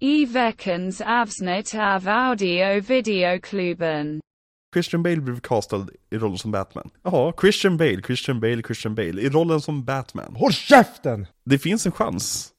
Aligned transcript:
I 0.00 0.26
veckans 0.26 1.00
avsnitt 1.00 1.74
av 1.74 2.08
audio 2.08 2.80
videoklubben. 2.80 4.20
Christian 4.74 5.02
Bale 5.02 5.20
blev 5.20 5.40
castad 5.40 5.86
i 6.10 6.16
rollen 6.18 6.38
som 6.38 6.50
Batman. 6.50 6.90
Ja, 7.02 7.32
Christian 7.40 7.76
Bale, 7.76 8.02
Christian 8.02 8.40
Bale, 8.40 8.62
Christian 8.62 8.94
Bale 8.94 9.22
i 9.22 9.28
rollen 9.28 9.60
som 9.60 9.84
Batman. 9.84 10.36
Håll 10.36 10.52
käften! 10.52 11.26
Det 11.44 11.58
finns 11.58 11.86
en 11.86 11.92
chans 11.92 12.52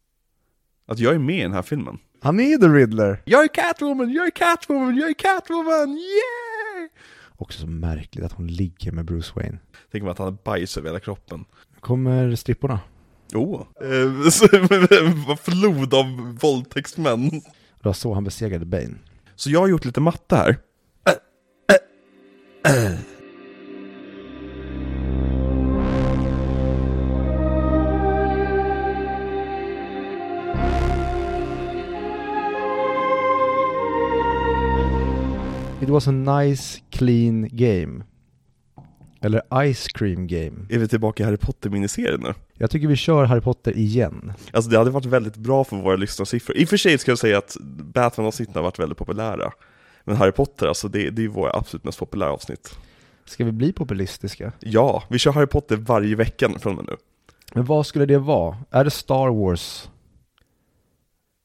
att 0.87 0.99
jag 0.99 1.15
är 1.15 1.19
med 1.19 1.39
i 1.39 1.41
den 1.41 1.53
här 1.53 1.61
filmen. 1.61 1.97
Han 2.21 2.39
är 2.39 2.57
The 2.57 2.67
Riddler! 2.67 3.21
Jag 3.25 3.43
är 3.43 3.47
Catwoman, 3.47 4.13
jag 4.13 4.25
är 4.25 4.31
Catwoman, 4.31 4.95
jag 4.95 5.09
är 5.09 5.13
Catwoman, 5.13 5.89
yeah! 5.89 6.89
Också 7.37 7.59
så 7.59 7.67
märkligt 7.67 8.25
att 8.25 8.31
hon 8.33 8.47
ligger 8.47 8.91
med 8.91 9.05
Bruce 9.05 9.31
Wayne. 9.35 9.57
Tänk 9.91 10.03
mig 10.03 10.11
att 10.11 10.17
han 10.17 10.27
har 10.27 10.37
bajs 10.43 10.77
över 10.77 10.89
hela 10.89 10.99
kroppen. 10.99 11.45
Nu 11.73 11.79
kommer 11.79 12.35
stripporna. 12.35 12.79
Oh. 13.33 13.61
Eh, 13.81 15.35
flod 15.43 15.93
av 15.93 16.37
våldtäktsmän. 16.41 17.29
Det 17.29 17.85
var 17.85 17.93
så 17.93 18.13
han 18.13 18.23
besegrade 18.23 18.65
Bane. 18.65 18.95
Så 19.35 19.49
jag 19.49 19.59
har 19.59 19.67
gjort 19.67 19.85
lite 19.85 20.01
matte 20.01 20.35
här. 20.35 20.57
It 35.81 35.89
was 35.89 36.07
a 36.07 36.11
nice 36.11 36.81
clean 36.89 37.47
game. 37.51 38.03
Eller 39.21 39.73
Ice 39.73 39.87
Cream 39.87 40.27
Game. 40.27 40.65
Är 40.69 40.77
vi 40.77 40.87
tillbaka 40.87 41.23
i 41.23 41.25
Harry 41.25 41.37
Potter-miniserien 41.37 42.21
nu? 42.21 42.33
Jag 42.53 42.71
tycker 42.71 42.87
vi 42.87 42.95
kör 42.95 43.23
Harry 43.23 43.41
Potter 43.41 43.77
igen. 43.77 44.33
Alltså 44.51 44.71
det 44.71 44.77
hade 44.77 44.91
varit 44.91 45.05
väldigt 45.05 45.35
bra 45.35 45.63
för 45.63 45.77
våra 45.77 45.95
lyssnarsiffror. 45.95 46.57
I 46.57 46.65
och 46.65 46.69
för 46.69 46.77
sig 46.77 46.97
ska 46.97 47.11
jag 47.11 47.19
säga 47.19 47.37
att 47.37 47.57
Batman-avsnitten 47.93 48.55
har 48.55 48.63
varit 48.63 48.79
väldigt 48.79 48.97
populära. 48.97 49.51
Men 50.03 50.15
Harry 50.15 50.31
Potter, 50.31 50.67
alltså 50.67 50.87
det, 50.87 51.09
det 51.09 51.21
är 51.21 51.23
ju 51.23 51.27
våra 51.27 51.51
absolut 51.53 51.83
mest 51.83 51.99
populära 51.99 52.31
avsnitt. 52.31 52.77
Ska 53.25 53.45
vi 53.45 53.51
bli 53.51 53.73
populistiska? 53.73 54.51
Ja, 54.59 55.03
vi 55.09 55.19
kör 55.19 55.31
Harry 55.31 55.47
Potter 55.47 55.75
varje 55.75 56.15
vecka 56.15 56.49
från 56.59 56.77
och 56.77 56.85
med 56.85 56.91
nu. 56.91 56.97
Men 57.53 57.65
vad 57.65 57.85
skulle 57.85 58.05
det 58.05 58.17
vara? 58.17 58.57
Är 58.71 58.83
det 58.83 58.91
Star 58.91 59.29
Wars? 59.29 59.89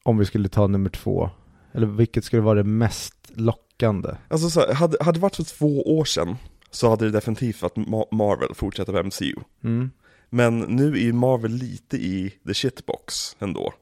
Om 0.05 0.19
vi 0.19 0.25
skulle 0.25 0.48
ta 0.48 0.67
nummer 0.67 0.91
två? 0.91 1.30
Eller 1.72 1.86
vilket 1.86 2.25
skulle 2.25 2.42
vara 2.42 2.55
det 2.55 2.64
mest 2.64 3.14
lockande? 3.34 4.08
Alltså 4.28 4.50
så 4.50 4.61
här, 4.61 4.75
hade, 4.75 4.97
hade 5.00 5.19
det 5.19 5.22
varit 5.22 5.36
för 5.36 5.45
två 5.45 5.98
år 5.98 6.05
sedan 6.05 6.36
så 6.75 6.91
hade 6.91 7.05
det 7.05 7.11
definitivt 7.11 7.62
varit 7.62 7.75
Ma- 7.77 8.14
Marvel 8.14 8.55
fortsätta 8.55 8.92
med 8.92 9.05
MCU. 9.06 9.34
Mm. 9.64 9.91
Men 10.30 10.58
nu 10.61 10.92
är 10.92 10.97
ju 11.00 11.12
Marvel 11.12 11.50
lite 11.53 11.97
i 11.97 12.34
the 12.47 12.55
shitbox 12.55 13.36
ändå. 13.39 13.75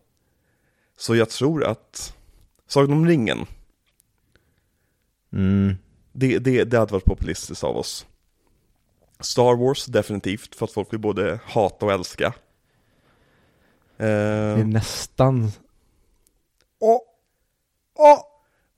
Så 0.97 1.17
jag 1.17 1.31
tror 1.31 1.65
att 1.65 2.17
Sagan 2.67 2.93
om 2.93 3.07
ringen, 3.07 3.47
Mm. 5.33 5.75
det, 6.13 6.39
det, 6.39 6.65
det 6.65 6.79
hade 6.79 6.93
varit 6.93 7.05
populistiskt 7.05 7.65
av 7.65 7.77
oss. 7.77 8.07
Star 9.21 9.57
Wars 9.57 9.87
definitivt, 9.87 10.55
för 10.55 10.65
att 10.65 10.73
folk 10.73 10.93
vill 10.93 11.01
både 11.01 11.41
hata 11.45 11.87
och 11.87 11.93
älska. 11.93 12.27
Eh, 12.27 12.33
Det 13.99 14.07
är 14.61 14.65
nästan... 14.65 15.51
Åh! 16.79 17.01
Åh! 17.95 18.19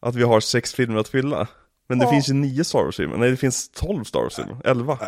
att 0.00 0.14
vi 0.14 0.22
har 0.22 0.40
sex 0.40 0.74
filmer 0.74 0.96
att 1.00 1.08
fylla. 1.08 1.48
Men 1.86 1.98
det 1.98 2.08
finns 2.08 2.28
ju 2.30 2.34
nio 2.34 2.64
Star 2.64 2.84
Wars-filmer, 2.84 3.16
nej 3.16 3.30
det 3.30 3.36
finns 3.36 3.68
tolv 3.68 4.04
Star 4.04 4.20
Wars-filmer, 4.20 4.56
elva. 4.64 4.98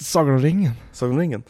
Sagan 0.00 0.34
om 0.34 0.40
ringen. 0.40 0.72
Sagan 0.92 1.12
om 1.12 1.18
ringen. 1.20 1.42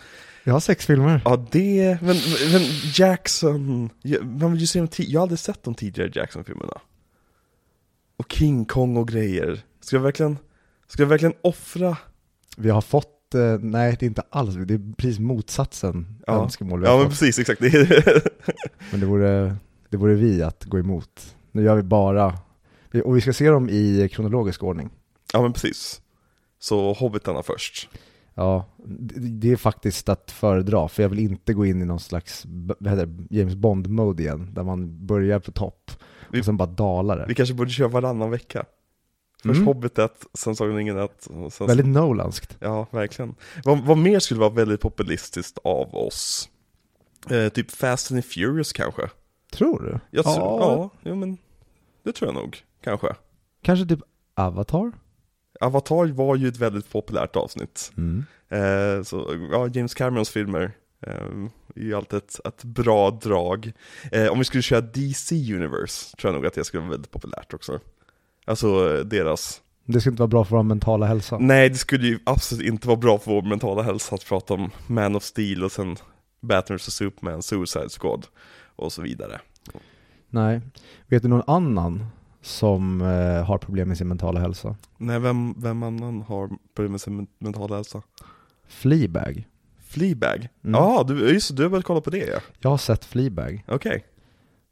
Jag 0.45 0.53
har 0.53 0.61
sex 0.61 0.87
filmer. 0.87 1.21
Ja 1.25 1.47
det, 1.51 1.99
men, 2.03 2.17
men 2.53 2.63
Jackson, 2.95 3.91
jag, 4.03 4.25
man 4.27 4.53
vill 4.53 4.61
ju 4.61 4.67
se 4.67 4.79
de 4.79 4.89
ti- 4.89 5.05
jag 5.09 5.21
har 5.21 5.23
aldrig 5.23 5.39
sett 5.39 5.63
de 5.63 5.75
tidigare 5.75 6.11
Jackson-filmerna. 6.15 6.81
Och 8.17 8.33
King 8.33 8.65
Kong 8.65 8.97
och 8.97 9.09
grejer. 9.09 9.61
Ska 9.81 9.97
jag 9.97 10.03
verkligen, 10.03 10.39
ska 10.89 11.03
jag 11.03 11.09
verkligen 11.09 11.35
offra? 11.43 11.97
Vi 12.57 12.71
har 12.71 12.81
fått, 12.81 13.35
eh, 13.35 13.59
nej 13.61 13.97
det 14.01 14.05
är 14.05 14.09
inte 14.09 14.23
alls, 14.31 14.55
det 14.55 14.75
är 14.75 14.93
precis 14.97 15.19
motsatsen 15.19 16.23
Ja. 16.27 16.43
önskemål 16.43 16.83
Ja 16.85 16.97
men 16.97 17.11
fått. 17.11 17.19
precis, 17.21 17.39
exakt. 17.39 17.61
Men 18.91 19.01
det 19.01 19.07
vore, 19.07 19.57
det 19.89 19.97
vore 19.97 20.15
vi 20.15 20.43
att 20.43 20.65
gå 20.65 20.79
emot. 20.79 21.35
Nu 21.53 21.63
gör 21.63 21.77
vi 21.77 21.83
bara, 21.83 22.39
och 23.01 23.17
vi 23.17 23.21
ska 23.21 23.33
se 23.33 23.51
dem 23.51 23.69
i 23.71 24.09
kronologisk 24.13 24.63
ordning. 24.63 24.91
ja 25.33 25.43
men 25.43 25.53
precis. 25.53 26.01
Så 26.59 26.93
Hobbitarna 26.93 27.43
först. 27.43 27.89
Ja, 28.35 28.65
det, 29.17 29.53
är 29.53 29.57
faktiskt 29.57 30.09
att 30.09 30.31
föredra, 30.31 30.89
för 30.89 31.03
jag 31.03 31.11
vill 31.11 31.19
inte 31.19 31.55
gå 31.55 31.67
in 31.67 31.83
i 31.83 31.85
någon 31.85 32.01
slags 32.01 32.45
James 33.31 33.55
Bond-mode 33.55 34.23
igen, 34.23 34.55
där 34.55 34.63
man 34.63 35.07
börjar 35.07 35.39
på 35.41 35.53
topp 35.53 35.91
Vi- 36.31 36.41
och 36.41 36.45
sen 36.45 36.57
bara 36.57 36.69
dalar 36.69 37.19
det. 37.19 37.25
Vi 37.29 37.35
kanske 37.35 37.55
borde 37.55 37.71
köra 37.71 37.89
varannan 37.89 38.31
vecka. 38.31 38.65
Först 39.43 39.55
Mm. 39.57 39.67
Hobbit 39.67 39.99
1, 39.99 40.13
sen 40.35 40.57
Sagan 40.57 40.71
om 40.73 40.77
ringen 40.79 40.99
1. 40.99 41.27
och 41.27 41.53
Sen, 41.53 41.67
Väldigt 41.67 41.87
Nolanskt. 41.87 42.57
Ja, 42.61 42.87
verkligen. 42.91 43.35
Vad, 43.65 43.85
vad 43.85 43.99
mer 43.99 44.19
skulle 44.19 44.41
vara 44.41 44.51
väldigt 44.51 44.81
populistiskt 44.81 45.59
av 45.65 45.95
oss? 45.95 46.49
Eh, 47.31 47.49
typ 47.49 47.71
Fast 47.71 48.13
and 48.13 48.25
Furious 48.25 48.73
kanske? 48.73 49.11
Tror 49.53 49.81
du? 49.83 49.99
Jag 50.11 50.25
tror, 50.25 50.37
ja, 50.37 50.91
ja, 51.03 51.15
men 51.15 51.39
det 52.05 52.13
tror 52.13 52.29
jag 52.29 52.35
nog, 52.35 52.59
kanske. 52.85 53.15
Kanske 53.63 53.87
typ 53.87 54.01
Avatar? 54.35 54.93
Avatar 55.61 56.07
var 56.13 56.37
ju 56.37 56.49
ett 56.49 56.57
väldigt 56.57 56.93
populärt 56.93 57.37
avsnitt. 57.37 57.93
Mm. 57.97 58.25
Eh, 58.49 59.03
så, 59.03 59.47
ja, 59.53 59.69
James 59.73 59.95
Camerons 59.95 60.31
filmer 60.31 60.73
eh, 61.07 61.13
är 61.77 61.83
ju 61.83 61.95
alltid 61.95 62.17
ett, 62.17 62.41
ett 62.47 62.65
bra 62.65 63.11
drag. 63.11 63.73
Eh, 64.13 64.27
om 64.29 64.39
vi 64.39 64.45
skulle 64.45 64.63
köra 64.63 64.81
DC 64.81 65.55
Universe, 65.55 66.17
tror 66.17 66.33
jag 66.33 66.39
nog 66.39 66.47
att 66.47 66.55
det 66.55 66.65
skulle 66.65 66.81
vara 66.81 66.91
väldigt 66.91 67.11
populärt 67.11 67.55
också. 67.55 67.81
Alltså 68.45 69.03
deras, 69.05 69.63
Det 69.85 70.01
ska 70.01 70.11
inte 70.11 70.23
vara 70.23 70.29
bra 70.29 70.45
för 70.45 70.57
vår 70.57 70.63
mentala 70.63 71.07
hälsa. 71.07 71.39
nej 71.39 71.69
det 71.69 71.75
skulle 71.75 72.07
ju 72.07 72.19
absolut 72.25 72.67
inte 72.67 72.89
vara 72.89 72.99
bra 72.99 73.19
för 73.19 73.31
vår 73.31 73.43
mentala 73.43 73.83
hälsa 73.83 74.15
att 74.15 74.27
prata 74.27 74.55
om 74.55 74.71
Man 74.87 75.17
of 75.17 75.23
Steel 75.23 75.65
och 75.65 75.73
sen 75.73 75.97
Batman 76.41 76.77
vs 76.77 76.95
Superman, 76.95 77.43
Suicide 77.43 77.89
Squad 77.89 78.27
och 78.77 78.93
så 78.93 79.03
vidare. 79.03 79.41
Nej. 80.31 80.61
Vet 81.07 81.23
du 81.23 81.29
någon 81.29 81.43
annan 81.47 82.07
som 82.43 83.01
eh, 83.01 83.45
har 83.45 83.59
problem 83.59 83.89
med 83.89 83.99
sin 83.99 84.09
mentala 84.09 84.41
hälsa? 84.41 84.77
Nej, 84.99 85.19
vem, 85.21 85.55
vem 85.59 85.83
annan 85.83 86.23
har 86.23 86.51
problem 86.75 86.93
med 86.93 87.01
sin 87.01 87.17
men- 87.17 87.27
mentala 87.39 87.77
hälsa? 87.77 88.03
Fleabag. 88.69 89.49
Fleabag? 89.85 90.49
Mm. 90.65 90.75
Ja, 90.81 91.05
du, 91.09 91.33
just 91.33 91.57
du 91.57 91.63
har 91.63 91.71
börjat 91.71 91.85
kolla 91.85 92.01
på 92.01 92.11
det 92.11 92.27
ja. 92.27 92.39
Jag 92.61 92.71
har 92.71 92.77
sett 92.79 93.05
Fleabag 93.05 93.65
Okej. 93.69 94.05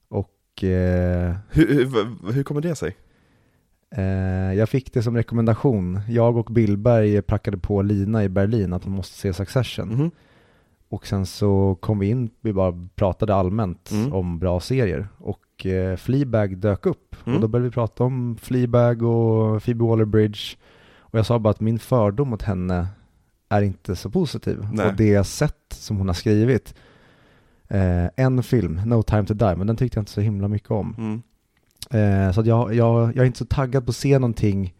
och 0.08 0.64
eh, 0.64 1.36
Hur, 1.50 1.66
hur, 1.74 2.32
hur 2.32 2.42
kommer 2.42 2.60
det 2.60 2.74
sig? 2.74 2.96
eh, 3.96 4.54
jag 4.54 4.68
fick 4.68 4.92
det 4.92 5.02
som 5.02 5.16
rekommendation. 5.16 6.00
Jag 6.08 6.36
och 6.36 6.44
Billberg 6.52 7.22
prackade 7.22 7.58
på 7.58 7.82
Lina 7.82 8.24
i 8.24 8.28
Berlin 8.28 8.72
att 8.72 8.84
hon 8.84 8.92
måste 8.92 9.16
se 9.18 9.32
Succession. 9.32 9.88
Mhm. 9.88 10.10
Och 10.88 11.06
sen 11.06 11.26
så 11.26 11.78
kom 11.80 11.98
vi 11.98 12.08
in, 12.08 12.30
vi 12.40 12.52
bara 12.52 12.88
pratade 12.94 13.34
allmänt 13.34 13.90
Mm. 13.90 14.12
om 14.12 14.38
bra 14.38 14.60
serier. 14.60 15.08
Och 15.18 15.40
eh, 15.66 15.96
Fleabag 15.96 16.56
dök 16.58 16.86
upp. 16.86 17.16
Mm. 17.24 17.36
Och 17.36 17.40
då 17.40 17.48
började 17.48 17.68
vi 17.68 17.74
prata 17.74 18.04
om 18.04 18.36
Fleabag 18.42 19.02
och 19.02 19.62
Phoebe 19.62 19.84
Waller-Bridge. 19.84 20.56
Och 20.98 21.18
jag 21.18 21.26
sa 21.26 21.38
bara 21.38 21.50
att 21.50 21.60
min 21.60 21.78
fördom 21.78 22.28
mot 22.28 22.42
henne 22.42 22.86
är 23.48 23.62
inte 23.62 23.96
så 23.96 24.10
positiv. 24.10 24.66
Nej. 24.72 24.86
Och 24.86 24.94
det 24.94 25.08
jag 25.08 25.26
sett 25.26 25.72
som 25.72 25.96
hon 25.96 26.06
har 26.06 26.14
skrivit, 26.14 26.74
eh, 27.68 28.06
en 28.16 28.42
film, 28.42 28.80
No 28.86 29.02
time 29.02 29.26
to 29.26 29.34
die, 29.34 29.56
men 29.56 29.66
den 29.66 29.76
tyckte 29.76 29.98
jag 29.98 30.02
inte 30.02 30.12
så 30.12 30.20
himla 30.20 30.48
mycket 30.48 30.70
om. 30.70 30.94
Mm. 30.98 31.22
Eh, 31.90 32.32
så 32.32 32.42
jag, 32.44 32.74
jag, 32.74 33.08
jag 33.08 33.18
är 33.18 33.24
inte 33.24 33.38
så 33.38 33.44
taggad 33.44 33.86
på 33.86 33.90
att 33.90 33.96
se 33.96 34.18
någonting 34.18 34.74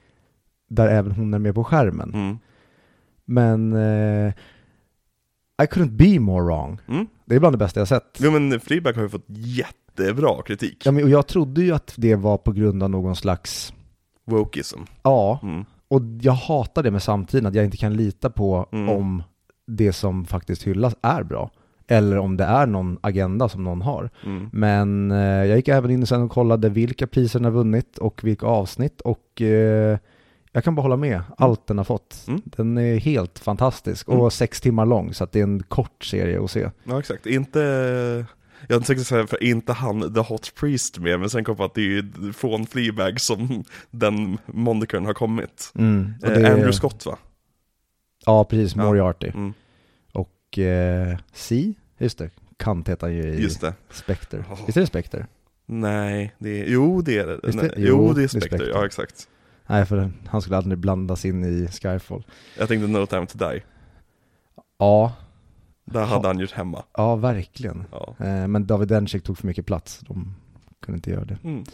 där 0.68 0.88
även 0.88 1.12
hon 1.12 1.34
är 1.34 1.38
med 1.38 1.54
på 1.54 1.64
skärmen. 1.64 2.14
Mm. 2.14 2.38
Men 3.24 3.72
eh, 3.72 4.32
I 5.62 5.66
couldn't 5.66 5.90
be 5.90 6.20
more 6.20 6.44
wrong. 6.44 6.80
Mm. 6.88 7.06
Det 7.24 7.34
är 7.34 7.40
bland 7.40 7.54
det 7.54 7.58
bästa 7.58 7.80
jag 7.80 7.88
sett. 7.88 8.18
Jo 8.18 8.30
men 8.30 8.60
Fleabag 8.60 8.92
har 8.92 9.02
ju 9.02 9.08
fått 9.08 9.26
jättebra 10.04 10.42
kritik. 10.42 10.82
Ja, 10.86 10.92
men, 10.92 11.04
och 11.04 11.10
jag 11.10 11.26
trodde 11.26 11.62
ju 11.62 11.72
att 11.74 11.94
det 11.96 12.14
var 12.14 12.36
på 12.38 12.52
grund 12.52 12.82
av 12.82 12.90
någon 12.90 13.16
slags, 13.16 13.72
Wokeism. 14.24 14.78
ja, 15.02 15.40
Mm. 15.42 15.64
och 15.88 16.02
jag 16.20 16.32
hatar 16.32 16.82
det 16.82 16.90
med 16.90 17.02
samtiden, 17.02 17.46
att 17.46 17.54
jag 17.54 17.64
inte 17.64 17.76
kan 17.76 17.94
lita 17.94 18.30
på 18.30 18.66
Mm. 18.72 18.88
om 18.88 19.22
det 19.66 19.92
som 19.92 20.24
faktiskt 20.24 20.62
hyllas 20.62 20.94
är 21.02 21.22
bra. 21.22 21.50
Eller 21.86 22.18
om 22.18 22.36
det 22.36 22.44
är 22.44 22.66
någon 22.66 22.98
agenda 23.00 23.48
som 23.48 23.64
någon 23.64 23.82
har. 23.82 24.10
Mm. 24.26 24.48
Men 24.52 25.10
eh, 25.10 25.18
jag 25.18 25.56
gick 25.56 25.68
även 25.68 25.90
in 25.90 26.06
sen 26.06 26.22
och 26.22 26.30
kollade 26.30 26.68
vilka 26.68 27.06
priser 27.06 27.38
den 27.38 27.44
har 27.44 27.52
vunnit 27.52 27.98
och 27.98 28.24
vilka 28.24 28.46
avsnitt 28.46 29.00
och 29.00 29.42
eh, 29.42 29.98
jag 30.52 30.64
kan 30.64 30.74
bara 30.74 30.82
hålla 30.82 30.96
med, 30.96 31.22
allt 31.36 31.66
den 31.66 31.78
har 31.78 31.84
fått. 31.84 32.24
Mm. 32.28 32.40
Den 32.44 32.78
är 32.78 32.96
helt 32.96 33.38
fantastisk 33.38 34.08
och 34.08 34.14
Mm. 34.14 34.30
sex 34.30 34.60
timmar 34.60 34.86
lång 34.86 35.14
så 35.14 35.24
att 35.24 35.32
det 35.32 35.38
är 35.38 35.42
en 35.42 35.62
kort 35.62 36.04
serie 36.04 36.44
att 36.44 36.50
se. 36.50 36.70
Ja 36.84 36.98
exakt, 36.98 37.26
inte, 37.26 37.60
jag 38.68 38.74
hade 38.76 38.86
tänkt 38.86 39.06
säga 39.06 39.26
för 39.26 39.42
inte 39.42 39.72
han 39.72 40.14
The 40.14 40.20
Hot 40.20 40.52
Priest 40.54 40.98
med, 40.98 41.20
men 41.20 41.30
sen 41.30 41.44
kom 41.44 41.52
jag 41.52 41.56
på 41.58 41.64
att 41.64 41.74
det 41.74 41.80
är 41.80 41.84
ju 41.84 42.32
från 42.32 42.66
Fleabag 42.66 43.20
som 43.20 43.64
den 43.90 44.38
monikern 44.46 45.06
har 45.06 45.14
kommit. 45.14 45.72
Mm. 45.74 46.14
Och 46.22 46.28
Eh, 46.28 46.34
det 46.34 46.40
är- 46.46 46.50
Andrew 46.52 46.72
Scott 46.72 47.06
va? 47.06 47.18
Ja, 48.26 48.44
precis, 48.44 48.76
Ja. 48.76 48.82
Moriarty. 48.84 49.28
Mm. 49.28 49.52
Och 50.12 50.58
eh, 50.58 51.18
C, 51.32 51.74
just 51.98 52.18
det, 52.18 52.30
Kant 52.56 52.88
heter 52.88 53.06
han 53.06 53.16
ju 53.16 53.22
i 53.22 53.42
Just 53.42 53.60
det. 53.60 53.74
Spectre. 53.90 54.38
Oh. 54.38 54.66
Visst 54.66 54.76
är 54.76 54.80
det 54.80 54.86
Spectre? 54.86 55.26
Nej, 55.66 56.34
det 56.38 56.60
är, 56.60 56.66
jo 56.66 57.00
det 57.02 57.18
är 57.18 57.26
det. 57.26 57.40
Visst 57.42 57.58
Nej, 57.58 57.70
jo, 57.76 57.86
jo, 57.86 58.08
det 58.08 58.14
det 58.14 58.20
är 58.20 58.24
är 58.24 58.28
Spectre, 58.28 58.48
Spectre. 58.48 58.66
ja 58.74 58.86
exakt. 58.86 59.28
Nej, 59.66 59.86
för 59.86 60.10
han 60.26 60.42
skulle 60.42 60.56
aldrig 60.56 60.78
blandas 60.78 61.24
in 61.24 61.44
i 61.44 61.68
Skyfall. 61.68 62.24
Jag 62.58 62.68
tänkte 62.68 62.88
No 62.88 63.06
time 63.06 63.26
to 63.26 63.38
die. 63.38 63.62
Ja, 64.78 65.12
Där 65.92 66.04
hade 66.04 66.26
han 66.28 66.38
gjort 66.38 66.52
hemma. 66.52 66.82
ja 66.96 67.16
verkligen. 67.16 67.84
Ja. 67.92 68.14
Eh, 68.26 68.46
men 68.48 68.66
David 68.66 68.88
Dencik 68.88 69.24
tog 69.24 69.38
för 69.38 69.46
mycket 69.46 69.66
plats. 69.66 70.00
De 70.00 70.34
kunde 70.82 70.96
inte 70.96 71.10
göra 71.10 71.24
det. 71.24 71.38
Mm. 71.44 71.64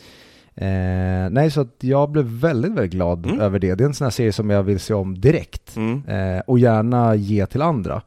Eh, 0.54 1.30
nej, 1.30 1.50
så 1.50 1.66
jag 1.80 2.10
blev 2.10 2.24
väldigt, 2.24 2.70
väldigt 2.72 2.90
glad 2.92 3.26
Mm. 3.26 3.40
över 3.40 3.58
det. 3.58 3.74
Det 3.74 3.84
är 3.84 3.88
en 3.88 3.94
sån 3.94 4.04
här 4.04 4.10
serie 4.10 4.32
som 4.32 4.50
jag 4.50 4.62
vill 4.62 4.80
se 4.80 4.94
om 4.94 5.20
direkt. 5.20 5.76
Mm. 5.76 6.02
Eh, 6.06 6.40
och 6.46 6.58
gärna 6.58 7.14
ge 7.14 7.46
till 7.46 7.62
andra. 7.62 8.02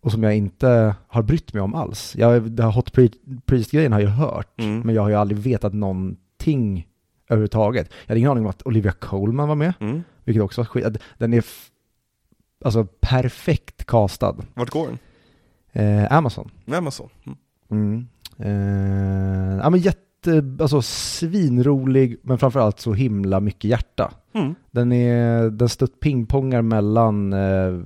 Och 0.00 0.12
som 0.12 0.22
jag 0.22 0.36
inte 0.36 0.94
har 1.08 1.22
brytt 1.22 1.52
mig 1.52 1.62
om 1.62 1.74
alls. 1.74 2.16
Jag, 2.18 2.42
det 2.50 2.62
här 2.62 2.70
Hot 2.70 2.92
Pri- 2.92 3.40
Priest-grejen 3.46 3.92
har 3.92 4.00
jag 4.00 4.10
hört. 4.10 4.60
Mm. 4.60 4.80
Men 4.80 4.94
jag 4.94 5.02
har 5.02 5.08
ju 5.08 5.14
aldrig 5.14 5.38
vetat 5.38 5.74
någonting 5.74 6.86
överhuvudtaget. 7.28 7.88
Jag 8.04 8.08
hade 8.08 8.18
ingen 8.18 8.30
aning 8.30 8.44
om 8.44 8.50
att 8.50 8.66
Olivia 8.66 8.92
Colman 8.92 9.48
var 9.48 9.54
med. 9.54 9.72
Mm. 9.80 10.02
Vilket 10.24 10.42
också 10.42 10.60
var 10.60 10.66
skit. 10.66 10.96
Den 11.18 11.34
är 11.34 11.44
alltså 12.64 12.84
perfekt 13.00 13.84
castad. 13.86 14.36
Vart 14.54 14.70
går 14.70 14.86
den? 14.86 14.98
Eh, 15.78 16.12
Amazon. 16.12 16.50
Så. 16.90 17.10
Mm. 17.26 17.38
Mm. 17.70 18.06
Eh, 18.38 19.58
ja 19.62 19.70
men 19.70 19.80
jätte, 19.80 20.44
alltså 20.60 20.82
svinrolig 20.82 22.16
men 22.22 22.38
framförallt 22.38 22.80
så 22.80 22.92
himla 22.92 23.40
mycket 23.40 23.70
hjärta. 23.70 24.12
Mm. 24.32 24.54
Den 24.70 24.92
är, 24.92 25.50
den 25.50 25.68
stutt 25.68 26.00
pingpongar 26.00 26.62
mellan 26.62 27.32
eh, 27.32 27.80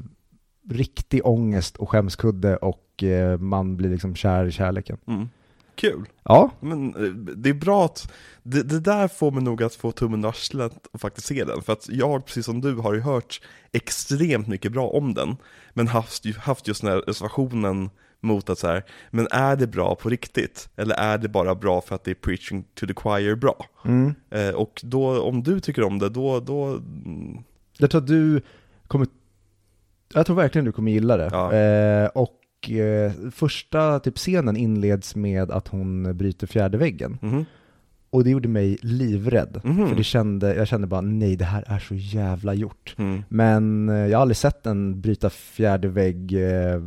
riktig 0.69 1.27
ångest 1.27 1.77
och 1.77 1.91
skämskudde 1.91 2.57
och 2.57 3.03
eh, 3.03 3.39
man 3.39 3.77
blir 3.77 3.91
liksom 3.91 4.15
kär 4.15 4.45
i 4.45 4.51
kärleken. 4.51 4.97
Mm. 5.07 5.29
Kul. 5.75 6.05
Ja, 6.23 6.51
Men 6.61 6.95
eh, 6.95 7.13
det 7.13 7.51
är 7.51 7.55
bra 7.55 7.85
att, 7.85 8.13
det, 8.43 8.63
det 8.63 8.81
där 8.81 9.09
får 9.09 9.31
mig 9.31 9.43
nog 9.43 9.63
att 9.63 9.75
få 9.75 9.93
tummen 9.93 10.25
ur 10.25 10.29
arslet 10.29 10.87
och 10.93 11.01
faktiskt 11.01 11.27
se 11.27 11.45
den. 11.45 11.63
För 11.63 11.73
att 11.73 11.89
jag, 11.89 12.27
precis 12.27 12.45
som 12.45 12.61
du, 12.61 12.75
har 12.75 12.95
ju 12.95 13.01
hört 13.01 13.41
extremt 13.73 14.49
mycket 14.49 14.73
bra 14.73 14.89
om 14.89 15.15
den. 15.15 15.37
Men 15.73 15.89
haft, 15.89 16.37
haft 16.37 16.69
just 16.69 16.83
den 16.83 16.91
här 16.91 16.99
reservationen 16.99 17.91
mot 18.21 18.51
att 18.51 18.59
så 18.59 18.67
här, 18.67 18.85
men 19.11 19.29
är 19.31 19.57
det 19.57 19.67
bra 19.67 19.95
på 19.95 20.09
riktigt? 20.09 20.69
Eller 20.77 20.95
är 20.95 21.19
det 21.19 21.29
bara 21.29 21.55
bra 21.55 21.81
för 21.81 21.95
att 21.95 22.05
det 22.05 22.11
är 22.11 22.15
preaching 22.15 22.65
to 22.75 22.87
the 22.87 22.95
choir 22.95 23.35
bra? 23.35 23.67
mm. 23.85 24.15
Eh, 24.31 24.51
och 24.51 24.81
då, 24.85 25.23
om 25.23 25.43
du 25.43 25.61
tycker 25.61 25.83
om 25.83 25.99
det, 25.99 26.09
då, 26.09 26.41
då 26.41 26.65
mm, 26.65 27.45
jag 27.79 27.91
tror 27.91 28.01
att 28.01 28.07
du 28.07 28.41
kommer, 28.87 29.07
jag 30.15 30.27
tror 30.27 30.37
verkligen 30.37 30.65
du 30.65 30.73
kommer 30.73 30.93
gilla 30.93 31.17
det. 31.17 31.29
Ja. 31.33 31.53
Eh, 31.53 32.07
och 32.07 32.42
eh, 32.71 33.13
första 33.33 34.01
typ 34.01 34.17
scenen 34.17 34.57
inleds 34.57 35.17
med 35.17 35.51
att 35.51 35.69
hon 35.69 36.17
bryter 36.17 36.47
fjärde 36.47 36.79
väggen. 36.79 37.19
mhm. 37.23 37.45
Och 38.15 38.25
det 38.25 38.31
gjorde 38.31 38.49
mig 38.49 38.79
livrädd. 38.83 39.61
Mhm. 39.65 39.89
För 39.89 39.97
det 39.97 40.05
kände, 40.05 40.55
jag 40.55 40.69
kände 40.69 40.87
bara 40.87 41.01
nej 41.01 41.37
det 41.37 41.45
här 41.45 41.65
är 41.67 41.79
så 41.79 41.95
jävla 41.95 42.55
gjort. 42.55 42.95
Mm. 42.99 43.23
Men 43.29 43.89
eh, 43.89 43.95
jag 43.95 44.19
har 44.19 44.23
aldrig 44.23 44.37
sett 44.37 44.67
en 44.67 45.01
bryta 45.01 45.31
fjärde 45.31 45.89
vägg 45.89 46.33
eh, 46.33 46.81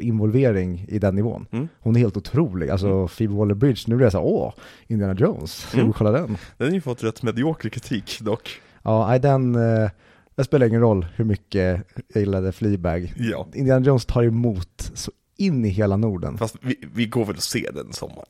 involvering 0.00 0.84
i 0.88 0.98
den 0.98 1.14
nivån. 1.14 1.46
Mm. 1.50 1.68
Hon 1.80 1.96
är 1.96 2.00
helt 2.00 2.16
otrolig. 2.16 2.70
Alltså 2.70 3.08
Phoebe 3.08 3.34
Waller-Bridge, 3.34 3.84
nu 3.86 3.96
blir 3.96 4.04
jag 4.06 4.12
så 4.12 4.18
här, 4.18 4.26
åh, 4.26 4.52
Indiana 4.86 5.14
Jones, 5.14 5.52
ska 5.56 5.76
Mm. 5.78 5.86
vi 5.86 5.92
kolla 5.92 6.10
den? 6.12 6.36
Den 6.58 6.66
har 6.68 6.74
ju 6.74 6.80
fått 6.80 7.04
rätt 7.04 7.22
medioker 7.22 7.68
kritik 7.68 8.18
dock. 8.20 8.50
Ja, 8.82 9.06
nej 9.08 9.20
den, 9.20 9.54
eh, 9.54 9.90
det 10.36 10.44
spelar 10.44 10.66
ingen 10.66 10.80
roll 10.80 11.06
hur 11.16 11.24
mycket 11.24 11.80
jag 12.14 12.20
gillade 12.22 12.52
Fleabag. 12.52 13.12
Ja. 13.16 13.46
Indiana 13.54 13.86
Jones 13.86 14.06
tar 14.06 14.22
emot 14.22 14.90
så 14.94 15.10
in 15.36 15.64
i 15.64 15.68
hela 15.68 15.96
Norden. 15.96 16.38
Fast 16.38 16.56
vi, 16.60 16.76
vi 16.94 17.06
går 17.06 17.24
väl 17.24 17.36
och 17.36 17.42
ser 17.42 17.72
den 17.72 17.92
sommar? 17.92 18.24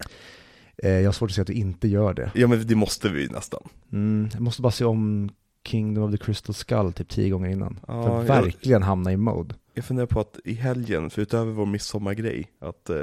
Eh, 0.79 0.91
jag 0.91 1.05
har 1.05 1.13
svårt 1.13 1.31
att 1.31 1.35
se 1.35 1.41
att 1.41 1.47
du 1.47 1.53
inte 1.53 1.89
gör 1.89 2.15
det. 2.15 2.31
Ja 2.35 2.47
men 2.49 2.67
det 2.67 2.75
måste 2.75 3.09
vi 3.09 3.29
nästan. 3.29 3.63
Mm, 3.93 4.29
jag 4.33 4.41
måste 4.43 4.63
bara 4.63 4.73
se 4.73 4.85
om 4.85 5.31
Kingdom 5.65 6.05
of 6.05 6.11
the 6.19 6.25
Crystal 6.25 6.55
Skull 6.55 6.93
typ 6.93 7.09
tio 7.09 7.31
gånger 7.31 7.49
innan. 7.51 7.81
Ja, 7.87 8.03
för 8.03 8.21
att 8.21 8.29
jag- 8.29 8.43
verkligen 8.43 8.83
hamna 8.83 9.13
i 9.13 9.17
mode. 9.17 9.55
Jag 9.75 9.85
funderar 9.85 10.07
på 10.07 10.21
att 10.21 10.39
i 10.45 10.55
helgen, 10.55 11.11
för 11.11 11.23
utöver 11.23 11.53
vår 11.53 11.67
midsommargrej, 11.67 12.51
att 12.59 12.91
eh, 12.91 12.97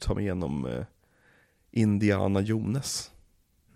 ta 0.00 0.14
mig 0.14 0.24
igenom 0.24 0.66
eh, 0.66 0.84
Indiana 1.70 2.40
Jones. 2.40 3.10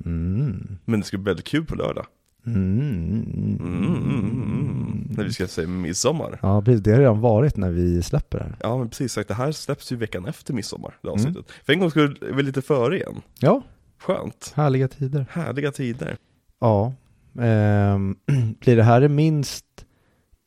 Mm. 0.04 0.78
Men 0.84 1.00
det 1.00 1.06
ska 1.06 1.18
bli 1.18 1.24
väldigt 1.30 1.46
kul 1.46 1.64
på 1.64 1.74
lördag. 1.74 2.06
Mm. 2.46 2.80
Mm, 2.80 3.56
mm, 3.60 3.96
mm. 3.96 5.08
När 5.16 5.24
vi 5.24 5.32
ska 5.32 5.48
säga 5.48 5.68
midsommar. 5.68 6.38
Ja, 6.42 6.62
precis. 6.62 6.82
Det 6.82 6.90
har 6.92 6.98
redan 6.98 7.20
varit 7.20 7.56
när 7.56 7.70
vi 7.70 8.02
släpper 8.02 8.38
det 8.38 8.44
här. 8.44 8.56
Ja 8.60 8.78
men 8.78 8.88
precis, 8.88 9.12
sagt, 9.12 9.28
det 9.28 9.34
här 9.34 9.52
släpps 9.52 9.92
ju 9.92 9.96
veckan 9.96 10.26
efter 10.26 10.54
midsommar, 10.54 10.98
det 11.02 11.08
avsnittet. 11.08 11.44
För 11.64 11.72
en 11.72 11.80
gång 11.80 11.90
skulle 11.90 12.14
vi 12.32 12.42
lite 12.42 12.62
före 12.62 12.96
igen. 12.96 13.20
Ja, 13.40 13.62
Skönt. 13.98 14.52
härliga 14.56 14.88
tider. 14.88 15.26
Härliga 15.30 15.72
tider. 15.72 16.16
Ja. 16.60 16.92
Ehm, 17.40 18.16
blir 18.60 18.76
det 18.76 18.82
här 18.82 19.00
det 19.00 19.08
minst 19.08 19.64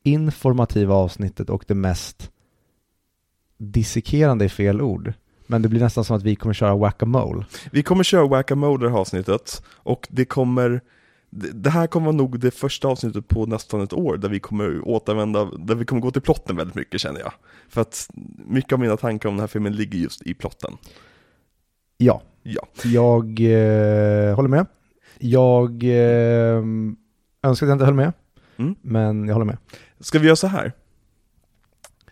informativa 0.04 0.94
avsnittet 0.96 1.50
och 1.50 1.64
det 1.68 1.76
mest 1.76 2.32
dissekerande 3.58 4.46
i 4.46 4.50
fel 4.50 4.82
ord? 4.82 5.14
Men 5.48 5.62
det 5.62 5.70
blir 5.70 5.80
nästan 5.80 6.04
som 6.04 6.16
att 6.16 6.24
vi 6.24 6.36
kommer 6.36 6.54
köra 6.54 6.76
whack-a-mole. 6.76 7.46
Vi 7.72 7.84
kommer 7.84 8.04
köra 8.04 8.28
Whack-A-Mole 8.28 8.86
det 8.86 8.92
här 8.92 8.98
avsnittet, 9.00 9.64
och 9.68 10.08
det 10.12 10.26
kommer 10.26 10.82
det 11.30 11.70
här 11.70 11.88
kommer 11.88 12.06
vara 12.06 12.16
nog 12.16 12.40
det 12.40 12.52
första 12.52 12.88
avsnittet 12.88 13.28
på 13.28 13.46
nästan 13.46 13.82
ett 13.82 13.94
år 13.94 14.18
där 14.18 14.30
vi 14.30 14.40
kommer 14.40 14.88
återvända, 14.88 15.46
där 15.46 15.76
vi 15.76 15.86
kommer 15.86 16.02
gå 16.02 16.12
till 16.12 16.22
plotten 16.22 16.56
väldigt 16.56 16.76
mycket 16.76 17.02
känner 17.02 17.20
jag. 17.20 17.34
För 17.70 17.82
att 17.82 18.10
mycket 18.46 18.74
av 18.74 18.80
mina 18.80 18.98
tankar 18.98 19.30
om 19.30 19.36
den 19.36 19.40
här 19.40 19.48
filmen 19.48 19.76
ligger 19.76 20.00
just 20.00 20.22
i 20.22 20.34
plotten. 20.34 20.78
Ja, 21.98 22.22
Ja. 22.44 22.68
jag 22.84 23.24
eh, 23.40 24.36
håller 24.36 24.48
med. 24.50 24.66
Jag 25.20 25.84
eh, 25.84 26.64
önskar 27.44 27.66
att 27.66 27.70
jag 27.70 27.72
inte 27.76 27.86
höll 27.86 27.94
med, 27.94 28.14
Mm. 28.58 28.76
men 28.82 29.28
jag 29.28 29.34
håller 29.36 29.46
med. 29.46 29.58
Ska 30.00 30.20
vi 30.20 30.26
göra 30.26 30.36
så 30.36 30.48
här? 30.48 30.72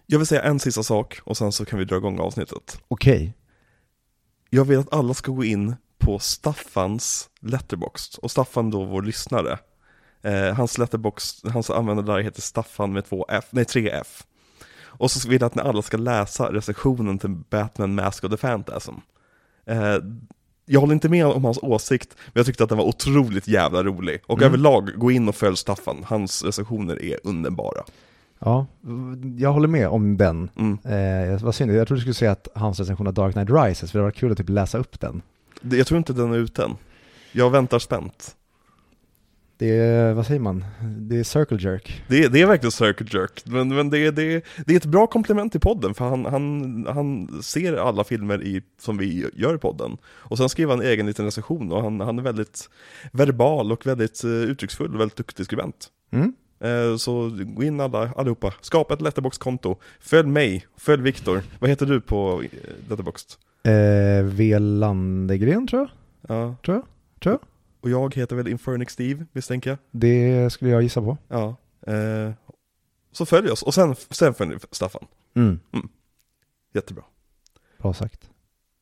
Jag 0.06 0.18
vill 0.20 0.28
säga 0.28 0.42
en 0.44 0.60
sista 0.60 0.84
sak 0.84 1.20
och 1.24 1.38
sen 1.38 1.52
så 1.52 1.66
kan 1.66 1.80
vi 1.80 1.86
dra 1.86 1.98
igång 1.98 2.20
avsnittet. 2.20 2.80
Okej. 2.88 3.34
Jag 4.50 4.66
vill 4.66 4.80
att 4.80 4.94
alla 4.94 5.14
ska 5.14 5.32
gå 5.32 5.44
in 5.44 5.76
på 6.06 6.20
Staffans 6.20 7.30
letterbox 7.42 8.18
och 8.18 8.32
Staffan 8.32 8.72
då 8.72 8.84
vår 8.84 9.02
lyssnare. 9.02 9.60
Eh, 10.24 10.54
hans 10.56 10.78
letterbox, 10.78 11.44
hans 11.44 11.70
användare 11.70 12.24
heter 12.24 12.42
Staffan 12.42 12.94
med 12.94 13.06
två 13.06 13.26
F, 13.30 13.46
nej 13.50 13.66
tre 13.66 13.90
F. 13.90 14.24
Och 14.84 15.12
så 15.12 15.30
vill 15.30 15.42
jag 15.42 15.48
att 15.48 15.56
ni 15.56 15.62
alla 15.62 15.82
ska 15.82 15.98
läsa 15.98 16.52
recensionen 16.54 17.20
till 17.20 17.30
Batman 17.30 17.96
Mask 17.96 18.24
of 18.24 18.32
the 18.32 18.38
Phantasm. 18.38 18.94
Eh, 19.66 19.98
jag 20.66 20.80
håller 20.80 20.94
inte 20.94 21.10
med 21.10 21.26
om 21.26 21.46
hans 21.46 21.60
åsikt, 21.62 22.16
men 22.18 22.34
jag 22.34 22.46
tyckte 22.46 22.64
att 22.64 22.70
den 22.70 22.78
var 22.78 22.86
otroligt 22.86 23.48
jävla 23.48 23.84
rolig. 23.84 24.22
Och 24.28 24.38
Mm. 24.38 24.48
överlag, 24.48 24.92
gå 24.96 25.12
in 25.12 25.30
och 25.30 25.36
följ 25.36 25.58
Staffan, 25.58 26.04
hans 26.08 26.44
recensioner 26.44 27.04
är 27.04 27.20
underbara. 27.24 27.84
Ja, 28.40 28.66
jag 29.38 29.54
håller 29.54 29.68
med 29.68 29.88
om 29.88 30.18
den. 30.18 30.50
Mm. 30.56 31.34
Eh, 31.34 31.44
vad 31.44 31.56
synd, 31.56 31.72
jag 31.72 31.88
trodde 31.88 31.98
du 32.00 32.02
skulle 32.02 32.14
säga 32.14 32.32
att 32.32 32.48
hans 32.56 32.80
recension 32.80 33.08
av 33.08 33.14
Dark 33.14 33.34
Knight 33.34 33.50
Rises, 33.50 33.92
för 33.92 34.00
det 34.00 34.04
var 34.04 34.12
kul 34.12 34.32
att 34.32 34.38
typ 34.38 34.50
läsa 34.50 34.78
upp 34.78 35.00
den. 35.00 35.22
Jag 35.72 35.88
tror 35.88 35.98
inte 35.98 36.14
den 36.14 36.34
är 36.34 36.38
ute 36.38 36.64
än. 36.64 36.76
Jag 37.32 37.50
väntar 37.50 37.80
spänt. 37.80 38.36
Det 39.58 39.70
är, 39.70 40.14
vad 40.14 40.28
säger 40.28 40.40
man? 40.40 40.66
Det 40.82 41.18
är 41.18 41.24
circle 41.24 41.58
jerk. 41.58 42.04
Det 42.08 42.24
är, 42.24 42.30
det 42.30 42.42
är 42.42 42.46
verkligen 42.46 42.72
Circle 42.72 43.20
Jerk, 43.20 43.44
men, 43.46 43.76
men 43.76 43.90
det, 43.90 44.00
är, 44.00 44.12
det, 44.12 44.46
det 44.66 44.74
är 44.74 44.78
ett 44.78 44.86
bra 44.86 45.08
komplement 45.08 45.52
till 45.52 45.62
podden, 45.62 45.94
för 45.94 46.06
han, 46.06 46.26
han, 46.26 46.86
han 46.90 47.42
ser 47.44 47.74
alla 47.74 48.04
filmer 48.04 48.44
i, 48.44 48.62
som 48.80 48.98
vi 48.98 49.30
gör 49.34 49.56
i 49.56 49.58
podden. 49.58 49.98
Och 50.06 50.38
sen 50.38 50.50
skriver 50.50 50.74
han 50.74 50.82
en 50.82 50.88
egen 50.88 51.06
liten 51.06 51.26
recension, 51.26 51.72
och 51.72 51.84
han, 51.84 52.00
han 52.00 52.20
är 52.20 52.24
väldigt 52.24 52.70
verbal 53.12 53.72
och 53.72 53.86
väldigt 53.86 54.24
uh, 54.24 54.32
uttrycksfull 54.32 54.94
och 54.94 55.00
väldigt 55.00 55.18
duktig 55.18 55.46
skribent. 55.46 55.88
Mm? 56.12 56.34
Eh, 56.60 56.98
så 56.98 57.32
gå 57.44 57.64
in 57.64 57.80
alla, 57.80 58.14
allihopa, 58.16 58.54
skapa 58.62 58.94
ett 58.94 59.02
Letterboxd-konto, 59.02 59.78
följ 60.00 60.28
mig, 60.28 60.68
följ 60.78 61.02
Viktor. 61.02 61.42
Vad 61.60 61.70
heter 61.70 61.86
du 61.86 62.02
på 62.02 62.42
uh, 62.42 62.48
Letterboxd? 62.90 63.30
Eh, 63.66 64.24
V. 64.24 64.60
Landegren 64.60 65.68
tror 65.68 65.82
jag. 65.82 65.90
Ja. 66.38 66.56
Tror 66.66 66.78
jag. 66.78 66.86
Tror 67.24 67.34
jag. 67.34 67.42
Och 67.82 67.90
jag 67.90 68.16
heter 68.16 68.36
väl 68.36 68.48
Infernic 68.48 68.90
Steve, 68.90 69.26
misstänker 69.32 69.70
jag. 69.70 69.80
Det 69.92 70.50
skulle 70.54 70.72
jag 70.72 70.82
gissa 70.82 71.02
på. 71.02 71.18
Ja. 71.28 71.56
Eh, 71.88 72.32
så 73.12 73.26
följ 73.26 73.52
oss, 73.52 73.64
och 73.64 73.74
sen, 73.74 73.96
sen 74.10 74.34
följ 74.34 74.58
Staffan. 74.72 75.06
Mm. 75.36 75.60
Jättebra. 76.74 77.04
Bra 77.78 77.94
sagt. 77.94 78.30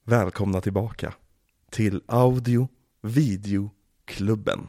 Välkomna 0.06 0.62
tillbaka 0.62 1.14
till 1.70 2.02
Audio 2.06 2.68
Videoklubben. 3.02 4.68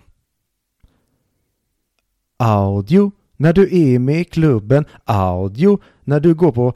Audio 2.36 3.12
när 3.36 3.52
du 3.52 3.94
är 3.94 3.98
med 3.98 4.20
i 4.20 4.24
klubben. 4.24 4.84
Audio 5.04 5.80
när 6.04 6.20
du 6.20 6.34
går 6.34 6.52
på... 6.52 6.74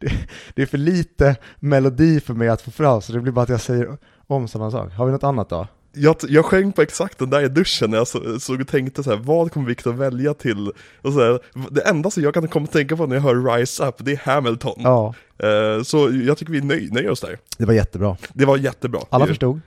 det, 0.00 0.12
det 0.54 0.62
är 0.62 0.66
för 0.66 0.78
lite 0.78 1.36
melodi 1.60 2.20
för 2.20 2.34
mig 2.34 2.48
att 2.48 2.62
få 2.62 2.70
fram 2.70 3.02
så 3.02 3.12
det 3.12 3.20
blir 3.20 3.32
bara 3.32 3.42
att 3.42 3.48
jag 3.48 3.60
säger 3.60 3.96
om 4.26 4.48
samma 4.48 4.70
sak. 4.70 4.92
Har 4.92 5.06
vi 5.06 5.12
något 5.12 5.24
annat 5.24 5.48
då? 5.48 5.66
Jag, 5.92 6.16
jag 6.28 6.44
sjöng 6.44 6.72
på 6.72 6.82
exakt 6.82 7.18
den 7.18 7.30
där 7.30 7.42
i 7.42 7.48
duschen 7.48 7.90
när 7.90 7.98
jag 7.98 8.08
så- 8.08 8.40
såg 8.40 8.60
och 8.60 8.68
tänkte 8.68 9.02
så 9.02 9.10
här, 9.10 9.16
vad 9.16 9.52
kommer 9.52 9.66
Victor 9.66 9.92
välja 9.92 10.34
till? 10.34 10.68
Och 11.02 11.12
så 11.12 11.20
här, 11.20 11.40
det 11.70 11.80
enda 11.80 12.10
som 12.10 12.22
jag 12.22 12.34
kan 12.34 12.48
komma 12.48 12.64
att 12.64 12.72
tänka 12.72 12.96
på 12.96 13.06
när 13.06 13.16
jag 13.16 13.22
hör 13.22 13.56
Rise 13.58 13.84
Up, 13.86 13.94
det 13.98 14.12
är 14.12 14.16
Hamilton. 14.16 14.74
Ja, 14.78 15.14
Eh, 15.42 15.82
så 15.82 16.10
jag 16.26 16.38
tycker 16.38 16.52
vi 16.52 16.60
nöj, 16.60 16.88
nöjer 16.92 17.10
oss 17.10 17.20
där. 17.20 17.38
det 17.58 17.64
var 17.64 17.74
jättebra. 17.74 18.16
Det 18.32 18.44
var 18.44 18.56
jättebra. 18.56 19.00
Alla 19.10 19.26
förstod. 19.26 19.60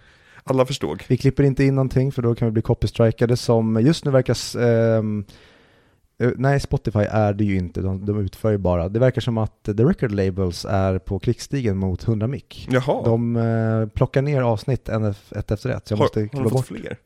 Alla 0.43 0.65
förstod. 0.65 1.03
Vi 1.07 1.17
klipper 1.17 1.43
inte 1.43 1.63
in 1.63 1.75
någonting 1.75 2.11
för 2.11 2.21
då 2.21 2.35
kan 2.35 2.45
vi 2.47 2.51
bli 2.51 2.61
copystrikade 2.61 3.37
som 3.37 3.81
just 3.81 4.05
nu 4.05 4.11
verkar, 4.11 4.33
eh, 4.61 5.03
nej 6.37 6.59
Spotify 6.59 6.99
är 6.99 7.33
det 7.33 7.43
ju 7.43 7.55
inte, 7.57 7.81
de, 7.81 8.05
de 8.05 8.19
utför 8.19 8.51
ju 8.51 8.57
bara. 8.57 8.89
Det 8.89 8.99
verkar 8.99 9.21
som 9.21 9.37
att 9.37 9.63
The 9.63 9.71
Record 9.71 10.11
Labels 10.11 10.65
är 10.69 10.97
på 10.99 11.19
krigsstigen 11.19 11.77
mot 11.77 12.07
100 12.07 12.27
mick. 12.27 12.67
Jaha, 12.71 13.01
De 13.05 13.35
eh, 13.35 13.87
plockar 13.87 14.21
ner 14.21 14.41
avsnitt 14.41 14.89
en, 14.89 15.03
ett 15.05 15.51
efter 15.51 15.69
ett, 15.69 15.87
så 15.87 15.93
jag 15.93 15.97
har, 15.97 16.03
måste 16.03 16.19
har 16.19 16.27
du 16.43 16.49
fått 16.49 16.51
bort. 16.53 16.65
fler? 16.65 16.97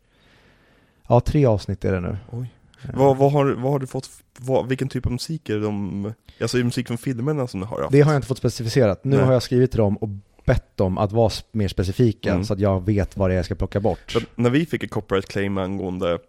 Ja, 1.08 1.20
tre 1.20 1.46
avsnitt 1.46 1.86
är 1.86 1.92
det 1.94 2.00
nu. 2.02 2.18
Oj. 2.32 2.54
Eh, 2.84 2.90
Vad, 2.96 3.18
vad, 3.18 3.32
har, 3.32 3.46
vad 3.46 3.72
har 3.72 3.80
du 3.80 3.88
fått, 3.88 4.10
vad, 4.40 4.68
vilken 4.68 4.88
typ 4.90 5.06
av 5.06 5.12
musik 5.12 5.50
är 5.50 5.54
det 5.54 5.62
de, 5.62 6.14
alltså 6.42 6.58
är 6.58 6.60
det 6.60 6.66
musik 6.66 6.88
från 6.88 6.98
filmerna 6.98 7.48
som 7.48 7.60
du 7.60 7.66
har 7.66 7.82
haft? 7.82 7.92
Det 7.92 8.02
har 8.02 8.12
jag 8.12 8.18
inte 8.18 8.28
fått 8.28 8.38
specificerat. 8.38 9.04
Nu 9.04 9.16
Nej. 9.16 9.26
har 9.26 9.34
jag 9.34 9.44
skrivit 9.44 9.72
till 9.72 9.78
dem 9.80 9.98
och 9.98 10.10
bett 10.46 10.78
dem 10.78 10.98
att 10.98 11.12
vara 11.12 11.32
mer 11.52 11.68
specifika 11.68 12.32
Mm. 12.32 12.44
så 12.44 12.54
att 12.54 12.60
jag 12.60 12.86
vet 12.86 13.18
vad 13.18 13.30
det 13.30 13.34
är 13.34 13.36
jag 13.36 13.46
ska 13.46 13.56
plocka 13.56 13.80
bort. 13.80 14.14
Att 14.18 14.24
när 14.38 14.50
vi 14.50 14.66
fick 14.66 14.84
ett 14.84 14.92
copyright 14.92 15.28
claim 15.28 15.58
angående 15.58 16.20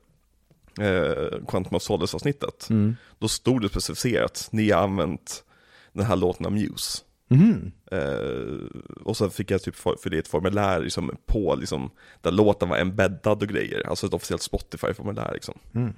eh, 0.80 1.38
Quantum 1.48 1.76
of 1.76 1.82
Solace 1.82 2.16
avsnittet, 2.16 2.66
Mm. 2.70 2.96
då 3.18 3.28
stod 3.28 3.62
det 3.62 3.68
specificerat, 3.68 4.48
ni 4.52 4.70
har 4.70 4.82
använt 4.82 5.44
den 5.92 6.06
här 6.06 6.16
låten 6.16 6.46
av 6.46 6.52
Muse. 6.52 6.98
Mhm. 7.30 7.72
Eh, 7.90 9.02
och 9.04 9.16
så 9.16 9.30
fick 9.30 9.50
jag 9.50 9.62
typ 9.62 9.76
för, 9.76 9.96
för 10.02 10.10
det 10.10 10.18
ett 10.18 10.28
formulär 10.28 10.80
liksom, 10.80 11.16
på, 11.26 11.54
liksom, 11.60 11.90
där 12.20 12.30
låten 12.30 12.68
var 12.68 12.76
embeddad 12.78 13.42
och 13.42 13.48
grejer, 13.48 13.86
alltså 13.88 14.06
ett 14.06 14.14
officiellt 14.14 14.42
Spotify-formulär 14.42 15.30
liksom. 15.34 15.58
Mm. 15.74 15.92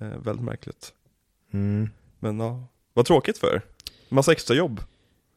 Eh, 0.00 0.18
väldigt 0.18 0.44
märkligt. 0.44 0.92
Mm. 1.52 1.90
Men 2.18 2.40
ja, 2.40 2.64
vad 2.94 3.04
tråkigt 3.06 3.38
för. 3.38 3.62
Massa 4.08 4.32
extra 4.32 4.56
jobb. 4.56 4.80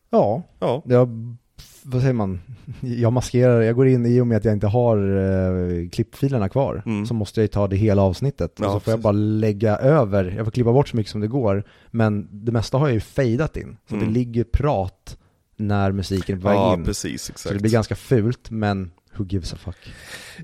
Ja, 0.09 0.43
Ja, 0.59 0.81
jag, 0.85 1.35
vad 1.83 2.01
säger 2.01 2.13
man, 2.13 2.39
jag 2.81 3.13
maskerar, 3.13 3.61
jag 3.61 3.75
går 3.75 3.87
in 3.87 4.05
i 4.05 4.21
och 4.21 4.27
med 4.27 4.37
att 4.37 4.45
jag 4.45 4.53
inte 4.53 4.67
har 4.67 4.97
eh, 4.97 5.89
klippfilerna 5.89 6.49
kvar, 6.49 6.83
Mm. 6.85 7.05
så 7.05 7.13
måste 7.13 7.39
jag 7.39 7.43
ju 7.43 7.47
ta 7.47 7.67
det 7.67 7.75
hela 7.75 8.01
avsnittet. 8.01 8.53
Ja, 8.59 8.65
och 8.67 8.71
så 8.73 8.79
får 8.79 8.91
jag 8.91 8.97
precis. 8.97 9.03
bara 9.03 9.11
lägga 9.11 9.77
över, 9.77 10.33
jag 10.37 10.45
får 10.45 10.51
klippa 10.51 10.73
bort 10.73 10.87
så 10.89 10.95
mycket 10.97 11.11
som 11.11 11.21
det 11.21 11.27
går, 11.27 11.63
men 11.91 12.27
det 12.31 12.51
mesta 12.51 12.77
har 12.77 12.87
jag 12.87 12.93
ju 12.93 12.99
fejdat 12.99 13.57
in. 13.57 13.77
Så 13.89 13.95
Mm. 13.95 14.07
det 14.07 14.13
ligger 14.13 14.43
prat 14.43 15.17
när 15.57 15.91
musiken 15.91 16.37
är 16.37 16.41
på 16.41 16.47
väg 16.47 16.57
ja 16.57 16.73
in. 16.73 16.83
precis, 16.85 17.23
Så 17.23 17.31
exakt. 17.31 17.55
det 17.55 17.61
blir 17.61 17.71
ganska 17.71 17.95
fult, 17.95 18.49
men 18.51 18.91
who 19.17 19.25
gives 19.25 19.53
a 19.53 19.57
fuck. 19.59 19.93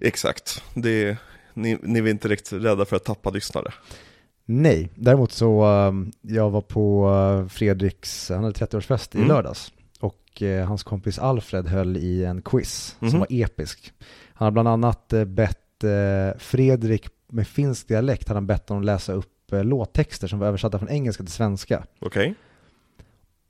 Exakt. 0.02 0.64
Det, 0.74 1.18
ni, 1.54 1.78
ni 1.84 2.00
är 2.00 2.08
inte 2.08 2.28
riktigt 2.28 2.64
rädda 2.64 2.86
för 2.86 2.96
att 2.96 3.04
tappa 3.04 3.30
lyssnare. 3.30 3.72
Nej, 4.46 4.90
däremot 4.96 5.32
så, 5.32 5.66
um, 5.66 6.12
jag 6.22 6.50
var 6.50 6.62
på 6.62 7.10
uh, 7.10 7.48
Fredriks, 7.48 8.30
han 8.30 8.44
hade 8.44 8.54
30-årsfest 8.66 9.16
i 9.16 9.18
Mm. 9.18 9.28
lördags. 9.28 9.72
Och 10.38 10.44
eh, 10.44 10.68
hans 10.68 10.84
kompis 10.84 11.20
Alfred 11.20 11.68
höll 11.68 11.98
i 11.98 12.26
en 12.26 12.42
quiz 12.42 12.96
Mhm. 13.00 13.10
som 13.12 13.20
var 13.20 13.28
episk. 13.30 13.94
Han 14.34 14.46
har 14.46 14.52
bland 14.52 14.68
annat 14.68 15.14
eh, 15.14 15.26
bett 15.26 15.84
eh, 15.84 16.38
Fredrik 16.40 17.08
med 17.32 17.48
finsk 17.48 17.88
dialekt, 17.88 18.28
han 18.28 18.36
har 18.38 18.42
bett 18.42 18.70
honom 18.70 18.84
läsa 18.84 19.14
upp 19.14 19.52
eh, 19.54 19.64
låttexter 19.64 20.28
som 20.28 20.40
var 20.40 20.48
översatta 20.48 20.80
från 20.80 20.90
engelska 20.90 21.24
till 21.24 21.34
svenska. 21.34 21.84
Okej? 22.00 22.34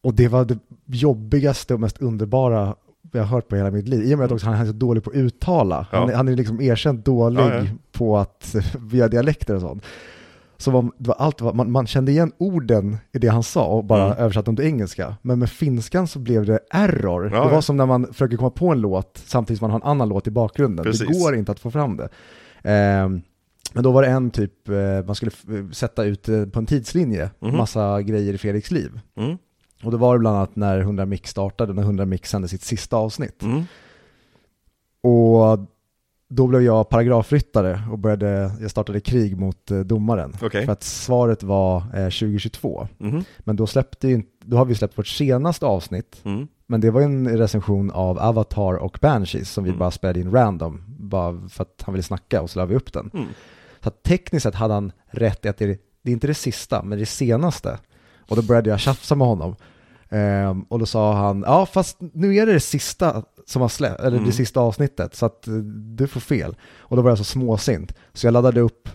Och 0.01 0.13
det 0.13 0.27
var 0.27 0.46
det 0.46 0.60
jobbigaste 0.86 1.74
och 1.74 1.79
mest 1.79 1.98
underbara 2.01 2.75
jag 3.12 3.22
har 3.22 3.27
hört 3.27 3.48
på 3.48 3.56
hela 3.56 3.72
mitt 3.72 3.88
liv. 3.88 4.03
I 4.03 4.13
och 4.13 4.17
med 4.17 4.25
att 4.25 4.32
också 4.32 4.46
han 4.48 4.62
är 4.62 4.65
så 4.65 4.72
dålig 4.72 5.03
på 5.03 5.10
att 5.10 5.15
uttala. 5.15 5.88
Han, 5.91 5.98
Mm. 6.03 6.10
Ja. 6.10 6.13
är- 6.13 6.17
han 6.17 6.27
är 6.27 6.36
liksom 6.36 6.62
erkänt 6.62 7.06
dålig 7.06 7.39
Ja, 7.41 7.56
ja. 7.56 7.65
på 7.91 8.17
att, 8.17 8.56
via 8.79 9.08
dialekter 9.08 9.56
och 9.56 9.62
sånt. 9.62 9.84
Så 10.58 10.72
var, 10.72 10.92
det 10.98 11.08
var 11.08 11.16
allt, 11.16 11.42
man, 11.56 11.72
man 11.72 11.88
kände 11.88 12.12
igen 12.12 12.32
orden 12.38 12.98
i 13.14 13.20
det 13.20 13.28
han 13.28 13.44
sa 13.44 13.66
och 13.68 13.84
bara 13.86 14.06
Mm. 14.06 14.18
översatte 14.18 14.46
dem 14.46 14.56
till 14.56 14.66
engelska. 14.66 15.16
Men 15.22 15.40
med 15.40 15.50
finskan 15.50 16.08
så 16.08 16.20
blev 16.20 16.46
det 16.46 16.60
error. 16.72 17.24
Ja, 17.24 17.30
det 17.30 17.36
ja. 17.48 17.50
var 17.54 17.62
som 17.62 17.78
när 17.78 17.86
man 17.86 18.08
försöker 18.14 18.38
komma 18.38 18.50
på 18.50 18.68
en 18.72 18.82
låt 18.82 19.22
samtidigt 19.26 19.60
som 19.60 19.66
man 19.66 19.72
har 19.72 19.80
en 19.80 19.92
annan 19.92 20.10
låt 20.10 20.28
i 20.28 20.32
bakgrunden. 20.32 20.86
Det 20.86 20.92
Precis. 20.92 21.24
går 21.24 21.36
inte 21.36 21.52
att 21.52 21.60
få 21.60 21.72
fram 21.72 21.98
det. 21.98 22.10
Ehm, 22.64 23.22
men 23.74 23.84
då 23.84 23.92
var 23.92 24.02
det 24.02 24.08
en 24.08 24.32
typ, 24.32 24.70
eh, 24.70 24.76
man 25.06 25.16
skulle 25.16 25.32
sätta 25.72 26.04
ut 26.04 26.30
eh, 26.30 26.46
på 26.46 26.60
en 26.60 26.66
tidslinje, 26.66 27.30
Mhm. 27.40 27.58
massa 27.58 28.02
grejer 28.02 28.34
i 28.34 28.38
Fredriks 28.38 28.72
liv. 28.72 29.00
Mm. 29.18 29.38
Och 29.84 29.92
det 29.92 29.98
var 29.98 30.14
det 30.14 30.20
bland 30.20 30.38
annat 30.38 30.56
när 30.56 30.80
100 30.80 31.06
Mix 31.06 31.30
startade, 31.30 31.74
när 31.74 31.82
100 31.84 32.06
Mix 32.06 32.30
sände 32.30 32.48
sitt 32.48 32.62
sista 32.64 32.98
avsnitt. 32.98 33.44
Mm. 33.44 33.64
Och 35.02 35.60
då 36.29 36.48
blev 36.48 36.62
jag 36.62 36.89
paragrafryttare 36.89 37.81
och 37.91 38.00
började, 38.00 38.51
jag 38.62 38.72
startade 38.72 39.00
krig 39.00 39.38
mot 39.38 39.72
eh, 39.72 39.79
domaren. 39.79 40.34
Okej. 40.41 40.65
För 40.65 40.74
att 40.74 40.84
svaret 40.84 41.43
var 41.43 41.77
eh, 41.77 42.03
2022. 42.03 42.88
Mhm. 42.98 43.24
Men 43.39 43.55
då 43.55 43.67
släppte 43.67 44.07
ju 44.07 44.24
då 44.39 44.57
har 44.57 44.65
vi 44.65 44.75
släppt 44.75 44.98
vårt 44.98 45.07
senaste 45.07 45.65
avsnitt. 45.65 46.22
Mm. 46.25 46.48
Men 46.67 46.81
det 46.81 46.91
var 46.91 47.01
en 47.01 47.38
recension 47.38 47.91
av 47.91 48.19
Avatar 48.19 48.74
och 48.74 48.98
Banshees 49.01 49.51
som 49.51 49.63
vi 49.63 49.69
Mm. 49.69 49.79
bara 49.79 49.91
spelade 49.91 50.19
in 50.19 50.31
random. 50.31 50.84
Bara 51.00 51.50
för 51.50 51.62
att 51.62 51.81
han 51.86 51.93
ville 51.93 52.03
snacka 52.03 52.41
och 52.41 52.50
så 52.50 52.60
la 52.60 52.65
vi 52.65 52.75
upp 52.75 52.93
den. 52.93 53.10
Mm. 53.13 53.27
Så 53.84 53.89
tekniskt 53.89 54.43
sett 54.43 54.55
hade 54.55 54.74
han 54.74 54.91
rätt 55.12 55.46
i 55.46 55.48
att 55.50 55.57
det 55.57 55.81
det 56.01 56.12
är 56.12 56.13
inte 56.13 56.27
det 56.27 56.34
sista, 56.34 56.84
men 56.84 57.00
det 57.00 57.05
senaste. 57.05 57.77
Och 58.29 58.36
då 58.36 58.41
började 58.41 58.69
jag 58.69 58.79
tjafsa 58.79 59.15
med 59.15 59.27
honom. 59.27 59.55
Ehm, 60.10 60.62
och 60.62 60.79
då 60.79 60.86
sa 60.86 61.13
han, 61.13 61.43
ja 61.48 61.65
fast 61.65 61.98
nu 62.00 62.36
är 62.36 62.46
det 62.46 62.53
det 62.53 62.60
sista 62.60 63.24
som 63.48 63.62
har 63.62 63.70
släppt, 63.70 64.00
eller 64.00 64.18
Mm. 64.18 64.25
det 64.30 64.32
sista 64.36 64.60
avsnittet, 64.60 65.16
så 65.16 65.25
att 65.25 65.48
eh, 65.48 65.54
du 65.98 66.08
får 66.08 66.20
fel. 66.20 66.56
Och 66.80 66.96
då 66.96 67.01
var 67.01 67.12
jag 67.12 67.18
så 67.18 67.24
småsint, 67.24 67.94
så 68.13 68.27
jag 68.27 68.32
laddade 68.32 68.62
upp 68.62 68.89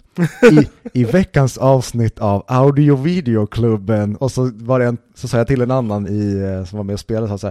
i, 0.53 0.69
i 1.01 1.05
veckans 1.05 1.59
avsnitt 1.59 2.19
av 2.19 2.45
Audio 2.49 2.97
Videoklubben 2.97 4.17
och 4.17 4.33
så 4.33 4.51
var 4.55 4.79
det 4.81 4.87
en, 4.87 4.99
så 5.15 5.29
sa 5.29 5.37
jag 5.39 5.47
till 5.47 5.63
en 5.63 5.71
annan 5.71 6.07
i, 6.09 6.37
eh, 6.39 6.65
som 6.65 6.77
var 6.77 6.85
med 6.85 6.93
och 6.95 7.01
spelade, 7.01 7.39
så, 7.39 7.47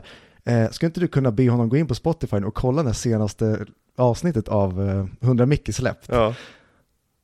här, 0.45 0.63
eh, 0.63 0.69
skulle 0.71 0.87
inte 0.87 0.99
du 0.99 1.07
kunna 1.07 1.31
be 1.31 1.49
honom 1.49 1.69
gå 1.69 1.77
in 1.77 1.87
på 1.87 1.95
Spotify 1.95 2.37
och 2.37 2.53
kolla 2.55 2.83
det 2.83 2.93
senaste 2.93 3.65
avsnittet 3.97 4.47
av 4.47 4.89
eh, 4.89 5.05
100 5.27 5.45
Micke 5.45 5.75
släppt? 5.75 6.05
Ja. 6.09 6.33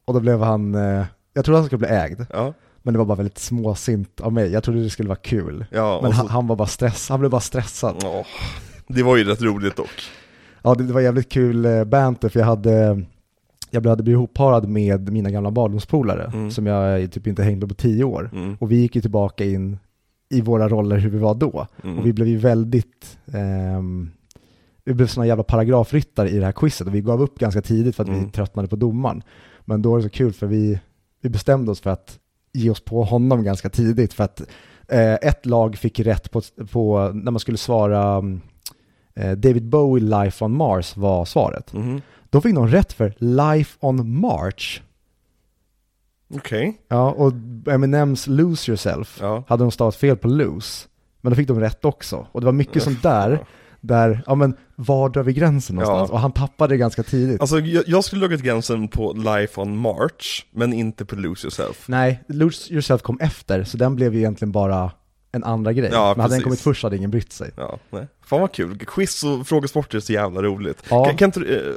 Och 0.05 0.13
då 0.13 0.19
blev 0.19 0.41
han, 0.41 0.75
eh, 0.75 1.05
jag 1.33 1.45
trodde 1.45 1.57
han 1.59 1.65
skulle 1.65 1.79
bli 1.79 1.87
ägd, 1.87 2.21
Ja. 2.33 2.53
men 2.81 2.93
det 2.93 2.97
var 2.97 3.05
bara 3.05 3.15
väldigt 3.15 3.37
småsint 3.37 4.21
av 4.21 4.33
mig. 4.33 4.51
Jag 4.51 4.63
trodde 4.63 4.83
det 4.83 4.89
skulle 4.89 5.09
vara 5.09 5.19
kul. 5.19 5.65
Ja, 5.71 5.99
Men 6.03 6.11
så, 6.11 6.17
han, 6.17 6.27
han 6.27 6.47
var 6.47 6.55
bara 6.55 6.67
stress, 6.67 7.09
han 7.09 7.19
blev 7.19 7.31
bara 7.31 7.41
stressad. 7.41 7.95
Åh, 8.05 8.25
det 8.87 9.03
var 9.03 9.17
ju 9.17 9.23
rätt 9.23 9.41
roligt 9.41 9.75
dock. 9.75 10.01
Ja, 10.63 10.75
det, 10.75 10.83
det 10.83 10.93
var 10.93 11.01
jävligt 11.01 11.29
kul 11.29 11.65
eh, 11.65 11.83
banter 11.83 12.29
för 12.29 12.39
jag 12.39 12.47
hade, 12.47 13.03
jag 13.71 13.85
hade 13.85 14.03
blivit 14.03 14.17
ihopparad 14.17 14.67
med 14.69 15.11
mina 15.11 15.29
gamla 15.31 15.51
barndomspolare 15.51 16.31
Mm. 16.33 16.51
som 16.51 16.65
jag 16.65 17.11
typ 17.11 17.27
inte 17.27 17.43
hängde 17.43 17.67
på 17.67 17.73
tio 17.73 18.03
år. 18.03 18.29
Mm. 18.33 18.55
Och 18.59 18.71
vi 18.71 18.75
gick 18.75 18.95
ju 18.95 19.01
tillbaka 19.01 19.45
in 19.45 19.77
i 20.29 20.41
våra 20.41 20.69
roller 20.69 20.97
hur 20.97 21.09
vi 21.09 21.17
var 21.17 21.35
då. 21.35 21.67
Mm. 21.83 21.99
Och 21.99 22.05
vi 22.05 22.13
blev 22.13 22.27
ju 22.27 22.37
väldigt, 22.37 23.17
ehm, 23.33 24.09
vi 24.85 24.93
blev 24.93 25.07
såna 25.07 25.27
jävla 25.27 25.43
paragrafryttare 25.43 26.29
i 26.29 26.39
det 26.39 26.45
här 26.45 26.51
quizet 26.51 26.87
och 26.87 26.95
vi 26.95 27.01
gav 27.01 27.21
upp 27.21 27.39
ganska 27.39 27.61
tidigt 27.61 27.95
för 27.95 28.03
att 28.03 28.09
vi 28.09 28.17
Mm. 28.17 28.29
tröttnade 28.31 28.67
på 28.67 28.75
domaren. 28.75 29.21
Men 29.65 29.81
då 29.81 29.89
var 29.91 29.97
det 29.97 30.03
så 30.03 30.09
kul 30.09 30.33
för 30.33 30.47
vi, 30.47 30.79
vi 31.21 31.29
bestämde 31.29 31.71
oss 31.71 31.79
för 31.81 31.89
att 31.89 32.19
ge 32.53 32.69
oss 32.69 32.79
på 32.79 33.03
honom 33.03 33.43
ganska 33.43 33.69
tidigt 33.69 34.13
för 34.13 34.23
att 34.23 34.41
eh, 34.87 35.13
ett 35.13 35.45
lag 35.45 35.75
fick 35.77 35.99
rätt 35.99 36.31
på, 36.31 36.41
på 36.71 37.11
när 37.13 37.31
man 37.31 37.39
skulle 37.39 37.57
svara 37.57 38.15
mm, 38.15 38.41
David 39.25 39.63
Bowie 39.69 40.03
Life 40.03 40.45
on 40.45 40.53
Mars 40.55 40.97
var 40.97 41.25
svaret. 41.25 41.73
Mhm. 41.73 42.01
Då 42.29 42.41
fick 42.41 42.55
de 42.55 42.67
rätt 42.67 42.93
för 42.93 43.13
Life 43.17 43.77
on 43.79 44.19
March. 44.19 44.81
Okej. 46.33 46.81
Ja, 46.87 47.11
och 47.11 47.33
Eminems 47.71 48.27
Lose 48.27 48.71
Yourself 48.71 49.17
Ja. 49.21 49.43
hade 49.47 49.63
de 49.63 49.71
stavat 49.71 49.95
fel 49.95 50.17
på 50.17 50.27
lose. 50.27 50.87
Men 51.21 51.31
då 51.31 51.35
fick 51.35 51.47
de 51.47 51.59
rätt 51.59 51.85
också. 51.85 52.27
Och 52.31 52.41
det 52.41 52.45
var 52.45 52.51
mycket 52.53 52.83
sånt 52.83 53.03
där, 53.03 53.45
där, 53.81 54.23
ja 54.27 54.35
men 54.35 54.55
var 54.75 55.09
drar 55.09 55.23
vi 55.23 55.33
gränsen 55.33 55.75
någonstans? 55.75 56.09
Ja. 56.09 56.13
Och 56.13 56.19
han 56.19 56.31
tappade 56.31 56.73
det 56.73 56.77
ganska 56.77 57.03
tidigt. 57.03 57.41
Alltså 57.41 57.59
jag, 57.59 57.83
jag 57.87 58.03
skulle 58.03 58.27
lägga 58.27 58.41
gränsen 58.43 58.87
på 58.87 59.13
Life 59.13 59.61
on 59.61 59.77
March, 59.77 60.45
men 60.51 60.73
inte 60.73 61.05
på 61.05 61.15
Lose 61.15 61.45
Yourself. 61.47 61.87
Nej, 61.87 62.23
Lose 62.27 62.73
Yourself 62.73 63.01
kom 63.01 63.19
efter, 63.19 63.63
så 63.63 63.77
den 63.77 63.95
blev 63.95 64.13
ju 64.13 64.19
egentligen 64.19 64.51
bara 64.51 64.91
en 65.31 65.43
andra 65.43 65.73
grej. 65.73 65.89
Ja, 65.93 66.13
men 66.15 66.21
hade 66.21 66.21
den 66.21 66.27
precis. 66.29 66.43
kommit 66.43 66.59
först 66.59 66.83
hade 66.83 66.97
ingen 66.97 67.11
brytt 67.11 67.33
sig. 67.33 67.51
Ja, 67.55 67.79
nej. 67.89 68.07
Fan 68.25 68.41
vad 68.41 68.51
kul. 68.51 68.77
Quiz 68.79 69.23
och 69.23 69.47
frågesport 69.47 69.93
är 69.93 69.99
så 69.99 70.13
jävla 70.13 70.41
roligt. 70.41 70.83
Ja. 70.89 71.05
Kan, 71.05 71.17
kan 71.17 71.25
inte 71.25 71.39
du 71.39 71.75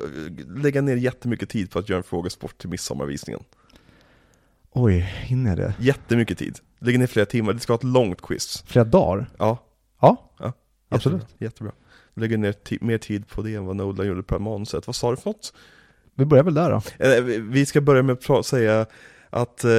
eh, 0.48 0.56
lägga 0.62 0.80
ner 0.80 0.96
jättemycket 0.96 1.48
tid 1.48 1.70
på 1.70 1.78
att 1.78 1.88
göra 1.88 1.96
en 1.98 2.02
frågesport 2.04 2.58
till 2.58 2.68
midsommarvisningen? 2.68 3.42
Oj, 4.72 4.98
hinner 5.24 5.56
det? 5.56 5.74
Jättemycket 5.78 6.38
tid. 6.38 6.58
Lägga 6.78 6.98
ner 6.98 7.06
flera 7.06 7.26
timmar, 7.26 7.52
det 7.52 7.60
ska 7.60 7.72
vara 7.72 7.78
ett 7.78 7.84
långt 7.84 8.22
quiz. 8.22 8.62
Flera 8.66 8.84
dagar? 8.84 9.26
Ja, 9.38 9.58
Ja, 10.00 10.30
ja. 10.38 10.52
Absolut. 10.88 11.20
Jättebra. 11.20 11.46
jättebra. 11.46 11.72
Lägga 12.14 12.36
ner 12.36 12.54
mer 12.84 12.98
tid 12.98 13.28
på 13.28 13.42
det 13.42 13.54
än 13.54 13.66
vad 13.66 13.76
Nolan 13.76 14.06
gjorde 14.06 14.22
på 14.22 14.38
manuset. 14.38 14.86
Vad 14.86 14.96
sa 14.96 15.10
du 15.10 15.16
för 15.16 15.30
något? 15.30 15.52
vi 16.14 16.24
börjar 16.24 16.44
väl 16.44 16.54
där 16.54 16.70
då. 16.70 17.06
Eh, 17.06 17.22
vi- 17.22 17.66
ska 17.66 17.80
börja 17.80 18.02
med 18.02 18.16
att 18.28 18.46
säga 18.46 18.86
att 19.30 19.64
eh, 19.64 19.70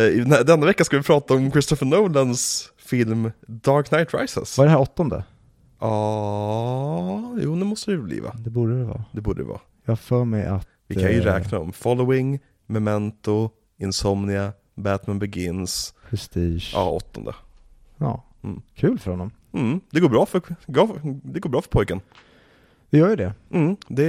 denna 0.45 0.65
vecka 0.65 0.83
ska 0.83 0.97
vi 0.97 1.03
prata 1.03 1.33
om 1.33 1.51
Christopher 1.51 1.85
Nolans 1.85 2.69
film 2.91 3.31
Dark 3.47 3.89
Knight 3.89 4.13
Rises. 4.13 4.57
Vad 4.57 4.65
är 4.65 4.69
det 4.69 4.77
här 4.77 4.81
åttonde? 4.81 5.23
Ja, 5.79 7.35
jo 7.37 7.55
det 7.55 7.65
måste 7.65 7.91
det 7.91 7.97
bli 7.97 8.19
va? 8.19 8.35
Det 8.39 8.49
borde 8.49 8.77
det 8.77 8.83
vara. 8.83 9.03
Det 9.11 9.21
borde 9.21 9.41
det 9.41 9.47
vara. 9.47 9.59
Jag 9.85 9.91
har 9.91 9.95
för 9.95 10.25
mig 10.25 10.45
att, 10.45 10.67
Vi 10.87 10.95
kan 10.95 11.11
ju 11.11 11.19
eh, 11.19 11.23
räkna 11.23 11.57
dem. 11.57 11.73
Following, 11.73 12.39
Memento, 12.65 13.49
Insomnia, 13.77 14.53
Batman 14.75 15.19
Begins. 15.19 15.93
Prestige. 16.09 16.71
Ja, 16.73 16.89
åttonde. 16.89 17.35
Ja. 17.97 18.23
Mm. 18.43 18.61
Kul 18.75 18.99
för 18.99 19.11
honom. 19.11 19.31
Mm, 19.53 19.81
det 19.89 19.99
går 19.99 20.09
bra 20.09 20.25
för, 20.25 20.41
det 21.23 21.39
går 21.39 21.49
bra 21.49 21.61
för 21.61 21.69
pojken. 21.69 22.01
Det 22.89 22.97
gör 22.97 23.09
ju 23.09 23.15
det. 23.15 23.33
Mm, 23.51 23.75
det... 23.87 24.07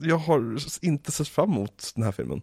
Jag 0.00 0.18
har 0.18 0.58
inte 0.84 1.12
sett 1.12 1.28
fram 1.28 1.50
emot 1.52 1.92
den 1.94 2.04
här 2.04 2.12
filmen. 2.12 2.42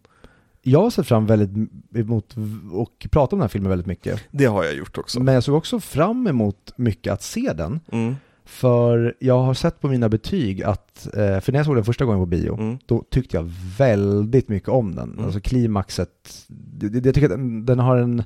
Jag 0.67 0.81
har 0.81 0.89
sett 0.89 1.07
fram 1.07 1.25
väldigt 1.25 1.69
emot 1.95 2.35
och 2.71 3.07
pratat 3.11 3.33
om 3.33 3.39
den 3.39 3.43
här 3.43 3.47
filmen 3.49 3.69
väldigt 3.69 3.87
mycket. 3.87 4.23
Det 4.31 4.45
har 4.45 4.63
jag 4.63 4.73
gjort 4.75 4.97
också. 4.97 5.19
Men 5.19 5.33
jag 5.33 5.43
såg 5.43 5.55
också 5.55 5.79
fram 5.79 6.27
emot 6.27 6.71
mycket 6.77 7.13
att 7.13 7.21
se 7.21 7.53
den. 7.53 7.79
Mm, 7.91 8.15
För 8.45 9.15
jag 9.19 9.39
har 9.39 9.53
sett 9.53 9.81
på 9.81 9.87
mina 9.87 10.09
betyg 10.09 10.63
att, 10.63 11.05
eh, 11.05 11.39
för 11.39 11.51
när 11.51 11.59
jag 11.59 11.65
såg 11.65 11.75
den 11.75 11.85
första 11.85 12.05
gången 12.05 12.21
på 12.21 12.25
bio, 12.25 12.53
mm, 12.59 12.77
då 12.85 13.03
tyckte 13.09 13.37
jag 13.37 13.51
väldigt 13.77 14.49
mycket 14.49 14.69
om 14.69 14.95
den. 14.95 15.11
Mm. 15.11 15.25
Alltså 15.25 15.39
klimaxet, 15.39 16.47
jag 16.81 17.03
tycker 17.03 17.23
att 17.23 17.29
den, 17.29 17.65
den 17.65 17.79
har 17.79 17.97
en 17.97 18.23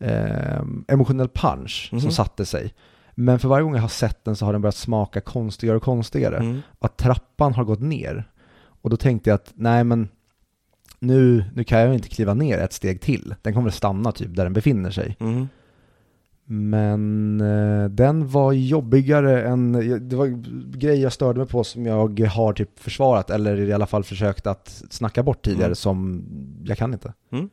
eh, 0.00 0.62
emotionell 0.88 1.28
punch 1.28 1.88
Mhm. 1.92 2.00
som 2.00 2.10
satte 2.10 2.46
sig. 2.46 2.74
Men 3.14 3.38
för 3.38 3.48
varje 3.48 3.62
gång 3.64 3.74
jag 3.74 3.82
har 3.82 3.88
sett 3.88 4.24
den 4.24 4.36
så 4.36 4.44
har 4.46 4.52
den 4.52 4.62
börjat 4.62 4.74
smaka 4.76 5.20
konstigare 5.20 5.76
och 5.76 5.82
konstigare. 5.82 6.36
mm, 6.36 6.60
Att 6.78 6.96
trappan 6.96 7.54
har 7.54 7.64
gått 7.64 7.80
ner. 7.80 8.30
Och 8.82 8.90
då 8.90 8.96
tänkte 8.96 9.30
jag 9.30 9.34
att, 9.34 9.52
nej 9.54 9.84
men, 9.84 10.08
nu, 11.00 11.44
nu 11.54 11.64
kan 11.64 11.80
jag 11.80 11.94
inte 11.94 12.08
kliva 12.08 12.34
ner 12.34 12.58
ett 12.58 12.72
steg 12.72 13.00
till. 13.00 13.34
Den 13.42 13.54
kommer 13.54 13.70
stanna 13.70 14.12
typ 14.12 14.36
där 14.36 14.44
den 14.44 14.52
befinner 14.52 14.90
sig. 14.90 15.16
mm. 15.20 15.48
Men 16.44 17.40
eh, 17.40 17.88
den 17.90 18.28
var 18.28 18.52
jobbigare 18.52 19.42
än, 19.48 19.72
det 20.08 20.16
var 20.16 20.26
grejer 20.78 21.02
jag 21.02 21.12
störde 21.12 21.38
mig 21.38 21.48
på 21.48 21.64
som 21.64 21.86
jag 21.86 22.20
har 22.20 22.52
typ 22.52 22.78
försvarat 22.78 23.30
eller 23.30 23.60
i 23.60 23.72
alla 23.72 23.86
fall 23.86 24.04
försökt 24.04 24.46
att 24.46 24.82
snacka 24.90 25.22
bort 25.22 25.44
tidigare 25.44 25.64
Mm. 25.66 25.74
som 25.74 26.24
jag 26.64 26.78
kan 26.78 26.92
inte. 26.92 27.12
Vi 27.30 27.48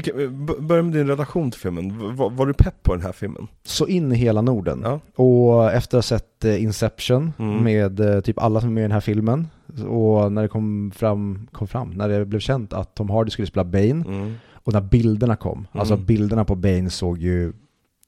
kan, 0.00 0.46
b- 0.46 0.52
börja 0.60 0.82
med 0.82 0.92
din 0.92 1.06
relation 1.06 1.50
till 1.50 1.60
filmen. 1.60 2.16
Var, 2.16 2.30
var 2.30 2.46
du 2.46 2.52
pepp 2.52 2.82
på 2.82 2.94
den 2.94 3.02
här 3.04 3.12
filmen? 3.12 3.46
Så 3.64 3.86
in 3.86 4.12
i 4.12 4.16
hela 4.16 4.42
Norden. 4.42 4.80
Ja. 4.84 5.00
Och 5.24 5.72
efter 5.72 5.98
att 5.98 6.04
ha 6.04 6.18
sett 6.18 6.44
eh, 6.44 6.62
Inception 6.62 7.32
Mm. 7.38 7.64
med 7.64 8.00
eh, 8.00 8.20
typ 8.20 8.38
alla 8.38 8.60
som 8.60 8.70
är 8.70 8.74
med 8.74 8.80
i 8.80 8.84
den 8.84 8.92
här 8.92 9.00
filmen 9.00 9.48
och 9.88 10.32
när 10.32 10.42
det 10.42 10.48
kom 10.48 10.92
fram, 10.96 11.48
kom 11.52 11.68
fram, 11.68 11.90
när 11.90 12.08
det 12.08 12.24
blev 12.24 12.40
känt 12.40 12.72
att 12.72 12.94
Tom 12.94 13.10
Hardy 13.10 13.30
skulle 13.30 13.46
spela 13.46 13.64
Bane 13.64 13.90
Mm. 13.90 14.34
och 14.52 14.72
när 14.72 14.80
bilderna 14.80 15.36
kom, 15.36 15.66
alltså 15.72 15.94
Mm. 15.94 16.06
bilderna 16.06 16.44
på 16.44 16.54
Bane 16.54 16.90
såg 16.90 17.18
ju, 17.18 17.52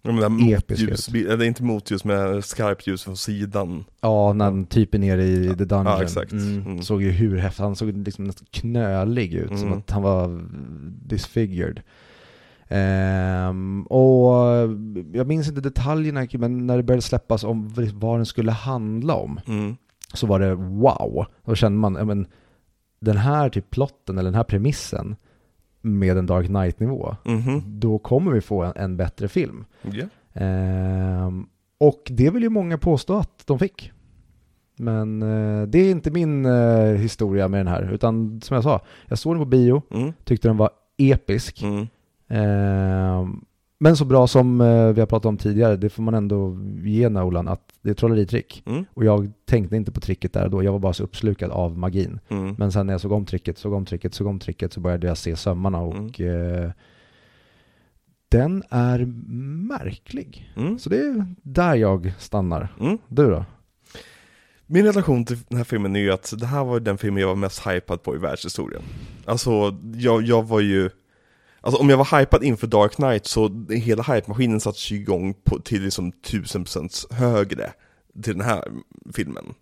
Det 0.02 0.12
här 0.12 0.52
Episk 0.54 0.80
motljus, 0.82 1.08
eller 1.08 1.44
inte 1.44 1.62
motljus, 1.62 2.04
men 2.04 2.42
skarpt 2.42 2.86
ljus 2.86 3.02
från 3.04 3.16
sidan. 3.16 3.84
ja 4.00 4.32
när 4.32 4.44
han 4.44 4.66
typ 4.66 4.94
är 4.94 4.98
nere 4.98 5.24
i 5.24 5.46
Ja. 5.46 5.54
the 5.54 5.64
dungeon, 5.64 5.86
Ja, 5.86 6.02
exakt. 6.02 6.32
Mm. 6.32 6.62
Mm. 6.62 6.82
såg 6.82 7.02
ju 7.02 7.10
hur 7.10 7.36
häftig, 7.36 7.62
han 7.62 7.76
såg 7.76 7.88
liksom 7.88 8.24
nästan 8.24 8.46
knölig 8.50 9.34
ut, 9.34 9.48
som 9.58 9.66
Mm. 9.66 9.78
att 9.78 9.90
han 9.90 10.02
var 10.02 10.44
disfigured. 11.08 11.80
Ehm, 12.68 13.82
och 13.82 14.34
jag 15.12 15.26
minns 15.26 15.48
inte 15.48 15.60
detaljerna, 15.60 16.26
men 16.32 16.66
när 16.66 16.76
det 16.76 16.82
började 16.82 17.02
släppas 17.02 17.44
om 17.44 17.72
vad 17.94 18.18
den 18.18 18.26
skulle 18.26 18.52
handla 18.52 19.14
om, 19.14 19.40
Mm. 19.48 19.76
så 20.14 20.26
var 20.26 20.40
det 20.40 20.54
wow. 20.54 21.26
Då 21.44 21.54
kände 21.54 21.78
man, 21.78 21.94
ja, 21.94 22.04
men 22.04 22.26
den 23.00 23.16
här 23.16 23.48
typ 23.50 23.70
plotten 23.70 24.18
eller 24.18 24.30
den 24.30 24.36
här 24.36 24.44
premissen 24.44 25.16
med 25.82 26.18
en 26.18 26.26
Dark 26.26 26.46
Knight-nivå, 26.46 27.16
Mhm. 27.24 27.62
då 27.66 27.98
kommer 27.98 28.32
vi 28.32 28.40
få 28.40 28.62
en, 28.62 28.72
en 28.76 28.96
bättre 28.96 29.28
film. 29.28 29.64
Ja. 29.82 30.04
Ehm, 30.40 31.46
och 31.78 32.02
det 32.10 32.30
vill 32.30 32.42
ju 32.42 32.48
många 32.48 32.78
påstå 32.78 33.18
att 33.18 33.46
de 33.46 33.58
fick. 33.58 33.92
Men 34.76 35.22
eh, 35.22 35.62
det 35.68 35.78
är 35.78 35.90
inte 35.90 36.10
min 36.10 36.46
eh, 36.46 36.84
historia 36.84 37.48
med 37.48 37.60
den 37.60 37.66
här, 37.66 37.90
utan 37.92 38.40
som 38.40 38.54
jag 38.54 38.64
sa, 38.64 38.80
jag 39.08 39.18
såg 39.18 39.32
den 39.34 39.40
på 39.40 39.44
bio, 39.48 39.82
Mm. 39.90 40.12
tyckte 40.24 40.48
den 40.48 40.56
var 40.56 40.70
episk. 40.98 41.62
Mm. 41.62 41.86
Ehm, 42.28 43.44
men 43.82 43.96
så 43.96 44.04
bra 44.04 44.26
som 44.26 44.60
eh, 44.60 44.88
vi 44.92 45.00
har 45.00 45.06
pratat 45.06 45.26
om 45.26 45.36
tidigare, 45.36 45.76
det 45.76 45.90
får 45.90 46.02
man 46.02 46.14
ändå 46.14 46.58
ge 46.82 47.08
Nolan, 47.08 47.48
att 47.48 47.60
det 47.80 47.90
är 47.90 47.94
trolleritrick. 47.94 48.62
Mm. 48.66 48.84
Och 48.94 49.04
jag 49.04 49.32
tänkte 49.44 49.76
inte 49.76 49.92
på 49.92 50.00
tricket 50.00 50.32
där 50.32 50.48
då, 50.48 50.62
jag 50.62 50.72
var 50.72 50.78
bara 50.78 50.92
så 50.92 51.04
uppslukad 51.04 51.50
av 51.50 51.78
magin. 51.78 52.20
Mm. 52.28 52.54
Men 52.58 52.72
sen 52.72 52.86
när 52.86 52.94
jag 52.94 53.00
såg 53.00 53.12
om 53.12 53.26
tricket, 53.26 53.58
såg 53.58 53.72
om 53.72 53.86
tricket, 53.86 54.14
såg 54.14 54.26
om 54.26 54.38
tricket 54.38 54.72
så 54.72 54.80
började 54.80 55.06
jag 55.06 55.18
se 55.18 55.36
sömmarna 55.36 55.80
och 55.80 56.20
eh, 56.20 56.70
den 58.28 58.62
är 58.70 59.04
märklig. 59.68 60.52
Mm. 60.56 60.78
Så 60.78 60.88
det 60.88 60.96
är 60.96 61.26
där 61.42 61.74
jag 61.74 62.12
stannar. 62.18 62.74
Mm. 62.80 62.98
Du 63.08 63.30
då? 63.30 63.44
Min 64.66 64.84
relation 64.84 65.24
till 65.24 65.38
den 65.48 65.58
här 65.58 65.64
filmen 65.64 65.96
är 65.96 66.00
ju 66.00 66.12
att 66.12 66.34
det 66.38 66.46
här 66.46 66.64
var 66.64 66.80
den 66.80 66.98
filmen 66.98 67.20
jag 67.20 67.28
var 67.28 67.36
mest 67.36 67.66
hypad 67.66 68.02
på 68.02 68.14
i 68.14 68.18
världshistorien. 68.18 68.82
Alltså, 69.24 69.76
jag, 69.94 70.22
jag 70.22 70.42
var 70.42 70.60
ju... 70.60 70.90
Alltså 71.62 71.80
om 71.80 71.90
jag 71.90 71.96
var 71.96 72.18
hypad 72.20 72.44
inför 72.44 72.66
Dark 72.66 72.92
Knight 72.92 73.26
så 73.26 73.66
hela 73.70 74.02
hype-maskinen 74.02 74.60
sattes 74.60 74.90
ju 74.90 74.96
igång 74.96 75.34
på, 75.44 75.58
till 75.58 75.82
liksom 75.82 76.12
1000% 76.12 77.14
högre 77.14 77.72
till 78.22 78.32
den 78.32 78.46
här 78.46 78.64
filmen. 79.14 79.54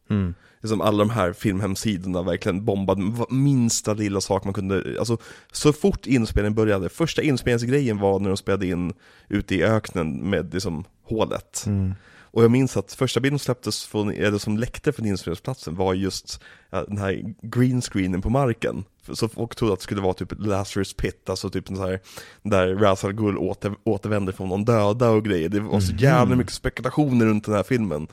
Liksom 0.63 0.81
alla 0.81 0.99
de 0.99 1.11
här 1.11 1.33
filmhemsidorna 1.33 2.23
verkligen 2.23 2.65
bombade 2.65 3.13
minsta 3.31 3.95
lilla 3.95 4.21
sak 4.21 4.45
man 4.45 4.55
kunde, 4.55 4.97
alltså 4.99 5.19
så 5.53 5.73
fort 5.73 6.07
inspelningen 6.07 6.55
började, 6.55 6.89
första 6.89 7.23
inspelningsgrejen 7.23 7.99
var 7.99 8.21
när 8.21 8.29
de 8.29 8.37
spelade 8.37 8.67
in 8.67 8.93
ute 9.29 9.55
i 9.55 9.63
öknen 9.63 10.31
med 10.31 10.55
liksom 10.55 10.85
hålet. 11.03 11.65
Mm. 11.67 11.95
Och 12.33 12.45
jag 12.45 12.51
minns 12.51 12.77
att 12.77 12.93
första 12.93 13.21
bilden 13.21 13.39
släpptes 13.39 13.85
från, 13.85 14.11
eller 14.11 14.39
som 14.39 14.59
läckte 14.59 14.93
från 14.93 15.07
inspelningsplatsen 15.07 15.77
var 15.77 15.95
just 15.95 16.41
den 16.71 16.99
här 16.99 17.35
green 17.43 17.81
screenen 17.83 18.23
på 18.23 18.31
marken. 18.31 18.85
Så 19.13 19.29
folk 19.29 19.55
trodde 19.55 19.73
att 19.73 19.79
det 19.79 19.83
skulle 19.83 20.01
vara 20.01 20.15
typ 20.15 20.33
Lazarus 20.39 20.95
pit, 20.95 21.31
alltså 21.31 21.51
typ 21.51 21.69
en 21.69 21.77
sån 21.77 21.85
här, 21.85 22.01
där 22.43 22.75
Ra's 22.75 23.05
al 23.05 23.13
Ghul 23.13 23.39
åter, 23.39 23.75
återvänder 23.85 24.33
från 24.33 24.49
de 24.49 24.65
döda 24.65 25.11
och 25.11 25.25
grejer. 25.25 25.49
Det 25.49 25.61
var 25.61 25.81
så 25.81 25.95
jävla 25.95 26.37
mycket 26.37 26.53
spekulationer 26.53 27.27
runt 27.27 27.45
den 27.45 27.55
här 27.55 27.63
filmen. 27.63 28.09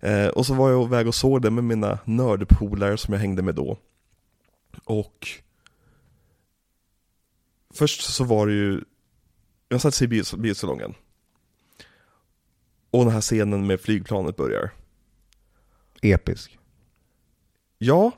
Eh, 0.00 0.26
och 0.26 0.46
så 0.46 0.54
var 0.54 0.70
jag 0.70 0.84
iväg 0.86 1.08
och 1.08 1.14
såg 1.14 1.42
den 1.42 1.54
med 1.54 1.64
mina 1.64 1.98
nördpolare 2.04 2.96
som 2.96 3.14
jag 3.14 3.20
hängde 3.20 3.42
med 3.42 3.54
då. 3.54 3.78
Och 4.84 5.28
först 7.74 8.00
så 8.02 8.24
var 8.24 8.46
det 8.46 8.52
ju, 8.52 8.80
jag 9.68 9.80
satt 9.80 10.02
i 10.02 10.06
bios- 10.06 10.36
biosalongen. 10.36 10.94
Och 12.94 13.04
den 13.04 13.14
här 13.14 13.20
scenen 13.20 13.66
med 13.66 13.80
flygplanet 13.80 14.36
börjar. 14.36 14.70
Episk. 16.02 16.58
Ja, 17.78 18.12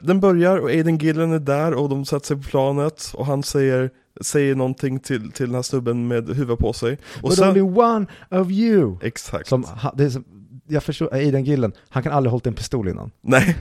den, 0.00 0.20
börjar 0.20 0.56
och 0.56 0.68
Aiden 0.68 0.98
Gillen 0.98 1.32
är 1.32 1.38
där 1.38 1.74
och 1.74 1.88
de 1.88 2.04
sätter 2.04 2.26
sig 2.26 2.36
på 2.36 2.42
planet 2.42 3.12
och 3.14 3.26
han 3.26 3.42
säger, 3.42 3.90
säger 4.20 4.54
någonting 4.54 5.00
till, 5.00 5.32
till 5.32 5.46
den 5.46 5.54
här 5.54 5.62
snubben 5.62 6.08
med 6.08 6.28
huvudet 6.28 6.58
på 6.58 6.72
sig. 6.72 6.98
Och 7.22 7.30
But 7.30 7.38
only 7.38 7.60
one 7.60 8.06
of 8.30 8.50
you! 8.50 8.96
exakt. 9.02 9.48
Som, 9.48 9.66
det 9.94 10.04
är 10.04 10.10
som, 10.10 10.24
jag 10.66 10.82
förstår, 10.82 11.14
Aiden 11.14 11.44
Gillen, 11.44 11.72
han 11.88 12.02
kan 12.02 12.12
aldrig 12.12 12.30
ha 12.30 12.34
hållit 12.34 12.46
en 12.46 12.54
pistol 12.54 12.88
innan. 12.88 13.10
Nej. 13.20 13.56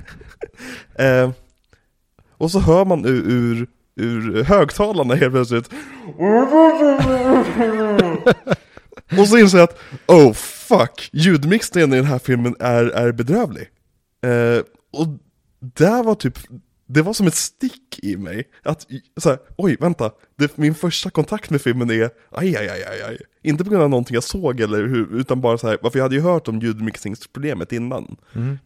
eh, 0.96 1.32
och 2.32 2.52
så 2.52 2.60
hör 2.60 2.86
man 2.86 3.06
ur, 3.06 3.32
ur, 3.32 3.68
ur 3.96 4.44
högtalarna 4.44 5.16
helt 5.16 5.34
plötsligt. 5.34 5.70
och 9.20 9.28
så 9.28 9.38
inser 9.38 9.58
jag 9.58 9.70
att, 9.70 9.80
oh 10.08 10.34
fuck, 10.34 11.10
ljudmixningen 11.14 11.94
i 11.94 11.96
den 11.96 12.06
här 12.06 12.20
filmen 12.20 12.56
är, 12.60 12.86
är 12.86 13.12
bedrövlig. 13.12 13.70
Eh, 14.24 14.64
och 14.92 15.08
där 15.60 16.04
var 16.04 16.16
typ, 16.16 16.40
det 16.88 17.02
var 17.02 17.14
som 17.14 17.28
ett 17.28 17.36
stick 17.36 18.00
i 18.04 18.18
mig. 18.18 18.44
Att, 18.64 18.88
så 19.18 19.30
här, 19.30 19.40
oj 19.58 19.78
vänta, 19.80 20.12
det, 20.38 20.58
min 20.58 20.76
första 20.76 21.10
kontakt 21.10 21.50
med 21.50 21.62
filmen 21.62 21.92
är, 21.92 22.10
aj, 22.32 22.56
aj, 22.56 22.70
aj, 22.70 22.84
aj, 22.84 23.02
aj. 23.08 23.18
Inte 23.44 23.64
på 23.64 23.70
grund 23.70 23.84
av 23.84 23.90
någonting 23.90 24.14
jag 24.14 24.24
såg 24.24 24.60
eller 24.60 24.88
hur, 24.88 25.16
utan 25.20 25.42
bara 25.42 25.58
så 25.58 25.68
här, 25.68 25.78
varför 25.82 26.00
jag 26.00 26.04
hade 26.04 26.16
ju 26.16 26.22
hört 26.22 26.48
om 26.48 26.60
ljudmixningsproblemet 26.60 27.72
innan. 27.72 28.16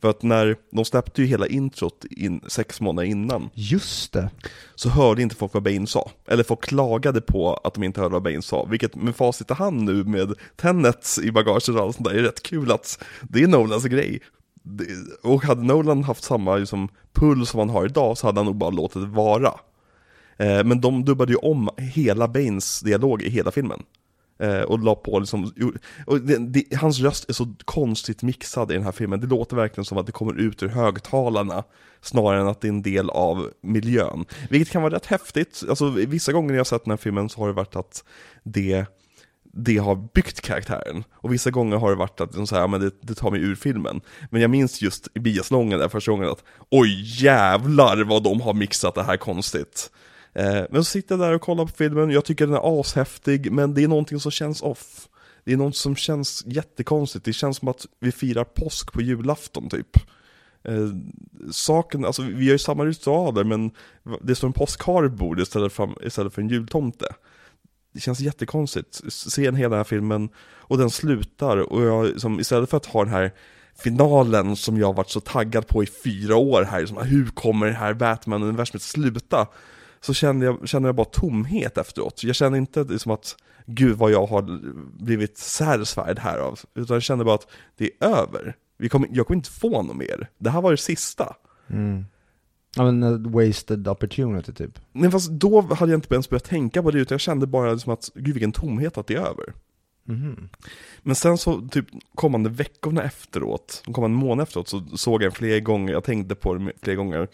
För 0.01 0.09
att 0.09 0.23
när 0.23 0.55
de 0.71 0.85
släppte 0.85 1.21
ju 1.21 1.27
hela 1.27 1.47
introt 1.47 2.05
in, 2.09 2.41
sex 2.47 2.81
månader 2.81 3.07
innan, 3.09 3.49
Just 3.53 4.13
det. 4.13 4.29
så 4.75 4.89
hörde 4.89 5.21
inte 5.21 5.35
folk 5.35 5.53
vad 5.53 5.63
Bane 5.63 5.87
sa. 5.87 6.11
Eller 6.27 6.43
folk 6.43 6.61
klagade 6.63 7.21
på 7.21 7.53
att 7.53 7.73
de 7.73 7.83
inte 7.83 8.01
hörde 8.01 8.13
vad 8.13 8.23
Bane 8.23 8.41
sa. 8.41 8.65
Vilket 8.65 8.95
med 8.95 9.15
facit 9.15 9.51
i 9.51 9.53
hand 9.53 9.81
nu 9.83 10.03
med 10.03 10.33
Tenet 10.55 11.17
i 11.23 11.31
bagaget 11.31 11.67
och 11.67 11.79
allt 11.79 11.95
sånt 11.95 12.09
där 12.09 12.15
är 12.15 12.23
rätt 12.23 12.43
kul 12.43 12.71
att 12.71 13.03
det 13.21 13.43
är 13.43 13.47
Nolans 13.47 13.83
grej. 13.85 14.19
Och 15.23 15.43
hade 15.43 15.63
Nolan 15.63 16.03
haft 16.03 16.23
samma 16.23 16.55
liksom, 16.55 16.89
puls 17.13 17.49
som 17.49 17.59
han 17.59 17.69
har 17.69 17.85
idag 17.85 18.17
så 18.17 18.27
hade 18.27 18.39
han 18.39 18.45
nog 18.45 18.55
bara 18.55 18.69
låtit 18.69 19.01
det 19.01 19.07
vara. 19.07 19.53
Eh, 20.37 20.63
men 20.63 20.81
de 20.81 21.05
dubbade 21.05 21.31
ju 21.31 21.37
om 21.37 21.69
hela 21.77 22.27
Baines 22.27 22.79
dialog 22.79 23.21
i 23.21 23.29
hela 23.29 23.51
filmen. 23.51 23.83
Eh, 24.39 24.61
och 24.61 24.79
la 24.79 24.95
på 24.95 25.19
liksom, 25.19 25.51
och 26.05 26.21
det, 26.21 26.37
det, 26.37 26.75
hans 26.75 26.99
röst 26.99 27.29
är 27.29 27.33
så 27.33 27.53
konstigt 27.65 28.23
mixad 28.23 28.71
i 28.71 28.73
den 28.73 28.83
här 28.83 28.91
filmen. 28.91 29.19
Det 29.19 29.27
låter 29.27 29.55
verkligen 29.55 29.85
som 29.85 29.97
att 29.97 30.05
det 30.05 30.11
kommer 30.11 30.39
ut 30.39 30.63
ur 30.63 30.67
högtalarna 30.67 31.63
snarare 32.01 32.41
än 32.41 32.47
att 32.47 32.61
det 32.61 32.67
är 32.67 32.69
en 32.69 32.81
del 32.81 33.09
av 33.09 33.49
miljön. 33.61 34.25
Vilket 34.49 34.71
kan 34.71 34.81
vara 34.81 34.95
rätt 34.95 35.05
häftigt. 35.05 35.63
Alltså 35.69 35.89
vissa 35.89 36.31
gånger 36.31 36.47
när 36.47 36.55
jag 36.55 36.59
har 36.59 36.65
sett 36.65 36.83
den 36.85 36.91
här 36.91 36.97
filmen 36.97 37.29
så 37.29 37.41
har 37.41 37.47
det 37.47 37.53
varit 37.53 37.75
att 37.75 38.03
det 38.43 38.85
det 39.53 39.77
har 39.77 39.95
byggt 40.13 40.41
karaktären. 40.41 41.03
Och 41.11 41.33
vissa 41.33 41.51
gånger 41.51 41.77
har 41.77 41.89
det 41.89 41.95
varit 41.95 42.21
att 42.21 42.31
de 42.31 42.47
så 42.47 42.55
här, 42.55 42.61
ja, 42.61 42.67
men 42.67 42.81
det, 42.81 42.91
det 43.01 43.15
tar 43.15 43.31
mig 43.31 43.41
ur 43.41 43.55
filmen. 43.55 44.01
Men 44.29 44.41
jag 44.41 44.51
minns 44.51 44.81
just 44.81 45.07
i 45.13 45.19
Biaslången, 45.19 45.79
där 45.79 45.89
första 45.89 46.11
gången 46.11 46.29
att 46.29 46.43
oj 46.69 47.23
jävlar 47.23 48.03
vad 48.03 48.23
de 48.23 48.41
har 48.41 48.53
mixat 48.53 48.95
det 48.95 49.03
här 49.03 49.17
konstigt. 49.17 49.91
Eh, 50.33 50.61
men 50.69 50.83
så 50.83 50.91
sitter 50.91 51.15
jag 51.15 51.19
där 51.19 51.33
och 51.33 51.41
kollar 51.41 51.65
på 51.65 51.71
filmen, 51.77 52.11
jag 52.11 52.25
tycker 52.25 52.45
den 52.45 52.55
är 52.55 52.79
ashäftig, 52.79 53.51
men 53.51 53.73
det 53.73 53.83
är 53.83 53.87
någonting 53.87 54.19
som 54.19 54.31
känns 54.31 54.61
off. 54.61 55.07
Det 55.43 55.53
är 55.53 55.57
något 55.57 55.75
som 55.75 55.95
känns 55.95 56.43
jättekonstigt, 56.45 57.25
det 57.25 57.33
känns 57.33 57.57
som 57.57 57.67
att 57.67 57.85
vi 57.99 58.11
firar 58.11 58.43
påsk 58.43 58.93
på 58.93 59.01
julafton 59.01 59.69
typ. 59.69 59.97
Eh, 60.63 60.89
saken, 61.51 62.05
alltså 62.05 62.21
vi 62.21 62.45
gör 62.45 62.51
ju 62.51 62.59
samma 62.59 62.85
ritualer 62.85 63.43
men 63.43 63.71
det 64.21 64.35
står 64.35 64.47
en 64.47 64.53
påskhare 64.53 65.09
på 65.09 65.15
bordet 65.15 65.47
istället 65.47 65.73
för, 65.73 66.05
istället 66.07 66.33
för 66.33 66.41
en 66.41 66.49
jultomte. 66.49 67.05
Det 67.93 67.99
känns 67.99 68.19
jättekonstigt, 68.19 69.01
se 69.09 69.41
hela 69.41 69.69
den 69.69 69.77
här 69.77 69.83
filmen 69.83 70.29
och 70.39 70.77
den 70.77 70.89
slutar 70.89 71.57
och 71.57 71.83
jag, 71.83 72.21
som, 72.21 72.39
istället 72.39 72.69
för 72.69 72.77
att 72.77 72.85
ha 72.85 73.03
den 73.03 73.13
här 73.13 73.31
finalen 73.83 74.55
som 74.55 74.77
jag 74.77 74.95
varit 74.95 75.09
så 75.09 75.19
taggad 75.19 75.67
på 75.67 75.83
i 75.83 75.85
fyra 75.85 76.35
år 76.35 76.63
här, 76.63 76.85
som, 76.85 76.97
hur 76.97 77.25
kommer 77.25 77.65
det 77.67 77.73
här 77.73 77.93
Batman-universumet 77.93 78.81
sluta? 78.81 79.47
Så 80.01 80.13
känner 80.13 80.45
jag, 80.45 80.69
känner 80.69 80.87
jag 80.87 80.95
bara 80.95 81.05
tomhet 81.05 81.77
efteråt. 81.77 82.23
Jag 82.23 82.35
känner 82.35 82.57
inte 82.57 82.83
liksom 82.83 83.11
att, 83.11 83.35
gud 83.65 83.97
vad 83.97 84.11
jag 84.11 84.25
har 84.25 84.59
blivit 85.03 85.37
satisfied 85.37 86.19
här 86.19 86.37
av, 86.37 86.59
utan 86.75 86.93
jag 86.93 87.03
känner 87.03 87.23
bara 87.23 87.35
att 87.35 87.47
det 87.77 87.91
är 87.99 88.07
över. 88.07 88.55
Vi 88.77 88.89
kommer, 88.89 89.09
jag 89.11 89.27
kommer 89.27 89.37
inte 89.37 89.51
få 89.51 89.81
något 89.81 89.95
mer. 89.95 90.29
Det 90.37 90.49
här 90.49 90.61
var 90.61 90.71
det 90.71 90.77
sista. 90.77 91.35
Mm. 91.69 92.05
Ja 92.75 92.91
men 92.91 93.03
uh, 93.03 93.31
wasted 93.31 93.87
opportunity 93.87 94.53
typ. 94.53 94.79
Men 94.91 95.11
fast 95.11 95.31
då 95.31 95.61
hade 95.61 95.91
jag 95.91 95.97
inte 95.97 96.13
ens 96.13 96.29
börjat 96.29 96.43
tänka 96.43 96.83
på 96.83 96.91
det, 96.91 96.99
utan 96.99 97.15
jag 97.15 97.21
kände 97.21 97.47
bara 97.47 97.73
liksom 97.73 97.93
att, 97.93 98.09
gud 98.15 98.33
vilken 98.33 98.51
tomhet 98.51 98.97
att 98.97 99.07
det 99.07 99.15
är 99.15 99.19
över. 99.19 99.53
Mhm. 100.03 100.49
Men 101.01 101.15
sen 101.15 101.37
så, 101.37 101.67
typ 101.71 101.85
kommande 102.15 102.49
veckorna 102.49 103.03
efteråt, 103.03 103.81
de 103.85 103.93
kommande 103.93 104.17
månaderna 104.17 104.43
efteråt, 104.43 104.67
så 104.67 104.85
såg 104.97 105.13
jag 105.13 105.31
den 105.31 105.35
flera 105.35 105.59
gånger, 105.59 105.93
jag 105.93 106.03
tänkte 106.03 106.35
på 106.35 106.53
det 106.53 106.71
flera 106.81 106.95
gånger. 106.95 107.27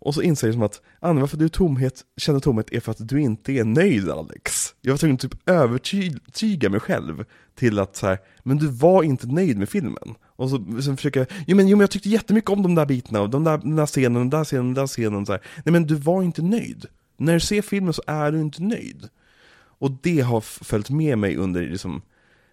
Och 0.00 0.14
så 0.14 0.22
inser 0.22 0.46
jag 0.46 0.54
som 0.54 0.62
att, 0.62 0.82
Anna 1.00 1.20
varför 1.20 1.36
du 1.36 1.48
tomhet, 1.48 2.02
känner 2.16 2.40
tomhet 2.40 2.72
är 2.72 2.80
för 2.80 2.92
att 2.92 3.08
du 3.08 3.20
inte 3.20 3.52
är 3.52 3.64
nöjd 3.64 4.10
Alex. 4.10 4.74
Jag 4.80 4.92
var 4.92 4.98
tvungen 4.98 5.14
att 5.14 5.20
typ 5.20 5.48
övertyga 5.48 6.70
mig 6.70 6.80
själv 6.80 7.24
till 7.54 7.78
att 7.78 7.96
så 7.96 8.06
här, 8.06 8.18
men 8.42 8.56
du 8.56 8.66
var 8.66 9.02
inte 9.02 9.26
nöjd 9.26 9.58
med 9.58 9.68
filmen. 9.68 10.14
Och 10.38 10.50
så 10.50 10.82
sen 10.82 10.96
försöker 10.96 11.20
jag, 11.20 11.26
jo 11.46 11.56
men, 11.56 11.68
jo 11.68 11.76
men 11.76 11.80
jag 11.80 11.90
tyckte 11.90 12.08
jättemycket 12.08 12.50
om 12.50 12.62
de 12.62 12.74
där 12.74 12.86
bitarna, 12.86 13.20
och 13.20 13.30
de 13.30 13.44
där, 13.44 13.58
den 13.58 13.76
där 13.76 13.86
scenen, 13.86 14.14
den 14.14 14.30
där 14.30 14.44
scenen, 14.44 14.64
den 14.64 14.74
där 14.74 14.86
scenen, 14.86 15.26
så 15.26 15.32
här. 15.32 15.42
Nej 15.64 15.72
men 15.72 15.86
du 15.86 15.94
var 15.94 16.22
inte 16.22 16.42
nöjd. 16.42 16.86
När 17.16 17.34
du 17.34 17.40
ser 17.40 17.62
filmen 17.62 17.92
så 17.92 18.02
är 18.06 18.32
du 18.32 18.40
inte 18.40 18.62
nöjd. 18.62 19.08
Och 19.78 19.90
det 20.02 20.20
har 20.20 20.40
följt 20.40 20.90
med 20.90 21.18
mig 21.18 21.36
under 21.36 21.62
liksom 21.62 22.02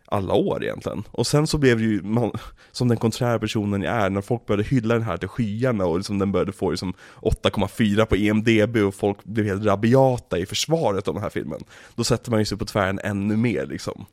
alla 0.06 0.34
år 0.34 0.64
egentligen. 0.64 1.04
Och 1.12 1.28
sen 1.28 1.48
så 1.48 1.58
blev 1.58 1.78
det 1.78 1.84
ju, 1.84 2.02
man, 2.02 2.32
som 2.72 2.88
den 2.88 2.98
konträra 2.98 3.40
personen 3.40 3.82
jag 3.82 3.96
är, 3.96 4.10
när 4.10 4.22
folk 4.22 4.46
började 4.46 4.64
hylla 4.64 4.94
den 4.94 5.04
här 5.04 5.18
till 5.18 5.28
skyarna 5.28 5.86
och 5.86 5.98
liksom 5.98 6.20
den 6.20 6.32
började 6.32 6.52
få 6.52 6.72
liksom 6.72 6.94
8,4 7.22 8.06
på 8.06 8.16
EMDB 8.16 8.78
och 8.78 8.96
folk 8.96 9.24
blev 9.24 9.46
helt 9.46 9.66
rabiata 9.66 10.38
i 10.40 10.46
försvaret 10.46 11.08
av 11.08 11.14
den 11.14 11.24
här 11.24 11.30
filmen. 11.30 11.60
Då 11.96 12.04
sätter 12.04 12.32
man 12.32 12.40
ju 12.40 12.46
sig 12.46 12.58
på 12.58 12.66
tvären 12.66 13.00
ännu 13.04 13.38
mer 13.38 13.66
liksom. 13.66 14.06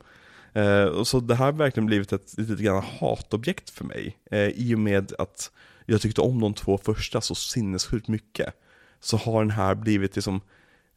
Eh, 0.53 0.85
och 0.85 1.07
så 1.07 1.21
det 1.21 1.35
här 1.35 1.45
har 1.45 1.53
verkligen 1.53 1.87
blivit 1.87 2.12
ett 2.12 2.38
lite 2.38 2.62
grann 2.62 2.83
hatobjekt 3.01 3.71
för 3.71 3.85
mig. 3.85 4.17
Eh, 4.31 4.49
I 4.49 4.75
och 4.75 4.79
med 4.79 5.12
att 5.19 5.51
jag 5.87 6.01
tyckte 6.01 6.21
om 6.21 6.41
de 6.41 6.55
två 6.55 6.79
första 6.79 7.21
så 7.21 7.35
sinnessjukt 7.35 8.09
mycket. 8.09 8.55
Så 9.01 9.17
har 9.17 9.41
den 9.43 9.51
här 9.51 9.75
blivit 9.75 10.17
liksom 10.17 10.41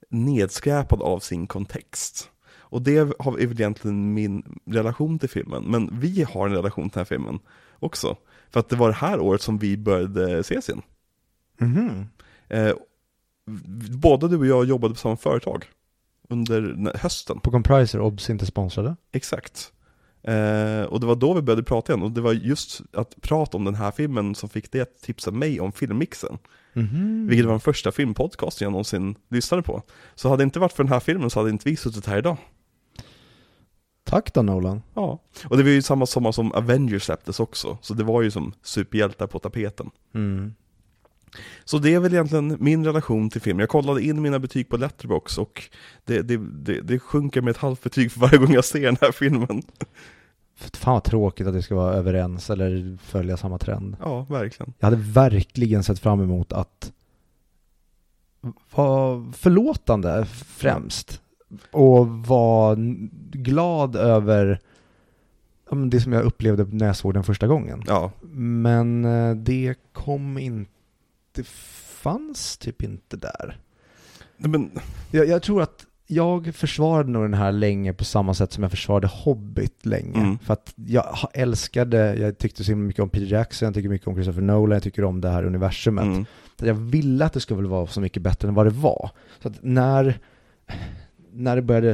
nedskräpad 0.10 1.02
av 1.02 1.20
sin 1.20 1.48
kontext. 1.48 2.30
Och 2.58 2.82
det 2.82 2.98
har- 3.20 3.40
är 3.40 3.48
väl 3.48 3.62
egentligen 3.62 4.14
min 4.14 4.60
relation 4.66 5.20
till 5.20 5.30
filmen. 5.30 5.64
Men 5.64 6.00
vi 6.00 6.24
har 6.24 6.48
en 6.48 6.56
relation 6.56 6.90
till 6.90 6.94
den 6.94 7.00
här 7.00 7.06
filmen 7.06 7.40
också. 7.80 8.18
För 8.50 8.60
att 8.60 8.70
det 8.70 8.76
var 8.76 8.88
det 8.88 8.94
här 8.96 9.20
året 9.20 9.42
som 9.42 9.58
vi 9.58 9.78
började 9.78 10.40
ses 10.40 10.70
igen. 10.70 10.82
Mhm. 11.58 12.06
Eh, 12.50 12.74
båda 14.02 14.28
du 14.28 14.38
och 14.38 14.46
jag 14.46 14.66
jobbade 14.66 14.94
på 14.94 15.00
samma 15.00 15.18
företag. 15.18 15.66
Under 16.30 16.92
hösten. 16.98 17.40
På 17.40 17.52
Compriser, 17.52 18.02
obs 18.02 18.30
inte 18.30 18.46
sponsrade. 18.46 18.96
Exakt. 19.12 19.72
Eh, 20.24 20.82
och 20.82 21.00
det 21.00 21.06
var 21.06 21.16
då 21.16 21.34
vi 21.34 21.42
började 21.42 21.64
prata 21.64 21.94
igen. 21.94 22.04
Och 22.04 22.12
det 22.12 22.22
var 22.22 22.34
just 22.34 22.82
att 22.94 23.22
prata 23.22 23.58
om 23.58 23.66
den 23.66 23.76
här 23.76 23.92
filmen 23.92 24.36
som 24.36 24.50
fick 24.50 24.72
det 24.72 24.82
att 24.82 25.02
tipsa 25.02 25.32
mig 25.32 25.60
om 25.60 25.72
filmmixen. 25.72 26.38
Mhm. 26.74 27.28
Vilket 27.28 27.46
var 27.46 27.54
den 27.54 27.60
första 27.60 27.92
filmpodcasten 27.92 28.66
jag 28.66 28.72
någonsin 28.72 29.16
lyssnade 29.30 29.64
på. 29.64 29.82
Så 30.16 30.30
hade 30.30 30.44
det 30.44 30.44
inte 30.44 30.60
varit 30.60 30.74
för 30.74 30.84
den 30.84 30.94
här 30.94 31.00
filmen 31.00 31.30
så 31.30 31.40
hade 31.40 31.50
inte 31.50 31.70
vi 31.70 31.76
suttit 31.76 32.06
här 32.06 32.18
idag. 32.18 32.38
Tack 34.04 34.34
då 34.34 34.42
Nolan. 34.42 34.82
Ja. 34.94 35.20
Och 35.50 35.58
det 35.58 35.64
var 35.64 35.70
ju 35.70 35.82
samma 35.82 36.06
sommar 36.06 36.32
som 36.32 36.52
Avengers 36.52 37.04
släpptes 37.04 37.40
också. 37.40 37.78
Så 37.82 37.94
det 37.94 38.04
var 38.04 38.22
ju 38.22 38.32
som 38.32 38.54
superhjältar 38.62 39.28
på 39.28 39.40
tapeten. 39.40 39.90
Mm. 40.14 40.54
Så 41.66 41.78
det 41.78 41.94
är 41.94 42.00
väl 42.00 42.14
egentligen 42.14 42.58
min 42.60 42.86
relation 42.86 43.30
till 43.30 43.42
film. 43.42 43.60
Jag 43.60 43.70
kollade 43.70 44.04
in 44.04 44.22
mina 44.22 44.40
betyg 44.40 44.70
på 44.70 44.78
Letterbox 44.78 45.38
och 45.38 45.64
det, 46.06 46.22
det, 46.22 46.38
det, 46.38 46.82
det 46.82 47.00
sjunker 47.00 47.42
med 47.42 47.52
ett 47.52 47.58
halvt 47.58 47.84
betyg 47.84 48.12
för 48.12 48.20
varje 48.20 48.38
gång 48.38 48.54
jag 48.54 48.66
ser 48.66 48.82
den 48.82 48.98
här 49.02 49.12
filmen. 49.12 49.62
Fan 50.56 50.94
vad 50.94 51.04
tråkigt 51.04 51.48
att 51.48 51.54
det 51.54 51.62
ska 51.62 51.76
vara 51.76 51.94
överens 51.94 52.50
eller 52.50 52.98
följa 53.04 53.38
samma 53.38 53.58
trend. 53.58 53.98
Ja, 54.00 54.26
verkligen. 54.30 54.74
Jag 54.80 54.86
hade 54.86 55.02
verkligen 55.02 55.84
sett 55.84 56.00
fram 56.00 56.22
emot 56.22 56.54
att 56.54 56.92
vara 58.76 59.32
förlåtande 59.34 60.26
främst. 60.26 61.22
Och 61.72 62.08
vara 62.08 62.76
glad 63.32 63.96
över 63.96 64.60
det 65.90 66.02
som 66.02 66.14
jag 66.14 66.24
upplevde 66.24 66.64
när 66.64 66.86
jag 66.86 66.96
såg 66.96 67.14
den 67.14 67.24
första 67.24 67.48
gången. 67.48 67.84
Ja, 67.88 68.12
Men 68.32 69.06
eh, 69.06 69.36
det 69.36 69.76
kom 69.94 70.38
inte, 70.38 70.72
det 71.36 71.48
fanns 71.48 72.58
typ 72.58 72.84
inte 72.84 73.18
där. 73.18 73.58
Nej, 74.38 74.50
men 74.52 74.72
Jag, 75.12 75.28
jag 75.28 75.42
tror 75.44 75.62
att 75.62 75.86
jag 76.08 76.56
försvarade 76.56 77.10
nog 77.12 77.24
den 77.24 77.34
här 77.34 77.52
länge 77.52 77.94
på 77.94 78.04
samma 78.04 78.34
sätt 78.34 78.52
som 78.52 78.64
jag 78.64 78.72
försvarade 78.72 79.08
Hobbit 79.08 79.86
länge. 79.86 80.20
Mm. 80.20 80.40
För 80.40 80.54
att 80.54 80.74
jag 80.76 81.18
älskade, 81.34 82.16
jag 82.16 82.38
tyckte 82.38 82.64
så 82.64 82.72
himla 82.72 82.88
mycket 82.88 83.02
om 83.04 83.10
Peter 83.10 83.26
Jackson, 83.26 83.66
jag 83.66 83.74
tycker 83.76 83.90
mycket 83.90 84.08
om 84.08 84.14
Christopher 84.14 84.42
Nolan, 84.42 84.76
jag 84.76 84.84
tycker 84.84 85.04
om 85.04 85.22
det 85.22 85.30
här 85.30 85.44
universumet. 85.46 86.04
mm, 86.06 86.26
Så 86.60 86.66
Jag 86.66 86.74
ville 86.74 87.26
att 87.26 87.34
det 87.34 87.40
skulle 87.40 87.68
vara 87.68 87.88
så 87.88 88.02
mycket 88.02 88.22
bättre 88.24 88.48
än 88.48 88.54
vad 88.54 88.66
det 88.66 88.70
var. 88.70 89.10
Så 89.42 89.48
att 89.48 89.56
när, 89.62 90.20
när 91.32 91.56
det 91.56 91.62
började, 91.62 91.88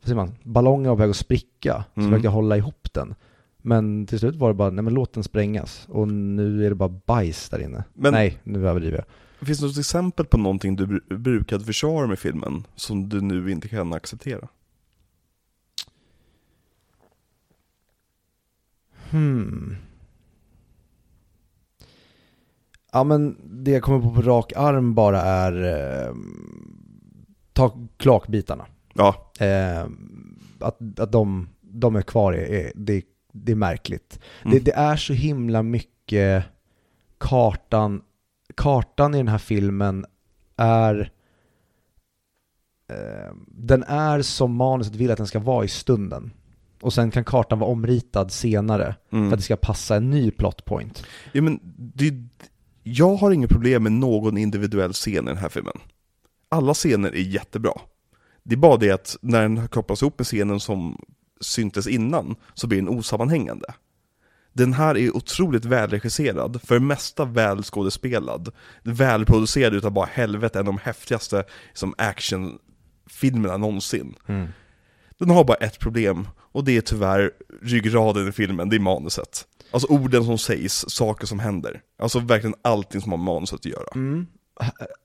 vad 0.00 0.02
säger 0.04 0.16
man, 0.16 0.34
ballongen 0.42 0.88
var 0.88 0.96
på 0.96 1.00
väg 1.00 1.10
att 1.10 1.16
spricka, 1.16 1.84
så 1.94 2.00
Mm. 2.00 2.10
försökte 2.10 2.26
jag 2.26 2.32
hålla 2.32 2.56
ihop 2.56 2.88
den. 2.92 3.14
Men 3.62 4.06
till 4.06 4.18
slut 4.18 4.36
var 4.36 4.48
det 4.48 4.54
bara, 4.54 4.70
nej 4.70 4.84
men 4.84 4.94
låt 4.94 5.12
den 5.12 5.24
sprängas. 5.24 5.86
Och 5.88 6.08
nu 6.08 6.64
är 6.66 6.68
det 6.68 6.74
bara 6.74 6.88
bajs 6.88 7.48
där 7.48 7.58
inne. 7.62 7.84
Men- 7.94 8.12
Nej, 8.12 8.38
nu 8.44 8.68
överdriver 8.68 9.04
jag. 9.38 9.46
finns 9.46 9.58
det 9.60 9.66
något 9.66 9.78
exempel 9.78 10.26
på 10.26 10.38
någonting 10.38 10.76
du 10.76 10.86
br- 10.86 11.16
brukade 11.16 11.64
försvara 11.64 12.06
med 12.06 12.18
filmen 12.18 12.66
som 12.74 13.08
du 13.08 13.20
nu 13.20 13.50
inte 13.50 13.68
kan 13.68 13.92
acceptera? 13.92 14.48
Hmm. 19.10 19.76
Ja 22.92 23.04
men 23.04 23.36
det 23.64 23.70
jag 23.70 23.82
kommer 23.82 24.00
på 24.00 24.14
på 24.14 24.22
rak 24.22 24.52
arm 24.56 24.94
bara 24.94 25.20
är 25.22 25.52
eh, 26.08 26.14
ta 27.52 27.76
klakbitarna. 27.96 28.66
Ja, 28.94 29.32
Eh, 29.40 29.86
att, 30.60 31.00
att 31.00 31.12
de, 31.12 31.48
de 31.60 31.96
är 31.96 32.02
kvar, 32.02 32.32
är, 32.32 32.46
är, 32.52 32.72
det, 32.74 33.02
det 33.32 33.52
är 33.52 33.56
märkligt. 33.56 34.20
Mm. 34.42 34.54
Det, 34.54 34.64
det 34.64 34.72
är 34.72 34.96
så 34.96 35.12
himla 35.12 35.62
mycket 35.62 36.44
kartan, 37.18 38.02
kartan 38.56 39.14
i 39.14 39.18
den 39.18 39.28
här 39.28 39.38
filmen 39.38 40.06
är 40.56 41.12
eh, 42.88 43.34
den 43.46 43.82
är 43.82 44.22
som 44.22 44.54
manuset 44.54 44.94
vill 44.94 45.10
att 45.10 45.16
den 45.16 45.26
ska 45.26 45.38
vara 45.38 45.64
i 45.64 45.68
stunden. 45.68 46.30
Och 46.80 46.92
sen 46.92 47.10
kan 47.10 47.24
kartan 47.24 47.58
vara 47.58 47.70
omritad 47.70 48.32
senare 48.32 48.94
mm. 49.10 49.28
för 49.28 49.34
att 49.34 49.38
det 49.38 49.44
ska 49.44 49.56
passa 49.56 49.96
en 49.96 50.10
ny 50.10 50.30
plot 50.30 50.64
point. 50.64 51.04
ja 51.32 51.42
men 51.42 51.60
det, 51.76 52.14
jag 52.82 53.16
har 53.16 53.30
inget 53.30 53.50
problem 53.50 53.82
med 53.82 53.92
någon 53.92 54.38
individuell 54.38 54.92
scen 54.92 55.24
i 55.24 55.30
den 55.30 55.36
här 55.36 55.48
filmen. 55.48 55.78
Alla 56.48 56.74
scener 56.74 57.08
är 57.08 57.20
jättebra. 57.20 57.72
Det 58.42 58.54
är 58.54 58.58
bara 58.58 58.76
det 58.76 58.90
att 58.90 59.16
när 59.22 59.42
den 59.42 59.68
kopplas 59.68 60.02
ihop 60.02 60.18
med 60.18 60.26
scenen 60.26 60.60
som 60.60 61.04
syntes 61.40 61.86
innan 61.86 62.36
så 62.54 62.66
blir 62.66 62.78
den 62.78 62.88
osammanhängande. 62.88 63.66
Den 64.52 64.72
här 64.72 64.96
är 64.96 65.16
otroligt 65.16 65.64
välregisserad, 65.64 66.60
för 66.64 66.74
det 66.74 66.80
mesta 66.80 67.24
välskådespelad, 67.24 68.52
välproducerad 68.82 69.74
utav 69.74 69.92
bara 69.92 70.06
helvete, 70.06 70.58
en 70.58 70.66
av 70.68 70.72
de 70.74 70.78
häftigaste 70.78 71.44
som 71.72 71.94
actionfilmerna 71.98 73.56
någonsin. 73.56 74.14
Den 75.18 75.30
har 75.30 75.44
bara 75.44 75.56
ett 75.56 75.78
problem, 75.78 76.28
och 76.38 76.64
det 76.64 76.76
är 76.76 76.80
tyvärr 76.80 77.30
ryggraden 77.62 78.28
i 78.28 78.32
filmen, 78.32 78.68
det 78.68 78.76
är 78.76 78.80
manuset. 78.80 79.46
Alltså 79.70 79.88
orden 79.88 80.24
som 80.24 80.38
sägs, 80.38 80.84
saker 80.88 81.26
som 81.26 81.38
händer. 81.38 81.80
Alltså 81.98 82.18
verkligen 82.18 82.54
allting 82.62 83.00
som 83.00 83.10
har 83.12 83.18
med 83.18 83.24
manuset 83.24 83.54
att 83.54 83.66
göra. 83.66 83.88
Mm. 83.94 84.26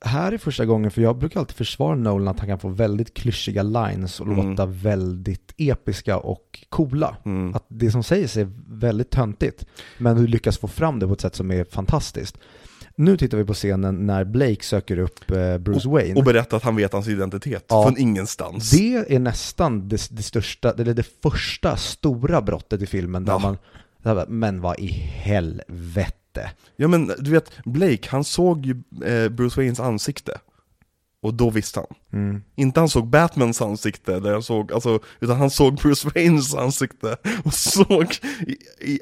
Här 0.05 0.31
är 0.31 0.37
första 0.37 0.65
gången, 0.65 0.91
för 0.91 1.01
jag 1.01 1.17
brukar 1.17 1.39
alltid 1.39 1.55
försvara 1.55 1.95
Nolan 1.95 2.27
att 2.27 2.39
han 2.39 2.49
kan 2.49 2.59
få 2.59 2.69
väldigt 2.69 3.13
klyschiga 3.13 3.63
lines 3.63 4.19
och 4.19 4.27
Mm. 4.27 4.49
låta 4.49 4.65
väldigt 4.65 5.53
episka 5.57 6.17
och 6.17 6.65
coola. 6.69 7.17
Mm. 7.25 7.55
Att 7.55 7.65
det 7.67 7.91
som 7.91 8.03
sägs 8.03 8.37
är 8.37 8.47
väldigt 8.67 9.09
töntigt, 9.09 9.65
men 9.97 10.15
du 10.17 10.27
lyckas 10.27 10.57
få 10.57 10.67
fram 10.67 10.99
det 10.99 11.07
på 11.07 11.13
ett 11.13 11.21
sätt 11.21 11.35
som 11.35 11.51
är 11.51 11.63
fantastiskt. 11.63 12.37
Nu 12.97 13.17
tittar 13.17 13.37
vi 13.37 13.45
på 13.45 13.53
scenen 13.53 14.05
när 14.05 14.23
Blake 14.23 14.63
söker 14.63 14.99
upp 14.99 15.31
eh, 15.31 15.57
Bruce 15.57 15.89
Wayne. 15.89 16.15
Och 16.19 16.23
berätta 16.23 16.55
att 16.55 16.63
han 16.63 16.75
vet 16.75 16.93
hans 16.93 17.07
identitet 17.07 17.65
Ja. 17.69 17.83
från 17.83 17.97
ingenstans. 17.97 18.71
Det 18.71 18.95
är 19.15 19.19
nästan 19.19 19.89
det, 19.89 20.07
det 20.11 20.23
största, 20.23 20.71
eller 20.71 20.93
det 20.93 21.07
första 21.23 21.77
stora 21.77 22.41
brottet 22.41 22.81
i 22.81 22.85
filmen 22.85 23.25
där 23.25 23.33
Ja. 23.33 23.57
man, 24.03 24.25
men 24.27 24.61
vad 24.61 24.79
i 24.79 24.87
helvete. 24.87 26.11
Ja 26.75 26.87
men 26.87 27.07
du 27.19 27.31
vet, 27.31 27.51
Blake 27.65 28.09
han 28.09 28.23
såg 28.23 28.65
ju 28.65 28.83
eh, 29.05 29.29
Bruce 29.29 29.61
Waynes 29.61 29.79
ansikte. 29.79 30.37
Och 31.21 31.33
då 31.33 31.49
visste 31.49 31.79
han. 31.79 32.19
Mm. 32.21 32.43
Inte 32.55 32.79
han 32.79 32.89
såg 32.89 33.07
Batmans 33.07 33.61
ansikte, 33.61 34.19
där 34.19 34.31
han 34.31 34.43
såg, 34.43 34.73
alltså, 34.73 34.99
utan 35.19 35.37
han 35.37 35.49
såg 35.49 35.75
Bruce 35.75 36.09
Waynes 36.15 36.55
ansikte 36.55 37.17
och 37.43 37.53
såg 37.53 38.15
i, 38.47 38.51
i, 38.91 38.99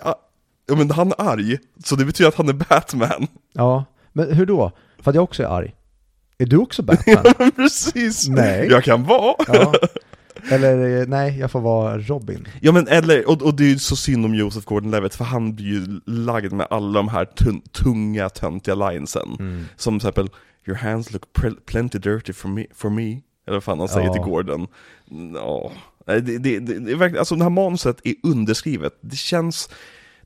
ja 0.67 0.75
men 0.75 0.91
han 0.91 1.07
är 1.07 1.21
arg, 1.21 1.57
så 1.83 1.95
det 1.95 2.05
betyder 2.05 2.29
att 2.29 2.35
han 2.35 2.49
är 2.49 2.53
Batman. 2.53 3.27
Ja, 3.53 3.85
men 4.13 4.33
hur 4.33 4.45
då? 4.45 4.71
För 4.99 5.11
att 5.11 5.15
jag 5.15 5.23
också 5.23 5.43
är 5.43 5.47
arg. 5.47 5.75
Är 6.37 6.45
du 6.45 6.57
också 6.57 6.83
Batman? 6.83 7.51
Precis! 7.55 8.27
Nej. 8.27 8.67
Jag 8.69 8.83
kan 8.83 9.03
vara! 9.03 9.35
ja. 9.47 9.73
Eller 10.49 11.01
eh, 11.01 11.07
nej, 11.07 11.39
jag 11.39 11.51
får 11.51 11.61
vara 11.61 11.97
Robin. 11.99 12.47
Ja 12.61 12.71
men 12.71 12.87
eller, 12.87 13.29
och, 13.29 13.41
och 13.41 13.55
det 13.55 13.63
är 13.63 13.67
ju 13.69 13.79
så 13.79 13.95
synd 13.95 14.25
om 14.25 14.35
Joseph 14.35 14.67
Gordon-Levitt 14.67 15.15
för 15.15 15.23
han 15.25 15.55
blir 15.55 15.65
ju 15.65 15.99
lagd 16.05 16.53
med 16.53 16.67
alla 16.69 16.99
de 16.99 17.07
här 17.07 17.25
tun, 17.25 17.61
tunga, 17.61 18.29
töntiga 18.29 18.75
linesen. 18.75 19.35
Mm. 19.39 19.65
Som 19.75 19.99
till 19.99 20.07
exempel 20.09 20.29
Your 20.67 20.77
hands 20.77 21.11
look 21.11 21.23
plenty 21.65 21.99
dirty 21.99 22.33
for 22.33 22.47
me, 22.49 22.65
for 22.75 22.89
me. 22.89 23.11
Eller 23.47 23.55
vad 23.55 23.63
fan 23.63 23.79
han 23.79 23.87
säger 23.87 24.07
Ja. 24.07 24.13
till 24.13 24.21
Gordon. 24.21 24.67
Ja, 25.33 25.71
det, 26.05 26.19
det, 26.19 26.59
det, 26.59 26.79
det 26.97 27.19
alltså 27.19 27.35
det 27.35 27.43
här 27.43 27.49
manuset 27.49 27.97
är 28.03 28.13
underskrivet. 28.23 28.93
Det 29.01 29.15
känns, 29.15 29.69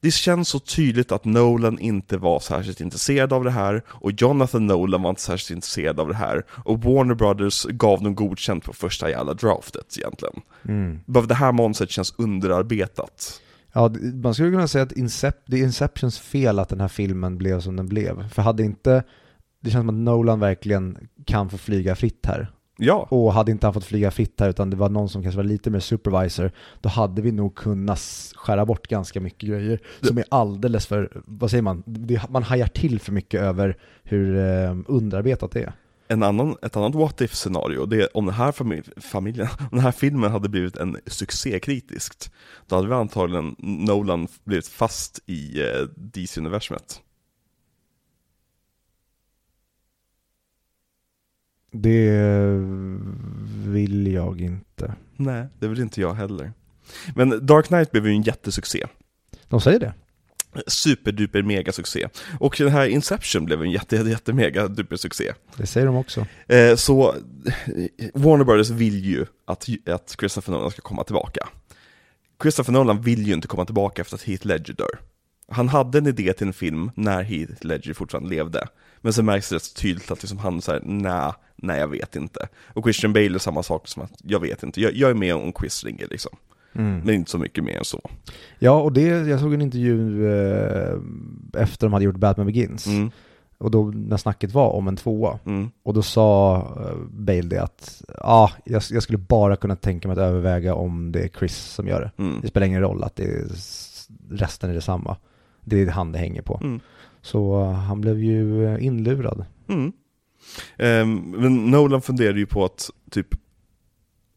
det 0.01 0.12
känns 0.12 0.49
så 0.49 0.60
tydligt 0.60 1.12
att 1.12 1.25
Nolan 1.25 1.79
inte 1.79 2.17
var 2.17 2.39
särskilt 2.39 2.81
intresserad 2.81 3.33
av 3.33 3.43
det 3.43 3.51
här, 3.51 3.81
och 3.88 4.12
Jonathan 4.12 4.67
Nolan 4.67 5.01
var 5.01 5.10
inte 5.10 5.21
särskilt 5.21 5.55
intresserad 5.55 5.99
av 5.99 6.07
det 6.07 6.15
här, 6.15 6.45
och 6.49 6.83
Warner 6.83 7.15
Brothers 7.15 7.65
gav 7.65 8.03
dem 8.03 8.15
godkänt 8.15 8.63
på 8.63 8.73
första 8.73 9.10
jävla 9.10 9.33
draftet 9.33 9.97
egentligen. 9.97 10.41
Mm. 10.65 10.99
Det 11.27 11.33
här 11.36 11.51
manuset 11.51 11.89
känns 11.89 12.13
underarbetat. 12.17 13.41
Ja, 13.73 13.91
man 14.13 14.33
skulle 14.33 14.51
kunna 14.51 14.67
säga 14.67 14.83
att 14.83 14.91
Incep- 14.91 15.43
det 15.45 15.60
är 15.60 15.63
Inceptions 15.63 16.19
fel 16.19 16.60
att 16.60 16.69
den 16.69 16.81
här 16.81 16.88
filmen 16.88 17.38
blev 17.38 17.62
som 17.62 17.75
den 17.75 17.88
blev. 17.88 18.29
För 18.29 18.41
hade 18.41 18.63
inte, 18.63 19.03
det 19.62 19.71
känns 19.71 19.81
som 19.81 19.89
att 19.89 19.95
Nolan 19.95 20.39
verkligen 20.39 21.07
kan 21.25 21.49
få 21.49 21.57
flyga 21.57 21.95
fritt 21.95 22.25
här. 22.25 22.51
Ja, 22.77 23.07
Och 23.09 23.33
hade 23.33 23.51
inte 23.51 23.67
han 23.67 23.73
fått 23.73 23.85
flyga 23.85 24.11
fritt 24.11 24.39
här 24.39 24.49
utan 24.49 24.69
det 24.69 24.75
var 24.75 24.89
någon 24.89 25.09
som 25.09 25.23
kanske 25.23 25.37
var 25.37 25.43
lite 25.43 25.69
mer 25.69 25.79
supervisor, 25.79 26.51
då 26.81 26.89
hade 26.89 27.21
vi 27.21 27.31
nog 27.31 27.55
kunnat 27.55 27.99
skära 28.35 28.65
bort 28.65 28.87
ganska 28.87 29.19
mycket 29.19 29.49
grejer 29.49 29.79
som 30.01 30.17
är 30.17 30.25
alldeles 30.29 30.87
för, 30.87 31.21
vad 31.25 31.51
säger 31.51 31.61
man, 31.61 31.83
man 32.29 32.43
hajar 32.43 32.67
till 32.67 32.99
för 32.99 33.11
mycket 33.11 33.41
över 33.41 33.77
hur 34.03 34.37
eh, 34.37 34.75
underarbetat 34.87 35.51
det 35.51 35.63
är. 35.63 35.73
en 36.07 36.23
annan, 36.23 36.55
ett 36.61 36.75
annat 36.75 36.95
what 36.95 37.21
if 37.21 37.35
scenario, 37.35 37.85
det 37.85 38.01
är 38.01 38.17
om 38.17 38.25
den 38.25 38.35
här 38.35 38.51
familj, 38.51 38.83
familjen, 38.97 39.47
om 39.59 39.67
den 39.71 39.79
här 39.79 39.91
filmen 39.91 40.31
hade 40.31 40.49
blivit 40.49 40.77
en 40.77 40.97
succé 41.05 41.59
kritiskt, 41.59 42.31
då 42.67 42.75
hade 42.75 42.87
vi 42.87 42.93
antagligen 42.93 43.55
Nolan 43.59 44.27
blivit 44.43 44.67
fast 44.67 45.19
i 45.25 45.61
eh, 45.61 45.87
DC-universumet. 45.95 47.01
Det 51.71 52.12
vill 53.67 54.08
jag 54.08 54.41
inte. 54.41 54.93
Nej, 55.15 55.47
det 55.60 55.67
vill 55.67 55.82
inte 55.82 56.01
jag 56.01 56.13
heller. 56.13 56.53
Men 57.15 57.45
Dark 57.45 57.67
Knight 57.67 57.91
blev 57.91 58.08
ju 58.08 58.12
en 58.12 58.21
jättesuccé. 58.21 58.86
De 59.47 59.62
säger 59.62 59.80
det. 59.80 59.93
Superduper 60.67 61.41
mega 61.41 61.71
succé. 61.71 62.08
Och 62.39 62.56
den 62.58 62.69
här 62.69 62.88
Inception 62.88 63.45
blev 63.45 63.62
en 63.62 63.71
jätte, 63.71 63.95
jätte, 63.95 64.10
jätte 64.10 64.34
mega 64.34 64.67
duper 64.67 64.95
succé. 64.95 65.34
Det 65.58 65.67
säger 65.67 65.88
de 65.88 65.95
också. 65.95 66.25
Eh, 66.47 66.75
så 66.75 67.10
eh, 67.10 68.10
Warner 68.13 68.45
Brothers 68.45 68.69
vill 68.69 69.06
ju 69.06 69.25
att, 69.45 69.67
att 69.86 70.15
Christopher 70.19 70.53
Nolan 70.53 70.71
ska 70.71 70.82
komma 70.82 71.03
tillbaka. 71.03 71.47
Christopher 72.41 72.73
Nolan 72.73 73.01
vill 73.01 73.27
ju 73.27 73.34
inte 73.34 73.47
komma 73.47 73.65
tillbaka 73.65 74.01
efter 74.01 74.15
att 74.15 74.23
Heath 74.23 74.47
Ledger 74.47 74.73
dör. 74.73 74.99
Han 75.51 75.69
hade 75.69 75.97
en 75.97 76.08
idé 76.08 76.34
till 76.34 76.47
en 76.47 76.53
film 76.53 76.91
när 76.95 77.23
Heath 77.23 77.65
Ledger 77.65 77.93
fortfarande 77.93 78.30
levde. 78.30 78.67
Men 79.01 79.13
sen 79.13 79.25
märks 79.25 79.49
det 79.49 79.56
rätt 79.56 79.63
så 79.63 79.73
tydligt 79.73 80.12
att 80.12 80.23
liksom 80.23 80.38
han 80.38 80.62
säger 80.62 80.82
nej, 80.84 81.34
nej 81.58 81.80
jag 81.80 81.88
vet 81.88 82.15
inte. 82.15 82.48
Och 82.74 82.84
Christian 82.86 83.13
Bale 83.13 83.36
är 83.36 83.39
samma 83.39 83.63
sak 83.63 83.88
som 83.88 84.04
att 84.04 84.12
jag 84.24 84.39
vet 84.39 84.63
inte, 84.63 84.82
jag, 84.82 84.93
jag 84.93 85.10
är 85.10 85.13
med 85.15 85.36
om 85.36 85.54
Chris 85.60 85.84
ringer 85.84 86.08
liksom. 86.12 86.32
Mm. 86.76 87.00
Men 87.00 87.15
inte 87.15 87.32
så 87.32 87.38
mycket 87.38 87.63
mer 87.63 87.78
än 87.78 87.86
så. 87.86 88.02
Ja, 88.60 88.82
och 88.82 88.93
det, 88.93 89.02
jag 89.08 89.39
såg 89.39 89.54
en 89.54 89.62
intervju 89.62 90.28
eh, 90.32 90.93
efter 91.54 91.88
de 91.88 91.93
hade 91.93 92.06
gjort 92.06 92.15
Batman 92.15 92.46
Begins. 92.46 92.88
Mm, 92.88 93.12
Och 93.58 93.72
då 93.72 93.84
när 93.84 94.17
snacket 94.17 94.52
var 94.52 94.70
om 94.70 94.88
en 94.88 94.96
tvåa. 94.96 95.39
mm, 95.46 95.70
Och 95.84 95.93
då 95.93 96.02
sa 96.02 96.56
eh, 96.58 96.96
Bale 97.10 97.41
det 97.41 97.63
att 97.63 98.02
ja, 98.17 98.52
jag, 98.65 98.84
jag 98.91 99.04
skulle 99.04 99.17
bara 99.17 99.56
kunna 99.56 99.76
tänka 99.76 100.08
mig 100.08 100.13
att 100.13 100.20
överväga 100.30 100.76
om 100.76 101.12
det 101.12 101.20
är 101.24 101.28
Chris 101.39 101.58
som 101.58 101.88
gör 101.88 102.02
det. 102.02 102.24
mm, 102.24 102.39
Det 102.41 102.48
spelar 102.48 102.67
ingen 102.67 102.82
roll 102.82 103.04
att 103.04 103.15
det 103.15 103.24
är, 103.24 103.46
resten 104.30 104.70
är 104.70 104.74
detsamma. 104.74 105.17
Det 105.63 105.82
är 105.82 105.88
han 105.88 106.12
det 106.12 106.20
hänger 106.20 106.41
på. 106.41 106.60
mm. 106.63 106.80
Så 107.22 107.62
eh, 107.62 107.72
han 107.72 108.02
blev 108.02 108.20
ju 108.24 108.65
eh, 108.65 108.86
inlurad. 108.86 109.46
Mm. 110.77 111.01
Ehm, 111.01 111.41
men 111.41 111.65
Nolan 111.71 112.01
funderade 112.01 112.39
ju 112.39 112.45
på 112.45 112.65
att 112.65 112.89
typ 113.12 113.27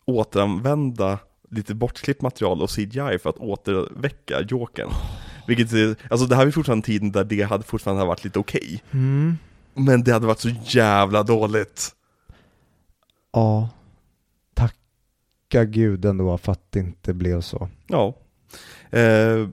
återanvända 0.05 1.19
lite 1.51 1.75
bortklippt 1.75 2.23
material 2.23 2.63
och 2.63 2.71
CGI 2.71 3.19
för 3.23 3.31
att 3.31 3.39
återväcka 3.39 4.41
Jokern. 4.49 4.91
Vilket, 5.47 5.73
är- 5.73 5.97
alltså 6.11 6.27
det 6.27 6.37
här 6.37 6.47
är 6.47 6.51
fortfarande 6.51 6.87
tiden 6.87 7.13
där 7.13 7.25
det 7.25 7.43
hade 7.43 7.65
fortfarande 7.65 8.05
varit 8.05 8.25
lite 8.25 8.39
okej. 8.39 8.83
Men 9.75 10.05
det 10.05 10.13
hade 10.13 10.27
varit 10.27 10.41
så 10.41 10.51
jävla 10.65 11.23
dåligt. 11.23 11.91
Ja, 13.33 13.69
tacka 14.55 15.65
gud 15.65 16.05
ändå 16.05 16.39
för 16.39 16.53
att 16.53 16.73
det 16.73 16.79
inte 16.79 17.15
blev 17.15 17.41
så. 17.41 17.69
Ja. 17.87 18.15
Eh, 18.99 19.49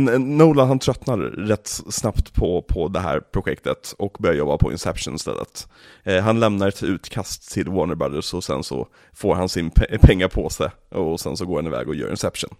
men 0.00 0.08
eh, 0.08 0.18
Nolan 0.20 0.68
han 0.68 0.78
tröttnar 0.78 1.18
rätt 1.18 1.68
snabbt 1.68 2.34
på, 2.34 2.62
på 2.62 2.88
det 2.88 3.00
här 3.00 3.20
projektet 3.20 3.94
och 3.98 4.16
börjar 4.20 4.36
jobba 4.36 4.58
på 4.58 4.72
Inception 4.72 5.14
istället. 5.14 5.68
Eh, 6.02 6.22
han 6.22 6.40
lämnar 6.40 6.68
ett 6.68 6.82
utkast 6.82 7.52
till 7.52 7.68
Warner 7.68 7.94
Brothers 7.94 8.34
och 8.34 8.44
sen 8.44 8.62
så 8.62 8.88
får 9.12 9.34
han 9.34 9.48
sin 9.48 9.70
pe- 9.70 9.98
pengapåse 9.98 10.70
och 10.88 11.20
sen 11.20 11.36
så 11.36 11.46
går 11.46 11.56
han 11.56 11.66
iväg 11.66 11.88
och 11.88 11.94
gör 11.94 12.10
Inception. 12.10 12.50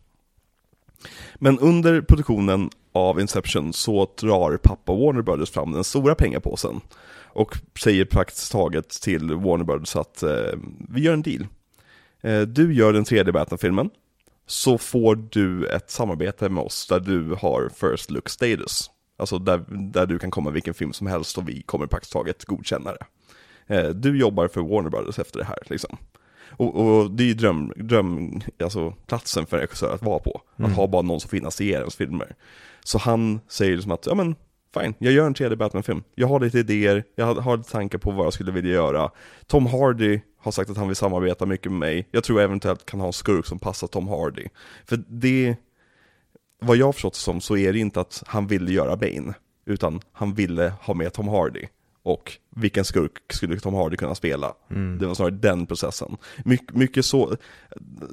Men 1.35 1.59
under 1.59 2.01
produktionen 2.01 2.71
av 2.93 3.21
Inception 3.21 3.73
så 3.73 4.09
drar 4.21 4.57
pappa 4.57 4.93
Warner 4.93 5.23
Brothers 5.23 5.51
fram 5.51 5.73
den 5.73 5.85
stora 5.85 6.15
pengapåsen 6.15 6.81
och 7.35 7.57
säger 7.83 8.05
praktiskt 8.05 8.53
taget 8.53 8.89
till 8.89 9.35
Warner 9.35 9.65
Brothers 9.65 9.97
att 9.97 10.23
eh, 10.23 10.59
vi 10.89 11.01
gör 11.01 11.13
en 11.13 11.23
deal. 11.23 11.47
Eh, 12.21 12.41
du 12.41 12.75
gör 12.75 12.93
den 12.93 13.05
tredje 13.05 13.33
Batman-filmen, 13.33 13.91
så 14.53 14.79
får 14.79 15.17
du 15.31 15.67
ett 15.67 15.91
samarbete 15.91 16.49
med 16.49 16.65
oss 16.65 16.87
där 16.87 17.01
du 17.01 17.35
har 17.35 17.69
first 17.69 18.11
look 18.11 18.29
status. 18.29 18.91
Alltså 19.17 19.39
där, 19.39 19.65
där 19.69 20.07
du 20.07 20.19
kan 20.19 20.31
komma 20.31 20.51
vilken 20.51 20.75
film 20.75 20.93
som 20.93 21.07
helst 21.07 21.39
och 21.39 21.49
vi 21.49 21.63
kommer 21.63 21.87
praktiskt 21.87 22.13
taget 22.13 22.45
godkänna 22.45 22.93
det. 22.93 23.07
Eh, 23.75 23.89
du 23.89 24.19
jobbar 24.19 24.49
för 24.49 24.61
Warner 24.61 24.91
Brothers 24.91 25.19
efter 25.19 25.39
det 25.39 25.45
här 25.45 25.59
liksom. 25.67 25.97
Och, 26.51 26.75
och 26.75 27.11
det 27.11 27.23
är 27.23 27.27
ju 27.27 27.35
dröm, 27.35 27.73
dröm, 27.77 28.41
alltså 28.63 28.95
platsen 29.07 29.47
för 29.47 29.57
en 29.57 29.61
regissör 29.61 29.95
att 29.95 30.03
vara 30.03 30.19
på. 30.19 30.43
Mm. 30.57 30.71
Att 30.71 30.77
ha 30.77 30.87
bara 30.87 31.03
någon 31.03 31.21
som 31.21 31.31
finansierar 31.31 31.81
ens 31.81 31.97
filmer. 31.97 32.35
Så 32.85 32.99
han 32.99 33.41
säger 33.49 33.73
liksom 33.73 33.93
att, 33.93 34.07
ja 34.07 34.15
men 34.15 34.35
fine, 34.75 34.95
jag 34.99 35.13
gör 35.13 35.27
en 35.27 35.35
tredje 35.35 35.57
Batman-film. 35.57 36.03
Jag 36.15 36.29
har 36.29 36.41
lite 36.41 36.59
idéer, 36.59 37.05
jag 37.15 37.35
har, 37.35 37.57
lite 37.57 37.71
tankar 37.71 37.99
på 37.99 38.11
vad 38.11 38.27
jag 38.27 38.33
skulle 38.33 38.53
vilja 38.53 38.73
göra. 38.73 39.11
Tom 39.47 39.67
Hardy 39.67 40.21
har 40.43 40.53
sagt 40.53 40.71
att 40.71 40.77
han 40.77 40.89
vill 40.89 40.97
samarbeta 40.97 41.47
mycket 41.47 41.73
med 41.73 41.79
mig. 41.79 42.09
Jag 42.11 42.25
tror 42.25 42.41
jag 42.41 42.45
eventuellt 42.45 42.87
kan 42.87 43.01
ha 43.01 43.07
en 43.07 43.13
skurk 43.13 43.47
som 43.47 43.59
passar 43.59 43.87
Tom 43.87 44.09
Hardy. 44.09 44.47
För 44.85 45.05
det, 45.09 45.57
vad 46.61 46.77
jag 46.77 46.87
har 46.87 46.93
förstått 46.93 47.15
som, 47.15 47.41
så 47.41 47.57
är 47.57 47.73
det 47.73 47.79
inte 47.79 48.01
att 48.01 48.23
han 48.27 48.47
ville 48.47 48.73
göra 48.73 48.97
Bane, 48.97 49.35
utan 49.67 50.01
han 50.13 50.35
ville 50.35 50.73
ha 50.81 50.95
med 50.95 51.13
Tom 51.13 51.29
Hardy. 51.29 51.67
Och 52.05 52.33
vilken 52.51 52.85
skurk 52.85 53.13
skulle 53.33 53.61
Tom 53.61 53.75
Hardy 53.75 53.97
kunna 53.97 54.15
spela? 54.15 54.55
Mm. 54.71 54.99
Det 54.99 55.07
var 55.07 55.15
snarare 55.15 55.35
den 55.35 55.67
processen. 55.67 56.17
My, 56.45 56.59
mycket 56.73 57.05
så, 57.05 57.37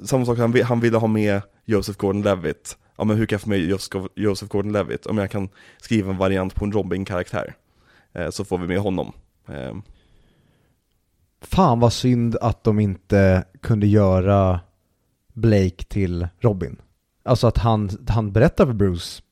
samma 0.04 0.26
sak, 0.26 0.38
han, 0.38 0.62
han 0.62 0.80
ville 0.80 0.98
ha 0.98 1.06
med 1.06 1.42
Joseph 1.64 1.98
Gordon-Levitt. 1.98 2.76
Ja 2.96 3.04
men 3.04 3.16
hur 3.16 3.26
kan 3.26 3.34
jag 3.36 3.40
få 3.40 3.48
med 3.48 3.58
Joseph, 3.58 4.06
Joseph 4.14 4.52
Gordon-Levitt? 4.52 5.06
Om 5.06 5.18
jag 5.18 5.30
kan 5.30 5.48
skriva 5.78 6.10
en 6.10 6.16
variant 6.16 6.54
på 6.54 6.64
en 6.64 6.72
Robin-karaktär. 6.72 7.54
Eh, 8.12 8.30
så 8.30 8.44
får 8.44 8.58
vi 8.58 8.66
med 8.66 8.78
honom. 8.78 9.12
Eh, 9.48 9.74
Fan 11.42 11.80
vad 11.80 11.92
synd 11.92 12.36
att 12.40 12.64
de 12.64 12.80
inte 12.80 13.44
kunde 13.62 13.86
göra 13.86 14.60
Blake 15.34 15.84
till 15.88 16.28
Robin. 16.40 16.76
Alltså 17.24 17.46
att 17.46 17.58
han, 17.58 17.90
han 18.08 18.32
berättar 18.32 18.66
för 18.66 18.72
Bruce, 18.72 19.22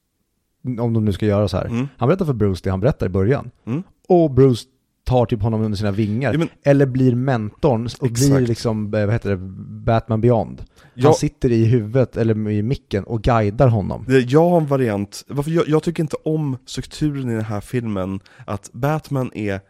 om 0.80 0.92
de 0.92 1.04
nu 1.04 1.12
ska 1.12 1.26
göra 1.26 1.48
så 1.48 1.56
här. 1.56 1.64
mm, 1.64 1.88
Han 1.96 2.08
berättar 2.08 2.24
för 2.24 2.32
Bruce 2.32 2.60
det 2.64 2.70
han 2.70 2.80
berättar 2.80 3.06
i 3.06 3.08
början. 3.08 3.50
mm, 3.66 3.82
och 4.08 4.30
Bruce 4.30 4.64
tar 5.04 5.26
typ 5.26 5.42
honom 5.42 5.62
under 5.62 5.78
sina 5.78 5.90
vingar. 5.90 6.32
Ja, 6.32 6.38
men- 6.38 6.48
Eller 6.62 6.86
blir 6.86 7.14
mentorn 7.14 7.88
och 8.00 8.08
blir 8.10 8.26
Exakt. 8.32 8.48
liksom, 8.48 8.94
eh, 8.94 9.04
vad 9.06 9.12
heter 9.14 9.30
det, 9.30 9.36
Batman 9.84 10.20
Beyond. 10.20 10.62
Ja. 10.94 11.08
Han 11.08 11.14
sitter 11.14 11.52
i 11.52 11.64
huvudet, 11.64 12.16
eller 12.16 12.48
i 12.50 12.62
micken, 12.62 13.04
och 13.04 13.22
guidar 13.22 13.68
honom. 13.68 14.04
Jag 14.08 14.48
har 14.50 14.60
en 14.60 14.66
variant, 14.66 15.24
varför 15.28 15.50
jag, 15.50 15.68
jag 15.68 15.82
tycker 15.82 16.02
inte 16.02 16.16
om 16.24 16.56
strukturen 16.66 17.30
i 17.30 17.34
den 17.34 17.44
här 17.44 17.60
filmen 17.60 18.20
att 18.46 18.70
Batman 18.72 19.30
är 19.34 19.60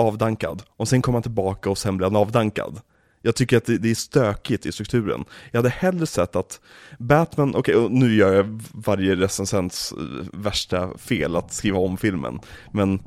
avdankad 0.00 0.62
och 0.76 0.88
sen 0.88 1.02
kom 1.02 1.14
han 1.14 1.22
tillbaka 1.22 1.70
och 1.70 1.78
sen 1.78 1.96
blev 1.96 2.10
han 2.12 2.16
avdankad. 2.16 2.80
Jag 3.22 3.34
tycker 3.36 3.56
att 3.56 3.64
det, 3.64 3.78
det 3.78 3.90
är 3.90 3.94
stökigt 3.94 4.66
i 4.66 4.72
strukturen. 4.72 5.24
Jag 5.50 5.58
hade 5.58 5.68
hellre 5.68 6.06
sett 6.06 6.36
att 6.36 6.60
Batman, 6.98 7.54
okej 7.54 7.76
okay, 7.76 7.98
nu 7.98 8.14
gör 8.14 8.32
jag 8.32 8.62
varje 8.72 9.16
recensents 9.16 9.92
eh, 9.92 9.98
värsta 10.32 10.98
fel 10.98 11.36
att 11.36 11.52
skriva 11.52 11.78
om 11.78 11.96
filmen, 11.96 12.40
men 12.72 13.02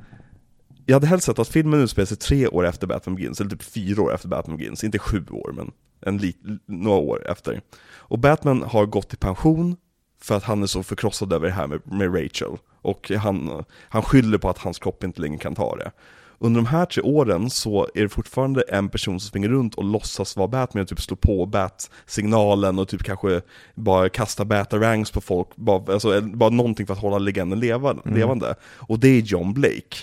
jag 0.85 0.95
hade 0.95 1.07
helst 1.07 1.25
sett 1.25 1.39
att 1.39 1.47
filmen 1.47 1.81
utspelar 1.81 2.05
sig 2.05 2.17
tre 2.17 2.47
år 2.47 2.65
efter 2.65 2.87
Batman 2.87 3.15
Begins, 3.15 3.41
eller 3.41 3.49
typ 3.49 3.63
fyra 3.63 4.01
år 4.01 4.13
efter 4.13 4.27
Batman 4.27 4.57
Begins, 4.57 4.83
inte 4.83 4.99
sju 4.99 5.25
år 5.31 5.51
men 5.51 5.71
en 6.05 6.17
lit, 6.17 6.37
några 6.65 6.97
år 6.97 7.31
efter. 7.31 7.61
Och 7.85 8.19
Batman 8.19 8.63
har 8.63 8.85
gått 8.85 9.13
i 9.13 9.17
pension 9.17 9.75
för 10.21 10.35
att 10.35 10.43
han 10.43 10.63
är 10.63 10.67
så 10.67 10.83
förkrossad 10.83 11.33
över 11.33 11.47
det 11.47 11.53
här 11.53 11.67
med, 11.67 11.81
med 11.85 12.15
Rachel. 12.15 12.57
Och 12.81 13.11
han, 13.11 13.63
han 13.89 14.01
skyller 14.01 14.37
på 14.37 14.49
att 14.49 14.57
hans 14.57 14.79
kropp 14.79 15.03
inte 15.03 15.21
längre 15.21 15.37
kan 15.37 15.55
ta 15.55 15.75
det. 15.75 15.91
Under 16.43 16.61
de 16.61 16.67
här 16.67 16.85
tre 16.85 17.03
åren 17.03 17.49
så 17.49 17.87
är 17.93 18.01
det 18.01 18.09
fortfarande 18.09 18.61
en 18.61 18.89
person 18.89 19.19
som 19.19 19.27
springer 19.27 19.49
runt 19.49 19.75
och 19.75 19.83
låtsas 19.83 20.37
vara 20.37 20.47
Batman 20.47 20.81
och 20.81 20.87
typ 20.87 21.01
slår 21.01 21.17
på 21.17 21.45
Bat-signalen 21.45 22.79
och 22.79 22.87
typ 22.87 23.03
kanske 23.03 23.41
bara 23.75 24.09
kastar 24.09 24.45
Batarangs 24.45 25.11
på 25.11 25.21
folk, 25.21 25.55
bara, 25.55 25.93
alltså, 25.93 26.21
bara 26.21 26.49
någonting 26.49 26.87
för 26.87 26.93
att 26.93 26.99
hålla 26.99 27.17
legenden 27.17 27.59
leva, 27.59 27.93
levande. 28.05 28.55
Och 28.77 28.99
det 28.99 29.07
är 29.07 29.21
John 29.21 29.53
Blake. 29.53 29.97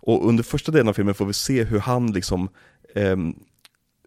Och 0.00 0.28
under 0.28 0.42
första 0.42 0.72
delen 0.72 0.88
av 0.88 0.92
filmen 0.92 1.14
får 1.14 1.26
vi 1.26 1.32
se 1.32 1.64
hur 1.64 1.78
han 1.78 2.12
liksom, 2.12 2.48
ehm, 2.94 3.34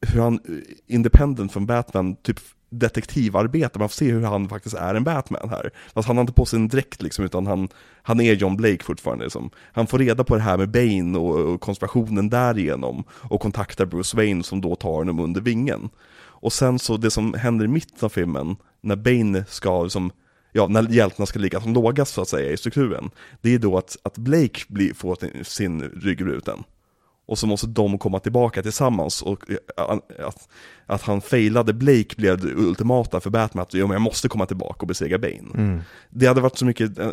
hur 0.02 0.22
han, 0.22 0.34
eh, 0.34 0.96
independent 0.96 1.54
från 1.54 1.66
Batman, 1.66 2.16
typ 2.16 2.40
detektivarbete, 2.80 3.80
man 3.80 3.90
får 3.90 3.94
se 3.94 4.12
hur 4.12 4.22
han 4.22 4.50
faktiskt 4.50 4.76
är 4.76 4.96
en 4.96 5.04
Batman 5.04 5.50
här. 5.50 5.72
Fast 5.94 6.08
han 6.08 6.18
har 6.18 6.22
inte 6.22 6.34
på 6.34 6.46
sig 6.46 6.60
en 6.60 6.68
dräkt 6.68 7.02
liksom, 7.02 7.26
utan 7.26 7.48
han, 7.48 7.68
han 8.02 8.22
är 8.22 8.34
John 8.34 8.58
Blake 8.58 8.84
fortfarande 8.84 9.24
liksom. 9.24 9.50
Han 9.74 9.88
får 9.88 10.00
reda 10.00 10.24
på 10.24 10.36
det 10.36 10.42
här 10.42 10.58
med 10.58 10.70
Bane 10.70 11.18
och, 11.18 11.54
och 11.54 11.62
konspirationen 11.62 12.30
därigenom, 12.30 13.04
och 13.10 13.42
kontaktar 13.42 13.86
Bruce 13.86 14.18
Wayne 14.18 14.44
som 14.44 14.62
då 14.62 14.76
tar 14.76 14.90
honom 14.92 15.20
under 15.20 15.42
vingen. 15.42 15.90
Och 16.18 16.54
sen 16.54 16.80
så, 16.80 16.98
det 16.98 17.12
som 17.12 17.34
händer 17.34 17.66
i 17.66 17.68
mitten 17.68 17.98
av 18.02 18.10
filmen, 18.10 18.56
när 18.82 18.96
Bane 18.96 19.46
ska 19.48 19.84
liksom 19.84 20.12
ja, 20.56 20.68
när 20.68 20.90
hjältarna 20.90 21.26
ska 21.26 21.40
ligga 21.40 21.62
som 21.62 21.74
lågast 21.74 22.14
så 22.14 22.22
att 22.22 22.28
säga 22.28 22.52
i 22.52 22.58
strukturen, 22.58 23.10
det 23.42 23.54
är 23.54 23.60
då 23.60 23.78
att, 23.78 23.98
att 24.04 24.18
Blake 24.18 24.62
blir, 24.68 24.94
får 24.94 25.44
sin 25.44 25.82
rygg 25.82 26.18
bruten. 26.18 26.64
Och 27.26 27.40
så 27.40 27.48
måste 27.48 27.68
de 27.68 27.98
komma 27.98 28.20
tillbaka 28.20 28.62
tillsammans. 28.62 29.22
Och 29.22 29.52
eh, 29.52 29.58
att, 30.28 30.50
att 30.86 31.02
han 31.02 31.22
failade 31.22 31.74
Blake 31.74 32.16
blev 32.18 32.38
det 32.38 32.54
ultimata 32.54 33.20
för 33.20 33.30
Batman, 33.30 33.62
att 33.62 33.74
jag 33.74 34.02
måste 34.02 34.28
komma 34.28 34.46
tillbaka 34.46 34.80
och 34.80 34.88
besegra 34.88 35.18
Bane. 35.18 35.82
Det 36.10 36.28
hade 36.28 36.42
varit 36.42 36.58
så 36.58 36.66
mycket, 36.66 37.00
eh, 37.00 37.12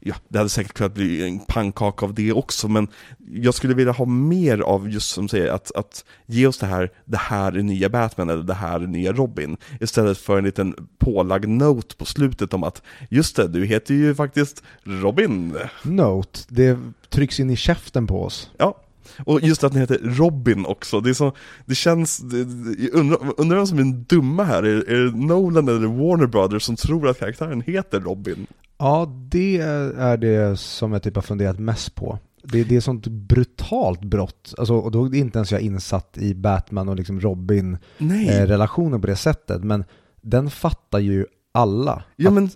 ja, 0.00 0.14
det 0.28 0.38
hade 0.38 0.50
säkert 0.50 0.72
kunnat 0.72 0.94
bli 0.94 1.26
en 1.26 1.38
pannkaka 1.38 2.06
av 2.06 2.14
det 2.14 2.32
också, 2.32 2.68
men 2.68 2.88
jag 3.32 3.54
skulle 3.54 3.74
vilja 3.74 3.92
ha 3.92 4.04
mer 4.04 4.60
av 4.60 4.90
just 4.90 5.10
som 5.10 5.28
säger 5.28 5.48
att, 5.48 5.76
att 5.76 6.04
ge 6.26 6.46
oss 6.46 6.58
det 6.58 6.66
här, 6.66 6.90
det 7.04 7.16
här 7.16 7.52
är 7.52 7.62
nya 7.62 7.88
Batman 7.88 8.30
eller 8.30 8.42
det 8.42 8.54
här 8.54 8.80
är 8.80 8.86
nya 8.86 9.12
Robin, 9.12 9.56
istället 9.80 10.18
för 10.18 10.38
en 10.38 10.44
liten 10.44 10.74
pålagd 10.98 11.48
note 11.48 11.96
på 11.96 12.04
slutet 12.04 12.54
om 12.54 12.64
att 12.64 12.82
just 13.08 13.36
det, 13.36 13.48
du 13.48 13.64
heter 13.64 13.94
ju 13.94 14.14
faktiskt 14.14 14.62
Robin. 14.82 15.56
Note, 15.82 16.40
det 16.48 16.78
trycks 17.08 17.40
in 17.40 17.50
i 17.50 17.56
käften 17.56 18.06
på 18.06 18.24
oss. 18.24 18.50
Ja, 18.56 18.76
och 19.24 19.40
just 19.40 19.64
att 19.64 19.72
den 19.72 19.80
heter 19.80 19.98
Robin 20.02 20.66
också, 20.66 21.00
det 21.00 21.10
är 21.10 21.14
så, 21.14 21.32
det 21.66 21.74
känns, 21.74 22.18
det, 22.18 22.90
undrar, 22.90 23.18
undrar 23.36 23.56
vem 23.56 23.66
som 23.66 23.78
är 23.78 23.92
dumma 23.92 24.44
här, 24.44 24.62
är, 24.62 24.90
är 24.90 25.04
det 25.04 25.26
Nolan 25.26 25.68
eller 25.68 25.86
Warner 25.86 26.26
Brothers 26.26 26.62
som 26.62 26.76
tror 26.76 27.08
att 27.08 27.18
karaktären 27.18 27.60
heter 27.60 28.00
Robin? 28.00 28.46
Ja, 28.82 29.12
det 29.28 29.58
är 29.58 30.16
det 30.16 30.58
som 30.58 30.92
jag 30.92 31.02
typ 31.02 31.14
har 31.14 31.22
funderat 31.22 31.58
mest 31.58 31.94
på. 31.94 32.18
Det, 32.42 32.64
det 32.64 32.76
är 32.76 32.80
sånt 32.80 33.06
brutalt 33.06 34.00
brott, 34.00 34.54
alltså, 34.58 34.74
och 34.74 34.90
då 34.90 35.06
är 35.06 35.14
inte 35.14 35.38
ens 35.38 35.52
jag 35.52 35.60
insatt 35.60 36.18
i 36.18 36.34
Batman 36.34 36.88
och 36.88 36.96
liksom. 36.96 37.20
Robin-relationen 37.20 39.00
på 39.00 39.06
det 39.06 39.16
sättet, 39.16 39.64
men 39.64 39.84
den 40.20 40.50
fattar 40.50 40.98
ju 40.98 41.26
alla. 41.52 42.02
Ja 42.16 42.28
Att- 42.28 42.34
men, 42.34 42.50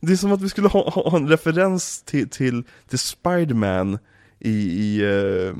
det 0.00 0.12
är 0.12 0.16
som 0.16 0.32
att 0.32 0.42
vi 0.42 0.48
skulle 0.48 0.68
ha, 0.68 0.90
ha 0.90 1.16
en 1.16 1.28
referens 1.28 2.02
till, 2.02 2.28
till, 2.28 2.64
till 2.88 2.98
Spiderman 2.98 3.98
i, 4.38 4.50
i, 4.50 5.02
eh, 5.02 5.54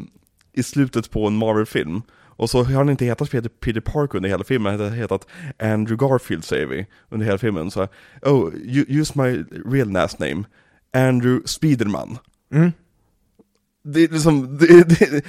i 0.52 0.62
slutet 0.62 1.10
på 1.10 1.26
en 1.26 1.36
Marvel-film. 1.36 2.02
Och 2.36 2.50
så 2.50 2.62
har 2.64 2.72
han 2.72 2.88
inte 2.90 3.04
hetat 3.04 3.30
Peter, 3.30 3.48
Peter 3.48 3.80
Parker 3.80 4.16
under 4.16 4.28
hela 4.28 4.44
filmen, 4.44 4.72
han 4.80 4.90
har 4.90 4.96
hetat 4.96 5.26
Andrew 5.58 5.96
Garfield 6.06 6.44
säger 6.44 6.66
vi, 6.66 6.86
under 7.08 7.26
hela 7.26 7.38
filmen. 7.38 7.70
Så, 7.70 7.88
oh, 8.22 8.52
use 8.88 9.12
my 9.22 9.44
real 9.66 9.90
last 9.92 10.18
name, 10.18 10.44
Andrew 10.92 11.46
Spiderman. 11.46 12.18
Mm. 12.54 12.72
Det 13.84 14.00
är 14.04 14.08
liksom, 14.08 14.58
det, 14.58 14.84
det, 14.84 15.24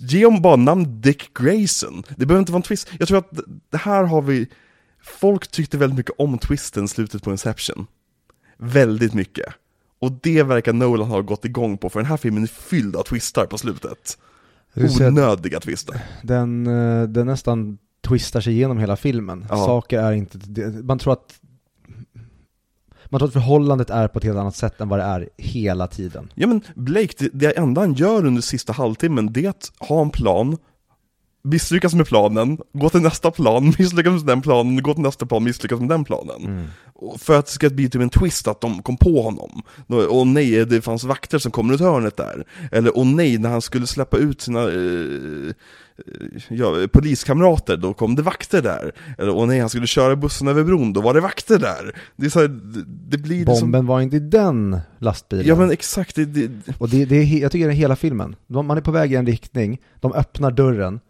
ge 0.12 0.26
om 0.26 0.42
bara 0.42 0.56
namn 0.56 1.00
Dick 1.00 1.34
Grayson. 1.34 2.02
Det 2.16 2.26
behöver 2.26 2.38
inte 2.40 2.52
vara 2.52 2.58
en 2.58 2.62
twist. 2.62 2.90
Jag 2.98 3.08
tror 3.08 3.18
att 3.18 3.30
det- 3.70 3.78
här 3.78 4.04
har 4.04 4.22
vi, 4.22 4.48
folk 5.02 5.48
tyckte 5.48 5.78
väldigt 5.78 5.96
mycket 5.96 6.14
om 6.18 6.38
twisten 6.38 6.88
slutet 6.88 7.22
på 7.22 7.30
Inception. 7.30 7.86
Väldigt 8.58 9.14
mycket. 9.14 9.46
Och 9.98 10.12
det 10.22 10.42
verkar 10.42 10.72
Nolan 10.72 11.08
ha 11.08 11.20
gått 11.20 11.44
igång 11.44 11.78
på, 11.78 11.90
för 11.90 12.00
den 12.00 12.06
här 12.06 12.16
filmen 12.16 12.42
är 12.42 12.46
fylld 12.46 12.96
av 12.96 13.02
twistar 13.02 13.46
på 13.46 13.58
slutet. 13.58 14.18
Onödiga 14.76 15.60
twister. 15.60 16.00
den, 16.22 16.66
eh, 16.66 17.08
den 17.08 17.26
nästan 17.26 17.78
twistar 18.08 18.40
sig 18.40 18.52
igenom 18.52 18.78
hela 18.78 18.96
filmen. 18.96 19.46
Ja. 19.48 19.56
Saker 19.56 20.00
är 20.00 20.12
inte, 20.12 20.38
man 20.82 20.98
tror 20.98 21.12
att 21.12 21.34
man 23.04 23.18
tror 23.18 23.28
att 23.28 23.32
förhållandet 23.32 23.90
är 23.90 24.08
på 24.08 24.18
ett 24.18 24.24
helt 24.24 24.38
annat 24.38 24.56
sätt 24.56 24.80
än 24.80 24.88
vad 24.88 24.98
det 24.98 25.02
är 25.02 25.28
hela 25.36 25.86
tiden. 25.86 26.32
Ja 26.34 26.46
men 26.46 26.62
Blake, 26.74 27.14
det, 27.18 27.30
det 27.32 27.58
enda 27.58 27.80
han 27.80 27.94
gör 27.94 28.26
under 28.26 28.42
sista 28.42 28.72
halvtimmen, 28.72 29.32
det 29.32 29.44
är 29.44 29.50
att 29.50 29.72
ha 29.78 30.02
en 30.02 30.10
plan, 30.10 30.56
misslyckas 31.44 31.94
med 31.94 32.06
planen, 32.06 32.58
gå 32.72 32.88
till 32.88 33.00
nästa 33.00 33.30
plan, 33.30 33.64
misslyckas 33.78 34.12
med 34.12 34.26
den 34.26 34.42
planen, 34.42 34.82
gå 34.82 34.94
till 34.94 35.02
nästa 35.02 35.26
plan, 35.26 35.44
misslyckas 35.44 35.80
med 35.80 35.88
den 35.88 36.04
planen. 36.04 36.68
Och 36.94 37.20
För 37.20 37.38
att 37.38 37.46
det 37.46 37.52
ska 37.52 37.70
bli 37.70 37.88
typ 37.88 38.02
en 38.02 38.10
twist 38.10 38.48
att 38.48 38.60
de 38.60 38.82
kom 38.82 38.96
på 38.96 39.22
honom. 39.22 39.62
Och 40.10 40.26
nej, 40.26 40.66
det 40.66 40.82
fanns 40.82 41.04
vakter 41.04 41.38
som 41.38 41.52
kom 41.52 41.70
runt 41.70 41.80
hörnet 41.80 42.16
där. 42.16 42.44
Eller 42.72 42.96
och 42.96 43.06
nej, 43.06 43.38
när 43.38 43.50
han 43.50 43.62
skulle 43.62 43.86
släppa 43.86 44.16
ut 44.16 44.40
sina 44.40 44.60
eh, 44.60 44.68
eh, 44.68 46.42
ja, 46.48 46.74
poliskamrater, 46.92 47.76
då 47.76 47.94
kom 47.94 48.14
det 48.14 48.22
vakter 48.22 48.62
där. 48.62 48.92
Eller 49.18 49.36
och 49.36 49.48
nej, 49.48 49.60
han 49.60 49.68
skulle 49.68 49.86
köra 49.86 50.16
bussen 50.16 50.48
över 50.48 50.64
bron, 50.64 50.92
då 50.92 51.00
var 51.00 51.14
det 51.14 51.20
vakter 51.20 51.58
där. 51.58 51.96
Det 52.16 52.26
är 52.26 52.30
så 52.30 52.40
här, 52.40 52.48
det, 52.48 52.84
det 52.86 53.18
blir 53.18 53.38
liksom... 53.46 53.60
Bomben 53.60 53.86
var 53.86 54.00
inte 54.00 54.16
i 54.16 54.20
den 54.20 54.80
lastbilen. 54.98 55.46
Ja 55.46 55.56
men 55.56 55.70
exakt, 55.70 56.16
det, 56.16 56.24
det, 56.24 56.50
Och 56.78 56.88
det, 56.88 57.04
det 57.04 57.16
är, 57.16 57.40
jag 57.40 57.52
tycker 57.52 57.66
det 57.66 57.72
är 57.72 57.76
hela 57.76 57.96
filmen. 57.96 58.36
Man 58.46 58.70
är 58.70 58.80
på 58.80 58.90
väg 58.90 59.12
i 59.12 59.16
en 59.16 59.26
riktning, 59.26 59.80
de 60.00 60.12
öppnar 60.12 60.50
dörren, 60.50 61.00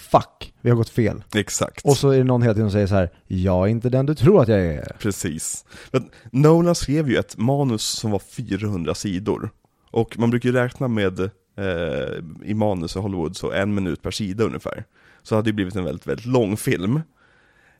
fuck, 0.00 0.52
vi 0.60 0.70
har 0.70 0.76
gått 0.76 0.88
fel. 0.88 1.24
exakt. 1.34 1.84
Och 1.84 1.96
så 1.96 2.10
är 2.10 2.18
det 2.18 2.24
någon 2.24 2.42
hela 2.42 2.54
tiden 2.54 2.70
som 2.70 2.72
säger 2.72 2.86
så 2.86 2.94
här, 2.94 3.10
jag 3.26 3.66
är 3.66 3.70
inte 3.70 3.88
den 3.88 4.06
du 4.06 4.14
tror 4.14 4.42
att 4.42 4.48
jag 4.48 4.60
är. 4.60 4.96
Precis. 4.98 5.64
Men 5.90 6.10
Nolan 6.30 6.74
skrev 6.74 7.10
ju 7.10 7.16
ett 7.16 7.36
manus 7.36 7.82
som 7.82 8.10
var 8.10 8.18
400 8.18 8.94
sidor. 8.94 9.50
Och 9.90 10.18
man 10.18 10.30
brukar 10.30 10.48
ju 10.48 10.54
räkna 10.54 10.88
med 10.88 11.20
eh, 11.20 12.24
i 12.44 12.54
manus 12.54 12.96
i 12.96 12.98
Hollywood 12.98 13.36
så 13.36 13.52
en 13.52 13.74
minut 13.74 14.02
per 14.02 14.10
sida 14.10 14.44
ungefär. 14.44 14.84
Så 15.22 15.34
det 15.34 15.38
hade 15.38 15.50
ju 15.50 15.54
blivit 15.54 15.76
en 15.76 15.84
väldigt, 15.84 16.06
väldigt 16.06 16.26
lång 16.26 16.56
film. 16.56 17.00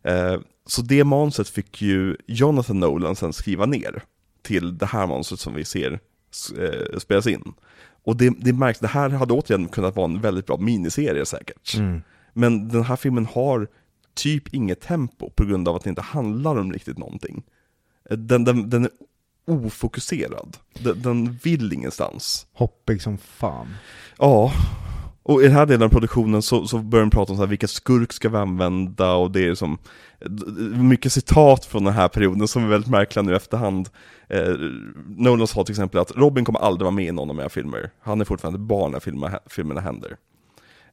Eh, 0.03 0.37
så 0.67 0.83
det 0.83 1.05
manuset 1.05 1.49
fick 1.49 1.83
ju 1.83 2.17
Jonathan 2.27 2.81
Nolan 2.81 3.17
sen 3.17 3.33
skriva 3.33 3.67
ner 3.67 4.03
till 4.43 4.79
det 4.79 4.87
här 4.87 5.07
manuset 5.07 5.41
som 5.41 5.55
vi 5.55 5.65
ser 5.65 6.01
eh, 6.59 6.99
spelas 6.99 7.27
in. 7.27 7.53
Och 8.05 8.17
det, 8.17 8.35
det 8.39 8.53
märks, 8.53 8.79
det 8.79 8.89
här 8.89 9.11
hade 9.11 9.33
återigen 9.33 9.69
kunnat 9.69 9.97
vara 9.97 10.05
en 10.05 10.21
väldigt 10.21 10.47
bra 10.47 10.57
miniserie 10.57 11.27
säkert. 11.27 11.77
Men 12.33 12.69
den 12.69 12.83
här 12.83 12.97
filmen 12.97 13.27
har 13.27 13.69
typ 14.15 14.55
inget 14.55 14.81
tempo 14.81 15.31
på 15.31 15.45
grund 15.45 15.69
av 15.69 15.77
att 15.77 15.85
det 15.85 15.91
inte 15.91 16.03
handlar 16.03 16.57
om 16.57 16.73
riktigt 16.73 16.99
någonting. 16.99 17.43
Den, 18.11 18.45
den, 18.45 18.71
den 18.71 18.85
är 18.85 18.91
ofokuserad. 19.47 20.57
Den, 20.75 21.03
den 21.03 21.39
vill 21.43 21.73
ingenstans. 21.73 22.47
Hoppig 22.53 23.03
som 23.03 23.19
fan. 23.19 23.75
Ja, 24.19 24.53
och 25.23 25.43
i 25.43 25.45
den 25.45 25.53
här 25.53 25.67
delen 25.67 25.83
av 25.83 25.89
produktionen 25.89 26.43
så, 26.43 26.67
så 26.67 26.79
börjar 26.79 27.05
de 27.05 27.11
prata 27.11 27.33
om 27.33 27.37
så 27.37 27.43
här, 27.43 27.49
vilka 27.51 27.69
skurk 27.69 28.13
ska 28.13 28.29
vi 28.29 28.37
använda 28.37 29.13
och 29.13 29.31
det 29.31 29.47
är 29.47 29.55
som 29.55 29.79
mycket 30.75 31.13
citat 31.13 31.65
från 31.65 31.85
den 31.85 31.95
här 31.95 32.09
perioden 32.09 32.49
som 32.49 32.65
är 32.65 32.69
väldigt 32.69 32.91
märkliga 32.91 33.23
nu 33.23 33.37
efterhand. 33.37 33.89
Eh, 34.31 34.55
Nolan 35.17 35.47
sa 35.47 35.65
till 35.65 35.73
exempel 35.73 36.01
att 36.01 36.17
Robin 36.17 36.45
kommer 36.45 36.61
aldrig 36.61 36.85
vara 36.85 36.95
med 36.95 37.05
i 37.05 37.13
någon 37.13 37.31
av 37.31 37.37
mina 37.37 37.49
filmer. 37.49 37.91
Han 38.01 38.21
är 38.21 38.25
fortfarande 38.25 38.59
barn 38.59 38.93
när 38.93 39.01
filmerna, 39.01 39.41
filmerna 39.47 39.81
händer. 39.81 40.17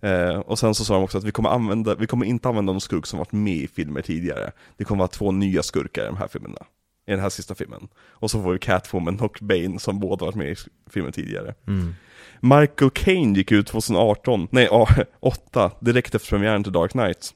Eh, 0.02 0.40
och 0.40 0.60
sen 0.60 0.76
så 0.76 0.86
sa 0.86 0.94
de 0.94 1.04
också 1.04 1.18
att 1.18 1.24
vi 1.24 1.32
kommer, 1.32 1.50
använda, 1.50 1.96
vi 1.96 2.08
kommer 2.08 2.26
inte 2.26 2.50
använda 2.50 2.72
någon 2.74 2.82
skurk 2.82 3.06
som 3.06 3.20
varit 3.20 3.32
med 3.32 3.56
i 3.58 3.68
filmer 3.68 4.02
tidigare. 4.02 4.52
Det 4.78 4.84
kommer 4.84 5.00
vara 5.00 5.08
två 5.08 5.32
nya 5.32 5.64
skurkar 5.64 6.04
i 6.04 6.06
de 6.06 6.18
här 6.18 6.28
filmerna. 6.28 6.66
i 7.08 7.12
den 7.12 7.20
här 7.20 7.30
sista 7.30 7.56
filmen. 7.56 7.88
Och 8.10 8.32
så 8.32 8.44
får 8.44 8.54
vi 8.54 8.60
Catwoman 8.60 9.20
och 9.20 9.40
Bane 9.42 9.80
som 9.80 10.00
båda 10.00 10.26
varit 10.26 10.36
med 10.36 10.52
i 10.52 10.56
filmen 10.90 11.12
tidigare. 11.12 11.56
Mm. 11.68 11.96
Michael 12.40 12.92
Caine 12.92 13.34
gick 13.34 13.52
ut 13.52 13.68
2018, 13.68 14.48
nej 14.52 14.70
8, 15.20 15.72
direkt 15.80 16.16
efter 16.16 16.30
premiären 16.30 16.64
till 16.64 16.74
Dark 16.74 16.92
Knight. 16.92 17.34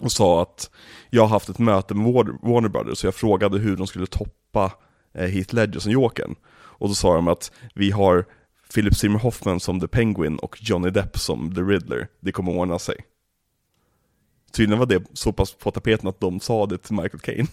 Och 0.00 0.12
sa 0.12 0.42
att 0.42 0.70
jag 1.10 1.22
har 1.22 1.28
haft 1.28 1.48
ett 1.48 1.58
möte 1.58 1.94
med 1.94 2.04
Warner 2.42 2.68
Brothers, 2.68 2.98
så 2.98 3.06
jag 3.06 3.14
frågade 3.14 3.58
hur 3.58 3.76
de 3.76 3.86
skulle 3.86 4.06
toppa 4.06 4.72
Heath 5.26 5.54
Ledger 5.54 5.80
som 5.80 5.92
Jokern. 5.92 6.34
Och 6.52 6.88
då 6.88 6.94
sa 6.94 7.14
de 7.14 7.28
att 7.28 7.52
vi 7.74 7.90
har 7.90 8.24
Philip 8.74 8.96
Seymour 8.96 9.18
Hoffman 9.18 9.60
som 9.60 9.80
The 9.80 9.88
Penguin 9.88 10.38
och 10.38 10.56
Johnny 10.62 10.90
Depp 10.90 11.18
som 11.18 11.54
The 11.54 11.60
Riddler. 11.60 12.08
Det 12.20 12.32
kommer 12.32 12.52
ordna 12.52 12.78
sig. 12.78 12.96
Tydligen 14.52 14.78
var 14.78 14.86
det 14.86 15.02
så 15.12 15.32
pass 15.32 15.54
på 15.54 15.70
tapeten 15.70 16.08
att 16.08 16.20
de 16.20 16.40
sa 16.40 16.66
det 16.66 16.78
till 16.78 16.94
Michael 16.94 17.20
Caine. 17.20 17.46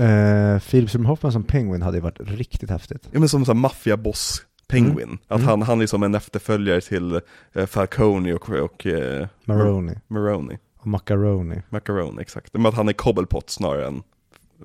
Uh, 0.00 0.58
Philip 0.60 0.90
Seymour 0.90 1.08
Hoffman 1.08 1.32
som 1.32 1.44
Penguin 1.44 1.82
hade 1.82 1.96
ju 1.96 2.00
varit 2.02 2.20
riktigt 2.20 2.70
häftigt. 2.70 3.08
Ja 3.10 3.20
men 3.20 3.28
som 3.28 3.44
en 3.50 3.58
maffiaboss 3.58 4.42
Penguin. 4.68 5.02
Mm. 5.08 5.18
Att 5.28 5.38
Mm. 5.38 5.48
han, 5.48 5.62
han 5.62 5.80
är 5.80 5.86
som 5.86 6.02
en 6.02 6.14
efterföljare 6.14 6.80
till 6.80 7.20
eh, 7.52 7.66
Falcone 7.66 8.34
och, 8.34 8.48
och 8.50 8.86
eh, 8.86 9.26
Maroni 9.44 9.92
Maroni. 10.08 10.58
och 10.78 10.86
Macaroni. 10.86 11.62
Macaroni, 11.68 12.22
exakt. 12.22 12.52
Men 12.54 12.66
att 12.66 12.74
han 12.74 12.88
är 12.88 12.92
Cobblepot 12.92 13.50
snarare 13.50 13.86
än 13.86 14.02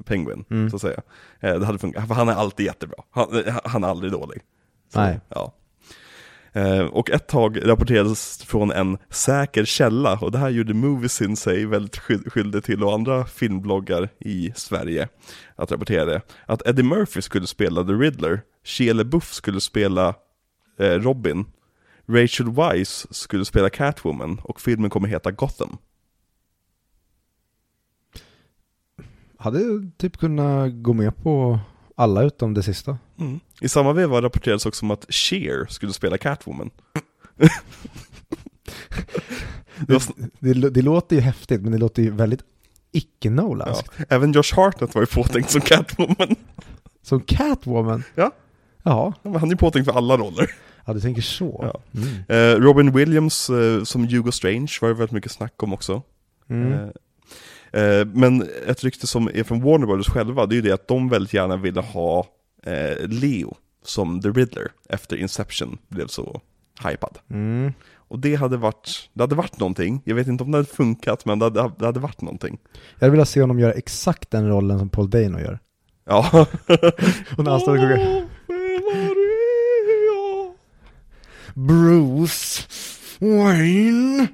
Penguin, 0.06 0.46
Mm. 0.50 0.70
så 0.70 0.76
att 0.76 0.82
säga. 0.82 1.02
Eh, 1.40 1.56
det 1.60 1.66
hade 1.66 1.80
funkat, 1.80 2.08
för 2.08 2.16
han 2.16 2.30
är 2.30 2.34
alltid 2.34 2.66
jättebra. 2.66 3.04
Han, 3.12 3.46
eh, 3.48 3.58
han 3.66 3.84
är 3.84 3.88
aldrig 3.88 4.12
dålig. 4.12 4.42
Så, 4.94 5.00
Nej. 5.02 5.20
Ja. 5.30 5.54
Eh, 6.54 6.80
och 6.86 7.10
ett 7.10 7.28
tag 7.28 7.68
rapporterades 7.70 8.44
från 8.44 8.72
en 8.72 8.98
säker 9.10 9.66
källa, 9.66 10.20
och 10.22 10.32
det 10.32 10.38
här 10.38 10.50
gjorde 10.50 10.74
Moviesin 10.74 11.36
sig 11.38 11.66
väldigt 11.66 11.98
sky- 11.98 12.30
skyldig 12.30 12.64
till 12.64 12.84
och 12.84 12.94
andra 12.94 13.26
filmbloggar 13.26 14.10
i 14.20 14.52
Sverige 14.56 15.08
att 15.56 15.72
rapportera 15.72 16.06
det, 16.06 16.22
att 16.46 16.68
Eddie 16.68 16.84
Murphy 16.84 17.22
skulle 17.22 17.48
spela 17.48 17.84
The 17.84 17.92
Riddler, 17.92 18.42
Shia 18.64 18.94
LaBeouf 18.94 19.34
skulle 19.34 19.62
spela 19.62 20.16
eh, 20.80 20.86
Robin, 20.94 21.46
Rachel 22.08 22.50
Weisz 22.52 23.08
skulle 23.12 23.46
spela 23.46 23.70
Catwoman 23.70 24.40
och 24.44 24.62
filmen 24.62 24.90
kommer 24.90 25.08
heta 25.08 25.32
Gotham. 25.32 25.78
Hade 29.42 29.92
typ 29.98 30.18
kunnat 30.18 30.72
gå 30.74 30.94
med 30.94 31.18
på 31.24 31.60
alla 31.96 32.24
utom 32.24 32.54
det 32.54 32.64
sista. 32.64 32.98
I 33.62 33.70
samma 33.70 33.94
veva 33.94 34.22
rapporterades 34.22 34.66
också 34.66 34.86
om 34.86 34.92
att 34.92 35.06
Cher 35.10 35.66
skulle 35.70 35.94
spela 35.94 36.18
Catwoman. 36.18 36.70
det 39.78 40.08
Det, 40.40 40.70
det 40.70 40.82
låter 40.82 41.16
ju 41.16 41.22
häftigt, 41.22 41.62
men 41.62 41.72
det 41.72 41.78
låter 41.78 42.04
ju 42.04 42.10
väldigt 42.12 42.40
ja. 42.42 42.46
icke-Nolanskt. 42.92 43.92
Även 44.10 44.32
Josh 44.32 44.56
Hartnett 44.56 44.96
var 44.96 45.02
ju 45.02 45.06
påtänkt 45.06 45.50
som 45.50 45.62
Catwoman. 45.62 46.36
Som 47.02 47.22
Catwoman? 47.22 48.04
Ja. 48.16 48.32
Jaha, 48.84 49.14
Ja, 49.24 49.38
Han 49.38 49.44
är 49.44 49.52
ju 49.52 49.58
påtänkt 49.58 49.86
för 49.92 49.98
alla 49.98 50.18
roller. 50.18 50.52
ja 50.86 50.94
du 50.94 51.00
tänker 51.00 51.22
så. 51.22 51.72
Ja. 51.74 52.00
Mm. 52.02 52.08
Eh, 52.28 52.60
Robin 52.64 52.92
Williams 52.92 53.50
eh, 53.50 53.84
som 53.84 54.08
Hugo 54.08 54.32
Strange 54.32 54.72
var 54.82 54.90
det 54.90 54.96
väldigt 54.96 55.12
mycket 55.12 55.32
snack 55.32 55.64
om 55.64 55.74
också. 55.74 56.02
Mm. 56.50 56.74
Eh, 56.74 56.90
men 58.14 58.50
ett 58.68 58.84
rykte 58.84 59.08
som 59.08 59.28
är 59.34 59.44
från 59.44 59.62
Warner 59.62 59.88
Brothers 59.88 60.10
själva, 60.10 60.46
det 60.46 60.54
är 60.54 60.56
ju 60.56 60.62
det 60.62 60.72
att 60.72 60.88
de 60.88 61.10
väldigt 61.10 61.34
gärna 61.34 61.58
ville 61.58 61.82
ha 61.82 62.28
eh, 62.64 63.08
Leo 63.08 63.56
som 63.84 64.22
The 64.22 64.30
Riddler 64.30 64.72
efter 64.90 65.18
Inception 65.18 65.78
blev 65.88 66.08
så 66.08 66.42
hypad. 66.84 67.18
Mm. 67.30 67.74
Och 67.96 68.20
det 68.20 68.36
hade 68.36 68.58
varit, 68.58 69.10
det 69.14 69.24
hade 69.24 69.36
varit 69.36 69.60
någonting, 69.60 70.02
jag 70.06 70.16
vet 70.16 70.28
inte 70.28 70.44
om 70.44 70.52
det 70.52 70.58
hade 70.58 70.70
funkat 70.70 71.26
men 71.26 71.40
det 71.40 71.46
hade, 71.46 71.72
det 71.80 71.86
hade 71.86 72.00
varit 72.00 72.22
någonting. 72.22 72.58
Jag 72.74 73.00
hade 73.00 73.12
velat 73.12 73.30
se 73.30 73.42
honom 73.42 73.60
göra 73.60 73.74
exakt 73.74 74.32
den 74.32 74.50
rollen 74.50 74.80
som 74.80 74.90
Paul 74.90 75.10
Dano 75.10 75.40
gör. 75.40 75.60
Ja. 76.06 76.30
Och 77.38 77.44
när 77.44 77.52
han 77.52 77.60
står 77.60 77.74
och 77.74 77.80
sjunger 77.80 78.28
Bruce 81.54 82.64
Wayne 83.20 84.28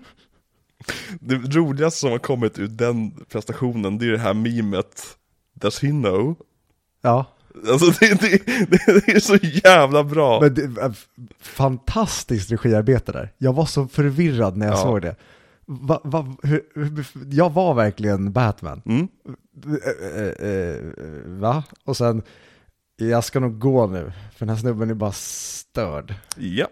Det 1.19 1.35
roligaste 1.35 1.99
som 1.99 2.11
har 2.11 2.17
kommit 2.19 2.59
ur 2.59 2.67
den 2.67 3.11
prestationen, 3.11 3.97
det 3.97 4.05
är 4.05 4.11
det 4.11 4.17
här 4.17 4.33
memet 4.33 5.03
Does 5.53 5.79
he 5.81 5.89
know? 5.89 6.35
Ja, 7.01 7.25
Alltså 7.69 7.85
det, 7.99 8.21
det, 8.21 8.45
det, 8.45 9.05
det 9.05 9.11
är 9.11 9.19
så 9.19 9.35
jävla 9.63 10.03
bra! 10.03 10.41
men 10.41 10.53
det, 10.53 10.61
är 10.63 10.93
fantastiskt 11.39 12.51
regiarbete 12.51 13.11
där. 13.11 13.33
Jag 13.37 13.53
var 13.53 13.65
så 13.65 13.87
förvirrad 13.87 14.57
när 14.57 14.65
jag 14.65 14.75
Ja. 14.77 14.83
såg 14.83 15.01
det. 15.01 15.15
Va, 15.65 16.01
va, 16.03 16.35
hur, 16.43 16.61
hur, 16.75 17.05
jag 17.31 17.53
var 17.53 17.73
verkligen 17.73 18.31
Batman. 18.31 18.81
Mm. 18.85 19.07
Eh, 19.65 20.21
eh, 20.21 20.49
eh, 20.51 20.75
va? 21.25 21.63
Och 21.83 21.97
sen, 21.97 22.21
jag 22.97 23.23
ska 23.23 23.39
nog 23.39 23.59
gå 23.59 23.87
nu, 23.87 24.11
för 24.35 24.45
den 24.45 24.49
här 24.55 24.61
snubben 24.61 24.89
är 24.89 24.93
bara 24.93 25.11
störd. 25.11 26.13
Ja. 26.37 26.67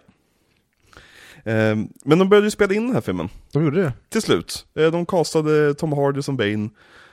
Ehm, 1.45 1.87
men 2.05 2.19
de 2.19 2.29
började 2.29 2.47
ju 2.47 2.51
spela 2.51 2.73
in 2.73 2.85
den 2.85 2.93
här 2.93 3.01
filmen, 3.01 3.29
De 3.51 3.63
gjorde 3.63 3.81
det? 3.81 3.93
till 4.09 4.21
slut. 4.21 4.65
Eh, 4.75 4.91
De 4.91 5.05
castade 5.05 5.73
Tom 5.73 5.93
Hardy 5.93 6.21
som 6.21 6.37
Bane, 6.37 6.69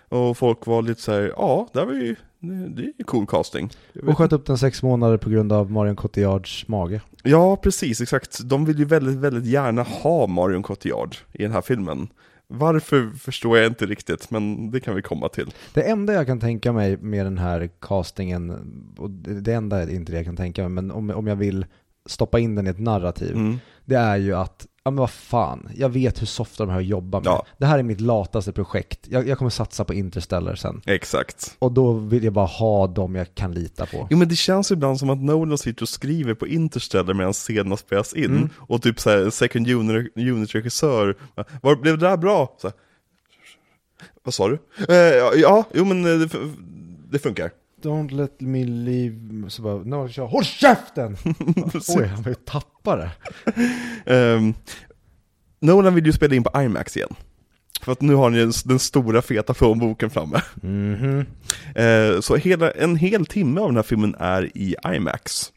och 0.08 0.36
folk 0.38 0.66
var 0.66 0.82
lite 0.82 1.02
så 1.02 1.12
här: 1.12 1.32
ja, 1.36 1.68
det, 1.72 1.84
var 1.84 1.92
ju, 1.92 2.16
det, 2.40 2.82
är 2.82 2.92
ju 2.98 3.04
cool 3.04 3.26
casting. 3.26 3.70
Och 4.06 4.18
sköt 4.18 4.32
upp 4.32 4.46
den 4.46 4.58
sex 4.58 4.82
månader 4.82 5.16
på 5.16 5.30
grund 5.30 5.52
av 5.52 5.70
Marion 5.70 5.96
Cotillards 5.96 6.68
mage. 6.68 7.00
Ja, 7.22 7.56
precis, 7.56 8.00
exakt. 8.00 8.38
De 8.48 8.64
vill 8.64 8.78
ju 8.78 8.84
väldigt, 8.84 9.16
väldigt 9.16 9.46
gärna 9.46 9.82
ha 9.82 10.26
Marion 10.26 10.62
Cotillard 10.62 11.16
i 11.32 11.42
den 11.42 11.52
här 11.52 11.62
filmen. 11.62 12.08
Varför 12.48 13.10
förstår 13.18 13.58
jag 13.58 13.66
inte 13.66 13.86
riktigt, 13.86 14.30
men 14.30 14.70
det 14.70 14.80
kan 14.80 14.94
vi 14.94 15.02
komma 15.02 15.28
till. 15.28 15.54
Det 15.74 15.82
enda 15.82 16.12
jag 16.12 16.26
kan 16.26 16.40
tänka 16.40 16.72
mig 16.72 16.96
med 16.96 17.26
den 17.26 17.38
här 17.38 17.70
castingen, 17.80 18.50
och 18.98 19.10
det 19.10 19.40
det 19.40 19.52
enda 19.52 19.82
är 19.82 19.90
inte 19.90 20.12
det 20.12 20.16
jag 20.18 20.24
kan 20.26 20.36
tänka 20.36 20.62
mig, 20.62 20.70
men 20.70 20.90
om, 20.90 21.10
om 21.10 21.26
jag 21.26 21.36
vill 21.36 21.66
stoppa 22.06 22.38
in 22.38 22.54
den 22.54 22.66
i 22.66 22.70
ett 22.70 22.78
narrativ, 22.80 23.30
Mm. 23.34 23.58
det 23.84 23.94
är 23.94 24.16
ju 24.16 24.34
att, 24.36 24.66
ja 24.84 24.90
men 24.90 24.98
vad 25.00 25.10
fan, 25.10 25.68
jag 25.76 25.88
vet 25.88 26.22
hur 26.22 26.26
softa 26.26 26.66
de 26.66 26.72
här 26.72 26.80
jobbar 26.80 27.20
med. 27.20 27.26
Ja. 27.26 27.46
Det 27.58 27.66
här 27.66 27.78
är 27.78 27.82
mitt 27.82 28.00
lataste 28.00 28.52
projekt, 28.52 29.00
jag, 29.08 29.28
jag 29.28 29.38
kommer 29.38 29.50
satsa 29.50 29.84
på 29.84 29.94
Interstellar 29.94 30.54
sen. 30.54 30.82
Exakt. 30.86 31.56
Och 31.58 31.72
då 31.72 31.92
vill 31.92 32.24
jag 32.24 32.32
bara 32.32 32.46
ha 32.46 32.86
dem 32.86 33.14
jag 33.14 33.34
kan 33.34 33.54
lita 33.54 33.86
på. 33.86 34.06
Jo 34.10 34.18
men 34.18 34.28
det 34.28 34.36
känns 34.36 34.70
ibland 34.72 34.98
som 34.98 35.10
att 35.10 35.18
Nolan 35.22 35.58
sitter 35.58 35.82
och 35.82 35.88
skriver 35.88 36.34
på 36.34 36.46
Interstellar 36.46 37.14
medan 37.14 37.32
scenerna 37.32 37.76
spelas 37.76 38.12
in, 38.14 38.24
Mm. 38.24 38.48
och 38.56 38.82
typ 38.82 39.00
såhär, 39.00 39.30
second 39.30 39.68
unit, 39.70 40.12
unit 40.16 40.54
regissör, 40.54 41.16
var, 41.62 41.76
blev 41.76 41.98
det 41.98 42.08
där 42.08 42.16
bra? 42.16 42.56
Så 42.60 42.66
här, 42.68 42.76
vad 44.24 44.34
sa 44.34 44.48
du? 44.48 44.58
Eh, 44.88 45.40
ja, 45.40 45.64
jo 45.74 45.84
men 45.84 46.04
eh, 46.04 46.18
det, 46.28 46.38
det 47.10 47.18
funkar. 47.18 47.50
Don't 47.82 48.10
let 48.10 48.40
me 48.40 48.64
leave, 48.64 49.50
så 49.50 49.62
bara, 49.62 49.76
no, 49.76 50.08
kör, 50.08 50.26
håll 50.26 50.44
käften! 50.44 51.16
Oj, 51.88 52.04
han 52.04 52.22
var 52.22 52.28
ju 52.28 52.34
tappare. 52.34 53.10
Ehm, 54.06 54.54
Nolan 55.60 55.94
vill 55.94 56.06
ju 56.06 56.12
spela 56.12 56.34
in 56.34 56.44
på 56.44 56.62
IMAX 56.62 56.96
igen. 56.96 57.14
För 57.82 57.92
att 57.92 58.00
nu 58.00 58.14
har 58.14 58.30
ni 58.30 58.52
den, 58.64 58.78
stora 58.78 59.22
feta 59.22 59.54
plånboken 59.54 60.10
framme. 60.10 60.42
Mhm. 60.62 61.26
Eh, 61.74 62.20
så 62.20 62.36
hela, 62.36 62.70
en 62.70 62.96
hel 62.96 63.26
timme 63.26 63.60
av 63.60 63.66
den 63.66 63.76
här 63.76 63.82
filmen 63.82 64.14
är 64.18 64.56
i 64.56 64.76
IMAX. 64.94 65.52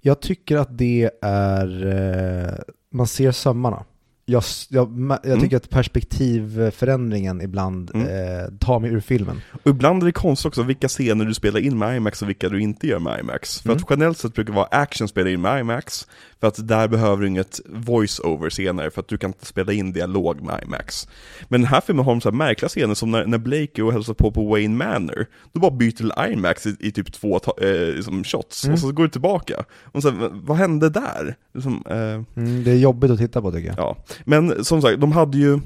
Jag 0.00 0.20
tycker 0.20 0.56
att 0.56 0.78
det 0.78 1.10
är, 1.22 1.86
eh, 1.86 2.54
man 2.92 3.06
ser 3.06 3.32
sömmarna. 3.32 3.84
Jag, 4.24 4.42
jag, 4.68 4.88
jag 5.10 5.26
Mm. 5.26 5.40
tycker 5.40 5.56
att 5.56 5.70
perspektivförändringen 5.70 7.40
ibland 7.40 7.90
Mm. 7.94 8.06
eh, 8.08 8.44
tar 8.60 8.80
mig 8.80 8.90
ur 8.90 9.00
filmen. 9.00 9.40
Och 9.62 9.70
ibland 9.70 10.02
är 10.02 10.06
det 10.06 10.12
konstigt 10.12 10.46
också 10.46 10.62
vilka 10.62 10.88
scener 10.88 11.24
du 11.24 11.34
spelar 11.34 11.60
in 11.60 11.78
med 11.78 11.96
IMAX 11.96 12.22
och 12.22 12.28
vilka 12.28 12.48
du 12.48 12.60
inte 12.60 12.86
gör 12.86 12.98
med 12.98 13.20
IMAX. 13.20 13.60
För 13.60 13.68
Mm. 13.68 13.76
att 13.82 13.90
generellt 13.90 14.18
sett 14.18 14.34
brukar 14.34 14.52
det 14.52 14.56
vara 14.56 14.66
action 14.66 15.08
spela 15.08 15.30
in 15.30 15.40
med 15.40 15.60
IMAX, 15.60 16.06
för 16.42 16.48
att 16.48 16.68
där 16.68 16.88
behöver 16.88 17.22
du 17.22 17.28
inget 17.28 17.60
voice-over 17.66 18.50
scener, 18.50 18.90
för 18.90 19.00
att 19.00 19.08
du 19.08 19.18
kan 19.18 19.32
spela 19.42 19.72
in 19.72 19.92
dialog 19.92 20.40
med 20.42 20.62
IMAX. 20.66 21.08
Men 21.48 21.60
den 21.60 21.68
här 21.68 21.80
filmen 21.80 22.04
har 22.04 22.12
de 22.12 22.20
så 22.20 22.30
här 22.30 22.36
märkliga 22.36 22.68
scener 22.68 22.94
som 22.94 23.10
när, 23.10 23.26
när 23.26 23.38
Blake 23.38 23.82
och 23.82 23.92
hälsar 23.92 24.14
på 24.14 24.30
på 24.30 24.46
Wayne 24.46 24.76
Manor, 24.76 25.26
då 25.52 25.60
bara 25.60 25.70
byter 25.70 25.90
till 25.96 26.12
IMAX 26.32 26.66
i, 26.66 26.76
i 26.80 26.92
typ 26.92 27.12
två 27.12 27.36
eh, 27.60 27.94
liksom 27.94 28.24
shots, 28.24 28.64
Mm. 28.64 28.72
och 28.74 28.78
så 28.80 28.92
går 28.92 29.04
det 29.04 29.10
tillbaka. 29.10 29.64
Och 29.84 30.02
så, 30.02 30.10
här, 30.10 30.30
vad 30.32 30.56
hände 30.56 30.88
där? 30.90 31.36
Liksom, 31.54 31.84
eh, 31.90 31.96
Mm, 32.42 32.64
det 32.64 32.70
är 32.70 32.76
jobbigt 32.76 33.10
att 33.10 33.18
titta 33.18 33.42
på 33.42 33.52
tycker 33.52 33.68
jag. 33.68 33.78
Ja, 33.78 33.96
men 34.24 34.64
som 34.64 34.82
sagt, 34.82 35.00
de 35.00 35.12
hade 35.12 35.38
ju 35.38 35.60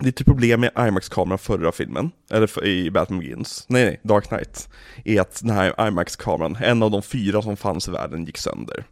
lite 0.00 0.18
typ 0.18 0.26
problem 0.26 0.60
med 0.60 0.70
IMAX-kameran 0.76 1.38
förra 1.38 1.72
filmen, 1.72 2.10
eller 2.30 2.46
för, 2.46 2.64
i 2.64 2.90
Batman 2.90 3.18
Begins, 3.18 3.66
nej 3.68 3.84
nej, 3.84 4.00
Dark 4.02 4.28
Knight, 4.28 4.68
är 5.04 5.20
att 5.20 5.40
den 5.40 5.50
här 5.50 5.88
IMAX-kameran, 5.88 6.56
en 6.60 6.82
av 6.82 6.90
de 6.90 7.02
fyra 7.02 7.42
som 7.42 7.56
fanns 7.56 7.88
i 7.88 7.90
världen, 7.90 8.24
gick 8.24 8.38
sönder. 8.38 8.84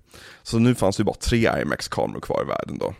Så 0.42 0.58
nu 0.58 0.74
fanns 0.74 0.96
det 0.96 1.04
bara 1.04 1.16
tre 1.16 1.38
IMAX-kameror 1.62 2.20
kvar 2.20 2.42
i 2.42 2.48
världen 2.48 2.78
då. 2.78 2.94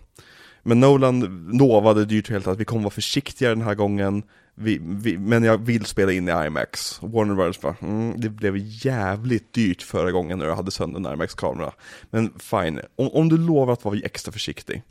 Men 0.62 0.80
Nolan 0.80 1.48
lovade 1.52 2.04
dyrt 2.04 2.26
och 2.26 2.32
helt 2.32 2.46
att 2.46 2.58
vi 2.58 2.64
kommer 2.64 2.82
vara 2.82 2.90
försiktigare 2.90 3.54
den 3.54 3.64
här 3.64 3.74
gången, 3.74 4.22
vi, 4.54 4.78
vi, 4.82 5.18
men 5.18 5.44
jag 5.44 5.58
vill 5.58 5.84
spela 5.84 6.12
in 6.12 6.28
i 6.28 6.32
IMAX. 6.46 7.02
Warner 7.02 7.34
Brothers 7.34 7.60
bara, 7.60 7.76
mm, 7.80 8.20
det 8.20 8.28
blev 8.28 8.54
jävligt 8.56 9.52
dyrt 9.52 9.82
förra 9.82 10.12
gången 10.12 10.38
när 10.38 10.46
jag 10.46 10.56
hade 10.56 10.70
sönder 10.70 11.00
en 11.00 11.14
IMAX-kamera. 11.14 11.72
Men 12.10 12.32
fine, 12.38 12.80
om, 12.96 13.08
om 13.08 13.28
du 13.28 13.38
lovar 13.38 13.72
att 13.72 13.84
vara 13.84 13.98
extra 13.98 14.32
försiktig. 14.32 14.82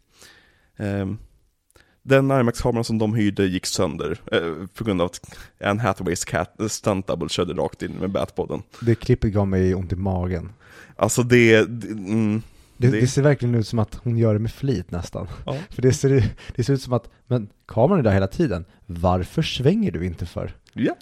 Ehm, 0.78 1.18
den 2.04 2.32
IMAX-kameran 2.32 2.84
som 2.84 2.98
de 2.98 3.14
hyrde 3.16 3.46
gick 3.46 3.66
sönder 3.66 4.20
eh, 4.32 4.68
på 4.74 4.84
grund 4.84 5.02
av 5.02 5.06
att 5.06 5.36
Anne 5.64 5.82
Hathaways 5.82 6.26
cat, 6.26 6.60
eh, 6.62 6.68
stunt 6.68 7.08
double 7.08 7.30
körde 7.30 7.54
rakt 7.54 7.82
in 7.84 7.92
med 7.92 8.10
Batpodden. 8.12 8.62
Det 8.82 8.96
klippet 8.96 9.34
gav 9.34 9.48
mig 9.48 9.76
ont 9.76 9.92
i 9.92 9.96
magen. 9.96 10.52
Alltså 10.96 11.24
det, 11.24 11.66
det, 11.66 11.88
mm, 11.88 12.42
Det, 12.78 12.88
Det- 12.88 13.08
ser 13.08 13.22
verkligen 13.22 13.56
ut 13.56 13.68
som 13.68 13.80
att 13.80 13.96
hon 13.96 14.18
gör 14.18 14.34
det 14.34 14.40
med 14.40 14.52
flit 14.52 14.92
nästan. 14.92 15.28
Ja. 15.46 15.56
För 15.70 15.82
det 15.82 15.94
ser, 15.94 16.30
det 16.56 16.64
ser 16.64 16.74
ut 16.74 16.82
som 16.82 16.94
att, 16.94 17.10
men 17.28 17.50
kameran 17.68 18.00
är 18.00 18.04
där 18.04 18.12
hela 18.14 18.28
tiden. 18.28 18.66
Varför 18.86 19.42
svänger 19.42 19.92
du 19.92 20.06
inte 20.06 20.26
för? 20.26 20.56
ja. 20.74 20.96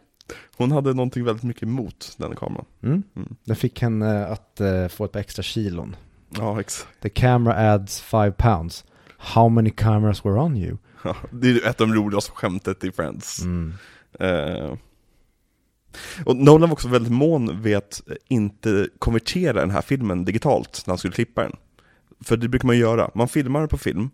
Hon 0.57 0.71
hade 0.71 0.93
någonting 0.93 1.23
väldigt 1.23 1.43
mycket 1.43 1.63
emot 1.63 2.13
den 2.17 2.35
kameran. 2.35 2.65
Mm? 2.83 3.03
Mm. 3.15 3.35
Den 3.43 3.55
fick 3.55 3.81
henne 3.81 4.25
att 4.25 4.61
eh, 4.61 4.87
få 4.87 5.05
ett 5.05 5.11
par 5.11 5.19
extra 5.19 5.43
kilon. 5.43 5.95
Ja, 6.37 6.59
exakt. 6.59 7.01
The 7.01 7.09
camera 7.09 7.73
adds 7.73 8.01
five 8.01 8.31
pounds. 8.31 8.83
How 9.17 9.49
many 9.49 9.69
cameras 9.69 10.25
were 10.25 10.39
on 10.39 10.57
you? 10.57 10.77
Ja, 11.03 11.15
det 11.31 11.49
är 11.49 11.69
ett 11.69 11.81
av 11.81 11.87
de 11.87 11.93
roligaste 11.93 12.31
skämtet 12.31 12.83
i 12.83 12.91
Friends. 12.91 13.41
Mm. 13.41 13.73
Eh, 14.19 14.77
och 16.25 16.35
Nolan 16.35 16.69
var 16.69 16.73
också 16.73 16.87
väldigt 16.87 17.13
mån 17.13 17.61
vid 17.61 17.77
att 17.77 18.01
inte 18.27 18.87
konvertera 18.99 19.53
den 19.53 19.71
här 19.71 19.81
filmen 19.81 20.25
digitalt 20.25 20.83
när 20.85 20.91
han 20.91 20.97
skulle 20.97 21.13
klippa 21.13 21.43
den. 21.43 21.55
För 22.23 22.37
det 22.37 22.47
brukar 22.47 22.67
man 22.67 22.77
göra, 22.77 23.11
man 23.15 23.27
filmar 23.27 23.59
den 23.59 23.69
på 23.69 23.77
film 23.77 24.09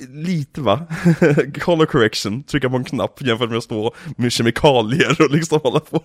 Lite 0.10 0.62
va? 0.62 0.86
Color 1.62 1.86
correction, 1.86 2.44
trycka 2.44 2.70
på 2.70 2.76
en 2.76 2.84
knapp 2.84 3.22
jämfört 3.22 3.50
med 3.50 3.58
att 3.58 3.64
stå 3.64 3.94
med 4.18 4.32
kemikalier 4.32 5.22
och 5.22 5.32
liksom 5.32 5.60
hålla 5.64 5.80
på. 5.80 6.04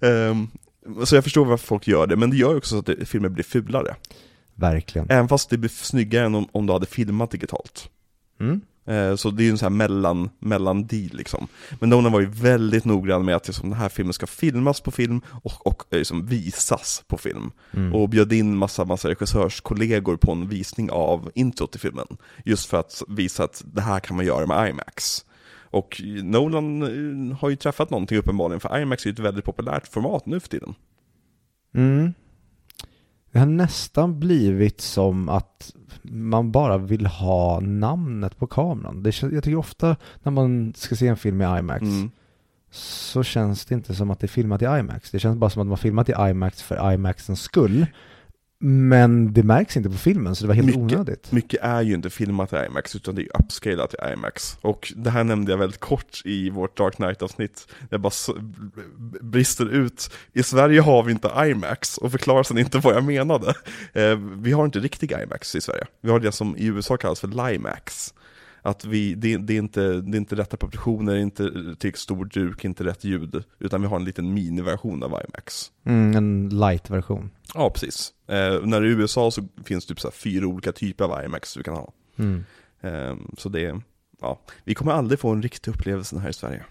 Ehm, 0.00 0.48
så 1.04 1.14
jag 1.14 1.24
förstår 1.24 1.44
varför 1.44 1.66
folk 1.66 1.88
gör 1.88 2.06
det, 2.06 2.16
men 2.16 2.30
det 2.30 2.36
gör 2.36 2.56
också 2.56 2.82
så 2.82 2.92
att 2.92 3.08
filmer 3.08 3.28
blir 3.28 3.44
fulare. 3.44 3.96
Verkligen. 4.54 5.10
Även 5.10 5.28
fast 5.28 5.50
det 5.50 5.58
blir 5.58 5.70
snyggare 5.70 6.26
än 6.26 6.34
om, 6.34 6.48
om 6.52 6.66
du 6.66 6.72
hade 6.72 6.86
filmat 6.86 7.30
digitalt. 7.30 7.90
Mm. 8.40 8.60
Eh, 8.86 9.16
så 9.16 9.30
det 9.30 9.42
är 9.42 9.44
ju 9.44 9.50
en 9.50 9.58
sån 9.58 9.72
här 9.72 9.88
mellan, 9.88 10.30
mellan 10.38 10.86
deal 10.86 11.10
liksom. 11.12 11.48
Men 11.80 11.90
Nolan 11.90 12.12
var 12.12 12.20
ju 12.20 12.26
väldigt 12.26 12.84
noggrann 12.84 13.24
med 13.24 13.36
att 13.36 13.46
liksom, 13.46 13.70
den 13.70 13.78
här 13.78 13.88
filmen 13.88 14.12
ska 14.12 14.26
filmas 14.26 14.80
på 14.80 14.90
film 14.90 15.20
och, 15.42 15.66
och 15.66 15.84
eh, 15.90 15.98
liksom 15.98 16.26
visas 16.26 17.04
på 17.06 17.18
film. 17.18 17.50
Mm. 17.72 17.94
Och 17.94 18.08
bjöd 18.08 18.32
in 18.32 18.56
massa, 18.56 18.84
massa 18.84 19.08
regissörskollegor 19.08 20.16
på 20.16 20.32
en 20.32 20.48
visning 20.48 20.90
av 20.90 21.30
introt 21.34 21.70
till 21.72 21.80
filmen. 21.80 22.06
Just 22.44 22.66
för 22.66 22.80
att 22.80 23.02
visa 23.08 23.44
att 23.44 23.62
det 23.66 23.80
här 23.80 24.00
kan 24.00 24.16
man 24.16 24.26
göra 24.26 24.46
med 24.46 24.68
IMAX. 24.68 25.24
Och 25.74 26.00
Nolan 26.22 26.82
eh, 26.82 27.36
har 27.36 27.50
ju 27.50 27.56
träffat 27.56 27.90
någonting 27.90 28.18
uppenbarligen, 28.18 28.60
för 28.60 28.78
IMAX 28.78 29.04
är 29.04 29.10
ju 29.10 29.12
ett 29.12 29.18
väldigt 29.18 29.44
populärt 29.44 29.88
format 29.88 30.26
nu 30.26 30.40
för 30.40 30.48
tiden. 30.48 30.74
Mm. 31.74 32.14
Det 33.32 33.38
har 33.38 33.46
nästan 33.46 34.20
blivit 34.20 34.80
som 34.80 35.28
att 35.28 35.72
man 36.02 36.52
bara 36.52 36.78
vill 36.78 37.06
ha 37.06 37.60
namnet 37.60 38.36
på 38.36 38.46
kameran. 38.46 39.02
Det, 39.02 39.22
jag 39.22 39.44
tycker 39.44 39.56
ofta 39.56 39.96
när 40.22 40.32
man 40.32 40.72
ska 40.76 40.96
se 40.96 41.06
en 41.06 41.16
film 41.16 41.42
i 41.42 41.44
IMAX 41.44 41.82
Mm. 41.82 42.10
så 42.70 43.22
känns 43.22 43.64
det 43.64 43.74
inte 43.74 43.94
som 43.94 44.10
att 44.10 44.20
det 44.20 44.26
är 44.26 44.28
filmat 44.28 44.62
i 44.62 44.64
IMAX. 44.64 45.10
Det 45.10 45.18
känns 45.18 45.38
bara 45.38 45.50
som 45.50 45.62
att 45.62 45.68
man 45.68 45.78
filmat 45.78 46.08
i 46.08 46.12
IMAX 46.18 46.62
för 46.62 46.92
IMAXens 46.92 47.40
skull. 47.40 47.86
Men 48.60 49.32
det 49.32 49.42
märks 49.42 49.76
inte 49.76 49.90
på 49.90 49.96
filmen 49.96 50.34
så 50.36 50.44
det 50.44 50.48
var 50.48 50.54
helt 50.54 50.66
Mycket. 50.66 50.82
onödigt. 50.82 51.32
Mycket 51.32 51.60
är 51.62 51.82
ju 51.82 51.94
inte 51.94 52.10
filmat 52.10 52.52
i 52.52 52.56
IMAX, 52.56 52.96
utan 52.96 53.14
det 53.14 53.20
är 53.20 53.24
ju 53.24 53.30
upscalat 53.44 53.94
i 53.94 54.12
IMAX. 54.12 54.58
Och 54.60 54.92
det 54.96 55.10
här 55.10 55.24
nämnde 55.24 55.52
jag 55.52 55.58
väldigt 55.58 55.80
kort 55.80 56.22
i 56.24 56.50
vårt 56.50 56.76
Dark 56.76 56.94
Knight-avsnitt. 56.96 57.66
Jag 57.90 58.00
bara 58.00 58.12
brister 59.20 59.68
ut. 59.68 60.10
I 60.32 60.42
Sverige 60.42 60.80
har 60.80 61.02
vi 61.02 61.12
inte 61.12 61.30
IMAX, 61.36 61.98
och 61.98 62.10
förklarar 62.12 62.42
sen 62.42 62.58
inte 62.58 62.78
vad 62.78 62.94
jag 62.94 63.04
menade. 63.04 63.54
Eh, 63.92 64.16
vi 64.16 64.52
har 64.52 64.64
inte 64.64 64.78
riktig 64.78 65.12
IMAX 65.12 65.54
i 65.54 65.60
Sverige. 65.60 65.86
Vi 66.00 66.10
har 66.10 66.20
det 66.20 66.32
som 66.32 66.56
i 66.56 66.66
USA 66.66 66.96
kallas 66.96 67.20
för 67.20 67.28
LIMAX. 67.28 68.14
Att 68.62 68.84
vi, 68.84 69.14
det, 69.14 69.36
det, 69.36 69.52
är 69.52 69.58
inte, 69.58 69.80
det 69.80 70.16
är 70.16 70.20
inte 70.20 70.36
rätta 70.36 70.56
proportioner, 70.56 71.16
inte 71.16 71.50
till 71.78 71.94
stor 71.94 72.24
duk, 72.24 72.64
inte 72.64 72.84
rätt 72.84 73.04
ljud. 73.04 73.44
Utan 73.58 73.80
vi 73.82 73.86
har 73.86 73.96
en 73.96 74.04
liten 74.04 74.34
miniversion 74.34 75.02
av 75.02 75.10
IMAX. 75.10 75.70
Mm, 75.86 76.16
en 76.16 76.48
light-version. 76.48 77.30
Ja, 77.54 77.70
precis. 77.70 78.12
Eh, 78.26 78.60
när 78.62 78.84
i 78.84 78.88
USA 78.88 79.30
så 79.30 79.42
finns 79.64 79.86
det 79.86 79.94
typ 79.94 80.00
så 80.00 80.10
fyra 80.10 80.46
olika 80.46 80.72
typer 80.72 81.04
av 81.04 81.24
IMAX 81.24 81.54
du 81.54 81.62
kan 81.62 81.74
ha. 81.74 81.92
Mm. 82.16 82.44
Ehm, 82.80 83.30
Så 83.38 83.48
det, 83.48 83.80
ja, 84.20 84.40
vi 84.64 84.74
kommer 84.74 84.92
aldrig 84.92 85.20
få 85.20 85.30
en 85.30 85.42
riktig 85.42 85.70
upplevelse 85.70 86.18
här 86.18 86.28
i 86.28 86.32
Sverige. 86.32 86.64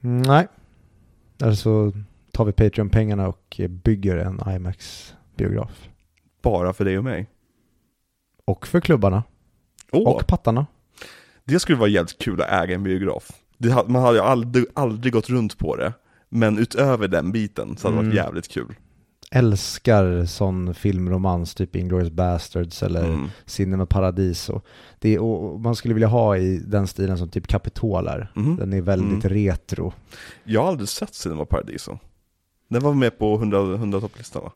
Nej. 0.00 0.48
Eller 1.42 1.52
så 1.54 1.92
tar 2.32 2.44
vi 2.44 2.52
Patreon-pengarna 2.52 3.28
och 3.28 3.60
bygger 3.68 4.16
en 4.16 4.40
IMAX-biograf. 4.56 5.88
Bara 6.42 6.72
för 6.72 6.84
dig 6.84 6.98
och 6.98 7.04
mig. 7.04 7.26
Och 8.44 8.66
för 8.66 8.80
klubbarna. 8.80 9.22
Åh, 9.92 10.08
Och 10.14 10.26
pattarna. 10.26 10.66
det 11.44 11.60
skulle 11.60 11.78
vara 11.78 11.88
jävligt 11.88 12.18
kul 12.18 12.42
att 12.42 12.48
äga 12.62 12.74
en 12.74 12.82
biograf. 12.82 13.30
Det, 13.58 13.88
man 13.88 14.02
hade 14.02 14.16
ju 14.18 14.22
aldrig, 14.24 14.64
aldrig 14.74 15.12
gått 15.12 15.28
runt 15.30 15.58
på 15.58 15.76
det. 15.76 15.92
Men 16.28 16.58
utöver 16.58 17.08
den 17.08 17.32
biten 17.32 17.76
så 17.76 17.86
hade 17.88 17.94
det 17.94 17.96
varit 18.02 18.12
Mm. 18.12 18.16
jävligt 18.24 18.48
kul. 18.48 18.74
Älskar 19.34 20.24
sån 20.24 20.74
filmromans, 20.74 21.54
typ 21.54 21.76
Inglourious 21.76 22.10
Basterds 22.10 22.82
eller 22.82 23.04
Mm. 23.04 23.28
Cinema 23.46 23.86
Paradiso. 23.86 24.60
Det 24.98 25.14
är, 25.14 25.18
och 25.22 25.60
man 25.60 25.76
skulle 25.76 25.94
vilja 25.94 26.08
ha 26.08 26.36
i 26.36 26.58
den 26.58 26.86
stilen 26.86 27.18
som 27.18 27.28
typ 27.28 27.46
Capitol 27.46 28.06
är. 28.06 28.32
Mhm. 28.34 28.56
Den 28.56 28.72
är 28.72 28.80
väldigt 28.80 29.24
retro. 29.24 29.92
Jag 30.44 30.60
har 30.62 30.68
aldrig 30.68 30.88
sett 30.88 31.14
Cinema 31.14 31.44
Paradiso. 31.44 31.98
Den 32.68 32.82
var 32.82 32.94
med 32.94 33.18
på 33.18 33.34
100, 33.34 33.58
100 33.74 34.00
topplistan 34.00 34.42
va? 34.42 34.52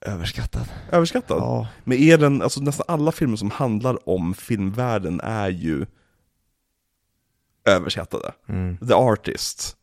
Överskattad. 0.00 0.68
Överskattad. 0.92 1.38
Ja. 1.38 1.68
Men 1.84 1.98
är 1.98 2.18
den, 2.18 2.42
alltså 2.42 2.60
nästan 2.60 2.84
alla 2.88 3.12
filmer 3.12 3.36
som 3.36 3.50
handlar 3.50 4.08
om 4.08 4.34
filmvärlden 4.34 5.20
är 5.20 5.48
ju 5.48 5.86
överskattade. 7.64 8.32
Mm. 8.46 8.76
The 8.88 8.94
Artist, 8.94 9.76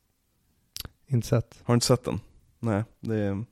Inte 1.08 1.28
sett. 1.28 1.56
Har 1.64 1.74
du 1.74 1.76
inte 1.76 1.86
sett 1.86 2.04
den? 2.06 2.20
Nej, 2.60 2.84
det 3.00 3.16
är. 3.16 3.46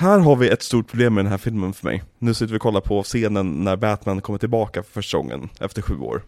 Här 0.00 0.18
har 0.18 0.36
vi 0.36 0.48
ett 0.48 0.62
stort 0.62 0.88
problem 0.88 1.14
med 1.14 1.24
den 1.24 1.30
här 1.30 1.38
filmen 1.38 1.72
för 1.72 1.86
mig. 1.86 2.02
Nu 2.18 2.34
sitter 2.34 2.52
vi 2.52 2.58
och 2.58 2.62
kollar 2.62 2.80
på 2.80 3.02
scenen 3.02 3.64
när 3.64 3.76
Batman 3.76 4.20
kommer 4.20 4.38
tillbaka 4.38 4.82
för 4.82 4.90
första 4.92 5.18
gången 5.18 5.48
efter 5.60 5.82
sju 5.82 5.98
år. 5.98 6.22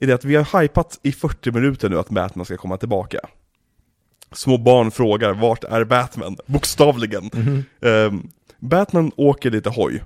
Är 0.00 0.06
det 0.06 0.12
att 0.12 0.24
vi 0.24 0.36
har 0.36 0.60
hypat 0.62 1.00
i 1.02 1.12
40 1.12 1.52
minuter 1.52 1.88
nu 1.88 1.98
att 1.98 2.08
Batman 2.08 2.44
ska 2.44 2.56
komma 2.56 2.76
tillbaka. 2.76 3.18
Små 4.32 4.58
barn 4.58 4.90
frågar, 4.90 5.34
vart 5.34 5.64
är 5.64 5.84
Batman? 5.84 6.36
Bokstavligen. 6.46 7.30
Ehm, 7.82 8.28
Batman 8.58 9.12
åker 9.16 9.50
lite 9.50 9.70
hoj. 9.70 10.02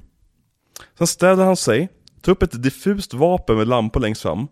Sen 0.98 1.06
ställer 1.06 1.44
han 1.44 1.56
sig, 1.56 1.88
tar 2.20 2.32
upp 2.32 2.42
ett 2.42 2.62
diffust 2.62 3.14
vapen 3.14 3.56
med 3.56 3.68
lampor 3.68 4.00
längst 4.00 4.22
fram. 4.22 4.48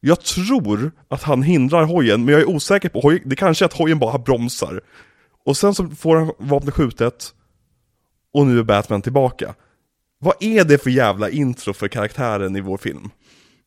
Jag 0.00 0.20
tror 0.20 0.92
att 1.08 1.22
han 1.22 1.42
hindrar 1.42 1.84
hojen, 1.84 2.24
men 2.24 2.32
jag 2.32 2.42
är 2.42 2.48
osäker 2.48 2.88
på, 2.88 3.00
hoj, 3.00 3.22
det 3.24 3.36
kanske 3.36 3.64
är 3.64 3.66
att 3.66 3.72
hojen 3.78 3.98
bara 3.98 4.18
bromsar. 4.18 4.80
Och 5.48 5.56
sen 5.56 5.74
så 5.74 5.88
får 5.88 6.16
han 6.16 6.32
vapnet 6.38 6.74
skjutet, 6.74 7.34
och 8.34 8.46
nu 8.46 8.58
är 8.58 8.62
Batman 8.62 9.02
tillbaka. 9.02 9.54
Vad 10.20 10.34
är 10.40 10.64
det 10.64 10.78
för 10.82 10.90
jävla 10.90 11.30
intro 11.30 11.72
för 11.72 11.88
karaktären 11.88 12.56
i 12.56 12.60
vår 12.60 12.76
film? 12.78 13.10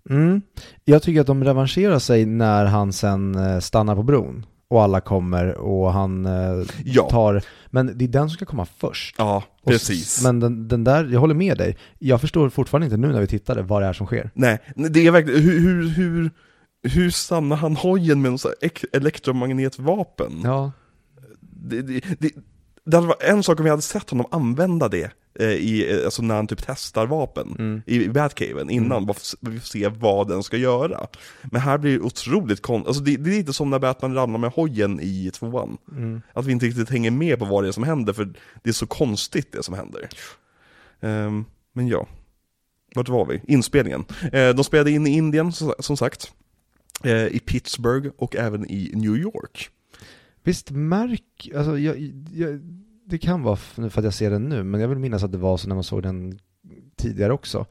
Mm. 0.10 0.42
Jag 0.86 1.04
tycker 1.04 1.22
att 1.22 1.28
de 1.28 1.44
revanscherar 1.44 2.00
sig 2.00 2.26
när 2.26 2.66
han 2.66 2.94
sen 2.94 3.36
eh, 3.36 3.60
stannar 3.60 3.96
på 3.96 4.04
bron. 4.04 4.46
Och 4.68 4.84
alla 4.84 5.02
kommer 5.02 5.58
och 5.58 5.94
han 5.94 6.26
eh, 6.26 6.66
Ja. 6.86 7.10
tar, 7.10 7.42
men 7.70 7.98
det 7.98 8.06
är 8.06 8.10
den 8.10 8.30
som 8.30 8.36
ska 8.36 8.46
komma 8.46 8.66
först. 8.78 9.16
Ja, 9.18 9.44
Och 9.62 9.72
precis. 9.72 10.18
s- 10.18 10.24
Men 10.24 10.40
den, 10.40 10.68
den 10.68 10.84
där, 10.84 11.06
jag 11.14 11.20
håller 11.20 11.36
med 11.36 11.58
dig. 11.58 11.78
Jag 12.00 12.22
förstår 12.22 12.50
fortfarande 12.50 12.86
inte 12.86 12.98
nu 12.98 13.08
när 13.08 13.22
vi 13.22 13.28
tittade 13.28 13.62
vad 13.62 13.82
det 13.82 13.88
är 13.88 13.94
som 13.94 14.08
sker. 14.08 14.30
Nej, 14.34 14.60
det 14.76 15.08
är 15.08 15.12
verkligen, 15.12 15.42
hur, 15.42 15.60
hur, 15.60 15.88
hur, 15.90 16.32
hur 16.84 17.10
stannar 17.10 17.56
han 17.56 17.76
hojen 17.76 18.22
med 18.22 18.40
ek- 18.62 18.86
elektromagnetvapen? 18.94 20.42
Ja. 20.44 20.72
Det, 21.62 21.82
det, 21.82 22.04
det, 22.20 22.32
det 22.86 22.98
hade 22.98 23.08
varit 23.08 23.24
en 23.24 23.44
sak 23.44 23.60
om 23.60 23.64
vi 23.64 23.70
hade 23.70 23.82
sett 23.82 24.10
honom 24.10 24.26
använda 24.32 24.88
det, 24.88 25.12
eh, 25.40 25.48
i, 25.48 25.92
eh, 25.92 26.06
alltså 26.06 26.22
när 26.22 26.36
han 26.36 26.48
typ 26.48 26.62
testar 26.66 27.06
vapen 27.06 27.56
Mm. 27.60 27.82
i, 27.86 28.08
Batcaven 28.10 28.70
innan, 28.70 29.06
bara 29.06 29.14
för 29.14 29.22
att 29.22 29.54
vi 29.54 29.60
får 29.60 29.68
se 29.68 29.88
vad 29.88 30.28
den 30.28 30.44
ska 30.44 30.58
göra. 30.58 31.08
Men 31.44 31.62
här 31.62 31.78
blir 31.78 31.92
det 31.92 32.00
otroligt 32.00 32.62
konstigt, 32.62 32.88
alltså 32.88 33.04
det, 33.04 33.18
det 33.18 33.30
är 33.30 33.38
lite 33.38 33.54
som 33.54 33.70
när 33.70 33.80
Batman 33.80 34.14
ramlar 34.14 34.40
med 34.40 34.52
hojen 34.52 35.00
i 35.02 35.32
tvåan. 35.34 35.78
Mm. 35.92 36.22
Att 36.34 36.46
vi 36.46 36.52
inte 36.52 36.66
riktigt 36.66 36.90
hänger 36.90 37.12
med 37.12 37.40
på 37.40 37.46
vad 37.46 37.64
det 37.64 37.68
är 37.68 37.72
som 37.72 37.84
händer, 37.84 38.14
för 38.14 38.34
det 38.64 38.70
är 38.70 38.74
så 38.74 38.88
konstigt 38.88 39.52
det 39.52 39.64
som 39.64 39.74
händer. 39.74 40.10
Ehm, 41.02 41.46
men 41.74 41.88
ja, 41.88 42.08
vart 42.96 43.10
var 43.10 43.26
vi? 43.26 43.42
Inspelningen. 43.48 44.06
Eh, 44.34 44.50
de 44.50 44.64
spelade 44.64 44.92
in 44.92 45.08
i 45.08 45.10
Indien, 45.10 45.52
som, 45.80 45.98
sagt. 45.98 46.32
Eh, 47.04 47.26
I 47.26 47.40
Pittsburgh 47.46 48.10
och 48.18 48.36
även 48.36 48.66
i 48.72 48.92
New 48.96 49.16
York. 49.16 49.70
Visst 50.44 50.72
märk, 50.72 51.50
alltså 51.56 51.80
jag, 51.80 52.14
jag, 52.34 52.60
det 53.06 53.18
kan 53.18 53.44
vara 53.44 53.56
för 53.56 53.98
att 53.98 54.04
jag 54.04 54.14
ser 54.14 54.30
den 54.30 54.50
nu, 54.50 54.64
men 54.64 54.82
jag 54.82 54.88
vill 54.88 55.00
minnas 55.00 55.24
att 55.24 55.32
det 55.32 55.38
var 55.38 55.58
så 55.58 55.68
när 55.68 55.76
man 55.76 55.84
såg 55.84 56.04
den 56.04 56.40
tidigare 56.96 57.34
också. 57.34 57.66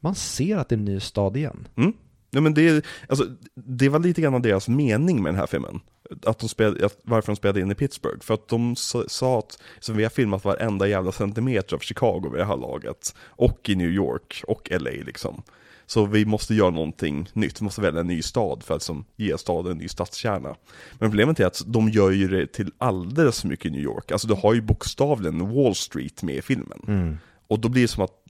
Man 0.00 0.14
ser 0.14 0.56
att 0.56 0.68
det 0.68 0.74
är 0.74 0.78
en 0.78 0.84
ny 0.84 1.00
stad 1.00 1.36
igen. 1.36 1.68
Mm. 1.76 1.92
Ja, 2.30 2.40
men 2.40 2.54
det, 2.54 2.84
alltså, 3.08 3.26
det 3.54 3.88
var 3.88 3.98
lite 3.98 4.20
grann 4.20 4.34
av 4.34 4.42
deras 4.42 4.68
mening 4.68 5.22
med 5.22 5.32
den 5.32 5.40
här 5.40 5.46
filmen. 5.46 5.80
att 6.26 6.38
de 6.38 6.48
spelade, 6.48 6.86
att, 6.86 6.98
varför 7.02 7.26
de 7.26 7.36
spelade 7.36 7.60
in 7.60 7.70
i 7.70 7.74
Pittsburgh. 7.74 8.20
För 8.20 8.34
att 8.34 8.48
de 8.48 8.76
sa, 8.76 9.04
sa 9.08 9.38
att 9.38 9.58
så 9.80 9.92
vi 9.92 10.02
har 10.02 10.10
filmat 10.10 10.44
varenda 10.44 10.88
jävla 10.88 11.12
centimeter 11.12 11.76
av 11.76 11.80
Chicago 11.80 12.30
vid 12.32 12.40
det 12.40 12.44
här 12.44 12.56
laget. 12.56 13.14
Och 13.18 13.68
i 13.68 13.74
New 13.74 13.90
York 13.90 14.42
och 14.46 14.68
LA 14.70 14.90
liksom. 14.90 15.42
Så 15.86 16.06
vi 16.06 16.24
måste 16.24 16.54
göra 16.54 16.70
någonting 16.70 17.28
nytt, 17.32 17.60
vi 17.60 17.64
måste 17.64 17.80
välja 17.80 18.00
en 18.00 18.06
ny 18.06 18.22
stad 18.22 18.62
för 18.62 18.74
att 18.76 18.82
som, 18.82 19.04
ge 19.16 19.38
staden 19.38 19.72
en 19.72 19.78
ny 19.78 19.88
stadskärna. 19.88 20.56
Men 20.98 21.10
problemet 21.10 21.40
är 21.40 21.46
att 21.46 21.62
de 21.66 21.88
gör 21.88 22.10
ju 22.10 22.28
det 22.28 22.46
till 22.46 22.72
alldeles 22.78 23.40
för 23.40 23.48
mycket 23.48 23.72
New 23.72 23.80
York. 23.80 24.12
Alltså 24.12 24.28
du 24.28 24.34
har 24.34 24.54
ju 24.54 24.60
bokstavligen 24.60 25.54
Wall 25.54 25.74
Street 25.74 26.22
med 26.22 26.34
i 26.34 26.42
filmen. 26.42 26.80
Mm. 26.88 27.18
Och 27.48 27.60
då 27.60 27.68
blir 27.68 27.82
det 27.82 27.88
som 27.88 28.04
att 28.04 28.22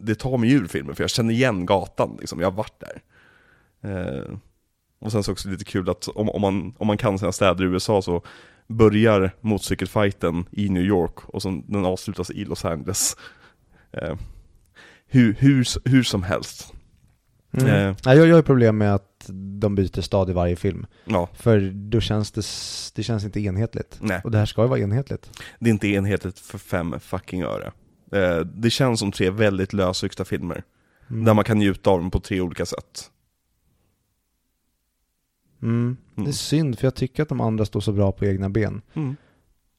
det 0.00 0.14
tar 0.14 0.38
mig 0.38 0.52
ur 0.52 0.66
filmen, 0.66 0.94
för 0.94 1.02
jag 1.02 1.10
känner 1.10 1.34
igen 1.34 1.66
gatan, 1.66 2.16
liksom. 2.20 2.40
jag 2.40 2.50
har 2.50 2.56
varit 2.56 2.80
där. 2.80 3.02
Eh, 3.82 4.36
och 5.00 5.12
sen 5.12 5.22
så 5.22 5.32
också 5.32 5.48
lite 5.48 5.64
kul 5.64 5.90
att 5.90 6.08
om, 6.08 6.30
om, 6.30 6.40
man, 6.40 6.74
om 6.78 6.86
man 6.86 6.98
kan 6.98 7.18
sina 7.18 7.32
städer 7.32 7.64
i 7.64 7.66
USA 7.66 8.02
så 8.02 8.22
börjar 8.66 9.30
motorcykelfighten 9.40 10.44
i 10.50 10.68
New 10.68 10.82
York 10.82 11.28
och 11.28 11.42
så 11.42 11.62
den 11.66 11.84
avslutas 11.84 12.30
i 12.30 12.44
Los 12.44 12.64
Angeles. 12.64 13.16
Eh, 13.92 14.16
hur, 15.10 15.34
hur, 15.38 15.88
hur 15.88 16.02
som 16.02 16.22
helst. 16.22 16.72
Mm. 17.52 17.66
Eh. 17.66 17.96
Jag, 18.04 18.28
jag 18.28 18.34
har 18.34 18.42
problem 18.42 18.78
med 18.78 18.94
att 18.94 19.30
de 19.60 19.74
byter 19.74 20.00
stad 20.00 20.30
i 20.30 20.32
varje 20.32 20.56
film. 20.56 20.86
Ja, 21.04 21.28
För 21.34 21.60
då 21.74 22.00
känns 22.00 22.32
det, 22.32 22.42
det 22.96 23.02
känns 23.02 23.24
inte 23.24 23.40
enhetligt. 23.40 23.98
nej. 24.00 24.20
Och 24.24 24.30
det 24.30 24.38
här 24.38 24.46
ska 24.46 24.62
ju 24.62 24.68
vara 24.68 24.78
enhetligt. 24.80 25.30
Det 25.58 25.70
är 25.70 25.72
inte 25.72 25.88
enhetligt 25.88 26.38
för 26.38 26.58
fem 26.58 27.00
fucking 27.00 27.42
öre. 27.42 27.72
Eh, 28.12 28.38
det 28.38 28.70
känns 28.70 29.00
som 29.00 29.12
tre 29.12 29.30
väldigt 29.30 29.72
lösryckta 29.72 30.24
filmer. 30.24 30.62
Mm. 31.10 31.24
Där 31.24 31.34
man 31.34 31.44
kan 31.44 31.58
njuta 31.58 31.90
av 31.90 31.98
dem 31.98 32.10
på 32.10 32.20
tre 32.20 32.40
olika 32.40 32.66
sätt. 32.66 33.10
Mm. 35.62 35.96
Det 36.14 36.20
är 36.20 36.22
Mm. 36.22 36.32
synd, 36.32 36.78
för 36.78 36.86
jag 36.86 36.94
tycker 36.94 37.22
att 37.22 37.28
de 37.28 37.40
andra 37.40 37.64
står 37.64 37.80
så 37.80 37.92
bra 37.92 38.12
på 38.12 38.24
egna 38.24 38.48
ben. 38.50 38.82
Mm. 38.94 39.16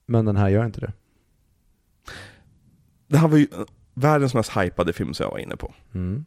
Men 0.06 0.26
den 0.26 0.38
här 0.38 0.50
gör 0.50 0.66
inte 0.66 0.80
det. 0.82 0.94
Det 3.08 3.18
här 3.18 3.28
var 3.28 3.38
ju 3.38 3.48
världens 3.94 4.34
mest 4.34 4.58
hypade 4.58 4.94
film 4.94 5.14
som 5.14 5.24
jag 5.24 5.32
var 5.32 5.40
inne 5.40 5.56
på. 5.56 5.74
Mm. 5.94 6.26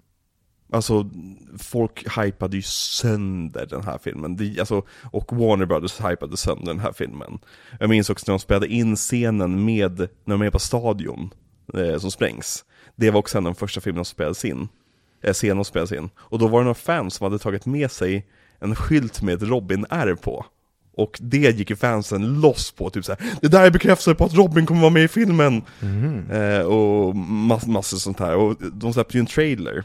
Alltså, 0.72 1.10
folk 1.58 2.18
hypade 2.18 2.56
ju 2.56 2.62
sönder 2.62 3.66
den 3.66 3.82
här 3.82 3.98
filmen. 3.98 4.36
Det, 4.36 4.60
alltså, 4.60 4.82
och 5.12 5.32
Warner 5.32 5.66
Brothers 5.66 6.00
hypade 6.00 6.36
sönder 6.36 6.66
den 6.66 6.80
här 6.80 6.92
filmen. 6.92 7.38
Jag 7.80 7.90
minns 7.90 8.10
också 8.10 8.24
när 8.26 8.32
de 8.32 8.40
spelade 8.40 8.66
in 8.66 8.96
scenen 8.96 9.64
med, 9.64 9.98
när 9.98 10.34
de 10.38 10.42
är 10.42 10.50
på 10.50 10.58
stadion, 10.58 11.30
eh, 11.74 11.98
som 11.98 12.10
sprängs. 12.10 12.64
Det 12.96 13.10
var 13.10 13.18
också 13.18 13.38
en 13.38 13.46
av 13.46 13.52
de 13.52 13.58
första 13.58 13.80
filmerna 13.80 14.04
som 14.04 14.14
spelades 14.14 14.44
in. 14.44 14.68
Eh, 15.22 15.32
scenen 15.32 15.56
som 15.56 15.64
spelades 15.64 15.92
in. 15.92 16.10
Och 16.16 16.38
då 16.38 16.48
var 16.48 16.60
det 16.60 16.64
några 16.64 16.74
fans 16.74 17.14
som 17.14 17.24
hade 17.24 17.38
tagit 17.38 17.66
med 17.66 17.90
sig 17.90 18.26
en 18.58 18.74
skylt 18.74 19.22
med 19.22 19.34
ett 19.34 19.48
Robin-R 19.48 20.14
på. 20.22 20.46
Och 20.97 21.18
det 21.20 21.59
gick 21.59 21.70
ju 21.70 21.76
fansen 21.76 22.40
loss 22.40 22.70
på, 22.70 22.90
typ 22.90 23.05
såhär 23.05 23.20
Det 23.42 23.49
där 23.49 23.66
är 23.66 23.70
bekräftelse 23.70 24.14
på 24.14 24.24
att 24.24 24.34
Robin 24.34 24.66
kommer 24.66 24.80
vara 24.80 24.90
med 24.90 25.05
i 25.05 25.09
filmen! 25.09 25.62
Mhm. 25.80 26.30
Eh, 26.30 26.61
och 26.61 27.16
mass, 27.16 27.66
massor 27.66 27.97
sånt 27.97 28.20
här. 28.20 28.36
Och 28.36 28.57
de 28.72 28.92
släppte 28.92 29.16
ju 29.16 29.20
en 29.20 29.26
trailer 29.26 29.84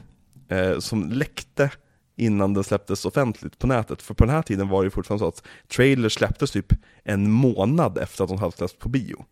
eh, 0.49 0.79
som 0.79 1.09
läckte 1.09 1.71
innan 2.17 2.53
den 2.53 2.63
släpptes 2.63 3.05
offentligt 3.05 3.59
på 3.59 3.67
nätet. 3.67 4.01
För 4.01 4.13
på 4.13 4.25
den 4.25 4.35
här 4.35 4.41
tiden 4.41 4.67
var 4.69 4.81
det 4.81 4.85
ju 4.85 4.91
fortfarande 4.91 5.23
så 5.23 5.27
att 5.27 5.43
trailers 5.75 6.13
släpptes 6.13 6.51
typ 6.51 6.73
en 7.03 7.31
månad 7.31 7.97
efter 7.97 8.23
att 8.23 8.29
de 8.29 8.37
hade 8.37 8.51
släppts 8.51 8.77
på 8.77 8.89
bio. 8.89 9.25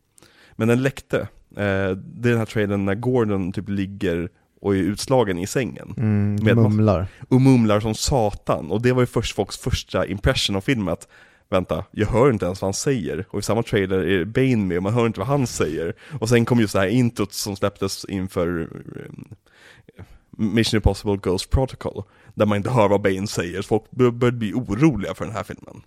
Men 0.55 0.67
den 0.67 0.83
läckte. 0.83 1.19
Eh, 1.57 1.89
det 1.95 2.29
är 2.29 2.31
den 2.31 2.37
här 2.37 2.45
trailern 2.45 2.85
när 2.85 2.95
Gordon 2.95 3.51
typ 3.51 3.69
ligger 3.69 4.29
och 4.61 4.75
är 4.75 4.79
utslagen 4.79 5.37
i 5.37 5.47
sängen. 5.47 5.93
Mm, 5.97 6.35
Med 6.43 6.55
mumlar. 6.55 7.07
Och 7.29 7.41
mumlar 7.41 7.79
som 7.79 7.95
satan. 7.95 8.71
Och 8.71 8.81
det 8.81 8.93
var 8.93 9.01
ju 9.01 9.05
först 9.05 9.35
folks 9.35 9.57
första 9.57 10.05
impression 10.05 10.55
av 10.55 10.61
filmen 10.61 10.93
att 10.93 11.07
Vänta, 11.49 11.85
jag 11.91 12.07
hör 12.07 12.29
inte 12.29 12.45
ens 12.45 12.61
vad 12.61 12.67
han 12.67 12.73
säger. 12.73 13.25
Och 13.29 13.39
i 13.39 13.41
samma 13.41 13.63
trailer 13.63 13.99
är 13.99 14.25
Bane 14.25 14.65
med, 14.65 14.77
och 14.77 14.83
man 14.83 14.93
hör 14.93 15.07
inte 15.07 15.19
vad 15.19 15.27
han 15.27 15.47
säger. 15.47 15.95
Och 16.19 16.29
sen 16.29 16.45
kom 16.45 16.59
just 16.59 16.73
det 16.73 16.79
här 16.79 16.87
introt 16.87 17.33
som 17.33 17.55
släpptes 17.55 18.05
inför 18.05 18.69
eh, 18.95 20.03
Mission 20.29 20.77
Impossible 20.77 21.17
Ghost 21.17 21.49
Protocol. 21.49 22.03
Där 22.33 22.45
man 22.45 22.57
inte 22.57 22.69
hör 22.69 22.89
vad 22.89 23.01
Bane 23.01 23.27
säger, 23.27 23.61
så 23.61 23.67
folk 23.67 23.91
började 23.91 24.31
bli 24.31 24.53
oroliga 24.53 25.13
för 25.13 25.25
den 25.25 25.33
här 25.33 25.43
filmen. 25.43 25.81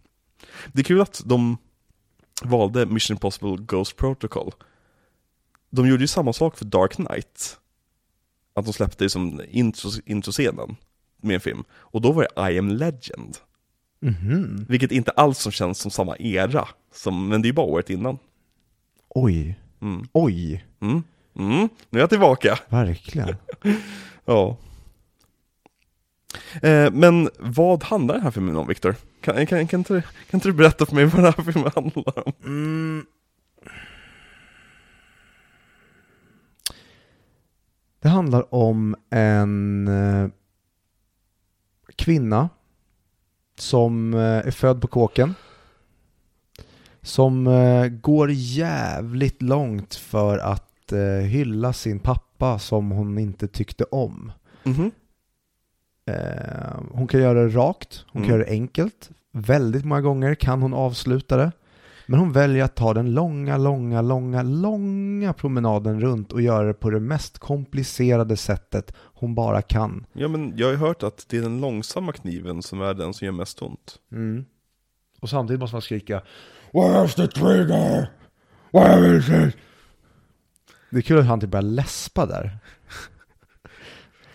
Det 0.72 0.80
är 0.80 0.84
kul 0.84 1.00
att 1.00 1.22
de 1.24 1.56
valde 2.42 2.86
Mission 2.86 3.14
Impossible 3.14 3.56
Ghost 3.58 3.96
Protocol. 3.96 4.52
De 5.70 5.88
gjorde 5.88 6.02
ju 6.02 6.08
samma 6.08 6.32
sak 6.32 6.56
för 6.56 6.64
Dark 6.64 6.92
Knight. 6.92 7.58
Att 8.54 8.64
de 8.64 8.72
släppte 8.72 9.10
som 9.10 9.40
intro, 9.48 9.90
introscenen 10.06 10.76
med 11.22 11.34
en 11.34 11.40
film. 11.40 11.64
Och 11.70 12.00
då 12.00 12.12
var 12.12 12.28
det 12.34 12.52
I 12.52 12.58
am 12.58 12.68
legend. 12.68 13.38
Mhm. 14.00 14.66
Vilket 14.68 14.92
inte 14.92 15.10
alls 15.10 15.38
som 15.38 15.52
känns 15.52 15.78
som 15.78 15.90
samma 15.90 16.16
era, 16.16 16.68
som, 16.94 17.28
men 17.28 17.42
det 17.42 17.48
är 17.48 17.52
bara 17.52 17.66
året 17.66 17.90
innan. 17.90 18.18
Oj. 19.08 19.58
Mm. 19.82 20.06
Oj. 20.12 20.64
Mm. 20.80 21.02
Mm. 21.36 21.68
Nu 21.90 21.98
är 21.98 22.02
jag 22.02 22.10
tillbaka. 22.10 22.58
Verkligen. 22.68 23.36
Ja. 24.24 24.56
Eh, 26.62 26.90
men 26.92 27.30
vad 27.38 27.82
handlar 27.84 28.14
den 28.14 28.24
här 28.24 28.30
filmen 28.30 28.56
om, 28.56 28.66
Viktor? 28.66 28.94
Kan, 29.20 29.46
kan, 29.46 29.66
kan, 29.66 29.80
inte, 29.80 30.02
kan 30.02 30.36
inte 30.38 30.48
du 30.48 30.52
berätta 30.52 30.86
för 30.86 30.94
mig 30.94 31.04
vad 31.04 31.14
den 31.24 31.32
här 31.36 31.52
filmen 31.52 31.70
handlar 31.74 32.28
om? 32.28 32.32
Mm. 32.44 33.06
Det 38.00 38.08
handlar 38.08 38.54
om 38.54 38.96
en 39.10 39.88
eh, 39.88 40.28
kvinna 41.96 42.48
som 43.60 44.14
eh, 44.14 44.20
är 44.20 44.50
född 44.50 44.80
på 44.80 44.86
kåken. 44.88 45.34
Som 47.02 47.46
eh, 47.46 47.86
går 47.88 48.30
jävligt 48.30 49.42
långt 49.42 49.94
för 49.94 50.38
att 50.38 50.92
eh, 50.92 50.98
hylla 51.26 51.72
sin 51.72 51.98
pappa 51.98 52.58
som 52.58 52.90
hon 52.90 53.18
inte 53.18 53.48
tyckte 53.48 53.84
om. 53.84 54.32
Mhm. 54.62 54.90
Eh, 56.06 56.80
hon 56.92 57.06
kan 57.06 57.20
göra 57.20 57.42
det 57.42 57.48
rakt, 57.48 58.04
hon 58.12 58.22
kan 58.22 58.30
Mm. 58.30 58.30
göra 58.40 58.44
det 58.48 58.50
enkelt. 58.54 59.10
Väldigt 59.32 59.84
många 59.84 60.00
gånger 60.00 60.34
kan 60.34 60.62
hon 60.62 60.74
avsluta 60.74 61.36
det. 61.36 61.52
Men 62.10 62.18
hon 62.18 62.32
väljer 62.32 62.64
att 62.64 62.74
ta 62.74 62.94
den 62.94 63.14
långa, 63.14 63.56
långa, 63.56 64.02
långa, 64.02 64.42
långa 64.42 65.32
promenaden 65.32 66.00
runt 66.00 66.32
och 66.32 66.40
göra 66.42 66.66
det 66.66 66.74
på 66.74 66.90
det 66.90 67.00
mest 67.00 67.38
komplicerade 67.38 68.36
sättet 68.36 68.94
hon 68.96 69.34
bara 69.34 69.62
kan. 69.62 70.06
Ja, 70.12 70.28
men 70.28 70.52
jag 70.56 70.66
har 70.66 70.72
ju 70.72 70.78
hört 70.78 71.02
att 71.02 71.26
det 71.28 71.36
är 71.36 71.42
den 71.42 71.60
långsamma 71.60 72.12
kniven 72.12 72.62
som 72.62 72.82
är 72.82 72.94
den 72.94 73.14
som 73.14 73.24
gör 73.24 73.32
mest 73.32 73.62
ont. 73.62 73.98
Och 75.20 75.30
samtidigt 75.30 75.60
måste 75.60 75.74
man 75.74 75.82
skrika 75.82 76.22
Where's 76.72 77.16
the 77.16 77.26
trigger? 77.26 78.10
Where 78.72 79.18
is 79.18 79.28
it? 79.28 79.56
Det 80.90 80.96
är 80.98 81.02
kul 81.02 81.18
att 81.18 81.26
han 81.26 81.40
typ 81.40 81.50
börjar 81.50 81.62
läspa 81.62 82.26
där. 82.26 82.58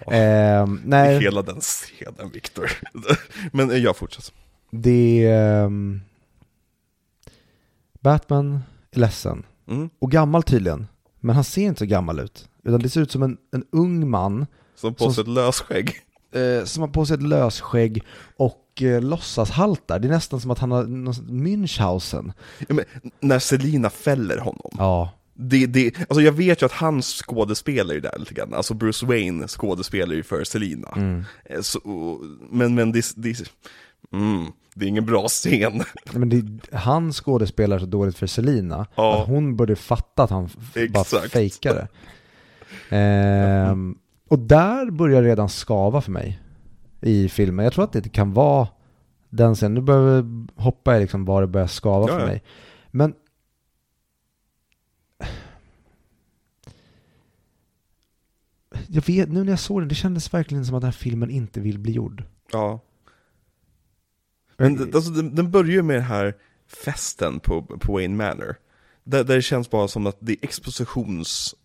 Ehm, 0.11 0.82
nej, 0.86 1.19
Hela 1.19 1.41
den 1.41 1.59
scenen, 1.59 2.32
Viktor. 2.34 2.71
men 3.51 3.71
eh, 3.71 3.78
jag 3.78 3.97
fortsätter. 3.97 4.34
det 4.71 5.28
är... 5.28 5.69
Batman 8.06 8.60
är 8.91 8.99
ledsen. 8.99 9.43
Mm. 9.68 9.89
Och 9.99 10.12
gammal 10.12 10.43
tydligen. 10.43 10.88
Men 11.20 11.36
han 11.36 11.43
ser 11.43 11.62
inte 11.66 11.80
så 11.80 11.86
gammal 11.86 12.20
ut. 12.20 12.49
Utan 12.64 12.80
det 12.82 12.89
ser 12.89 13.01
ut 13.01 13.12
som 13.12 13.24
en, 13.24 13.38
en 13.51 13.64
ung 13.72 14.10
man 14.10 14.45
Som 14.76 14.93
på 14.93 15.03
Som- 15.03 15.14
sig 15.14 15.22
ett 15.22 15.28
lösskägg. 15.28 15.91
eh, 16.32 16.66
som 16.66 16.82
har 16.82 16.88
på 16.89 17.06
sig 17.06 17.14
ett 17.14 17.24
lösskägg 17.24 18.03
och 18.38 18.82
eh, 18.82 19.01
låtsas 19.01 19.49
haltar. 19.51 19.99
Det 19.99 20.08
är 20.08 20.12
nästan 20.12 20.41
som 20.41 20.51
att 20.51 20.60
han 20.60 20.72
har 20.72 20.84
någon 20.84 21.14
Münchhausen. 21.14 22.32
Ja, 22.68 22.76
men, 22.76 22.86
när 23.20 23.39
Selina 23.39 23.89
fäller 23.89 24.38
honom. 24.38 24.72
Ja. 24.78 25.10
Det, 25.38 25.66
det, 25.66 25.95
alltså 25.99 26.22
jag 26.22 26.32
vet 26.32 26.62
ju 26.62 26.66
att 26.66 26.72
han 26.72 27.01
skådespelar 27.01 27.93
ju 27.93 27.99
där 27.99 28.20
lite 28.20 28.34
grann, 28.34 28.53
alltså 28.53 28.74
Bruce 28.74 29.06
Wayne 29.06 29.47
skådespelar 29.47 30.16
ju 30.16 30.24
för 30.24 30.43
Selina. 30.43 30.89
Mm. 30.95 31.24
Eh, 31.45 31.62
Så, 31.62 31.80
men 32.49 32.76
men 32.76 32.91
det, 32.91 33.06
det, 33.16 33.51
mm, 34.14 34.45
det 34.78 34.86
är 34.86 34.89
ingen 34.89 35.05
bra 35.05 35.28
scen. 35.28 35.84
Men 36.13 36.30
det, 36.30 36.73
han 36.78 37.13
skådespelar 37.13 37.80
så 37.80 37.86
dåligt 37.86 38.17
för 38.17 38.28
Selina 38.28 38.88
Ja. 38.95 39.21
att 39.21 39.28
hon 39.28 39.55
borde 39.55 39.76
fatta 39.76 40.23
att 40.23 40.30
han 40.30 40.45
f- 40.45 40.73
bara 40.93 41.01
Exakt. 41.01 41.32
fejkade. 41.32 41.88
Ehm, 42.89 43.97
och 44.30 44.39
där 44.39 44.91
börjar 44.91 45.21
det 45.21 45.28
redan 45.30 45.49
skava 45.49 46.01
för 46.01 46.11
mig 46.11 46.39
i 47.01 47.30
filmen. 47.30 47.63
Jag 47.63 47.73
tror 47.73 47.84
att 47.84 47.93
det 47.93 48.09
kan 48.09 48.34
vara 48.34 48.67
den 49.30 49.55
scenen. 49.55 49.73
Nu 49.73 49.82
vi 50.21 50.45
hoppa 50.55 50.97
i 50.97 50.99
liksom 50.99 51.26
var 51.26 51.41
det 51.41 51.47
börjar 51.47 51.67
skava 51.67 52.07
Ja, 52.09 52.19
för 52.19 52.26
mig. 52.26 52.43
Men 52.91 53.13
jag 58.88 59.05
vet, 59.07 59.30
nu 59.32 59.43
när 59.43 59.51
jag 59.51 59.59
såg 59.59 59.82
den, 59.82 59.88
det 59.88 59.95
kändes 59.95 60.34
verkligen 60.34 60.65
som 60.65 60.76
att 60.76 60.82
den 60.82 60.88
här 60.88 60.91
filmen 60.97 61.30
inte 61.30 61.59
vill 61.59 61.80
bli 61.80 61.91
gjord. 61.91 62.23
Ja. 62.51 62.80
Men 64.58 64.91
alltså, 64.95 65.12
den, 65.12 65.36
den 65.36 65.51
börjar 65.51 65.72
ju 65.72 65.82
med 65.84 65.95
den 65.95 66.03
här 66.03 66.34
festen 66.86 67.39
på, 67.39 67.62
på 67.62 67.93
Wayne 67.93 68.16
Manor. 68.16 68.56
Där, 69.03 69.24
där 69.24 69.36
det 69.36 69.41
känns 69.41 69.70
bara 69.70 69.88
som 69.88 70.08
att 70.08 70.18
det 70.20 70.32
är 70.32 70.38
expositions... 70.41 71.56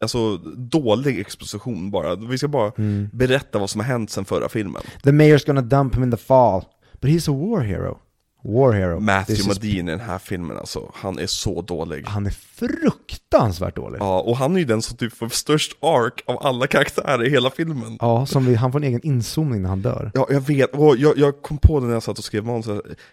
Alltså 0.00 0.36
dålig 0.56 1.18
exposition 1.20 1.90
bara. 1.90 2.14
Vi 2.14 2.38
ska 2.38 2.48
bara 2.48 2.72
Mm. 2.78 3.08
berätta 3.12 3.58
vad 3.58 3.70
som 3.70 3.80
har 3.80 3.86
hänt 3.88 4.10
sen 4.10 4.24
förra 4.24 4.48
filmen. 4.48 4.82
The 5.02 5.10
mayor's 5.10 5.46
gonna 5.46 5.62
dump 5.62 5.94
him 5.96 6.02
in 6.02 6.10
the 6.10 6.16
fall, 6.16 6.64
but 6.92 7.10
he's 7.10 7.30
a 7.30 7.36
war 7.50 7.60
hero. 7.60 7.98
War 8.46 8.72
Hero. 8.72 9.00
Matthew 9.00 9.42
så- 9.42 9.48
Modine 9.48 9.92
i 9.92 9.96
den 9.96 10.06
här 10.06 10.18
filmen 10.18 10.56
alltså, 10.56 10.90
han 10.94 11.18
är 11.18 11.26
så 11.26 11.62
dålig. 11.62 12.04
Han 12.06 12.26
är 12.26 12.30
fruktansvärt 12.30 13.76
dålig. 13.76 13.98
Ja, 14.00 14.04
Ja, 14.04 14.20
och 14.20 14.36
han 14.36 14.54
är 14.54 14.58
ju 14.60 14.64
den 14.64 14.82
som 14.82 14.96
typ 14.96 15.12
får 15.12 15.28
störst 15.28 15.76
ark 15.80 16.22
av 16.26 16.46
alla 16.46 16.66
karaktärer 16.66 17.24
i 17.26 17.30
hela 17.30 17.50
filmen. 17.50 17.98
som 18.26 18.46
vi, 18.46 18.54
han 18.54 18.72
får 18.72 18.78
en 18.78 18.84
egen 18.84 19.00
inzoomning 19.06 19.62
när 19.62 19.68
han 19.68 19.82
dör. 19.82 20.10
Ja, 20.14 20.26
jag 20.30 20.40
vet, 20.40 20.74
och 20.74 20.96
jag, 20.96 21.18
jag 21.18 21.42
kom 21.42 21.58
på 21.58 21.80
det 21.80 21.86
när 21.86 21.92
jag 21.92 22.02
satt 22.02 22.18
och 22.18 22.24
skrev 22.24 22.44
manus, 22.44 22.66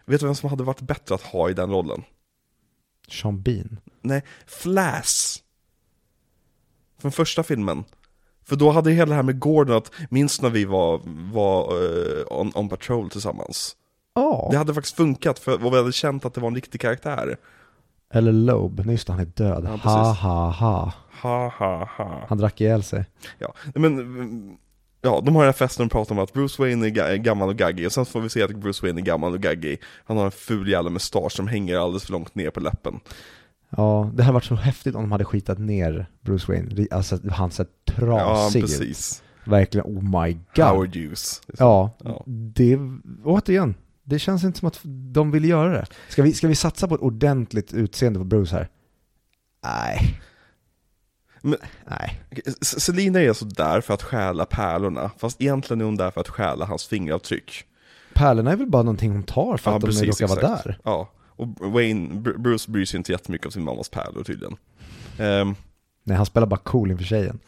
vet 0.06 0.20
du 0.20 0.26
vem 0.26 0.36
som 0.36 0.50
hade 0.50 0.64
varit 0.64 0.82
bättre 0.82 1.16
att 1.16 1.22
ha 1.22 1.50
i 1.50 1.54
den 1.54 1.70
rollen? 1.70 2.04
Sean 3.10 3.42
Bean. 3.42 3.78
Nej, 4.02 4.24
Flass. 4.48 5.40
Från 7.02 7.12
första 7.12 7.44
filmen. 7.44 7.84
För 8.46 8.56
då 8.56 8.70
hade 8.72 8.92
hela 8.92 9.10
det 9.10 9.16
här 9.16 9.24
med 9.24 9.40
Gordon 9.40 9.78
att, 9.78 9.92
minns 10.10 10.42
när 10.42 10.50
vi 10.50 10.66
var, 10.66 11.02
var 11.34 11.84
eh, 11.84 12.24
on, 12.40 12.52
on 12.56 12.70
patrol 12.70 13.10
tillsammans? 13.10 13.76
Ja, 14.16 14.48
Det 14.52 14.58
hade 14.58 14.74
faktiskt 14.74 14.96
funkat, 14.96 15.40
för 15.40 15.66
och 15.66 15.74
vi 15.74 15.78
hade 15.78 15.92
känt 15.92 16.26
att 16.26 16.34
det 16.34 16.42
var 16.42 16.48
en 16.48 16.56
riktig 16.56 16.82
karaktär. 16.82 17.38
eller 18.14 18.32
Loeb. 18.32 18.82
Nej 18.86 18.94
just 18.96 19.08
det, 19.08 19.14
han 19.14 19.22
är 19.22 19.26
död. 19.26 19.64
Ja, 19.70 19.76
ha 19.90 20.12
ha 20.14 20.50
ha. 20.52 20.94
Ha 21.22 21.48
ha 21.60 21.86
ha. 21.98 22.26
Han 22.30 22.38
drack 22.38 22.62
ihjäl 22.62 22.84
sig. 22.84 23.06
Ja, 23.40 23.54
men, 23.76 24.58
ja, 25.02 25.22
de 25.26 25.36
har 25.36 25.42
den 25.44 25.48
här 25.48 25.54
festen 25.54 25.86
och 25.86 25.92
pratar 25.92 26.16
om 26.16 26.20
att 26.20 26.34
Bruce 26.34 26.62
Wayne 26.62 26.86
är 26.88 26.90
ga- 26.92 27.16
gammal 27.18 27.50
och 27.50 27.56
gaggig, 27.56 27.86
och 27.86 27.92
sen 27.92 28.06
får 28.06 28.22
vi 28.22 28.30
se 28.30 28.44
att 28.44 28.56
Bruce 28.56 28.86
Wayne 28.86 29.02
är 29.02 29.06
gammal 29.06 29.34
och 29.34 29.40
gaggig. 29.42 29.82
Han 30.06 30.18
har 30.18 30.26
en 30.26 30.32
ful 30.32 30.68
jävla 30.70 30.90
mustasch 30.90 31.32
som 31.32 31.48
hänger 31.48 31.78
alldeles 31.78 32.04
för 32.04 32.12
långt 32.12 32.36
ner 32.36 32.50
på 32.50 32.60
läppen. 32.60 33.00
Ja, 33.70 34.12
det 34.14 34.24
hade 34.24 34.34
varit 34.34 34.44
så 34.44 34.56
häftigt 34.56 34.96
om 34.96 35.02
de 35.02 35.12
hade 35.12 35.26
skitat 35.26 35.60
ner 35.60 36.06
Bruce 36.22 36.52
Wayne. 36.52 36.88
Alltså 36.92 37.20
han 37.32 37.52
ser 37.52 37.66
Ja, 37.86 37.94
trasig 37.96 38.60
ut. 38.60 38.66
precis. 38.66 39.24
Verkligen, 39.46 39.86
oh 39.88 40.22
my 40.24 40.34
god. 40.56 40.66
Howard 40.66 40.96
Hughes. 40.96 41.42
Ja, 41.58 41.92
Ja. 42.04 42.24
det, 42.28 42.80
återigen, 43.26 43.76
det 44.12 44.20
känns 44.20 44.44
inte 44.44 44.60
som 44.60 44.68
att 44.68 44.80
de 45.14 45.32
vill 45.32 45.46
göra 45.46 45.70
det. 45.72 45.86
Ska 46.10 46.22
vi, 46.24 46.34
ska 46.34 46.48
vi 46.48 46.56
satsa 46.56 46.88
på 46.88 46.96
ett 46.96 47.02
ordentligt 47.02 47.74
utseende 47.74 48.20
på 48.20 48.26
Bruce 48.26 48.56
här? 48.56 48.70
Nej. 49.64 50.22
Men- 51.42 51.58
Nej. 51.90 52.22
Selina 52.62 53.22
är 53.22 53.34
så 53.34 53.46
där 53.46 53.82
för 53.82 53.94
att 53.94 54.04
stjäla 54.04 54.46
pärlorna, 54.46 55.12
fast 55.18 55.42
egentligen 55.42 55.82
är 55.82 55.86
hon 55.86 55.98
där 55.98 56.12
för 56.12 56.22
att 56.22 56.28
stjäla 56.30 56.66
hans 56.66 56.86
fingeravtryck. 56.86 57.64
Pärlorna 58.14 58.52
är 58.52 58.56
väl 58.56 58.68
bara 58.70 58.84
någonting 58.84 59.12
hon 59.12 59.24
tar 59.24 59.58
för 59.58 59.72
Ja, 59.72 59.76
att 59.76 59.82
de 59.82 59.88
precis, 59.88 60.22
råkar 60.22 60.36
vara 60.36 60.48
där. 60.56 60.80
Ja, 60.84 61.10
och 61.28 61.48
Wayne, 61.72 62.10
Br- 62.14 62.38
Bruce 62.38 62.72
bryr 62.72 62.86
sig 62.86 62.98
inte 62.98 63.12
jättemycket 63.12 63.46
om 63.46 63.52
sin 63.52 63.64
mammas 63.64 63.90
pärlor 63.90 64.24
tydligen. 64.24 64.58
Ehm, 65.20 65.56
Nej, 66.04 66.18
han 66.18 66.26
spelar 66.26 66.48
bara 66.48 66.60
cool 66.60 66.92
inför 66.92 67.04
tjejen. 67.06 67.40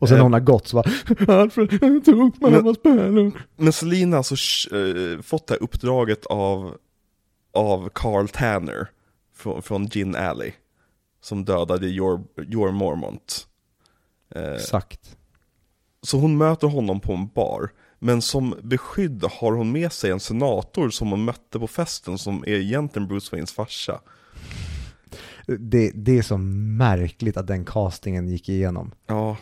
Och 0.00 0.08
sen 0.08 0.16
Eh. 0.16 0.22
hon 0.22 0.32
har 0.32 0.40
gått 0.40 0.68
så 0.68 0.76
bara 0.76 1.40
Alfred, 1.42 2.04
tog 2.04 2.42
mammas 2.42 2.78
pärlor. 2.82 3.32
men 3.56 3.72
Selina 3.72 4.16
har 4.16 4.18
alltså 4.18 4.74
uh, 4.76 5.20
fått 5.22 5.46
det 5.46 5.54
här 5.54 5.62
uppdraget 5.62 6.26
av, 6.26 6.76
av 7.54 7.88
Carl 7.94 8.28
Tanner 8.28 8.88
från, 9.36 9.62
från 9.62 9.88
Gin 9.88 10.16
Alley, 10.16 10.52
som 11.22 11.44
dödade 11.44 11.86
Your, 11.86 12.24
Your 12.48 12.72
Mormont. 12.72 13.46
Eh, 14.34 14.52
Exakt. 14.52 15.16
Så 16.02 16.18
hon 16.18 16.38
möter 16.38 16.66
honom 16.66 17.00
på 17.00 17.12
en 17.12 17.28
bar, 17.28 17.70
men 17.98 18.22
som 18.22 18.54
beskydd 18.62 19.24
har 19.30 19.52
hon 19.52 19.72
med 19.72 19.92
sig 19.92 20.10
en 20.10 20.20
senator 20.20 20.90
som 20.90 21.10
hon 21.10 21.24
mötte 21.24 21.58
på 21.58 21.66
festen 21.66 22.18
som 22.18 22.44
är 22.46 22.54
egentligen 22.54 23.08
Bruce 23.08 23.28
Waynes 23.36 23.52
farsa. 23.52 24.00
Det, 25.46 25.90
det 25.94 26.18
är 26.18 26.22
så 26.22 26.36
märkligt 26.38 27.36
att 27.36 27.46
den 27.46 27.64
castingen 27.64 28.28
gick 28.28 28.48
igenom. 28.48 28.92
Ja, 29.06 29.36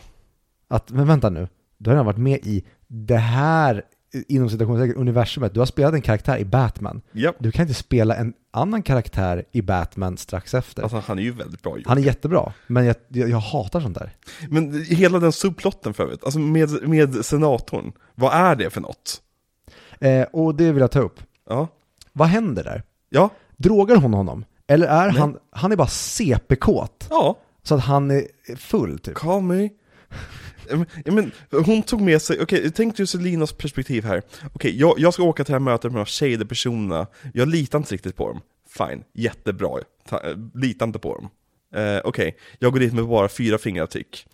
Att, 0.69 0.89
men 0.91 1.07
vänta 1.07 1.29
nu, 1.29 1.47
du 1.77 1.89
har 1.89 1.95
redan 1.95 2.05
varit 2.05 2.17
med 2.17 2.39
i 2.43 2.63
det 2.87 3.17
här, 3.17 3.83
inom 4.27 4.49
citationstecken, 4.49 4.95
universumet. 5.01 5.53
Du 5.53 5.59
har 5.59 5.65
spelat 5.65 5.93
en 5.93 6.01
karaktär 6.01 6.37
i 6.37 6.45
Batman. 6.45 7.01
japp. 7.11 7.35
Du 7.39 7.51
kan 7.51 7.61
inte 7.63 7.73
spela 7.73 8.15
en 8.15 8.33
annan 8.51 8.83
karaktär 8.83 9.45
i 9.51 9.61
Batman 9.61 10.17
strax 10.17 10.53
efter. 10.53 10.83
Alltså 10.83 11.03
han 11.07 11.19
är 11.19 11.23
ju 11.23 11.31
väldigt 11.31 11.61
bra 11.63 11.77
gjord. 11.77 11.87
Han 11.87 11.97
är 11.97 12.01
jättebra, 12.01 12.53
men 12.67 12.85
jag, 12.85 12.95
jag, 13.07 13.29
jag 13.29 13.37
hatar 13.39 13.79
sånt 13.79 13.99
där. 13.99 14.15
Men 14.49 14.83
hela 14.85 15.19
den 15.19 15.31
subplotten 15.31 15.93
för 15.93 16.03
övrigt, 16.03 16.23
alltså 16.23 16.39
med, 16.39 16.87
med 16.89 17.25
senatorn, 17.25 17.91
vad 18.15 18.33
är 18.33 18.55
det 18.55 18.69
för 18.69 18.81
något? 18.81 19.21
Eh, 19.99 20.23
och 20.23 20.55
det 20.55 20.71
vill 20.71 20.81
jag 20.81 20.91
ta 20.91 20.99
upp. 20.99 21.19
Ja, 21.49 21.67
Vad 22.13 22.27
händer 22.27 22.63
där? 22.63 22.83
ja, 23.09 23.29
Drogar 23.57 23.95
hon 23.95 24.13
honom? 24.13 24.45
Eller 24.67 24.87
är 24.87 25.07
Nej. 25.11 25.19
han, 25.19 25.37
han 25.51 25.71
är 25.71 25.75
bara 25.75 25.87
CP-kåt? 25.87 27.07
ja, 27.09 27.37
Så 27.63 27.75
att 27.75 27.81
han 27.81 28.11
är 28.11 28.23
full 28.55 28.99
typ? 28.99 29.15
call 29.15 29.41
me. 29.41 29.69
Ja, 31.05 31.11
men, 31.11 31.31
hon 31.51 31.83
tog 31.83 32.01
med 32.01 32.21
sig, 32.21 32.41
okej, 32.41 32.71
tänk 32.71 32.97
dig 32.97 33.07
Selinas 33.07 33.53
perspektiv 33.53 34.03
här. 34.03 34.21
Okej, 34.53 34.79
jag, 34.79 34.99
jag 34.99 35.13
ska 35.13 35.23
åka 35.23 35.43
till 35.43 35.51
det 35.51 35.55
här 35.55 35.59
mötet 35.59 35.83
med 35.83 35.93
de 35.93 35.99
här 35.99 36.05
shady 36.05 36.45
personerna, 36.45 37.07
jag 37.33 37.47
litar 37.47 37.77
inte 37.77 37.93
riktigt 37.93 38.15
på 38.15 38.27
dem. 38.27 38.41
Fine, 38.69 39.03
jättebra, 39.13 39.79
Ta, 40.09 40.19
eh, 40.19 40.37
litar 40.53 40.85
inte 40.85 40.99
på 40.99 41.15
dem. 41.15 41.29
Uh, 41.75 42.01
okej, 42.03 42.37
jag 42.59 42.73
går 42.73 42.79
dit 42.79 42.93
med 42.93 43.07
bara 43.07 43.29
fyra 43.29 43.57
fingeravtryck. 43.57 44.25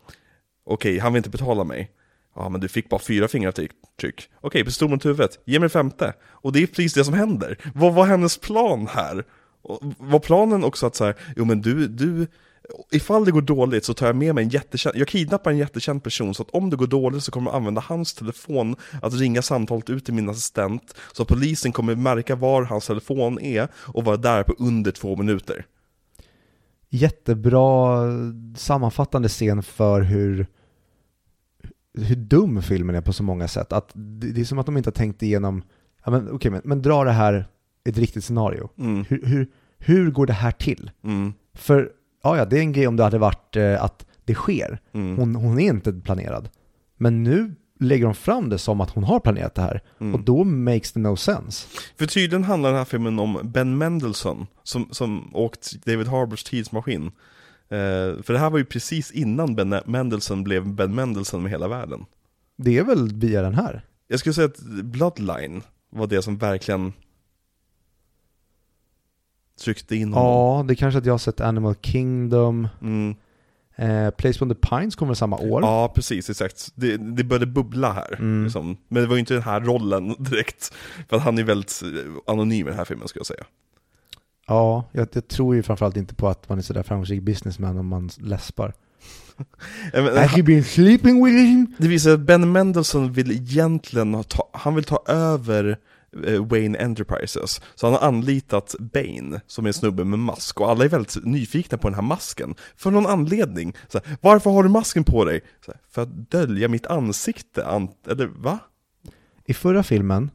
Okej, 0.65 0.99
han 0.99 1.13
vill 1.13 1.17
inte 1.17 1.29
betala 1.29 1.63
mig. 1.63 1.91
Ja, 2.35 2.49
men 2.49 2.61
du 2.61 2.67
fick 2.67 2.89
bara 2.89 2.99
fyra 2.99 3.27
fingeravtryck. 3.27 3.71
Okej, 3.97 4.13
Okej, 4.41 4.63
pistol 4.63 4.89
mot 4.89 5.05
huvudet, 5.05 5.39
ge 5.45 5.59
mig 5.59 5.69
femte. 5.69 6.13
Och 6.23 6.51
det 6.51 6.63
är 6.63 6.67
precis 6.67 6.93
det 6.93 7.05
som 7.05 7.13
händer. 7.13 7.57
Vad 7.73 7.93
var 7.93 8.05
hennes 8.05 8.37
plan 8.37 8.87
här? 8.87 9.23
Och 9.61 9.79
var 9.97 10.19
planen 10.19 10.63
också 10.63 10.85
att 10.85 10.95
så 10.95 11.05
här, 11.05 11.15
jo 11.35 11.45
men 11.45 11.61
du, 11.61 11.87
du, 11.87 12.27
ifall 12.91 13.25
det 13.25 13.31
går 13.31 13.41
dåligt 13.41 13.85
så 13.85 13.93
tar 13.93 14.05
jag 14.05 14.15
med 14.15 14.35
mig 14.35 14.43
en 14.43 14.49
jättekänd, 14.49 14.95
jag 14.97 15.07
kidnappar 15.07 15.51
en 15.51 15.57
jättekänd 15.57 16.03
person 16.03 16.33
så 16.33 16.43
att 16.43 16.49
om 16.49 16.69
det 16.69 16.75
går 16.75 16.87
dåligt 16.87 17.23
så 17.23 17.31
kommer 17.31 17.51
jag 17.51 17.57
använda 17.57 17.81
hans 17.81 18.13
telefon 18.13 18.75
att 19.01 19.13
ringa 19.13 19.41
samtalet 19.41 19.89
ut 19.89 20.05
till 20.05 20.13
min 20.13 20.29
assistent 20.29 20.95
så 21.13 21.23
att 21.23 21.29
polisen 21.29 21.71
kommer 21.71 21.95
märka 21.95 22.35
var 22.35 22.63
hans 22.63 22.87
telefon 22.87 23.39
är 23.39 23.67
och 23.75 24.05
vara 24.05 24.17
där 24.17 24.43
på 24.43 24.53
under 24.59 24.91
två 24.91 25.15
minuter. 25.15 25.65
Jättebra 26.89 28.01
sammanfattande 28.57 29.29
scen 29.29 29.63
för 29.63 30.01
hur, 30.01 30.47
hur 31.97 32.15
dum 32.15 32.61
filmen 32.61 32.95
är 32.95 33.01
på 33.01 33.13
så 33.13 33.23
många 33.23 33.47
sätt. 33.47 33.73
Att 33.73 33.91
det, 33.93 34.41
är 34.41 34.45
som 34.45 34.59
att 34.59 34.65
de 34.65 34.77
inte 34.77 34.87
har 34.87 34.93
tänkt 34.93 35.23
igenom, 35.23 35.63
ja 36.05 36.11
men 36.11 36.31
okej 36.31 36.51
men, 36.51 36.61
men 36.63 36.81
dra 36.81 37.03
det 37.03 37.11
här 37.11 37.45
ett 37.89 37.97
riktigt 37.97 38.23
scenario. 38.23 38.69
Mm, 38.77 39.05
Hur, 39.09 39.25
hur, 39.25 39.47
hur 39.77 40.11
går 40.11 40.25
det 40.25 40.33
här 40.33 40.51
till? 40.51 40.91
mm, 41.03 41.33
För, 41.53 41.89
ja 42.25 42.37
ja, 42.37 42.45
det 42.45 42.57
är 42.57 42.61
en 42.61 42.71
grej 42.71 42.87
om 42.87 42.95
det 42.95 43.03
hade 43.03 43.17
varit 43.17 43.55
eh, 43.55 43.83
att 43.83 44.05
det 44.25 44.33
sker. 44.33 44.79
mm, 44.93 45.17
Hon, 45.17 45.35
hon 45.35 45.59
är 45.59 45.69
inte 45.69 45.93
planerad. 45.93 46.49
Men 46.97 47.23
nu 47.23 47.55
lägger 47.79 48.05
de 48.05 48.15
fram 48.15 48.49
det 48.49 48.57
som 48.57 48.81
att 48.81 48.89
hon 48.89 49.03
har 49.03 49.19
planerat 49.19 49.55
det 49.55 49.61
här. 49.61 49.81
mm. 49.99 50.15
Och 50.15 50.21
då 50.21 50.43
makes 50.43 50.91
det 50.91 50.99
no 50.99 51.15
sense. 51.15 51.67
För 51.97 52.05
tydligen 52.05 52.43
handlar 52.43 52.69
den 52.69 52.77
här 52.77 52.85
filmen 52.85 53.19
om 53.19 53.39
Ben 53.43 53.77
Mendelsohn, 53.77 54.47
som, 54.63 54.87
som 54.91 55.35
åkt 55.35 55.85
David 55.85 56.07
Harbors 56.07 56.43
tidsmaskin. 56.43 57.05
Eh, 57.69 58.21
för 58.23 58.33
det 58.33 58.39
här 58.39 58.49
var 58.49 58.57
ju 58.57 58.65
precis 58.65 59.11
innan 59.11 59.55
Ben 59.55 59.75
Mendelsohn 59.85 60.43
blev 60.43 60.67
Ben 60.73 60.95
Mendelsohn 60.95 61.43
med 61.43 61.51
hela 61.51 61.67
världen. 61.67 62.05
Det 62.57 62.77
är 62.77 62.83
väl 62.83 63.13
via 63.15 63.41
den 63.41 63.55
här? 63.55 63.81
Jag 64.07 64.19
skulle 64.19 64.33
säga 64.33 64.45
att 64.47 64.59
Bloodline 64.83 65.61
var 65.89 66.07
det 66.07 66.21
som 66.21 66.37
verkligen 66.37 66.93
tryckte 69.63 69.95
in 69.95 70.13
honom. 70.13 70.29
Ja, 70.29 70.63
det 70.67 70.73
är 70.73 70.75
kanske 70.75 70.97
att 70.97 71.05
jag 71.05 71.13
har 71.13 71.17
sett 71.17 71.41
Animal 71.41 71.75
Kingdom. 71.81 72.67
Mm. 72.81 73.15
Eh, 73.75 74.11
Place 74.11 74.43
on 74.43 74.49
the 74.49 74.55
Pines 74.55 74.95
kommer 74.95 75.13
samma 75.13 75.37
år. 75.37 75.61
Ja, 75.61 75.91
precis, 75.95 76.29
exakt. 76.29 76.71
Det, 76.75 76.97
det 76.97 77.23
började 77.23 77.45
bubbla 77.45 77.93
här. 77.93 78.13
Mm. 78.13 78.43
Liksom. 78.43 78.77
Men 78.87 79.03
det 79.03 79.09
var 79.09 79.15
ju 79.15 79.19
inte 79.19 79.33
den 79.33 79.43
här 79.43 79.61
rollen 79.61 80.15
direkt. 80.19 80.73
För 81.09 81.17
att 81.17 81.23
han 81.23 81.37
är 81.37 81.43
väldigt 81.43 81.81
eh, 81.83 82.33
anonym 82.33 82.67
i 82.67 82.69
den 82.69 82.77
här 82.77 82.85
filmen, 82.85 83.07
skulle 83.07 83.19
jag 83.19 83.27
säga. 83.27 83.45
Ja, 84.47 84.89
jag, 84.91 85.07
jag 85.11 85.27
tror 85.27 85.55
ju 85.55 85.63
framförallt 85.63 85.97
inte 85.97 86.15
på 86.15 86.27
att 86.27 86.49
man 86.49 86.57
är 86.57 86.61
sådär 86.61 86.83
framgångsrik 86.83 87.21
businessman 87.21 87.77
om 87.77 87.87
man 87.87 88.09
läspar. 88.17 88.73
Have 89.93 90.31
you 90.35 90.43
been 90.43 90.63
sleeping 90.63 91.25
with 91.25 91.35
him? 91.35 91.75
Det 91.77 91.87
visar 91.87 92.11
att 92.13 92.19
Ben 92.19 92.51
Mendelsohn 92.51 93.13
vill 93.13 93.31
egentligen 93.31 94.23
ta, 94.23 94.49
han 94.53 94.75
vill 94.75 94.83
ta 94.83 95.03
över 95.07 95.77
Wayne 96.49 96.77
Enterprises. 96.77 97.61
Så 97.75 97.87
han 97.87 97.93
har 97.93 98.07
anlitat 98.07 98.75
Bane, 98.79 99.41
som 99.47 99.65
är 99.65 99.69
en 99.69 99.73
snubbe 99.73 100.03
med 100.03 100.19
mask, 100.19 100.61
och 100.61 100.69
alla 100.69 100.85
är 100.85 100.89
väldigt 100.89 101.25
nyfikna 101.25 101.77
på 101.77 101.87
den 101.87 101.95
här 101.95 102.01
masken. 102.01 102.55
För 102.75 102.91
någon 102.91 103.05
anledning. 103.05 103.73
Så 103.87 103.99
här, 104.05 104.17
Varför 104.21 104.49
har 104.49 104.63
du 104.63 104.69
masken 104.69 105.03
på 105.03 105.25
dig? 105.25 105.41
Så 105.65 105.71
här, 105.71 105.81
för 105.89 106.01
att 106.01 106.31
dölja 106.31 106.67
mitt 106.67 106.85
ansikte, 106.85 107.65
an 107.65 107.89
eller 108.09 108.25
va? 108.25 108.59
I 109.45 109.53
förra 109.53 109.83
filmen, 109.83 110.31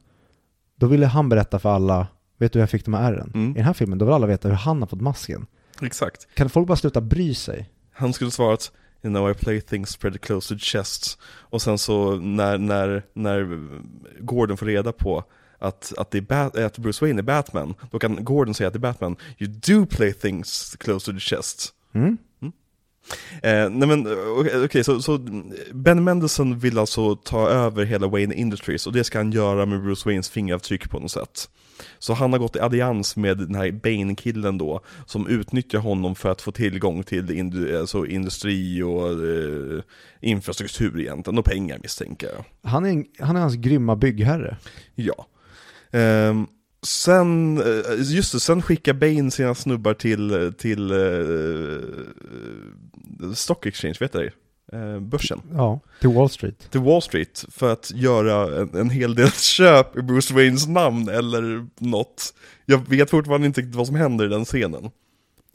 då 0.76 0.86
ville 0.86 1.06
han 1.06 1.28
berätta 1.28 1.58
för 1.58 1.68
alla, 1.68 2.06
vet 2.38 2.52
du 2.52 2.58
hur 2.58 2.62
jag 2.62 2.70
fick 2.70 2.84
de 2.84 2.94
här 2.94 3.12
ärren? 3.12 3.32
Mm. 3.34 3.50
I 3.50 3.54
den 3.54 3.64
här 3.64 3.72
filmen, 3.72 3.98
då 3.98 4.04
vill 4.04 4.14
alla 4.14 4.26
veta 4.26 4.48
hur 4.48 4.54
han 4.54 4.80
har 4.80 4.86
fått 4.86 5.00
masken. 5.00 5.46
Exakt. 5.82 6.34
Kan 6.34 6.50
folk 6.50 6.68
bara 6.68 6.76
sluta 6.76 7.00
bry 7.00 7.34
sig? 7.34 7.70
Han 7.92 8.12
skulle 8.12 8.30
svara 8.30 8.54
att 8.54 8.72
You 9.02 9.14
know 9.14 9.30
I 9.30 9.34
play 9.34 9.60
things 9.60 9.90
spread 9.90 10.20
close 10.20 10.48
to 10.48 10.54
the 10.54 10.64
chest 10.64 11.18
Och 11.24 11.62
sen 11.62 11.78
så 11.78 12.16
när, 12.16 12.58
när, 12.58 13.02
när 13.12 13.68
Gordon 14.20 14.56
får 14.56 14.66
reda 14.66 14.92
på 14.92 15.24
att, 15.60 15.92
att, 15.96 16.10
det 16.10 16.20
Bat- 16.20 16.56
att 16.56 16.78
Bruce 16.78 17.04
Wayne 17.04 17.20
är 17.20 17.22
Batman 17.22 17.74
Då 17.90 17.98
kan 17.98 18.24
Gordon 18.24 18.54
säga 18.54 18.70
till 18.70 18.80
Batman 18.80 19.16
You 19.38 19.50
do 19.50 19.86
play 19.86 20.12
things 20.12 20.76
close 20.80 21.06
to 21.06 21.12
the 21.12 21.20
chest 21.20 21.74
Mm? 21.94 22.18
Eh, 23.42 23.70
nej 23.70 23.88
men 23.88 24.06
okej, 24.38 24.64
okay, 24.64 24.84
så, 24.84 25.02
så 25.02 25.18
Ben 25.72 26.04
Mendelsohn 26.04 26.58
vill 26.58 26.78
alltså 26.78 27.16
ta 27.16 27.48
över 27.48 27.84
hela 27.84 28.06
Wayne 28.06 28.34
Industries 28.34 28.86
och 28.86 28.92
det 28.92 29.04
ska 29.04 29.18
han 29.18 29.32
göra 29.32 29.66
med 29.66 29.82
Bruce 29.82 30.08
Waynes 30.08 30.30
fingeravtryck 30.30 30.90
på 30.90 30.98
något 30.98 31.10
sätt. 31.10 31.48
Så 31.98 32.14
han 32.14 32.32
har 32.32 32.38
gått 32.38 32.56
i 32.56 32.60
allians 32.60 33.16
med 33.16 33.38
den 33.38 33.54
här 33.54 33.72
Bane-killen 33.72 34.58
då, 34.58 34.80
som 35.06 35.26
utnyttjar 35.26 35.78
honom 35.78 36.14
för 36.14 36.28
att 36.28 36.42
få 36.42 36.52
tillgång 36.52 37.02
till 37.02 37.30
indu 37.30 37.78
alltså 37.78 38.06
industri 38.06 38.82
och 38.82 39.10
eh, 39.10 39.82
infrastruktur 40.20 41.00
egentligen, 41.00 41.38
och 41.38 41.44
pengar 41.44 41.78
misstänker 41.82 42.26
jag. 42.26 42.70
Han 42.70 42.86
är, 42.86 43.04
han 43.18 43.36
är 43.36 43.40
hans 43.40 43.54
grymma 43.54 43.96
byggherre. 43.96 44.56
Ja. 44.94 45.26
Um, 45.92 46.46
Sen, 46.82 47.58
eh, 47.58 47.64
just 47.98 48.32
det, 48.32 48.40
sen 48.40 48.62
skickar 48.62 48.92
Bane 48.92 49.30
sina 49.30 49.54
snubbar 49.54 49.94
till, 49.94 50.52
till 50.58 50.92
uh, 50.92 51.80
Stock 53.34 53.66
Exchange, 53.66 53.94
vet 54.00 54.12
du 54.12 54.18
det? 54.18 54.30
Börsen. 55.00 55.40
Ja, 55.52 55.80
till 56.00 56.10
Wall 56.10 56.30
Street. 56.30 56.70
Till 56.70 56.80
Wall 56.80 57.02
Street, 57.02 57.44
för 57.48 57.72
att 57.72 57.90
göra 57.94 58.60
en, 58.60 58.74
en 58.74 58.90
hel 58.90 59.14
del 59.14 59.30
köp 59.38 59.96
i 59.96 60.02
Bruce 60.02 60.34
Waynes 60.34 60.66
namn 60.66 61.08
eller 61.08 61.66
något. 61.78 62.34
Jag 62.66 62.88
vet 62.88 63.10
fortfarande 63.10 63.46
inte 63.46 63.62
vad 63.62 63.86
som 63.86 63.96
händer 63.96 64.24
i 64.24 64.28
den 64.28 64.44
scenen. 64.44 64.90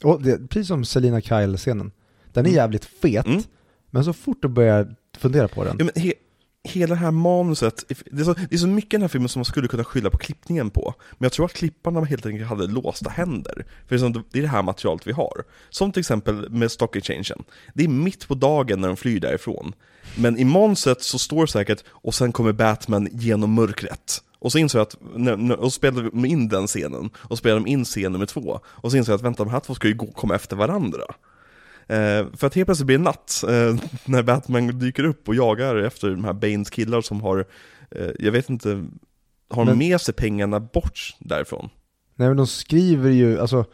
Och 0.02 0.22
det, 0.22 0.48
precis 0.48 0.68
som 0.68 0.84
Selina 0.84 1.20
Kyle-scenen. 1.20 1.92
Den 2.32 2.44
är 2.44 2.48
mm. 2.48 2.56
jävligt 2.56 2.84
fet, 2.84 3.26
mm. 3.26 3.42
men 3.90 4.04
så 4.04 4.12
fort 4.12 4.42
du 4.42 4.48
börjar 4.48 4.94
fundera 5.18 5.48
på 5.48 5.64
den. 5.64 5.76
Ja, 5.94 6.00
he 6.02 6.12
hela 6.66 6.94
det 6.94 7.00
här 7.00 7.10
manuset, 7.10 7.84
det 7.88 8.20
är, 8.20 8.24
så, 8.24 8.34
det 8.34 8.56
är 8.56 8.58
så 8.58 8.66
mycket 8.66 8.94
i 8.94 8.96
den 8.96 9.02
här 9.02 9.08
filmen 9.08 9.28
som 9.28 9.40
man 9.40 9.44
skulle 9.44 9.68
kunna 9.68 9.84
skylla 9.84 10.10
på 10.10 10.18
klippningen 10.18 10.70
på. 10.70 10.94
Men 11.18 11.24
jag 11.24 11.32
tror 11.32 11.46
att 11.46 11.52
klipparna 11.52 12.04
helt 12.04 12.26
enkelt 12.26 12.48
hade 12.48 12.66
låsta 12.66 13.10
händer. 13.10 13.66
För 13.88 13.98
det 14.32 14.38
är 14.38 14.42
det 14.42 14.48
här 14.48 14.62
materialet 14.62 15.06
vi 15.06 15.12
har. 15.12 15.44
Som 15.70 15.92
till 15.92 16.00
exempel 16.00 16.50
med 16.50 16.70
Stock 16.70 16.96
Exchangen. 16.96 17.44
Det 17.74 17.84
är 17.84 17.88
mitt 17.88 18.28
på 18.28 18.34
dagen 18.34 18.80
när 18.80 18.88
de 18.88 18.96
flyr 18.96 19.20
därifrån. 19.20 19.72
Men 20.16 20.38
i 20.38 20.44
manuset 20.44 21.02
så 21.02 21.18
står 21.18 21.40
det 21.40 21.52
säkert, 21.52 21.84
och 21.88 22.14
sen 22.14 22.32
kommer 22.32 22.52
Batman 22.52 23.08
genom 23.12 23.54
mörkret. 23.54 24.22
Och 24.38 24.52
så 24.52 24.58
insåg 24.58 24.78
jag 24.78 24.86
att, 24.86 24.96
när, 25.14 25.36
när, 25.36 25.56
och 25.56 25.72
så 25.72 25.76
spelade 25.76 26.10
de 26.10 26.24
in 26.24 26.48
den 26.48 26.66
scenen, 26.66 27.10
och 27.16 27.28
så 27.30 27.36
spelade 27.36 27.60
de 27.60 27.70
in 27.70 27.84
scen 27.84 28.12
nummer 28.12 28.26
två. 28.26 28.60
Och 28.66 28.90
så 28.90 28.96
insåg 28.96 29.12
jag 29.12 29.16
att 29.16 29.24
vänta, 29.24 29.44
de 29.44 29.50
här 29.50 29.60
två 29.60 29.74
ska 29.74 29.88
ju 29.88 29.94
gå, 29.94 30.06
komma 30.06 30.34
efter 30.34 30.56
varandra. 30.56 31.04
Eh, 31.88 32.26
för 32.32 32.46
att 32.46 32.54
helt 32.54 32.66
plötsligt 32.66 32.86
blir 32.86 32.98
det 32.98 33.04
natt 33.04 33.44
eh, 33.48 33.76
när 34.04 34.22
Batman 34.22 34.78
dyker 34.78 35.04
upp 35.04 35.28
och 35.28 35.34
jagar 35.34 35.76
efter 35.76 36.10
de 36.10 36.24
här 36.24 36.32
Banes 36.32 36.70
killar 36.70 37.00
som 37.00 37.20
har, 37.20 37.44
eh, 37.90 38.10
jag 38.18 38.32
vet 38.32 38.50
inte, 38.50 38.86
har 39.48 39.64
men, 39.64 39.78
med 39.78 40.00
sig 40.00 40.14
pengarna 40.14 40.60
bort 40.60 41.16
därifrån? 41.18 41.68
Nej 42.14 42.28
men 42.28 42.36
de 42.36 42.46
skriver 42.46 43.10
ju, 43.10 43.40
alltså, 43.40 43.64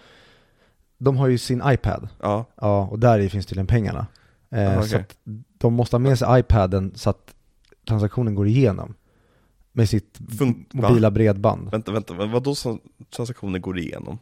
de 0.99 1.17
har 1.17 1.29
ju 1.29 1.39
sin 1.39 1.63
iPad. 1.67 2.09
Ja. 2.21 2.45
Ja, 2.57 2.89
och 2.91 2.99
där 2.99 3.19
i 3.19 3.29
finns 3.29 3.47
tydligen 3.47 3.67
pengarna. 3.67 4.07
Eh, 4.51 4.79
okay. 4.79 4.89
Så 4.89 4.97
att 4.97 5.17
de 5.59 5.75
måste 5.75 5.97
ha 5.97 5.99
med 5.99 6.19
sig 6.19 6.41
iPaden 6.41 6.93
så 6.95 7.11
att 7.11 7.35
transaktionen 7.89 8.35
går 8.35 8.47
igenom. 8.47 8.95
Med 9.73 9.89
sitt 9.89 10.19
Fun 10.39 10.65
mobila 10.73 11.11
bredband. 11.11 11.71
Vänta, 11.71 11.93
vänta, 11.93 12.15
vad 12.15 12.43
då 12.43 12.55
transaktionen 13.17 13.63
går 13.63 13.79
igenom? 13.79 14.19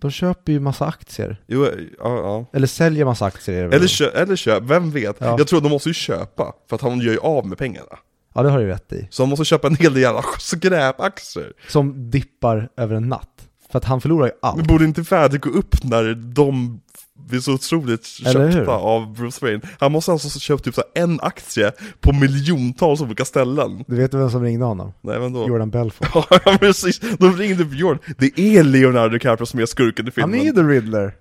De 0.00 0.10
köper 0.10 0.52
ju 0.52 0.60
massa 0.60 0.86
aktier. 0.86 1.42
Jo, 1.46 1.66
ja, 1.66 1.72
ja. 1.98 2.46
Eller 2.52 2.66
säljer 2.66 3.04
massa 3.04 3.24
aktier. 3.24 3.64
Eller, 3.64 3.86
kö 3.86 4.10
eller 4.10 4.36
köp, 4.36 4.62
vem 4.62 4.90
vet? 4.90 5.16
Ja. 5.18 5.34
Jag 5.38 5.46
tror 5.46 5.60
de 5.60 5.68
måste 5.68 5.88
ju 5.88 5.94
köpa, 5.94 6.52
för 6.68 6.76
att 6.76 6.82
han 6.82 7.00
gör 7.00 7.12
ju 7.12 7.18
av 7.18 7.46
med 7.46 7.58
pengarna. 7.58 7.98
Ja, 8.34 8.42
det 8.42 8.50
har 8.50 8.58
du 8.58 8.66
rätt 8.66 8.92
i. 8.92 9.08
Så 9.10 9.22
han 9.22 9.30
måste 9.30 9.44
köpa 9.44 9.66
en 9.66 9.76
hel 9.76 9.94
del 9.94 10.02
jävla 10.02 10.22
skräpaktier. 10.38 11.52
Som 11.68 12.10
dippar 12.10 12.68
över 12.76 12.94
en 12.94 13.08
natt. 13.08 13.48
För 13.70 13.78
att 13.78 13.84
han 13.84 14.00
förlorar 14.00 14.26
ju 14.26 14.32
allt. 14.42 14.56
Men 14.56 14.66
borde 14.66 14.84
inte 14.84 15.02
värdet 15.02 15.40
gå 15.40 15.50
upp 15.50 15.84
när 15.84 16.14
de 16.14 16.80
blir 17.28 17.40
så 17.40 17.52
otroligt 17.52 18.06
köpta 18.06 18.72
av 18.72 19.14
Bruce 19.14 19.46
Wayne. 19.46 19.60
Han 19.80 19.92
måste 19.92 20.12
alltså 20.12 20.28
ha 20.28 20.40
köpt 20.40 20.64
typ 20.64 20.74
så 20.74 20.82
en 20.94 21.20
aktie 21.20 21.72
på 22.00 22.12
miljontals 22.12 23.00
olika 23.00 23.24
ställen. 23.24 23.84
Du 23.86 23.96
vet 23.96 24.14
vem 24.14 24.30
som 24.30 24.42
ringde 24.42 24.64
honom? 24.64 24.92
Nej, 25.00 25.18
vem 25.20 25.32
då? 25.32 25.48
Jordan 25.48 25.70
Belfort. 25.70 26.26
ja, 26.44 26.56
precis. 26.60 27.00
De 27.00 27.36
ringde 27.36 27.64
på 27.64 27.74
Jordan. 27.74 28.14
Det 28.18 28.40
är 28.40 28.62
Leonardo 28.64 29.12
DiCaprio 29.12 29.46
som 29.46 29.60
är 29.60 29.66
skurken 29.66 30.08
i 30.08 30.10
filmen. 30.10 30.38
Han 30.38 30.48
är 30.48 30.52
The 30.52 30.62
Riddler. 30.62 31.14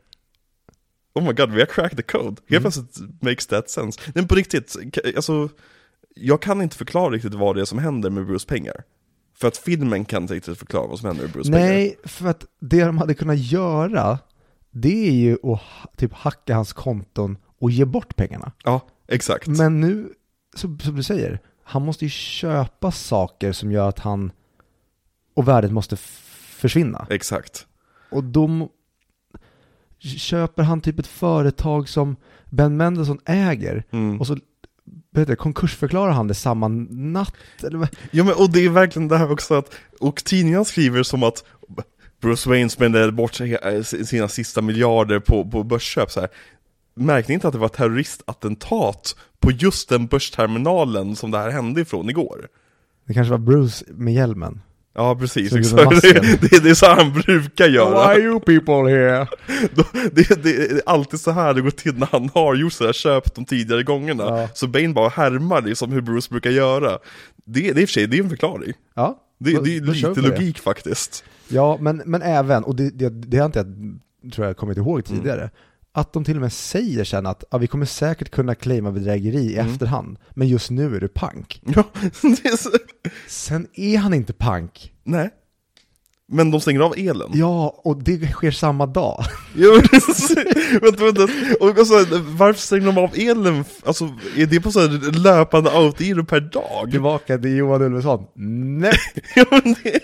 Oh 1.13 1.23
my 1.23 1.33
god, 1.33 1.51
vi 1.51 1.59
har 1.59 1.65
cracked 1.65 1.97
the 1.97 2.03
code. 2.03 2.41
Helt 2.49 2.49
mm. 2.49 2.61
plötsligt 2.61 3.21
makes 3.21 3.47
that 3.47 3.69
sense. 3.69 3.99
Men 4.13 4.27
på 4.27 4.35
riktigt, 4.35 4.75
alltså, 5.15 5.49
jag 6.15 6.41
kan 6.41 6.61
inte 6.61 6.77
förklara 6.77 7.09
riktigt 7.09 7.33
vad 7.33 7.55
det 7.55 7.61
är 7.61 7.65
som 7.65 7.79
händer 7.79 8.09
med 8.09 8.25
Bruce 8.25 8.47
pengar. 8.47 8.83
För 9.39 9.47
att 9.47 9.57
filmen 9.57 10.05
kan 10.05 10.21
inte 10.21 10.33
riktigt 10.33 10.57
förklara 10.57 10.87
vad 10.87 10.99
som 10.99 11.07
händer 11.07 11.23
med 11.23 11.31
Bruce 11.31 11.51
Nej. 11.51 11.69
Nej, 11.69 11.99
för 12.03 12.27
att 12.27 12.45
det 12.59 12.83
de 12.83 12.97
hade 12.97 13.13
kunnat 13.13 13.39
göra 13.39 14.19
det 14.71 15.07
är 15.07 15.11
ju 15.11 15.37
att 15.43 15.97
typ 15.97 16.13
hacka 16.13 16.55
hans 16.55 16.73
konton 16.73 17.37
och 17.59 17.71
ge 17.71 17.85
bort 17.85 18.15
pengarna. 18.15 18.51
Ja, 18.63 18.81
exakt. 19.07 19.47
Men 19.47 19.79
nu, 19.79 20.13
som, 20.55 20.79
som 20.79 20.95
du 20.95 21.03
säger, 21.03 21.39
han 21.63 21.85
måste 21.85 22.05
ju 22.05 22.09
köpa 22.09 22.91
saker 22.91 23.51
som 23.51 23.71
gör 23.71 23.89
att 23.89 23.99
han 23.99 24.31
och 25.33 25.47
värdet 25.47 25.71
måste 25.71 25.97
försvinna. 25.97 27.07
Exakt. 27.09 27.67
Och 28.11 28.23
då 28.23 28.69
köper 29.99 30.63
han 30.63 30.81
typ 30.81 30.99
ett 30.99 31.07
företag 31.07 31.89
som 31.89 32.15
Ben 32.49 32.77
Mendelsohn 32.77 33.19
äger 33.25 33.83
mm. 33.91 34.19
och 34.19 34.27
så 34.27 34.37
vet 35.11 35.37
konkursförklarar 35.37 36.11
han 36.11 36.27
det 36.27 36.33
samma 36.33 36.67
natt? 36.67 37.35
Eller? 37.63 37.87
Ja 38.11 38.23
men 38.23 38.33
och 38.33 38.51
det 38.51 38.65
är 38.65 38.69
verkligen 38.69 39.07
det 39.07 39.17
här 39.17 39.31
också 39.31 39.53
att, 39.53 39.73
och 39.99 40.23
tidningarna 40.23 40.65
skriver 40.65 41.03
som 41.03 41.23
att 41.23 41.43
Bruce 42.21 42.49
Wayne 42.49 42.69
spände 42.69 43.11
bort 43.11 43.41
eh, 43.41 43.81
sina 43.81 44.27
sista 44.27 44.61
miljarder 44.61 45.19
på, 45.19 45.49
på 45.49 45.63
börsköp 45.63 46.11
så 46.11 46.19
här. 46.19 46.29
Märkte 46.95 47.31
ni 47.31 47.33
inte 47.33 47.47
att 47.47 47.53
det 47.53 47.59
var 47.59 47.69
terroristattentat 47.69 49.15
på 49.39 49.51
just 49.51 49.89
den 49.89 50.07
börsterminalen 50.07 51.15
som 51.15 51.31
det 51.31 51.37
här 51.37 51.49
hände 51.49 51.81
ifrån 51.81 52.09
igår? 52.09 52.47
Det 53.05 53.13
kanske 53.13 53.31
var 53.31 53.37
Bruce 53.37 53.85
med 53.87 54.13
hjälmen? 54.13 54.61
Ja 54.99 55.15
precis, 55.15 55.53
exakt. 55.53 56.01
Det, 56.01 56.13
det, 56.41 56.63
det, 56.63 56.69
är 56.69 56.73
så 56.73 56.85
han 56.85 57.13
brukar 57.13 57.67
göra. 57.67 57.89
Why 57.89 57.97
are 57.97 58.19
you 58.19 58.39
people 58.39 58.91
here? 58.91 59.27
det, 60.11 60.43
det, 60.43 60.71
är 60.71 60.81
alltid 60.85 61.19
så 61.19 61.31
här 61.31 61.53
det 61.53 61.61
går 61.61 61.71
till 61.71 61.97
när 61.97 62.07
han 62.11 62.29
har 62.33 62.55
gjort 62.55 62.73
sådär 62.73 62.93
köp 62.93 63.35
de 63.35 63.45
tidigare 63.45 63.83
gångerna. 63.83 64.23
Ja. 64.23 64.49
Så 64.53 64.67
Bane 64.67 64.89
bara 64.89 65.09
härmar 65.09 65.61
liksom 65.61 65.91
hur 65.91 66.01
Bruce 66.01 66.27
brukar 66.29 66.49
göra. 66.49 66.99
Det, 67.45 67.61
det 67.61 67.69
är 67.69 67.79
i 67.79 67.85
och 67.85 67.89
för 67.89 67.93
sig, 67.93 68.07
det 68.07 68.17
är 68.17 68.23
en 68.23 68.29
förklaring. 68.29 68.73
Ja. 68.95 69.19
Det, 69.39 69.63
det 69.63 69.77
är 69.77 69.81
lite 69.81 70.21
logik 70.21 70.59
faktiskt. 70.59 71.23
Ja, 71.47 71.77
men, 71.81 72.01
men 72.05 72.21
även, 72.21 72.63
och 72.63 72.75
det, 72.75 72.89
det, 72.89 73.09
det 73.09 73.37
har 73.37 73.45
inte 73.45 73.59
jag, 73.59 74.33
tror 74.33 74.47
jag, 74.47 74.57
kommit 74.57 74.77
ihåg 74.77 74.99
mm. 74.99 75.19
tidigare, 75.19 75.41
mm. 75.41 75.51
Att 75.99 76.13
de 76.13 76.23
till 76.23 76.35
och 76.35 76.41
med 76.41 76.53
säger 76.53 77.03
sen 77.03 77.25
att 77.25 77.43
ja, 77.51 77.57
vi 77.57 77.67
kommer 77.67 77.85
säkert 77.85 78.31
kunna 78.31 78.55
claima 78.55 78.91
bedrägeri 78.91 79.39
i 79.39 79.57
mm. 79.57 79.71
efterhand, 79.71 80.17
men 80.33 80.47
just 80.47 80.69
nu 80.69 80.95
är 80.95 80.99
du 80.99 81.07
pank. 81.07 81.61
Ja, 81.75 81.83
är 82.21 82.57
så... 82.57 82.69
Sen 83.27 83.67
är 83.73 83.97
han 83.97 84.13
inte 84.13 84.33
pank. 84.33 84.93
Nej. 85.03 85.29
Men 86.31 86.51
de 86.51 86.61
stänger 86.61 86.79
av 86.79 86.93
elen? 86.97 87.29
Ja, 87.33 87.81
och 87.83 88.03
det 88.03 88.31
sker 88.31 88.51
samma 88.51 88.85
dag. 88.85 89.23
Ja, 89.55 89.81
vänta, 90.81 91.03
vänta. 91.03 91.23
Och 91.59 91.77
alltså, 91.77 92.05
varför 92.21 92.61
stänger 92.61 92.85
de 92.85 92.97
av 92.97 93.09
elen? 93.15 93.65
Alltså, 93.85 94.03
är 94.37 94.45
det 94.45 94.61
på 94.61 94.71
så 94.71 94.79
här 94.79 95.11
löpande 95.23 95.71
autogiro 95.71 96.25
per 96.25 96.39
dag? 96.39 96.91
Tillbaka 96.91 97.37
till 97.37 97.55
Johan 97.55 97.81
Ulveson. 97.81 98.25
Nej! 98.79 98.97
ja, 99.35 99.45
men 99.49 99.75
det... 99.83 99.99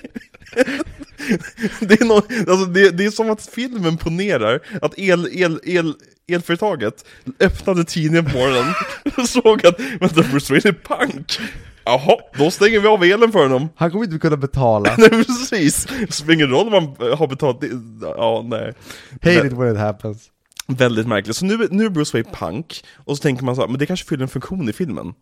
det, 1.79 2.01
är 2.01 2.05
no... 2.05 2.15
alltså, 2.51 2.65
det, 2.65 2.91
det, 2.91 3.05
är 3.05 3.11
som 3.11 3.29
att 3.29 3.45
filmen 3.45 3.97
ponerar 3.97 4.59
att 4.81 4.99
el, 4.99 5.27
el, 5.31 5.59
el, 5.63 5.93
elföretaget 6.27 7.05
öppnade 7.39 7.83
tidningen 7.83 8.25
på 8.25 8.37
morgonen 8.37 8.73
och 9.17 9.29
såg 9.29 9.65
att 9.65 9.79
vänta, 9.99 10.23
Bruce 10.31 10.53
Wayne 10.53 10.69
är 10.69 10.73
pank. 10.73 11.39
Jaha, 11.85 12.17
då 12.37 12.51
stänger 12.51 12.79
vi 12.79 12.87
av 12.87 13.03
elen 13.03 13.31
för 13.31 13.39
honom. 13.39 13.69
Han 13.75 13.91
kommer 13.91 14.05
inte 14.05 14.19
kunna 14.19 14.37
betala. 14.37 14.95
nej 14.97 15.09
precis, 15.09 15.85
det 15.85 16.13
spelar 16.13 16.33
ingen 16.33 16.49
roll 16.49 16.67
om 16.67 16.71
man 16.71 17.11
har 17.17 17.27
betalat, 17.27 17.63
ja 18.01 18.45
nej. 18.45 18.73
Hate 19.11 19.47
it 19.47 19.53
when 19.53 19.71
it 19.71 19.79
happens. 19.79 20.31
Väldigt 20.67 21.07
märkligt, 21.07 21.35
så 21.35 21.45
nu, 21.45 21.67
nu 21.71 21.85
är 21.85 21.89
Bruce 21.89 22.17
Wayne 22.17 22.37
punk, 22.37 22.83
och 22.95 23.17
så 23.17 23.21
tänker 23.21 23.43
man 23.43 23.55
så 23.55 23.61
här, 23.61 23.67
men 23.67 23.79
det 23.79 23.85
kanske 23.85 24.05
fyller 24.05 24.23
en 24.23 24.29
funktion 24.29 24.69
i 24.69 24.73
filmen. 24.73 25.13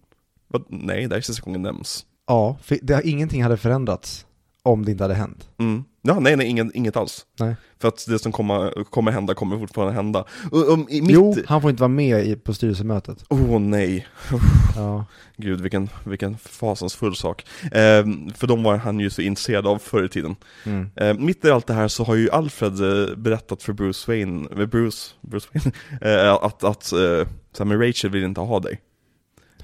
But, 0.54 0.66
nej, 0.70 1.08
det 1.08 1.16
är 1.16 1.22
sista 1.22 1.42
gången 1.42 1.62
nämns. 1.62 2.06
Ja, 2.28 2.58
det, 2.82 3.02
ingenting 3.04 3.44
hade 3.44 3.58
förändrats 3.58 4.26
om 4.64 4.86
det 4.86 4.92
inte 4.92 5.04
hade 5.04 5.14
hänt. 5.14 5.50
Mm. 5.58 5.84
Ja, 6.02 6.20
nej, 6.20 6.36
nej, 6.36 6.48
inget, 6.48 6.76
inget 6.76 6.98
alls. 6.98 7.26
Nej. 7.40 7.56
För 7.80 7.88
att 7.88 8.06
det 8.08 8.20
som 8.20 8.32
kommer, 8.32 8.84
kommer 8.84 9.12
hända 9.12 9.34
kommer 9.34 9.60
fortfarande 9.60 9.94
hända. 9.94 10.26
Och, 10.52 10.80
mitt... 10.80 11.10
Jo, 11.10 11.36
han 11.46 11.62
får 11.62 11.70
inte 11.70 11.82
vara 11.82 11.88
med 11.88 12.26
i, 12.28 12.36
på 12.36 12.54
styrelsemötet. 12.54 13.26
Åh 13.30 13.40
oh, 13.40 13.60
nej. 13.60 14.08
ja. 14.76 15.06
Gud, 15.38 15.62
vilken, 15.62 15.90
vilken 16.06 16.38
fasansfull 16.38 17.16
sak. 17.16 17.46
Eh, 17.64 18.06
för 18.36 18.48
de 18.48 18.64
var 18.64 18.78
han 18.78 19.00
ju 19.00 19.10
så 19.10 19.22
intresserad 19.22 19.68
av 19.68 19.78
förr 19.78 20.06
i 20.06 20.10
tiden. 20.10 20.36
Mm. 20.66 20.90
Eh, 20.96 21.14
mitt 21.14 21.46
i 21.46 21.52
allt 21.52 21.68
det 21.68 21.74
här 21.74 21.88
så 21.88 22.04
har 22.04 22.16
ju 22.16 22.30
Alfred 22.30 22.74
eh, 22.82 23.16
berättat 23.16 23.64
för 23.64 23.74
Bruce 23.74 24.12
Wayne, 24.12 24.48
eh, 24.52 24.66
Bruce, 24.66 25.14
Bruce 25.22 25.48
Wayne, 25.54 25.72
eh, 26.26 26.34
att, 26.34 26.64
att 26.64 26.84
så 26.84 27.26
här, 27.58 27.88
Rachel 27.88 28.12
vill 28.12 28.24
inte 28.24 28.42
ha 28.42 28.60
dig. 28.60 28.82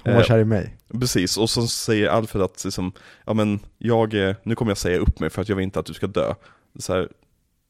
Hon 0.04 0.14
var 0.14 0.22
kär 0.22 0.38
i 0.38 0.44
mig. 0.44 0.76
Precis, 1.00 1.38
och 1.38 1.50
så 1.50 1.66
säger 1.66 2.08
Alfred 2.08 2.42
att 2.42 2.64
liksom, 2.64 2.92
ja 3.26 3.34
men 3.34 3.60
jag, 3.78 4.14
nu 4.42 4.54
kommer 4.54 4.70
jag 4.70 4.78
säga 4.78 4.98
upp 4.98 5.20
mig 5.20 5.30
för 5.30 5.42
att 5.42 5.48
jag 5.48 5.56
vill 5.56 5.62
inte 5.62 5.80
att 5.80 5.86
du 5.86 5.94
ska 5.94 6.06
dö. 6.06 6.34
Så 6.78 6.92
här, 6.94 7.08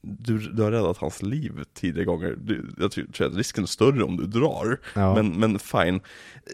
du, 0.03 0.39
du 0.39 0.63
har 0.63 0.71
räddat 0.71 0.97
hans 0.97 1.23
liv 1.23 1.53
tidigare 1.75 2.05
gånger. 2.05 2.35
Du, 2.39 2.71
jag 2.79 2.93
tror 2.93 3.27
att 3.27 3.37
risken 3.37 3.65
är 3.65 3.69
större 3.69 4.05
om 4.05 4.17
du 4.17 4.27
drar. 4.27 4.81
Ja. 4.95 5.15
Men, 5.15 5.41
men 5.41 5.59
fine. 5.59 6.01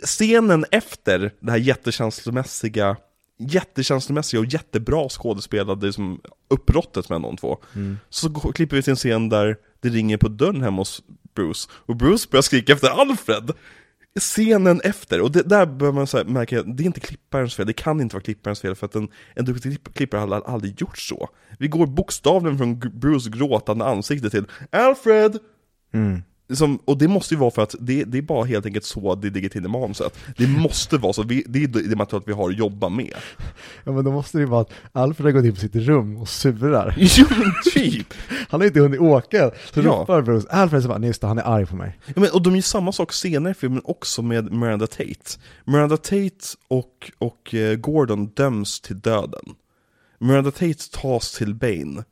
Scenen 0.05 0.64
efter 0.70 1.31
det 1.41 1.51
här 1.51 1.59
jättekänslomässiga, 1.59 2.97
jättekänslomässiga 3.39 4.41
och 4.41 4.47
jättebra 4.47 5.09
skådespelade 5.09 5.93
som 5.93 6.20
uppbrottet 6.49 7.09
mellan 7.09 7.22
de 7.22 7.37
två. 7.37 7.59
Mm. 7.74 7.99
Så 8.09 8.29
går- 8.29 8.53
klipper 8.53 8.77
vi 8.77 8.83
till 8.83 8.91
en 8.91 8.97
scen 8.97 9.29
där 9.29 9.57
det 9.81 9.89
ringer 9.89 10.16
på 10.16 10.29
dörren 10.29 10.62
hemma 10.62 10.77
hos 10.77 11.03
Bruce, 11.35 11.68
och 11.72 11.97
Bruce 11.97 12.29
börjar 12.31 12.43
skrika 12.43 12.72
efter 12.72 12.89
Alfred! 12.89 13.51
Scenen 14.20 14.80
efter, 14.84 15.20
och 15.20 15.32
det, 15.32 15.42
där 15.42 15.66
bör 15.66 15.92
man 15.92 16.06
så 16.06 16.16
här 16.16 16.24
märka 16.24 16.60
att 16.60 16.76
det 16.76 16.82
är 16.82 16.86
inte 16.86 17.00
klipparens 17.00 17.54
fel, 17.54 17.66
det 17.66 17.72
kan 17.72 18.00
inte 18.00 18.16
vara 18.16 18.22
klipparens 18.22 18.60
fel 18.60 18.74
för 18.74 18.86
att 18.86 18.94
en, 18.94 19.08
en 19.34 19.44
duktig 19.44 19.78
klippare 19.94 20.20
hade 20.20 20.36
aldrig 20.36 20.80
gjort 20.80 20.98
så. 20.98 21.28
Vi 21.58 21.68
går 21.68 21.86
bokstavligen 21.86 22.58
från 22.58 22.78
Bruce 22.78 23.30
gråtande 23.30 23.84
ansikte 23.84 24.30
till 24.30 24.44
Alfred! 24.70 25.38
Mm. 25.92 26.22
Som, 26.55 26.78
och 26.84 26.99
det 26.99 27.09
måste 27.09 27.34
ju 27.34 27.40
vara 27.40 27.51
för 27.51 27.62
att 27.62 27.74
det, 27.80 28.05
det 28.05 28.18
är 28.18 28.22
bara 28.22 28.44
helt 28.44 28.66
enkelt 28.66 28.84
så 28.84 29.14
det 29.14 29.30
ligger 29.30 29.49
till 29.49 29.64
i 29.64 29.68
manuset. 29.68 30.18
Det 30.36 30.47
måste 30.47 30.99
vara 30.99 31.12
så, 31.12 31.22
vi, 31.22 31.44
det 31.49 31.62
är 31.64 31.68
det 31.68 31.97
materialet 31.97 32.28
vi 32.28 32.32
har 32.32 32.51
att 32.51 32.59
jobba 32.59 32.88
med. 32.88 33.14
Ja 33.84 33.92
men 33.92 34.05
då 34.05 34.11
måste 34.12 34.38
det 34.38 34.42
ju 34.42 34.49
vara 34.49 34.61
att 34.61 34.70
Alfred 34.92 35.24
har 35.26 35.32
gått 35.32 35.44
in 35.44 35.55
på 35.55 35.61
sitt 35.61 35.74
rum 35.74 36.16
och 36.16 36.28
surar. 36.28 36.94
Jo 37.18 37.26
men 37.30 37.53
typ! 37.74 38.14
Han 38.49 38.61
har 38.61 38.66
inte 38.66 38.80
hunnit 38.80 39.01
åka, 39.01 39.51
så 39.74 39.80
Ja. 39.80 39.90
ropar 39.90 40.22
Bruce, 40.22 40.49
Alfred 40.51 40.82
så 40.82 40.88
bara, 40.88 40.99
nej 40.99 41.07
just 41.09 41.20
det, 41.20 41.26
han 41.26 41.38
är 41.38 41.42
arg 41.42 41.66
på 41.66 41.76
mig. 41.76 41.99
Ja, 42.07 42.12
men, 42.16 42.30
och 42.32 42.42
de 42.42 42.55
gör 42.55 42.62
samma 42.62 42.92
sak 42.92 43.12
senare 43.12 43.51
i 43.51 43.55
filmen 43.55 43.80
också 43.84 44.22
med 44.22 44.53
Miranda 44.53 44.86
Tate. 44.86 45.38
Miranda 45.64 45.97
Tate 45.97 46.30
och, 46.68 47.12
och 47.18 47.55
eh, 47.55 47.76
Gordon 47.76 48.26
döms 48.26 48.80
till 48.80 49.01
döden. 49.01 49.44
Miranda 50.18 50.51
Tate 50.51 50.90
tas 50.92 51.32
till 51.32 51.55
Bane. 51.55 52.05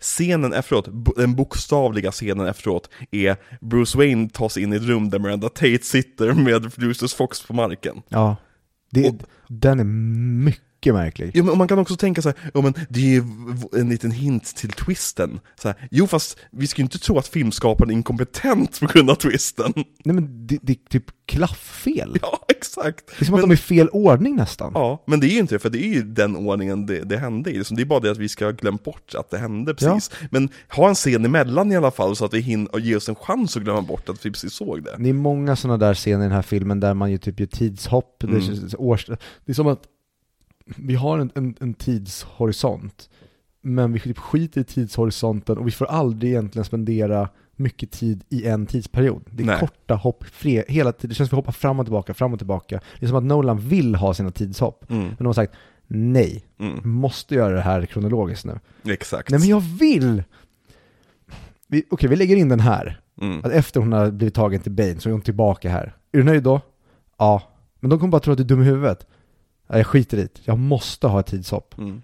Scenen 0.00 0.52
efteråt, 0.52 0.88
den 1.16 1.34
bokstavliga 1.34 2.12
scenen 2.12 2.46
efteråt, 2.46 2.90
är 3.10 3.36
Bruce 3.60 3.98
Wayne 3.98 4.28
tas 4.28 4.56
in 4.56 4.72
i 4.72 4.76
ett 4.76 4.82
rum 4.82 5.10
där 5.10 5.18
Miranda 5.18 5.48
Tate 5.48 5.78
sitter 5.82 6.32
med 6.32 6.78
Lucius 6.78 7.14
Fox 7.14 7.42
på 7.46 7.54
marken. 7.54 8.02
Ja. 8.08 8.36
Det, 8.90 9.08
Och- 9.08 9.22
den 9.48 9.80
är 9.80 9.84
mycket 10.44 10.62
märklig. 10.92 11.30
Ja, 11.34 11.42
men 11.44 11.58
man 11.58 11.68
kan 11.68 11.78
också 11.78 11.96
tänka 11.96 12.22
så 12.22 12.28
här, 12.28 12.38
ja, 12.54 12.60
men 12.60 12.74
det 12.88 13.16
är 13.16 13.24
en 13.78 13.88
liten 13.88 14.10
hint 14.10 14.56
till 14.56 14.70
twisten. 14.70 15.40
Så 15.62 15.68
här, 15.68 15.88
jo 15.90 16.06
fast 16.06 16.38
vi 16.50 16.66
ska 16.66 16.80
ju 16.82 16.84
inte 16.84 16.98
tro 16.98 17.18
att 17.18 17.28
filmskaparen 17.28 17.90
är 17.90 17.94
inkompetent 17.94 18.80
på 18.80 18.86
grund 18.86 19.10
av 19.10 19.14
twisten. 19.14 19.72
Nej 19.76 20.14
men 20.14 20.46
det, 20.46 20.58
det 20.62 20.72
är 20.72 20.88
typ 20.90 21.04
klafffel. 21.26 22.18
Ja, 22.22 22.44
exakt. 22.48 23.04
Det 23.18 23.22
är 23.22 23.24
som 23.24 23.34
att 23.34 23.40
de 23.40 23.50
är 23.50 23.54
i 23.54 23.56
fel 23.56 23.88
ordning 23.88 24.36
nästan. 24.36 24.72
Ja, 24.74 25.02
men 25.06 25.20
det 25.20 25.26
är 25.26 25.30
ju 25.30 25.38
inte 25.38 25.54
det, 25.54 25.58
för 25.58 25.70
det 25.70 25.78
är 25.78 25.88
ju 25.94 26.02
den 26.02 26.36
ordningen 26.36 26.86
det, 26.86 27.00
det 27.04 27.16
hände 27.18 27.50
i. 27.50 27.58
Liksom, 27.58 27.76
det 27.76 27.82
är 27.82 27.86
bara 27.86 28.00
det 28.00 28.10
att 28.10 28.18
vi 28.18 28.28
ska 28.28 28.44
ha 28.44 28.52
glömt 28.52 28.84
bort 28.84 29.14
att 29.14 29.30
det 29.30 29.38
hände 29.38 29.74
precis. 29.74 30.10
Men 30.30 30.48
ha 30.68 30.88
en 30.88 30.94
scen 30.94 31.24
emellan 31.24 31.72
i 31.72 31.76
alla 31.76 31.90
fall 31.90 32.16
så 32.16 32.24
att 32.24 32.34
vi 32.34 32.40
hinner 32.40 32.78
ge 32.78 32.96
oss 32.96 33.08
en 33.08 33.14
chans 33.14 33.56
att 33.56 33.62
glömma 33.62 33.82
bort 33.82 34.08
att 34.08 34.26
vi 34.26 34.30
precis 34.30 34.52
såg 34.52 34.82
det. 34.84 34.96
Det 34.98 35.08
är 35.08 35.12
många 35.12 35.56
sådana 35.56 35.78
där 35.86 35.94
scener 35.94 36.20
i 36.24 36.28
den 36.28 36.32
här 36.32 36.42
filmen 36.42 36.80
där 36.80 36.94
man 36.94 37.10
ju 37.10 37.18
typ 37.18 37.40
gör 37.40 37.46
tidshopp, 37.46 38.16
det, 38.20 38.26
Mm. 38.26 38.42
känns- 38.42 38.74
års, 38.74 39.06
det 39.06 39.16
är 39.46 39.52
som 39.54 39.66
att 39.66 39.82
vi 40.76 40.94
har 40.94 41.18
en, 41.18 41.30
en, 41.34 41.54
en 41.60 41.74
tidshorisont, 41.74 43.10
men 43.62 43.92
vi 43.92 44.00
typ 44.00 44.18
skiter 44.18 44.60
i 44.60 44.64
tidshorisonten 44.64 45.58
och 45.58 45.66
vi 45.66 45.70
får 45.70 45.86
aldrig 45.86 46.30
egentligen 46.32 46.64
spendera 46.64 47.28
mycket 47.56 47.90
tid 47.90 48.24
i 48.28 48.46
en 48.46 48.66
tidsperiod. 48.66 49.22
Det 49.30 49.42
är 49.42 49.46
Nej. 49.46 49.60
korta 49.60 49.94
hopp, 49.94 50.24
fre, 50.24 50.64
hela 50.68 50.92
tiden, 50.92 51.08
det 51.08 51.14
känns 51.14 51.28
som 51.28 51.38
att 51.38 51.42
vi 51.42 51.42
hoppar 51.42 51.52
fram 51.52 51.80
och 51.80 51.86
tillbaka, 51.86 52.14
fram 52.14 52.32
och 52.32 52.38
tillbaka. 52.38 52.80
Det 53.00 53.06
är 53.06 53.08
som 53.08 53.16
att 53.18 53.24
Nolan 53.24 53.58
vill 53.58 53.94
ha 53.94 54.14
sina 54.14 54.30
tidshopp, 54.30 54.90
Mm, 54.90 55.02
men 55.06 55.16
de 55.18 55.26
har 55.26 55.32
sagt 55.32 55.54
nej, 55.86 56.44
mm, 56.58 56.80
vi 56.82 56.88
måste 56.88 57.34
göra 57.34 57.54
det 57.54 57.60
här 57.60 57.86
kronologiskt 57.86 58.44
nu. 58.46 58.58
exakt. 58.92 59.30
Nej 59.30 59.40
men 59.40 59.48
jag 59.48 59.60
vill! 59.60 60.22
Vi- 61.68 61.84
Okej, 61.90 62.08
vi 62.08 62.16
lägger 62.16 62.36
in 62.36 62.48
den 62.48 62.60
här. 62.60 63.00
Mm. 63.20 63.38
Att 63.44 63.52
efter 63.52 63.80
hon 63.80 63.92
har 63.92 64.10
blivit 64.10 64.34
tagen 64.34 64.60
till 64.60 64.72
Bane 64.72 65.00
så 65.00 65.08
är 65.08 65.12
hon 65.12 65.20
tillbaka 65.22 65.70
här. 65.70 65.96
Är 66.12 66.18
du 66.18 66.24
nöjd 66.24 66.42
då? 66.42 66.60
Ja. 67.18 67.42
Men 67.80 67.90
de 67.90 67.98
kommer 67.98 68.10
bara 68.10 68.20
tro 68.20 68.32
att 68.32 68.38
du 68.38 68.44
är 68.44 68.48
dum 68.48 68.62
i 68.62 68.64
huvudet. 68.64 69.06
Jag 69.66 69.86
skiter 69.86 70.18
i 70.18 70.22
det. 70.22 70.40
Jag 70.44 70.58
måste 70.58 71.06
ha 71.06 71.20
ett 71.20 71.26
tidshopp. 71.26 71.78
Mm. 71.78 72.02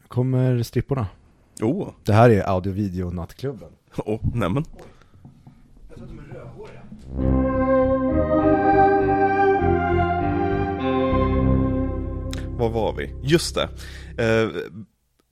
Nu 0.00 0.06
kommer 0.08 0.62
stripporna. 0.62 1.06
Oh, 1.62 1.88
Det 2.04 2.12
här 2.12 2.30
är 2.30 2.48
audio 2.48 2.72
video 2.72 3.10
nattklubben. 3.10 3.68
oh, 3.96 4.20
nämen. 4.34 4.64
Var 12.58 12.68
var 12.70 12.92
vi? 12.92 13.14
Just 13.22 13.54
det. 13.54 13.68
Eh, 14.18 14.48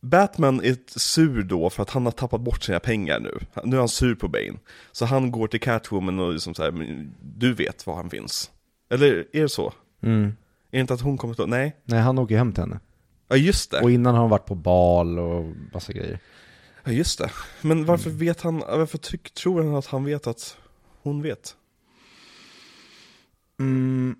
Batman 0.04 0.60
är 0.64 0.76
sur 0.98 1.42
då 1.42 1.70
för 1.70 1.82
att 1.82 1.90
han 1.90 2.04
har 2.04 2.12
tappat 2.12 2.40
bort 2.40 2.62
sina 2.62 2.80
pengar 2.80 3.20
nu. 3.20 3.38
Nu 3.64 3.76
är 3.76 3.80
han 3.80 3.88
sur 3.88 4.14
på 4.14 4.28
Bane. 4.28 4.58
Så 4.92 5.04
han 5.04 5.30
går 5.30 5.48
till 5.48 5.60
Catwoman 5.60 6.18
och 6.20 6.32
liksom 6.32 6.54
så 6.54 6.62
här, 6.62 6.70
"Men 6.70 7.14
du 7.20 7.54
vet 7.54 7.86
var 7.86 7.94
han 7.94 8.10
finns. 8.10 8.50
Eller 8.90 9.26
är 9.32 9.42
det 9.42 9.48
så? 9.48 9.72
Mm. 10.02 10.24
Är 10.24 10.32
det 10.70 10.80
inte 10.80 10.94
att 10.94 11.00
hon 11.00 11.18
kommer 11.18 11.34
till... 11.34 11.46
Nej? 11.46 11.76
Nej, 11.84 12.00
han 12.00 12.18
åker 12.18 12.36
hem 12.36 12.52
till 12.52 12.62
henne. 12.62 12.80
Ja 13.28 13.36
just 13.36 13.70
det. 13.70 13.80
Och 13.80 13.90
innan 13.90 14.14
har 14.14 14.20
han 14.20 14.30
varit 14.30 14.46
på 14.46 14.54
bal 14.54 15.18
och 15.18 15.54
massa 15.72 15.92
grejer. 15.92 16.18
Ja 16.84 16.92
just 16.92 17.18
det. 17.18 17.30
Men 17.60 17.84
varför 17.84 18.10
vet 18.10 18.40
han, 18.40 18.58
varför 18.58 18.98
tyck, 18.98 19.34
tror 19.34 19.62
han 19.62 19.74
att 19.74 19.86
han 19.86 20.04
vet 20.04 20.26
att 20.26 20.56
hon 21.02 21.22
vet? 21.22 21.56
Mm. 23.60 24.16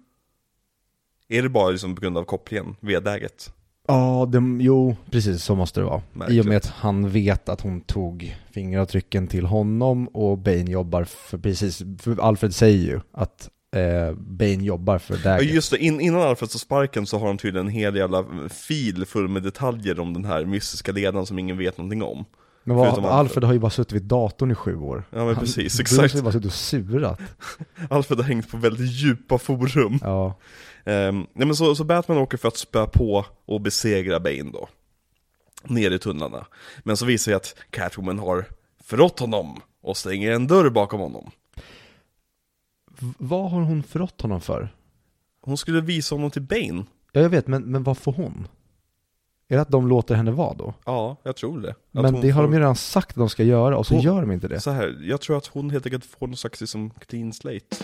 Är 1.28 1.42
det 1.42 1.48
bara 1.48 1.70
liksom 1.70 1.94
på 1.94 2.00
grund 2.00 2.18
av 2.18 2.24
kopplingen, 2.24 2.76
vedäget? 2.80 3.53
Ja, 3.88 4.28
det, 4.32 4.42
jo, 4.60 4.96
precis 5.10 5.44
så 5.44 5.54
måste 5.54 5.80
det 5.80 5.84
vara. 5.86 6.02
Märkligt. 6.12 6.38
I 6.38 6.40
och 6.40 6.46
med 6.46 6.56
att 6.56 6.66
han 6.66 7.10
vet 7.10 7.48
att 7.48 7.60
hon 7.60 7.80
tog 7.80 8.36
fingeravtrycken 8.52 9.26
till 9.26 9.46
honom 9.46 10.08
och 10.08 10.38
Bane 10.38 10.70
jobbar 10.70 11.04
för 11.04 11.38
precis, 11.38 11.82
för 12.00 12.20
Alfred 12.20 12.54
säger 12.54 12.78
ju 12.86 13.00
att 13.12 13.50
eh, 13.76 14.14
Bane 14.16 14.64
jobbar 14.64 14.98
för 14.98 15.14
Ja 15.14 15.20
Daggett. 15.24 15.54
just 15.54 15.70
det, 15.70 15.78
In, 15.78 16.00
innan 16.00 16.22
Alfred 16.22 16.50
så 16.50 16.58
sparken 16.58 17.06
så 17.06 17.18
har 17.18 17.26
de 17.26 17.38
tydligen 17.38 17.66
en 17.66 17.72
hel 17.72 17.96
jävla 17.96 18.24
fil 18.50 19.04
full 19.06 19.28
med 19.28 19.42
detaljer 19.42 20.00
om 20.00 20.14
den 20.14 20.24
här 20.24 20.44
mystiska 20.44 20.92
ledaren 20.92 21.26
som 21.26 21.38
ingen 21.38 21.58
vet 21.58 21.78
någonting 21.78 22.02
om. 22.02 22.24
Men 22.64 22.76
vad, 22.76 22.88
Alfred. 22.88 23.04
Alfred 23.10 23.44
har 23.44 23.52
ju 23.52 23.58
bara 23.58 23.70
suttit 23.70 23.92
vid 23.92 24.02
datorn 24.02 24.50
i 24.50 24.54
sju 24.54 24.76
år. 24.76 25.04
Ja 25.10 25.24
men 25.24 25.36
precis, 25.36 25.74
Han 25.78 25.80
exakt. 25.80 26.12
har 26.12 26.18
ju 26.18 26.22
bara 26.22 26.32
suttit 26.32 26.46
och 26.46 26.52
surat. 26.52 27.20
Alfred 27.90 28.18
har 28.18 28.24
hängt 28.24 28.50
på 28.50 28.56
väldigt 28.56 28.90
djupa 28.92 29.38
forum. 29.38 29.98
Ja. 30.02 30.38
Ehm, 30.84 31.26
nej 31.32 31.46
men 31.46 31.56
så, 31.56 31.74
så 31.74 31.84
Batman 31.84 32.18
åker 32.18 32.36
för 32.38 32.48
att 32.48 32.56
spö 32.56 32.86
på 32.86 33.24
och 33.46 33.60
besegra 33.60 34.20
Bane 34.20 34.50
då. 34.52 34.68
Ner 35.64 35.90
i 35.90 35.98
tunnlarna. 35.98 36.46
Men 36.82 36.96
så 36.96 37.04
visar 37.06 37.32
det 37.32 37.36
att 37.36 37.54
Catwoman 37.70 38.18
har 38.18 38.44
förrått 38.84 39.18
honom 39.20 39.60
och 39.82 39.96
stänger 39.96 40.30
en 40.32 40.46
dörr 40.46 40.70
bakom 40.70 41.00
honom. 41.00 41.30
V- 42.98 43.12
vad 43.18 43.50
har 43.50 43.60
hon 43.60 43.82
förrått 43.82 44.20
honom 44.20 44.40
för? 44.40 44.68
Hon 45.40 45.56
skulle 45.56 45.80
visa 45.80 46.14
honom 46.14 46.30
till 46.30 46.42
Bane. 46.42 46.84
Ja, 47.12 47.20
jag 47.20 47.28
vet, 47.28 47.46
men, 47.46 47.62
men 47.62 47.82
vad 47.82 47.98
får 47.98 48.12
hon? 48.12 48.48
Är 49.48 49.56
det 49.56 49.62
att 49.62 49.68
de 49.70 49.88
låter 49.88 50.14
henne 50.14 50.30
vara 50.30 50.54
då? 50.54 50.74
Ja, 50.86 51.16
jag 51.22 51.36
tror 51.36 51.60
det. 51.60 51.70
Att 51.70 51.76
men 51.92 52.20
det 52.20 52.30
har 52.30 52.42
får- 52.42 52.48
de 52.48 52.52
ju 52.52 52.58
redan 52.58 52.76
sagt 52.76 53.08
att 53.10 53.14
de 53.16 53.28
ska 53.28 53.42
göra 53.42 53.76
och 53.78 53.86
så 53.86 53.94
Hon- 53.94 54.02
gör 54.02 54.20
de 54.20 54.32
inte 54.32 54.48
det. 54.48 54.60
Så 54.60 54.70
här, 54.70 54.98
jag 55.02 55.20
tror 55.20 55.36
att 55.38 55.46
hon 55.46 55.70
helt 55.70 55.86
enkelt 55.86 56.04
får 56.04 56.26
någon 56.26 56.36
slags 56.36 56.60
liksom 56.60 56.90
clean 56.90 57.32
slate. 57.32 57.76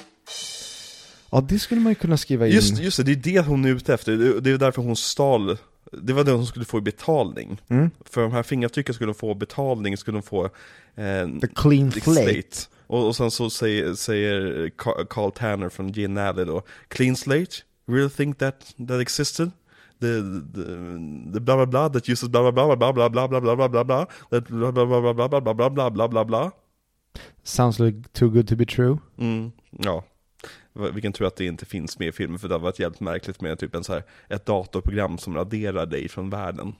Ja, 1.31 1.41
det 1.41 1.59
skulle 1.59 1.81
man 1.81 1.91
ju 1.91 1.95
kunna 1.95 2.17
skriva 2.17 2.47
in. 2.47 2.53
Just, 2.53 2.79
just 2.81 2.97
det, 2.97 3.03
det 3.03 3.13
är 3.37 3.43
det 3.43 3.49
hon 3.49 3.65
är 3.65 3.69
ute 3.69 3.95
efter. 3.95 4.41
Det, 4.41 4.51
är 4.51 4.59
därför 4.59 4.83
hon 4.83 4.97
stal, 4.97 5.57
det 5.93 6.13
var 6.13 6.25
det 6.25 6.33
hon 6.33 6.47
skulle 6.47 6.65
få 6.65 6.79
i 6.79 6.81
betalning. 6.81 7.61
Mm. 7.69 7.91
För 8.05 8.21
de 8.23 8.33
här 8.33 8.43
fingeravtrycken 8.43 8.95
skulle 8.95 9.09
hon 9.09 9.15
få 9.15 9.35
betalning, 9.35 9.97
skulle 9.97 10.17
hon 10.17 10.23
få 10.23 10.45
eh, 10.45 11.29
The 11.41 11.47
clean 11.55 11.93
slate. 11.93 12.57
Och, 12.87 13.07
och 13.07 13.17
sen 13.17 13.31
så 13.31 13.51
säger, 13.51 13.95
säger 13.95 14.67
Ca- 14.77 15.07
Carl 15.11 15.33
Tanner 15.33 15.69
från 15.69 15.93
Gene 15.93 16.23
Alley 16.29 16.45
då 16.45 16.63
Clean 16.89 17.17
slate? 17.17 17.57
Really 17.87 18.11
think 18.11 18.39
that, 18.39 18.75
that 18.89 19.01
existed? 19.01 19.51
The, 20.01 20.23
the, 20.55 20.65
the 21.33 21.41
bla 21.41 21.57
bla 21.57 21.67
bla 21.67 21.89
that 21.89 22.09
uses 22.09 22.29
bla 22.29 22.41
bla 22.43 22.53
bla 22.53 22.77
bla 22.77 22.93
bla 22.93 23.09
bla 23.09 23.29
bla 23.29 23.41
bla 23.41 23.57
bla 23.57 23.69
bla 23.69 23.85
bla 23.85 24.07
that 24.31 24.49
bla 24.49 24.73
bla 24.73 24.87
bla 24.87 25.01
bla 25.01 25.29
bla 25.29 25.29
bla 25.29 25.55
bla 25.55 25.55
bla 25.55 25.71
bla 25.71 25.91
bla 25.91 26.09
bla 26.09 26.25
bla 26.25 26.53
Sounds 27.43 27.79
like 27.79 28.13
too 28.13 28.31
good 28.31 28.49
to 28.49 28.57
be 28.57 28.67
true. 28.67 28.99
Mm, 29.19 29.53
ja. 29.71 30.05
Vi 30.95 31.03
kan 31.03 31.13
tro 31.13 31.27
att 31.27 31.37
det 31.37 31.45
inte 31.45 31.67
finns 31.67 31.99
med 31.99 32.09
i 32.09 32.13
filmen 32.13 32.39
för 32.39 32.49
det 32.49 32.55
har 32.55 32.61
varit 32.61 32.79
jävligt 32.79 33.01
märkligt 33.01 33.41
med 33.41 33.59
typ 33.59 33.75
en 33.75 33.85
så 33.85 33.93
här, 33.93 34.03
ett 34.29 34.47
datorprogram 34.47 35.19
som 35.19 35.35
raderar 35.35 35.87
dig 35.87 36.09
från 36.09 36.31
världen. 36.31 36.75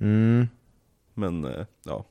Mm. 0.00 0.48
Men 1.14 1.44
eh, 1.44 1.66
ja, 1.84 2.04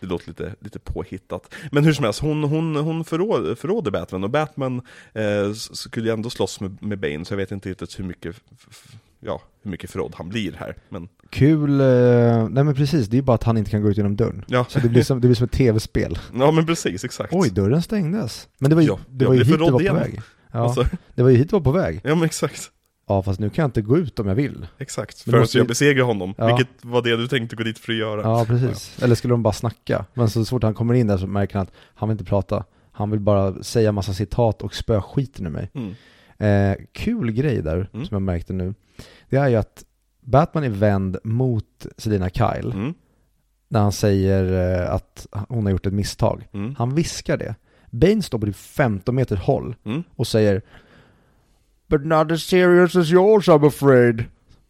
det 0.00 0.06
låter 0.06 0.28
lite, 0.28 0.54
lite 0.60 0.78
påhittat. 0.78 1.54
Men 1.72 1.84
hur 1.84 1.92
som 1.92 2.04
helst, 2.04 2.20
hon, 2.20 2.44
hon, 2.44 2.76
hon 2.76 3.04
förråder, 3.04 3.54
förråder 3.54 3.90
Batman 3.90 4.24
och 4.24 4.30
Batman 4.30 4.82
eh, 5.12 5.52
skulle 5.52 6.08
ju 6.08 6.12
ändå 6.12 6.30
slåss 6.30 6.60
med, 6.60 6.82
med 6.82 6.98
Bane 6.98 7.24
så 7.24 7.32
jag 7.32 7.38
vet 7.38 7.52
inte 7.52 7.70
riktigt 7.70 7.98
hur 7.98 8.04
mycket, 8.04 8.36
ja, 9.20 9.40
hur 9.62 9.70
mycket 9.70 9.90
förråd 9.90 10.12
han 10.16 10.28
blir 10.28 10.52
här. 10.52 10.76
Men 10.88 11.08
Kul, 11.30 11.80
eh, 11.80 11.86
nej 12.48 12.64
men 12.64 12.74
precis, 12.74 13.08
det 13.08 13.18
är 13.18 13.22
bara 13.22 13.34
att 13.34 13.42
han 13.44 13.56
inte 13.56 13.70
kan 13.70 13.82
gå 13.82 13.90
ut 13.90 13.96
genom 13.96 14.16
dörren. 14.16 14.44
ja, 14.48 14.66
Så 14.68 14.78
det 14.80 14.88
blir 14.88 15.02
som, 15.02 15.20
det 15.20 15.28
blir 15.28 15.34
som 15.34 15.44
ett 15.44 15.52
tv-spel. 15.52 16.18
ja 16.34 16.50
men 16.50 16.66
precis, 16.66 17.04
exakt. 17.04 17.32
Oj, 17.32 17.50
dörren 17.50 17.82
stängdes. 17.82 18.48
Men 18.58 18.70
det 18.70 18.74
var 18.76 18.82
ju, 18.82 18.88
Ja, 18.88 18.98
det 19.10 19.24
var 19.26 19.32
ju 19.34 19.38
hit 19.38 19.48
du 19.48 19.52
förrådd 19.54 19.70
var 19.72 19.78
på 19.78 19.82
igen. 19.82 19.96
väg. 19.96 20.20
Ja, 20.52 20.58
Alltså, 20.58 20.84
det 21.14 21.22
var 21.22 21.30
ju 21.30 21.36
hit 21.36 21.50
du 21.50 21.56
var 21.56 21.60
på 21.60 21.70
väg. 21.72 22.00
ja 22.04 22.14
men 22.14 22.24
exakt. 22.24 22.70
ja 23.08 23.22
fast 23.22 23.40
nu 23.40 23.50
kan 23.50 23.62
jag 23.62 23.68
inte 23.68 23.82
gå 23.82 23.98
ut 23.98 24.18
om 24.18 24.28
jag 24.28 24.34
vill. 24.34 24.66
Exakt, 24.78 25.26
Men 25.26 25.32
för 25.32 25.40
måste 25.40 25.58
jag 25.58 25.66
besegrar 25.66 26.04
honom. 26.04 26.34
Ja. 26.38 26.46
Vilket 26.46 26.84
var 26.84 27.02
det 27.02 27.16
du 27.16 27.28
tänkte 27.28 27.56
gå 27.56 27.62
dit 27.62 27.78
för 27.78 27.92
att 27.92 27.98
göra. 27.98 28.20
Ja, 28.22 28.44
precis. 28.44 29.02
Eller 29.02 29.14
skulle 29.14 29.32
de 29.32 29.42
bara 29.42 29.52
snacka? 29.52 30.04
Men 30.14 30.30
så 30.30 30.44
fort 30.44 30.62
han 30.62 30.74
kommer 30.74 30.94
in 30.94 31.06
där 31.06 31.18
så 31.18 31.26
märker 31.26 31.54
han 31.54 31.62
att 31.62 31.72
han 31.94 32.08
vill 32.08 32.14
inte 32.14 32.24
prata. 32.24 32.64
Han 32.92 33.10
vill 33.10 33.20
bara 33.20 33.62
säga 33.62 33.92
massa 33.92 34.12
citat 34.14 34.62
och 34.62 34.74
spöa 34.74 35.02
skiten 35.02 35.46
ur 35.46 35.50
mig. 35.50 35.70
Mm. 35.74 35.94
Eh, 36.38 36.74
kul 36.92 37.30
grej 37.32 37.62
där, 37.62 37.90
Mm. 37.92 38.06
som 38.06 38.14
jag 38.14 38.22
märkte 38.22 38.52
nu. 38.52 38.74
Det 39.30 39.36
är 39.36 39.48
ju 39.48 39.56
att 39.56 39.84
Batman 40.20 40.64
är 40.64 40.68
vänd 40.68 41.16
mot 41.24 41.86
Selina 41.96 42.30
Kyle. 42.30 42.72
Mm. 42.74 42.94
När 43.68 43.80
han 43.80 43.92
säger 43.92 44.72
eh, 44.82 44.94
att 44.94 45.26
hon 45.48 45.64
har 45.66 45.70
gjort 45.72 45.86
ett 45.86 45.92
misstag. 45.92 46.48
Mm. 46.52 46.74
Han 46.78 46.94
viskar 46.94 47.36
det. 47.36 47.54
Bane 47.90 48.22
står 48.22 48.38
på 48.38 48.46
typ 48.46 48.56
15 48.56 49.14
meter 49.14 49.36
håll 49.36 49.74
Mm. 49.84 50.02
och 50.16 50.26
säger 50.26 50.62
But 51.86 52.04
not 52.06 52.30
as 52.32 52.42
serious 52.42 52.96
as 52.96 53.10
yours 53.10 53.48
I'm 53.48 53.66
afraid. 53.66 54.24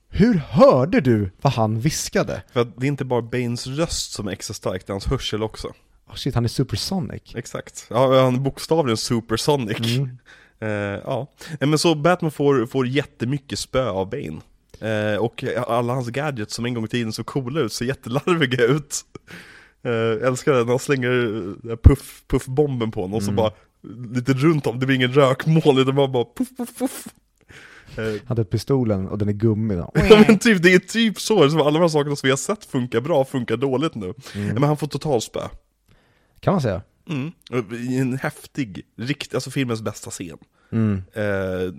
Hur 0.08 0.34
hörde 0.34 1.00
du 1.00 1.30
vad 1.40 1.52
han 1.52 1.80
viskade? 1.80 2.42
För 2.52 2.64
det 2.76 2.86
är 2.86 2.88
inte 2.88 3.04
bara 3.04 3.22
Banes 3.22 3.66
röst 3.66 4.12
som 4.12 4.28
är 4.28 4.32
extra 4.32 4.54
stark, 4.54 4.86
det 4.86 4.90
är 4.90 4.94
hans 4.94 5.06
hörsel 5.06 5.42
också. 5.42 5.68
Oh 6.06 6.14
shit, 6.14 6.34
han 6.34 6.44
är 6.44 6.48
supersonic. 6.48 7.22
Exakt. 7.34 7.86
Ja, 7.90 8.22
han 8.24 8.34
är 8.34 8.40
bokstavligen 8.40 8.96
supersonic. 8.96 9.96
Mm. 9.98 10.18
Eh, 10.60 10.68
ja, 11.04 11.26
men 11.60 11.78
så 11.78 11.94
Batman 11.94 12.30
får, 12.30 12.66
får 12.66 12.86
jättemycket 12.86 13.58
spö 13.58 13.88
av 13.88 14.10
Bane. 14.10 14.40
Eh, 14.80 15.18
och 15.18 15.44
alla 15.66 15.94
hans 15.94 16.08
gadgets 16.08 16.54
som 16.54 16.64
en 16.64 16.74
gång 16.74 16.84
i 16.84 16.88
tiden 16.88 17.12
såg 17.12 17.26
coola 17.26 17.60
ut 17.60 17.72
ser 17.72 17.84
jättelarviga 17.84 18.64
ut. 18.64 19.02
Eh, 19.82 20.26
älskar 20.28 20.52
det 20.52 20.58
när 20.58 20.66
han 20.70 20.78
slänger 20.78 21.76
puff, 21.82 22.22
puffbomben 22.26 22.90
på 22.90 23.00
honom 23.00 23.14
och 23.16 23.22
så 23.22 23.30
Mm. 23.30 23.36
bara 23.36 23.52
lite 24.14 24.32
runt 24.32 24.66
om, 24.66 24.78
det 24.80 24.86
blir 24.86 24.96
ingen 24.96 25.12
rökmoln 25.12 25.78
utan 25.78 25.94
bara, 25.94 26.08
bara 26.08 26.24
puff, 26.36 26.48
puff, 26.56 26.78
puff. 26.78 27.04
Han 27.96 28.20
hade 28.26 28.44
pistolen 28.44 29.08
och 29.08 29.18
den 29.18 29.28
är 29.28 29.32
gummi 29.32 29.74
då. 29.74 29.90
Ja 30.10 30.24
men 30.28 30.38
typ, 30.38 30.62
det 30.62 30.74
är 30.74 30.78
typ 30.78 31.20
så, 31.20 31.50
som 31.50 31.60
alla 31.60 31.70
de 31.70 31.80
här 31.80 31.88
sakerna 31.88 32.16
som 32.16 32.26
vi 32.26 32.30
har 32.30 32.36
sett 32.36 32.64
funkar 32.64 33.00
bra, 33.00 33.24
funkar 33.24 33.56
dåligt 33.56 33.94
nu. 33.94 34.14
Mm. 34.34 34.48
Men 34.54 34.62
han 34.62 34.76
får 34.76 34.86
totalspö. 34.86 35.40
Kan 36.40 36.52
man 36.54 36.60
säga. 36.60 36.82
Mm. 37.08 37.32
I 37.72 37.98
en 37.98 38.18
häftig, 38.18 38.82
rikt, 38.96 39.34
alltså 39.34 39.50
filmens 39.50 39.82
bästa 39.82 40.10
scen. 40.10 40.38
Mm. 40.72 41.02
Eh, 41.12 41.72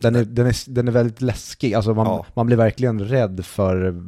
Den, 0.00 0.14
är, 0.14 0.24
den, 0.24 0.46
är, 0.46 0.70
den 0.70 0.88
är 0.88 0.92
väldigt 0.92 1.20
läskig, 1.20 1.74
alltså 1.74 1.94
man, 1.94 2.06
Ja. 2.06 2.26
man 2.34 2.46
blir 2.46 2.56
verkligen 2.56 3.04
rädd 3.08 3.44
för 3.46 4.02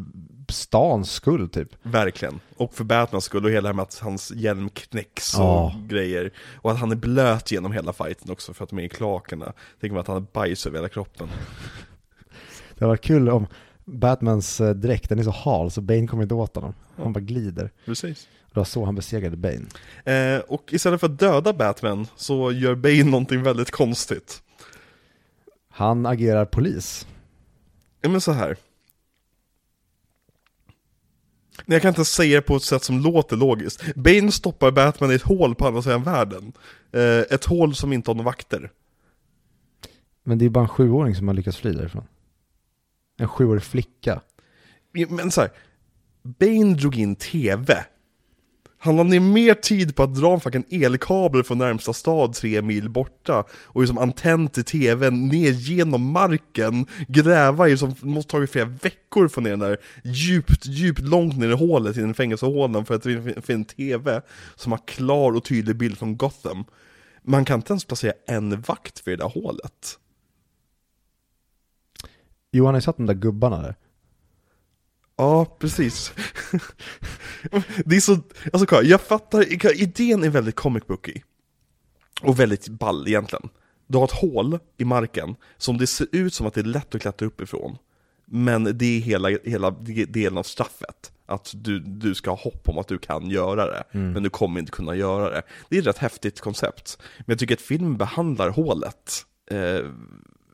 stans 0.48 1.10
skull 1.12 1.48
typ. 1.48 1.68
Verkligen. 1.82 2.40
Och 2.56 2.74
för 2.74 2.84
Batmans 2.84 3.24
skull 3.24 3.44
och 3.44 3.50
hela 3.50 3.60
det 3.62 3.68
här 3.68 3.74
med 3.74 3.82
att 3.82 3.98
hans 3.98 4.30
hjälm 4.30 4.68
knäcks 4.70 5.34
och 5.34 5.40
Ja. 5.40 5.74
grejer. 5.88 6.32
Och 6.56 6.70
att 6.70 6.78
han 6.78 6.92
är 6.92 6.96
blöt 6.96 7.50
genom 7.52 7.72
hela 7.72 7.92
fighten 7.92 8.30
också 8.32 8.54
för 8.54 8.64
att 8.64 8.70
de 8.70 8.78
är 8.78 8.82
i 8.82 8.88
klakerna. 8.88 9.52
Tänk 9.80 9.92
mig 9.92 10.00
att 10.00 10.06
han 10.06 10.14
har 10.16 10.26
bajs 10.32 10.66
över 10.66 10.78
hela 10.78 10.88
kroppen. 10.88 11.28
Det 12.74 12.84
var 12.84 12.96
kul 12.96 13.28
om 13.28 13.46
Batmans 13.84 14.60
eh, 14.60 14.74
dräkt, 14.74 15.08
den 15.08 15.18
är 15.18 15.22
så 15.22 15.30
hal 15.30 15.70
så 15.70 15.80
Bane 15.80 16.06
kommer 16.06 16.22
inte 16.22 16.34
åt 16.34 16.54
honom. 16.54 16.74
Han 16.96 17.12
bara 17.12 17.20
glider. 17.20 17.70
Precis. 17.84 18.28
Det 18.53 18.61
var 18.61 18.64
så 18.64 18.84
han 18.84 18.94
besegrade 18.94 19.36
Bane. 19.36 19.66
Eh, 20.05 20.40
och 20.40 20.72
istället 20.72 21.01
för 21.01 21.07
att 21.07 21.18
döda 21.18 21.53
Batman 21.53 22.07
så 22.16 22.53
gör 22.53 22.74
Bane 22.74 23.05
någonting 23.05 23.42
väldigt 23.42 23.70
konstigt. 23.70 24.42
Han 25.68 26.07
agerar 26.07 26.44
polis. 26.44 27.07
Ja 28.01 28.09
men 28.09 28.20
så 28.20 28.32
här. 28.32 28.57
Nej, 31.66 31.76
Jag 31.76 31.82
kan 31.82 31.88
inte 31.88 32.05
säga 32.05 32.36
det 32.36 32.42
på 32.42 32.57
ett 32.57 32.62
sätt 32.62 32.84
som 32.84 33.01
låter 33.01 33.36
logiskt. 33.36 33.94
Bane 33.94 34.32
stoppar 34.32 34.70
Batman 34.70 35.11
i 35.11 35.14
ett 35.14 35.22
hål 35.22 35.55
på 35.55 35.66
andra 35.66 35.82
sidan 35.82 36.03
världen. 36.03 36.53
Eh, 36.92 37.18
ett 37.18 37.44
hål 37.44 37.74
som 37.74 37.92
inte 37.92 38.11
har 38.11 38.14
några 38.14 38.24
vakter. 38.24 38.70
Men 40.22 40.38
det 40.38 40.44
är 40.44 40.49
bara 40.49 40.64
en 40.64 40.68
sjuåring 40.68 41.14
som 41.14 41.28
har 41.28 41.34
lyckats 41.34 41.57
fly 41.57 41.72
därifrån. 41.72 42.05
En 43.18 43.28
sjuårig 43.28 43.62
flicka. 43.62 44.20
Men 45.09 45.30
så 45.30 45.40
här, 45.40 45.51
Bane 46.22 46.74
drog 46.74 46.96
in 46.96 47.16
TV. 47.16 47.84
Han 48.80 48.96
la 48.96 49.02
ner 49.02 49.20
mer 49.20 49.54
tid 49.54 49.96
på 49.96 50.02
att 50.02 50.14
dra 50.14 50.34
en 50.34 50.40
fucking 50.40 50.64
elkabel 50.70 51.44
från 51.44 51.58
närmsta 51.58 51.92
stad 51.92 52.34
tre 52.34 52.62
mil 52.62 52.90
borta 52.90 53.44
och 53.50 53.80
liksom 53.80 53.98
antenn 53.98 54.48
till 54.48 54.64
tvn 54.64 55.28
ner 55.28 55.52
genom 55.52 56.12
marken, 56.12 56.86
gräva 57.08 57.68
i 57.68 57.76
som 57.76 57.94
måste 58.02 58.30
tagit 58.30 58.50
flera 58.50 58.64
veckor 58.64 59.24
att 59.24 59.32
få 59.32 59.40
ner 59.40 59.50
den 59.50 59.58
där 59.58 59.78
djupt, 60.04 60.66
djupt 60.66 61.00
långt 61.00 61.38
ner 61.38 61.48
i 61.48 61.52
hålet 61.52 61.96
i 61.96 62.00
den 62.00 62.14
fängelsehålan 62.14 62.86
för 62.86 62.94
att 62.94 63.02
finna 63.02 63.32
en 63.46 63.64
TV 63.64 64.20
som 64.56 64.72
har 64.72 64.80
klar 64.86 65.32
och 65.32 65.44
tydlig 65.44 65.76
bild 65.76 65.98
från 65.98 66.16
Gotham. 66.16 66.64
Man 67.22 67.44
kan 67.44 67.58
inte 67.58 67.72
ens 67.72 67.84
placera 67.84 68.12
en 68.26 68.60
vakt 68.60 68.98
för 68.98 69.10
det 69.10 69.16
där 69.16 69.28
hålet. 69.28 69.98
Johan 72.52 72.74
har 72.74 72.78
ju 72.78 72.82
satt 72.82 72.96
de 72.96 73.06
där 73.06 73.14
gubbarna 73.14 73.62
där. 73.62 73.74
Ja, 75.18 75.44
precis. 75.58 76.12
det 77.84 77.96
är 77.96 78.00
så, 78.00 78.18
alltså 78.52 78.66
kolla, 78.66 78.82
jag 78.82 79.00
fattar, 79.00 79.72
idén 79.82 80.24
är 80.24 80.28
väldigt 80.28 80.56
comic 80.56 80.86
booky. 80.86 81.20
Och 82.22 82.40
väldigt 82.40 82.68
ball 82.68 83.08
egentligen. 83.08 83.48
Du 83.86 83.98
har 83.98 84.04
ett 84.04 84.12
hål 84.12 84.58
i 84.76 84.84
marken 84.84 85.36
som 85.56 85.78
det 85.78 85.86
ser 85.86 86.06
ut 86.12 86.34
som 86.34 86.46
att 86.46 86.54
det 86.54 86.60
är 86.60 86.64
lätt 86.64 86.94
att 86.94 87.02
klättra 87.02 87.26
uppifrån. 87.26 87.76
Men 88.26 88.78
det 88.78 88.96
är 88.96 89.00
hela, 89.00 89.28
hela 89.44 89.70
delen 90.08 90.38
av 90.38 90.42
straffet. 90.42 91.12
Att 91.26 91.52
du, 91.54 91.80
du 91.80 92.14
ska 92.14 92.30
ha 92.30 92.36
hopp 92.36 92.68
om 92.68 92.78
att 92.78 92.88
du 92.88 92.98
kan 92.98 93.30
göra 93.30 93.66
det, 93.66 93.84
men 93.98 94.22
du 94.22 94.30
kommer 94.30 94.60
inte 94.60 94.72
kunna 94.72 94.94
göra 94.94 95.30
det. 95.30 95.42
Det 95.68 95.76
är 95.76 95.80
ett 95.80 95.86
rätt 95.86 95.98
häftigt 95.98 96.40
koncept. 96.40 96.98
Men 97.18 97.24
jag 97.26 97.38
tycker 97.38 97.54
att 97.54 97.60
filmen 97.60 97.96
behandlar 97.96 98.48
hålet 98.48 99.12
eh, 99.50 99.80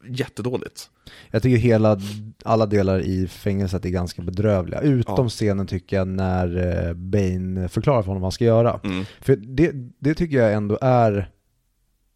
jättedåligt. 0.08 0.90
Jag 1.30 1.42
tycker 1.42 1.56
hela, 1.58 2.00
alla 2.44 2.66
delar 2.66 3.00
i 3.00 3.28
fängelset 3.28 3.84
är 3.84 3.88
ganska 3.90 4.22
bedrövliga. 4.22 4.80
Utom 4.80 5.24
Ja. 5.24 5.28
scenen 5.28 5.66
tycker 5.66 5.96
jag 5.96 6.08
när 6.08 6.56
eh, 6.88 6.94
Bane 6.94 7.68
förklarar 7.68 8.02
för 8.02 8.06
honom 8.06 8.20
vad 8.22 8.26
han 8.26 8.32
ska 8.32 8.44
göra. 8.44 8.80
Mm. 8.84 9.04
För 9.20 9.36
det, 9.36 9.70
det 9.98 10.14
tycker 10.14 10.36
jag 10.36 10.52
ändå 10.52 10.78
är 10.80 11.30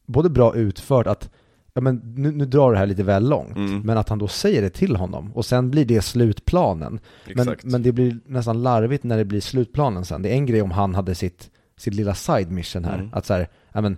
både 0.06 0.30
bra 0.30 0.54
utfört 0.54 1.06
att 1.06 1.30
ja, 1.74 1.80
men 1.80 1.96
nu, 2.16 2.32
nu 2.32 2.44
drar 2.44 2.72
det 2.72 2.78
här 2.78 2.86
lite 2.86 3.02
väl 3.02 3.28
långt, 3.28 3.56
Mm. 3.56 3.80
men 3.80 3.98
att 3.98 4.08
han 4.08 4.18
då 4.18 4.28
säger 4.28 4.62
det 4.62 4.70
till 4.70 4.96
honom 4.96 5.32
och 5.34 5.44
sen 5.46 5.70
blir 5.70 5.84
det 5.84 6.02
slutplanen. 6.02 7.00
Men, 7.34 7.56
men 7.62 7.82
det 7.82 7.92
blir 7.92 8.18
nästan 8.26 8.62
larvigt 8.62 9.04
när 9.04 9.16
det 9.16 9.24
blir 9.24 9.40
slutplanen 9.40 10.04
sen. 10.04 10.22
Det 10.22 10.28
är 10.28 10.34
en 10.34 10.46
grej 10.46 10.62
om 10.62 10.70
han 10.70 10.94
hade 10.94 11.14
sitt, 11.14 11.50
sitt 11.76 11.94
lilla 11.94 12.14
side 12.14 12.50
mission 12.50 12.84
här, 12.84 12.94
Mm. 12.98 13.10
att 13.12 13.26
så 13.26 13.34
här, 13.34 13.48
ja 13.72 13.80
men 13.80 13.96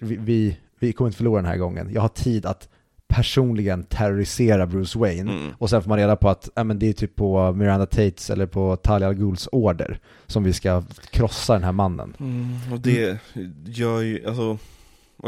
vi, 0.00 0.16
vi, 0.16 0.58
vi 0.78 0.92
kommer 0.92 1.08
inte 1.08 1.16
förlora 1.16 1.42
den 1.42 1.50
här 1.50 1.56
gången. 1.56 1.90
Jag 1.92 2.00
har 2.02 2.08
tid 2.08 2.46
att 2.46 2.68
personligen 3.12 3.84
terrorisera 3.84 4.66
Bruce 4.66 4.98
Wayne. 4.98 5.32
Mm. 5.32 5.54
Och 5.58 5.70
sen 5.70 5.82
får 5.82 5.88
man 5.88 5.98
reda 5.98 6.16
på 6.16 6.28
att 6.28 6.48
ja, 6.54 6.64
men 6.64 6.78
det 6.78 6.88
är 6.88 6.92
typ 6.92 7.16
på 7.16 7.52
Miranda 7.52 7.86
Tates 7.86 8.30
eller 8.30 8.46
på 8.46 8.76
Talia 8.76 9.08
al 9.08 9.14
Ghuls 9.14 9.48
order 9.52 9.98
som 10.26 10.44
vi 10.44 10.52
ska 10.52 10.82
krossa 11.10 11.52
den 11.52 11.64
här 11.64 11.72
mannen. 11.72 12.16
Mm, 12.20 12.72
och 12.72 12.80
det 12.80 13.18
gör 13.64 14.00
ju, 14.00 14.26
alltså, 14.26 14.58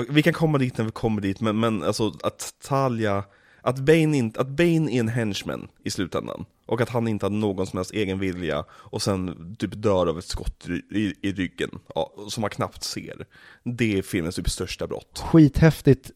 vi 0.08 0.22
kan 0.22 0.32
komma 0.32 0.58
dit 0.58 0.78
när 0.78 0.84
vi 0.84 0.90
kommer 0.90 1.22
dit, 1.22 1.40
men, 1.40 1.60
men 1.60 1.82
alltså 1.82 2.12
att 2.22 2.54
Talia, 2.68 3.24
att 3.60 3.78
Bane, 3.78 4.16
inte, 4.16 4.40
att 4.40 4.48
Bane 4.48 4.92
är 4.92 5.00
en 5.00 5.08
henchman 5.08 5.68
i 5.84 5.90
slutändan, 5.90 6.44
och 6.66 6.80
att 6.80 6.88
han 6.88 7.08
inte 7.08 7.26
hade 7.26 7.36
någon 7.36 7.66
som 7.66 7.76
helst 7.76 7.92
egen 7.92 8.18
vilja, 8.18 8.64
och 8.70 9.02
sen 9.02 9.56
typ 9.58 9.72
dör 9.74 10.06
av 10.06 10.18
ett 10.18 10.24
skott 10.24 10.66
i, 10.68 10.98
i, 10.98 11.14
i 11.22 11.32
ryggen, 11.32 11.70
ja, 11.94 12.12
som 12.28 12.40
man 12.40 12.50
knappt 12.50 12.82
ser. 12.82 13.26
Det 13.64 13.98
är 13.98 14.02
filmens 14.02 14.36
typ 14.36 14.50
största 14.50 14.86
brott. 14.86 15.24
Skithäftigt 15.24 16.10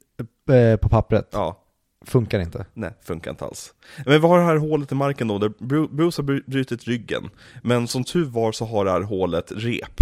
eh, 0.48 0.76
på 0.76 0.88
pappret, 0.88 1.28
Ja, 1.32 1.62
funkar 2.06 2.40
inte. 2.40 2.66
nej, 2.74 2.90
funkar 3.02 3.30
inte 3.30 3.44
alls. 3.44 3.74
Men 4.06 4.20
vad 4.20 4.30
har 4.30 4.38
det 4.38 4.44
här 4.44 4.56
hålet 4.56 4.92
i 4.92 4.94
marken 4.94 5.28
då, 5.28 5.38
där 5.38 5.48
Bru- 5.48 5.88
Bruce 5.96 6.22
har 6.22 6.26
bru- 6.28 6.50
brutit 6.50 6.84
ryggen, 6.84 7.30
men 7.62 7.88
som 7.88 8.04
tur 8.04 8.24
var 8.24 8.52
så 8.52 8.64
har 8.64 8.84
det 8.84 8.90
här 8.90 9.00
hålet 9.02 9.52
rep. 9.56 10.00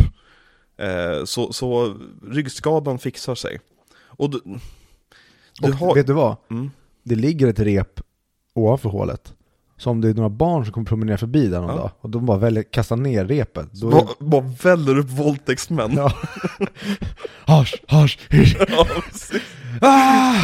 Eh, 0.78 1.24
så, 1.24 1.52
så 1.52 1.96
ryggskadan 2.30 2.98
fixar 2.98 3.34
sig. 3.34 3.60
Och 3.98 4.30
du, 4.30 4.40
du 5.60 5.68
Och 5.72 5.74
har... 5.74 5.94
vet 5.94 6.06
du 6.06 6.12
vad? 6.12 6.36
Mm. 6.50 6.70
Det 7.02 7.14
ligger 7.14 7.46
ett 7.46 7.60
rep 7.60 8.00
ovanför 8.54 8.88
hålet. 8.88 9.34
Så 9.78 9.90
om 9.90 10.00
det 10.00 10.08
är 10.08 10.14
några 10.14 10.28
barn 10.28 10.64
som 10.64 10.72
kommer 10.74 10.86
promenera 10.86 11.18
förbi 11.18 11.46
där 11.48 11.60
någon 11.60 11.70
Ja. 11.70 11.76
dag 11.76 11.90
och 12.00 12.10
de 12.10 12.26
bara 12.26 12.38
väljer 12.38 12.62
kasta 12.62 12.96
ner 12.96 13.24
repet. 13.24 13.72
Då 13.72 13.88
är... 13.88 13.92
Bara, 13.92 14.06
bara 14.18 14.44
väller 14.62 14.98
upp 14.98 15.10
våldtäktsmän. 15.10 15.92
Ja. 15.96 16.12
Hasch, 17.46 17.74
hasch, 17.88 18.18
hysch. 18.30 18.56
Ja. 19.80 19.88
Ah! 19.88 20.34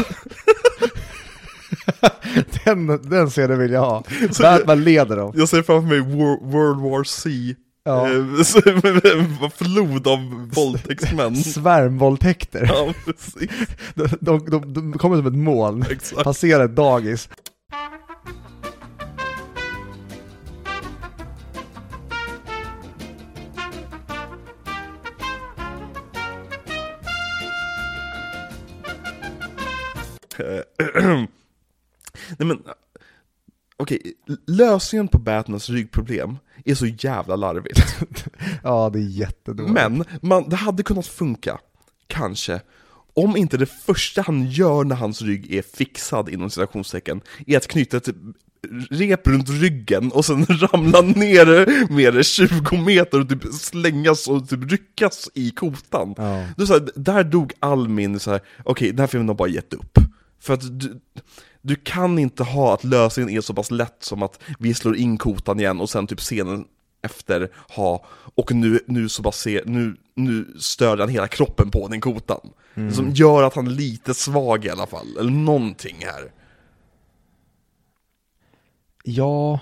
den, 2.65 2.87
den 3.09 3.29
scenen 3.29 3.59
vill 3.59 3.71
jag 3.71 3.81
ha. 3.81 4.03
Så 4.31 4.43
Batman 4.43 4.83
leder 4.83 5.17
dem. 5.17 5.33
Jag 5.35 5.49
ser 5.49 5.61
framför 5.61 5.87
mig 5.89 5.99
Wor- 5.99 6.51
World 6.51 6.81
War 6.81 7.03
C. 7.03 7.29
Ja. 7.85 8.07
Eh, 8.07 9.49
flod 9.49 10.07
av 10.07 10.49
våldtäktsmän. 10.55 11.35
Svärmvåldtäkter. 11.35 12.65
Ja, 12.73 12.93
precis. 13.05 13.49
De, 13.95 14.07
de, 14.21 14.49
de, 14.49 14.73
de 14.73 14.93
kommer 14.93 15.17
som 15.17 15.27
ett 15.27 15.35
moln. 15.35 15.85
Exakt. 15.91 16.23
Passerar 16.23 16.65
ett 16.65 16.75
dagis. 16.75 17.29
Nej 32.37 32.47
men, 32.47 32.63
okej, 33.77 34.01
lösningen 34.47 35.07
på 35.07 35.17
Batmans 35.17 35.69
ryggproblem 35.69 36.37
är 36.65 36.75
så 36.75 36.85
jävla 36.85 37.35
larvigt. 37.35 37.79
Ja, 38.63 38.89
det 38.93 38.99
är 38.99 39.03
jättedåligt. 39.03 39.73
Men, 39.73 40.05
man, 40.21 40.49
det 40.49 40.55
hade 40.55 40.83
kunnat 40.83 41.07
funka, 41.07 41.59
kanske, 42.07 42.61
om 43.13 43.37
inte 43.37 43.57
det 43.57 43.65
första 43.65 44.21
han 44.21 44.45
gör 44.45 44.83
när 44.83 44.95
hans 44.95 45.21
rygg 45.21 45.53
är 45.55 45.61
fixad 45.61 46.29
inom 46.29 46.49
citationstecken, 46.49 47.21
är 47.47 47.57
att 47.57 47.67
knyta 47.67 47.97
ett 47.97 48.09
rep 48.89 49.27
runt 49.27 49.49
ryggen 49.49 50.11
och 50.11 50.25
sen 50.25 50.45
ramla 50.49 51.01
ner 51.01 51.89
med 51.93 52.13
det 52.13 52.23
20 52.23 52.77
meter 52.77 53.19
och 53.19 53.29
typ 53.29 53.43
slängas 53.53 54.27
och 54.27 54.49
typ 54.49 54.71
ryckas 54.71 55.29
i 55.33 55.51
kotan. 55.51 56.13
Ja. 56.17 56.45
Då 56.57 56.65
så 56.65 56.73
här, 56.73 56.89
där 56.95 57.23
dog 57.23 57.53
all 57.59 57.87
min 57.89 58.19
så 58.19 58.31
här, 58.31 58.41
okej 58.63 58.89
den 58.89 58.99
här 58.99 59.07
filmen 59.07 59.27
har 59.27 59.35
bara 59.35 59.49
gett 59.49 59.73
upp. 59.73 59.97
För 60.43 60.53
att 60.53 60.79
du, 60.79 60.99
du 61.61 61.75
kan 61.75 62.19
inte 62.19 62.43
ha 62.43 62.73
att 62.73 62.83
lösningen 62.83 63.29
är 63.29 63.41
så 63.41 63.53
pass 63.53 63.71
lätt 63.71 63.97
som 63.99 64.23
att 64.23 64.39
vi 64.59 64.73
slår 64.73 64.95
in 64.95 65.17
kotan 65.17 65.59
igen 65.59 65.81
och 65.81 65.89
sen 65.89 66.07
typ 66.07 66.19
scenen 66.19 66.65
efter 67.01 67.49
ha, 67.75 68.05
och 68.35 68.51
nu, 68.51 68.79
nu 68.87 69.09
så 69.09 69.21
bara 69.21 69.31
se, 69.31 69.61
nu, 69.65 69.95
nu 70.15 70.47
stör 70.59 70.97
han 70.97 71.09
hela 71.09 71.27
kroppen 71.27 71.71
på 71.71 71.87
den 71.87 72.01
kotan. 72.01 72.39
Som 72.93 73.09
gör 73.11 73.43
att 73.43 73.53
han 73.55 73.67
är 73.67 73.71
lite 73.71 74.13
svag 74.13 74.65
i 74.65 74.69
alla 74.69 74.87
fall, 74.87 75.17
eller 75.19 75.31
någonting 75.31 75.95
här. 76.01 76.31
Ja, 79.03 79.59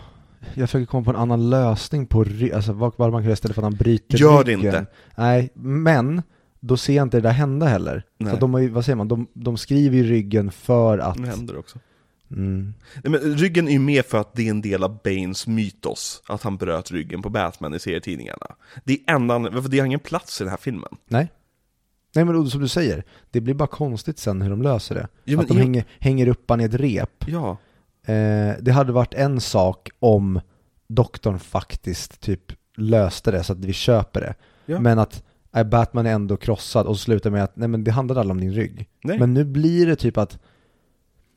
jag 0.53 0.69
försöker 0.69 0.85
komma 0.85 1.03
på 1.03 1.09
en 1.09 1.15
annan 1.15 1.49
lösning 1.49 2.07
på 2.07 2.23
ry- 2.23 2.53
alltså 2.55 2.73
vad 2.73 2.99
man 2.99 3.11
kan 3.11 3.23
göra 3.23 3.33
istället 3.33 3.55
för 3.55 3.61
att 3.61 3.65
han 3.71 3.75
bryter 3.77 4.17
Gör 4.17 4.43
det 4.43 4.51
ryggen. 4.51 4.65
inte. 4.65 4.85
Nej, 5.17 5.49
men 5.55 6.21
då 6.61 6.77
ser 6.77 6.93
jag 6.95 7.03
inte 7.05 7.17
det 7.17 7.21
där 7.21 7.31
hända 7.31 7.65
heller. 7.65 8.03
Nej. 8.17 8.33
För 8.33 8.39
de 8.39 8.53
har 8.53 8.61
ju, 8.61 8.69
vad 8.69 8.85
säger 8.85 8.95
man, 8.95 9.07
de, 9.07 9.27
de 9.33 9.57
skriver 9.57 9.97
ju 9.97 10.03
ryggen 10.03 10.51
för 10.51 10.97
att... 10.97 11.17
Nu 11.19 11.27
händer 11.27 11.53
det 11.53 11.59
också. 11.59 11.79
Mm, 12.31 12.73
Nej, 13.03 13.11
men 13.11 13.19
ryggen 13.37 13.67
är 13.67 13.71
ju 13.71 13.79
med 13.79 14.05
för 14.05 14.17
att 14.17 14.33
det 14.33 14.45
är 14.47 14.49
en 14.49 14.61
del 14.61 14.83
av 14.83 14.99
Banes 15.03 15.47
mytos, 15.47 16.23
att 16.27 16.43
han 16.43 16.57
bröt 16.57 16.91
ryggen 16.91 17.21
på 17.21 17.29
Batman 17.29 17.73
i 17.73 17.79
serietidningarna. 17.79 18.55
Det 18.83 18.93
är 18.93 19.15
ändan, 19.15 19.43
för 19.63 19.69
det 19.69 19.79
har 19.79 19.85
ingen 19.85 19.99
plats 19.99 20.41
i 20.41 20.43
den 20.43 20.49
här 20.51 20.57
filmen. 20.57 20.89
nej. 21.07 21.31
Nej 22.15 22.25
men 22.25 22.49
som 22.49 22.61
du 22.61 22.67
säger, 22.67 23.03
det 23.31 23.41
blir 23.41 23.53
bara 23.53 23.67
konstigt 23.67 24.19
sen 24.19 24.41
hur 24.41 24.49
de 24.49 24.61
löser 24.61 24.95
det. 24.95 25.07
Men 25.25 25.39
att 25.39 25.47
de 25.47 25.57
jag- 25.57 25.63
hänger, 25.63 25.85
hänger 25.99 26.27
upp 26.27 26.49
han 26.49 26.61
i 26.61 26.63
ett 26.63 26.73
rep. 26.73 27.23
Ja, 27.27 27.57
Eh, 28.05 28.53
det 28.61 28.71
hade 28.71 28.91
varit 28.91 29.13
en 29.13 29.41
sak 29.41 29.89
om 29.99 30.41
doktorn 30.87 31.39
faktiskt 31.39 32.19
typ 32.21 32.41
löste 32.77 33.31
det 33.31 33.43
så 33.43 33.53
att 33.53 33.65
vi 33.65 33.73
köper 33.73 34.21
det. 34.21 34.33
Ja. 34.65 34.79
Men 34.79 34.99
att 34.99 35.23
äh, 35.55 35.63
Batman 35.63 36.05
är 36.05 36.11
ändå 36.13 36.37
krossad 36.37 36.87
och 36.87 36.97
så 36.97 37.03
slutar 37.03 37.29
med 37.29 37.43
att 37.43 37.55
nej 37.55 37.67
men 37.67 37.83
det 37.83 37.91
handlade 37.91 38.19
aldrig 38.19 38.31
om 38.35 38.41
din 38.41 38.53
rygg. 38.53 38.89
nej. 39.03 39.19
Men 39.19 39.33
nu 39.33 39.43
blir 39.45 39.87
det 39.87 39.95
typ 39.95 40.17
att 40.17 40.39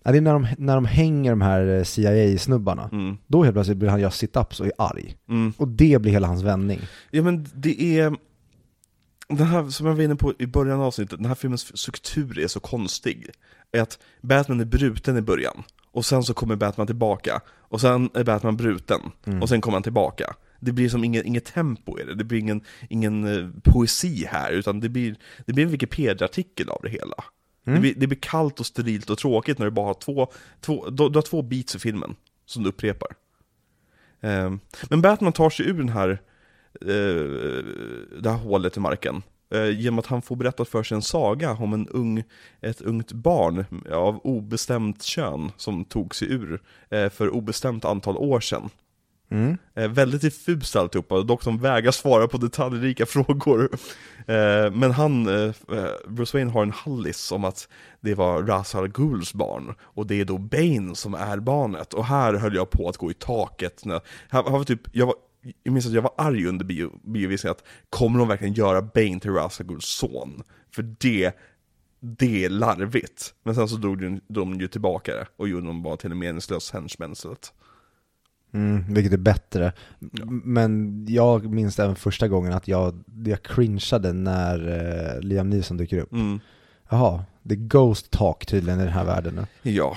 ja, 0.05 0.12
det 0.12 0.19
är 0.19 0.23
när 0.23 0.32
de, 0.32 0.47
när 0.59 0.74
de 0.74 0.85
hänger 0.85 1.31
de 1.31 1.41
här 1.41 1.66
eh, 1.78 1.82
CIA-snubbarna. 1.85 2.89
Mm, 2.93 3.16
Då 3.27 3.43
helt 3.43 3.55
plötsligt 3.55 3.78
blir 3.78 3.89
han 3.89 4.01
göra 4.01 4.11
sit-ups 4.11 4.61
och 4.61 4.66
är 4.66 4.73
arg. 4.78 5.16
mm. 5.28 5.53
Och 5.57 5.69
det 5.69 5.99
blir 6.03 6.12
hela 6.12 6.27
hans 6.27 6.43
vändning. 6.43 6.81
Ja 7.11 7.23
men 7.23 7.47
det 7.55 7.99
är, 7.99 8.16
den 9.28 9.47
här, 9.47 9.69
som 9.70 9.86
jag 9.86 9.95
var 9.95 10.03
inne 10.03 10.16
på 10.16 10.32
i 10.39 10.47
början 10.47 10.81
av 10.81 10.86
avsnittet, 10.86 11.19
den 11.19 11.27
här 11.27 11.35
filmens 11.35 11.78
struktur 11.78 12.39
är 12.39 12.47
så 12.47 12.61
konstig. 12.61 13.31
Är 13.73 13.82
att 13.82 13.99
Batman 14.23 14.61
är 14.61 14.65
bruten 14.65 15.16
i 15.16 15.20
början, 15.23 15.62
och 15.93 16.05
sen 16.05 16.23
så 16.23 16.35
kommer 16.35 16.57
Batman 16.57 16.86
tillbaka, 16.86 17.41
och 17.59 17.81
sen 17.81 18.11
är 18.15 18.24
Batman 18.24 18.57
bruten, 18.57 19.01
och 19.43 19.49
sen 19.49 19.61
kommer 19.61 19.77
han 19.77 19.82
tillbaka. 19.82 20.35
Det 20.65 20.73
blir 20.73 20.89
som 20.89 21.05
inget, 21.05 21.24
inget 21.24 21.45
tempo 21.45 21.99
i 21.99 22.05
det, 22.05 22.15
det 22.15 22.24
blir 22.24 22.39
ingen, 22.39 22.61
ingen 22.89 23.24
eh, 23.24 23.49
poesi 23.65 24.27
här, 24.31 24.53
utan 24.53 24.81
det 24.81 24.89
blir, 24.89 25.16
det 25.47 25.53
blir 25.53 25.65
en 25.65 25.70
Wikipedia-artikel 25.70 26.69
av 26.69 26.81
det 26.82 26.91
hela. 26.91 27.24
Det, 27.65 27.81
blir, 27.81 27.95
det 27.97 28.07
blir 28.07 28.19
kallt 28.20 28.61
och 28.61 28.66
sterilt 28.66 29.11
och 29.11 29.19
tråkigt 29.19 29.59
när 29.59 29.66
du 29.66 29.70
bara 29.70 29.86
har 29.86 29.95
två, 29.95 30.32
två 30.61 30.91
du, 30.91 31.09
du 31.09 31.19
har 31.19 31.23
två 31.23 31.43
beats 31.43 31.77
i 31.77 31.78
filmen, 31.78 32.16
som 32.47 32.62
du 32.62 32.69
upprepar. 32.69 33.09
Ehm, 34.20 34.61
men 34.91 35.03
Batman 35.03 35.32
tar 35.32 35.51
sig 35.51 35.66
ur 35.66 35.74
den 35.74 35.89
här 35.89 36.11
eh, 36.81 36.89
det 38.20 38.31
här 38.31 38.36
hålet 38.36 38.77
i 38.77 38.81
marken. 38.81 39.23
Eh, 39.51 39.81
genom 39.81 39.99
att 39.99 40.07
han 40.07 40.23
får 40.23 40.36
berättat 40.36 40.69
för 40.69 40.82
sig 40.82 40.95
en 40.95 41.03
saga 41.03 41.53
om 41.53 41.73
en 41.73 41.89
ung, 41.89 42.23
ett 42.61 42.81
ungt 42.81 43.12
barn 43.12 43.65
av 43.93 44.20
obestämt 44.24 45.03
kön 45.03 45.53
som 45.57 45.85
tog 45.85 46.15
sig 46.15 46.32
ur 46.32 46.62
för 47.11 47.35
obestämt 47.35 47.85
antal 47.85 48.16
år 48.16 48.41
sedan. 48.41 48.70
Mm. 49.35 49.59
Eh, 49.74 49.89
väldigt 49.89 50.20
diffust 50.20 50.77
alltihopa, 50.77 51.23
dock 51.23 51.43
som 51.43 51.59
vägrar 51.59 51.90
svara 51.90 52.28
på 52.28 52.39
detaljrika 52.39 53.06
frågor. 53.16 53.69
Eh, 54.27 54.70
men 54.73 54.90
han, 54.90 55.27
eh, 55.27 55.55
eh, 55.73 56.09
Bruce 56.09 56.36
Wayne 56.36 56.51
har 56.51 56.62
en 56.62 56.73
hallis 56.73 57.32
om 57.32 57.44
att 57.44 57.69
det 58.01 58.15
var 58.15 58.43
Ra's 58.43 58.77
al 58.77 58.89
Ghuls 58.89 59.35
barn, 59.35 59.74
och 59.81 60.06
det 60.06 60.20
är 60.20 60.24
då 60.24 60.39
Bane 60.39 60.94
som 60.94 61.15
är 61.15 61.36
barnet. 61.40 61.94
Och 61.94 62.05
här 62.05 62.35
höll 62.35 62.55
jag 62.55 62.70
på 62.70 62.89
att 62.89 62.97
gå 62.97 63.11
i 63.11 63.15
taket. 63.15 63.85
När, 63.85 64.01
här, 64.31 64.43
här 64.43 64.51
var 64.51 64.65
typ, 64.65 64.81
jag, 64.93 65.06
var, 65.06 65.15
jag 65.62 65.73
minns 65.73 65.86
att 65.86 65.93
jag 65.93 66.02
var 66.02 66.15
arg 66.16 66.47
under 66.47 66.65
bio, 66.65 66.93
biovisningen, 67.05 67.52
att 67.52 67.65
kommer 67.90 68.19
de 68.19 68.28
verkligen 68.28 68.55
göra 68.55 68.82
Bane 68.82 69.20
till 69.20 69.31
Ra's 69.31 69.61
al 69.61 69.66
Ghuls 69.66 69.86
son? 69.86 70.43
För 70.74 70.82
det, 70.82 71.36
det 72.01 72.44
är 72.44 72.48
larvigt. 72.48 73.35
Men 73.43 73.55
sen 73.55 73.69
så 73.69 73.77
drog 73.77 74.01
de, 74.01 74.20
de 74.28 74.61
ju 74.61 74.69
tillbaka 74.69 75.15
det, 75.15 75.27
och 75.36 75.48
gjorde 75.48 75.66
dem 75.66 75.82
bara 75.82 75.97
till 75.97 76.11
en 76.11 76.19
meningslös 76.19 76.70
henchman 76.70 77.12
istället. 77.12 77.52
Mm, 78.55 78.95
vilket 78.95 79.13
är 79.13 79.17
bättre. 79.17 79.73
M- 80.01 80.43
Men 80.45 81.05
jag 81.09 81.53
minns 81.53 81.79
även 81.79 81.97
första 81.97 82.29
gången 82.29 82.53
att 82.53 82.69
jag, 82.69 83.05
jag 83.25 83.43
cringeade 83.43 84.13
när 84.13 84.69
eh, 84.69 85.21
Liam 85.21 85.51
Neeson 85.51 85.77
dyker 85.77 85.99
upp. 85.99 86.13
Mm. 86.13 86.41
Jaha, 86.91 87.25
det 87.43 87.55
är 87.55 87.59
Ghost 87.59 88.11
Talk 88.11 88.47
tydligen 88.47 88.81
i 88.81 88.85
den 88.85 88.93
här 88.93 89.05
världen 89.05 89.35
nu. 89.63 89.71
Ja. 89.73 89.97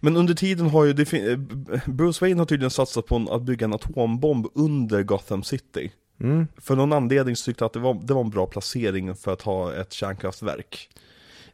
Men 0.00 0.16
under 0.16 0.34
tiden 0.34 0.66
har 0.70 0.84
ju, 0.84 0.90
eh, 0.90 1.38
Bruce 1.86 2.24
Wayne 2.24 2.40
har 2.40 2.46
tydligen 2.46 2.70
satsat 2.70 3.06
på 3.06 3.16
en, 3.16 3.28
att 3.28 3.42
bygga 3.42 3.64
en 3.64 3.72
atombomb 3.74 4.46
under 4.54 5.02
Gotham 5.02 5.42
City. 5.42 5.92
Mm. 6.20 6.46
För 6.56 6.76
någon 6.76 6.92
anledning 6.92 7.36
så 7.36 7.44
tyckte 7.44 7.62
jag 7.62 7.66
att 7.66 7.72
det 7.72 7.78
var, 7.80 7.94
det 8.04 8.14
var 8.14 8.20
en 8.20 8.30
bra 8.30 8.46
placering 8.46 9.14
för 9.16 9.32
att 9.32 9.42
ha 9.42 9.74
ett 9.74 9.92
kärnkraftverk. 9.92 10.88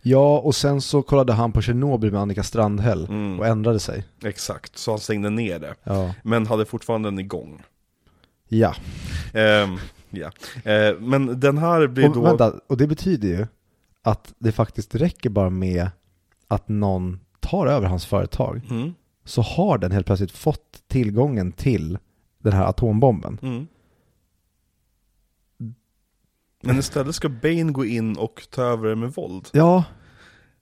Ja, 0.03 0.39
och 0.39 0.55
sen 0.55 0.81
så 0.81 1.03
kollade 1.03 1.33
han 1.33 1.53
på 1.53 1.63
Tjernobyl 1.63 2.13
med 2.13 2.21
Annika 2.21 2.43
Strandhäll 2.43 3.05
Mm. 3.09 3.41
och 3.41 3.47
ändrade 3.47 3.81
sig. 3.81 4.05
Exakt, 4.25 4.79
så 4.79 4.91
han 4.91 5.01
stängde 5.01 5.31
ner 5.31 5.59
det. 5.59 5.75
Ja. 5.85 6.15
Men 6.23 6.47
hade 6.47 6.65
fortfarande 6.65 7.09
den 7.11 7.19
igång. 7.19 7.63
Ja, 8.49 8.75
Ehm, 9.35 9.77
ja. 10.11 10.31
Eh, 10.73 10.95
men 11.01 11.41
den 11.41 11.59
här 11.59 11.87
blir 11.87 12.09
och, 12.09 12.15
då... 12.15 12.21
vänta, 12.21 12.53
och 12.67 12.77
det 12.77 12.87
betyder 12.87 13.29
ju 13.29 13.47
att 14.03 14.35
det 14.39 14.53
faktiskt 14.53 14.95
räcker 14.95 15.31
bara 15.31 15.51
med 15.51 15.91
att 16.49 16.69
någon 16.69 17.21
tar 17.41 17.67
över 17.67 17.87
hans 17.87 18.07
företag 18.07 18.61
Mm, 18.71 18.95
så 19.25 19.43
har 19.43 19.79
den 19.79 19.93
helt 19.93 20.07
plötsligt 20.07 20.31
fått 20.33 20.83
tillgången 20.89 21.53
till 21.53 21.99
den 22.43 22.53
här 22.53 22.65
atombomben. 22.65 23.39
mm. 23.43 23.67
Men 26.61 26.79
istället 26.79 27.15
ska 27.15 27.29
Bane 27.29 27.73
gå 27.73 27.85
in 27.85 28.17
och 28.17 28.47
ta 28.51 28.63
över 28.63 28.89
det 28.89 28.97
med 28.97 29.13
våld. 29.13 29.49
Ja, 29.53 29.85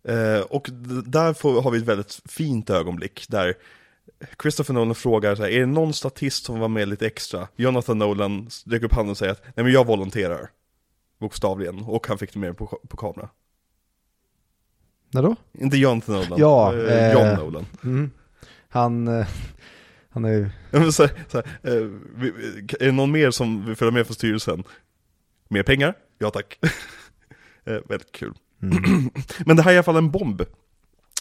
Eh, 0.08 0.40
och 0.40 0.68
där 1.04 1.32
får, 1.32 1.62
har 1.62 1.70
vi 1.70 1.78
ett 1.78 1.84
väldigt 1.84 2.20
fint 2.24 2.70
ögonblick 2.70 3.26
där 3.28 3.54
Christopher 4.42 4.74
Nolan 4.74 4.94
frågar 4.94 5.34
så 5.34 5.42
här, 5.42 5.50
är 5.50 5.60
det 5.60 5.66
någon 5.66 5.92
statist 5.92 6.44
som 6.44 6.58
var 6.60 6.68
med 6.68 6.88
lite 6.88 7.06
extra? 7.06 7.48
Jonathan 7.56 7.98
Nolan 7.98 8.48
räcker 8.66 8.86
upp 8.86 8.92
handen 8.92 9.10
och 9.10 9.18
säger 9.18 9.32
att 9.32 9.42
nej 9.54 9.64
men 9.64 9.72
jag 9.72 9.86
volonterar. 9.86 10.50
Bokstavligen, 11.20 11.82
och 11.84 12.06
han 12.06 12.18
fick 12.18 12.32
det 12.32 12.38
med 12.38 12.56
på, 12.56 12.66
på 12.88 12.96
kamera. 12.96 13.28
när 15.10 15.22
då? 15.22 15.36
Inte 15.52 15.76
Jonathan 15.76 16.14
Nolan, 16.14 16.38
Ja, 16.38 16.74
eh, 16.76 17.06
eh, 17.06 17.12
John 17.12 17.44
Nolan. 17.44 17.66
Mm. 17.84 18.10
Han, 18.68 19.08
eh, 19.08 19.26
han 20.10 20.24
är 20.24 20.32
ju, 20.32 20.50
så, 20.92 21.02
här- 21.02 21.24
så 21.28 21.36
här, 21.36 21.46
eh, 21.62 21.72
är 22.80 22.86
det 22.86 22.92
någon 22.92 23.12
mer 23.12 23.30
som 23.30 23.66
vill 23.66 23.76
följa 23.76 23.92
med 23.92 24.06
från 24.06 24.14
styrelsen? 24.14 24.64
Mer 25.48 25.62
pengar? 25.62 25.94
Ja 26.18 26.30
tack. 26.30 26.58
eh, 27.64 27.78
väldigt 27.88 28.12
kul. 28.12 28.34
Men 29.46 29.56
det 29.56 29.62
här 29.62 29.70
är 29.70 29.74
i 29.74 29.76
alla 29.76 29.82
fall 29.82 29.96
en 29.96 30.10
bomb. 30.10 30.42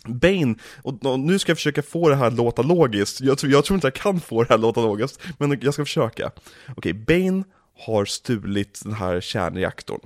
Bane, 0.08 0.56
och, 0.84 1.20
nu 1.20 1.40
ska 1.40 1.50
jag 1.50 1.58
försöka 1.58 1.82
få 1.82 2.10
det 2.10 2.16
här 2.16 2.28
att 2.28 2.34
låta 2.34 2.62
logiskt. 2.62 3.22
Jag 3.22 3.38
tror, 3.38 3.52
jag 3.52 3.66
tror 3.66 3.76
inte 3.76 3.88
jag 3.88 3.94
kan 3.94 4.20
få 4.20 4.44
det 4.44 4.50
här 4.50 4.56
att 4.56 4.62
låta 4.62 4.82
logiskt, 4.82 5.22
men 5.38 5.60
jag 5.62 5.74
ska 5.74 5.86
försöka. 5.86 6.32
Okej, 6.76 6.94
Bane 6.94 7.44
har 7.78 8.06
stulit 8.06 8.82
den 8.84 8.94
här 8.94 9.22
kärnreaktorn 9.22 10.00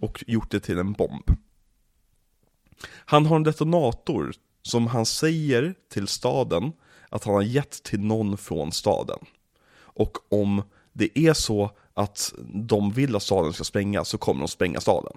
och 0.00 0.24
gjort 0.26 0.50
det 0.50 0.60
till 0.60 0.78
en 0.78 0.92
bomb. 0.92 1.30
Han 2.88 3.26
har 3.26 3.36
en 3.36 3.42
detonator 3.42 4.32
som 4.62 4.86
han 4.86 5.06
säger 5.06 5.74
till 5.92 6.08
staden 6.08 6.72
att 7.08 7.24
han 7.24 7.34
har 7.34 7.42
gett 7.42 7.82
till 7.82 8.00
någon 8.00 8.36
från 8.36 8.72
staden. 8.72 9.18
Och 9.78 10.18
om 10.28 10.62
det 10.92 11.18
är 11.18 11.32
så 11.32 11.70
de 12.68 12.92
vill 12.92 13.16
att 13.16 13.22
staden 13.22 13.52
ska 13.52 13.64
sprängas 13.64 14.08
så 14.08 14.18
kommer 14.18 14.40
de 14.40 14.48
spränga 14.48 14.80
staden. 14.80 15.16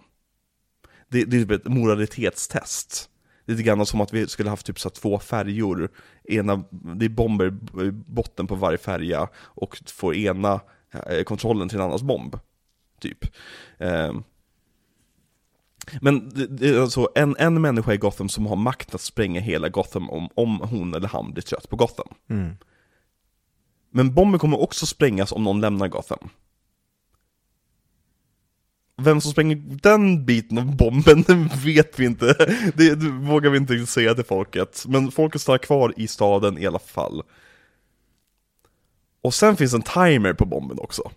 Det, 1.08 1.26
det 1.26 1.38
är 1.38 1.42
typ 1.42 1.52
ett 1.52 1.68
moralitetstest. 1.68 3.10
Lite 3.46 3.64
grann 3.64 3.86
som 3.86 4.02
att 4.02 4.14
vi 4.14 4.28
skulle 4.28 4.50
haft 4.50 4.66
typ 4.66 4.80
så 4.80 4.90
två 4.90 5.20
färjor, 5.20 5.90
ena, 6.24 6.64
det 6.70 7.06
är 7.06 7.10
bomber 7.10 7.48
i 7.84 7.92
botten 7.92 8.48
på 8.48 8.56
varje 8.56 8.78
färja 8.78 9.30
och 9.36 9.82
får 9.86 10.16
ena 10.16 10.60
eh, 11.08 11.24
kontrollen 11.24 11.70
till 11.70 11.78
en 11.78 11.84
annans 11.84 12.04
bomb. 12.04 12.40
Typ. 13.00 13.26
Ehm. 13.78 14.24
Men 16.02 16.30
det, 16.30 16.48
det 16.48 16.70
är 16.70 16.82
alltså 16.82 17.10
en, 17.16 17.36
en 17.40 17.62
människa 17.62 17.94
i 17.94 17.98
Gotham 17.98 18.30
som 18.30 18.46
har 18.46 18.56
makt 18.56 18.96
att 18.96 19.02
spränga 19.02 19.42
hela 19.42 19.70
Gotham 19.70 20.10
om, 20.10 20.30
om 20.36 20.60
hon 20.60 20.94
eller 20.94 21.08
han 21.08 21.34
blir 21.34 21.44
trött 21.44 21.70
på 21.70 21.76
Gotham. 21.76 22.08
Mm. 22.30 22.58
Men 23.90 24.14
bomben 24.14 24.40
kommer 24.40 24.62
också 24.62 24.86
sprängas 24.86 25.32
om 25.32 25.44
någon 25.44 25.62
lämnar 25.62 25.88
Gotham. 25.88 26.30
Vem 29.04 29.22
som 29.22 29.32
spränger 29.32 29.56
den 29.82 30.26
biten 30.26 30.58
av 30.58 30.76
bomben, 30.76 31.24
det 31.28 31.50
vet 31.66 32.00
vi 32.00 32.06
inte. 32.06 32.26
Det, 32.76 32.96
det 32.96 33.10
vågar 33.10 33.50
vi 33.50 33.58
inte 33.58 33.86
säga 33.86 34.14
till 34.14 34.26
folket. 34.26 34.84
Men 34.88 35.12
folket 35.12 35.42
stannar 35.42 35.58
kvar 35.58 35.94
i 35.98 36.08
staden 36.08 36.58
i 36.58 36.66
alla 36.68 36.80
fall. 36.80 37.24
Och 39.24 39.34
sen 39.34 39.56
finns 39.56 39.74
en 39.74 39.82
timer 39.82 40.34
på 40.34 40.46
bomben 40.46 40.78
också. 40.80 41.12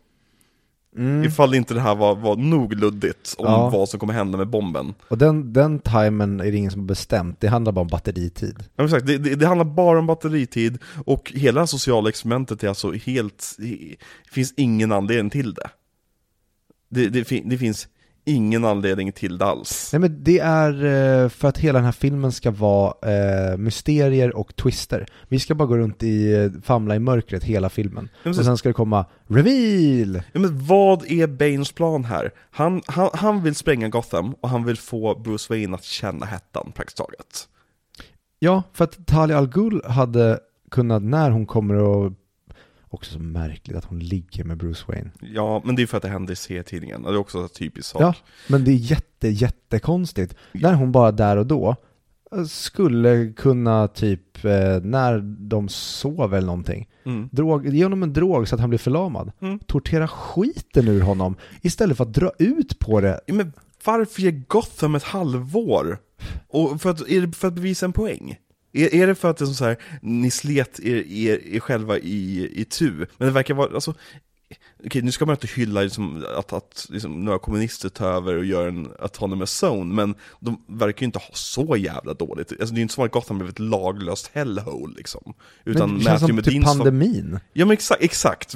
Mm. 0.96 1.24
Ifall 1.24 1.54
inte 1.54 1.74
det 1.74 1.80
här 1.80 1.94
var, 1.94 2.14
var 2.14 2.36
nog 2.36 2.72
luddigt 2.74 3.34
om 3.38 3.44
Ja. 3.46 3.70
vad 3.70 3.88
som 3.88 4.00
kommer 4.00 4.12
hända 4.12 4.38
med 4.38 4.48
bomben. 4.48 4.94
Och 5.08 5.18
den, 5.18 5.52
den 5.52 5.78
timern 5.78 6.40
är 6.40 6.44
det 6.44 6.56
ingen 6.56 6.70
som 6.70 6.80
har 6.80 6.86
bestämt, 6.86 7.40
det 7.40 7.48
handlar 7.48 7.72
bara 7.72 7.80
om 7.80 7.88
batteritid. 7.88 8.64
Ja, 8.76 8.84
exakt. 8.84 9.06
Det, 9.06 9.18
det, 9.18 9.34
det 9.34 9.46
handlar 9.46 9.64
bara 9.64 9.98
om 9.98 10.06
batteritid 10.06 10.78
och 11.06 11.32
hela 11.34 11.66
sociala 11.66 12.08
experimentet 12.08 12.64
är 12.64 12.68
alltså 12.68 12.92
helt... 12.92 13.56
Det 13.58 13.96
finns 14.30 14.54
ingen 14.56 14.92
anledning 14.92 15.30
till 15.30 15.54
det. 15.54 15.70
Det, 16.88 17.08
det, 17.08 17.24
fin- 17.24 17.48
det 17.48 17.58
finns 17.58 17.88
ingen 18.26 18.64
anledning 18.64 19.12
till 19.12 19.38
det 19.38 19.44
alls. 19.44 19.90
Nej 19.92 20.00
men 20.00 20.24
det 20.24 20.38
är 20.38 20.84
eh, 20.84 21.28
för 21.28 21.48
att 21.48 21.58
hela 21.58 21.78
den 21.78 21.84
här 21.84 21.92
filmen 21.92 22.32
ska 22.32 22.50
vara 22.50 22.94
eh, 23.12 23.56
mysterier 23.56 24.36
och 24.36 24.56
twister. 24.56 25.06
Vi 25.28 25.38
ska 25.38 25.54
bara 25.54 25.68
gå 25.68 25.76
runt 25.76 26.02
i, 26.02 26.32
eh, 26.34 26.50
famla 26.62 26.96
i 26.96 26.98
mörkret 26.98 27.44
hela 27.44 27.68
filmen. 27.68 28.08
men 28.22 28.30
Och 28.30 28.36
så- 28.36 28.44
sen 28.44 28.56
ska 28.56 28.68
det 28.68 28.72
komma 28.72 29.06
reveal! 29.28 30.22
Ja, 30.32 30.40
men 30.40 30.66
vad 30.66 31.04
är 31.10 31.26
Banes 31.26 31.72
plan 31.72 32.04
här? 32.04 32.30
Han, 32.50 32.82
han, 32.86 33.10
han 33.12 33.42
vill 33.42 33.54
spränga 33.54 33.88
Gotham 33.88 34.34
och 34.40 34.48
han 34.48 34.64
vill 34.64 34.76
få 34.76 35.14
Bruce 35.18 35.46
Wayne 35.52 35.74
att 35.74 35.84
känna 35.84 36.26
hettan 36.26 36.72
praktiskt 36.74 36.96
taget. 36.98 37.48
Ja, 38.38 38.62
för 38.72 38.84
att 38.84 39.06
Talia 39.06 39.38
al 39.38 39.48
Ghul 39.48 39.82
hade 39.84 40.38
kunnat, 40.70 41.02
när 41.02 41.30
hon 41.30 41.46
kommer 41.46 41.74
och 41.74 42.12
Också 42.94 43.12
så 43.12 43.18
märkligt 43.18 43.76
att 43.76 43.84
hon 43.84 43.98
ligger 43.98 44.44
med 44.44 44.56
Bruce 44.56 44.84
Wayne. 44.88 45.10
Ja, 45.20 45.62
men 45.64 45.76
det 45.76 45.82
är 45.82 45.86
för 45.86 45.96
att 45.96 46.02
det 46.02 46.08
händer 46.08 46.32
i 46.32 46.36
serietidningen. 46.36 47.02
Det 47.02 47.08
är 47.08 47.16
också 47.16 47.38
en 47.38 47.48
typisk 47.48 47.88
sak. 47.88 48.02
Ja, 48.02 48.14
men 48.48 48.64
det 48.64 48.70
är 48.70 48.74
jätte, 48.74 49.28
jättekonstigt. 49.28 50.34
När 50.52 50.74
hon 50.74 50.92
bara 50.92 51.12
där 51.12 51.36
och 51.36 51.46
då 51.46 51.76
eh, 52.36 52.44
skulle 52.44 53.32
kunna 53.36 53.88
typ, 53.88 54.44
eh, 54.44 54.80
när 54.82 55.18
de 55.48 55.68
sover 55.68 56.36
eller 56.38 56.46
någonting, 56.46 56.88
Mm. 57.06 57.28
drog, 57.32 57.66
ge 57.66 57.82
honom 57.84 58.02
en 58.02 58.12
drog 58.12 58.48
så 58.48 58.54
att 58.54 58.60
han 58.60 58.70
blir 58.70 58.78
förlamad. 58.78 59.32
Mm. 59.40 59.58
Tortera 59.58 60.08
skiten 60.08 60.88
ur 60.88 61.00
honom 61.00 61.36
istället 61.62 61.96
för 61.96 62.04
att 62.04 62.12
dra 62.14 62.30
ut 62.38 62.78
på 62.78 63.00
det. 63.00 63.20
Men 63.26 63.52
varför 63.84 64.22
ge 64.22 64.30
Gotham 64.30 64.94
ett 64.94 65.02
halvår? 65.02 65.98
Och 66.48 66.80
för 66.82 66.90
att, 66.90 67.08
är 67.08 67.20
det 67.26 67.32
för 67.36 67.48
att 67.48 67.54
bevisa 67.54 67.86
en 67.86 67.92
poäng? 67.92 68.36
Är, 68.74 68.94
är 68.94 69.06
det 69.06 69.14
för 69.14 69.30
att 69.30 69.36
det 69.36 69.44
är 69.44 69.46
så 69.46 69.64
här, 69.64 69.76
ni 70.02 70.30
slet 70.30 70.80
er, 70.80 70.94
er, 70.94 71.54
er 71.54 71.60
själva 71.60 71.98
i, 71.98 72.50
i 72.60 72.64
tu? 72.64 72.90
Men 72.90 73.28
det 73.28 73.30
verkar 73.30 73.54
vara, 73.54 73.74
alltså, 73.74 73.94
okej 74.86 75.02
nu 75.02 75.12
ska 75.12 75.26
man 75.26 75.34
inte 75.34 75.46
hylla 75.46 75.80
liksom, 75.80 76.24
att, 76.36 76.52
att 76.52 76.86
liksom, 76.90 77.24
några 77.24 77.38
kommunister 77.38 77.88
tar 77.88 78.08
över 78.08 78.34
och 78.34 78.44
gör 78.44 78.68
en 78.68 78.88
autonomous 78.98 79.62
zone, 79.64 79.94
men 79.94 80.14
de 80.40 80.64
verkar 80.66 81.00
ju 81.00 81.06
inte 81.06 81.18
ha 81.18 81.30
så 81.32 81.76
jävla 81.76 82.14
dåligt. 82.14 82.52
Alltså, 82.52 82.74
det 82.74 82.80
är 82.80 82.82
inte 82.82 82.94
som 82.94 83.04
att 83.04 83.12
Gotham 83.12 83.38
blev 83.38 83.50
ett 83.50 83.58
laglöst 83.58 84.30
hellhole 84.34 84.94
liksom. 84.96 85.34
Utan 85.64 85.88
men 85.90 85.98
det 85.98 86.04
känns 86.04 86.20
som 86.20 86.28
typ 86.28 86.36
Modine 86.36 86.66
som- 86.66 86.78
pandemin. 86.78 87.38
Ja 87.52 87.64
men 87.64 87.72
exakt, 87.72 88.02
exakt. 88.02 88.54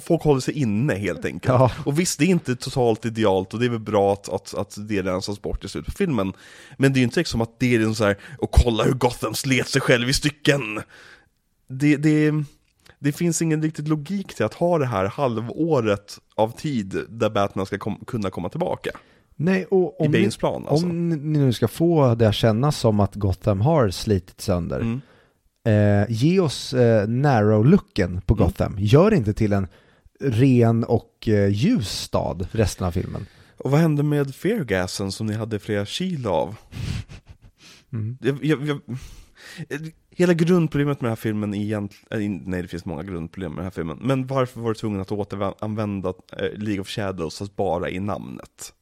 Folk 0.00 0.22
håller 0.22 0.40
sig 0.40 0.54
inne 0.54 0.94
helt 0.94 1.24
enkelt. 1.24 1.44
Ja. 1.54 1.70
Och 1.84 1.98
visst, 1.98 2.18
det 2.18 2.24
är 2.24 2.28
inte 2.28 2.56
totalt 2.56 3.04
idealt 3.04 3.54
och 3.54 3.60
det 3.60 3.66
är 3.66 3.70
väl 3.70 3.78
bra 3.78 4.12
att, 4.12 4.28
att, 4.28 4.54
att 4.54 4.88
det 4.88 5.02
rensas 5.02 5.42
bort 5.42 5.64
i 5.64 5.68
slutet 5.68 5.92
på 5.92 5.98
filmen. 5.98 6.32
Men 6.76 6.92
det 6.92 6.96
är 6.96 7.00
ju 7.00 7.04
inte 7.04 7.20
liksom 7.20 7.40
att 7.40 7.60
det 7.60 7.74
är 7.74 7.78
liksom 7.78 7.94
så 7.94 8.04
här, 8.04 8.16
och 8.38 8.50
kolla 8.50 8.84
hur 8.84 8.92
Gotham 8.92 9.34
slet 9.34 9.68
sig 9.68 9.80
själv 9.80 10.08
i 10.08 10.12
stycken. 10.12 10.80
Det, 11.68 11.96
det, 11.96 12.32
det 12.98 13.12
finns 13.12 13.42
ingen 13.42 13.62
riktigt 13.62 13.88
logik 13.88 14.34
till 14.34 14.44
att 14.44 14.54
ha 14.54 14.78
det 14.78 14.86
här 14.86 15.04
halvåret 15.06 16.18
av 16.34 16.50
tid 16.58 16.96
där 17.08 17.30
Batman 17.30 17.66
ska 17.66 17.78
kom, 17.78 18.04
kunna 18.06 18.30
komma 18.30 18.48
tillbaka. 18.48 18.90
Nej, 19.36 19.64
och 19.64 19.96
I 20.00 20.06
om 20.06 20.10
ni, 20.12 20.30
plan 20.38 20.66
alltså. 20.68 20.86
om 20.86 21.08
ni 21.08 21.16
nu 21.16 21.52
ska 21.52 21.68
få 21.68 22.14
det 22.14 22.28
att 22.28 22.34
kännas 22.34 22.78
som 22.78 23.00
att 23.00 23.14
Gotham 23.14 23.60
har 23.60 23.90
slitit 23.90 24.40
sönder, 24.40 24.80
Mm. 24.80 25.00
eh, 26.02 26.06
ge 26.10 26.40
oss 26.40 26.74
eh, 26.74 27.06
narrow-looken 27.08 28.20
på 28.20 28.34
Mm. 28.34 28.46
Gotham. 28.46 28.76
Gör 28.78 29.14
inte 29.14 29.32
till 29.34 29.52
en 29.52 29.68
ren 30.20 30.84
och 30.84 31.28
eh, 31.28 31.48
ljus 31.48 32.00
stad 32.00 32.46
resten 32.52 32.86
av 32.86 32.90
filmen. 32.90 33.26
Och 33.58 33.70
vad 33.70 33.80
hände 33.80 34.02
med 34.02 34.34
feargasen 34.34 35.12
som 35.12 35.26
ni 35.26 35.34
hade 35.34 35.58
flera 35.58 35.86
kilo 35.86 36.30
av? 36.30 36.54
Mm. 37.96 38.18
Jag, 38.20 38.44
jag, 38.44 38.66
jag, 38.66 38.80
hela 40.10 40.34
grundproblemet 40.34 41.00
med 41.00 41.04
den 41.06 41.10
här 41.10 41.16
filmen 41.16 41.54
är 41.54 41.58
egentligen, 41.58 42.42
nej 42.46 42.62
det 42.62 42.68
finns 42.68 42.84
många 42.84 43.02
grundproblem 43.02 43.50
med 43.52 43.58
den 43.58 43.64
här 43.64 43.70
filmen, 43.70 43.98
men 44.02 44.26
varför 44.26 44.60
var 44.60 44.68
du 44.68 44.74
tvungen 44.74 45.00
att 45.00 45.12
återanvända 45.12 46.08
eh, 46.08 46.58
League 46.58 46.80
of 46.80 46.88
Shadows 46.88 47.38
fast 47.38 47.56
bara 47.56 47.90
i 47.90 48.00
namnet? 48.00 48.72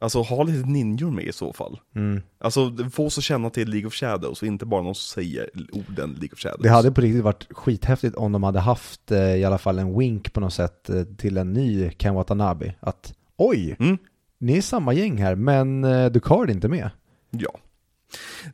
Alltså 0.00 0.22
ha 0.22 0.42
lite 0.42 0.68
ninjor 0.68 1.10
med 1.10 1.24
i 1.24 1.32
så 1.32 1.52
fall. 1.52 1.80
Mm. 1.94 2.22
Alltså 2.38 2.76
få 2.92 3.06
oss 3.06 3.18
att 3.18 3.24
känna 3.24 3.50
till 3.50 3.68
League 3.70 3.86
of 3.86 3.94
Shadows 3.94 4.42
och 4.42 4.48
inte 4.48 4.66
bara 4.66 4.82
någon 4.82 4.94
som 4.94 5.22
säger 5.22 5.50
orden 5.72 6.10
League 6.10 6.28
of 6.32 6.38
Shadows. 6.38 6.62
Det 6.62 6.68
hade 6.68 6.92
på 6.92 7.00
riktigt 7.00 7.22
varit 7.24 7.46
skithäftigt 7.50 8.16
om 8.16 8.32
de 8.32 8.42
hade 8.42 8.60
haft 8.60 9.10
eh, 9.10 9.34
i 9.36 9.44
alla 9.44 9.58
fall 9.58 9.78
en 9.78 9.98
wink 9.98 10.32
på 10.32 10.40
något 10.40 10.52
sätt 10.52 10.90
eh, 10.90 11.02
till 11.02 11.36
en 11.36 11.52
ny 11.52 11.90
Ken 11.90 12.14
Watanabe. 12.14 12.74
Att 12.80 13.14
oj, 13.36 13.76
Mm, 13.80 13.98
ni 14.38 14.56
är 14.56 14.62
samma 14.62 14.92
gäng 14.92 15.16
här 15.18 15.34
men 15.34 15.84
eh, 15.84 16.06
Ducard 16.10 16.48
är 16.48 16.52
inte 16.54 16.68
med. 16.68 16.90
ja. 17.30 17.50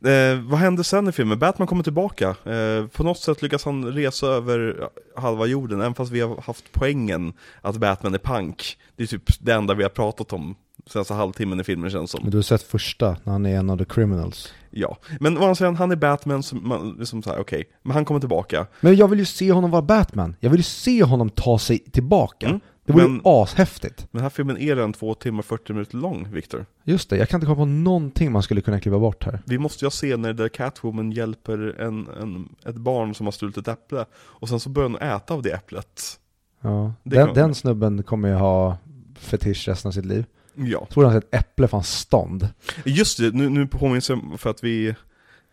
Eh, 0.09 0.39
vad 0.41 0.59
händer 0.59 0.83
sen 0.83 1.07
i 1.07 1.11
filmen? 1.11 1.39
Batman 1.39 1.67
kommer 1.67 1.83
tillbaka. 1.83 2.29
Eh, 2.29 2.87
på 2.87 3.03
något 3.03 3.19
sätt 3.19 3.41
lyckas 3.41 3.65
han 3.65 3.85
resa 3.93 4.27
över 4.27 4.89
halva 5.15 5.45
jorden, 5.45 5.81
även 5.81 5.95
fast 5.95 6.11
vi 6.11 6.21
har 6.21 6.41
haft 6.41 6.71
poängen 6.71 7.33
att 7.61 7.77
Batman 7.77 8.13
är 8.13 8.17
pank. 8.17 8.77
Det 8.95 9.03
är 9.03 9.07
typ 9.07 9.23
det 9.39 9.53
enda 9.53 9.73
vi 9.73 9.83
har 9.83 9.89
pratat 9.89 10.33
om 10.33 10.55
senaste 10.87 11.13
halvtimmen 11.13 11.59
i 11.59 11.63
filmen 11.63 11.89
känns 11.89 12.11
som. 12.11 12.19
Men 12.23 12.31
du 12.31 12.37
har 12.37 12.43
sett 12.43 12.63
första 12.63 13.17
när 13.23 13.33
han 13.33 13.45
är 13.45 13.57
en 13.57 13.69
av 13.69 13.77
the 13.77 13.85
criminals. 13.85 14.53
Ja, 14.71 14.97
men 15.19 15.37
å 15.37 15.41
andra 15.41 15.55
sidan, 15.55 15.75
han 15.75 15.91
är 15.91 15.95
Batman, 15.95 16.43
som 16.43 16.67
man, 16.67 16.95
liksom 16.99 17.23
så 17.23 17.29
här, 17.29 17.39
okej, 17.39 17.63
men 17.83 17.93
han 17.93 18.05
kommer 18.05 18.19
tillbaka. 18.19 18.67
Men 18.81 18.95
jag 18.95 19.07
vill 19.07 19.19
ju 19.19 19.25
se 19.25 19.51
honom 19.51 19.71
vara 19.71 19.81
Batman. 19.81 20.35
Jag 20.39 20.49
vill 20.49 20.59
ju 20.59 20.63
se 20.63 21.03
honom 21.03 21.29
ta 21.29 21.59
sig 21.59 21.79
tillbaka. 21.79 22.47
Mm. 22.47 22.59
Det 22.85 22.93
vore 22.93 23.07
Men- 23.07 23.21
ashäftigt. 23.23 23.99
Men 23.99 24.07
den 24.11 24.21
här 24.21 24.29
filmen 24.29 24.57
är 24.57 24.75
redan 24.75 24.93
två 24.93 25.13
timmar 25.13 25.39
och 25.39 25.45
40 25.45 25.73
minuter 25.73 25.97
lång, 25.97 26.31
Viktor. 26.31 26.65
Just 26.83 27.09
det, 27.09 27.17
jag 27.17 27.29
kan 27.29 27.37
inte 27.37 27.45
komma 27.45 27.55
på 27.55 27.65
någonting 27.65 28.31
man 28.31 28.43
skulle 28.43 28.61
kunna 28.61 28.79
klippa 28.79 28.99
bort 28.99 29.23
här. 29.23 29.39
Vi 29.45 29.57
måste 29.57 29.85
ju 29.85 29.87
ha 29.87 29.91
scener 29.91 30.33
där 30.33 30.49
Catwoman 30.49 31.11
hjälper 31.11 31.81
en, 31.81 32.07
en, 32.21 32.49
ett 32.65 32.75
barn 32.75 33.15
som 33.15 33.25
har 33.27 33.31
stulit 33.31 33.57
ett 33.57 33.67
äpple, 33.67 34.05
och 34.15 34.49
sen 34.49 34.59
så 34.59 34.69
börjar 34.69 34.89
hon 34.89 34.99
äta 35.01 35.33
av 35.33 35.41
det 35.41 35.51
äpplet. 35.51 36.19
Ja. 36.61 36.93
Det 37.03 37.15
Den, 37.15 37.33
den 37.33 37.55
snubben 37.55 38.03
kommer 38.03 38.27
ju 38.27 38.33
ha 38.35 38.77
fetisch 39.19 39.67
resten 39.67 39.89
av 39.89 39.93
sitt 39.93 40.05
liv. 40.05 40.25
Ja, 40.55 40.87
Tror 40.91 41.05
han 41.05 41.17
ett 41.17 41.35
äpple 41.35 41.67
från 41.67 41.83
stånd. 41.83 42.47
just 42.85 43.17
det, 43.19 43.31
nu, 43.35 43.49
nu 43.49 43.67
påminns 43.67 44.09
jag 44.09 44.21
för 44.37 44.49
att 44.49 44.63
vi 44.63 44.95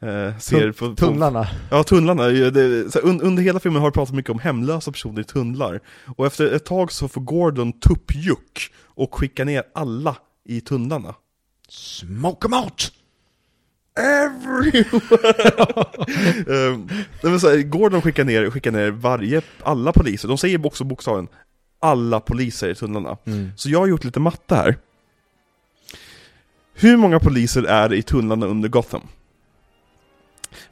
eh, 0.03 0.39
ser 0.39 0.73
på, 0.73 0.89
på... 0.89 0.97
Tunnlarna. 0.97 1.49
Ja, 1.71 1.85
tunnlarna. 1.85 2.29
Det, 2.29 2.97
un, 3.03 3.21
under 3.21 3.43
hela 3.43 3.61
filmen 3.61 3.83
har 3.83 3.91
det 3.91 3.95
pratat 3.95 4.15
mycket 4.15 4.31
om 4.31 4.39
hemlösa 4.39 4.93
personer 4.93 5.21
i 5.21 5.25
tunnlar. 5.25 5.81
Och 6.17 6.27
efter 6.27 6.53
ett 6.53 6.65
tag 6.65 6.93
så 6.93 7.09
får 7.09 7.21
Gordon 7.21 7.73
tuppjuck 7.73 8.73
och 8.95 9.15
skickar 9.15 9.45
ner 9.45 9.63
alla 9.75 10.17
i 10.45 10.61
tunnlarna. 10.61 11.15
Smoke 11.69 12.49
'em 12.49 12.55
out! 12.55 12.93
Everywhere! 14.01 15.53
um, 16.71 16.89
men 17.23 17.41
så 17.41 17.49
här, 17.49 17.63
Gordon 17.63 18.03
skickar 18.03 18.25
ner, 18.25 18.51
skickar 18.51 18.71
ner 18.71 18.91
varje, 18.91 19.43
alla 19.63 19.93
poliser, 19.93 20.29
de 20.29 20.39
säger 20.39 20.67
också 20.67 20.85
bokstaven 20.85 21.29
alla 21.81 22.21
poliser 22.21 22.69
i 22.69 22.75
tunnlarna. 22.75 23.17
Mm. 23.25 23.51
Så 23.57 23.71
jag 23.71 23.79
har 23.79 23.87
gjort 23.87 24.05
lite 24.05 24.21
matte 24.21 24.55
här. 24.55 24.77
Hur 26.75 26.97
många 26.97 27.21
poliser 27.21 27.63
är 27.63 27.89
det 27.89 27.97
i 27.97 28.03
tunnlarna 28.03 28.47
under 28.47 28.69
Gotham? 28.69 29.03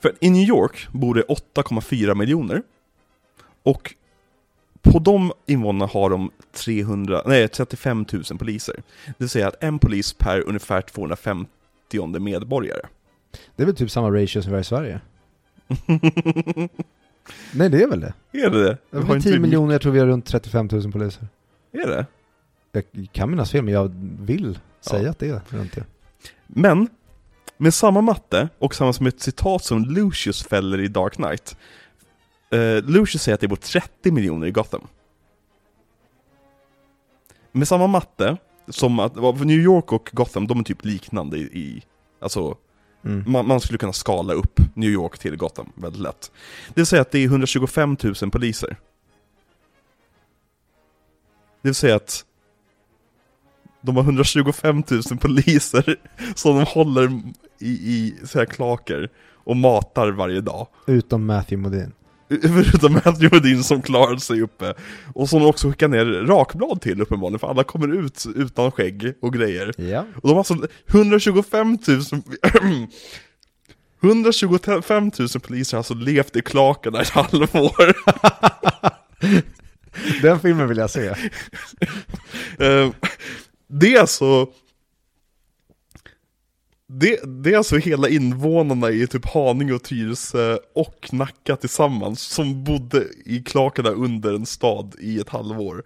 För 0.01 0.13
i 0.21 0.31
New 0.31 0.49
York 0.49 0.89
bor 0.93 1.15
det 1.15 1.23
8,4 1.23 2.15
miljoner. 2.15 2.63
Och 3.63 3.95
på 4.83 4.99
de 4.99 5.33
invånarna 5.47 5.87
har 5.87 6.11
de 6.11 6.31
300, 6.53 7.23
nej, 7.27 7.49
35 7.49 8.07
000 8.13 8.39
poliser. 8.39 8.75
Det 9.07 9.15
vill 9.19 9.29
säga 9.29 9.49
att 9.49 9.63
en 9.63 9.79
polis 9.79 10.13
per 10.13 10.49
ungefär 10.49 10.81
250 10.83 12.19
medborgare. 12.21 12.81
Det 13.57 13.63
är 13.63 13.67
väl 13.67 13.77
typ 13.77 13.91
samma 13.91 14.11
ratio 14.11 14.43
som 14.43 14.51
vi 14.51 14.55
har 14.57 14.61
i 14.61 14.65
Sverige? 14.65 15.01
Nej, 17.55 17.69
det 17.71 17.83
är 17.83 17.89
väl 17.89 18.01
det? 18.01 18.13
är 18.33 18.51
det 18.51 18.63
det? 18.63 18.77
Det 18.91 18.99
Har 18.99 19.11
är 19.13 19.17
inte 19.17 19.29
10 19.29 19.33
vi- 19.33 19.39
miljoner, 19.39 19.73
jag 19.75 19.83
tror 19.83 19.93
vi 19.93 19.99
har 19.99 20.07
runt 20.07 20.27
35 20.27 20.69
000 20.73 20.93
poliser. 20.93 21.27
Är 21.73 21.87
det? 21.89 22.07
Jag 22.73 23.09
kan 23.13 23.31
minnas 23.31 23.51
fel, 23.51 23.65
men 23.65 23.75
jag 23.75 23.93
vill 24.21 24.59
säga 24.81 25.03
Ja. 25.03 25.11
att 25.11 25.19
det 25.19 25.29
är 25.29 25.41
runt 25.49 25.73
det. 25.73 25.85
Men, 26.47 26.89
med 27.61 27.75
samma 27.75 28.01
matte 28.01 28.49
och 28.59 28.75
samma 28.75 28.93
som 28.93 29.07
ett 29.07 29.21
citat 29.21 29.65
som 29.65 29.85
Lucius 29.85 30.43
fäller 30.43 30.81
i 30.81 30.89
Dark 30.89 31.15
Knight. 31.15 31.57
Eh, 32.51 32.83
Lucius 32.85 33.23
säger 33.23 33.35
att 33.35 33.41
det 33.41 33.49
bor 33.49 33.57
30 33.57 34.13
miljoner 34.13 34.47
i 34.47 34.51
Gotham. 34.51 34.87
Med 37.53 37.69
samma 37.69 37.87
matte 37.87 38.37
som 38.69 38.99
att, 38.99 39.17
New 39.41 39.59
York 39.59 39.93
och 39.93 40.11
Gotham, 40.13 40.47
de 40.47 40.61
är 40.61 40.65
typ 40.65 40.85
liknande 40.85 41.37
i, 41.37 41.43
i 41.43 41.83
alltså 42.21 42.57
Mm. 43.05 43.25
man, 43.27 43.47
man 43.47 43.61
skulle 43.61 43.79
kunna 43.79 43.93
skala 43.93 44.35
upp 44.35 44.61
New 44.75 44.91
York 44.91 45.19
till 45.19 45.37
Gotham 45.37 45.73
väldigt 45.75 46.03
lätt. 46.03 46.33
Det 46.69 46.77
vill 46.77 46.87
säga 46.87 47.03
att 47.03 47.11
det 47.11 47.19
är 47.19 47.25
125 47.25 47.97
000 48.23 48.31
poliser. 48.31 48.77
Det 51.63 51.69
vill 51.69 51.75
säga 51.75 51.97
att 51.97 52.25
de 53.83 53.97
har 53.97 54.03
125 54.03 54.83
000 54.91 55.03
poliser 55.21 55.97
som 56.35 56.57
de 56.57 56.65
håller 56.65 57.23
i, 57.61 57.71
i 57.71 58.15
så 58.25 58.39
här 58.39 58.47
klaker 58.47 59.11
och 59.45 59.57
matar 59.57 60.11
varje 60.11 60.41
dag. 60.41 60.67
Utom 60.87 61.27
Matthew 61.27 61.63
Modine. 61.63 61.93
Förutom 62.43 62.93
Matthew 62.93 63.37
Modine 63.37 63.63
som 63.63 63.83
klarar 63.83 64.17
sig 64.17 64.43
uppe. 64.43 64.75
Och 65.15 65.29
som 65.29 65.41
de 65.41 65.47
också 65.47 65.71
skickar 65.71 65.89
ner 65.89 66.05
rakblad 66.05 66.81
till 66.81 67.03
uppenbarligen, 67.03 67.39
för 67.39 67.49
alla 67.49 67.65
kommer 67.65 68.05
ut 68.05 68.25
utan 68.37 68.73
skägg 68.73 69.15
och 69.23 69.33
grejer. 69.33 69.75
Ja. 69.77 70.05
Och 70.15 70.29
de 70.29 70.31
har 70.31 70.39
alltså 70.39 70.67
125 70.87 71.79
000 71.89 72.03
125 74.03 75.11
000 75.19 75.29
poliser 75.43 75.77
har 75.77 75.79
alltså 75.79 75.95
levt 75.95 76.37
i 76.37 76.43
klakarna 76.43 76.99
i 76.99 77.03
ett 77.03 77.09
halvår. 77.09 77.95
Den 80.23 80.41
filmen 80.41 80.69
vill 80.69 80.79
jag 80.79 80.91
se. 80.91 81.07
Eh, 82.59 82.91
det 83.71 83.95
är 83.95 84.01
alltså... 84.01 84.47
Det, 86.87 87.21
det 87.43 87.53
är 87.53 87.57
alltså 87.57 87.77
hela 87.77 88.09
invånarna 88.09 88.91
i 88.91 89.07
typ 89.07 89.27
Haninge 89.27 89.73
och 89.73 89.83
Tyresö 89.83 90.59
och 90.75 91.09
Nacka 91.13 91.57
tillsammans 91.57 92.21
som 92.21 92.65
bodde 92.65 93.05
i 93.25 93.43
klakarna 93.43 93.91
under 93.91 94.35
en 94.35 94.47
stad 94.47 94.95
i 94.99 95.21
ett 95.21 95.29
halvår. 95.29 95.83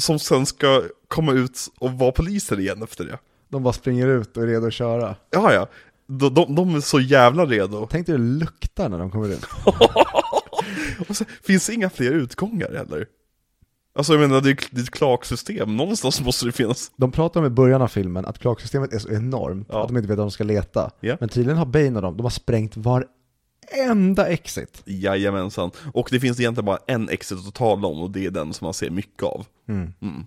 Som 0.00 0.18
sen 0.18 0.46
ska 0.46 0.82
komma 1.08 1.32
ut 1.32 1.58
och 1.78 1.92
vara 1.92 2.12
poliser 2.12 2.60
igen 2.60 2.82
efter 2.82 3.04
det. 3.04 3.18
De 3.48 3.62
bara 3.62 3.72
springer 3.72 4.06
ut 4.06 4.36
och 4.36 4.42
är 4.42 4.46
redo 4.46 4.66
att 4.66 4.72
köra. 4.72 5.16
Ja, 5.30 5.52
ja. 5.52 5.68
De, 6.06 6.34
de, 6.34 6.54
de 6.54 6.74
är 6.74 6.80
så 6.80 7.00
jävla 7.00 7.46
redo. 7.46 7.88
Tänk 7.90 8.06
dig 8.06 8.16
hur 8.16 8.24
det 8.24 8.38
luktar 8.38 8.88
när 8.88 8.98
de 8.98 9.10
kommer 9.10 9.28
ut. 9.28 9.46
Och 11.08 11.16
så, 11.16 11.24
finns 11.42 11.66
det 11.66 11.74
inga 11.74 11.90
fler 11.90 12.12
utgångar 12.12 12.72
heller? 12.72 13.06
Alltså 13.96 14.12
jag 14.12 14.20
menar, 14.20 14.40
det 14.40 14.50
är, 14.50 14.78
är 14.78 14.82
ett 14.82 14.90
klaksystem, 14.90 15.76
någonstans 15.76 16.20
måste 16.20 16.46
det 16.46 16.52
finnas. 16.52 16.92
De 16.96 17.12
pratar 17.12 17.40
om 17.40 17.46
i 17.46 17.50
början 17.50 17.82
av 17.82 17.88
filmen 17.88 18.26
att 18.26 18.38
klaksystemet 18.38 18.92
är 18.92 18.98
så 18.98 19.08
enormt 19.10 19.68
Ja. 19.70 19.82
att 19.82 19.88
de 19.88 19.96
inte 19.96 20.08
vet 20.08 20.18
var 20.18 20.24
de 20.24 20.30
ska 20.30 20.44
leta. 20.44 20.90
Ja. 21.00 21.16
Men 21.20 21.28
tydligen 21.28 21.58
har 21.58 21.66
Bane 21.66 21.96
och 21.96 22.02
dem, 22.02 22.16
de 22.16 22.22
har 22.22 22.30
sprängt 22.30 22.76
varenda 22.76 24.26
exit. 24.28 24.82
Jajamensan. 24.84 25.70
Och 25.94 26.08
det 26.10 26.20
finns 26.20 26.40
egentligen 26.40 26.64
bara 26.64 26.78
en 26.86 27.08
exit 27.08 27.38
att 27.48 27.54
tala 27.54 27.88
om 27.88 28.00
och 28.00 28.10
det 28.10 28.26
är 28.26 28.30
den 28.30 28.52
som 28.52 28.64
man 28.64 28.74
ser 28.74 28.90
mycket 28.90 29.22
av. 29.22 29.46
Mm. 29.68 29.92
Mm. 30.02 30.26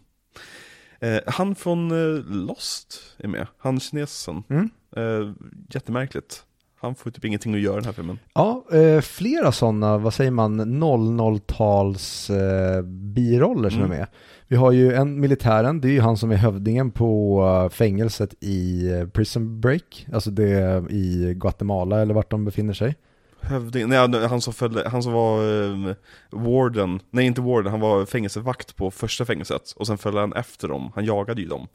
Eh, 0.99 1.21
han 1.27 1.55
från 1.55 1.91
eh, 1.91 2.23
Lost 2.25 2.99
är 3.17 3.27
med, 3.27 3.47
han 3.57 3.79
kinesen. 3.79 4.43
Mm. 4.49 4.69
Eh, 4.95 5.31
jättemärkligt. 5.69 6.43
Han 6.81 6.95
får 6.95 7.11
typ 7.11 7.25
ingenting 7.25 7.53
att 7.55 7.59
göra 7.61 7.73
i 7.73 7.79
den 7.79 7.85
här 7.85 7.93
filmen. 7.93 8.19
Ja, 8.33 8.65
eh, 8.71 9.01
flera 9.01 9.51
sådana, 9.51 9.97
vad 9.97 10.13
säger 10.13 10.31
man, 10.31 10.61
00-tals 10.83 12.29
eh, 12.29 12.81
biroller 12.83 13.69
som 13.69 13.79
Mm. 13.79 13.91
är 13.91 13.97
med. 13.97 14.07
Vi 14.47 14.55
har 14.55 14.71
ju 14.71 14.93
en 14.93 15.19
militären, 15.19 15.81
det 15.81 15.87
är 15.87 15.91
ju 15.91 15.99
han 16.01 16.17
som 16.17 16.31
är 16.31 16.35
hövdingen 16.35 16.91
på 16.91 17.41
eh, 17.65 17.69
fängelset 17.69 18.33
i 18.43 18.89
Prison 19.13 19.61
Break, 19.61 20.07
alltså 20.13 20.31
det 20.31 20.49
är 20.49 20.91
i 20.91 21.33
Guatemala 21.37 22.01
eller 22.01 22.13
vart 22.13 22.31
de 22.31 22.45
befinner 22.45 22.73
sig. 22.73 22.95
Hövding, 23.41 23.89
nej 23.89 24.27
han 24.27 24.41
som 24.41 24.53
följde, 24.53 24.89
han 24.89 25.03
som 25.03 25.13
var 25.13 25.63
eh, 25.89 25.95
warden, 26.31 26.99
nej 27.11 27.25
inte 27.25 27.41
warden, 27.41 27.71
han 27.71 27.79
var 27.79 28.05
fängelsevakt 28.05 28.75
på 28.75 28.91
första 28.91 29.25
fängelset. 29.25 29.71
Och 29.75 29.87
sen 29.87 29.97
följde 29.97 30.21
han 30.21 30.33
efter 30.33 30.67
dem, 30.67 30.91
han 30.95 31.05
jagade 31.05 31.41
ju 31.41 31.47
dem. 31.47 31.67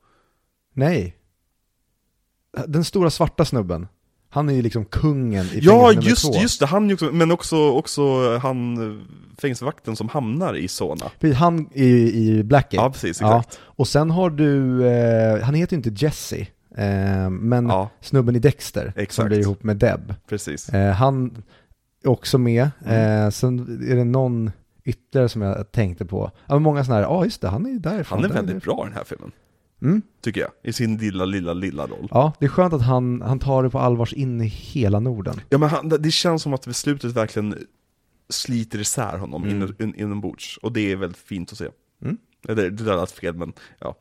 Nej. 0.72 1.16
Den 2.66 2.85
stora 2.85 3.10
svarta 3.10 3.44
snubben. 3.44 3.86
Han 4.35 4.48
är 4.48 4.52
ju 4.55 4.62
liksom 4.62 4.85
kungen 4.85 5.44
i 5.47 5.59
Ja, 5.62 5.93
just, 5.93 6.32
två. 6.32 6.40
just 6.40 6.61
det, 6.61 6.66
han, 6.66 6.93
också- 6.93 7.11
men 7.12 7.31
också, 7.31 7.70
också 7.70 8.02
han 8.39 8.90
eh, 8.98 9.05
fängelsevakten 9.39 9.97
som 9.97 10.09
hamnar 10.09 10.55
i 10.56 10.69
Sona. 10.69 11.06
Han 11.36 11.69
är 11.74 11.85
ju 11.86 12.12
i 12.12 12.43
Blackie. 12.44 12.81
Ja, 12.81 12.90
precis, 12.90 13.20
Ja. 13.20 13.39
exakt. 13.39 13.61
Och 13.62 13.89
sen 13.89 14.11
har 14.11 14.31
du, 14.31 14.86
eh, 14.86 15.40
han 15.44 15.55
heter 15.55 15.77
ju 15.77 15.82
inte 15.82 16.05
Jesse, 16.05 16.40
eh, 16.77 17.31
men 17.31 17.66
Ja, 17.66 17.90
snubben 18.01 18.36
i 18.36 18.39
Dexter 18.39 18.93
som 18.94 19.02
Exakt. 19.02 19.28
blir 19.28 19.39
ihop 19.39 19.62
med 19.62 19.77
Deb. 19.77 20.15
precis. 20.28 20.69
Eh, 20.69 20.93
han 20.93 21.43
är 22.05 22.11
också 22.11 22.39
med. 22.39 22.70
Mm. 22.86 23.24
Eh, 23.24 23.31
sen 23.31 23.59
är 23.90 23.97
det 23.97 24.05
någon 24.05 24.51
ytterligare 24.85 25.28
som 25.28 25.43
jag 25.43 25.73
tänkte 25.73 26.05
på. 26.05 26.31
Ja, 26.47 26.59
många 26.59 26.85
sådana 26.85 27.02
här, 27.02 27.09
ja 27.15 27.24
just 27.24 27.40
det, 27.40 27.48
han 27.48 27.66
är 27.66 27.70
ju 27.70 27.78
därifrån. 27.78 28.19
Han 28.19 28.24
är 28.24 28.28
där 28.28 28.35
väldigt 28.35 28.55
därifrån. 28.55 28.77
bra 28.77 28.85
i 28.85 28.89
den 28.89 28.97
här 28.97 29.05
filmen, 29.05 29.32
Mm. 29.82 30.02
tycker 30.20 30.40
jag. 30.40 30.51
I 30.62 30.72
sin 30.72 30.96
lilla, 30.96 31.24
lilla, 31.24 31.52
lilla 31.52 31.86
roll. 31.86 32.09
Ja, 32.10 32.32
det 32.38 32.44
är 32.44 32.48
skönt 32.48 32.74
att 32.74 32.82
han, 32.82 33.22
han 33.22 33.38
tar 33.38 33.62
det 33.62 33.70
på 33.70 33.78
allvars 33.78 34.12
in 34.12 34.40
i 34.40 34.46
hela 34.46 35.01
Norden. 35.01 35.40
Ja 35.48 35.59
men 35.59 35.68
han, 35.68 35.88
det 35.88 36.10
känns 36.10 36.42
som 36.42 36.55
att 36.55 36.66
beslutet 36.66 37.12
verkligen 37.12 37.59
sliter 38.28 38.78
isär 38.78 39.18
honom 39.18 39.44
Mm. 39.44 39.62
in, 39.62 39.74
in, 39.78 39.94
inombords. 39.94 40.56
Och 40.62 40.72
det 40.72 40.92
är 40.92 40.96
väldigt 40.96 41.18
fint 41.18 41.52
att 41.52 41.59
se. 41.59 41.68
Mm. 42.02 42.16
Det, 42.42 42.55
det 42.55 42.70
där 42.84 42.96
lät 42.96 43.10
fel 43.12 43.34
men, 43.36 43.52
ja. 43.78 43.96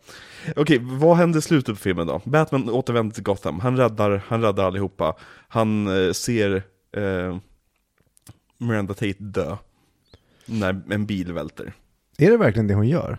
Okej, 0.55 0.79
vad 0.81 1.17
händer 1.17 1.39
i 1.39 1.41
slutet 1.41 1.75
på 1.75 1.81
filmen 1.81 2.07
då? 2.07 2.21
Batman 2.25 2.69
återvänder 2.69 3.15
till 3.15 3.23
Gotham, 3.23 3.59
han 3.59 3.77
räddar, 3.77 4.21
han 4.27 4.41
räddar 4.41 4.63
allihopa. 4.63 5.15
Han 5.47 5.87
eh, 6.05 6.11
ser 6.11 6.63
eh, 6.97 7.37
Miranda 8.57 8.93
Tate 8.93 9.15
dö. 9.19 9.57
När 10.45 10.81
en 10.89 11.05
bil 11.05 11.33
välter. 11.33 11.73
Är 12.17 12.31
det 12.31 12.37
verkligen 12.37 12.67
det 12.67 12.73
hon 12.73 12.87
gör? 12.87 13.17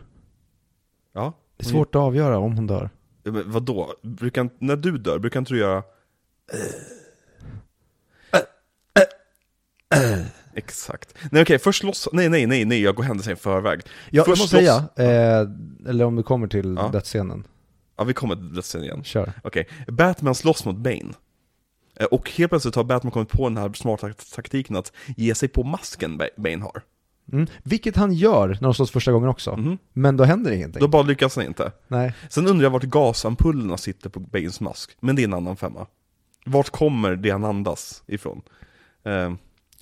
Ja. 1.12 1.32
Det 1.56 1.64
är 1.66 1.70
svårt 1.70 1.94
att 1.94 2.00
avgöra 2.00 2.38
om 2.38 2.56
hon 2.56 2.66
dör. 2.66 2.90
Men 3.22 3.50
vadå? 3.50 3.94
Brukar, 4.02 4.50
när 4.58 4.76
du 4.76 4.98
dör, 4.98 5.18
brukar 5.18 5.40
inte 5.40 5.52
du 5.54 5.58
göra... 5.58 5.82
Exakt. 10.54 11.14
Nej 11.32 11.42
okej, 11.42 11.58
först 11.58 11.82
loss... 11.82 12.08
Nej, 12.12 12.28
nej, 12.28 12.46
nej, 12.46 12.64
nej, 12.64 12.82
jag 12.82 12.94
går 12.94 13.02
händelserna 13.02 13.32
i 13.32 13.36
förväg. 13.36 13.80
Ja, 13.84 13.90
jag 14.10 14.26
Först 14.26 14.42
måste 14.42 14.56
loss- 14.56 14.88
säga, 14.96 15.40
eh, 15.40 15.48
eller 15.90 16.04
om 16.04 16.16
du 16.16 16.22
kommer 16.22 16.46
till 16.46 16.74
Ja. 16.78 16.88
dödsscenen, 16.88 17.44
Ja, 17.96 18.04
vi 18.04 18.14
kommer 18.14 18.36
till 18.36 18.62
sen 18.62 18.82
igen. 18.84 19.04
kör. 19.04 19.32
Okej, 19.44 19.68
Batman 19.88 20.34
slåss 20.34 20.64
mot 20.64 20.76
Bane. 20.76 21.12
Eh, 21.96 22.06
Och 22.06 22.30
helt 22.30 22.50
plötsligt 22.50 22.74
har 22.74 22.84
Batman 22.84 23.10
kommit 23.10 23.28
på 23.28 23.48
den 23.48 23.56
här 23.58 23.72
smarta 23.72 24.12
taktiken 24.34 24.76
att 24.76 24.92
ge 25.16 25.34
sig 25.34 25.48
på 25.48 25.62
masken 25.62 26.18
Ba- 26.18 26.28
Bane 26.36 26.62
har. 26.62 26.82
Mm. 27.32 27.46
Vilket 27.62 27.96
han 27.96 28.12
gör 28.12 28.48
när 28.48 28.60
de 28.60 28.74
slåss 28.74 28.90
första 28.90 29.12
gången 29.12 29.28
också. 29.28 29.56
Mhm. 29.56 29.78
Men 29.92 30.16
då 30.16 30.24
händer 30.24 30.50
ingenting. 30.52 30.80
Då 30.80 30.88
bara 30.88 31.02
lyckas 31.02 31.36
han 31.36 31.44
inte. 31.44 31.72
Nej. 31.88 32.14
Sen 32.28 32.46
undrar 32.46 32.62
jag 32.62 32.70
vart 32.70 32.82
gasampullerna 32.82 33.76
sitter 33.76 34.10
på 34.10 34.20
Banes 34.20 34.60
mask, 34.60 34.96
men 35.00 35.16
det 35.16 35.22
är 35.22 35.24
en 35.24 35.34
annan 35.34 35.56
femma. 35.56 35.86
Vart 36.46 36.70
kommer 36.70 37.16
det 37.16 37.30
han 37.30 37.44
andas 37.44 38.02
ifrån? 38.06 38.42
Eh, 39.04 39.32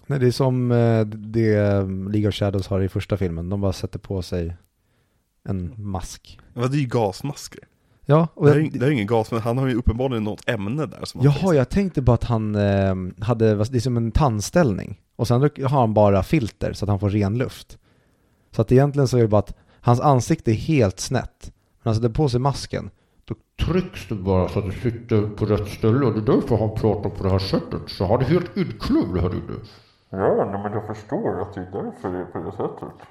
Nej, 0.06 0.18
det 0.18 0.26
är 0.26 0.30
som 0.30 0.72
eh, 0.72 1.00
det 1.06 1.56
League 2.12 2.28
of 2.28 2.34
Shadows 2.34 2.66
har 2.66 2.80
i 2.80 2.88
första 2.88 3.16
filmen. 3.16 3.48
De 3.48 3.60
bara 3.60 3.72
sätter 3.72 3.98
på 3.98 4.22
sig 4.22 4.56
en 5.48 5.74
mask. 5.76 6.38
vad 6.54 6.70
det 6.70 6.76
är 6.76 6.80
ju 6.80 6.86
gasmasker. 6.86 7.60
Ja, 8.04 8.28
och 8.34 8.46
Det 8.46 8.52
är, 8.52 8.58
jag, 8.58 8.72
det 8.72 8.86
är 8.86 8.90
ingen 8.90 9.06
gas, 9.06 9.30
men 9.30 9.40
han 9.40 9.58
har 9.58 9.66
ju 9.66 9.74
uppenbarligen 9.74 10.24
något 10.24 10.48
ämne 10.48 10.86
där 10.86 11.04
som 11.04 11.20
jaha, 11.24 11.54
jag 11.54 11.68
tänkte 11.68 12.02
bara 12.02 12.14
att 12.14 12.24
han 12.24 12.54
eh, 12.54 12.94
hade, 13.24 13.54
det 13.54 13.76
är 13.76 13.80
som 13.80 13.96
en 13.96 14.12
tandställning. 14.12 15.00
Och 15.16 15.28
sen 15.28 15.40
har 15.42 15.68
han 15.68 15.94
bara 15.94 16.22
filter 16.22 16.72
så 16.72 16.84
att 16.84 16.88
han 16.88 17.00
får 17.00 17.10
ren 17.10 17.38
luft. 17.38 17.78
Så 18.50 18.62
att 18.62 18.72
egentligen 18.72 19.08
så 19.08 19.16
är 19.16 19.22
det 19.22 19.28
bara 19.28 19.38
att 19.38 19.56
hans 19.80 20.00
ansikte 20.00 20.50
är 20.50 20.54
helt 20.54 21.00
snett. 21.00 21.52
Men 21.82 21.90
han 21.90 21.94
sätter 21.94 22.08
på 22.08 22.28
sig 22.28 22.40
masken. 22.40 22.90
Då 23.24 23.34
trycks 23.66 24.08
det 24.08 24.14
bara 24.14 24.48
så 24.48 24.58
att 24.58 24.64
det 24.66 24.72
sitter 24.72 25.28
på 25.28 25.44
rätt 25.44 25.68
ställe 25.68 26.06
och 26.06 26.12
det 26.12 26.32
är 26.32 26.34
därför 26.34 26.56
han 26.56 26.74
pratar 26.74 27.10
på 27.10 27.24
det 27.24 27.30
här 27.30 27.38
sättet. 27.38 27.82
Så 27.86 28.06
han 28.06 28.20
är 28.20 28.24
helt 28.24 28.56
inkludd 28.56 29.20
här 29.20 29.34
inne. 29.34 29.58
Ja, 30.10 30.50
nej, 30.52 30.62
men 30.62 30.72
jag 30.72 30.86
förstår 30.86 31.42
att 31.42 31.54
det 31.54 31.60
är 31.60 31.70
därför 31.82 32.12
det 32.12 32.18
är 32.18 32.24
på 32.24 32.38
det 32.38 32.52
sättet. 32.52 33.08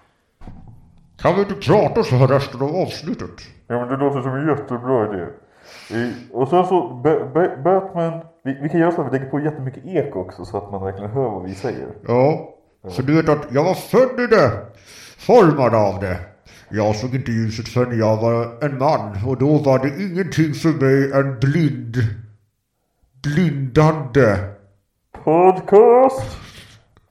Kan 1.17 1.35
vi 1.35 1.41
inte 1.41 1.53
prata 1.53 2.03
så 2.03 2.15
här 2.15 2.27
resten 2.27 2.61
av 2.61 2.75
avsnittet? 2.75 3.41
Ja, 3.67 3.79
men 3.79 3.87
det 3.89 3.97
låter 3.97 4.21
som 4.21 4.33
en 4.33 4.47
jättebra 4.47 5.13
idé. 5.13 5.27
Eh, 5.91 6.09
Och 6.31 6.47
sen 6.47 6.65
så, 6.65 6.87
ba- 7.03 7.25
ba- 7.33 7.57
Batman, 7.63 8.19
vi, 8.43 8.57
vi 8.61 8.69
kan 8.69 8.79
göra 8.79 8.91
så 8.91 9.01
att 9.01 9.07
vi 9.07 9.11
lägger 9.17 9.29
på 9.31 9.39
jättemycket 9.39 9.85
eko 9.85 10.19
också 10.19 10.45
så 10.45 10.57
att 10.57 10.71
man 10.71 10.83
verkligen 10.83 11.11
hör 11.11 11.29
vad 11.29 11.43
vi 11.43 11.55
säger. 11.55 11.87
Ja, 12.07 12.49
så 12.87 13.01
du 13.01 13.15
vet 13.15 13.29
att 13.29 13.47
jag 13.51 13.63
var 13.63 13.73
född 13.73 14.19
i 14.19 14.27
det. 14.27 14.51
Formad 15.17 15.75
av 15.75 15.99
det. 15.99 16.17
Jag 16.69 16.95
såg 16.95 17.15
inte 17.15 17.31
ljuset 17.31 17.67
förrän 17.67 17.99
jag 17.99 18.17
var 18.21 18.63
en 18.63 18.77
man 18.77 19.17
och 19.27 19.37
då 19.37 19.57
var 19.57 19.79
det 19.79 20.03
ingenting 20.03 20.53
för 20.53 20.69
mig 20.85 21.11
än 21.11 21.39
blind. 21.39 21.95
Blindande. 23.23 24.37
Podcast! 25.23 26.37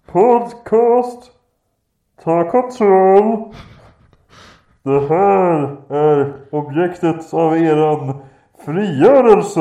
Podcast! 0.07 1.31
Ta 2.25 2.51
kontroll! 2.51 3.55
Det 4.83 5.01
här 5.09 5.77
är 5.91 6.35
objektet 6.51 7.35
av 7.35 7.57
eran 7.57 8.23
frigörelse! 8.65 9.61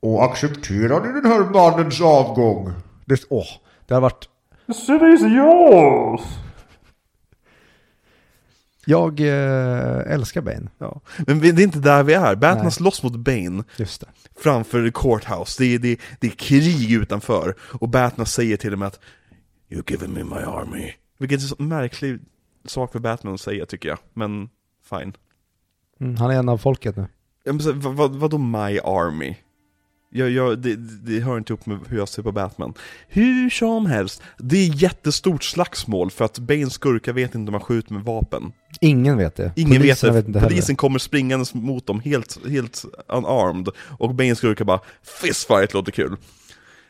Och 0.00 0.24
accepterade 0.24 1.12
den 1.12 1.24
här 1.32 1.40
mannens 1.50 2.00
avgång. 2.00 2.72
Det, 3.04 3.20
åh, 3.30 3.46
det 3.86 3.94
har 3.94 4.00
varit 4.00 4.28
Seriös! 4.86 6.20
Jag 8.86 9.20
eh, 9.20 10.12
älskar 10.14 10.40
Bane, 10.40 10.68
Ja. 10.78 11.00
Men 11.26 11.40
det 11.40 11.48
är 11.48 11.60
inte 11.60 11.78
där 11.78 12.02
vi 12.02 12.14
är. 12.14 12.34
Batman 12.34 12.62
Nej. 12.64 12.72
slåss 12.72 13.02
mot 13.02 13.16
Bane 13.16 13.64
just 13.76 14.00
det. 14.00 14.06
framför 14.40 14.90
Courthouse. 14.90 15.62
Det 15.62 15.74
är, 15.74 15.78
det, 15.78 16.00
det 16.20 16.26
är 16.26 16.30
krig 16.30 16.92
utanför. 16.92 17.54
Och 17.60 17.88
Batman 17.88 18.26
säger 18.26 18.56
till 18.56 18.70
dem 18.70 18.82
att 18.82 19.00
You're 19.70 19.90
giving 19.90 20.12
me 20.14 20.24
my 20.24 20.40
army. 20.42 20.92
Vilket 21.18 21.38
är 21.42 21.46
så 21.46 21.62
märklig 21.62 22.20
sak 22.64 22.92
för 22.92 22.98
Batman 22.98 23.34
att 23.34 23.40
säga 23.40 23.66
tycker 23.66 23.88
jag. 23.88 23.98
Men 24.14 24.48
fine. 24.90 25.12
Mm, 26.00 26.16
han 26.16 26.30
är 26.30 26.34
en 26.34 26.48
av 26.48 26.58
folket 26.58 26.96
nu. 26.96 27.06
Ja, 27.44 27.52
men 27.52 27.62
så, 27.62 27.72
vad, 27.72 27.94
vad, 27.94 28.10
vadå 28.16 28.38
my 28.38 28.78
army? 28.84 29.36
Jag, 30.12 30.30
jag, 30.30 30.58
det, 30.58 30.76
det 30.76 31.20
hör 31.20 31.38
inte 31.38 31.52
upp 31.52 31.66
med 31.66 31.78
hur 31.88 31.98
jag 31.98 32.08
ser 32.08 32.22
på 32.22 32.32
Batman. 32.32 32.74
Hur 33.08 33.50
som 33.50 33.86
helst, 33.86 34.22
det 34.38 34.56
är 34.56 34.82
jättestort 34.82 35.44
slagsmål 35.44 36.10
för 36.10 36.24
att 36.24 36.38
Banes 36.38 36.72
skurkar 36.72 37.12
vet 37.12 37.34
inte 37.34 37.48
om 37.48 37.52
man 37.52 37.60
skjuter 37.60 37.92
med 37.92 38.02
vapen. 38.02 38.52
Ingen 38.80 39.16
vet 39.16 39.36
det. 39.36 39.52
Ingen 39.56 39.82
vet 39.82 40.00
det. 40.00 40.10
vet 40.10 40.26
inte 40.26 40.40
Polisen 40.40 40.62
heller. 40.62 40.76
kommer 40.76 40.98
springandes 40.98 41.54
mot 41.54 41.86
dem 41.86 42.00
helt, 42.00 42.38
helt 42.48 42.84
unarmed. 43.08 43.68
Och 43.98 44.14
Bane 44.14 44.34
skurkar 44.36 44.64
bara 44.64 44.80
'Fistfight 45.02 45.74
låter 45.74 45.92
kul' 45.92 46.16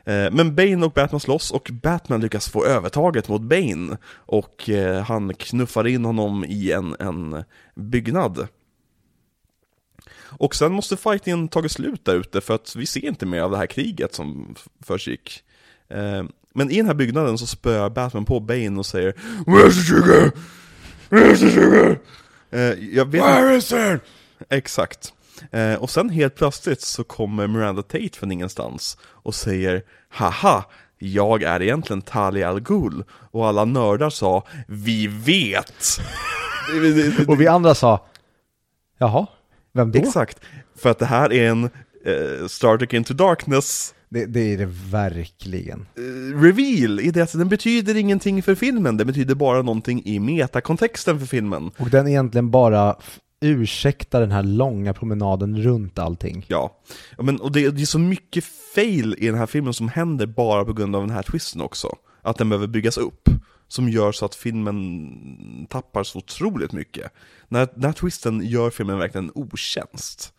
Eh, 0.05 0.31
Men 0.33 0.55
Bane 0.55 0.87
och 0.87 0.93
Batman 0.93 1.21
slåss 1.21 1.51
och 1.51 1.71
Batman 1.83 2.21
lyckas 2.21 2.49
få 2.49 2.65
övertaget 2.65 3.29
mot 3.29 3.43
Bane 3.43 3.97
Och 4.15 4.71
eh, 4.71 5.03
han 5.03 5.35
knuffar 5.35 5.87
in 5.87 6.05
honom 6.05 6.45
i 6.45 6.73
en, 6.73 6.97
en 7.01 7.45
byggnad 7.75 8.49
Och 10.31 10.55
sen 10.55 10.73
måste 10.73 10.97
fightingen 10.97 11.49
tagit 11.49 11.73
slut 11.73 12.05
där 12.05 12.15
ute 12.15 12.41
för 12.41 12.55
att 12.55 12.77
vi 12.77 12.87
ser 12.87 13.05
inte 13.05 13.27
mer 13.27 13.41
av 13.41 13.51
det 13.51 13.57
här 13.57 13.67
kriget 13.67 14.15
som 14.15 14.55
försiggick 14.85 15.43
Eh, 15.95 16.25
Men 16.55 16.71
i 16.71 16.77
den 16.77 16.87
här 16.87 16.95
byggnaden 16.95 17.39
så 17.39 17.47
spöar 17.47 17.91
Batman 17.91 18.25
på 18.25 18.41
Bane 18.41 18.79
och 18.79 18.87
säger 18.87 19.13
Where's 19.47 19.71
the 19.71 19.93
trigger? 19.93 20.33
Where's 21.09 21.39
the 21.39 21.51
trigger? 21.51 22.01
Eh, 22.51 22.95
jag 22.97 23.05
vet 23.05 23.23
Where 23.23 23.57
is 23.57 23.73
it? 23.73 24.01
Exakt. 24.49 25.13
Eh, 25.51 25.75
och 25.75 25.91
sen 25.91 26.11
helt 26.11 26.35
plötsligt 26.35 26.81
så 26.81 27.05
kommer 27.05 27.47
Miranda 27.47 27.83
Tate 27.83 28.11
från 28.19 28.33
ingenstans 28.33 28.99
och 29.03 29.35
säger 29.35 29.83
Haha, 30.09 30.65
jag 30.99 31.43
är 31.43 31.63
egentligen 31.63 32.03
Talia 32.03 32.49
al 32.49 32.61
Ghul. 32.61 33.05
Och 33.11 33.47
alla 33.47 33.65
nördar 33.65 34.11
sa 34.11 34.47
Vi 34.69 35.07
vet! 35.07 35.85
Och 37.29 37.41
vi 37.41 37.47
andra 37.47 37.75
sa, 37.75 38.07
jaha, 38.99 39.27
vem 39.73 39.93
då? 39.93 39.99
Exakt, 39.99 40.41
för 40.77 40.91
att 40.91 40.99
det 40.99 41.07
här 41.07 41.33
är 41.33 41.49
en 41.51 41.65
eh, 42.05 42.47
Star 42.49 42.79
Trek 42.79 42.93
Into 42.93 43.15
Darkness 43.15 43.95
Det, 44.09 44.27
det 44.27 44.41
är 44.55 44.59
det 44.59 44.69
verkligen. 44.91 45.87
eh, 45.97 46.41
reveal 46.43 47.01
i 47.01 47.11
det 47.11 47.21
att 47.23 47.33
den 47.33 47.49
betyder 47.49 47.97
ingenting 47.97 48.43
för 48.43 48.55
filmen, 48.55 48.97
det 48.97 49.05
betyder 49.05 49.35
bara 49.35 49.63
någonting 49.63 50.03
i 50.05 50.19
metakontexten 50.19 51.19
för 51.19 51.27
filmen. 51.27 51.71
Och 51.79 51.91
den 51.91 52.09
egentligen 52.09 52.51
bara 52.51 52.97
ursäktar 53.43 54.21
den 54.21 54.31
här 54.31 54.43
långa 54.43 54.95
promenaden 54.95 55.63
runt 55.63 55.99
allting. 55.99 56.45
Ja, 56.49 56.81
Ja, 57.17 57.23
men, 57.23 57.41
och 57.41 57.53
det, 57.53 57.71
det 57.71 57.83
är 57.83 57.87
så 57.87 57.99
mycket 57.99 58.45
fail 58.75 59.15
i 59.19 59.27
den 59.27 59.35
här 59.39 59.47
filmen 59.47 59.75
som 59.75 59.89
händer 59.89 60.27
bara 60.27 60.65
på 60.65 60.73
grund 60.73 60.97
av 60.97 61.03
den 61.03 61.11
här 61.11 61.23
twisten 61.23 61.61
också. 61.61 61.89
Att 62.23 62.39
den 62.39 62.49
behöver 62.49 62.67
byggas 62.67 62.99
upp. 62.99 63.29
Som 63.71 63.89
gör 63.89 64.13
så 64.13 64.25
att 64.25 64.35
filmen 64.35 65.67
tappar 65.71 66.05
så 66.05 66.19
otroligt 66.19 66.73
mycket. 66.73 67.13
När, 67.49 67.69
den 67.75 67.85
här 67.85 67.93
twisten 67.93 68.41
gör 68.47 68.71
filmen 68.71 68.99
verkligen 68.99 69.25
en 69.25 69.33
otjänst. 69.35 70.33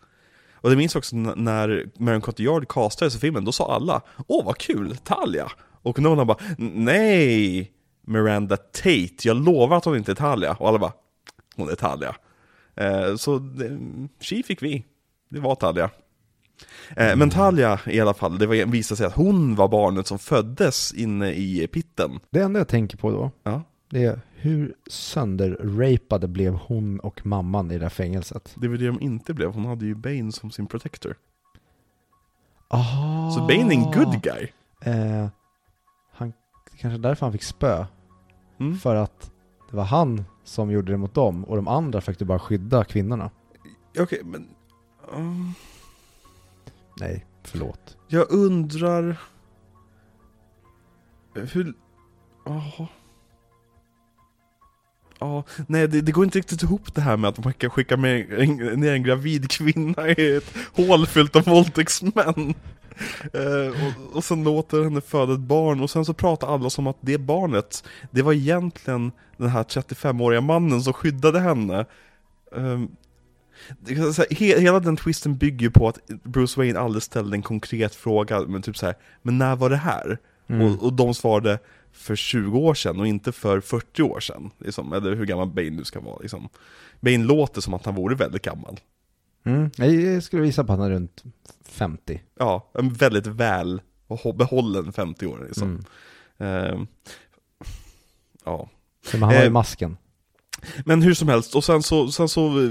Och 0.52 0.70
det 0.70 0.76
minns 0.76 0.96
också 0.96 1.16
när 1.16 1.90
Marion 1.98 2.20
Cotillard 2.20 2.68
castades 2.68 3.16
i 3.16 3.18
filmen, 3.18 3.44
då 3.44 3.52
sa 3.52 3.74
alla 3.74 4.02
Åh 4.26 4.44
vad 4.44 4.58
kul, 4.58 4.96
Talia! 4.96 5.52
Och 5.82 5.98
Nolan 5.98 6.26
bara 6.26 6.38
Nej! 6.58 7.72
Miranda 8.06 8.56
Tate, 8.56 9.16
jag 9.22 9.36
lovar 9.36 9.76
att 9.76 9.84
hon 9.84 9.96
inte 9.96 10.12
är 10.12 10.16
Talia. 10.16 10.52
Och 10.52 10.68
alla 10.68 10.78
bara 10.78 10.92
Hon 11.56 11.68
är 11.68 11.74
Talia. 11.74 12.16
Eh, 12.76 13.16
så 13.16 13.38
det, 13.38 13.78
tji 14.20 14.42
fick 14.42 14.62
vi. 14.62 14.84
Det 15.28 15.40
var 15.40 15.54
Talia. 15.54 15.90
Eh, 16.96 17.16
men 17.16 17.30
Talia 17.30 17.80
i 17.86 18.00
alla 18.00 18.14
fall, 18.14 18.38
det 18.38 18.46
visade 18.46 18.96
sig 18.96 19.06
att 19.06 19.14
hon 19.14 19.54
var 19.54 19.68
barnet 19.68 20.06
som 20.06 20.18
föddes 20.18 20.92
inne 20.94 21.32
i 21.32 21.66
pitten. 21.72 22.20
Det 22.30 22.40
enda 22.40 22.60
jag 22.60 22.68
tänker 22.68 22.96
på 22.96 23.10
då, 23.10 23.30
Ja, 23.42 23.62
det 23.90 24.04
är 24.04 24.20
hur 24.34 24.74
sönderrapade 24.86 26.28
blev 26.28 26.54
hon 26.54 27.00
och 27.00 27.26
mamman 27.26 27.70
i 27.70 27.78
det 27.78 27.84
här 27.84 27.90
fängelset? 27.90 28.52
det 28.54 28.68
var 28.68 28.76
det 28.76 28.86
de 28.86 29.00
inte 29.00 29.34
blev. 29.34 29.52
Hon 29.52 29.66
hade 29.66 29.86
ju 29.86 29.94
Bane 29.94 30.32
som 30.32 30.50
sin 30.50 30.66
protector. 30.66 31.16
Ah. 32.68 33.30
Så 33.30 33.40
Bane 33.40 33.74
är 33.74 33.78
en 33.78 33.82
good 33.82 34.22
guy. 34.22 34.48
Eh, 34.84 35.28
han, 36.12 36.32
kanske 36.78 36.98
därför 36.98 37.26
han 37.26 37.32
fick 37.32 37.42
spö. 37.42 37.86
Mm. 38.60 38.78
För 38.78 38.94
att 38.96 39.30
det 39.70 39.76
var 39.76 39.84
han 39.84 40.24
som 40.44 40.70
gjorde 40.70 40.92
det 40.92 40.98
mot 40.98 41.14
dem 41.14 41.44
och 41.44 41.56
de 41.56 41.68
andra 41.68 42.00
du 42.00 42.24
bara 42.24 42.38
skydda 42.38 42.84
kvinnorna. 42.84 43.30
Okej, 43.98 44.20
men... 44.24 44.48
um, 45.14 45.54
Nej, 47.00 47.26
förlåt. 47.44 47.96
jag 48.08 48.30
undrar... 48.30 49.16
Hur... 51.34 51.74
Jaha. 52.44 52.88
Ja, 55.18 55.44
nej 55.66 55.88
det, 55.88 56.00
det 56.00 56.12
går 56.12 56.24
inte 56.24 56.38
riktigt 56.38 56.62
ihop 56.62 56.94
det 56.94 57.00
här 57.00 57.16
med 57.16 57.28
att 57.28 57.44
man 57.44 57.52
kan 57.52 57.70
skicka 57.70 57.96
med 57.96 58.32
en, 58.32 58.56
ner 58.56 58.92
en 58.92 59.02
gravid 59.02 59.50
kvinna 59.50 60.08
i 60.08 60.36
ett 60.36 60.54
hål 60.76 61.06
fyllt 61.06 61.36
av 61.36 61.44
våldtäktsmän. 61.44 62.54
Eh, 63.32 63.86
och, 63.86 64.16
och 64.16 64.24
sen 64.24 64.44
låter 64.44 64.82
henne 64.82 65.00
föda 65.00 65.32
ett 65.32 65.40
barn 65.40 65.80
och 65.80 65.90
sen 65.90 66.04
så 66.04 66.14
pratar 66.14 66.54
alla 66.54 66.70
som 66.70 66.86
att 66.86 66.96
det 67.00 67.18
barnet, 67.18 67.84
det 68.10 68.22
var 68.22 68.32
egentligen 68.32 69.12
den 69.36 69.48
här 69.48 69.62
35-åriga 69.62 70.40
mannen 70.40 70.82
som 70.82 70.92
skyddade 70.92 71.40
henne. 71.40 71.86
Ehm, 72.56 72.88
hela 74.30 74.80
den 74.80 74.96
twisten 74.96 75.36
bygger 75.36 75.66
ju 75.66 75.70
på 75.70 75.88
att 75.88 76.06
Bruce 76.06 76.60
Wayne 76.60 76.78
aldrig 76.78 77.02
ställde 77.02 77.36
en 77.36 77.42
konkret 77.42 77.94
fråga, 77.94 78.40
men 78.40 78.62
typ 78.62 78.76
så 78.76 78.86
här, 78.86 78.94
men 79.22 79.38
när 79.38 79.56
var 79.56 79.70
det 79.70 79.76
här? 79.76 80.18
Mm. 80.46 80.66
Och, 80.66 80.82
och 80.82 80.92
de 80.92 81.14
svarade 81.14 81.58
för 81.92 82.16
20 82.16 82.58
år 82.58 82.74
sedan 82.74 83.00
och 83.00 83.06
inte 83.06 83.32
för 83.32 83.60
40 83.60 84.02
år 84.02 84.20
sedan, 84.20 84.50
liksom, 84.58 84.92
eller 84.92 85.14
hur 85.14 85.26
gammal 85.26 85.48
Bane 85.48 85.70
nu 85.70 85.84
ska 85.84 86.00
vara. 86.00 86.18
Liksom. 86.18 86.48
Bane 87.00 87.24
låter 87.24 87.60
som 87.60 87.74
att 87.74 87.84
han 87.84 87.94
vore 87.94 88.14
väldigt 88.14 88.42
gammal. 88.42 88.80
Mm. 89.44 89.70
Jag 89.76 90.22
skulle 90.22 90.42
visa 90.42 90.64
på 90.64 90.72
att 90.72 90.78
han 90.78 90.88
är 90.88 90.94
runt 90.94 91.22
50. 91.64 92.22
Ja, 92.38 92.70
en 92.74 92.92
väldigt 92.92 93.26
väl 93.26 93.80
behållen 94.34 94.92
50-åring. 94.92 95.44
Liksom. 95.44 95.68
Mm. 95.68 95.84
Ehm, 96.38 96.86
ja. 98.44 98.68
Men 99.12 99.22
han 99.22 99.34
har 99.34 99.40
ju 99.40 99.46
Eh, 99.46 99.52
masken. 99.52 99.96
Men 100.84 101.02
hur 101.02 101.14
som 101.14 101.28
helst, 101.28 101.54
och 101.54 101.64
sen 101.64 101.82
så, 101.82 102.12
sen 102.12 102.28
så 102.28 102.46
eh, 102.46 102.68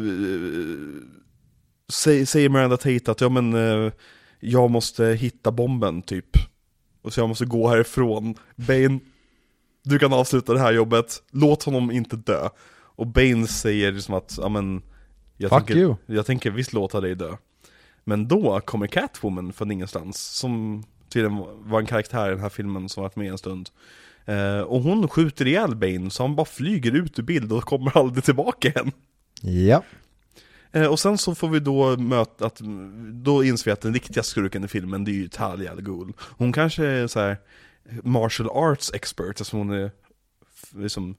säger, 1.89 2.49
Miranda 2.49 2.77
Tate 2.77 3.11
att 3.11 3.21
ja 3.21 3.29
men 3.29 3.53
eh, 3.53 3.91
jag 4.39 4.71
måste 4.71 5.05
hitta 5.05 5.51
bomben 5.51 6.01
typ. 6.01 6.37
Och 7.01 7.13
så 7.13 7.19
jag 7.19 7.29
måste 7.29 7.45
gå 7.45 7.69
härifrån. 7.69 8.35
Bane, 8.55 8.99
du 9.83 9.99
kan 9.99 10.13
avsluta 10.13 10.53
det 10.53 10.59
här 10.59 10.73
jobbet, 10.73 11.23
låt 11.31 11.63
honom 11.63 11.91
inte 11.91 12.15
dö. 12.15 12.49
Och 12.95 13.07
Bane 13.07 13.47
säger 13.47 13.91
liksom 13.91 14.15
att, 14.15 14.37
ja 14.41 14.49
men 14.49 14.81
jag, 15.37 15.49
Fuck 15.49 15.59
tänker, 15.59 15.81
you. 15.81 15.95
jag 16.05 16.25
tänker 16.25 16.51
visst 16.51 16.73
låta 16.73 17.01
dig 17.01 17.15
dö. 17.15 17.37
Men 18.03 18.27
då 18.27 18.59
kommer 18.59 18.87
Catwoman 18.87 19.53
från 19.53 19.71
ingenstans, 19.71 20.17
som 20.17 20.83
tydligen 21.09 21.37
var 21.69 21.79
en 21.79 21.85
karaktär 21.85 22.27
i 22.27 22.29
den 22.29 22.39
här 22.39 22.49
filmen 22.49 22.89
som 22.89 23.03
varit 23.03 23.15
med 23.15 23.31
en 23.31 23.37
stund. 23.37 23.69
Eh, 24.25 24.59
och 24.59 24.81
hon 24.81 25.07
skjuter 25.07 25.47
ihjäl 25.47 25.75
Bane, 25.75 26.09
så 26.09 26.23
han 26.23 26.35
bara 26.35 26.45
flyger 26.45 26.91
ut 26.91 27.19
ur 27.19 27.23
bild 27.23 27.51
och 27.51 27.63
kommer 27.63 27.97
aldrig 27.97 28.23
tillbaka 28.23 28.67
igen. 28.67 28.91
Ja. 29.41 29.83
Eh, 30.71 30.85
och 30.85 30.99
sen 30.99 31.17
så 31.17 31.35
får 31.35 31.49
vi 31.49 31.59
då 31.59 31.97
möta 31.97 32.45
att, 32.45 32.61
då 33.13 33.43
inser 33.43 33.65
vi 33.65 33.71
att 33.71 33.81
den 33.81 33.93
riktiga 33.93 34.23
skurken 34.23 34.63
i 34.63 34.67
filmen, 34.67 35.03
det 35.03 35.11
är 35.11 35.13
ju 35.13 35.27
Talia 35.27 35.71
al 35.71 35.81
Ghul. 35.81 36.13
Hon 36.19 36.53
kanske 36.53 36.85
är 36.85 37.07
så 37.07 37.19
här 37.19 37.37
martial 38.03 38.49
arts 38.49 38.91
expert, 38.93 39.29
eftersom 39.29 39.59
hon 39.59 39.69
är 39.71 39.91
liksom 40.75 41.15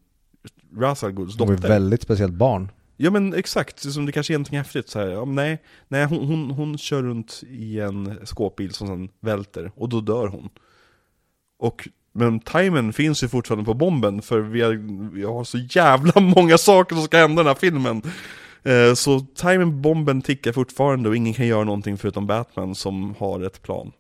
Ra's 0.76 1.04
al 1.04 1.12
Ghuls 1.12 1.38
Hon 1.38 1.48
är 1.48 1.54
dotter. 1.56 1.68
väldigt 1.68 2.02
speciellt 2.02 2.34
barn. 2.34 2.70
Ja 2.96 3.10
men 3.10 3.34
exakt, 3.34 3.92
som 3.92 4.06
det 4.06 4.12
kanske 4.12 4.32
är 4.32 4.38
någonting 4.38 4.58
häftigt 4.58 4.88
så 4.88 4.98
här. 4.98 5.06
Ja, 5.06 5.24
nej, 5.24 5.62
nej 5.88 6.04
hon, 6.04 6.26
hon, 6.26 6.50
hon 6.50 6.78
kör 6.78 7.02
runt 7.02 7.42
i 7.48 7.80
en 7.80 8.18
skåpbil 8.24 8.72
som 8.72 8.86
sen 8.86 9.08
välter, 9.20 9.72
och 9.74 9.88
då 9.88 10.00
dör 10.00 10.26
hon. 10.26 10.48
Och, 11.58 11.88
men 12.12 12.40
timern 12.40 12.92
finns 12.92 13.22
ju 13.22 13.28
fortfarande 13.28 13.64
på 13.64 13.74
bomben, 13.74 14.22
för 14.22 14.40
vi 14.40 14.60
har, 14.60 14.72
vi 15.12 15.24
har 15.24 15.44
så 15.44 15.58
jävla 15.58 16.20
många 16.20 16.58
saker 16.58 16.96
som 16.96 17.04
ska 17.04 17.18
hända 17.18 17.42
i 17.42 17.44
den 17.44 17.46
här 17.46 17.54
filmen. 17.54 18.02
Eh, 18.62 18.94
så 18.94 19.20
timern 19.20 19.82
bomben 19.82 20.22
tickar 20.22 20.52
fortfarande 20.52 21.08
och 21.08 21.16
ingen 21.16 21.34
kan 21.34 21.46
göra 21.46 21.64
någonting 21.64 21.98
förutom 21.98 22.26
Batman 22.26 22.74
som 22.74 23.14
har 23.18 23.40
ett 23.40 23.62
plan. 23.62 23.92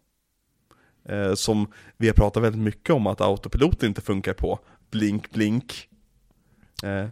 Eh, 1.04 1.34
som 1.34 1.66
vi 1.96 2.06
har 2.06 2.14
pratat 2.14 2.42
väldigt 2.42 2.62
mycket 2.62 2.90
om 2.90 3.06
att 3.06 3.20
autopilot 3.20 3.82
inte 3.82 4.00
funkar 4.00 4.34
på. 4.34 4.58
Blink, 4.90 5.30
blink. 5.30 5.88
Eh, 6.82 7.08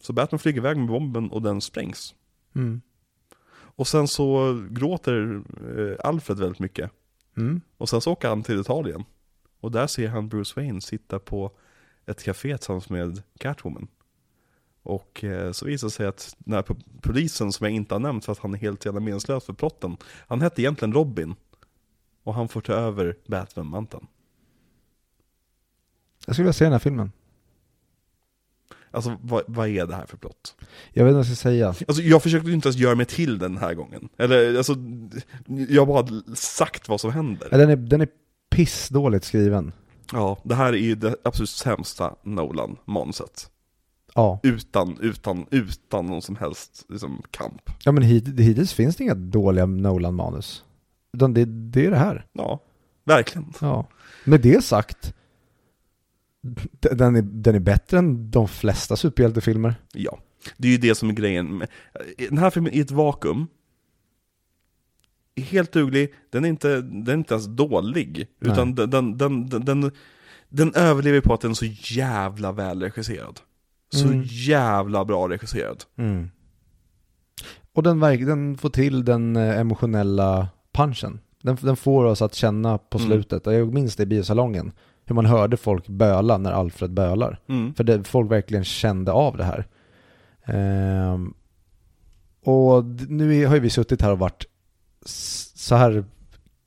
så 0.00 0.12
Batman 0.12 0.38
flyger 0.38 0.58
iväg 0.58 0.76
med 0.76 0.88
bomben 0.88 1.30
och 1.30 1.42
den 1.42 1.60
sprängs. 1.60 2.14
Mm. 2.54 2.80
Och 3.54 3.88
sen 3.88 4.08
så 4.08 4.58
gråter 4.70 5.42
Alfred 6.04 6.38
väldigt 6.38 6.58
mycket. 6.58 6.90
Mm. 7.36 7.60
Och 7.78 7.88
sen 7.88 8.00
så 8.00 8.12
åker 8.12 8.28
han 8.28 8.42
till 8.42 8.60
Italien. 8.60 9.04
Och 9.62 9.70
där 9.70 9.86
ser 9.86 10.08
han 10.08 10.28
Bruce 10.28 10.52
Wayne 10.60 10.80
sitta 10.80 11.18
på 11.18 11.50
ett 12.06 12.22
café 12.22 12.56
tillsammans 12.58 12.88
med 12.90 13.22
Catwoman. 13.38 13.88
Och 14.82 15.24
eh, 15.24 15.52
så 15.52 15.66
visar 15.66 15.86
det 15.86 15.90
sig 15.90 16.06
att 16.06 16.36
den 16.38 16.54
här 16.54 16.62
po- 16.62 16.82
polisen 17.00 17.52
som 17.52 17.64
jag 17.64 17.74
inte 17.74 17.94
har 17.94 18.00
nämnt 18.00 18.24
för 18.24 18.32
att 18.32 18.38
han 18.38 18.54
är 18.54 18.58
helt 18.58 18.84
jävla 18.84 19.00
meningslös 19.00 19.44
för 19.44 19.52
plotten, 19.52 19.96
han 20.28 20.40
hette 20.40 20.62
egentligen 20.62 20.92
Robin. 20.94 21.34
Och 22.22 22.34
han 22.34 22.48
får 22.48 22.60
ta 22.60 22.72
över 22.72 23.16
Batman-manteln. 23.26 24.06
Jag 26.26 26.34
skulle 26.34 26.44
vilja 26.44 26.52
se 26.52 26.64
den 26.64 26.72
här 26.72 26.78
filmen. 26.78 27.12
Alltså 28.90 29.16
vad, 29.22 29.42
vad 29.46 29.68
är 29.68 29.86
det 29.86 29.94
här 29.94 30.06
för 30.06 30.16
plott? 30.16 30.56
Jag 30.92 31.04
vet 31.04 31.10
inte 31.10 31.16
vad 31.16 31.26
jag 31.26 31.26
ska 31.26 31.42
säga. 31.42 31.68
Alltså 31.68 32.02
jag 32.02 32.22
försökte 32.22 32.50
inte 32.50 32.68
ens 32.68 32.76
göra 32.76 32.94
mig 32.94 33.06
till 33.06 33.38
den 33.38 33.56
här 33.56 33.74
gången. 33.74 34.08
Eller 34.16 34.56
alltså, 34.56 34.74
jag 35.68 35.86
har 35.86 36.02
bara 36.02 36.34
sagt 36.34 36.88
vad 36.88 37.00
som 37.00 37.12
händer. 37.12 37.48
Ja, 37.50 37.58
Den 37.58 37.70
är, 37.70 37.76
den 37.76 38.00
är 38.00 38.08
pissdåligt 38.52 39.24
skriven. 39.24 39.72
Ja, 40.12 40.38
det 40.44 40.54
här 40.54 40.72
är 40.72 40.76
ju 40.76 40.94
det 40.94 41.16
absolut 41.24 41.50
sämsta 41.50 42.14
Nolan-manuset. 42.22 43.50
Ja. 44.14 44.40
Utan, 44.42 44.98
utan, 45.00 45.46
utan 45.50 46.06
någon 46.06 46.22
som 46.22 46.36
helst 46.36 46.84
liksom, 46.88 47.22
kamp. 47.30 47.70
Ja 47.84 47.92
men 47.92 48.02
hit, 48.02 48.28
hittills 48.28 48.72
finns 48.72 48.96
det 48.96 49.04
inga 49.04 49.14
dåliga 49.14 49.66
Nolan-manus. 49.66 50.64
Utan 51.12 51.34
det, 51.34 51.44
det 51.44 51.86
är 51.86 51.90
det 51.90 51.96
här. 51.96 52.26
Ja, 52.32 52.60
verkligen. 53.04 53.52
Ja. 53.60 53.86
Med 54.24 54.40
det 54.40 54.64
sagt, 54.64 55.14
den 56.80 57.16
är, 57.16 57.22
den 57.22 57.54
är 57.54 57.60
bättre 57.60 57.98
än 57.98 58.30
de 58.30 58.48
flesta 58.48 58.96
superhjältefilmer. 58.96 59.74
Ja, 59.92 60.18
det 60.56 60.68
är 60.68 60.72
ju 60.72 60.78
det 60.78 60.94
som 60.94 61.08
är 61.08 61.12
grejen. 61.12 61.62
Den 62.28 62.38
här 62.38 62.50
filmen 62.50 62.72
är 62.72 62.80
ett 62.80 62.90
vakuum. 62.90 63.46
Helt 65.36 65.72
duglig, 65.72 66.14
den 66.30 66.44
är 66.44 66.48
inte, 66.48 66.80
den 66.80 67.08
är 67.08 67.14
inte 67.14 67.34
ens 67.34 67.46
dålig. 67.46 68.26
Nej. 68.38 68.52
Utan 68.52 68.74
den, 68.74 68.90
den, 68.90 69.18
den, 69.48 69.48
den, 69.64 69.90
den, 70.48 70.74
överlever 70.74 71.20
på 71.20 71.34
att 71.34 71.40
den 71.40 71.50
är 71.50 71.54
så 71.54 71.66
jävla 71.94 72.52
välregisserad. 72.52 73.40
Så 73.92 74.06
Mm. 74.06 74.22
jävla 74.26 75.04
bra 75.04 75.28
regisserad. 75.28 75.84
Och 77.74 77.82
den, 77.82 78.00
den 78.00 78.56
får 78.58 78.70
till 78.70 79.04
den 79.04 79.36
eh, 79.36 79.58
emotionella 79.60 80.48
punchen. 80.72 81.20
Den, 81.42 81.56
den 81.60 81.76
får 81.76 82.04
oss 82.04 82.22
att 82.22 82.34
känna 82.34 82.78
på 82.78 82.98
Mm. 82.98 83.10
slutet, 83.10 83.46
och 83.46 83.54
jag 83.54 83.74
minns 83.74 83.96
det 83.96 84.02
i 84.02 84.06
biosalongen, 84.06 84.72
hur 85.04 85.14
man 85.14 85.26
hörde 85.26 85.56
folk 85.56 85.88
böla 85.88 86.38
när 86.38 86.52
Alfred 86.52 86.90
bölar. 86.90 87.40
Mm. 87.48 87.74
För 87.74 87.84
det, 87.84 88.04
folk 88.04 88.30
verkligen 88.30 88.64
kände 88.64 89.12
av 89.12 89.36
det 89.36 89.44
här. 89.44 89.66
Ehm, 90.44 91.34
och 92.44 92.84
nu 93.08 93.46
har 93.46 93.54
ju 93.54 93.60
vi 93.60 93.70
suttit 93.70 94.02
här 94.02 94.10
och 94.12 94.18
varit 94.18 94.44
så 95.04 95.74
här 95.74 96.04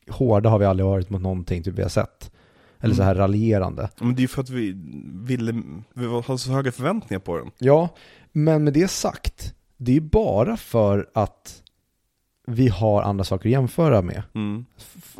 hårda 0.10 0.50
har 0.50 0.60
vi 0.60 0.66
aldrig 0.66 0.86
varit 0.86 1.10
mot 1.10 1.22
någonting 1.22 1.64
typ 1.64 1.74
vi 1.74 1.82
har 1.82 1.90
sett. 1.90 2.32
Eller 2.80 2.96
så 2.96 3.04
här 3.04 3.16
raljerande. 3.16 3.90
Men 4.00 4.16
det 4.16 4.20
är 4.20 4.22
ju 4.22 4.28
för 4.28 4.42
att 4.42 4.50
vi 4.50 4.74
ville, 5.14 5.62
vi 5.94 6.06
har 6.06 6.38
så 6.38 6.52
höga 6.52 6.72
förväntningar 6.72 7.20
på 7.20 7.38
den. 7.38 7.52
Ja, 7.58 7.90
men 8.32 8.64
med 8.64 8.74
det 8.74 8.88
sagt, 8.88 9.54
det 9.78 9.92
är 9.92 9.96
ju 9.96 10.02
bara 10.02 10.58
för 10.58 11.10
att 11.14 11.62
vi 12.48 12.68
har 12.68 13.02
andra 13.02 13.24
saker 13.24 13.50
att 13.50 13.52
jämföra 13.52 14.02
med. 14.02 14.24
Mm. 14.36 14.66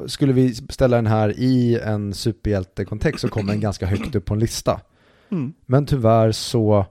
Skulle 0.06 0.34
vi 0.34 0.56
ställa 0.56 0.96
den 0.96 1.08
här 1.08 1.34
i 1.38 1.80
en 1.80 2.14
superhjältekontext 2.14 3.22
så 3.22 3.28
kommer 3.28 3.52
den 3.54 3.62
ganska 3.62 3.86
högt 3.86 4.16
upp 4.16 4.26
på 4.26 4.34
en 4.34 4.40
lista. 4.40 4.82
Mm. 5.32 5.54
Men 5.66 5.86
tyvärr 5.86 6.32
så 6.32 6.86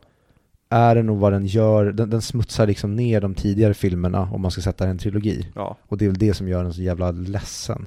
är 0.75 0.95
det 0.95 1.03
nog 1.03 1.19
vad 1.19 1.33
den 1.33 1.47
gör, 1.47 1.85
den, 1.93 2.11
den 2.11 2.23
smutsar 2.23 2.67
liksom 2.67 2.97
ner 2.97 3.21
de 3.21 3.35
tidigare 3.35 3.75
filmerna 3.75 4.29
om 4.33 4.41
man 4.43 4.51
ska 4.51 4.61
sätta 4.61 4.87
en 4.89 4.99
trilogi. 4.99 5.49
Ja. 5.55 5.77
Och 5.89 5.99
det 5.99 6.05
är 6.05 6.09
väl 6.09 6.19
det 6.19 6.35
som 6.35 6.49
gör 6.49 6.63
den 6.65 6.73
så 6.73 6.83
jävla 6.83 7.11
ledsen. 7.11 7.87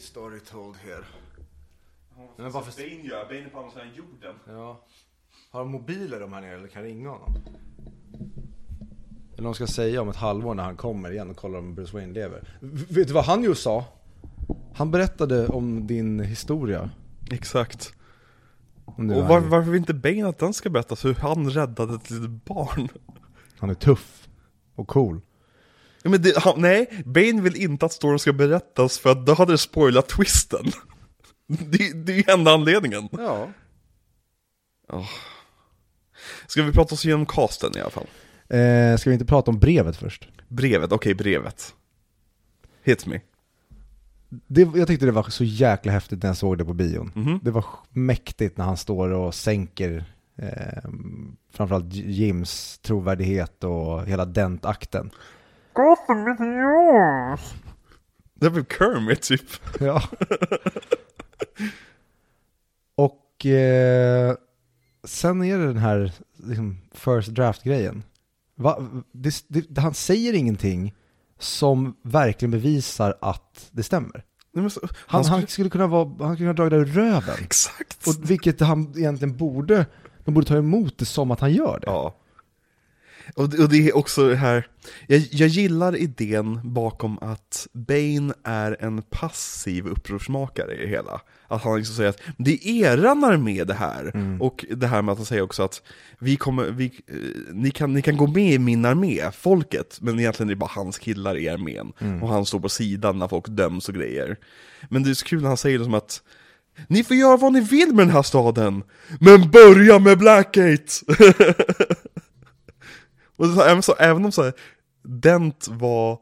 Story 0.00 0.40
told 0.40 0.76
here. 0.76 1.04
Men 2.36 2.50
varför- 2.52 2.82
Bane 2.82 3.02
gör, 3.08 3.24
Bane 3.24 3.40
är 3.40 3.48
på 3.48 3.58
andra 3.58 3.70
sidan 3.70 3.86
jorden. 3.96 4.34
Ja. 4.48 4.80
Har 5.50 5.60
de 5.60 5.70
mobiler 5.70 6.20
de 6.20 6.32
här 6.32 6.40
nere 6.40 6.54
eller 6.54 6.68
kan 6.68 6.82
ringa 6.82 7.08
honom? 7.08 7.34
Eller 9.34 9.44
de 9.44 9.54
ska 9.54 9.66
säga 9.66 10.02
om 10.02 10.08
ett 10.08 10.16
halvår 10.16 10.54
när 10.54 10.62
han 10.62 10.76
kommer 10.76 11.10
igen 11.10 11.30
och 11.30 11.36
kollar 11.36 11.58
om 11.58 11.74
Bruce 11.74 11.96
Wayne 11.96 12.12
lever. 12.12 12.58
V- 12.60 12.84
vet 12.88 13.06
du 13.08 13.14
vad 13.14 13.24
han 13.24 13.42
just 13.42 13.62
sa? 13.62 13.84
Han 14.74 14.90
berättade 14.90 15.48
om 15.48 15.86
din 15.86 16.20
historia. 16.20 16.90
Exakt. 17.30 17.92
Och 18.84 19.04
var 19.04 19.40
varför 19.40 19.70
vill 19.70 19.80
inte 19.80 19.94
Bane 19.94 20.28
att 20.28 20.38
den 20.38 20.52
ska 20.52 20.70
berättas 20.70 21.04
hur 21.04 21.14
han 21.14 21.50
räddade 21.50 21.94
ett 21.94 22.10
litet 22.10 22.44
barn? 22.44 22.88
han 23.58 23.70
är 23.70 23.74
tuff 23.74 24.28
och 24.74 24.88
cool. 24.88 25.20
Ja, 26.02 26.10
men 26.10 26.22
det, 26.22 26.38
han, 26.38 26.60
nej, 26.60 27.02
Bane 27.04 27.40
vill 27.40 27.56
inte 27.56 27.86
att 27.86 27.92
storyn 27.92 28.18
ska 28.18 28.32
berättas 28.32 28.98
för 28.98 29.10
att 29.10 29.26
då 29.26 29.34
hade 29.34 29.52
det 29.52 29.58
spoilat 29.58 30.08
twisten. 30.08 30.72
Det, 31.46 32.04
det 32.06 32.12
är 32.12 32.16
ju 32.16 32.24
enda 32.26 32.52
anledningen. 32.52 33.08
Ja. 33.12 33.48
Ska 36.46 36.62
vi 36.62 36.72
prata 36.72 36.94
oss 36.94 37.04
igenom 37.04 37.26
casten 37.26 37.72
i 37.76 37.80
alla 37.80 37.90
fall? 37.90 38.06
Eh, 38.48 38.96
ska 38.96 39.10
vi 39.10 39.14
inte 39.14 39.24
prata 39.24 39.50
om 39.50 39.58
brevet 39.58 39.96
först? 39.96 40.28
Brevet, 40.48 40.92
okej 40.92 41.14
brevet. 41.14 41.74
Hit 42.82 43.06
me. 43.06 43.20
Det, 44.46 44.60
jag 44.74 44.88
tyckte 44.88 45.06
det 45.06 45.12
var 45.12 45.22
så 45.22 45.44
jäkla 45.44 45.92
häftigt 45.92 46.22
när 46.22 46.30
jag 46.30 46.36
såg 46.36 46.58
det 46.58 46.64
på 46.64 46.74
bion. 46.74 47.12
Mhm. 47.14 47.40
Det 47.42 47.50
var 47.50 47.64
mäktigt 47.90 48.56
när 48.56 48.64
han 48.64 48.76
står 48.76 49.08
och 49.08 49.34
sänker 49.34 50.04
eh, 50.36 50.90
framförallt 51.52 51.92
Jims 51.92 52.78
trovärdighet 52.78 53.64
och 53.64 54.06
hela 54.06 54.24
dentakten. 54.24 55.10
Gotham 55.72 56.28
is 56.28 56.40
yours! 56.40 57.54
Det 58.34 58.48
var 58.48 58.64
Kermit 58.78 59.22
typ. 59.22 59.80
Ja. 59.80 60.02
och 62.94 63.46
eh, 63.46 64.34
sen 65.04 65.44
är 65.44 65.58
det 65.58 65.66
den 65.66 65.76
här 65.76 66.12
liksom, 66.36 66.78
first 66.92 67.28
draft-grejen. 67.28 68.02
Va, 68.54 68.78
det, 69.12 69.44
det, 69.48 69.80
han 69.80 69.94
säger 69.94 70.32
ingenting 70.32 70.94
som 71.44 71.96
verkligen 72.02 72.50
bevisar 72.50 73.14
att 73.20 73.68
det 73.70 73.82
stämmer. 73.82 74.24
Nej, 74.54 74.70
så, 74.70 74.80
Han, 74.82 74.90
han, 75.06 75.24
han, 75.24 75.24
skulle, 75.24 75.46
skulle 75.46 75.70
kunna 75.70 75.86
vara, 75.86 76.26
han 76.26 76.36
skulle 76.36 76.54
kunna 76.54 76.68
dra 76.68 76.70
det 76.70 76.76
ur 76.76 76.84
röven. 76.84 77.34
Exakt. 77.42 78.06
Och 78.06 78.30
vilket 78.30 78.60
han 78.60 78.94
egentligen 78.96 79.36
borde, 79.36 79.86
de 80.24 80.34
borde 80.34 80.46
ta 80.46 80.56
emot 80.56 80.98
det 80.98 81.04
som 81.04 81.30
att 81.30 81.40
han 81.40 81.52
gör 81.52 81.78
det. 81.80 81.86
Ja. 81.86 82.14
Och 83.34 83.48
det, 83.48 83.62
och 83.62 83.68
det 83.68 83.88
är 83.88 83.96
också 83.96 84.28
det 84.28 84.36
här, 84.36 84.66
jag, 85.06 85.22
jag 85.30 85.48
gillar 85.48 85.96
idén 85.96 86.60
bakom 86.64 87.18
att 87.18 87.66
Bane 87.72 88.34
är 88.44 88.76
en 88.80 89.02
passiv 89.02 89.86
upprorsmakare 89.86 90.74
i 90.74 90.82
det 90.82 90.88
hela. 90.88 91.20
Att 91.48 91.62
han 91.62 91.76
liksom 91.76 91.96
säger 91.96 92.10
att 92.10 92.20
det 92.38 92.68
är 92.68 92.84
eran 92.92 93.24
armé 93.24 93.64
det 93.64 93.74
här. 93.74 94.12
Och 94.40 94.64
det 94.70 94.86
här 94.86 95.02
med 95.02 95.12
att 95.12 95.18
han 95.18 95.26
säger 95.26 95.42
också 95.42 95.62
att 95.62 95.82
vi 96.18 96.36
kommer, 96.36 96.64
vi, 96.64 96.84
eh, 97.06 97.54
ni, 97.54 97.70
kan, 97.70 97.92
ni 97.92 98.02
kan 98.02 98.16
gå 98.16 98.26
med 98.26 98.52
i 98.52 98.58
min 98.58 98.84
armé, 98.84 99.30
folket, 99.32 99.98
men 100.00 100.20
egentligen 100.20 100.48
är 100.48 100.54
det 100.54 100.58
bara 100.58 100.70
hans 100.74 100.98
killar 100.98 101.38
i 101.38 101.48
armén. 101.48 101.92
Och 102.22 102.28
han 102.28 102.46
står 102.46 102.60
på 102.60 102.68
sidan 102.68 103.18
när 103.18 103.28
folk 103.28 103.48
döms 103.48 103.88
och 103.88 103.94
grejer. 103.94 104.36
Men 104.90 105.02
det 105.02 105.10
är 105.10 105.14
så 105.14 105.26
kul 105.26 105.40
när 105.42 105.48
han 105.48 105.56
säger 105.56 105.78
det 105.78 105.84
som 105.84 105.94
att 105.94 106.22
ni 106.88 107.04
får 107.04 107.16
göra 107.16 107.36
vad 107.36 107.52
ni 107.52 107.60
vill 107.60 107.88
med 107.94 108.06
den 108.06 108.14
här 108.14 108.22
staden, 108.22 108.82
men 109.20 109.50
börja 109.50 109.98
med 109.98 110.18
Blackgate! 110.18 110.92
Och 113.36 113.46
så, 113.46 113.62
även, 113.62 113.82
så, 113.82 113.94
även 113.94 114.24
om 114.24 114.32
så 114.32 114.42
här, 114.42 114.52
Dent 115.02 115.68
var, 115.70 116.18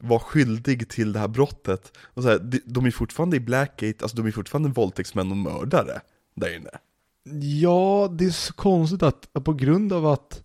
var 0.00 0.18
skyldig 0.18 0.88
till 0.88 1.12
det 1.12 1.18
här 1.18 1.28
brottet, 1.28 1.92
och 1.98 2.22
så 2.22 2.28
här, 2.28 2.38
de, 2.38 2.60
de 2.64 2.86
är 2.86 2.90
fortfarande 2.90 3.36
i 3.36 3.40
Blackgate, 3.40 4.04
alltså 4.04 4.16
de 4.16 4.26
är 4.26 4.30
fortfarande 4.30 4.68
våldtäktsmän 4.68 5.30
och 5.30 5.36
mördare 5.36 6.00
där 6.34 6.56
inne. 6.56 6.70
Ja, 7.60 8.08
det 8.12 8.24
är 8.24 8.30
så 8.30 8.52
konstigt 8.52 9.02
att 9.02 9.28
att 9.32 9.44
på 9.44 9.52
grund 9.52 9.92
av 9.92 10.06
att 10.06 10.42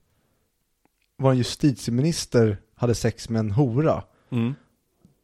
vår 1.18 1.34
justitieminister 1.34 2.58
hade 2.76 2.96
sex 2.96 3.30
med 3.30 3.40
en 3.40 3.52
hora, 3.52 4.04
Mm. 4.32 4.54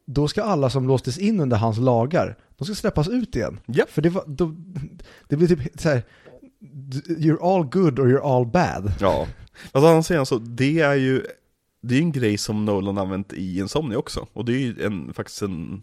då 0.06 0.28
ska 0.28 0.42
alla 0.42 0.70
som 0.70 0.88
låstes 0.88 1.18
in 1.18 1.40
under 1.40 1.56
hans 1.56 1.78
lagar, 1.78 2.36
de 2.56 2.64
ska 2.64 2.74
släppas 2.74 3.08
ut 3.08 3.36
igen. 3.36 3.60
Japp. 3.66 3.90
För 3.90 4.02
det 4.02 4.08
var, 4.08 4.24
då, 4.26 4.54
det 5.28 5.36
blir 5.36 5.48
typ 5.48 5.80
så 5.80 5.88
här, 5.88 6.02
you're 7.06 7.54
all 7.54 7.64
good 7.64 7.98
or 7.98 8.06
you're 8.08 8.36
all 8.36 8.46
bad. 8.46 8.92
Ja. 9.00 9.26
Alltså 9.72 9.88
han 9.88 10.04
säger 10.04 10.18
alltså, 10.18 10.38
det 10.38 10.80
är 10.80 10.94
ju 10.94 11.26
det 11.80 11.94
är 11.94 12.00
en 12.00 12.12
grej 12.12 12.38
som 12.38 12.64
Nolan 12.64 12.98
använt 12.98 13.32
i 13.32 13.58
Insomnia 13.58 13.98
också, 13.98 14.26
och 14.32 14.44
det 14.44 14.52
är 14.52 14.58
ju 14.58 14.84
en, 14.84 15.14
faktiskt 15.14 15.42
en, 15.42 15.82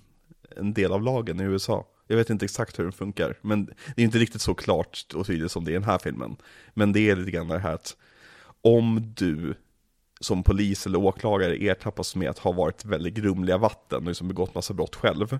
en 0.55 0.73
del 0.73 0.91
av 0.91 1.01
lagen 1.01 1.39
i 1.39 1.43
USA. 1.43 1.87
Jag 2.07 2.17
vet 2.17 2.29
inte 2.29 2.45
exakt 2.45 2.79
hur 2.79 2.83
den 2.83 2.93
funkar, 2.93 3.37
men 3.41 3.65
det 3.65 4.01
är 4.01 4.05
inte 4.05 4.17
riktigt 4.17 4.41
så 4.41 4.53
klart 4.53 5.05
och 5.15 5.25
tydligt 5.27 5.51
som 5.51 5.65
det 5.65 5.71
är 5.71 5.73
i 5.73 5.75
den 5.75 5.83
här 5.83 5.97
filmen. 5.97 6.35
Men 6.73 6.93
det 6.93 7.09
är 7.09 7.15
lite 7.15 7.31
grann 7.31 7.47
det 7.47 7.59
här 7.59 7.73
att 7.73 7.97
om 8.61 9.13
du 9.15 9.55
som 10.19 10.43
polis 10.43 10.85
eller 10.85 10.99
åklagare 10.99 11.63
ertappas 11.63 12.15
med 12.15 12.29
att 12.29 12.39
ha 12.39 12.51
varit 12.51 12.85
väldigt 12.85 13.13
grumliga 13.13 13.57
vatten 13.57 13.97
och 13.97 14.07
liksom 14.07 14.27
begått 14.27 14.55
massa 14.55 14.73
brott 14.73 14.95
själv, 14.95 15.39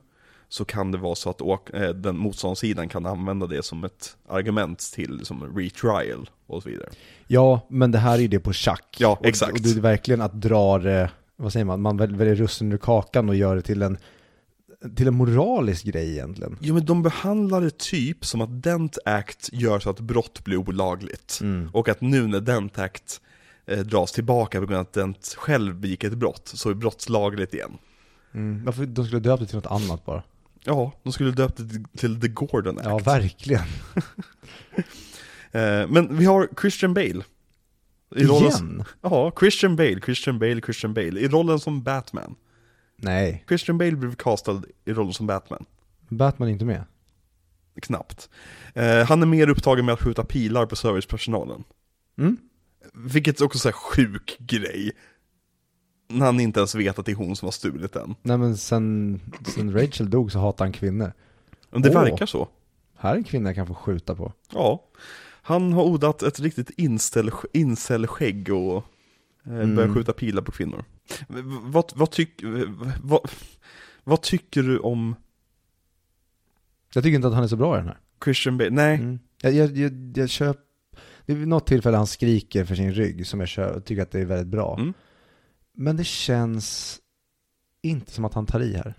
så 0.54 0.66
kan 0.66 0.92
det 0.92 0.98
vara 0.98 1.16
så 1.16 1.30
att 1.30 1.42
åk, 1.42 1.70
eh, 1.70 1.90
den 1.90 2.18
motståndssidan 2.18 2.90
kan 2.90 3.06
använda 3.06 3.48
det 3.48 3.64
som 3.66 3.84
ett 3.84 4.18
argument 4.30 4.80
till 4.94 5.16
liksom, 5.18 5.58
retrial 5.58 6.30
och 6.48 6.64
så 6.64 6.70
vidare. 6.70 6.90
Ja, 7.28 7.62
men 7.70 7.92
det 7.92 7.98
här 7.98 8.14
är 8.14 8.20
ju 8.22 8.28
det 8.28 8.40
på 8.40 8.54
schack. 8.54 8.96
Ja, 9.00 9.18
Och- 9.20 9.26
exakt. 9.26 9.54
Och 9.54 9.60
det 9.62 9.70
är 9.78 9.82
verkligen 9.82 10.22
att 10.22 10.42
dra 10.42 10.78
det, 10.80 11.12
vad 11.36 11.54
säger 11.54 11.66
man, 11.66 11.82
man 11.82 11.98
väl- 11.98 12.16
väljer 12.16 12.36
russen 12.36 12.72
ur 12.72 12.78
kakan 12.78 13.30
och 13.30 13.36
gör 13.36 13.56
det 13.56 13.62
till 13.62 13.82
en 13.82 13.98
till 14.96 15.08
en 15.08 15.14
moralisk 15.16 15.86
grej 15.86 16.12
egentligen. 16.12 16.58
Jo 16.62 16.74
men 16.74 16.86
de 16.86 17.04
behandlar 17.04 17.62
det 17.62 17.78
typ 17.78 18.26
som 18.26 18.42
att 18.42 18.64
Dent 18.64 18.98
Act 19.06 19.50
gör 19.54 19.80
så 19.80 19.90
att 19.90 20.00
brott 20.00 20.44
blir 20.44 20.58
olagligt. 20.58 21.40
Mm. 21.42 21.70
Och 21.74 21.90
att 21.90 22.02
nu 22.02 22.28
när 22.28 22.40
Dent 22.40 22.80
Act 22.80 23.22
eh, 23.66 23.80
dras 23.80 24.12
tillbaka 24.12 24.60
på 24.60 24.66
grund 24.66 24.76
av 24.80 24.82
att 24.82 24.94
Dent 24.94 25.36
själv 25.38 25.76
begick 25.76 26.04
ett 26.04 26.14
brott, 26.14 26.52
så 26.56 26.70
är 26.70 26.74
brott 26.74 27.10
lagligt 27.10 27.54
igen. 27.54 27.72
Mm. 28.34 28.64
Varför 28.66 28.86
de 28.86 29.06
skulle 29.06 29.20
döpa 29.22 29.38
det 29.44 29.46
till 29.48 29.56
något 29.56 29.66
annat 29.72 30.06
bara? 30.06 30.24
Ja, 30.66 30.92
de 31.04 31.14
skulle 31.14 31.32
döpt 31.32 31.58
det 31.58 31.98
till- 31.98 32.22
The 32.22 32.28
Gordon 32.28 32.78
Act. 32.78 32.88
Ja, 32.88 32.98
verkligen. 32.98 33.64
Eh, 35.52 35.88
men 35.88 36.18
vi 36.18 36.26
har 36.26 36.50
Christian 36.62 36.94
Bale. 36.94 37.24
I 38.16 38.24
rollen, 38.26 38.48
Igen? 38.52 38.84
Ja, 39.02 39.32
Christian 39.40 39.76
Bale, 39.76 40.00
Christian 40.02 40.40
Bale, 40.40 40.62
Christian 40.62 40.94
Bale. 40.94 41.20
I 41.20 41.28
rollen 41.28 41.60
som 41.60 41.84
Batman. 41.84 42.36
Nej, 42.98 43.44
Christian 43.48 43.78
Bale 43.78 43.92
blev 43.96 44.16
castad 44.16 44.62
i 44.86 44.94
rollen 44.94 45.14
som 45.14 45.28
Batman. 45.28 45.66
Batman 46.10 46.48
är 46.48 46.52
inte 46.52 46.66
med. 46.66 46.84
Knappt. 47.82 48.30
Eh, 48.74 49.04
han 49.06 49.22
är 49.22 49.26
mer 49.26 49.50
upptagen 49.50 49.86
med 49.86 49.94
att 49.94 50.02
skjuta 50.02 50.24
pilar 50.24 50.66
på 50.66 50.76
servicepersonalen. 50.76 51.64
Mm. 52.18 52.38
Vilket 52.94 53.42
också 53.42 53.68
är 53.68 53.72
en 53.72 53.74
sjuk 53.74 54.38
grej. 54.40 54.92
När 56.14 56.26
han 56.26 56.40
inte 56.40 56.60
ens 56.60 56.76
vet 56.76 57.00
att 57.00 57.06
det 57.06 57.12
är 57.12 57.16
hon 57.16 57.36
som 57.36 57.46
har 57.46 57.52
stulit 57.52 57.94
den. 57.94 58.16
Nej 58.22 58.38
men 58.38 58.58
sen, 58.58 59.20
sen 59.56 59.74
Rachel 59.74 60.10
dog 60.10 60.32
så 60.32 60.40
hatar 60.40 60.66
han 60.66 60.72
kvinnor. 60.72 61.14
Men 61.72 61.82
det 61.82 61.90
Åh. 61.90 62.04
verkar 62.04 62.26
så. 62.26 62.48
Här 62.98 63.14
är 63.14 63.18
en 63.18 63.24
kvinna 63.24 63.50
jag 63.50 63.56
kan 63.56 63.68
få 63.68 63.74
skjuta 63.74 64.16
på. 64.16 64.34
Ja. 64.54 64.84
Han 65.46 65.74
har 65.74 65.84
odlat 65.84 66.24
ett 66.24 66.40
riktigt 66.40 66.70
incel, 66.78 67.32
incelskägg 67.54 68.50
och 68.54 68.76
eh, 69.46 69.54
Mm. 69.60 69.94
skjuta 69.94 70.14
pilar 70.14 70.42
på 70.42 70.52
kvinnor. 70.52 70.84
Vad, 71.64 71.92
vad, 71.96 72.12
tyck, 72.12 72.44
vad, 73.02 73.30
vad 74.04 74.22
tycker 74.22 74.64
du 74.64 74.78
om 74.80 75.16
Jag 76.94 77.04
tycker 77.04 77.16
inte 77.16 77.28
att 77.28 77.34
han 77.34 77.44
är 77.44 77.48
så 77.48 77.56
bra 77.56 77.76
i 77.76 77.78
den 77.80 77.88
här. 77.88 77.98
Christian 78.24 78.58
Bale? 78.58 78.70
Nej, 78.70 78.96
Mm. 78.96 79.20
Jag, 79.42 79.54
jag, 79.54 79.78
jag, 79.78 80.14
jag 80.16 80.30
köp... 80.30 80.58
Det 81.26 81.34
är 81.34 81.38
något 81.38 81.68
tillfälle 81.68 81.98
han 81.98 82.08
skriker 82.08 82.66
för 82.66 82.76
sin 82.76 82.94
rygg 82.94 83.28
som 83.28 83.40
jag 83.40 83.50
kö- 83.50 83.80
tycker 83.82 84.02
att 84.04 84.12
det 84.12 84.20
är 84.20 84.26
väldigt 84.26 84.48
bra. 84.48 84.76
Mm. 84.80 84.94
Men 85.78 85.98
det 85.98 86.04
känns 86.04 87.00
inte 87.82 88.12
som 88.12 88.26
att 88.26 88.34
han 88.34 88.46
tar 88.46 88.60
i 88.60 88.74
här. 88.76 88.94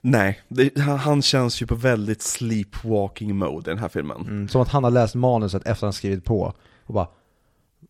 nej. 0.00 0.40
Det, 0.48 0.78
han, 0.78 1.22
känns 1.22 1.62
ju 1.62 1.66
på 1.66 1.74
väldigt 1.74 2.22
sleepwalking 2.22 3.36
mode 3.36 3.70
i 3.70 3.74
den 3.74 3.78
här 3.82 3.88
filmen. 3.88 4.20
Mm. 4.20 4.48
Som 4.48 4.60
att 4.62 4.68
han 4.68 4.84
har 4.84 4.90
läst 4.90 5.14
manuset 5.14 5.66
efter 5.66 5.86
han 5.86 5.92
skrivit 5.92 6.24
på 6.24 6.54
och 6.86 6.94
bara 6.94 7.08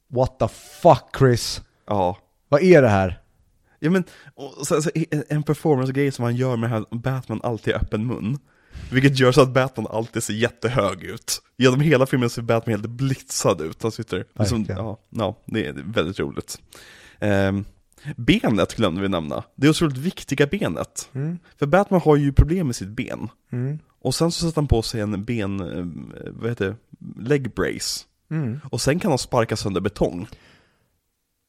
What 0.08 0.38
the 0.38 0.48
fuck 0.82 1.04
Chris? 1.18 1.62
Ja. 1.86 2.18
Vad 2.48 2.62
är 2.62 2.82
det 2.82 2.88
här? 2.88 3.20
Ja 3.78 3.90
men, 3.90 4.04
och 4.34 4.66
så, 4.66 4.82
så, 4.82 4.90
en- 5.10 5.24
en 5.28 5.42
performance-grej 5.42 6.12
som 6.12 6.24
han 6.24 6.36
gör 6.36 6.56
med 6.56 6.70
här, 6.70 6.84
Batman 6.90 7.40
alltid 7.42 7.72
i 7.74 7.76
öppen 7.76 8.06
mun. 8.06 8.38
Vilket 8.92 9.18
gör 9.18 9.32
så 9.32 9.40
att 9.42 9.54
Batman 9.54 9.86
alltid 9.90 10.22
ser 10.22 10.34
jättehög 10.34 11.02
ut. 11.04 11.42
Genom 11.56 11.80
hela 11.80 12.06
filmen 12.06 12.30
ser 12.30 12.42
Batman 12.42 12.72
helt 12.80 12.90
blitzad 12.90 13.60
ut. 13.60 13.82
Han 13.82 13.92
sitter, 13.92 14.24
liksom, 14.38 14.66
ja, 14.68 14.98
ja, 15.10 15.36
det 15.46 15.66
är 15.66 15.72
väldigt 15.72 16.18
roligt. 16.20 16.58
Ehm, 17.18 17.64
benet 18.16 18.74
glömde 18.74 19.00
vi 19.00 19.08
nämna. 19.08 19.44
Det 19.54 19.66
är 19.66 19.70
otroligt 19.70 19.96
viktiga 19.96 20.46
benet. 20.46 21.10
Mm. 21.12 21.38
För 21.56 21.66
Batman 21.66 22.00
har 22.00 22.16
ju 22.16 22.32
problem 22.32 22.66
med 22.66 22.76
sitt 22.76 22.88
ben. 22.88 23.28
Mm. 23.50 23.78
Och 24.00 24.14
sen 24.14 24.32
så 24.32 24.46
sätter 24.46 24.60
han 24.60 24.68
på 24.68 24.82
sig 24.82 25.00
en 25.00 25.24
ben, 25.24 25.60
eh, 25.60 25.84
vad 26.30 26.50
heter 26.50 26.66
det, 26.66 26.76
leg 27.28 27.54
brace. 27.54 28.04
Mm. 28.30 28.60
Och 28.70 28.80
sen 28.80 28.98
kan 28.98 29.10
han 29.10 29.18
sparka 29.18 29.56
sönder 29.56 29.80
betong. 29.80 30.28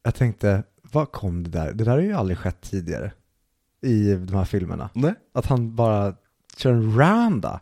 Jag 0.04 0.16
tänkte, 0.16 0.64
vad 0.92 1.12
kom 1.12 1.44
det 1.44 1.50
där? 1.50 1.74
Det 1.74 1.84
där 1.84 1.92
har 1.92 2.00
ju 2.00 2.14
aldrig 2.14 2.38
skett 2.38 2.62
tidigare 2.62 3.12
i 3.82 4.14
de 4.14 4.36
här 4.36 4.46
filmerna. 4.46 4.90
Nej. 4.94 5.14
Att 5.34 5.46
han 5.46 5.76
bara 5.76 6.16
kör 6.58 6.72
en 6.72 6.98
randa. 6.98 7.60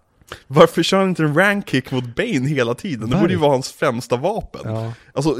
Varför 0.48 0.84
kör 0.84 1.00
han 1.00 1.10
inte 1.10 1.24
en 1.24 1.36
rank 1.36 1.70
kick 1.70 1.92
mot 1.92 2.16
Bane 2.16 2.48
hela 2.48 2.74
tiden? 2.74 3.10
Det 3.10 3.18
borde 3.18 3.34
ju 3.34 3.40
vara 3.40 3.52
hans 3.52 3.72
främsta 3.72 4.18
vapen. 4.18 4.62
Ja. 4.64 4.94
Alltså, 5.14 5.38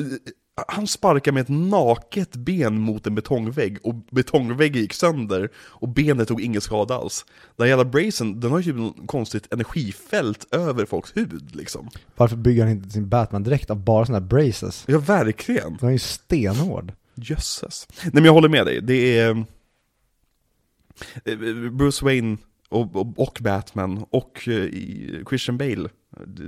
han 0.68 0.88
sparkar 0.88 1.32
med 1.32 1.42
ett 1.42 1.50
naket 1.50 2.36
ben 2.36 2.80
mot 2.80 3.08
en 3.08 3.16
betongvägg 3.16 3.78
och 3.84 3.96
betongväggen 3.96 4.82
gick 4.82 4.94
sönder 4.94 5.50
och 5.58 5.90
benet 5.90 6.28
tog 6.28 6.42
ingen 6.42 6.62
skada 6.62 6.96
alls. 6.96 7.26
Den 7.56 7.68
jävla 7.68 7.86
bracen, 7.86 8.40
den 8.40 8.52
har 8.52 8.60
ju 8.60 8.92
typ 8.92 9.08
konstigt 9.08 9.54
energifält 9.54 10.56
över 10.56 10.86
folks 10.86 11.18
huvud 11.18 11.56
liksom. 11.56 11.90
Varför 12.16 12.36
bygger 12.36 12.64
han 12.64 12.72
inte 12.72 12.90
sin 12.90 13.10
Batman 13.10 13.44
direkt 13.44 13.70
av 13.70 13.84
bara 13.84 14.06
sådana 14.06 14.20
här 14.20 14.28
braces? 14.28 14.84
Ja, 14.88 15.00
verkligen. 15.00 15.78
Den 15.78 15.90
är 15.90 15.94
ju 15.94 16.00
stenhård. 16.00 16.94
Jösses. 17.16 17.88
Nej 18.04 18.12
men 18.14 18.26
jag 18.26 18.34
håller 18.34 18.50
med 18.50 18.66
dig, 18.66 18.82
det 18.82 19.18
är 19.18 19.46
eh, 21.26 21.36
Bruce 21.72 22.06
Wayne 22.06 22.38
och, 22.70 22.96
och, 22.96 23.20
och 23.20 23.38
Batman 23.42 24.06
och 24.10 24.48
eh, 24.48 24.70
Christian 25.30 25.58
Bale. 25.58 25.90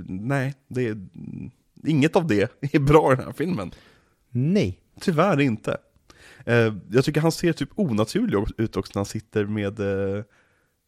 Nej, 0.08 0.54
det 0.68 0.88
är, 0.88 0.96
inget 1.86 2.16
av 2.16 2.26
det 2.26 2.50
är 2.60 2.78
bra 2.78 3.12
i 3.12 3.16
den 3.16 3.24
här 3.24 3.32
filmen. 3.32 3.72
Nej. 4.30 4.80
Tyvärr 5.00 5.40
inte. 5.40 5.76
Eh, 6.46 6.74
jag 6.90 7.04
tycker 7.04 7.20
han 7.20 7.32
ser 7.32 7.52
typ 7.52 7.68
onaturlig 7.74 8.38
ut 8.58 8.76
också 8.76 8.90
när 8.94 8.98
han 9.00 9.06
sitter 9.06 9.44
med 9.44 9.80
eh, 9.80 10.24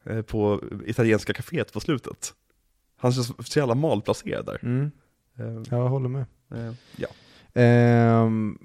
eh, 0.04 0.22
på 0.22 0.62
italienska 0.86 1.32
kaféet 1.32 1.72
på 1.72 1.80
slutet. 1.80 2.34
Han 2.96 3.12
känns 3.12 3.26
så 3.52 3.58
jävla 3.58 3.74
malplacerad 3.74 4.46
där. 4.46 4.58
Mm. 4.62 4.90
Eh, 5.38 5.62
Jag 5.70 5.88
håller 5.88 6.08
med. 6.08 6.24
eh, 6.54 6.72
ja. 6.96 7.08
Ehm, 7.60 8.58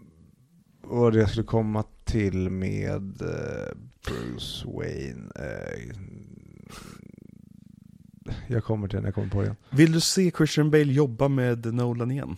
och 0.83 1.11
det 1.11 1.19
jag 1.19 1.29
skulle 1.29 1.45
komma 1.45 1.83
till 2.03 2.49
med 2.49 3.21
eh, 3.21 3.77
Bruce 4.05 4.67
Wayne. 4.67 5.31
Jag 8.47 8.63
kommer 8.63 8.87
till 8.87 8.95
den, 8.95 9.05
jag 9.05 9.15
kommer 9.15 9.27
på 9.29 9.37
det 9.39 9.43
igen. 9.45 9.55
Vill 9.69 9.91
du 9.91 9.99
se 10.01 10.31
Christian 10.37 10.71
Bale 10.71 10.93
jobba 10.93 11.27
med 11.27 11.73
Nolan 11.73 12.11
igen? 12.11 12.37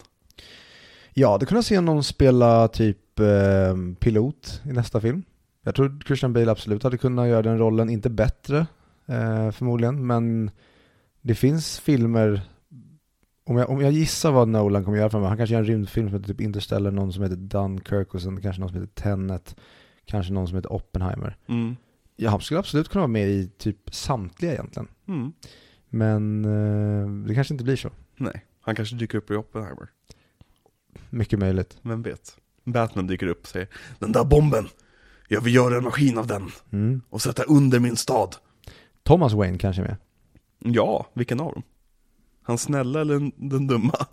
Ja, 1.19 1.37
det 1.37 1.45
kunde 1.45 1.57
jag 1.57 1.65
se 1.65 1.81
någon 1.81 2.03
spela 2.03 2.67
typ 2.67 3.19
eh, 3.19 3.75
pilot 3.99 4.61
i 4.65 4.73
nästa 4.73 5.01
film. 5.01 5.23
Jag 5.63 5.75
tror 5.75 5.99
Christian 6.05 6.33
Bale 6.33 6.51
absolut 6.51 6.83
hade 6.83 6.97
kunnat 6.97 7.27
göra 7.27 7.41
den 7.41 7.57
rollen, 7.57 7.89
inte 7.89 8.09
bättre 8.09 8.57
eh, 9.05 9.51
förmodligen, 9.51 10.07
men 10.07 10.51
det 11.21 11.35
finns 11.35 11.79
filmer, 11.79 12.41
om 13.45 13.57
jag, 13.57 13.69
om 13.69 13.81
jag 13.81 13.91
gissar 13.91 14.31
vad 14.31 14.47
Nolan 14.47 14.83
kommer 14.83 14.97
göra 14.97 15.09
framöver, 15.09 15.27
han 15.29 15.37
kanske 15.37 15.53
gör 15.53 15.59
en 15.61 15.67
rymdfilm 15.67 16.07
som 16.09 16.13
heter 16.19 16.27
typ 16.33 16.41
Interstellar, 16.41 16.91
någon 16.91 17.13
som 17.13 17.23
heter 17.23 17.35
Dunkirk 17.35 18.13
och 18.13 18.21
sen 18.21 18.41
kanske 18.41 18.59
någon 18.59 18.69
som 18.69 18.81
heter 18.81 19.01
Tenet, 19.01 19.55
kanske 20.05 20.33
någon 20.33 20.47
som 20.47 20.55
heter 20.55 20.73
Oppenheimer. 20.73 21.37
Mm. 21.47 21.75
Ja, 22.15 22.29
han 22.29 22.41
skulle 22.41 22.59
absolut 22.59 22.89
kunna 22.89 23.01
vara 23.01 23.07
med 23.07 23.29
i 23.29 23.47
typ 23.57 23.93
samtliga 23.95 24.53
egentligen, 24.53 24.87
Mm. 25.07 25.31
men 25.89 26.45
eh, 26.45 27.27
det 27.27 27.35
kanske 27.35 27.53
inte 27.53 27.63
blir 27.63 27.75
så. 27.75 27.89
Nej, 28.17 28.45
han 28.61 28.75
kanske 28.75 28.95
dyker 28.95 29.17
upp 29.17 29.31
i 29.31 29.35
Oppenheimer. 29.35 29.89
Mycket 31.09 31.39
möjligt. 31.39 31.77
Vem 31.81 32.01
vet? 32.01 32.37
Batman 32.63 33.07
dyker 33.07 33.27
upp 33.27 33.41
och 33.41 33.47
säger 33.47 33.67
Den 33.99 34.11
där 34.11 34.23
bomben! 34.23 34.67
Jag 35.27 35.41
vill 35.41 35.55
göra 35.55 35.77
en 35.77 35.83
maskin 35.83 36.17
av 36.17 36.27
den 36.27 36.51
Mm. 36.71 37.01
och 37.09 37.21
sätta 37.21 37.43
under 37.43 37.79
min 37.79 37.95
stad. 37.97 38.35
Thomas 39.03 39.33
Wayne 39.33 39.57
kanske 39.57 39.81
är 39.81 39.85
med. 39.87 39.95
Ja, 40.75 41.07
vilken 41.13 41.39
av 41.39 41.53
dem? 41.53 41.63
Han 42.43 42.57
snälla 42.57 43.01
eller 43.01 43.13
den, 43.13 43.31
den 43.35 43.67
dumma? 43.67 44.05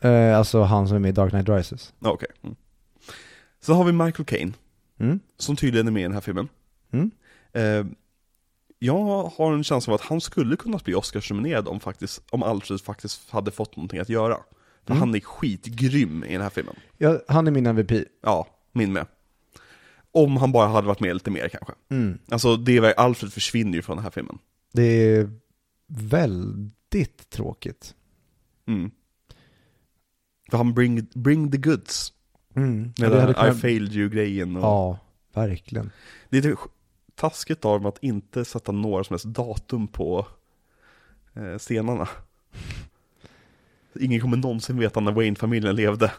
Eh, 0.00 0.38
alltså 0.38 0.62
han 0.62 0.88
som 0.88 0.94
är 0.96 1.00
med 1.00 1.08
i 1.08 1.12
Dark 1.12 1.30
Knight 1.30 1.48
Rises. 1.48 1.92
Ja, 1.98 2.10
Okej. 2.10 2.28
Mm. 2.42 2.56
Sen 3.60 3.74
har 3.76 3.84
vi 3.84 3.92
Michael 3.92 4.24
Caine, 4.26 4.54
Mm. 4.98 5.20
som 5.36 5.56
tydligen 5.56 5.86
är 5.86 5.90
med 5.92 6.00
i 6.00 6.04
den 6.04 6.12
här 6.12 6.20
filmen. 6.20 6.48
Mm. 6.90 7.10
Eh, 7.52 7.86
jag 8.78 9.22
har 9.36 9.52
en 9.52 9.64
känsla 9.64 9.92
av 9.92 9.94
att 10.00 10.06
han 10.06 10.20
skulle 10.20 10.56
kunna 10.56 10.78
bli 10.84 10.94
Oscarsnominerad 10.94 11.68
om, 11.68 11.80
faktiskt, 11.80 12.22
om 12.30 12.42
Alfred 12.42 12.80
faktiskt 12.80 13.30
hade 13.30 13.50
fått 13.50 13.76
någonting 13.76 14.00
att 14.00 14.08
göra. 14.08 14.36
För 14.86 14.92
Mm. 14.92 15.00
han 15.00 15.14
är 15.14 15.20
skitgrym 15.20 16.24
i 16.24 16.32
den 16.32 16.42
här 16.42 16.50
filmen. 16.50 16.74
Ja, 16.98 17.20
han 17.28 17.46
är 17.46 17.50
min 17.50 17.66
MVP. 17.66 18.04
Ja, 18.22 18.46
min 18.72 18.92
med. 18.92 19.06
Om 20.12 20.36
han 20.36 20.52
bara 20.52 20.68
hade 20.68 20.86
varit 20.86 21.00
med 21.00 21.14
lite 21.14 21.30
mer 21.30 21.48
kanske. 21.48 21.72
Mm. 21.88 22.18
Alltså, 22.28 22.56
det 22.56 22.76
är, 22.76 23.00
Alfred 23.00 23.32
försvinner 23.32 23.72
ju 23.74 23.82
från 23.82 23.96
den 23.96 24.04
här 24.04 24.10
filmen. 24.10 24.38
Det 24.72 24.82
är 24.82 25.30
väldigt 25.86 27.30
tråkigt. 27.30 27.94
Mm. 28.66 28.90
För 30.50 30.56
han 30.56 30.74
bring, 30.74 31.06
bring 31.14 31.50
the 31.50 31.58
goods. 31.58 32.12
Mm. 32.54 32.92
Med 32.98 33.10
hade 33.10 33.20
här 33.20 33.30
I 33.30 33.34
kunnat... 33.34 33.60
failed 33.60 33.92
you-grejen. 33.92 34.56
Och... 34.56 34.62
Ja, 34.62 34.98
verkligen. 35.34 35.90
Det 36.28 36.38
är 36.38 36.42
lite 36.42 36.56
taskigt 37.14 37.64
av 37.64 37.80
dem 37.80 37.86
att 37.86 37.98
inte 38.02 38.44
sätta 38.44 38.72
några 38.72 39.04
som 39.04 39.14
helst 39.14 39.26
datum 39.26 39.88
på 39.88 40.26
eh, 41.34 41.58
scenarna. 41.58 42.08
Ingen 44.00 44.20
kommer 44.20 44.36
någonsin 44.36 44.78
veta 44.78 45.00
när 45.00 45.12
Wayne-familjen 45.12 45.76
levde. 45.76 46.12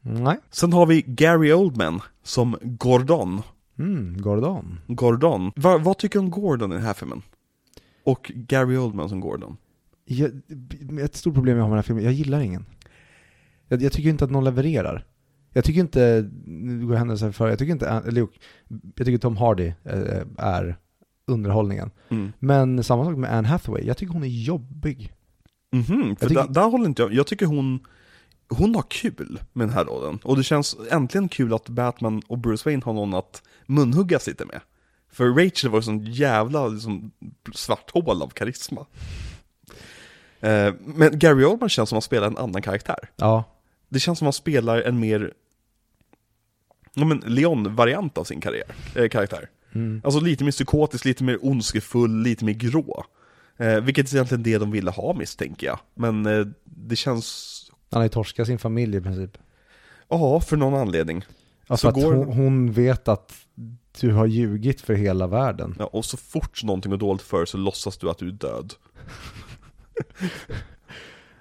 Nej. 0.00 0.36
Sen 0.50 0.72
har 0.72 0.86
vi 0.86 1.02
Gary 1.06 1.52
Oldman 1.52 2.00
som 2.22 2.56
Gordon. 2.62 3.42
Mm, 3.78 4.22
Gordon. 4.22 4.80
Gordon. 4.86 5.52
Va, 5.56 5.78
vad 5.78 5.98
tycker 5.98 6.18
du 6.18 6.24
om 6.24 6.30
Gordon 6.30 6.72
i 6.72 6.74
den 6.74 6.84
här 6.84 6.94
filmen? 6.94 7.22
Och 8.04 8.32
Gary 8.34 8.76
Oldman 8.76 9.08
som 9.08 9.20
Gordon. 9.20 9.56
Jag, 10.04 10.30
ett 11.00 11.16
stort 11.16 11.34
problem 11.34 11.56
jag 11.56 11.64
har 11.64 11.68
med 11.68 11.76
den 11.76 11.78
här 11.78 11.82
filmen, 11.82 12.04
jag 12.04 12.12
gillar 12.12 12.40
ingen. 12.40 12.66
Jag, 13.68 13.82
jag 13.82 13.92
tycker 13.92 14.10
inte 14.10 14.24
att 14.24 14.30
någon 14.30 14.44
levererar. 14.44 15.06
Jag 15.52 15.64
tycker 15.64 15.80
inte, 15.80 16.30
nu 16.46 16.86
går 16.86 16.94
händelser 16.94 17.32
för, 17.32 17.48
jag 17.48 17.58
tycker 17.58 17.72
inte, 17.72 17.88
eller 17.88 18.20
jo, 18.20 18.28
jag 18.96 19.06
tycker 19.06 19.18
Tom 19.18 19.36
Hardy 19.36 19.72
eh, 19.84 20.22
är 20.38 20.76
underhållningen. 21.26 21.90
Mm. 22.08 22.32
Men 22.38 22.84
samma 22.84 23.04
sak 23.04 23.16
med 23.16 23.34
Anne 23.34 23.48
Hathaway, 23.48 23.86
jag 23.86 23.96
tycker 23.96 24.12
hon 24.12 24.22
är 24.22 24.44
jobbig. 24.44 25.13
Mhm, 25.74 25.86
för 25.86 26.06
Jag 26.08 26.18
tycker- 26.28 26.34
där, 26.34 26.48
där 26.48 26.68
håller 26.70 26.86
inte 26.86 27.02
jag, 27.02 27.14
jag 27.14 27.26
tycker 27.26 27.46
hon, 27.46 27.86
hon 28.48 28.74
har 28.74 28.82
kul 28.88 29.40
med 29.52 29.68
den 29.68 29.74
här 29.74 29.84
rollen. 29.84 30.18
Och 30.22 30.36
det 30.36 30.42
känns 30.42 30.76
äntligen 30.90 31.28
kul 31.28 31.54
att 31.54 31.68
Batman 31.68 32.22
och 32.26 32.38
Bruce 32.38 32.62
Wayne 32.70 32.82
har 32.84 32.92
någon 32.92 33.14
att 33.14 33.42
munhuggas 33.66 34.26
lite 34.26 34.44
med. 34.44 34.60
För 35.12 35.28
Rachel 35.28 35.70
var 35.70 35.78
ju 35.78 35.82
sån 35.82 36.04
jävla 36.04 36.66
liksom, 36.68 37.10
svart 37.54 37.90
hål 37.90 38.22
av 38.22 38.28
karisma. 38.28 38.86
Eh, 40.40 40.74
men 40.84 41.18
Gary 41.18 41.44
Oldman 41.44 41.68
känns 41.68 41.88
som 41.88 41.96
att 41.96 42.02
han 42.04 42.06
spelar 42.06 42.26
en 42.26 42.38
annan 42.38 42.62
karaktär. 42.62 42.98
Ja, 43.16 43.44
Det 43.88 44.00
känns 44.00 44.18
som 44.18 44.24
att 44.26 44.34
han 44.34 44.40
spelar 44.40 44.82
en 44.82 45.00
mer, 45.00 45.32
ja 46.94 47.04
men 47.04 47.18
Leon-variant 47.26 48.18
av 48.18 48.24
sin 48.24 48.40
karriär, 48.40 48.74
eh, 48.96 49.08
karaktär. 49.08 49.48
mm. 49.72 50.00
Alltså 50.04 50.20
lite 50.20 50.44
mer 50.44 50.50
psykotisk, 50.52 51.04
lite 51.04 51.24
mer 51.24 51.44
ondskefull, 51.46 52.22
lite 52.22 52.44
mer 52.44 52.52
grå. 52.52 53.04
Eh, 53.58 53.80
vilket 53.80 54.12
är 54.12 54.16
egentligen 54.16 54.42
det 54.42 54.58
de 54.58 54.70
ville 54.70 54.90
ha 54.90 55.12
misstänker 55.14 55.66
jag. 55.66 55.78
Men 55.94 56.26
eh, 56.26 56.46
det 56.64 56.96
känns, 56.96 57.50
han 57.90 57.98
har 57.98 58.04
ju 58.04 58.08
torskat 58.08 58.46
sin 58.46 58.58
familj 58.58 58.96
i 58.96 59.00
princip. 59.00 59.38
ja 60.08 60.40
för 60.40 60.56
någon 60.56 60.74
anledning. 60.80 61.24
Alltså 61.66 61.84
Så 61.84 61.88
att 61.88 61.94
går- 62.04 62.14
hon, 62.14 62.32
hon 62.36 62.72
vet 62.72 63.08
att 63.08 63.32
du 64.00 64.12
har 64.12 64.26
ljugit 64.26 64.80
för 64.80 64.94
hela 64.94 65.26
världen. 65.26 65.74
Ja, 65.78 65.84
och 65.86 66.04
så 66.04 66.16
fort 66.16 66.64
någonting 66.64 66.90
går 66.90 66.98
dåligt 66.98 67.22
för 67.22 67.44
så 67.44 67.56
låtsas 67.56 67.98
du 67.98 68.10
att 68.10 68.18
du 68.18 68.28
är 68.28 68.32
död. 68.32 68.72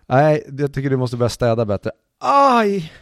Nej, 0.08 0.46
jag 0.58 0.74
tycker 0.74 0.90
du 0.90 0.98
måste 0.98 1.18
börja 1.18 1.30
städa 1.30 1.66
bättre. 1.66 1.92
Aj! 2.20 2.94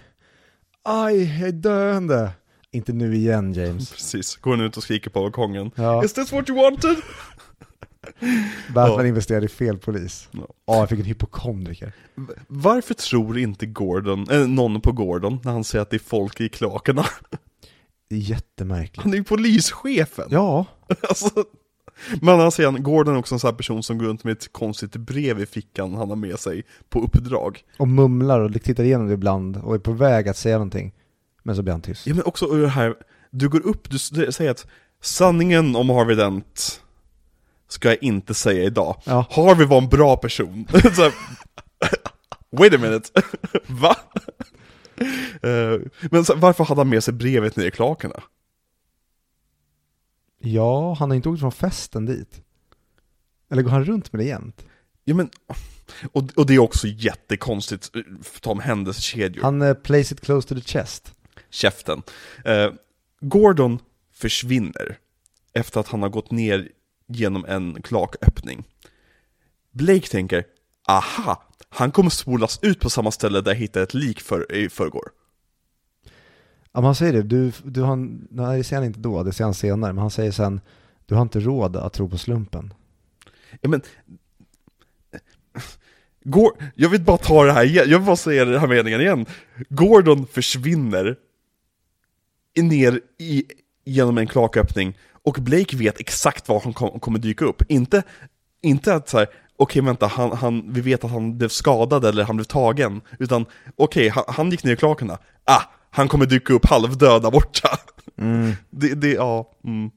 Aj, 0.84 1.40
jag 1.40 1.48
är 1.48 1.52
döende. 1.52 2.32
Inte 2.72 2.94
nu 2.94 3.16
igen 3.16 3.54
James. 3.54 3.92
Precis, 3.94 4.36
går 4.36 4.52
hon 4.52 4.62
ut 4.62 4.78
och 4.78 4.84
skriker 4.84 5.10
på 5.10 5.22
balkongen. 5.22 5.72
Ja, 5.76 6.04
Is 6.06 6.14
this 6.14 6.32
what 6.32 6.50
you 6.50 6.62
wanted? 6.64 6.96
Batman 8.74 9.00
Ja. 9.00 9.08
investerade 9.08 9.46
i 9.46 9.50
fel 9.50 9.78
polis. 9.78 10.28
Ja. 10.32 10.40
Ja, 10.66 10.76
jag 10.80 10.90
fick 10.90 11.00
en 11.00 11.06
hypokondriker. 11.06 11.94
Varför 12.48 12.94
tror 12.94 13.38
inte 13.38 13.66
Gordon, 13.66 14.30
äh, 14.30 14.48
någon 14.48 14.82
på 14.82 14.92
Gordon 14.92 15.40
när 15.44 15.52
han 15.52 15.64
säger 15.64 15.82
att 15.82 15.90
det 15.90 15.98
är 15.98 16.00
folk 16.00 16.42
i 16.42 16.50
kloakerna? 16.50 17.06
Det 18.10 18.16
är 18.16 18.20
jättemärkligt. 18.20 19.04
Han 19.04 19.14
är 19.14 19.18
ju 19.18 19.24
polischefen! 19.24 20.28
Ja, 20.30 20.66
Alltså, 21.10 21.30
men 22.22 22.40
han 22.40 22.52
säger, 22.52 22.72
Gordon 22.72 23.16
är 23.16 23.20
också 23.20 23.36
en 23.36 23.40
sån 23.40 23.48
här 23.48 23.56
person 23.56 23.84
som 23.84 23.98
går 23.98 24.06
runt 24.06 24.24
med 24.24 24.32
ett 24.32 24.54
konstigt 24.54 24.96
brev 24.96 25.40
i 25.40 25.46
fickan 25.46 25.94
han 25.94 26.10
har 26.10 26.16
med 26.16 26.40
sig 26.40 26.64
på 26.90 27.00
uppdrag. 27.00 27.64
och 27.78 27.88
mumlar 27.88 28.40
och 28.40 28.64
tittar 28.64 28.84
igenom 28.84 29.08
det 29.08 29.14
ibland 29.14 29.58
och 29.58 29.76
är 29.76 29.80
på 29.80 29.92
väg 29.92 30.30
att 30.30 30.38
säga 30.38 30.56
någonting. 30.56 30.94
Men 31.44 31.56
så 31.56 31.62
blir 31.62 31.72
han 31.72 31.82
tyst. 31.82 32.08
Ja 32.08 32.16
men 32.16 32.24
också 32.24 32.46
det 32.48 32.68
här, 32.68 32.96
du 33.32 33.50
går 33.50 33.66
upp, 33.68 33.90
du 33.90 34.00
säger 34.00 34.52
att 34.52 34.68
sanningen 35.02 35.76
om 35.76 35.90
Harvey 35.90 36.16
Dent 36.16 36.82
ska 37.74 37.90
jag 37.90 38.04
inte 38.04 38.34
säga 38.34 38.64
idag. 38.64 39.02
Ja. 39.06 39.26
Harvey 39.30 39.66
var 39.66 39.78
en 39.78 39.90
bra 39.90 40.18
person. 40.18 40.68
här, 40.72 41.14
Wait 42.52 42.74
a 42.74 42.78
minute, 42.78 43.10
va? 43.68 43.96
Eh, 45.42 45.80
men 46.12 46.26
så, 46.26 46.36
varför 46.36 46.64
hade 46.64 46.82
han 46.82 46.90
med 46.90 47.04
sig 47.04 47.14
brevet 47.14 47.56
ner 47.56 47.66
i 47.66 47.72
klakerna? 47.72 48.24
Ja, 50.40 50.94
han 50.94 51.10
har 51.10 51.16
inte 51.16 51.30
åkt 51.30 51.40
från 51.40 51.52
festen 51.52 52.06
dit. 52.06 52.42
Eller 53.52 53.62
går 53.62 53.72
han 53.72 53.86
runt 53.86 54.14
med 54.14 54.20
det 54.20 54.26
jämt? 54.26 54.66
Ja 55.04 55.16
men, 55.16 55.30
och, 56.12 56.24
och 56.36 56.46
det 56.46 56.54
är 56.54 56.60
också 56.60 56.88
jättekonstigt, 56.88 57.96
eh, 57.96 58.02
ta 58.42 58.52
om 58.52 58.60
händelsekedjor. 58.60 59.44
Han 59.44 59.62
uh, 59.62 59.74
place 59.74 60.14
it 60.14 60.22
close 60.22 60.48
to 60.48 60.56
the 60.56 60.62
chest. 60.62 61.14
käften. 61.50 62.02
Eh, 62.46 62.72
Gordon 63.22 63.80
försvinner 64.14 64.98
efter 65.54 65.80
att 65.80 65.88
han 65.88 66.02
har 66.02 66.10
gått 66.10 66.32
ner 66.32 66.70
genom 67.16 67.46
en 67.46 67.82
klaköppning. 67.82 68.64
Blake 69.72 70.08
tänker, 70.08 70.44
aha, 70.88 71.44
han 71.70 71.92
kommer 71.92 72.10
spolas 72.10 72.60
ut 72.62 72.80
på 72.80 72.90
samma 72.90 73.12
ställe 73.12 73.42
där 73.42 73.52
jag 73.52 73.60
hittade 73.60 73.84
ett 73.84 73.94
lik 73.94 74.22
för, 74.22 74.52
i 74.56 74.70
förrgår. 74.70 75.10
Ja, 76.72 76.82
han 76.82 76.96
säger 76.96 77.14
det, 77.14 77.22
du, 77.22 77.52
du 77.64 77.82
har, 77.82 77.96
nej 78.30 78.58
det 78.58 78.64
säger 78.64 78.82
han 78.82 78.88
inte 78.88 79.00
då, 79.00 79.24
det 79.24 79.34
säger 79.34 79.46
han 79.46 79.54
senare, 79.54 79.94
men 79.94 80.02
han 80.02 80.12
säger 80.12 80.32
sen, 80.32 80.62
du 81.06 81.16
har 81.16 81.22
inte 81.22 81.40
råd 81.40 81.76
att 81.76 81.94
tro 81.94 82.10
på 82.10 82.18
slumpen. 82.18 82.74
Ja, 83.62 83.70
men, 83.70 83.82
Gor- 86.24 86.72
jag 86.76 86.90
vill 86.90 87.02
bara 87.02 87.18
ta 87.18 87.44
det 87.44 87.54
här 87.54 87.66
igen, 87.66 87.86
jag 87.90 88.00
vill 88.00 88.06
bara 88.06 88.16
säga 88.16 88.46
den 88.46 88.60
här 88.60 88.68
meningen 88.68 89.02
igen. 89.02 89.26
Gordon 89.70 90.28
försvinner 90.28 91.16
ner 92.56 93.02
i, 93.18 93.46
genom 93.86 94.18
en 94.18 94.28
klaköppning 94.28 94.98
och 95.26 95.34
Blake 95.34 95.78
vet 95.78 96.00
exakt 96.00 96.50
var 96.50 96.60
han 96.60 96.74
kom, 96.74 97.00
kommer 97.00 97.20
dyka 97.20 97.46
upp. 97.46 97.72
Inte, 97.72 98.04
inte 98.62 98.96
att 98.96 99.10
så 99.10 99.18
här, 99.18 99.28
okej 99.58 99.82
vänta, 99.82 100.08
han, 100.08 100.32
han, 100.32 100.74
vi 100.74 100.82
vet 100.82 101.04
att 101.04 101.12
han 101.12 101.38
blev 101.38 101.50
skadad 101.50 102.06
eller 102.06 102.24
han 102.24 102.36
blev 102.36 102.46
tagen. 102.46 103.02
Utan 103.20 103.46
okej, 103.76 104.10
han, 104.10 104.24
han 104.28 104.52
gick 104.52 104.64
ner 104.64 104.74
i 104.74 104.78
klakerna. 104.78 105.18
Ah, 105.44 105.62
han 105.90 106.08
kommer 106.08 106.26
dyka 106.26 106.54
upp 106.54 106.66
halvdöd 106.66 107.22
där 107.22 107.32
borta. 107.32 107.70
Det, 108.70 108.94
det, 108.94 109.12
ja, 109.12 109.52
mm. 109.64 109.92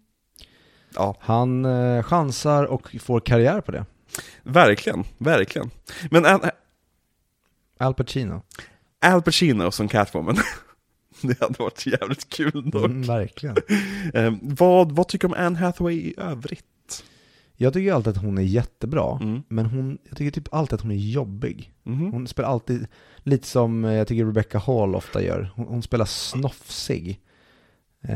Ja, 0.94 1.16
Han 1.20 1.64
eh, 1.64 2.02
chansar 2.02 2.64
och 2.64 2.96
får 3.01 3.20
karriär 3.20 3.60
på 3.60 3.72
det. 3.72 3.86
verkligen, 4.42 5.05
verkligen. 5.18 5.70
Men 6.10 6.26
Al, 6.26 6.40
Al 7.78 7.94
Pacino. 7.94 8.42
Al 9.01 9.22
Pacino 9.22 9.70
som 9.70 9.88
Catwoman, 9.88 10.36
det 11.38 11.40
hade 11.40 11.62
varit 11.62 11.86
jävligt 11.86 12.28
kul 12.28 12.70
dock. 12.70 12.84
Mm, 12.84 13.02
verkligen. 13.02 13.56
Eh, 14.14 14.34
vad, 14.42 14.92
vad 14.92 15.09
tycker 15.09 15.28
du 15.28 15.34
om 15.34 15.40
Anne 15.46 15.59
Hathaway 15.59 15.94
i 15.96 16.14
övrigt? 16.16 16.64
Jag 17.56 17.72
tycker 17.72 17.92
alltid 17.92 18.10
att 18.16 18.22
hon 18.22 18.38
är 18.38 18.42
jättebra, 18.42 19.18
Mm. 19.22 19.42
men 19.48 19.66
hon, 19.66 19.98
jag 20.09 20.18
tycker 20.18 20.30
typ 20.30 20.55
alltid 20.55 20.74
att 20.74 20.80
hon 20.80 20.90
är 20.90 20.94
jobbig. 20.96 21.72
Mhm. 21.82 22.12
Hon 22.12 22.26
spelar 22.26 22.48
alltid, 22.48 22.86
lite 23.18 23.46
som 23.46 23.84
eh, 23.84 23.92
jag 23.92 24.09
tycker 24.09 24.24
Rebecca 24.26 24.59
Hall 24.59 24.94
ofta 24.94 25.22
gör, 25.22 25.51
hon, 25.55 25.66
hon 25.66 25.82
spelar 25.82 26.05
snofsig. 26.05 27.20
Eh, 28.02 28.14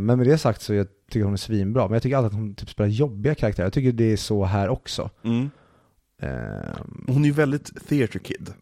men 0.00 0.06
med 0.06 0.26
det 0.26 0.38
sagt 0.38 0.62
så 0.62 0.74
jag 0.74 0.86
tycker 1.10 1.24
hon 1.24 1.32
är 1.32 1.36
svinbra, 1.36 1.82
men 1.86 1.92
jag 1.92 2.02
tycker 2.02 2.16
alltid 2.16 2.26
att 2.26 2.34
hon 2.34 2.54
typ 2.54 2.70
spelar 2.70 2.88
jobbiga 2.90 3.34
karaktärer. 3.34 3.66
Jag 3.66 3.72
tycker 3.72 3.92
det 3.92 4.12
är 4.12 4.16
så 4.16 4.44
här 4.44 4.68
också. 4.68 5.10
Mm. 5.24 5.50
Eh, 6.22 6.76
Hon 7.06 7.22
är 7.22 7.26
ju 7.26 7.32
väldigt 7.32 7.88
theater 7.88 8.18
kid. 8.18 8.52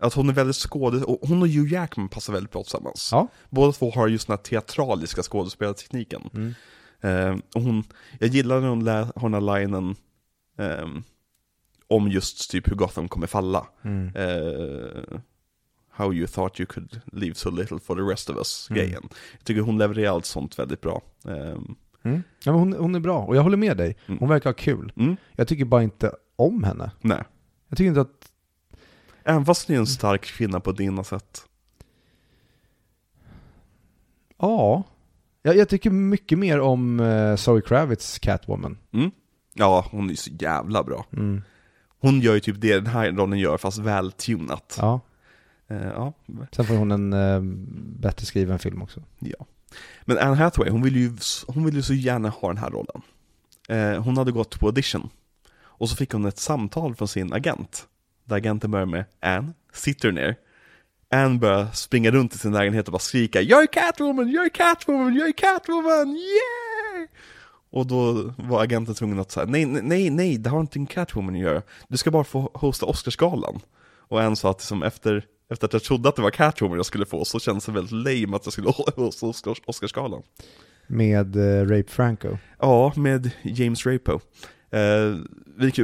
Att 0.00 0.14
hon 0.14 0.28
är 0.28 0.32
väldigt 0.32 0.56
skådis, 0.56 1.02
och 1.02 1.18
hon 1.28 1.42
och 1.42 1.48
Hugh 1.48 1.72
Jackman 1.72 2.08
passar 2.08 2.32
väldigt 2.32 2.52
bra 2.52 2.62
tillsammans. 2.62 3.08
ja. 3.12 3.28
Båda 3.50 3.72
två 3.72 3.90
har 3.90 4.08
just 4.08 4.26
den 4.26 4.36
här 4.36 4.42
teatraliska 4.42 5.22
skådespelartekniken. 5.22 6.22
Mm. 6.34 6.54
Eh, 7.00 7.38
och 7.54 7.62
hon, 7.62 7.84
jag 8.18 8.28
gillar 8.28 8.60
när 8.60 8.68
hon 8.68 8.84
lä, 8.84 8.92
har 9.16 9.28
den 9.28 9.34
här 9.34 9.58
linen 9.60 9.96
ehm, 10.58 11.02
om 11.88 12.08
just 12.08 12.50
typ 12.50 12.68
hur 12.70 12.74
Gotham 12.76 13.08
kommer 13.08 13.26
falla. 13.26 13.66
Mm. 13.82 14.06
Eh, 14.16 15.18
how 15.90 16.12
you 16.14 16.26
thought 16.26 16.60
you 16.60 16.66
could 16.66 17.00
leave 17.12 17.34
so 17.34 17.50
little 17.50 17.78
for 17.78 17.96
the 17.96 18.02
rest 18.02 18.30
of 18.30 18.36
us, 18.36 18.66
Mm. 18.70 18.82
grejen. 18.82 19.08
Jag 19.32 19.44
tycker 19.44 19.60
hon 19.60 19.78
levererar 19.78 20.12
allt 20.12 20.26
sånt 20.26 20.58
väldigt 20.58 20.80
bra. 20.80 21.02
Ehm, 21.28 21.74
Mm. 22.02 22.22
Ja, 22.44 22.52
men 22.52 22.58
hon, 22.60 22.72
hon 22.72 22.94
är 22.94 23.00
bra, 23.00 23.18
och 23.18 23.36
jag 23.36 23.42
håller 23.42 23.56
med 23.56 23.76
dig. 23.76 23.96
Hon 24.06 24.16
Mm. 24.16 24.28
verkar 24.28 24.50
ha 24.50 24.54
kul. 24.54 24.92
mm, 24.96 25.16
Jag 25.36 25.48
tycker 25.48 25.64
bara 25.64 25.82
inte 25.82 26.12
om 26.36 26.64
henne. 26.64 26.90
nej. 27.00 27.22
Jag 27.68 27.78
tycker 27.78 27.88
inte 27.88 28.00
att, 28.00 28.29
Även 29.24 29.44
fast 29.44 29.66
hon 29.66 29.76
är 29.76 29.80
en 29.80 29.86
stark 29.86 30.24
kvinna 30.24 30.60
på 30.60 30.72
dina 30.72 31.04
sätt. 31.04 31.42
ja. 34.38 34.82
Jag, 35.42 35.56
jag 35.56 35.68
tycker 35.68 35.90
mycket 35.90 36.38
mer 36.38 36.60
om 36.60 37.00
uh, 37.00 37.36
Zoe 37.36 37.60
Kravitz 37.60 38.18
Catwoman. 38.18 38.78
Mm. 38.92 39.10
Ja, 39.54 39.86
hon 39.90 40.10
är 40.10 40.14
så 40.14 40.30
jävla 40.30 40.82
bra. 40.82 41.06
Mm. 41.12 41.42
Hon 42.00 42.20
gör 42.20 42.34
ju 42.34 42.40
typ 42.40 42.60
det 42.60 42.74
den 42.74 42.86
här 42.86 43.12
rollen 43.12 43.38
gör, 43.38 43.58
fast 43.58 43.78
vältunat. 43.78 44.76
Ja. 44.80 45.00
Eh, 45.68 45.86
ja. 45.86 46.12
Sen 46.52 46.64
får 46.64 46.74
hon 46.74 46.90
en 46.90 47.12
eh, 47.12 47.40
bättre 48.00 48.26
skriven 48.26 48.58
film 48.58 48.82
också. 48.82 49.02
ja. 49.18 49.46
Men 50.04 50.18
Anne 50.18 50.36
Hathaway, 50.36 50.70
hon 50.70 50.82
vill, 50.82 50.96
ju, 50.96 51.16
hon 51.46 51.64
vill 51.64 51.74
ju 51.74 51.82
så 51.82 51.94
gärna 51.94 52.28
ha 52.28 52.48
den 52.48 52.56
här 52.56 52.70
rollen. 52.70 53.02
Eh, 53.68 54.02
hon 54.02 54.16
hade 54.18 54.32
gått 54.32 54.60
på 54.60 54.66
audition. 54.66 55.08
Och 55.58 55.88
så 55.88 55.96
fick 55.96 56.12
hon 56.12 56.24
ett 56.24 56.38
samtal 56.38 56.94
från 56.94 57.08
sin 57.08 57.32
agent. 57.32 57.86
Där 58.30 58.36
agenten 58.36 58.70
börjar 58.70 58.86
med 58.86 59.04
Anne, 59.20 59.52
sitter 59.72 60.12
ner. 60.12 60.36
Anne 61.10 61.38
börjar 61.38 61.66
springa 61.72 62.10
runt 62.10 62.34
i 62.34 62.38
sin 62.38 62.52
lägenhet 62.52 62.88
och 62.88 62.92
bara 62.92 62.98
skrika 62.98 63.40
Jag 63.40 63.62
är 63.62 63.66
Catwoman, 63.66 64.30
jag 64.30 64.44
är 64.44 64.48
Catwoman, 64.48 65.14
jag 65.14 65.28
är 65.28 65.32
Catwoman, 65.32 66.08
yeah! 66.08 67.08
Och 67.70 67.86
då 67.86 68.32
var 68.36 68.62
agenten 68.62 68.94
tvungen 68.94 69.18
att 69.18 69.30
säga 69.30 69.46
nej, 69.46 69.66
nej, 69.66 70.10
nej, 70.10 70.38
det 70.38 70.50
har 70.50 70.60
inte 70.60 70.78
en 70.78 70.86
Catwoman 70.86 71.34
att 71.34 71.40
göra. 71.40 71.62
Du 71.88 71.96
ska 71.96 72.10
bara 72.10 72.24
få 72.24 72.50
hosta 72.54 72.86
Oscarsgalan. 72.86 73.60
Och 74.08 74.22
Anne 74.22 74.36
sa 74.36 74.50
att 74.50 74.60
liksom 74.60 74.82
efter, 74.82 75.24
efter 75.50 75.66
att 75.66 75.72
jag 75.72 75.82
trodde 75.82 76.08
att 76.08 76.16
det 76.16 76.22
var 76.22 76.30
Catwoman 76.30 76.76
jag 76.76 76.86
skulle 76.86 77.06
få 77.06 77.24
så 77.24 77.40
kändes 77.40 77.64
det 77.64 77.72
väldigt 77.72 77.92
lame 77.92 78.36
att 78.36 78.46
jag 78.46 78.52
skulle 78.52 78.68
hosta 78.96 79.26
Oscars, 79.26 79.62
Oscarsgalan. 79.66 80.22
Med 80.86 81.36
eh, 81.36 81.66
Rape 81.66 81.90
Franco. 81.90 82.36
Ja, 82.58 82.92
med 82.96 83.30
James 83.42 83.86
Rapo. 83.86 84.20
Eh, 84.72 85.16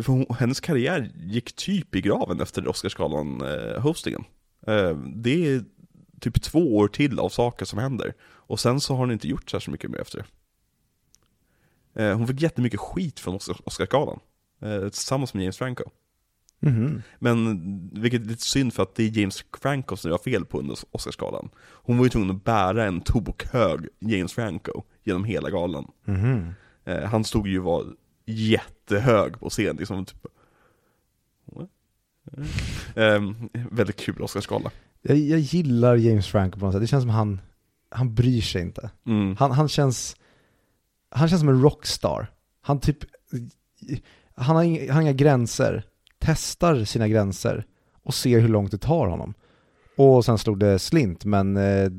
för 0.03 0.07
hon, 0.13 0.27
hennes 0.39 0.61
karriär 0.61 1.11
gick 1.17 1.57
typ 1.57 1.95
i 1.95 2.01
graven 2.01 2.41
efter 2.41 2.69
Oscarsgalan-hostingen. 2.69 4.25
Eh, 4.67 4.97
det 5.15 5.47
är 5.49 5.65
typ 6.21 6.43
två 6.43 6.77
år 6.77 6.89
till 6.89 7.19
av 7.19 7.29
saker 7.29 7.65
som 7.65 7.79
händer. 7.79 8.15
Och 8.23 8.61
sen 8.61 8.81
så 8.81 8.93
har 8.95 8.99
hon 9.01 9.11
inte 9.13 9.29
gjort 9.29 9.51
särskilt 9.51 9.73
mycket 9.73 9.91
mer 9.91 10.01
efter 10.01 10.19
det. 10.19 12.05
Eh, 12.05 12.17
hon 12.17 12.27
fick 12.27 12.41
jättemycket 12.43 12.81
skit 12.81 13.21
från 13.21 13.35
Oscar- 13.37 13.61
Oscarsgalan. 13.65 14.21
Eh, 14.63 14.81
tillsammans 14.89 15.35
med 15.35 15.43
James 15.43 15.59
Franco. 15.59 15.85
Mhm. 16.61 17.03
Men, 17.19 17.91
vilket 18.01 18.21
är 18.23 18.27
lite 18.27 18.43
synd 18.43 18.75
för 18.75 18.83
att 18.83 18.95
det 18.95 19.03
är 19.05 19.19
James 19.21 19.45
Franco 19.63 19.97
som 19.97 20.11
var 20.11 20.19
fel 20.19 20.45
på 20.45 20.59
under 20.59 20.77
Oscarsgalan. 20.91 21.49
Hon 21.59 21.99
var 21.99 22.05
ju 22.05 22.11
tvungen 22.11 22.31
att 22.31 22.45
bära 22.45 22.85
en 22.85 23.01
tokhög 23.01 23.89
James 24.01 24.33
Franco 24.33 24.83
genom 25.05 25.25
hela 25.25 25.51
galan. 25.51 25.91
Mhm. 26.05 26.55
Eh, 26.85 27.03
han 27.03 27.25
stod 27.25 27.49
ju 27.49 27.59
var 27.59 27.85
jättehög 28.27 29.41
på 29.41 29.51
scen, 29.51 29.77
liksom 29.77 30.05
typ 30.05 30.27
eh, 32.95 33.21
Väldigt 33.71 33.97
kul 33.97 34.23
Oscarsgala. 34.23 34.71
Jag, 35.03 35.17
jag 35.17 35.39
gillar 35.39 35.97
James 35.97 36.27
Franco 36.27 36.59
på 36.59 36.67
något 36.67 36.75
sätt, 36.75 36.83
det 36.83 36.87
känns 36.87 37.03
som 37.03 37.11
han, 37.11 37.41
han 37.91 38.15
bryr 38.15 38.41
sig 38.41 38.63
inte. 38.63 38.91
Mm. 39.07 39.37
Han, 39.37 39.51
han 39.51 39.69
känns, 39.69 40.17
han 41.11 41.29
känns 41.29 41.41
som 41.41 41.49
en 41.49 41.63
rockstar. 41.63 42.31
Han 42.61 42.81
typ, 42.81 42.99
han 44.35 44.57
har, 44.57 44.63
inga, 44.63 44.81
han 44.81 44.95
har 44.95 45.03
inga 45.03 45.13
gränser, 45.13 45.85
testar 46.19 46.85
sina 46.85 47.09
gränser 47.09 47.67
och 48.03 48.15
ser 48.15 48.41
hur 48.41 48.49
långt 48.49 48.71
det 48.71 48.79
tar 48.79 49.07
honom. 49.07 49.35
Och 49.97 50.25
sen 50.25 50.39
slog 50.39 50.59
det 50.59 50.79
slint, 50.79 51.25
men 51.25 51.57
eh, 51.57 51.91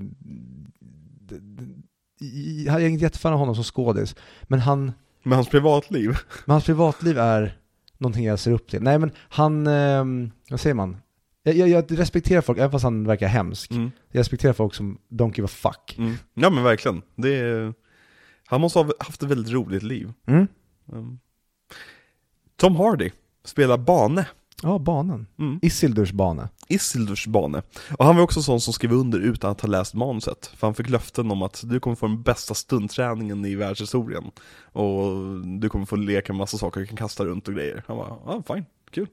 jag 2.65 2.81
är 2.83 2.87
inte 2.87 3.03
jättefan 3.03 3.33
av 3.33 3.39
honom 3.39 3.55
som 3.55 3.63
skådis. 3.63 4.15
Men 4.43 4.59
han, 4.59 4.91
Men 5.27 5.35
hans 5.35 5.49
privatliv, 5.49 6.09
men 6.45 6.53
hans 6.53 6.65
privatliv 6.65 7.17
är 7.17 7.57
någonting 7.97 8.25
jag 8.25 8.39
ser 8.39 8.51
upp 8.51 8.67
till. 8.69 8.81
Nej 8.81 8.99
men 8.99 9.11
han, 9.17 9.67
eh, 9.67 10.05
vad 10.49 10.59
säger 10.59 10.73
man? 10.73 10.97
Jag, 11.43 11.55
jag, 11.55 11.69
jag 11.69 11.99
respekterar 11.99 12.41
folk, 12.41 12.57
även 12.57 12.71
fast 12.71 12.83
han 12.83 13.07
verkar 13.07 13.27
hemsk. 13.27 13.71
mm. 13.71 13.91
Jag 14.11 14.19
respekterar 14.19 14.53
folk 14.53 14.73
som 14.73 14.97
don't 15.09 15.33
give 15.35 15.45
a 15.45 15.47
fuck. 15.47 15.95
Mm. 15.97 16.15
Ja 16.33 16.49
men 16.49 16.63
verkligen, 16.63 17.01
det 17.15 17.35
är, 17.35 17.73
han 18.45 18.61
måste 18.61 18.79
ha 18.79 18.91
haft 18.99 19.23
ett 19.23 19.29
väldigt 19.29 19.53
roligt 19.53 19.83
liv. 19.83 20.13
Mm. 20.25 20.47
Mm. 20.91 21.19
Tom 22.55 22.75
Hardy 22.75 23.11
spelar 23.43 23.77
Bane, 23.77 24.25
Ja, 24.63 24.79
banan. 24.79 25.27
mm. 25.39 25.59
Isildurs 25.61 26.11
bana. 26.11 26.49
Isildurs 26.67 27.27
Bane. 27.27 27.61
Och 27.97 28.05
han 28.05 28.15
var 28.15 28.23
också 28.23 28.41
sån 28.41 28.61
som 28.61 28.73
skrev 28.73 28.93
under 28.93 29.19
utan 29.19 29.51
att 29.51 29.61
ha 29.61 29.69
läst 29.69 29.93
manuset. 29.93 30.51
För 30.55 30.67
han 30.67 30.75
fick 30.75 30.89
löften 30.89 31.31
om 31.31 31.41
att 31.41 31.63
du 31.65 31.79
kommer 31.79 31.95
få 31.95 32.07
den 32.07 32.21
bästa 32.21 32.53
stuntträningen 32.53 33.45
i 33.45 33.55
världshistorien. 33.55 34.23
Och 34.71 35.11
du 35.59 35.69
kommer 35.69 35.85
få 35.85 35.95
leka 35.95 36.34
med 36.34 36.38
massa 36.38 36.57
saker, 36.57 36.79
du 36.79 36.85
kan 36.88 36.97
kasta 36.97 37.25
runt 37.25 37.47
och 37.47 37.53
grejer. 37.53 37.84
Han 37.88 37.97
bara, 37.97 38.07
ja 38.07 38.43
ah, 38.47 38.53
fine, 38.55 38.65
kul. 38.91 39.07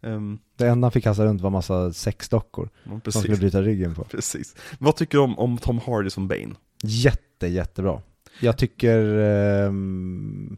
Um, 0.00 0.38
Det 0.56 0.66
enda 0.66 0.84
han 0.84 0.92
fick 0.92 1.04
kasta 1.04 1.24
runt 1.24 1.40
var 1.40 1.50
massa 1.50 1.92
sexdockor 1.92 2.68
ja, 2.84 2.90
som 2.90 3.12
skulle 3.12 3.22
precis. 3.22 3.40
bryta 3.40 3.62
ryggen 3.62 3.94
på. 3.94 4.04
precis. 4.04 4.56
Vad 4.78 4.96
tycker 4.96 5.18
du 5.18 5.24
om, 5.24 5.38
om 5.38 5.58
Tom 5.58 5.78
Hardy 5.86 6.10
som 6.10 6.28
Bane? 6.28 6.54
Jätte, 6.82 7.46
jättebra. 7.46 8.02
Jag 8.40 8.58
tycker, 8.58 9.18
ehm, 9.18 10.56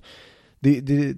det, 0.61 0.81
det, 0.81 1.17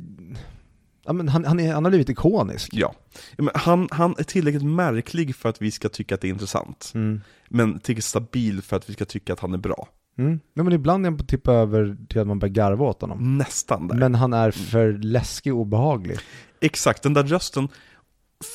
ja, 1.04 1.12
men 1.12 1.28
han, 1.28 1.44
han, 1.44 1.60
är, 1.60 1.72
han 1.72 1.84
har 1.84 1.90
blivit 1.90 2.08
ikonisk. 2.08 2.70
Ja. 2.72 2.94
Men 3.38 3.50
han, 3.54 3.88
han 3.90 4.14
är 4.18 4.24
tillräckligt 4.24 4.64
märklig 4.64 5.36
för 5.36 5.48
att 5.48 5.62
vi 5.62 5.70
ska 5.70 5.88
tycka 5.88 6.14
att 6.14 6.20
det 6.20 6.28
är 6.28 6.32
intressant. 6.32 6.92
Mm. 6.94 7.20
Men 7.48 7.80
tillräckligt 7.80 8.04
stabil 8.04 8.62
för 8.62 8.76
att 8.76 8.90
vi 8.90 8.92
ska 8.92 9.04
tycka 9.04 9.32
att 9.32 9.40
han 9.40 9.54
är 9.54 9.58
bra. 9.58 9.88
Mm. 10.18 10.40
Ja, 10.54 10.62
men 10.62 10.72
ibland 10.72 11.06
är 11.06 11.10
han 11.10 11.18
på 11.18 11.24
tipp 11.24 11.48
över 11.48 11.96
till 12.08 12.20
att 12.20 12.26
man 12.26 12.38
börjar 12.38 12.52
garva 12.52 12.84
åt 12.84 13.00
honom. 13.00 13.38
Nästan 13.38 13.88
där. 13.88 13.94
Men 13.94 14.14
han 14.14 14.32
är 14.32 14.50
för 14.50 14.92
läskig 14.92 15.54
och 15.54 15.60
obehaglig. 15.60 16.18
Exakt, 16.60 17.02
den 17.02 17.14
där 17.14 17.22
rösten 17.22 17.68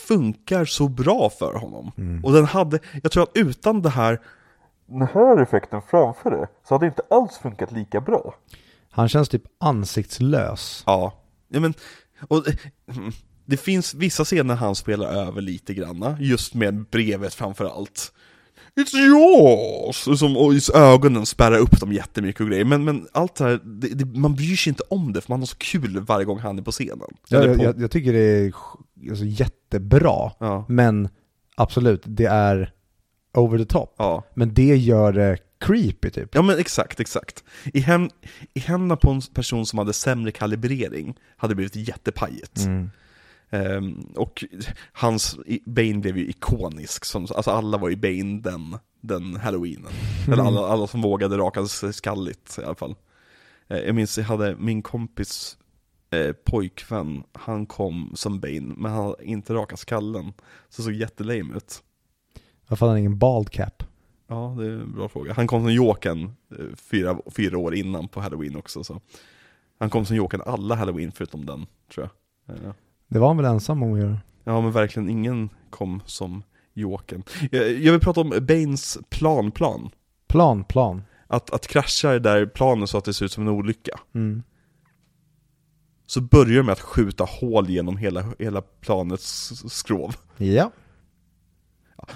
funkar 0.08 0.66
så 0.66 0.88
bra 0.88 1.30
för 1.30 1.54
honom. 1.54 1.92
Mm. 1.98 2.26
Och 2.26 2.34
den 2.34 2.46
hade, 2.46 2.80
jag 3.04 3.12
tror 3.12 3.24
att 3.24 3.32
utan 3.34 3.82
det 3.82 3.90
här, 3.90 4.22
Den 4.86 5.08
här 5.14 5.42
effekten 5.42 5.82
framför 5.82 6.32
det 6.32 6.48
så 6.68 6.76
hade 6.76 6.86
det 6.86 6.88
inte 6.88 7.04
alls 7.10 7.38
funkat 7.38 7.72
lika 7.72 8.02
bra. 8.02 8.36
Han 8.90 9.10
känns 9.10 9.30
typ 9.30 9.44
ansiktslös. 9.60 10.84
ja, 10.86 11.14
ja 11.48 11.60
men, 11.60 11.74
och, 12.22 12.46
det 13.46 13.58
finns 13.58 13.94
vissa 13.94 14.26
scener 14.26 14.56
han 14.56 14.76
spelar 14.76 15.08
över 15.08 15.42
lite 15.42 15.74
granna, 15.74 16.18
just 16.20 16.54
med 16.54 16.86
brevet 16.86 17.34
framför 17.34 17.66
allt. 17.66 18.14
It's 18.76 18.96
yours! 18.96 20.20
Som, 20.20 20.38
och 20.38 20.76
ögonen 20.76 21.26
spärrar 21.26 21.58
upp 21.58 21.80
dem 21.80 21.94
jättemycket 21.94 22.42
och 22.42 22.48
grejer, 22.48 22.66
men, 22.66 22.84
men 22.84 23.08
allt 23.12 23.36
det 23.36 23.44
här, 23.44 23.60
det, 23.64 23.88
det, 23.88 24.06
man 24.06 24.36
bryr 24.36 24.56
sig 24.56 24.70
inte 24.70 24.84
om 24.90 25.14
det 25.14 25.22
för 25.22 25.32
man 25.32 25.40
har 25.40 25.48
så 25.48 25.58
kul 25.58 26.00
varje 26.00 26.26
gång 26.26 26.40
han 26.40 26.58
är 26.60 26.62
på 26.62 26.72
scenen. 26.72 27.08
Eller 27.32 27.56
på, 27.56 27.64
jag, 27.64 27.82
jag 27.82 27.92
tycker 27.92 28.14
det 28.14 28.20
är 28.20 28.54
alltså, 29.10 29.26
jättebra, 29.26 30.32
ja, 30.40 30.66
men 30.68 31.10
absolut, 31.56 32.02
det 32.06 32.26
är 32.26 32.74
over 33.34 33.58
the 33.58 33.66
top. 33.66 33.96
ja. 33.98 34.24
Men 34.34 34.54
det 34.54 34.76
gör 34.76 35.14
det 35.14 35.38
creepy 35.60 36.10
typ. 36.10 36.36
Ja 36.36 36.42
men 36.42 36.60
exakt, 36.60 37.00
exakt. 37.00 37.44
I, 37.74 37.80
hem, 37.80 38.10
I 38.54 38.60
händerna 38.60 38.96
på 38.96 39.12
en 39.12 39.22
person 39.22 39.66
som 39.66 39.80
hade 39.80 39.94
sämre 39.94 40.32
kalibrering 40.32 41.18
hade 41.38 41.52
det 41.52 41.56
blivit 41.56 41.76
jättepajigt. 41.76 42.58
Mm. 42.58 42.90
Ehm, 43.50 44.00
och 44.16 44.44
hans 44.92 45.38
Bane 45.66 45.98
blev 45.98 46.18
ju 46.18 46.30
ikonisk, 46.30 47.06
som, 47.06 47.22
alltså 47.22 47.52
alla 47.52 47.78
var 47.78 47.90
ju 47.90 47.96
Bane 47.96 48.42
den, 48.42 48.78
den 49.02 49.36
halloweenen. 49.36 49.92
Eller 50.28 50.44
alla, 50.44 50.68
alla 50.68 50.88
som 50.88 51.02
vågade 51.02 51.38
raka 51.38 51.66
sig 51.66 51.94
skalligt 51.94 52.60
i 52.62 52.64
alla 52.64 52.76
fall. 52.76 52.96
Eh, 53.68 53.78
jag 53.78 53.96
minns, 53.96 54.18
jag 54.18 54.26
hade 54.26 54.56
min 54.56 54.82
kompis 54.82 55.58
eh, 56.12 56.32
pojkvän, 56.34 57.24
han 57.34 57.66
kom 57.66 58.12
som 58.16 58.40
Bane, 58.40 58.74
men 58.78 58.92
han 58.92 59.04
hade 59.04 59.26
inte 59.26 59.54
rakat 59.54 59.80
skallen. 59.80 60.34
Så 60.70 60.84
såg 60.84 60.94
jättelame 60.94 61.58
ut. 61.58 61.84
Varför 62.68 62.86
hade 62.86 62.92
han 62.92 63.00
ingen 63.00 63.18
bald 63.18 63.50
cap? 63.50 63.84
Ja, 64.28 64.56
det 64.60 64.66
är 64.66 64.70
en 64.72 64.94
bra 64.94 65.10
fråga. 65.10 65.34
Han 65.34 65.48
kom 65.48 65.62
som 65.62 65.74
Jokern 65.74 66.24
eh, 66.60 66.66
fyra, 66.76 67.18
fyra 67.36 67.58
år 67.58 67.76
innan 67.76 68.08
på 68.08 68.22
Halloween 68.22 68.56
också 68.56 68.84
så. 68.84 69.02
Han 69.80 69.90
kom 69.90 70.06
som 70.06 70.16
Jokern 70.16 70.42
alla 70.46 70.76
Halloween 70.76 71.12
förutom 71.12 71.46
den, 71.46 71.66
tror 71.94 72.10
jag. 72.46 72.56
Eh, 72.58 72.72
Det 73.08 73.20
var 73.20 73.28
han 73.28 73.38
väl 73.38 73.46
ensam 73.46 73.84
om 73.84 73.94
att 73.94 74.00
göra? 74.00 74.18
Ja 74.44 74.62
men 74.62 74.72
verkligen, 74.72 75.10
ingen 75.10 75.50
kom 75.70 76.02
som 76.06 76.44
Jokern. 76.74 77.24
Jag, 77.52 77.92
vill 77.92 78.00
prata 78.00 78.22
om 78.22 78.30
Banes 78.30 78.98
planplan. 79.10 79.90
Plan, 80.28 80.64
plan. 80.64 81.02
Att, 81.28 81.54
att 81.54 81.68
krascha 81.68 82.12
det 82.12 82.20
där 82.20 82.46
planet 82.46 82.90
så 82.90 82.98
att 82.98 83.06
det 83.06 83.14
ser 83.14 83.26
ut 83.26 83.32
som 83.32 83.44
en 83.48 83.54
olycka. 83.54 84.00
Mm. 84.14 84.44
Så 86.06 86.22
börjar 86.22 86.58
det 86.58 86.64
med 86.64 86.74
att 86.74 86.80
skjuta 86.80 87.24
hål 87.24 87.70
genom 87.70 87.98
hela, 87.98 88.26
hela 88.40 88.62
planets 88.62 89.54
skrov. 89.74 90.16
Ja. 90.38 90.72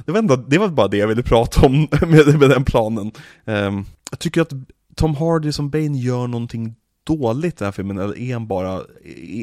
Det 0.05 0.11
var, 0.11 0.19
enda, 0.19 0.35
det 0.35 0.57
var 0.57 0.67
bara 0.69 0.87
det 0.87 0.97
jag 0.97 1.07
ville 1.07 1.23
prata 1.23 1.65
om 1.65 1.73
med, 2.01 2.39
med 2.39 2.49
den 2.49 2.63
planen. 2.63 3.11
Ehm, 3.45 3.85
jag 4.11 4.19
tycker 4.19 4.41
att 4.41 4.53
Tom 4.95 5.15
Hardy 5.15 5.51
som 5.51 5.69
Bane 5.69 5.97
gör 5.97 6.27
någonting 6.27 6.75
dåligt 7.03 7.53
i 7.53 7.57
den 7.57 7.65
här 7.65 7.71
filmen, 7.71 7.97
eller 7.99 8.17
är 8.19 8.33
han 8.33 8.47
bara, 8.47 8.81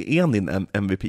är 0.06 0.20
han 0.20 0.32
din 0.32 0.66
MVP? 0.72 1.04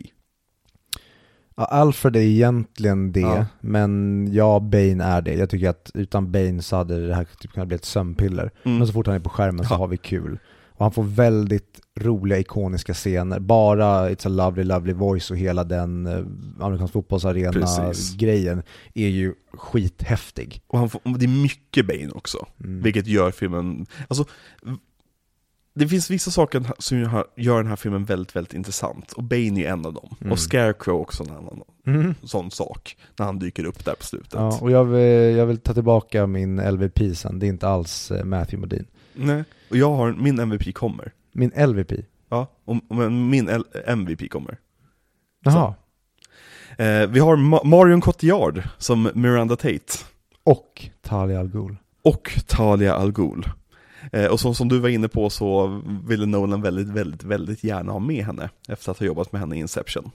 Ja, 1.55 1.65
Alfred 1.65 2.15
är 2.15 2.19
egentligen 2.21 3.11
det, 3.11 3.19
Ja. 3.19 3.45
men 3.61 4.27
ja, 4.33 4.59
Bane 4.59 5.03
är 5.03 5.21
det. 5.21 5.33
Jag 5.33 5.49
tycker 5.49 5.69
att 5.69 5.91
utan 5.93 6.31
Bane 6.31 6.61
så 6.61 6.75
hade 6.75 7.07
det 7.07 7.15
här 7.15 7.27
typ 7.39 7.51
kunnat 7.51 7.67
bli 7.67 7.75
ett 7.75 7.85
sömnpiller. 7.85 8.51
Mm. 8.63 8.77
Men 8.77 8.87
så 8.87 8.93
fort 8.93 9.07
han 9.07 9.15
är 9.15 9.19
på 9.19 9.29
skärmen 9.29 9.65
så 9.65 9.73
Ja. 9.73 9.77
har 9.77 9.87
vi 9.87 9.97
kul. 9.97 10.39
Och 10.79 10.85
han 10.85 10.91
får 10.91 11.03
väldigt 11.03 11.79
roliga, 11.99 12.39
ikoniska 12.39 12.93
scener. 12.93 13.39
Bara 13.39 14.09
It's 14.09 14.25
a 14.25 14.29
lovely, 14.29 14.63
lovely 14.63 14.93
voice 14.93 15.31
och 15.31 15.37
hela 15.37 15.63
den 15.63 16.07
eh, 16.07 16.25
amerikansk 16.65 16.93
fotbollsarena-grejen 16.93 18.63
är 18.93 19.07
ju 19.07 19.33
skithäftig. 19.53 20.61
Och 20.67 20.79
han 20.79 20.89
får, 20.89 21.01
det 21.17 21.25
är 21.25 21.41
mycket 21.43 21.87
Bane 21.87 22.09
också, 22.11 22.45
Mm. 22.63 22.81
vilket 22.81 23.07
gör 23.07 23.31
filmen, 23.31 23.85
alltså 24.07 24.25
det 25.75 25.87
finns 25.87 26.09
vissa 26.09 26.31
saker 26.31 26.63
som 26.79 26.97
gör- 27.35 27.57
den 27.57 27.67
här 27.67 27.75
filmen 27.75 28.05
väldigt, 28.05 28.35
väldigt 28.35 28.53
intressant, 28.53 29.11
och 29.11 29.23
Bane 29.23 29.61
är 29.61 29.69
en 29.71 29.85
av 29.85 29.93
dem. 29.93 30.15
Mm. 30.21 30.31
Och 30.31 30.39
Scarecrow 30.39 31.01
också 31.01 31.23
en 31.23 31.29
annan 31.31 31.61
Mm. 31.87 32.13
sån 32.23 32.51
sak, 32.51 32.97
när 33.19 33.25
han 33.25 33.39
dyker 33.39 33.63
upp 33.65 33.85
där 33.85 33.93
på 33.93 34.03
slutet. 34.05 34.33
Ja, 34.33 34.59
och 34.61 34.71
jag 34.71 34.85
vill, 34.85 35.35
jag 35.37 35.45
vill 35.45 35.57
ta 35.57 35.73
tillbaka 35.73 36.27
min 36.27 36.59
LVP 36.59 37.15
sen, 37.15 37.39
det 37.39 37.45
är 37.45 37.47
inte 37.47 37.67
alls 37.67 38.11
eh, 38.11 38.23
Matthew 38.25 38.57
Modine. 38.61 38.85
Nej, 39.13 39.43
och 39.69 39.77
jag 39.77 39.93
har, 39.93 40.11
min 40.13 40.39
MVP 40.39 40.73
kommer. 40.75 41.11
Min 41.31 41.51
LVP? 41.67 41.91
Ja, 42.29 42.47
och, 42.65 42.75
min 43.11 43.49
L- 43.49 43.65
MVP 43.85 44.29
kommer. 44.31 44.57
Jaha. 45.43 45.73
Eh, 46.77 47.07
vi 47.09 47.19
har 47.19 47.35
Ma- 47.37 47.65
Marion 47.65 48.01
Cotillard 48.01 48.63
som 48.77 49.09
Miranda 49.13 49.55
Tate. 49.55 49.93
Och 50.43 50.89
Talia 51.01 51.39
Al 51.39 51.47
Ghul. 51.49 51.75
Och 52.03 52.39
Talia 52.47 52.93
Al 52.95 53.11
Ghul. 53.11 53.49
Eh, 54.11 54.25
och 54.25 54.39
som, 54.39 54.55
som 54.55 54.67
du 54.67 54.79
var 54.79 54.89
inne 54.89 55.07
på 55.07 55.29
så 55.29 55.81
ville 56.07 56.25
Nolan 56.25 56.61
väldigt, 56.61 56.87
väldigt, 56.87 57.23
väldigt 57.23 57.63
gärna 57.63 57.91
ha 57.91 57.99
med 57.99 58.25
henne 58.25 58.49
efter 58.67 58.91
att 58.91 58.99
ha 58.99 59.05
jobbat 59.05 59.31
med 59.31 59.41
henne 59.41 59.55
i 59.55 59.59
Inception. 59.59 60.11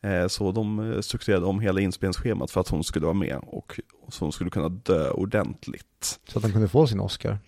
Eh, 0.00 0.26
så 0.26 0.52
de 0.52 0.92
eh, 0.92 1.00
strukturerade 1.00 1.46
om 1.46 1.60
hela 1.60 1.80
inspelningsschemat 1.80 2.50
för 2.50 2.60
att 2.60 2.68
hon 2.68 2.84
skulle 2.84 3.06
vara 3.06 3.14
med 3.14 3.38
och 3.46 3.80
så 4.08 4.24
hon 4.24 4.32
skulle 4.32 4.50
kunna 4.50 4.68
dö 4.68 5.10
ordentligt. 5.10 6.20
Så 6.28 6.38
att 6.38 6.42
han 6.42 6.52
kunde 6.52 6.68
få 6.68 6.86
sin 6.86 7.00
Oscar. 7.00 7.38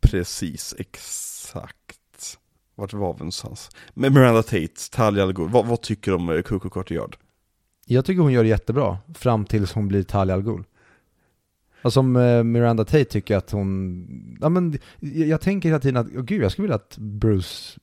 Precis, 0.00 0.74
exakt. 0.78 2.38
Vart 2.74 2.92
var 2.92 3.12
vi 3.12 3.18
någonstans? 3.18 3.70
Men 3.94 4.14
Miranda 4.14 4.42
Tate, 4.42 4.90
Talia 4.92 5.22
Al 5.22 5.32
Ghul, 5.32 5.48
vad, 5.48 5.66
vad 5.66 5.80
tycker 5.80 6.10
du 6.10 6.16
om 6.16 6.28
eh, 6.30 6.42
Coco 6.42 6.70
Cotillard? 6.70 7.16
Jag 7.86 8.04
tycker 8.04 8.22
hon 8.22 8.32
gör 8.32 8.42
det 8.42 8.48
jättebra, 8.48 8.98
fram 9.14 9.44
tills 9.44 9.72
hon 9.72 9.88
blir 9.88 10.02
Talia 10.02 10.34
Al 10.34 10.42
Ghul. 10.42 10.64
Alltså 11.82 11.98
som 11.98 12.16
eh, 12.16 12.42
Miranda 12.42 12.84
Tate 12.84 13.04
tycker 13.04 13.36
att 13.36 13.50
hon, 13.50 14.38
ja 14.40 14.48
men 14.48 14.78
jag, 15.00 15.40
tänker 15.40 15.68
hela 15.68 15.80
tiden 15.80 15.96
att, 15.96 16.06
åh 16.16 16.22
gud 16.22 16.42
jag 16.42 16.52
skulle 16.52 16.62
vilja 16.62 16.76
att 16.76 16.98
Bruce 16.98 17.80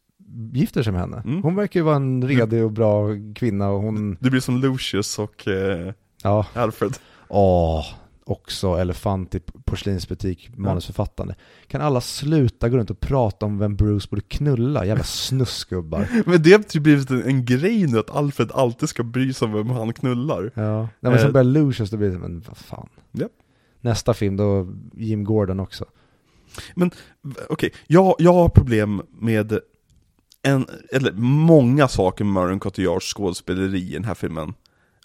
gifter 0.53 0.83
sig 0.83 0.91
med 0.91 1.01
henne. 1.01 1.21
Mm. 1.25 1.43
Hon 1.43 1.55
verkar 1.55 1.79
ju 1.79 1.83
vara 1.83 1.95
en 1.95 2.27
redig 2.27 2.63
och 2.63 2.71
bra 2.71 3.07
kvinna 3.35 3.69
och 3.69 3.81
hon, 3.81 4.17
Det 4.19 4.29
blir 4.29 4.41
som 4.41 4.57
Lucius 4.57 5.19
och 5.19 5.47
eh, 5.47 5.93
ja, 6.23 6.45
Alfred. 6.53 6.97
åh, 7.27 7.85
också 8.27 8.67
elefant 8.67 9.35
i 9.35 9.39
porslinsbutik, 9.65 10.49
manusförfattande. 10.57 11.35
Kan 11.67 11.81
alla 11.81 12.01
sluta 12.01 12.69
gå 12.69 12.77
runt 12.77 12.89
och 12.89 12.99
prata 12.99 13.45
om 13.45 13.57
vem 13.57 13.75
Bruce 13.75 14.07
borde 14.09 14.21
knulla? 14.21 14.85
Jävla 14.85 15.03
snuskgubbar. 15.03 16.07
Men 16.25 16.41
det 16.43 16.51
har 16.51 16.59
typ 16.59 16.83
blivit 16.83 17.09
en, 17.09 17.23
en 17.23 17.45
grej 17.45 17.87
nu 17.87 17.99
att 17.99 18.09
Alfred 18.09 18.51
alltid 18.51 18.89
ska 18.89 19.03
bry 19.03 19.33
sig 19.33 19.45
om 19.45 19.53
vem 19.53 19.69
han 19.69 19.93
knullar. 19.93 20.51
Ja, 20.53 20.87
men 20.99 21.17
sen 21.17 21.27
Eh. 21.27 21.31
börjar 21.31 21.43
Lucius, 21.43 21.89
då 21.89 21.97
blir 21.97 22.09
det, 22.09 22.19
men 22.19 22.43
vad 22.47 22.57
fan. 22.57 22.89
Japp. 23.11 23.31
Nästa 23.81 24.13
film, 24.13 24.37
då 24.37 24.67
Jim 24.93 25.23
Gordon 25.23 25.59
också. 25.59 25.85
Okej, 27.49 27.73
jag, 27.87 28.15
jag 28.19 28.33
har 28.33 28.49
problem 28.49 29.01
med 29.19 29.59
en, 30.41 30.65
eller 30.91 31.11
många 31.21 31.87
saker 31.87 32.23
med 32.23 32.33
Marion 32.33 32.59
Cotillards 32.59 33.13
skådespeleri 33.13 33.89
i 33.89 33.93
den 33.93 34.03
här 34.03 34.13
filmen. 34.13 34.53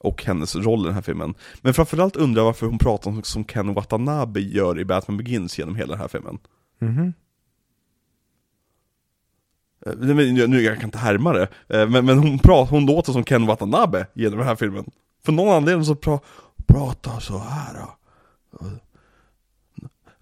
Och 0.02 0.24
hennes 0.24 0.56
roll 0.56 0.80
i 0.80 0.84
den 0.84 0.94
här 0.94 1.02
filmen. 1.02 1.34
Men 1.60 1.74
framförallt 1.74 2.16
undrar 2.16 2.40
jag 2.40 2.46
varför 2.46 2.66
hon 2.66 2.78
pratar 2.78 3.10
om 3.10 3.22
som 3.22 3.44
Ken 3.44 3.74
Watanabe 3.74 4.40
gör 4.40 4.78
i 4.80 4.84
Batman 4.84 5.16
Begins 5.16 5.58
genom 5.58 5.76
hela 5.76 5.90
den 5.92 6.00
här 6.00 6.08
filmen. 6.08 6.38
Men 9.96 10.36
jag- 10.36 10.50
Nu, 10.50 10.62
jag 10.62 10.76
kan 10.76 10.84
inte 10.84 10.98
härma 10.98 11.32
det, 11.32 11.48
eh, 11.68 11.88
men, 11.88 12.04
men 12.06 12.18
hon, 12.18 12.38
pra, 12.38 12.64
hon 12.64 12.86
låter 12.86 13.12
som 13.12 13.24
Ken 13.24 13.46
Watanabe 13.46 14.06
genom 14.14 14.38
den 14.38 14.46
här 14.48 14.56
filmen. 14.56 14.90
För 15.24 15.32
någon 15.32 15.54
anledning 15.56 15.84
så 15.84 15.94
pra, 15.94 16.20
pratar 16.66 17.20
så 17.20 17.38
här. 17.38 17.86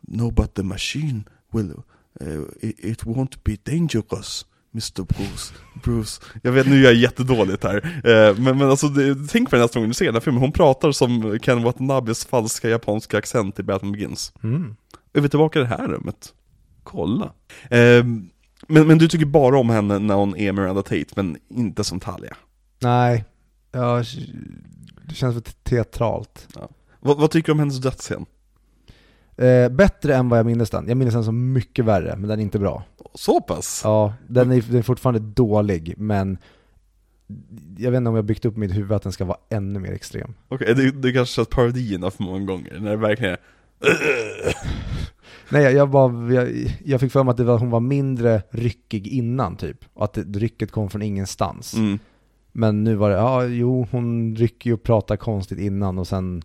No 0.03 0.31
but 0.31 0.55
the 0.55 0.63
machine 0.63 1.25
will, 1.53 1.73
eh, 2.21 2.41
it, 2.61 2.85
it 2.85 3.05
won't 3.05 3.37
be 3.45 3.57
dangerous. 3.73 4.47
Mr 4.73 5.03
Bruce, 5.03 5.55
Bruce. 5.85 6.23
Jag 6.43 6.53
vet, 6.53 6.67
nu 6.67 6.79
är 6.79 6.85
jag 6.85 6.95
jättedåligt 6.95 7.65
här. 7.65 7.77
Eh, 8.05 8.37
men, 8.39 8.59
men 8.59 8.71
alltså, 8.71 8.89
det, 8.89 9.29
tänk 9.29 9.51
på 9.51 9.57
den 9.57 9.63
nästa 9.63 9.79
gång 9.79 9.89
du 9.89 9.95
ser 9.95 10.05
den 10.05 10.15
här 10.15 10.21
filmen. 10.21 10.41
Hon 10.41 10.53
pratar 10.53 10.93
som 10.93 11.39
Ken 11.43 11.63
Watanabes 11.63 12.25
falska 12.25 12.69
japanska 12.69 13.19
accent 13.19 13.59
i 13.59 13.63
Batman 13.63 13.93
Begins. 13.93 14.33
Mm. 14.43 14.77
Är 15.13 15.21
vi 15.21 15.29
tillbaka 15.29 15.59
i 15.59 15.63
det 15.63 15.69
här 15.69 15.89
rummet? 15.89 16.35
Kolla. 16.83 17.33
Ehm, 17.71 18.31
men, 18.67 18.87
men 18.87 18.99
du 18.99 19.09
tycker 19.09 19.27
bara 19.27 19.59
om 19.59 19.71
henne 19.71 19.99
när 19.99 20.15
hon 20.15 20.37
är 20.37 20.53
Miranda 20.53 20.83
Tate, 20.83 21.07
men 21.17 21.37
inte 21.49 21.85
som 21.85 22.01
Talia. 22.01 22.37
Nej, 22.81 23.25
ja, 23.73 24.03
det 25.09 25.15
känns 25.15 25.35
för 25.35 25.53
teatralt. 25.63 26.49
Vad, 27.01 27.19
vad 27.19 27.31
tycker 27.31 27.47
du 27.47 27.53
om 27.53 27.59
hennes 27.59 27.79
dödsscen? 27.79 28.27
Eh, 29.37 29.69
bättre 29.69 30.17
än 30.17 30.29
vad 30.29 30.39
jag 30.39 30.47
minns 30.47 30.71
den. 30.71 30.89
Jag 30.89 30.97
minns 30.97 31.15
den 31.15 31.25
som 31.25 31.53
mycket 31.53 31.85
värre, 31.85 32.17
men 32.17 32.29
den 32.29 32.39
är 32.39 32.43
inte 32.43 32.59
bra. 32.59 32.85
Så 33.15 33.41
pass? 33.41 33.81
Ja, 33.85 34.15
den 34.29 34.53
är, 34.53 34.63
den 34.63 34.77
är 34.77 34.83
fortfarande 34.83 35.21
dålig, 35.21 35.95
men 35.97 36.39
jag 37.79 37.91
vet 37.91 37.99
inte 37.99 38.11
om 38.11 38.17
jag 38.17 38.25
byggt 38.25 38.45
upp 38.45 38.57
mitt 38.57 38.77
huvud 38.77 38.93
att 38.93 39.03
den 39.03 39.13
ska 39.13 39.25
vara 39.25 39.39
ännu 39.49 39.79
mer 39.79 39.93
extrem. 39.93 40.35
Okej, 40.49 40.75
det, 40.75 40.91
det 40.91 41.13
kanske 41.13 41.35
känns 41.35 41.49
parodierna 41.49 42.11
för 42.11 42.23
många 42.23 42.45
gånger, 42.45 42.79
när 42.81 42.91
det 42.91 42.97
verkligen 42.97 43.33
är 43.33 43.39
Nej, 45.51 45.63
jag, 45.63 45.73
jag, 45.73 45.91
bara, 45.91 46.33
jag, 46.33 46.77
jag 46.85 47.01
fick 47.01 47.13
för 47.13 47.25
mig 47.25 47.31
att 47.31 47.37
det 47.37 47.45
var, 47.45 47.59
hon 47.59 47.71
var 47.71 47.81
mindre 47.81 48.43
ryckig 48.51 49.07
innan 49.07 49.57
typ, 49.57 49.85
och 49.95 50.05
att 50.05 50.13
det, 50.13 50.39
rycket 50.39 50.71
kom 50.71 50.91
från 50.91 51.03
ingenstans. 51.03 51.75
mm. 51.75 51.99
Men 52.53 52.85
nu 52.85 52.95
var 52.95 53.11
det, 53.11 53.17
ja 53.17 53.45
jo, 53.45 53.87
hon 53.91 54.37
rycker 54.37 54.71
ju 54.71 54.75
och 54.75 54.83
pratar 54.83 55.17
konstigt 55.17 55.59
innan 55.59 55.99
och 55.99 56.09
sen 56.09 56.43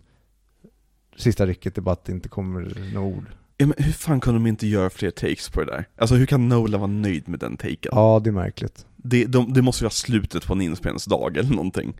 sista 1.16 1.46
rycket 1.46 1.78
är 1.78 1.82
bara 1.82 1.92
att 1.92 2.04
det 2.04 2.12
inte 2.12 2.28
kommer 2.28 2.90
några 2.94 3.06
ord. 3.06 3.26
Ja, 3.56 3.66
men 3.66 3.74
Hur 3.78 3.92
fan 3.92 4.20
kunde 4.20 4.40
de 4.40 4.46
inte 4.46 4.66
göra 4.66 4.90
fler 4.90 5.10
takes 5.10 5.48
på 5.48 5.60
det 5.60 5.66
där? 5.66 5.88
Alltså 5.96 6.14
hur 6.14 6.26
kan 6.26 6.48
Nolan 6.48 6.80
vara 6.80 6.90
nöjd 6.90 7.28
med 7.28 7.40
den 7.40 7.56
taken? 7.56 7.92
Ja, 7.92 8.20
det 8.24 8.30
är 8.30 8.32
märkligt. 8.32 8.86
Det, 8.96 9.24
de, 9.24 9.52
det 9.52 9.62
måste 9.62 9.82
ju 9.82 9.84
vara 9.84 9.90
slutet 9.90 10.46
på 10.46 10.52
en 10.52 10.60
inspelningsdag 10.60 11.36
eller 11.36 11.50
någonting. 11.50 11.94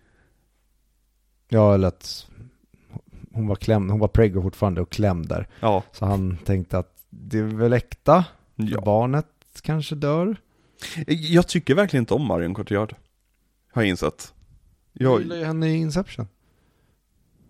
Ja, 1.48 1.74
eller 1.74 1.89
att 1.89 2.26
hon 3.32 3.47
var 3.47 3.56
klämd, 3.56 3.90
hon 3.90 4.01
var 4.01 4.09
preggo 4.09 4.43
fortfarande 4.43 4.81
och 4.81 4.90
klämd 4.90 5.28
där. 5.28 5.48
Ja, 5.60 5.82
Så 5.93 6.06
han 6.06 6.39
tänkte 6.44 6.78
att 6.78 6.97
det 7.10 7.39
är 7.39 7.43
väl 7.43 7.72
äkta, 7.72 8.24
ja. 8.55 8.81
barnet 8.81 9.26
kanske 9.62 9.94
dör. 9.94 10.36
Jag 11.06 11.48
tycker 11.48 11.74
verkligen 11.74 12.02
inte 12.02 12.14
om 12.14 12.26
Marion 12.26 12.55
Cotillard. 12.55 12.94
Har 13.72 13.82
jag 13.82 13.89
insett. 13.89 14.35
Jag 14.93 15.12
Jag, 15.12 15.20
gillar 15.22 15.36
ju 15.36 15.44
henne 15.44 15.68
i 15.68 15.76
Inception. 15.76 16.28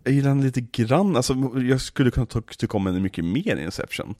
Jag 0.05 0.14
gillar 0.14 0.28
henne 0.28 0.43
lite 0.43 0.60
grann, 0.60 1.16
alltså 1.16 1.35
jag 1.68 1.81
skulle 1.81 2.10
kunna 2.10 2.26
ty- 2.26 2.40
tycka 2.59 2.76
om 2.76 2.86
henne 2.86 3.01
mycket 3.01 3.24
mer 3.24 3.56
i 3.56 3.64
Inception. 3.64 4.14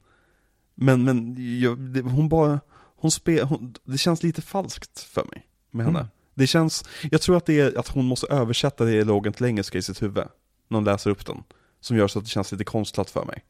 Men, 0.74 1.05
men 1.05 1.36
jag, 1.61 1.78
det, 1.78 2.01
hon 2.01 2.28
bara, 2.28 2.61
hon 2.97 3.11
spelar, 3.11 3.59
det 3.85 3.98
känns 3.98 4.23
lite 4.23 4.43
falskt 4.43 5.01
för 5.01 5.24
mig 5.24 5.47
med 5.70 5.86
henne. 5.86 5.98
Mm. 5.98 6.11
Det 6.35 6.47
känns, 6.47 6.85
jag 7.11 7.20
tror 7.20 7.36
att 7.36 7.47
det 7.47 7.61
är 7.61 7.78
att 7.78 7.89
hon 7.89 8.05
måste 8.05 8.27
översätta 8.27 8.85
dialogen 8.85 9.32
till 9.32 9.47
engelska 9.47 9.78
i 9.78 9.82
sitt 9.82 10.02
huvud. 10.02 10.24
När 10.69 10.77
hon 10.77 10.85
läser 10.85 11.11
upp 11.11 11.27
den. 11.27 11.43
Som 11.81 11.97
gör 11.97 12.09
så 12.09 12.19
att 12.19 12.24
det 12.24 12.31
känns 12.31 12.52
lite 12.52 12.65
konstlat 12.65 13.11
för 13.11 13.24
mig. 13.24 13.44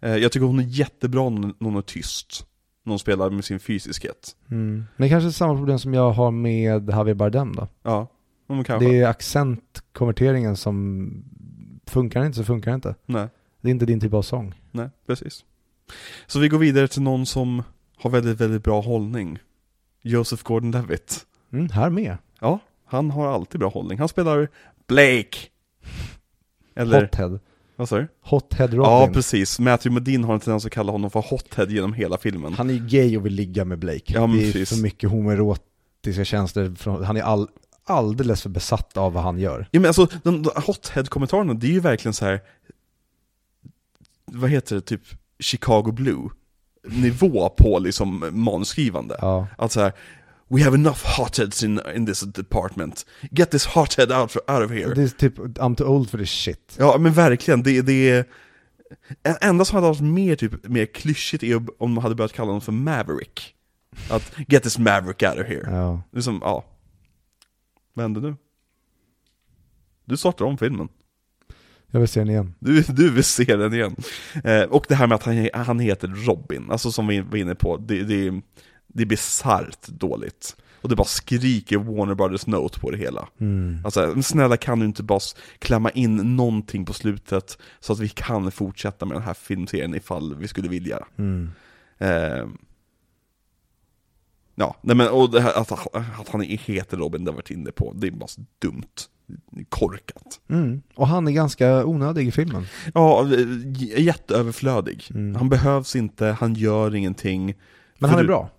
Eh, 0.00 0.16
jag 0.16 0.32
tycker 0.32 0.46
hon 0.46 0.58
är 0.58 0.64
jättebra 0.64 1.28
när 1.30 1.54
hon 1.58 1.76
är 1.76 1.82
tyst. 1.82 2.46
När 2.84 2.90
hon 2.90 2.98
spelar 2.98 3.30
med 3.30 3.44
sin 3.44 3.60
fysiskhet. 3.60 4.36
Mm. 4.50 4.84
Men 4.96 5.08
kanske 5.08 5.32
samma 5.32 5.54
problem 5.54 5.78
som 5.78 5.94
jag 5.94 6.10
har 6.10 6.30
med 6.30 6.88
Javier 6.90 7.14
Bardem 7.14 7.56
då. 7.56 7.68
Ja, 7.82 8.06
men 8.46 8.64
kanske. 8.64 8.88
Det 8.88 8.98
är 8.98 9.06
accentkonverteringen 9.06 10.56
som 10.56 11.08
funkar 11.86 12.24
inte 12.26 12.38
så 12.38 12.44
funkar 12.44 12.74
inte. 12.74 12.94
Nej. 13.06 13.28
Det 13.60 13.68
är 13.68 13.70
inte 13.70 13.86
din 13.86 14.00
typ 14.00 14.12
av 14.12 14.22
sång. 14.22 14.54
Nej, 14.70 14.90
precis. 15.06 15.44
Så 16.26 16.38
vi 16.38 16.48
går 16.48 16.58
vidare 16.58 16.88
till 16.88 17.02
någon 17.02 17.26
som 17.26 17.62
har 17.96 18.10
väldigt, 18.10 18.40
väldigt 18.40 18.64
bra 18.64 18.80
hållning. 18.80 19.38
Joseph 20.02 20.42
Gordon-Levitt. 20.42 21.26
Mm, 21.52 21.68
här 21.68 21.90
med. 21.90 22.16
Ja, 22.40 22.58
han 22.84 23.10
har 23.10 23.26
alltid 23.26 23.60
bra 23.60 23.68
hållning. 23.68 23.98
Han 23.98 24.08
spelar 24.08 24.48
Blake. 24.86 25.38
Eller, 26.74 27.00
Hothead. 27.00 27.40
vad 27.76 27.88
sa 27.88 27.96
du? 27.96 28.08
Hothead 28.20 28.70
Robin. 28.74 28.90
Ja, 28.90 29.10
precis. 29.12 29.58
Matthew 29.58 29.94
Modine 30.00 30.24
har 30.24 30.34
en 30.34 30.40
tendens 30.40 30.66
att 30.66 30.72
kalla 30.72 30.92
honom 30.92 31.10
för 31.10 31.20
Hothead 31.20 31.70
genom 31.70 31.92
hela 31.92 32.18
filmen. 32.18 32.52
Han 32.52 32.70
är 32.70 32.74
ju 32.74 32.86
gay 32.86 33.16
och 33.16 33.26
vill 33.26 33.32
ligga 33.34 33.64
med 33.64 33.78
Blake. 33.78 34.12
Ja, 34.12 34.26
men 34.26 34.36
det 34.36 34.48
är 34.48 34.52
precis. 34.52 34.68
för 34.68 34.82
mycket 34.82 35.10
homoerotiska 35.10 36.24
känslor. 36.24 37.02
Han 37.04 37.16
är 37.16 37.22
all, 37.22 37.48
alldeles 37.86 38.42
för 38.42 38.48
besatt 38.48 38.96
av 38.96 39.12
vad 39.12 39.22
han 39.22 39.38
gör. 39.38 39.68
Ja 39.70 39.80
men 39.80 39.88
alltså, 39.88 40.08
de, 40.22 40.42
de 40.42 40.50
Hothead-kommentarerna, 40.56 41.54
det 41.54 41.66
är 41.66 41.72
ju 41.72 41.80
verkligen 41.80 42.14
så 42.14 42.24
här. 42.24 42.40
Vad 44.24 44.50
heter 44.50 44.74
det, 44.74 44.80
typ 44.80 45.02
Chicago 45.38 45.92
Blue? 45.92 46.28
Nivå 46.88 47.48
på 47.48 47.78
liksom 47.78 48.24
manusskrivande. 48.32 49.16
Ja. 49.20 49.46
Att 49.58 49.72
så 49.72 49.80
här, 49.80 49.92
We 50.48 50.62
have 50.62 50.76
enough 50.76 51.04
hotheads 51.18 51.62
in, 51.62 51.80
in 51.96 52.06
this 52.06 52.20
department. 52.20 53.06
Get 53.30 53.50
this 53.50 53.66
hothead 53.66 54.12
out, 54.12 54.36
out 54.36 54.64
of 54.64 54.70
here. 54.70 54.94
Det 54.94 55.02
är 55.02 55.08
typ, 55.08 55.38
I'm 55.38 55.74
too 55.74 55.86
old 55.86 56.10
for 56.10 56.18
this 56.18 56.30
shit. 56.30 56.76
Ja 56.78 56.98
men 56.98 57.12
verkligen, 57.12 57.62
det, 57.62 57.82
det 57.82 58.10
är... 58.10 58.24
En 59.22 59.36
enda 59.40 59.64
som 59.64 59.74
hade 59.74 59.88
varit 59.88 60.00
mer, 60.00 60.36
typ, 60.36 60.68
mer 60.68 60.86
klyschigt 60.86 61.42
är 61.42 61.56
om 61.56 61.64
de 61.78 61.98
hade 61.98 62.14
börjat 62.14 62.32
kalla 62.32 62.46
honom 62.46 62.60
för 62.60 62.72
Maverick. 62.72 63.54
Att 64.10 64.32
get 64.48 64.62
this 64.62 64.78
Maverick 64.78 65.22
out 65.22 65.38
of 65.38 65.46
here. 65.46 65.68
Ja. 65.70 66.02
Det 66.10 66.18
är 66.18 66.22
som, 66.22 66.40
ja. 66.44 66.64
Vad 67.96 68.04
händer 68.04 68.20
nu? 68.20 68.36
Du 70.04 70.16
startar 70.16 70.44
om 70.44 70.58
filmen. 70.58 70.88
Jag 71.90 72.00
vill 72.00 72.08
se 72.08 72.20
den 72.20 72.30
igen. 72.30 72.54
Du, 72.58 72.82
du 72.82 73.10
vill 73.10 73.24
se 73.24 73.56
den 73.56 73.74
igen. 73.74 73.96
Eh, 74.44 74.62
och 74.62 74.86
det 74.88 74.94
här 74.94 75.06
med 75.06 75.14
att 75.14 75.22
han, 75.22 75.48
han 75.54 75.78
heter 75.78 76.08
Robin, 76.08 76.70
alltså 76.70 76.92
som 76.92 77.06
vi 77.06 77.20
var 77.20 77.36
inne 77.36 77.54
på, 77.54 77.76
det, 77.76 78.02
det, 78.02 78.40
det 78.86 79.02
är 79.02 79.06
bisarrt 79.06 79.86
dåligt. 79.86 80.56
Och 80.80 80.88
det 80.88 80.96
bara 80.96 81.06
skriker 81.06 81.78
Warner 81.78 82.14
Brothers 82.14 82.46
Note 82.46 82.80
på 82.80 82.90
det 82.90 82.96
hela. 82.96 83.28
Mm. 83.38 83.78
Alltså, 83.84 84.22
snälla 84.22 84.56
kan 84.56 84.78
du 84.78 84.86
inte 84.86 85.02
bara 85.02 85.20
klämma 85.58 85.90
in 85.90 86.36
någonting 86.36 86.84
på 86.84 86.92
slutet 86.92 87.58
så 87.80 87.92
att 87.92 87.98
vi 87.98 88.08
kan 88.08 88.50
fortsätta 88.50 89.06
med 89.06 89.16
den 89.16 89.24
här 89.24 89.34
filmserien 89.34 89.94
ifall 89.94 90.34
vi 90.34 90.48
skulle 90.48 90.68
vilja. 90.68 91.06
Mm. 91.16 91.50
Eh, 91.98 92.46
ja, 94.56 94.76
nej 94.80 94.96
men 94.96 95.08
och 95.08 95.34
här, 95.34 95.60
att, 95.60 95.72
att 96.20 96.28
han 96.28 96.40
heter 96.40 96.96
Robin, 96.96 97.24
det 97.24 97.30
har 97.30 97.36
varit 97.36 97.50
inne 97.50 97.70
på, 97.70 97.92
det 97.96 98.06
är 98.06 98.10
bara 98.10 98.28
så 98.28 98.40
dumt. 98.58 98.82
Korkat. 99.68 100.40
Mm. 100.48 100.82
Och 100.94 101.06
han 101.06 101.28
är 101.28 101.32
ganska 101.32 101.84
onödig 101.84 102.28
i 102.28 102.32
filmen. 102.32 102.66
Ja, 102.94 103.26
jätteöverflödig. 103.96 105.04
Mm. 105.10 105.34
Han 105.34 105.48
behövs 105.48 105.96
inte, 105.96 106.26
han 106.26 106.54
gör 106.54 106.94
ingenting. 106.94 107.46
Men 107.46 107.54
För 107.98 108.16
han 108.16 108.18
är 108.18 108.26
bra. 108.26 108.50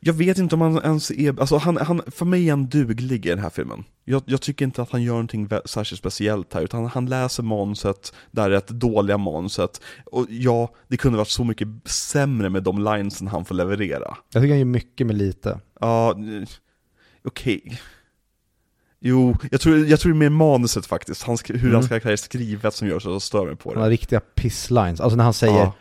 Jag 0.00 0.12
vet 0.14 0.38
inte 0.38 0.54
om 0.54 0.60
han 0.60 0.78
ens 0.84 1.10
är, 1.10 1.40
alltså 1.40 1.56
han, 1.56 1.76
han, 1.76 2.02
för 2.06 2.24
mig 2.24 2.46
är 2.46 2.50
han 2.52 2.66
duglig 2.66 3.26
i 3.26 3.28
den 3.28 3.38
här 3.38 3.50
filmen. 3.50 3.84
Jag, 4.04 4.22
jag 4.26 4.40
tycker 4.40 4.64
inte 4.64 4.82
att 4.82 4.90
han 4.90 5.02
gör 5.02 5.12
någonting 5.12 5.48
särskilt 5.64 5.98
speciellt 5.98 6.54
här, 6.54 6.62
utan 6.62 6.86
han 6.86 7.06
läser 7.06 7.42
manuset, 7.42 8.12
det 8.30 8.40
här 8.40 8.50
är 8.50 8.54
ett 8.56 8.68
dåliga 8.68 9.18
manuset. 9.18 9.80
Och 10.06 10.26
ja, 10.28 10.74
det 10.88 10.96
kunde 10.96 11.18
varit 11.18 11.28
så 11.28 11.44
mycket 11.44 11.68
sämre 11.84 12.50
med 12.50 12.62
de 12.62 12.84
linesen 12.84 13.26
han 13.28 13.44
får 13.44 13.54
leverera. 13.54 14.16
Jag 14.32 14.42
tycker 14.42 14.48
han 14.52 14.58
gör 14.58 14.64
mycket 14.64 15.06
med 15.06 15.16
lite. 15.16 15.60
Ja, 15.80 16.10
eh, 16.10 16.48
okej. 17.24 17.80
Jo, 19.00 19.36
jag 19.50 19.60
tror, 19.60 19.86
jag 19.86 20.00
tror 20.00 20.12
det 20.12 20.16
är 20.16 20.18
mer 20.18 20.36
manuset 20.36 20.86
faktiskt, 20.86 21.22
hans, 21.22 21.42
hur 21.50 21.60
Mm. 21.60 21.74
hans 21.74 21.88
karaktär 21.88 22.10
är 22.10 22.16
skrivet 22.16 22.74
som 22.74 22.88
gör 22.88 22.98
så 23.00 23.08
att 23.08 23.12
jag 23.14 23.22
stör 23.22 23.46
mig 23.46 23.56
på 23.56 23.70
Han 23.70 23.78
har 23.78 23.84
det. 23.88 23.92
riktiga 23.92 24.20
pisslines. 24.20 25.00
Alltså 25.00 25.16
när 25.16 25.24
han 25.24 25.32
säger 25.34 25.58
Ja, 25.58 25.72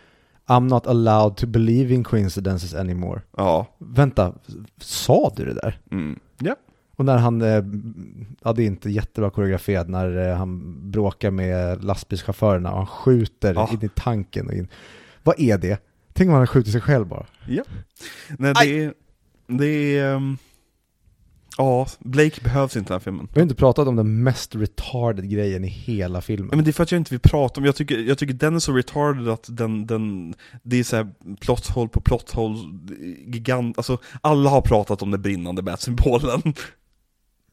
I'm 0.47 0.67
not 0.69 0.87
allowed 0.87 1.37
to 1.37 1.47
believe 1.47 1.93
in 1.93 2.03
coincidences 2.03 2.73
anymore. 2.73 3.21
ja, 3.37 3.67
Vänta, 3.77 4.33
sa 4.81 5.33
du 5.35 5.45
det 5.45 5.53
där? 5.53 5.79
mm. 5.91 6.19
ja. 6.39 6.55
Och 6.95 7.05
när 7.05 7.17
han, 7.17 7.41
eh, 7.41 7.63
ja 8.43 8.53
det 8.53 8.63
är 8.63 8.67
inte 8.67 8.89
jättebra 8.89 9.29
koreograferat, 9.29 9.87
när 9.89 10.29
eh, 10.29 10.35
han 10.37 10.75
bråkar 10.91 11.31
med 11.31 11.83
lastbilschaufförerna 11.83 12.71
och 12.71 12.77
han 12.77 12.87
skjuter 12.87 13.53
Ja. 13.53 13.69
in 13.73 13.79
i 13.85 13.89
tanken 13.95 14.47
och 14.47 14.53
in. 14.53 14.67
Vad 15.23 15.39
är 15.39 15.57
det? 15.57 15.81
Tänk 16.13 16.29
om 16.29 16.35
han 16.35 16.47
skjuter 16.47 16.71
sig 16.71 16.81
själv 16.81 17.07
bara. 17.07 17.25
Nej, 18.37 18.53
det 18.61 18.83
är, 18.83 18.93
det 19.47 19.97
är, 19.97 20.15
ehm, 20.15 20.37
ja, 21.57 21.87
Blake 21.99 22.41
behövs 22.43 22.75
inte 22.75 22.87
i 22.87 22.89
den 22.89 22.95
här 22.95 22.99
filmen. 22.99 23.27
Vi 23.33 23.39
har 23.39 23.43
inte 23.43 23.55
pratat 23.55 23.87
om 23.87 23.95
den 23.95 24.23
mest 24.23 24.55
retarded 24.55 25.29
grejen 25.29 25.63
i 25.63 25.67
hela 25.67 26.17
Ja, 26.17 26.21
filmen. 26.21 26.49
men 26.55 26.63
det 26.65 26.71
är 26.71 26.73
för 26.73 26.83
att 26.83 26.91
jag 26.91 26.99
inte 26.99 27.13
vill 27.13 27.19
prata 27.19 27.59
om, 27.61 27.65
jag 27.65 27.75
tycker, 27.75 27.97
jag 27.97 28.17
tycker 28.17 28.33
den 28.33 28.55
är 28.55 28.59
så 28.59 28.71
retarded 28.73 29.27
att 29.29 29.45
den, 29.49 29.87
den 29.87 30.33
det 30.63 30.79
är 30.79 30.83
såhär 30.83 31.07
plot 31.39 31.67
hole 31.67 31.89
på 31.89 32.01
plot 32.01 32.31
hole, 32.31 32.57
gigant, 33.27 33.77
alltså 33.77 33.97
alla 34.21 34.49
har 34.49 34.61
pratat 34.61 35.01
om 35.01 35.11
den 35.11 35.21
brinnande 35.21 35.61
bat-symbolen. 35.61 36.53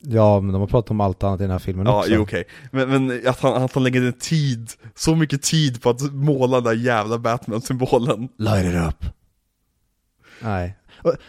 Ja, 0.07 0.41
men 0.41 0.53
de 0.53 0.61
har 0.61 0.69
pratat 0.69 0.91
om 0.91 1.01
allt 1.01 1.23
annat 1.23 1.41
i 1.41 1.43
den 1.43 1.51
här 1.51 1.59
filmen 1.59 1.87
Ja, 1.87 1.99
också. 1.99 2.11
jo, 2.13 2.23
okej. 2.23 2.45
Men, 2.71 2.89
men 2.89 3.29
att, 3.29 3.41
han, 3.41 3.63
att 3.63 3.75
han 3.75 3.85
lägger 3.85 4.01
ner 4.01 4.13
tid, 4.13 4.71
så 4.95 5.15
mycket 5.17 5.43
tid 5.43 5.83
på 5.83 5.91
att 5.91 6.13
måla 6.15 6.57
den 6.61 6.65
där 6.65 6.85
jävla 6.85 7.19
Batman-symbolen. 7.19 8.29
Light 8.39 8.67
it 8.67 8.75
up. 8.89 9.05
Nej. 10.43 10.77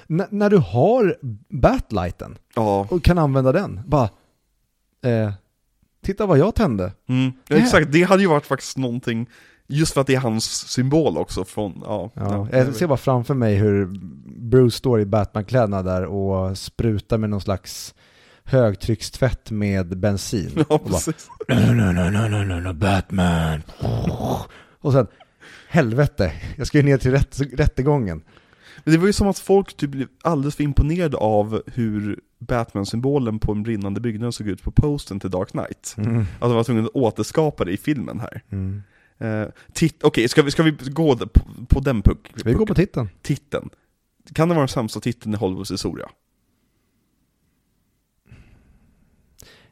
N- 0.10 0.28
när 0.30 0.50
du 0.50 0.58
har 0.58 1.16
Batlighten 1.50 2.38
Ja, 2.56 2.88
och 2.90 3.04
kan 3.04 3.18
använda 3.18 3.52
den, 3.52 3.82
bara 3.88 4.10
eh, 5.06 5.32
Titta 6.04 6.26
vad 6.26 6.38
jag 6.38 6.56
tände. 6.56 6.92
mm. 7.10 7.32
ja, 7.48 7.56
exakt. 7.56 7.92
Det 7.92 8.04
hade 8.04 8.22
ju 8.24 8.30
varit 8.30 8.46
faktiskt 8.46 8.78
någonting, 8.78 9.30
just 9.68 9.94
för 9.94 10.02
att 10.02 10.08
det 10.08 10.16
är 10.16 10.20
hans 10.20 10.46
symbol 10.68 11.18
också 11.18 11.46
från, 11.46 11.82
ja. 11.86 12.12
Ja, 12.14 12.48
ja, 12.52 12.58
jag 12.58 12.76
ser 12.76 12.88
bara 12.88 12.98
framför 12.98 13.34
mig 13.34 13.56
hur 13.56 13.86
Bruce 14.40 14.78
står 14.78 15.02
i 15.02 15.06
Batman-kläderna 15.06 15.82
där 15.84 16.06
och 16.06 16.58
sprutar 16.58 17.18
med 17.18 17.30
någon 17.30 17.42
slags 17.42 17.96
högtryckstvätt 18.44 19.52
med 19.52 19.98
bensin. 19.98 20.52
Ja, 20.56 20.64
och 20.70 20.80
bara, 20.80 20.90
precis. 20.94 21.28
no, 21.48 21.56
no, 21.74 21.92
no, 21.92 22.10
no, 22.10 22.28
no, 22.28 22.44
no, 22.44 22.60
no, 22.60 22.74
Batman. 22.74 23.62
Och 24.82 24.92
sen, 24.94 25.08
helvete, 25.70 26.34
jag 26.58 26.68
ska 26.68 26.78
ju 26.78 26.84
ner 26.84 26.98
till 26.98 27.12
rätt, 27.12 27.42
rättegången. 27.54 28.22
Men 28.84 28.94
det 28.94 29.00
var 29.00 29.08
ju 29.08 29.14
som 29.14 29.28
att 29.28 29.40
folk 29.40 29.78
typ 29.78 29.90
blev 29.92 30.08
alldeles 30.22 30.56
för 30.56 30.64
imponerade 30.64 31.18
av 31.18 31.62
hur 31.66 32.20
Batman-symbolen 32.40 33.40
på 33.40 33.52
en 33.52 33.64
brinnande 33.64 34.00
byggnad 34.00 34.36
såg 34.36 34.48
ut 34.48 34.64
på 34.64 34.72
posten 34.72 35.20
till 35.20 35.30
Dark 35.30 35.50
Knight. 35.50 35.96
Mm. 35.98 36.20
Att 36.20 36.50
de 36.50 36.54
var 36.56 36.64
tvungna 36.64 36.84
att 36.84 36.96
återskapa 36.96 37.66
det 37.66 37.72
i 37.72 37.78
filmen 37.78 38.20
här. 38.20 38.44
Mm. 38.50 38.84
Uh, 39.22 39.48
okej, 40.04 40.28
ska, 40.28 40.42
vi, 40.42 40.52
ska 40.52 40.64
vi 40.64 40.72
gå 40.72 41.18
på, 41.18 41.42
på 41.70 41.80
den 41.80 42.02
puck, 42.02 42.32
Vi 42.46 42.54
går 42.54 42.66
på 42.66 42.76
titeln. 42.76 43.10
titeln? 43.22 43.70
Kan 44.34 44.50
det 44.50 44.56
vara 44.56 44.62
den 44.62 44.68
sämsta 44.68 45.00
titeln 45.00 45.34
i 45.34 45.38
Hollywoods 45.38 45.72
historia? 45.72 46.10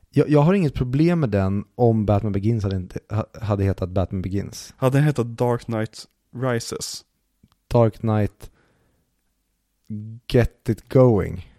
Jag, 0.10 0.30
jag 0.30 0.42
har 0.42 0.54
inget 0.54 0.74
problem 0.74 1.20
med 1.20 1.30
den 1.30 1.66
om 1.76 2.06
Batman 2.06 2.32
Begins 2.32 2.64
hade, 2.64 2.76
inte, 2.76 3.00
ha- 3.10 3.28
hade 3.42 3.64
hetat 3.64 3.90
Batman 3.90 4.22
Begins. 4.22 4.74
Hade 4.78 4.98
den 4.98 5.06
hetat 5.06 5.28
Dark 5.38 5.66
Knight 5.66 6.06
Rises? 6.36 7.06
Dark 7.68 7.98
Knight 8.00 8.52
Get 10.28 10.70
It 10.70 10.90
Going. 10.90 11.50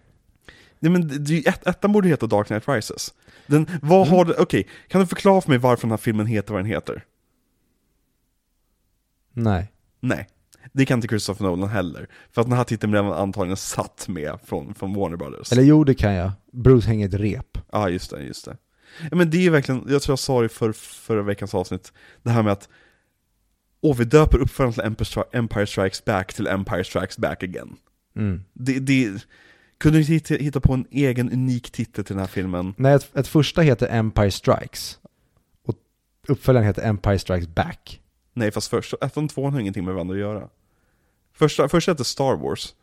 Nej 0.79 0.93
men 0.93 1.25
det, 1.25 1.47
ett, 1.47 1.67
ettan 1.67 1.93
borde 1.93 2.09
heta 2.09 2.27
Dark 2.27 2.47
Knight 2.47 2.69
Rises. 2.69 3.15
Den, 3.47 3.67
vad 3.83 4.09
har 4.09 4.25
det, 4.25 4.35
okej, 4.39 4.69
kan 4.89 5.01
du 5.01 5.07
förklara 5.07 5.41
för 5.41 5.49
mig 5.51 5.59
varför 5.59 5.83
den 5.83 5.91
här 5.91 5.97
filmen 5.97 6.27
heter 6.27 6.53
vad 6.53 6.63
den 6.63 6.71
heter? 6.71 7.05
Nej. 9.33 9.73
Nej. 10.01 10.29
Det 10.73 10.87
kan 10.87 10.99
inte 10.99 11.09
Christopher 11.09 11.45
Nolan 11.45 11.69
heller. 11.69 12.09
För 12.33 12.41
att 12.41 12.47
den 12.47 12.57
här 12.57 12.65
titeln 12.65 12.91
blev 12.91 13.05
antagligen 13.05 13.57
satt 13.57 14.09
med 14.09 14.39
från, 14.45 14.75
från 14.75 14.95
Warner 14.95 15.17
Brothers. 15.17 15.53
Eller 15.53 15.63
jo, 15.63 15.85
det 15.85 15.95
kan 15.95 16.15
jag. 16.15 16.33
Bruce 16.53 16.89
hänger 16.89 17.09
ett 17.09 17.15
rep. 17.15 17.59
Ja, 17.73 17.89
just 17.89 18.11
det, 18.11 18.23
just 18.23 18.45
det. 18.45 18.57
Men 19.13 19.31
det 19.31 19.47
är 19.47 19.51
verkligen, 19.51 19.85
jag 19.89 20.03
tror 20.03 20.13
jag 20.13 20.19
sa 20.19 20.43
det 20.43 20.49
för 20.49 20.73
förra 20.73 21.23
veckans 21.23 21.55
avsnitt, 21.55 21.93
det 22.23 22.31
här 22.31 22.43
med 22.43 22.53
att 22.53 22.69
Åh, 23.81 23.97
vi 23.97 24.05
döper 24.05 24.39
uppföljaren 24.39 24.95
till 24.95 25.23
Empire 25.33 25.67
Strikes 25.67 26.05
Back 26.05 26.35
till 26.35 26.47
Empire 26.47 26.85
Strikes 26.85 27.19
Back 27.19 27.43
Again. 27.43 27.77
Mm. 28.17 28.45
Det, 28.53 28.79
det, 28.79 29.27
kunde 29.79 29.99
du 29.99 30.15
inte 30.15 30.35
hitta, 30.35 30.61
på 30.61 30.73
en 30.73 30.87
egen 30.91 31.33
unik 31.33 31.71
titel 31.71 32.05
till 32.05 32.15
den 32.15 32.21
här 32.21 32.27
filmen? 32.27 32.75
Nej, 32.77 32.95
ett, 32.95 33.17
ett 33.17 33.29
första 33.29 33.61
heter 33.61 33.89
Empire 33.91 34.31
Strikes. 34.31 34.99
Och 35.65 35.75
uppföljaren 36.29 36.67
heter 36.67 36.89
Empire 36.89 37.19
Strikes 37.19 37.49
Back. 37.49 38.01
Nej, 38.33 38.51
fast 38.51 38.69
först, 38.69 38.95
ettan 39.01 39.25
och 39.25 39.31
tvåan 39.31 39.53
har 39.53 39.61
ingenting 39.61 39.85
med 39.85 39.95
varandra 39.95 40.15
att 40.15 40.21
göra. 40.21 40.49
Första, 41.33 41.69
första 41.69 41.93
heter 41.93 42.05
Star 42.05 42.37
Wars, 42.37 42.75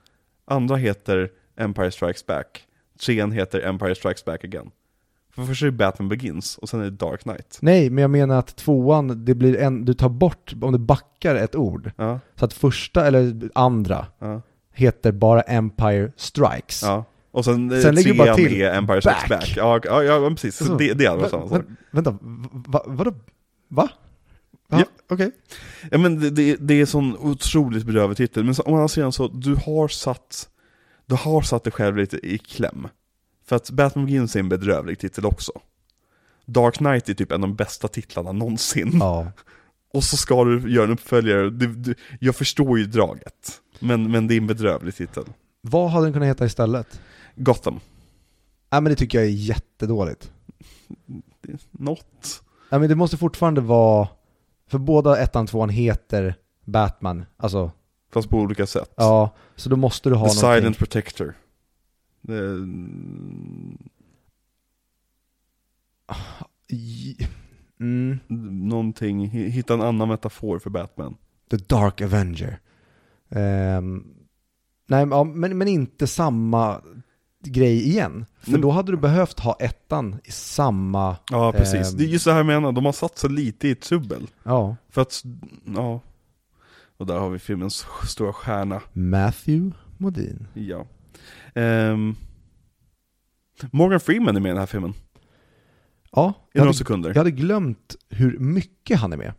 andra 0.46 0.76
heter 0.76 1.30
Empire 1.56 1.92
Strikes 1.92 2.26
Back, 2.26 2.68
trean 3.06 3.32
heter 3.32 3.62
Empire 3.62 3.96
Strikes 3.96 4.26
Back 4.26 4.44
Again. 4.44 4.72
För 5.36 5.46
först 5.46 5.62
är 5.62 5.66
det 5.66 5.72
Batman 5.72 6.10
Begins, 6.10 6.58
och 6.58 6.70
sen 6.70 6.80
är 6.80 6.84
det 6.84 6.90
Dark 6.90 7.22
Knight. 7.22 7.58
Nej, 7.62 7.90
men 7.90 8.02
jag 8.02 8.12
menar 8.12 8.40
att 8.40 8.56
tvåan, 8.56 9.26
det 9.26 9.36
blir 9.36 9.58
en, 9.58 9.86
du 9.86 9.94
tar 9.94 10.10
bort, 10.10 10.54
om 10.62 10.72
du 10.72 10.78
backar 10.78 11.36
ett 11.36 11.56
ord. 11.56 11.92
Ja, 11.96 12.20
Så 12.36 12.46
att 12.46 12.54
första, 12.54 13.08
eller 13.08 13.50
andra, 13.56 14.08
ja, 14.20 14.42
heter 14.82 15.12
bara 15.12 15.42
Empire 15.42 16.12
Strikes. 16.16 16.84
ja. 16.84 17.06
Och 17.34 17.46
sen, 17.46 17.70
Sen 17.70 17.82
sen 17.82 17.96
lägger 17.96 18.12
du 18.12 18.18
bara 18.18 18.36
till 18.36 18.62
är 18.62 18.74
Empire 18.74 19.02
Strikes 19.02 19.30
back. 19.30 19.40
Back. 19.40 19.54
Ja, 19.58 19.80
ja, 19.84 20.04
ja 20.04 20.30
precis. 20.30 20.56
Så 20.58 20.64
Alltså, 20.64 20.78
det, 20.78 20.94
det 20.94 21.10
Vä- 21.10 21.30
samma 21.30 21.50
sak. 21.50 21.62
vä- 21.62 21.76
vänta, 21.92 22.18
va, 22.52 22.84
vadå? 22.88 23.14
Va? 23.68 23.90
Ja. 24.68 24.84
Okej. 25.10 25.32
Ja 25.92 25.98
men 25.98 26.20
det, 26.20 26.30
det, 26.30 26.56
det 26.60 26.82
är 26.82 26.86
sån 26.86 27.18
otroligt 27.18 27.86
bedrövlig 27.86 28.18
titel, 28.18 28.44
men 28.44 28.56
så, 28.56 28.64
å 28.64 28.76
andra 28.76 28.88
sidan 28.88 29.12
så, 29.12 29.28
du 29.28 29.56
har 29.56 29.88
satt, 29.88 30.50
du 31.06 31.16
har 31.16 31.42
satt 31.42 31.64
dig 31.64 31.74
själv 31.74 31.98
lite 31.98 32.18
i 32.28 32.38
kläm. 32.38 32.88
För 33.48 33.56
att 33.56 33.70
Batman 33.72 34.06
Begins 34.06 34.36
är 34.36 34.40
en 34.40 34.50
bedrövlig 34.50 35.00
titel 35.00 35.26
också. 35.26 35.52
Dark 36.46 36.76
Knight 36.76 37.10
är 37.10 37.14
typ 37.14 37.32
en 37.32 37.44
av 37.44 37.50
de 37.50 37.56
bästa 37.56 37.88
titlarna 37.88 38.32
någonsin. 38.32 38.92
Ja. 39.00 39.32
Och 39.94 40.04
så 40.04 40.18
ska 40.18 40.44
du 40.44 40.74
göra 40.74 40.86
en 40.86 40.92
uppföljare, 40.92 41.50
du, 41.50 41.68
du, 41.68 41.96
jag 42.20 42.36
förstår 42.36 42.80
ju 42.80 42.86
draget. 42.86 43.62
Men, 43.82 44.12
men 44.12 44.28
det 44.28 44.34
är 44.34 44.38
en 44.38 44.48
bedrövlig 44.48 44.96
titel. 44.96 45.24
Vad 45.62 45.90
hade 45.92 46.06
den 46.06 46.14
kunnat 46.14 46.28
heta 46.28 46.46
istället? 46.46 47.02
Gotham. 47.36 47.74
Nej 48.72 48.82
men 48.82 48.84
det 48.90 48.96
tycker 48.96 49.18
jag 49.18 49.28
är 49.28 49.32
jättedåligt. 49.32 50.32
Något. 51.72 52.44
Nej 52.70 52.80
men 52.80 52.90
det 52.90 52.96
måste 52.96 53.18
fortfarande 53.18 53.62
vara, 53.62 54.08
för 54.68 54.78
båda 54.78 55.18
ettan 55.20 55.44
och 55.44 55.50
tvåan 55.50 55.70
heter 55.70 56.36
Batman, 56.66 57.26
alltså, 57.38 57.72
Fast 58.14 58.30
på 58.30 58.38
olika 58.38 58.66
sätt. 58.68 58.94
ja, 58.96 59.36
så 59.56 59.70
då 59.70 59.76
måste 59.76 60.10
du 60.10 60.16
ha 60.16 60.30
The 60.30 60.36
någonting. 60.42 60.60
Silent 60.62 60.78
Protector. 60.78 61.34
Det, 62.22 62.40
I- 66.68 67.18
Mm. 67.80 68.20
någonting, 68.70 69.30
hitta 69.30 69.74
en 69.74 69.82
annan 69.82 70.08
metafor 70.08 70.60
för 70.60 70.70
Batman. 70.70 71.16
The 71.52 71.58
Dark 71.58 72.02
Avenger. 72.02 72.60
Ehm, 73.32 74.04
nej, 74.88 75.06
men- 75.06 75.18
ja, 75.18 75.24
men, 75.24 75.58
men 75.58 75.68
inte 75.68 76.08
samma 76.08 76.82
grej 77.46 77.88
igen. 77.90 78.26
För 78.40 78.52
Men- 78.52 78.62
då 78.62 78.72
hade 78.72 78.92
du 78.92 78.98
behövt 78.98 79.40
ha 79.40 79.58
ettan 79.60 80.20
i 80.24 80.32
samma, 80.32 81.18
Ja, 81.32 81.52
precis. 81.52 81.92
Ehm. 81.92 81.98
Det 81.98 82.04
är 82.04 82.08
just 82.08 82.26
det 82.26 82.32
här 82.32 82.40
jag 82.40 82.46
menar, 82.46 82.72
de 82.72 82.86
har 82.86 82.92
satt 82.92 83.18
så 83.18 83.28
lite 83.28 83.68
i 83.68 83.76
trubbel. 83.76 84.28
ja, 84.44 84.76
För 84.90 85.02
att, 85.02 85.24
ja. 85.76 86.00
Och 86.98 87.06
där 87.08 87.20
har 87.20 87.30
vi 87.30 87.40
filmens 87.40 87.86
stora 88.08 88.34
stjärna. 88.34 88.82
Matthew 88.94 89.78
Modin. 89.98 90.48
Ja. 90.54 90.86
Ehm, 91.56 92.16
Morgan 93.72 94.00
Freeman 94.00 94.36
är 94.36 94.40
med 94.40 94.50
i 94.50 94.52
den 94.54 94.58
här 94.60 94.66
filmen. 94.66 94.94
Ja, 96.12 96.34
I 96.54 96.58
några 96.58 96.68
hade, 96.70 96.78
sekunder. 96.78 97.10
jag 97.10 97.18
hade 97.18 97.32
glömt 97.32 97.96
hur 98.10 98.38
mycket 98.40 99.00
han 99.00 99.14
är 99.14 99.18
med. 99.18 99.34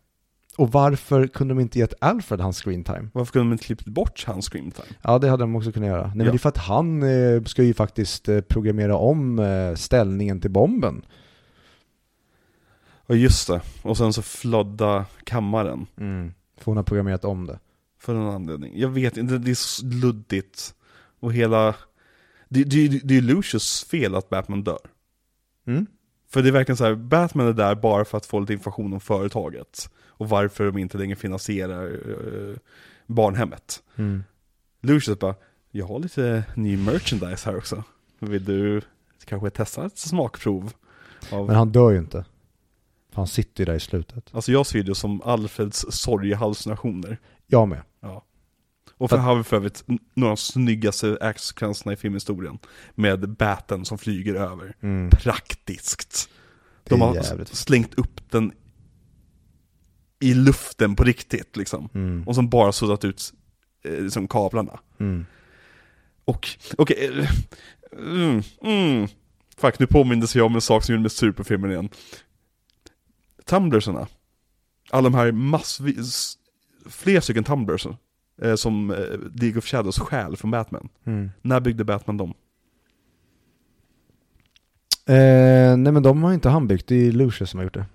Och 0.57 0.73
varför 0.73 1.27
kunde 1.27 1.55
de 1.55 1.61
inte 1.61 1.79
gett 1.79 1.95
Alfred 2.01 2.41
hans 2.41 2.63
screen 2.63 2.85
time? 2.85 3.09
Varför 3.13 3.33
kunde 3.33 3.49
de 3.49 3.53
inte 3.53 3.65
klippt 3.65 3.85
bort 3.85 4.25
hans 4.27 4.49
screen 4.49 4.71
time? 4.71 4.89
Ja, 5.03 5.19
det 5.19 5.29
hade 5.29 5.43
de 5.43 5.57
också 5.57 5.73
kunnat 5.73 5.87
göra. 5.89 6.07
Nej, 6.07 6.17
men 6.17 6.27
Ja. 6.27 6.33
det 6.33 6.37
är 6.37 6.39
för 6.39 6.49
att 6.49 6.57
han 6.57 7.03
eh, 7.03 7.43
ska 7.43 7.63
ju 7.63 7.75
faktiskt 7.75 8.29
eh, 8.29 8.41
programmera 8.41 8.97
om 8.97 9.39
eh, 9.39 9.75
ställningen 9.75 10.41
till 10.41 10.51
bomben. 10.51 11.05
Ja 13.07 13.15
just 13.15 13.49
det. 13.49 13.61
Och 13.83 13.97
sen 13.97 14.13
så 14.13 14.23
flodda 14.23 15.05
kammaren. 15.25 15.87
För 16.59 16.65
hon 16.65 16.77
har 16.77 16.85
programmerat 16.85 17.25
om 17.25 17.47
det. 17.47 17.59
För 17.99 18.15
någon 18.15 18.35
anledning. 18.35 18.73
Jag 18.81 18.89
vet 18.89 19.17
inte, 19.17 19.39
det 19.39 19.51
är 19.51 19.55
så 19.55 19.87
luddigt. 19.87 20.75
Och 21.21 21.33
hela... 21.33 21.75
Det, 22.49 22.65
det, 22.65 22.89
det 23.05 23.17
är 23.17 23.21
Lucius 23.21 23.85
fel 23.85 24.15
att 24.15 24.29
Batman 24.31 24.65
dör. 24.65 24.79
Mm. 25.67 25.87
För 26.33 26.43
det 26.43 26.49
är 26.49 26.53
verkligen 26.53 26.77
så 26.77 26.85
här, 26.85 26.95
Batman 26.95 27.47
är 27.47 27.53
där 27.53 27.75
bara 27.75 28.05
för 28.05 28.19
att 28.19 28.27
få 28.27 28.41
lite 28.41 28.53
information 28.53 28.93
om 28.93 29.01
företaget. 29.01 29.91
Och 30.07 30.29
varför 30.29 30.65
de 30.65 30.79
inte 30.79 30.99
längre 30.99 31.17
finansierar 31.17 31.87
eh, 31.87 32.57
barnhemmet. 33.07 33.83
Mm. 33.97 34.25
Lucius 34.81 35.19
bara, 35.19 35.35
jag 35.71 35.87
har 35.87 35.99
lite 35.99 36.45
ny 36.55 36.77
merchandise 36.77 37.51
här 37.51 37.57
också. 37.57 37.85
Vill 38.19 38.45
du 38.45 38.81
kanske 39.25 39.51
testa 39.51 39.87
ett 39.87 39.99
smakprov. 39.99 40.73
Av, 41.33 41.47
Men 41.47 41.57
han 41.57 41.73
dör 41.73 41.91
ju 41.91 41.99
inte. 41.99 42.25
Han 43.15 43.27
sitter 43.27 43.61
ju 43.61 43.65
där 43.65 43.75
i 43.75 43.81
slutet. 43.81 44.31
Alltså 44.33 44.53
jag 44.53 44.67
ser 44.67 44.83
det 44.83 44.95
som 44.95 45.23
Alfreds 45.23 45.87
sorgehallucinationer. 45.91 47.19
Jag 47.47 47.69
med. 47.69 47.83
Och 49.03 49.11
för 49.11 49.17
har 49.17 49.37
vi 49.37 49.43
för 49.43 49.57
övrigt 49.57 49.85
några 50.15 50.33
av 50.33 50.37
de 50.37 50.43
snyggaste 50.43 51.19
actionsekvenserna 51.21 51.93
i 51.93 51.97
filmhistorien. 51.97 52.59
Med 52.95 53.29
baten 53.29 53.85
som 53.85 53.99
flyger 53.99 54.35
över. 54.35 54.77
Mm. 54.83 55.11
Praktiskt. 55.11 56.29
De 56.85 57.01
har 57.01 57.15
jävligt. 57.15 57.49
slängt 57.49 57.95
upp 57.95 58.31
den 58.31 58.53
i 60.21 60.35
luften 60.35 60.97
på 60.97 61.05
riktigt 61.05 61.57
liksom. 61.57 61.89
Mm. 61.95 62.29
Och 62.29 62.35
som 62.35 62.49
bara 62.49 62.73
suddat 62.73 63.05
ut 63.05 63.33
eh, 63.85 64.03
liksom 64.03 64.29
kablarna. 64.29 64.81
Mm. 65.01 65.27
Och, 66.25 66.49
okej, 66.79 67.19
eh, 67.19 67.31
mm, 67.99 68.43
mm. 68.63 69.09
Fuck, 69.57 69.79
nu 69.79 69.87
påmindes 69.87 70.37
jag 70.37 70.47
om 70.47 70.55
en 70.55 70.61
sak 70.61 70.85
som 70.85 70.93
gjorde 70.93 71.03
mig 71.03 71.11
sur 71.11 71.33
på 71.33 71.45
filmen 71.45 71.71
igen. 71.71 71.89
Tumblersarna. 73.47 74.07
Alla 74.91 75.11
de 75.11 75.15
här 75.15 75.33
massvis, 75.33 76.39
fler 76.87 77.21
stycken 77.21 77.45
tumblers 77.45 77.87
eh, 78.43 78.55
som 78.55 78.91
eh, 78.91 78.97
League 79.35 79.59
of 79.59 79.65
Shadows 79.65 79.99
stjäl 79.99 80.37
från 80.37 80.51
Batman. 80.51 80.89
Mm. 81.05 81.31
När 81.43 81.61
byggde 81.61 81.85
Batman 81.85 82.17
dem? 82.17 82.35
Eh, 85.07 85.77
nej 85.77 85.93
men 85.93 86.03
de 86.03 86.23
har 86.23 86.33
inte 86.33 86.49
han 86.49 86.67
byggt, 86.69 86.87
det 86.87 86.95
är 86.95 87.13
Lucius 87.13 87.51
som 87.51 87.59
har 87.59 87.65
gjort 87.65 87.75
det. 87.75 87.87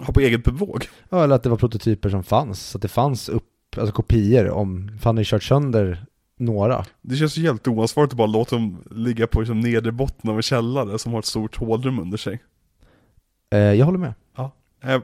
Har 0.00 0.12
på 0.12 0.20
eget 0.20 0.44
bevåg? 0.44 0.88
Ja, 1.08 1.24
eller 1.24 1.34
att 1.34 1.42
det 1.42 1.48
var 1.48 1.56
prototyper 1.56 2.08
som 2.10 2.22
fanns, 2.22 2.60
så 2.60 2.78
att 2.78 2.82
det 2.82 2.88
fanns 2.88 3.28
upp, 3.28 3.48
alltså 3.76 3.92
kopior 3.94 4.50
om, 4.50 4.98
för 4.98 5.04
han 5.04 5.16
har 5.16 5.24
kört 5.24 5.42
sönder 5.42 6.06
några. 6.38 6.84
Det 7.02 7.16
känns 7.16 7.38
ju 7.38 7.42
helt 7.42 7.68
oansvarigt 7.68 8.12
att 8.12 8.16
bara 8.16 8.26
låta 8.26 8.56
dem 8.56 8.84
ligga 8.90 9.26
på 9.26 9.40
liksom, 9.40 9.60
nedre 9.60 9.92
botten 9.92 10.30
av 10.30 10.36
en 10.36 10.42
källare 10.42 10.98
som 10.98 11.12
har 11.12 11.18
ett 11.18 11.24
stort 11.26 11.56
hålrum 11.56 11.98
under 11.98 12.18
sig. 12.18 12.42
Eh, 13.50 13.58
jag 13.58 13.86
håller 13.86 13.98
med. 13.98 14.14
Eh, 14.84 15.00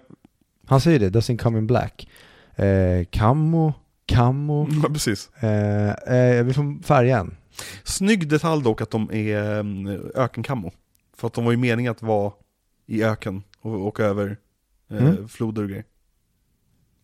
Han 0.67 0.81
säger 0.81 0.99
det, 0.99 1.11
doesn't 1.11 1.39
come 1.39 1.59
in 1.59 1.67
black. 1.67 2.09
Eh, 2.57 3.05
camo, 3.11 3.75
camo, 4.09 4.69
ja, 4.83 4.89
precis. 4.89 5.31
eh, 5.41 5.91
eh, 5.91 6.45
vi 6.45 6.53
får 6.55 6.83
färga 6.83 7.19
en. 7.19 7.37
Snygg 7.85 8.29
detalj 8.29 8.63
dock 8.63 8.81
att 8.81 8.91
de 8.91 9.11
är 9.13 9.61
mm, 9.61 10.11
ökenkammo. 10.15 10.71
För 11.17 11.27
att 11.27 11.35
de 11.35 11.45
var 11.45 11.51
ju 11.53 11.57
meningen 11.59 11.91
att 11.93 12.03
vara 12.03 12.33
i 12.87 13.03
öken 13.05 13.43
och 13.61 13.73
åka 13.87 14.05
över 14.05 14.37
eh, 14.91 14.97
Mm. 15.07 15.29
floder 15.29 15.63
och 15.63 15.69
grejer. 15.69 15.85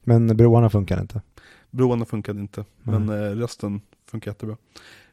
Men 0.05 0.37
broarna 0.37 0.71
funkar 0.71 1.01
inte. 1.01 1.23
Broarna 1.71 2.05
funkade 2.05 2.41
inte, 2.41 2.65
men 2.83 3.09
eh, 3.09 3.15
resten 3.37 3.81
funkar 4.11 4.31
jättebra. 4.31 4.57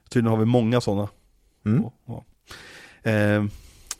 Tydligen 0.10 0.32
har 0.32 0.38
vi 0.40 0.46
många 0.46 0.82
sådana. 0.82 1.10
Mm. 1.66 1.86
Och- 1.86 1.94
ja. 2.06 2.24
Eh, 3.12 3.46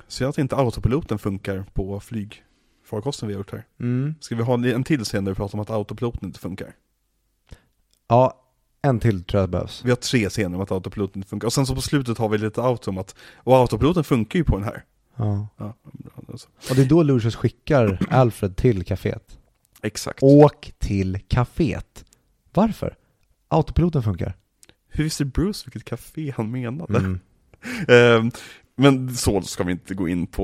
så 0.08 0.24
jag 0.24 0.40
inte 0.40 0.56
autopiloten 0.56 1.20
funkar 1.20 1.66
på 1.74 2.00
flygfarkosten 2.00 3.28
vi 3.28 3.34
har 3.34 3.40
gjort 3.40 3.52
här. 3.52 3.64
Mm. 3.80 4.16
Ska 4.20 4.36
vi 4.36 4.44
ha 4.44 4.54
en- 4.54 4.66
en 4.66 4.84
till 4.84 5.04
scen 5.04 5.26
där 5.26 5.32
vi 5.32 5.36
pratar 5.36 5.56
om 5.56 5.62
att 5.62 5.70
autopiloten 5.70 6.26
inte 6.26 6.40
funkar? 6.40 6.74
Ja, 8.12 8.34
en 8.82 9.00
till 9.00 9.24
tror 9.24 9.42
jag 9.42 9.50
behövs. 9.50 9.82
Vi 9.86 9.90
har 9.90 9.96
tre 9.96 10.30
scener 10.30 10.56
om 10.56 10.62
att 10.62 10.72
autopiloten 10.72 11.24
funkar. 11.24 11.46
Och 11.46 11.54
sen 11.54 11.66
så 11.66 11.76
på 11.76 11.82
slutet 11.82 12.18
har 12.18 12.30
vi 12.30 12.38
lite 12.38 12.62
auto 12.62 12.92
om 12.92 12.98
att, 12.98 13.16
och 13.36 13.58
autopiloten 13.58 14.04
funkar 14.04 14.40
ju 14.40 14.46
på 14.46 14.58
den 14.58 14.66
här. 14.66 14.84
Ja. 15.16 15.48
Ja, 15.58 15.74
alltså. 16.30 16.48
Och 16.70 16.76
det 16.76 16.82
är 16.82 16.86
då 16.86 17.04
Lucius 17.04 17.36
skickar 17.36 18.00
Alfred 18.10 18.56
till 18.56 18.84
kaféet. 18.84 19.38
Exakt. 19.82 20.24
Åk 20.24 20.74
till 20.80 21.20
kaféet. 21.28 22.06
Varför? 22.54 22.96
Autopiloten 23.48 24.04
funkar. 24.04 24.38
Hur 24.88 25.04
visste 25.04 25.26
Bruce 25.26 25.66
vilket 25.66 25.90
café 25.90 26.34
han 26.38 26.52
menade? 26.52 26.98
Mm. 26.98 27.20
Eh, 27.88 28.26
men 28.76 29.16
så 29.16 29.42
ska 29.42 29.64
vi 29.64 29.72
inte 29.72 29.94
gå 29.94 30.08
in 30.08 30.28
på. 30.28 30.44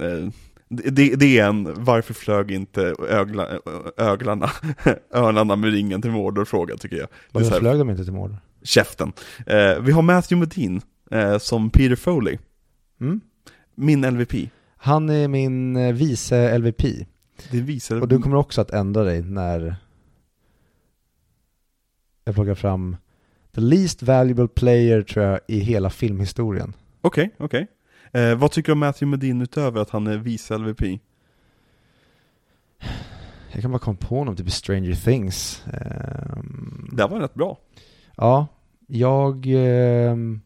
Eh, 0.00 0.30
det, 0.68 1.14
det 1.16 1.38
är 1.38 1.46
en, 1.48 1.84
varför 1.84 2.14
flög 2.14 2.50
inte 2.50 2.94
ögla, 3.08 3.48
öglarna, 3.96 4.50
örnarna 5.14 5.56
med 5.56 5.72
ringen 5.72 6.02
till 6.02 6.10
Mordor-fråga 6.10 6.76
tycker 6.76 6.96
jag. 6.96 7.08
Varför 7.32 7.50
här, 7.50 7.58
flög 7.60 7.78
de 7.78 7.90
inte 7.90 8.04
till 8.04 8.12
Mordor? 8.12 8.36
käften. 8.62 9.12
Eh, 9.46 9.80
vi 9.80 9.92
har 9.92 10.02
Matthew 10.02 10.36
Modine 10.40 10.80
eh, 11.10 11.38
som 11.38 11.70
Peter 11.70 11.96
Foley, 11.96 12.38
Mm. 13.00 13.20
min 13.74 14.02
LVP. 14.10 14.50
Han 14.76 15.08
är 15.10 15.28
min 15.28 15.76
eh, 15.76 15.92
vice 15.94 16.58
LVP. 16.58 16.82
Det 17.50 17.60
visar... 17.60 18.00
Och 18.00 18.08
du 18.08 18.18
kommer 18.18 18.36
också 18.36 18.60
att 18.60 18.70
ändra 18.70 19.04
dig 19.04 19.22
när 19.22 19.76
jag 22.24 22.34
plockar 22.34 22.54
fram 22.54 22.96
the 23.54 23.60
least 23.60 24.02
valuable 24.02 24.48
player 24.48 25.02
tror 25.02 25.24
jag 25.26 25.40
i 25.48 25.58
hela 25.58 25.90
filmhistorien. 25.90 26.72
Okej, 27.00 27.30
okej. 27.38 27.66
Eh, 28.12 28.34
vad 28.34 28.50
tycker 28.50 28.66
du 28.66 28.72
om 28.72 28.78
Matthew 28.78 29.10
Modine 29.10 29.42
utöver 29.44 29.80
att 29.80 29.90
han 29.90 30.06
är 30.06 30.16
vice 30.18 30.58
LVP? 30.58 30.82
Jag 33.52 33.62
kan 33.62 33.70
bara 33.70 33.78
komma 33.78 33.98
på 34.00 34.18
honom 34.18 34.36
typ 34.36 34.50
Stranger 34.50 34.94
Things. 34.94 35.62
Ehm, 35.66 36.88
Det 36.92 37.06
var 37.06 37.20
rätt 37.20 37.34
bra. 37.34 37.58
Ja, 38.16 38.46
jag 38.86 39.46
ehm, 39.48 40.40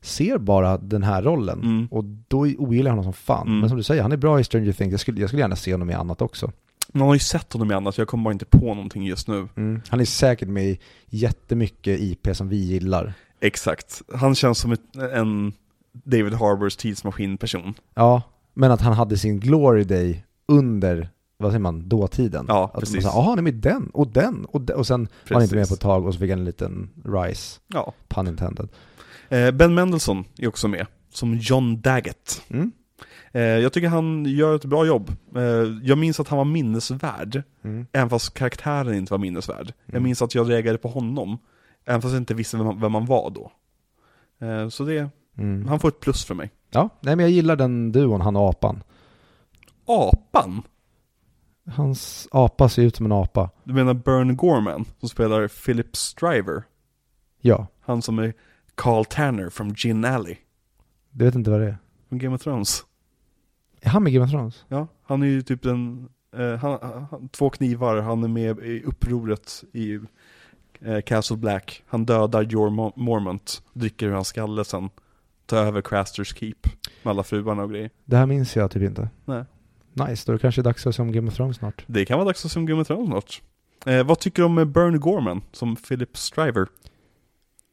ser 0.00 0.38
bara 0.38 0.78
den 0.78 1.02
här 1.02 1.22
rollen 1.22 1.60
Mm. 1.62 1.86
och 1.90 2.04
då 2.28 2.38
ogillar 2.38 2.90
jag 2.90 2.92
honom 2.92 3.04
som 3.04 3.12
fan. 3.12 3.46
Mm. 3.46 3.60
Men 3.60 3.68
som 3.68 3.78
du 3.78 3.84
säger, 3.84 4.02
han 4.02 4.12
är 4.12 4.16
bra 4.16 4.40
i 4.40 4.44
Stranger 4.44 4.72
Things. 4.72 4.90
Jag 4.90 5.00
skulle, 5.00 5.20
jag 5.20 5.30
skulle 5.30 5.42
gärna 5.42 5.56
se 5.56 5.72
honom 5.72 5.90
i 5.90 5.94
annat 5.94 6.22
också. 6.22 6.52
Man 6.92 7.06
har 7.06 7.14
ju 7.14 7.20
sett 7.20 7.52
honom 7.52 7.70
i 7.70 7.74
annat, 7.74 7.98
jag 7.98 8.08
kommer 8.08 8.24
bara 8.24 8.32
inte 8.32 8.44
på 8.44 8.74
någonting 8.74 9.04
just 9.06 9.28
nu. 9.28 9.48
Han 9.88 10.00
är 10.00 10.04
säkert 10.04 10.48
med 10.48 10.64
i 10.64 10.78
jättemycket 11.06 12.00
IP 12.00 12.28
som 12.36 12.48
vi 12.48 12.56
gillar. 12.56 13.14
Exakt. 13.40 14.02
Han 14.14 14.34
känns 14.34 14.58
som 14.58 14.72
ett, 14.72 14.96
en 15.12 15.52
David 16.04 16.34
Harbors 16.34 16.76
tidsmaskin-person. 16.76 17.74
Ja, 17.94 18.22
men 18.54 18.70
att 18.70 18.80
han 18.80 18.92
hade 18.92 19.18
sin 19.18 19.40
glory 19.40 19.84
day 19.84 20.24
under, 20.48 21.08
vad 21.36 21.50
säger 21.50 21.60
man, 21.60 21.88
dåtiden. 21.88 22.44
Ja, 22.48 22.70
att 22.74 22.80
precis. 22.80 23.04
Jaha, 23.04 23.22
han 23.22 23.38
är 23.38 23.42
med 23.42 23.54
den, 23.54 23.90
och 23.92 24.08
den, 24.08 24.44
och 24.44 24.60
den. 24.60 24.76
Och 24.76 24.86
sen 24.86 25.08
var 25.28 25.34
han 25.34 25.42
inte 25.42 25.54
med 25.54 25.62
Precis. 25.62 25.68
på 25.68 25.74
ett 25.74 25.80
tag 25.80 26.06
och 26.06 26.14
så 26.14 26.20
fick 26.20 26.30
han 26.30 26.38
en 26.38 26.44
liten 26.44 26.90
rise, 27.04 27.60
Ja. 27.66 27.92
pun 28.08 28.26
intended. 28.28 28.68
Eh, 29.28 29.50
ben 29.50 29.74
Mendelsohn 29.74 30.24
är 30.38 30.48
också 30.48 30.68
med, 30.68 30.86
som 31.10 31.38
John 31.38 31.80
Daggett. 31.80 32.42
Mm. 32.48 32.72
Eh, 33.32 33.42
jag 33.42 33.72
tycker 33.72 33.88
han 33.88 34.24
gör 34.26 34.56
ett 34.56 34.64
bra 34.64 34.86
jobb. 34.86 35.12
Eh, 35.36 35.42
jag 35.82 35.98
minns 35.98 36.20
att 36.20 36.28
han 36.28 36.36
var 36.38 36.44
minnesvärd, 36.44 37.42
Mm. 37.64 37.86
även 37.92 38.10
fast 38.10 38.34
karaktären 38.34 38.94
inte 38.94 39.12
var 39.12 39.18
minnesvärd. 39.18 39.72
Jag 39.86 39.94
Mm. 39.94 40.02
minns 40.02 40.22
att 40.22 40.34
jag 40.34 40.50
reagerade 40.50 40.78
på 40.78 40.88
honom, 40.88 41.38
även 41.84 42.02
fast 42.02 42.12
jag 42.12 42.20
inte 42.20 42.34
visste 42.34 42.56
vem, 42.56 42.66
han- 42.66 42.80
vem 42.80 42.94
han 42.94 43.06
var 43.06 43.30
då. 43.30 43.52
Så 44.70 44.84
det, 44.84 45.08
Mm. 45.38 45.68
han 45.68 45.80
får 45.80 45.88
ett 45.88 46.00
plus 46.00 46.24
för 46.24 46.34
mig. 46.34 46.50
Ja, 46.70 46.88
nej 47.00 47.16
men 47.16 47.24
jag 47.24 47.30
gillar 47.30 47.56
den 47.56 47.92
duon, 47.92 48.20
han 48.20 48.36
och 48.36 48.48
apan. 48.48 48.82
Apan? 49.86 50.62
Hans 51.66 52.28
apa 52.32 52.68
ser 52.68 52.82
ut 52.82 52.96
som 52.96 53.06
en 53.06 53.12
apa. 53.12 53.50
Du 53.64 53.72
menar 53.74 53.94
Bern 53.94 54.36
Gorman, 54.36 54.84
som 55.00 55.08
spelar 55.08 55.48
Philip 55.48 55.96
Striver? 55.96 56.62
Ja, 57.40 57.66
Han 57.80 58.02
som 58.02 58.18
är 58.18 58.34
Carl 58.74 59.04
Tanner 59.04 59.50
från 59.50 59.74
Gin 59.74 60.04
Alley, 60.04 60.36
du 61.10 61.24
vet 61.24 61.34
inte 61.34 61.50
vad 61.50 61.60
det 61.60 61.66
är. 61.66 61.76
från 62.08 62.18
Game 62.18 62.36
of 62.36 62.42
Thrones. 62.42 62.84
Är 63.80 63.88
han 63.90 64.02
med 64.02 64.12
Game 64.12 64.24
of 64.24 64.30
Thrones? 64.30 64.64
Ja, 64.68 64.86
han 65.02 65.22
är 65.22 65.26
ju 65.26 65.42
typ 65.42 65.62
den, 65.62 66.08
eh, 66.36 66.54
han, 66.56 66.78
han, 67.10 67.28
två 67.28 67.50
knivar, 67.50 68.00
han 68.00 68.24
är 68.24 68.28
med 68.28 68.58
i 68.58 68.82
upproret 68.82 69.64
i 69.72 69.98
eh, 70.80 71.00
Castle 71.00 71.36
Black. 71.36 71.82
Han 71.86 72.04
dödar 72.06 72.42
Jor 72.42 72.70
Mo- 72.70 72.92
Mormont, 72.96 73.62
dricker 73.72 74.06
ur 74.06 74.12
hans 74.12 74.28
skalle 74.28 74.64
sen, 74.64 74.90
tar 75.46 75.56
över 75.56 75.82
Crasters 75.82 76.34
Keep 76.36 76.54
med 77.02 77.10
alla 77.10 77.22
fruarna 77.22 77.62
och 77.62 77.70
grejer. 77.70 77.90
Det 78.04 78.16
här 78.16 78.26
minns 78.26 78.56
jag 78.56 78.70
typ 78.70 78.82
inte. 78.82 79.08
Nej. 79.24 79.44
Nice, 79.92 80.22
då 80.26 80.32
är 80.32 80.34
det 80.34 80.42
kanske 80.42 80.62
dags 80.62 80.86
att 80.86 80.94
se 80.94 81.02
om 81.02 81.12
Game 81.12 81.28
of 81.28 81.34
Thrones 81.36 81.56
snart. 81.56 81.84
Det 81.86 82.04
kan 82.04 82.18
vara 82.18 82.26
dags 82.26 82.44
att 82.44 82.50
se 82.50 82.58
om 82.58 82.66
Game 82.66 82.80
of 82.80 82.86
Thrones 82.86 83.08
snart. 83.08 83.42
Eh, 83.86 84.06
vad 84.06 84.18
tycker 84.18 84.42
du 84.42 84.46
om 84.46 84.58
eh, 84.58 84.64
Bern 84.64 85.00
Gorman 85.00 85.42
som 85.52 85.76
Philip 85.76 86.16
Striver? 86.16 86.66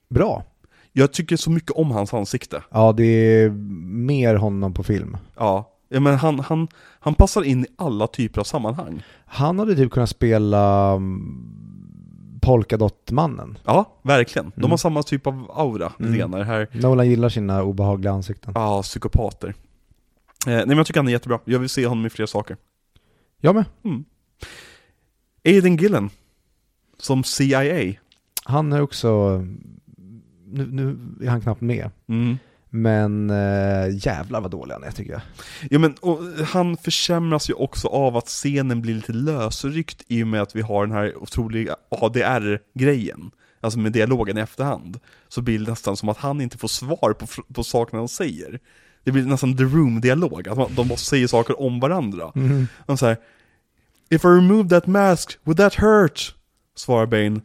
Bra. 0.10 0.44
Jag 0.92 1.14
tycker 1.14 1.38
så 1.38 1.52
mycket 1.52 1.72
om 1.72 1.92
hans 1.92 2.14
ansikte. 2.14 2.64
Ja, 2.72 2.92
det 2.92 3.04
är 3.04 3.50
mer 3.86 4.36
honom 4.36 4.74
på 4.74 4.84
film. 4.84 5.18
Ja, 5.38 5.72
ja 5.90 6.00
men 6.00 6.16
han, 6.16 6.40
han, 6.40 6.68
han 7.00 7.16
passar 7.16 7.44
in 7.44 7.64
i 7.64 7.68
alla 7.76 8.08
typer 8.08 8.40
av 8.40 8.44
sammanhang. 8.44 9.04
Han 9.26 9.60
hade 9.60 9.76
typ 9.76 9.92
kunnat 9.92 10.10
spela 10.10 10.96
um, 10.96 11.71
Polkadot-mannen. 12.42 13.58
Ja, 13.66 13.98
verkligen. 14.02 14.52
De 14.56 14.62
Mm. 14.62 14.70
har 14.70 14.78
samma 14.78 15.04
typ 15.04 15.28
av 15.28 15.52
aura, 15.56 15.92
Mm. 16.00 16.32
Det 16.32 16.44
här 16.44 16.68
Nolan 16.72 17.10
gillar 17.10 17.30
sina 17.30 17.64
obehagliga 17.64 18.12
ansikten. 18.14 18.52
Ja, 18.56 18.82
psykopater. 18.82 19.48
Eh, 19.48 19.54
nej 20.54 20.66
men 20.68 20.78
jag 20.78 20.86
tycker 20.86 21.00
han 21.00 21.08
är 21.08 21.12
jättebra. 21.12 21.40
Jag 21.46 21.60
vill 21.60 21.70
se 21.70 21.86
honom 21.88 22.06
i 22.06 22.10
fler 22.10 22.26
saker. 22.26 22.58
Jag 23.38 23.56
med. 23.56 23.66
Mm. 23.84 24.06
Aiden 25.46 25.78
Gillen. 25.78 26.10
Som 26.98 27.24
CIA. 27.24 27.94
Han 28.44 28.74
är 28.74 28.82
också, 28.82 29.38
nu, 30.46 30.66
nu 30.72 30.98
är 31.26 31.30
han 31.30 31.42
knappt 31.42 31.62
med. 31.62 31.90
Mm. 32.08 32.38
Men 32.74 33.30
äh, 33.30 34.06
jävlar 34.06 34.42
vad 34.42 34.52
dålig 34.52 34.74
han 34.74 34.84
är 34.84 34.92
tycker 34.92 35.12
jag. 35.12 35.22
Ja 35.70 35.80
men 35.80 35.94
och 35.94 36.20
han 36.46 36.78
försämras 36.78 37.50
ju 37.50 37.54
också 37.54 37.88
av 37.88 38.18
att 38.18 38.28
scenen 38.28 38.82
blir 38.82 38.94
lite 38.96 39.14
lösryckt 39.14 40.04
i 40.08 40.24
och 40.24 40.28
med 40.28 40.42
att 40.42 40.56
vi 40.56 40.62
har 40.62 40.86
den 40.86 40.96
här 40.96 41.18
otroliga 41.18 41.76
ADR-grejen. 41.90 43.32
Alltså 43.62 43.80
med 43.80 43.92
dialogen 43.92 44.38
i 44.38 44.42
efterhand. 44.42 45.00
Så 45.28 45.42
blir 45.42 45.60
det 45.60 45.70
nästan 45.70 45.98
som 45.98 46.10
att 46.10 46.18
han 46.18 46.42
inte 46.42 46.58
får 46.58 46.68
svar 46.68 47.14
på, 47.14 47.28
på 47.54 47.64
sakerna 47.64 48.00
han 48.02 48.08
säger. 48.08 48.60
Det 49.04 49.12
blir 49.12 49.24
nästan 49.24 49.58
the 49.58 49.64
room-dialog, 49.64 50.48
att 50.48 50.58
man, 50.58 50.72
de 50.76 50.88
bara 50.88 50.98
säger 50.98 51.28
saker 51.28 51.62
om 51.62 51.80
varandra. 51.80 52.32
Mhm. 52.36 52.68
De 52.88 52.98
säger 52.98 53.18
If 54.10 54.24
I 54.26 54.28
remove 54.28 54.70
that 54.70 54.88
mask, 54.88 55.38
would 55.44 55.58
that 55.58 55.76
hurt? 55.76 56.36
Svarar 56.76 57.06
Bane. 57.06 57.42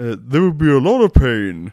"Eh, 0.00 0.16
there 0.30 0.40
would 0.40 0.56
be 0.56 0.76
a 0.76 0.80
lot 0.80 1.06
of 1.06 1.12
pain. 1.22 1.70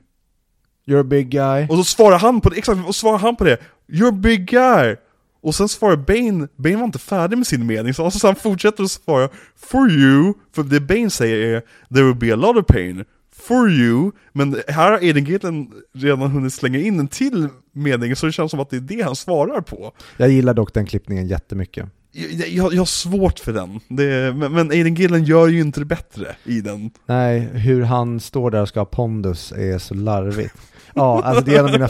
You're 0.88 1.00
a 1.00 1.04
big 1.04 1.30
guy. 1.30 1.68
Och 1.70 1.78
så 1.78 1.84
svarar 1.84 2.20
han 2.20 2.42
på 2.42 2.50
det, 2.50 2.58
exakt, 2.58 2.88
och 2.88 2.96
svarar 2.96 3.18
han 3.18 3.36
på 3.36 3.44
det. 3.44 3.58
You're 3.88 4.10
a 4.10 4.12
big 4.12 4.46
guy. 4.50 4.96
Och 5.42 5.56
sen 5.56 5.70
svarar 5.70 5.96
Bane, 5.96 6.48
Bane 6.56 6.76
var 6.76 6.84
inte 6.84 7.00
färdig 7.00 7.38
med 7.38 7.48
sin 7.48 7.66
mening, 7.66 7.94
så 7.94 8.12
så 8.12 8.28
han 8.28 8.36
fortsätter 8.36 8.84
att 8.84 8.92
svara 8.92 9.30
For 9.58 9.92
you, 9.92 10.34
för 10.56 10.64
det 10.64 10.80
Bane 10.80 11.10
säger 11.10 11.56
är 11.56 11.62
There 11.94 12.04
will 12.04 12.16
be 12.16 12.34
a 12.34 12.36
lot 12.36 12.58
of 12.58 12.66
pain. 12.66 13.06
For 13.36 13.70
you, 13.70 14.12
men 14.34 14.58
här 14.68 14.92
har 14.92 14.98
Aiden 14.98 15.26
Gillen 15.26 15.72
redan 15.94 16.32
hunnit 16.32 16.54
slänga 16.54 16.80
in 16.80 17.00
en 17.00 17.08
till 17.08 17.48
mening, 17.74 18.16
så 18.16 18.26
det 18.26 18.32
känns 18.32 18.52
som 18.52 18.60
att 18.60 18.70
det 18.70 18.76
är 18.76 18.82
det 18.82 19.02
han 19.02 19.16
svarar 19.16 19.62
på. 19.62 19.92
Jag 20.18 20.30
gillar 20.30 20.54
dock 20.54 20.74
den 20.74 20.86
klippningen 20.86 21.28
jättemycket. 21.28 21.90
Jag, 22.12 22.50
jag, 22.50 22.74
jag 22.74 22.82
har 22.82 22.86
svårt 22.86 23.40
för 23.40 23.54
den, 23.54 23.80
det, 23.88 24.34
men, 24.36 24.54
men 24.54 24.72
Aiden 24.72 24.96
Gillen 24.96 25.24
gör 25.24 25.48
ju 25.48 25.60
inte 25.60 25.80
det 25.80 25.86
bättre 25.86 26.36
i 26.44 26.62
den. 26.62 26.92
Nej, 27.06 27.40
hur 27.40 27.84
han 27.84 28.20
står 28.20 28.52
där 28.52 28.62
och 28.62 28.68
ska 28.68 28.80
ha 28.80 28.86
pondus 28.86 29.52
är 29.52 29.78
så 29.78 29.94
larvigt. 29.94 30.56
Ja, 30.98 31.22
alltså 31.24 31.46
det 31.46 31.56
är 31.56 31.60
en 31.60 31.66
av 31.66 31.72
mina... 31.72 31.90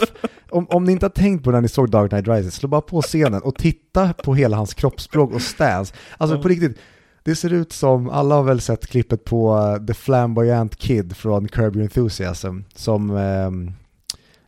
Om, 0.50 0.68
om 0.70 0.84
ni 0.84 0.92
inte 0.92 1.06
har 1.06 1.12
tänkt 1.12 1.44
på 1.44 1.52
när 1.52 1.62
ni 1.62 1.68
såg 1.68 1.90
Dark 1.90 2.10
Knight 2.10 2.28
Rises, 2.28 2.56
slå 2.56 2.70
bara 2.70 2.82
på 2.82 3.02
scenen 3.02 3.42
och 3.42 3.56
titta 3.56 4.14
på 4.14 4.36
hela 4.36 4.58
hans 4.58 4.74
kroppsspråk 4.74 5.34
och 5.34 5.42
stance. 5.42 5.94
Alltså 6.18 6.42
på 6.42 6.48
riktigt, 6.48 6.78
det 7.24 7.36
ser 7.36 7.54
ut 7.54 7.72
som, 7.72 8.10
alla 8.10 8.36
har 8.36 8.44
väl 8.44 8.62
sett 8.62 8.88
klippet 8.88 9.24
på 9.26 9.56
uh, 9.56 9.86
The 9.86 9.94
Flamboyant 9.94 10.76
Kid 10.76 11.18
från 11.18 11.48
Curb 11.48 11.76
Your 11.76 11.84
Enthusiasm, 11.84 12.60
som 12.76 13.18
ehm, 13.18 13.72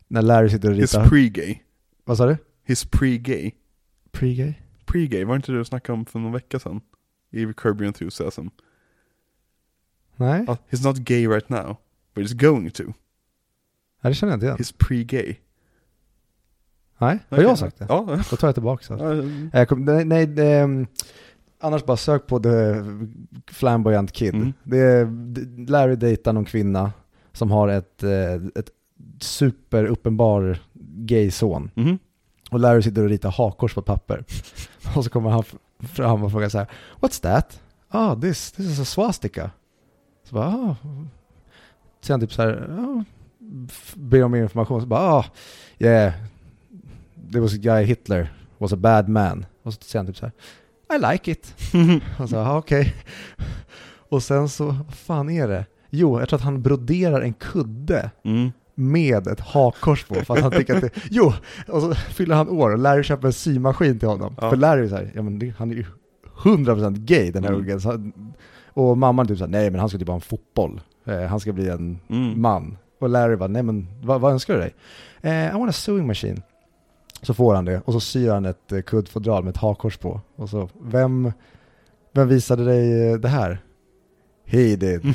när 0.08 0.22
Larry 0.22 0.48
sitter 0.48 0.70
och 0.70 0.76
ritar... 0.76 1.04
pre-gay. 1.04 1.58
Vad 2.04 2.16
sa 2.16 2.26
du? 2.26 2.36
He's 2.66 2.88
pre-gay. 2.90 3.52
Pre-gay? 4.12 4.54
Pre-gay, 4.86 5.24
var 5.24 5.36
inte 5.36 5.52
det 5.52 5.58
du 5.58 5.64
snackade 5.64 5.98
om 5.98 6.06
för 6.06 6.18
någon 6.18 6.32
vecka 6.32 6.58
sedan? 6.58 6.80
I 7.32 7.52
Curb 7.56 7.80
Your 7.80 7.86
Enthusiasm. 7.86 8.46
Nej, 10.16 10.40
Uh, 10.40 10.56
he's 10.70 10.84
not 10.84 10.96
gay 10.96 11.26
right 11.26 11.48
now, 11.48 11.76
but 12.14 12.24
he's 12.24 12.34
going 12.34 12.70
to. 12.70 12.84
Ja, 14.00 14.08
det 14.08 14.14
känner 14.14 14.32
jag 14.32 14.36
inte 14.36 14.46
igen. 14.46 14.56
He's 14.58 14.74
pre-gay. 14.78 15.36
Nej, 16.98 17.18
har 17.28 17.36
Okej. 17.36 17.44
jag 17.44 17.58
sagt 17.58 17.78
det? 17.78 17.86
Ja. 17.88 18.18
Då 18.30 18.36
tar 18.36 18.48
jag 18.48 18.54
tillbaka 18.54 18.96
det. 18.96 19.66
kom, 19.66 19.84
nej, 19.84 20.04
nej 20.04 20.26
det, 20.26 20.58
ehm, 20.58 20.86
annars 21.60 21.84
bara 21.84 21.96
sök 21.96 22.26
på 22.26 22.40
The 22.40 22.74
Flamboyant 23.52 24.12
Kid. 24.12 24.34
Mm. 24.34 24.52
Det 24.62 25.08
Larry 25.70 25.96
dejtar 25.96 26.32
någon 26.32 26.44
kvinna 26.44 26.92
som 27.32 27.50
har 27.50 27.68
ett, 27.68 28.02
eh, 28.02 28.34
ett 28.54 28.70
superuppenbar 29.20 30.58
gay 30.82 31.30
son. 31.30 31.70
Mhm. 31.74 31.98
Och 32.50 32.60
Larry 32.60 32.82
sitter 32.82 33.02
och 33.02 33.08
ritar 33.08 33.30
hakkors 33.30 33.74
på 33.74 33.82
papper. 33.82 34.24
Och 34.96 35.04
så 35.04 35.10
kommer 35.10 35.30
han 35.30 35.42
fram 35.78 36.22
och 36.22 36.32
frågar 36.32 36.48
så 36.48 36.58
här, 36.58 36.66
What's 37.00 37.22
that? 37.22 37.60
Ah, 37.88 38.16
this, 38.16 38.52
this 38.52 38.66
is 38.66 38.80
a 38.80 38.84
swastika. 38.84 39.50
Så 40.24 40.34
bara, 40.34 40.46
ah. 40.46 40.76
Så 42.00 42.12
han 42.12 42.20
typ 42.20 42.32
så 42.32 42.42
här, 42.42 42.70
ah, 42.78 43.04
ber 43.94 44.22
om 44.22 44.34
information. 44.34 44.80
Så 44.80 44.86
bara, 44.86 45.00
ah, 45.00 45.24
yeah, 45.78 46.12
there 47.32 47.40
was 47.40 47.54
a 47.54 47.58
guy 47.60 47.84
Hitler 47.84 48.32
was 48.58 48.72
a 48.72 48.76
bad 48.76 49.08
man. 49.08 49.46
Och 49.62 49.74
så 49.74 49.80
säger 49.82 49.98
han 50.04 50.06
typ 50.06 50.16
så 50.16 50.26
här, 50.26 50.32
I 50.96 51.12
like 51.12 51.30
it. 51.30 51.54
Och 52.18 52.28
så, 52.28 52.36
ah, 52.38 52.58
okej. 52.58 52.94
Och 54.08 54.22
sen 54.22 54.48
så, 54.48 54.64
vad 54.64 54.94
fan 54.94 55.30
är 55.30 55.48
det? 55.48 55.66
Jo, 55.90 56.18
jag 56.20 56.28
tror 56.28 56.36
att 56.38 56.44
han 56.44 56.62
broderar 56.62 57.20
en 57.20 57.32
kudde 57.32 58.10
Mm. 58.24 58.52
med 58.74 59.26
ett 59.26 59.40
hakkors 59.40 60.04
på 60.04 60.14
för 60.14 60.34
att 60.34 60.42
han 60.42 60.52
tycker 60.52 60.74
att 60.74 60.80
det, 60.80 60.90
jo, 61.10 61.32
och 61.68 61.82
så 61.82 61.94
fyller 61.94 62.34
han 62.34 62.48
år 62.48 62.70
och 62.70 62.78
Larry 62.78 63.02
köper 63.02 63.26
en 63.26 63.32
symaskin 63.32 63.98
till 63.98 64.08
honom. 64.08 64.34
Ja. 64.40 64.50
För 64.50 64.56
Larry 64.56 64.84
är 64.84 64.88
så 64.88 64.96
här, 64.96 65.12
ja 65.14 65.22
men 65.22 65.38
det, 65.38 65.54
han 65.58 65.70
är 65.70 65.74
ju 65.74 65.84
100% 66.42 66.96
gay 66.98 67.30
den 67.30 67.44
här 67.44 67.50
Mm. 67.50 67.60
ungen. 67.62 67.80
Så, 67.80 68.10
och 68.72 68.98
mamman 68.98 69.26
typ 69.26 69.38
såhär, 69.38 69.50
nej 69.50 69.70
men 69.70 69.80
han 69.80 69.88
ska 69.88 69.98
typ 69.98 70.08
ha 70.08 70.14
en 70.14 70.20
fotboll. 70.20 70.80
Eh, 71.06 71.20
han 71.22 71.40
ska 71.40 71.52
bli 71.52 71.68
en 71.68 71.98
Mm. 72.08 72.40
man. 72.42 72.76
Och 73.00 73.08
Larry 73.08 73.36
bara, 73.36 73.48
nej 73.48 73.62
men 73.62 73.86
vad, 74.02 74.20
vad 74.20 74.32
önskar 74.32 74.54
du 74.54 74.60
dig? 74.60 74.74
Eh, 75.22 75.48
I 75.48 75.52
want 75.52 75.70
a 75.70 75.72
sewing 75.72 76.06
machine. 76.06 76.42
Så 77.22 77.34
får 77.34 77.54
han 77.54 77.64
det 77.64 77.80
och 77.84 77.92
så 77.92 78.00
syr 78.00 78.30
han 78.30 78.44
ett 78.44 78.72
eh, 78.72 78.80
kuddfodral 78.80 79.44
med 79.44 79.50
ett 79.50 79.56
hakkors 79.56 79.96
på. 79.96 80.20
Och 80.36 80.48
så, 80.50 80.68
vem, 80.80 81.32
vem 82.12 82.28
visade 82.28 82.64
dig 82.64 83.10
eh, 83.12 83.16
det 83.18 83.28
här? 83.28 83.58
He 84.46 84.76
did. 84.76 85.00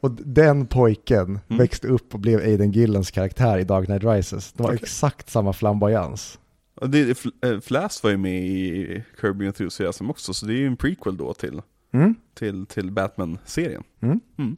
Och 0.00 0.10
den 0.10 0.66
pojken 0.66 1.24
Mm. 1.48 1.58
växte 1.58 1.88
upp 1.88 2.14
och 2.14 2.20
blev 2.20 2.38
Aiden 2.40 2.72
Gillens 2.72 3.10
karaktär 3.10 3.58
i 3.58 3.64
Dark 3.64 3.86
Knight 3.86 4.04
Rises. 4.04 4.52
De 4.52 4.62
har 4.62 4.70
Okej. 4.70 4.78
exakt 4.82 5.30
samma 5.30 5.52
flamboyans. 5.52 6.38
Det, 6.86 7.24
eh, 7.44 7.60
Flash 7.60 8.02
var 8.02 8.10
ju 8.10 8.16
med 8.16 8.46
i 8.46 9.02
Your 9.22 9.42
Enthusiasm 9.44 10.10
också, 10.10 10.34
så 10.34 10.46
det 10.46 10.52
är 10.52 10.56
ju 10.56 10.66
en 10.66 10.76
prequel 10.76 11.16
då 11.16 11.34
till, 11.34 11.62
Mm, 11.92 12.14
till, 12.34 12.66
till 12.66 12.90
Batman-serien. 12.90 13.82
mm. 14.00 14.20
Mm. 14.38 14.56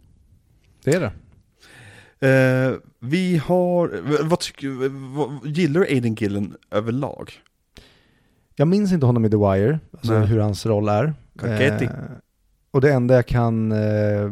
Det 0.85 0.94
är 0.94 1.01
det. 1.01 1.12
Eh, 2.20 2.72
vi 2.98 3.36
har, 3.36 4.01
vad 4.22 4.40
tycker 4.40 4.88
vad, 5.16 5.47
gillar 5.47 5.80
du 5.80 5.86
Aiden 5.86 6.14
Gillen 6.14 6.56
överlag? 6.70 7.32
Jag 8.55 8.68
minns 8.68 8.93
inte 8.93 9.06
honom 9.06 9.24
i 9.24 9.30
The 9.30 9.36
Wire, 9.36 9.80
alltså 9.93 10.12
Nej. 10.18 10.26
hur 10.26 10.38
hans 10.38 10.66
roll 10.66 10.88
är. 10.88 11.14
Eh, 11.43 11.90
och 12.70 12.80
det 12.80 12.93
enda 12.93 13.14
jag 13.14 13.26
kan 13.26 13.72
eh, 13.72 14.30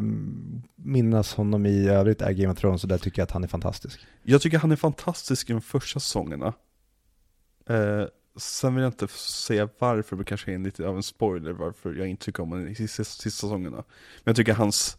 minnas 0.76 1.34
honom 1.34 1.66
i 1.66 1.88
övrigt 1.88 2.22
är 2.22 2.32
Game 2.32 2.52
of 2.52 2.58
Thrones 2.58 2.82
och 2.82 2.88
där 2.88 2.98
tycker 2.98 3.20
jag 3.20 3.26
att 3.26 3.30
han 3.30 3.44
är 3.44 3.48
fantastisk. 3.48 4.06
Jag 4.22 4.40
tycker 4.40 4.58
han 4.58 4.72
är 4.72 4.76
fantastisk 4.76 5.50
i 5.50 5.52
de 5.52 5.62
första 5.62 6.00
säsongerna. 6.00 6.52
Sen 8.36 8.74
vill 8.74 8.82
jag 8.82 8.92
inte 8.92 9.08
säga 9.08 9.68
varför, 9.78 10.16
det 10.16 10.24
kanske 10.24 10.52
är 10.52 10.58
lite 10.58 10.88
av 10.88 10.96
en 10.96 11.02
spoiler 11.02 11.52
varför 11.52 11.94
jag 11.94 12.08
inte 12.08 12.24
tycker 12.24 12.42
om 12.42 12.50
honom 12.50 12.68
i 12.68 12.74
sista, 12.74 13.04
sista 13.04 13.28
säsongerna. 13.28 13.76
Men 13.76 13.84
jag 14.24 14.36
tycker 14.36 14.54
hans, 14.54 14.96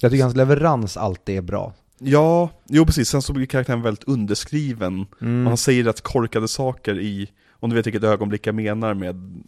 Jag 0.00 0.10
tycker 0.10 0.22
hans 0.22 0.36
leverans 0.36 0.96
alltid 0.96 1.36
är 1.36 1.42
bra. 1.42 1.74
Ja, 1.98 2.50
jo 2.68 2.86
precis, 2.86 3.08
sen 3.08 3.22
så 3.22 3.32
blir 3.32 3.46
karaktären 3.46 3.82
väldigt 3.82 4.04
underskriven. 4.04 5.06
Mm. 5.20 5.44
Och 5.44 5.50
han 5.50 5.56
säger 5.56 5.84
rätt 5.84 6.00
korkade 6.00 6.48
saker 6.48 6.98
i, 6.98 7.30
om 7.50 7.70
du 7.70 7.76
vet 7.76 7.86
vilket 7.86 8.04
ögonblick 8.04 8.46
jag 8.46 8.54
menar 8.54 8.94
med 8.94 9.44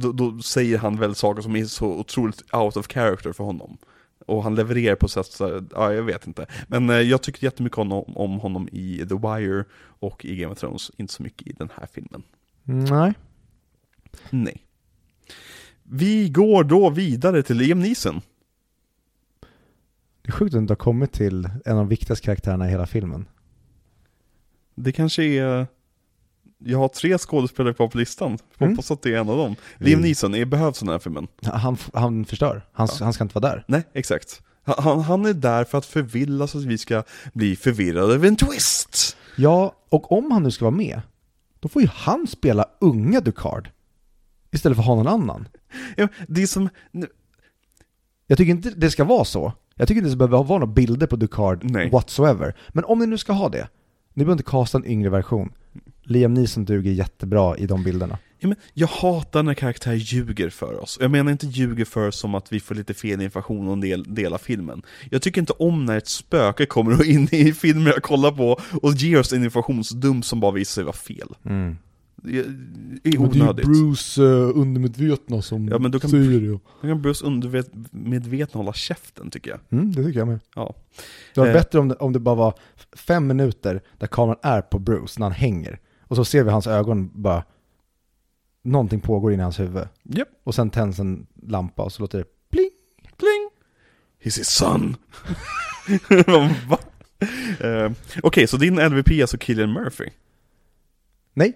då, 0.00 0.12
då 0.12 0.38
säger 0.38 0.78
han 0.78 0.96
väl 0.96 1.14
saker 1.14 1.42
som 1.42 1.56
är 1.56 1.64
så 1.64 1.86
otroligt 1.86 2.54
out 2.54 2.76
of 2.76 2.86
character 2.88 3.32
för 3.32 3.44
honom. 3.44 3.78
Och 4.26 4.42
han 4.42 4.54
levererar 4.54 4.96
på 4.96 5.08
sätt 5.08 5.26
så 5.26 5.64
ja 5.72 5.92
jag 5.92 6.02
vet 6.02 6.26
inte. 6.26 6.46
Men 6.68 6.90
eh, 6.90 6.96
jag 6.96 7.22
tyckte 7.22 7.44
jättemycket 7.44 7.78
om, 7.78 7.92
om 7.92 8.40
honom 8.40 8.68
i 8.72 9.06
The 9.08 9.14
Wire 9.14 9.64
och 9.98 10.24
i 10.24 10.36
Game 10.36 10.52
of 10.52 10.58
Thrones, 10.58 10.90
inte 10.96 11.12
så 11.12 11.22
mycket 11.22 11.46
i 11.46 11.52
den 11.52 11.68
här 11.76 11.88
filmen. 11.92 12.22
Nej. 12.62 13.12
Nej. 14.30 14.62
Vi 15.82 16.28
går 16.28 16.64
då 16.64 16.90
vidare 16.90 17.42
till 17.42 17.56
Liam 17.56 17.80
Neeson. 17.80 18.20
Det 20.26 20.30
är 20.30 20.32
sjukt 20.32 20.48
att 20.48 20.52
du 20.52 20.58
inte 20.58 20.70
har 20.70 20.76
kommit 20.76 21.12
till 21.12 21.44
en 21.64 21.72
av 21.72 21.76
de 21.78 21.88
viktigaste 21.88 22.24
karaktärerna 22.24 22.66
i 22.66 22.70
hela 22.70 22.86
filmen. 22.86 23.28
Det 24.74 24.92
kanske 24.92 25.24
är, 25.24 25.66
jag 26.58 26.78
har 26.78 26.88
tre 26.88 27.18
skådespelare 27.18 27.74
kvar 27.74 27.88
på 27.88 27.98
listan, 27.98 28.38
Mm. 28.58 28.70
hoppas 28.72 28.90
att 28.90 29.02
det 29.02 29.14
är 29.14 29.18
en 29.18 29.28
av 29.28 29.36
dem. 29.36 29.56
Liam 29.78 30.02
Vi- 30.02 30.08
Neeson, 30.08 30.34
är 30.34 30.44
behövs 30.44 30.78
den 30.78 30.88
här 30.88 30.98
filmen? 30.98 31.28
Han, 31.42 31.76
han 31.94 32.24
förstör. 32.24 32.62
Han, 32.72 32.88
han 33.00 33.12
ska 33.12 33.24
inte 33.24 33.40
vara 33.40 33.52
där. 33.54 33.64
Nej, 33.68 33.82
exakt. 33.92 34.42
Han- 34.62 34.74
Han, 34.84 35.00
han 35.00 35.26
är 35.26 35.32
där 35.34 35.64
för 35.64 35.78
att 35.78 35.86
förvilla 35.86 36.46
så 36.46 36.58
att 36.58 36.64
vi 36.64 36.78
ska 36.78 37.02
bli 37.32 37.56
förvirrade 37.56 38.14
över 38.14 38.28
en 38.28 38.36
twist. 38.36 39.16
Ja, 39.36 39.74
och 39.88 40.12
om 40.12 40.30
han 40.30 40.42
nu 40.42 40.50
ska 40.50 40.64
vara 40.64 40.74
med, 40.76 41.00
då 41.60 41.68
får 41.68 41.82
ju 41.82 41.88
han 41.92 42.26
spela 42.26 42.66
unga 42.80 43.20
Ducard. 43.20 43.70
Istället 44.50 44.76
för 44.76 44.82
att 44.82 44.86
ha 44.86 44.94
någon 44.94 45.08
annan. 45.08 45.48
Ja, 45.96 46.08
det 46.28 46.42
är 46.42 46.46
som, 46.46 46.68
Jag 48.26 48.38
tycker 48.38 48.50
inte 48.50 48.70
det 48.70 48.90
ska 48.90 49.04
vara 49.04 49.24
så. 49.24 49.52
Jag 49.78 49.88
tycker 49.88 49.98
inte 49.98 50.10
det 50.10 50.16
behöver 50.16 50.44
vara 50.44 50.58
några 50.58 50.72
bilder 50.72 51.06
på 51.06 51.16
Ducard 51.16 51.64
Nej. 51.64 51.90
whatsoever. 51.90 52.54
Men 52.68 52.84
om 52.84 52.98
ni 52.98 53.06
nu 53.06 53.18
ska 53.18 53.32
ha 53.32 53.48
det, 53.48 53.68
ni 54.14 54.24
behöver 54.24 54.32
inte 54.32 54.50
kasta 54.50 54.78
en 54.78 54.86
yngre 54.86 55.10
version. 55.10 55.52
Liam 56.02 56.34
Neeson 56.34 56.64
duger 56.64 56.92
jättebra 56.92 57.56
i 57.56 57.66
de 57.66 57.82
bilderna. 57.84 58.18
ja, 58.38 58.48
men 58.48 58.56
jag 58.74 58.86
hatar 58.86 59.42
när 59.42 59.54
karaktärer 59.54 59.94
ljuger 59.94 60.50
för 60.50 60.82
oss. 60.82 60.98
Jag 61.00 61.10
menar 61.10 61.32
inte 61.32 61.46
ljuger 61.46 61.84
för 61.84 62.08
oss 62.08 62.16
som 62.18 62.34
att 62.34 62.52
vi 62.52 62.60
får 62.60 62.74
lite 62.74 62.94
fel 62.94 63.20
information 63.22 63.68
om 63.68 63.80
del, 63.80 64.14
del 64.14 64.34
av 64.34 64.38
filmen. 64.38 64.82
Jag 65.10 65.22
tycker 65.22 65.40
inte 65.40 65.52
om 65.52 65.84
när 65.84 65.96
ett 65.96 66.08
spöke 66.08 66.66
kommer 66.66 67.04
in 67.10 67.28
i 67.32 67.52
filmer 67.52 67.90
jag 67.90 68.02
kollar 68.02 68.32
på 68.32 68.60
och 68.82 68.92
ger 68.92 69.18
oss 69.18 69.32
en 69.32 69.44
informationsdump 69.44 70.24
som 70.24 70.40
bara 70.40 70.52
visar 70.52 70.72
sig 70.74 70.84
vara 70.84 70.96
fel. 70.96 71.28
Det 71.42 71.76
är- 72.28 72.98
det 73.02 73.08
är 73.10 73.18
onödigt. 73.20 73.66
Bruce 73.66 74.22
uh, 74.22 74.58
undermedvetna 74.58 75.42
som 75.42 75.68
Ja, 75.68 75.78
men 75.78 75.90
då 75.90 76.00
kan- 76.00 76.10
säger 76.10 76.40
det. 76.40 76.46
Då 76.48 76.60
kan 76.88 77.02
Bruce 77.02 77.24
undermedvetna 77.26 78.58
hålla 78.58 78.72
käften 78.72 79.30
tycker 79.30 79.50
jag. 79.50 79.60
Mm, 79.70 79.92
det 79.92 80.04
tycker 80.04 80.18
jag 80.18 80.28
med. 80.28 80.40
Ja. 80.54 80.74
Det 81.34 81.40
var 81.40 81.46
Eh. 81.46 81.52
bättre 81.52 81.78
om 81.78 81.88
det, 81.88 81.94
om 81.94 82.12
det 82.12 82.18
bara 82.20 82.34
var 82.34 82.54
fem 82.96 83.26
minuter 83.26 83.80
där 83.98 84.06
kameran 84.06 84.38
är 84.42 84.60
på 84.62 84.78
Bruce 84.78 85.14
när 85.20 85.26
han 85.26 85.32
hänger. 85.32 85.78
Och 86.02 86.16
så 86.16 86.24
ser 86.24 86.44
vi 86.44 86.50
hans 86.50 86.66
ögon 86.66 87.10
bara, 87.14 87.44
någonting 88.62 89.00
pågår 89.00 89.32
inne 89.32 89.40
i 89.40 89.44
hans 89.44 89.60
huvud. 89.60 89.88
Japp. 90.02 90.28
Och 90.44 90.54
sen 90.54 90.70
tänds 90.70 90.98
en 90.98 91.26
lampa 91.42 91.82
och 91.82 91.92
så 91.92 92.02
låter 92.02 92.18
det 92.18 92.24
pling. 92.50 92.70
Pling! 93.16 93.50
He's 94.22 94.38
his 94.38 94.48
son! 94.50 94.96
Va? 96.68 96.78
Eh, 97.60 97.92
Okej, 98.22 98.46
så 98.46 98.56
din 98.56 98.74
LVP 98.88 99.10
är 99.10 99.20
alltså 99.22 99.38
Killian 99.38 99.72
Murphy? 99.72 100.04
Nej, 101.34 101.52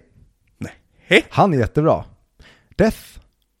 Hej! 1.11 1.25
han 1.29 1.53
är 1.53 1.57
jättebra. 1.57 2.03
Death 2.77 2.97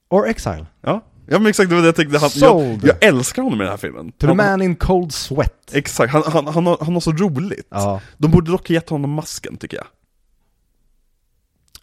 or 0.09 0.27
Exile. 0.27 0.65
Ja, 0.81 1.01
ja 1.27 1.39
men 1.39 1.45
exakt 1.47 1.69
det 1.69 1.75
var 1.75 1.81
det 1.81 1.87
jag 1.87 1.95
tänkte. 1.95 2.17
Han, 2.17 2.29
jag, 2.33 2.49
Sold. 2.51 2.83
jag 2.85 3.03
älskar 3.03 3.41
honom 3.41 3.61
i 3.61 3.63
den 3.63 3.69
här 3.71 3.77
filmen. 3.77 4.11
To 4.11 4.17
the 4.19 4.27
Han, 4.27 4.37
man 4.37 4.61
in 4.61 4.75
cold 4.75 5.13
sweat. 5.13 5.71
exakt, 5.73 6.13
han, 6.13 6.23
han, 6.25 6.47
han, 6.47 6.65
har, 6.65 6.77
han 6.81 6.93
har 6.93 7.01
så 7.01 7.11
roligt. 7.11 7.67
Ja. 7.69 8.01
De 8.17 8.31
borde 8.31 8.51
dock 8.51 8.67
ha 8.67 8.73
gett 8.73 8.89
honom 8.89 9.11
masken 9.11 9.57
tycker 9.57 9.77
jag. 9.77 9.85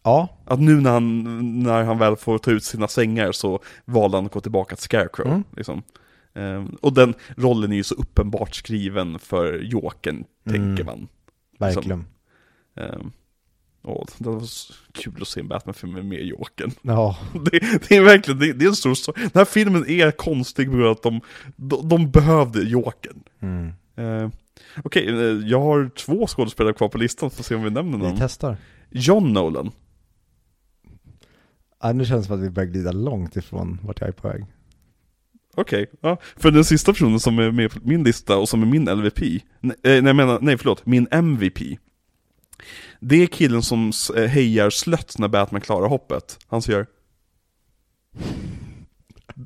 Ja, 0.03 0.29
Att 0.45 0.61
nu 0.61 0.81
när 0.81 0.91
han, 0.91 1.23
när 1.63 1.85
han 1.85 1.99
väl 1.99 2.17
får 2.17 2.39
ta 2.39 2.51
ut 2.51 2.65
sina 2.65 2.89
sängar 2.89 3.33
så 3.33 3.61
valde 3.85 4.17
han 4.17 4.27
att 4.27 4.33
gå 4.33 4.41
tillbaka 4.41 4.77
till 4.77 4.85
Scarecrow. 4.85 5.27
Mm. 5.29 5.45
Liksom. 5.57 5.83
Ehm, 6.35 6.77
och 6.83 6.93
den 6.93 7.15
rollen 7.37 7.73
är 7.73 7.77
ju 7.77 7.83
så 7.85 7.95
uppenbart 7.95 8.55
skriven 8.55 9.19
för 9.19 9.59
Jokern, 9.59 10.25
tänker 10.45 10.83
Mm. 10.83 10.87
man. 10.87 11.09
verkligen. 11.59 12.05
Ehm, 12.77 13.11
åh, 13.83 14.07
det 14.19 14.29
var 14.31 14.41
så 14.41 14.73
kul 14.93 15.23
att 15.23 15.29
se 15.29 15.41
en 15.41 15.49
Batman-film 15.49 16.09
med 16.09 16.23
Jokern. 16.27 16.71
Ja, 16.83 17.19
Det, 17.51 17.61
det 17.89 17.97
är 17.97 18.03
verkligen, 18.03 18.41
det, 18.41 18.53
det 18.53 18.65
är 18.65 18.69
en 18.69 18.77
stor 18.77 18.95
story. 18.95 19.21
Den 19.23 19.31
här 19.35 19.45
filmen 19.45 19.91
är 19.91 20.11
konstig 20.11 20.67
på 20.67 20.73
grund 20.73 20.87
av 20.87 20.93
att 20.93 21.03
de, 21.03 21.21
de, 21.57 21.89
de 21.89 22.11
behövde 22.11 22.63
Jokern. 22.63 23.23
mm. 23.41 23.73
Ehm, 23.97 24.31
Okej, 24.85 25.09
eh, 25.09 25.49
jag 25.49 25.61
har 25.61 25.91
två 25.97 26.27
skådespelare 26.27 26.73
kvar 26.75 26.89
på 26.89 26.99
listan, 26.99 27.31
får 27.31 27.45
se 27.45 27.55
om 27.55 27.63
vi 27.63 27.71
nämner 27.71 27.99
vi 27.99 28.05
någon. 28.05 28.17
testar. 28.19 28.57
John 28.91 29.33
Nolan. 29.33 29.71
Ja, 31.83 31.93
nu 31.93 32.05
känns 32.05 32.21
det 32.23 32.27
som 32.27 32.37
att 32.37 32.43
vi 32.47 32.51
börjar 32.51 32.67
glida 32.71 32.93
långt 32.93 33.37
ifrån 33.37 33.79
vart 33.83 34.01
jag 34.01 34.09
är 34.09 34.13
på 34.13 34.29
väg. 34.29 34.45
Okej, 35.55 35.87
ja. 36.01 36.17
För 36.37 36.51
den 36.51 36.65
sista 36.65 36.93
personen 36.93 37.21
som 37.21 37.39
är 37.39 37.51
med 37.51 37.71
på 37.73 37.79
min 37.83 38.05
lista 38.05 38.37
och 38.37 38.49
som 38.49 38.63
är 38.63 38.67
min 38.67 38.85
LVP, 38.85 39.21
nej, 39.61 39.77
eh, 39.83 40.03
nej, 40.03 40.15
menar, 40.15 40.39
nej 40.43 40.59
förlåt, 40.59 40.87
min 40.87 41.09
MVP. 41.11 41.59
Det 43.01 43.23
är 43.23 43.27
killen 43.27 43.63
som 43.63 43.93
eh, 44.17 44.25
hejar 44.25 44.71
slött 44.71 45.19
när 45.19 45.29
Batman 45.29 45.61
klarar 45.61 45.89
hoppet. 45.89 46.39
Han 46.49 46.63
som 46.63 46.73
gör... 46.75 46.87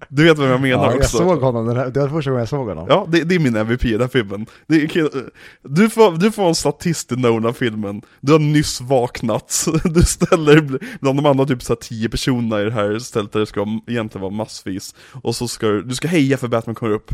Du 0.09 0.25
vet 0.25 0.39
vem 0.39 0.51
jag 0.51 0.61
menar 0.61 0.85
Ja, 0.85 0.91
jag 0.91 0.97
också? 0.99 1.17
såg 1.19 1.41
honom, 1.41 1.67
den 1.67 1.77
här, 1.77 1.91
det 1.91 2.01
var 2.01 2.09
första 2.09 2.31
gången 2.31 2.41
jag 2.41 2.49
såg 2.49 2.69
honom. 2.69 2.87
Ja, 2.89 3.07
det, 3.09 3.25
det 3.25 3.35
är 3.35 3.39
min 3.39 3.57
MVP 3.57 3.85
i 3.85 3.93
den 3.93 4.01
här 4.01 4.09
filmen. 4.09 4.47
Är, 4.69 4.75
kill- 4.87 5.31
du, 5.63 5.91
får, 5.91 6.13
du 6.17 6.33
får 6.33 6.49
en 6.49 6.55
statist 6.55 7.13
i 7.13 7.17
Nolan-filmen. 7.17 8.03
Du 8.21 8.33
har 8.33 8.39
nyss 8.39 8.81
vaknat. 8.81 9.67
Du 9.85 10.03
ställer 10.03 10.61
bland 11.01 11.19
de 11.19 11.27
andra 11.27 11.47
typ 11.47 11.63
så 11.63 11.73
här 11.73 11.77
tio 11.81 12.09
personerna 12.09 12.61
i 12.61 12.65
det 12.65 12.73
här 12.73 12.99
stället 12.99 13.33
där 13.33 13.41
det 13.41 13.47
ska 13.47 13.67
egentligen 13.87 14.23
vara 14.23 14.33
massvis. 14.35 14.95
Och 15.23 15.37
så 15.37 15.49
ska 15.49 15.67
du, 15.69 15.83
du 15.83 15.95
ska 15.95 16.09
heja 16.09 16.37
för 16.37 16.49
Batman 16.49 16.75
kommer 16.75 16.93
upp. 16.93 17.11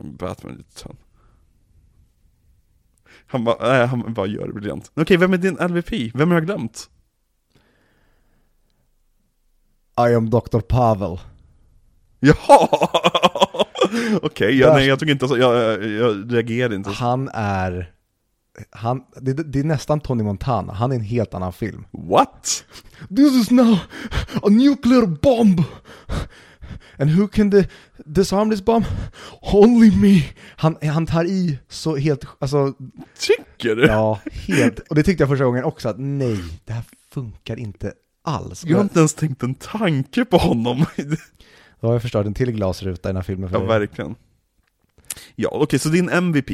Batman 0.00 0.52
är 0.52 0.56
lite 0.56 0.82
tönt. 0.82 0.98
Han 3.30 3.44
bara, 3.44 3.68
nej, 3.72 3.86
han 3.86 4.14
bara 4.14 4.26
gör 4.26 4.46
det 4.46 4.52
briljant. 4.52 4.90
Okej, 4.94 5.16
vem 5.16 5.32
är 5.32 5.38
din 5.38 5.54
LVP? 5.54 6.14
Vem 6.14 6.28
har 6.28 6.36
jag 6.36 6.46
glömt? 6.46 6.90
I 10.10 10.14
am 10.14 10.30
Dr. 10.30 10.60
Pavel. 10.60 11.18
Jaha! 12.20 12.68
Okej, 14.22 14.58
jag, 14.58 14.68
Där- 14.70 14.74
nej 14.74 14.86
jag 14.86 14.98
tycker 14.98 15.12
inte 15.12 15.28
så, 15.28 15.38
jag, 15.38 15.54
jag, 15.56 15.90
jag 15.90 16.32
reagerade 16.34 16.74
inte. 16.74 16.90
så. 16.90 16.96
Han 16.96 17.28
är, 17.34 17.92
han, 18.70 19.02
det, 19.20 19.32
det 19.32 19.58
är 19.60 19.64
nästan 19.64 20.00
Tony 20.00 20.22
Montana, 20.22 20.72
han 20.72 20.92
är 20.92 20.96
en 20.96 21.02
helt 21.02 21.34
annan 21.34 21.52
film. 21.52 21.84
What? 21.90 22.64
This 23.08 23.32
is 23.42 23.50
now 23.50 23.78
a 24.42 24.48
nuclear 24.48 25.06
bomb! 25.06 25.60
And 26.98 27.10
who 27.10 27.28
can 27.28 27.50
de- 27.50 27.64
disarm 28.04 28.50
this 28.50 28.64
bomb? 28.64 28.84
Only 29.52 29.90
me! 29.96 30.22
Han, 30.56 30.76
han 30.82 31.06
tar 31.06 31.24
i 31.24 31.58
så 31.68 31.96
helt, 31.96 32.24
alltså, 32.38 32.74
Tycker 33.20 33.76
du? 33.76 33.86
ja, 33.86 34.20
helt. 34.46 34.78
Och 34.78 34.94
det 34.94 35.02
tyckte 35.02 35.22
jag 35.22 35.28
första 35.28 35.44
gången 35.44 35.64
också, 35.64 35.88
att 35.88 35.96
nej, 35.98 36.38
det 36.64 36.72
här 36.72 36.84
funkar 37.10 37.58
inte 37.58 37.92
alls. 38.24 38.64
Jag 38.64 38.76
har 38.76 38.82
inte 38.84 38.98
ens 38.98 39.14
tänkt 39.14 39.42
en 39.42 39.54
tanke 39.54 40.24
på 40.24 40.36
honom. 40.38 40.84
Då 41.80 41.86
har 41.86 41.94
jag 41.94 42.02
förstört 42.02 42.26
en 42.26 42.34
till 42.34 42.52
glasruta 42.52 43.08
i 43.08 43.10
den 43.10 43.16
här 43.16 43.22
filmen 43.22 43.50
för 43.50 43.58
ja, 43.60 43.64
verkligen. 43.64 44.14
Ja, 45.36 45.48
okej, 45.52 45.78
så 45.78 45.88
din 45.88 46.08
MVP 46.08 46.50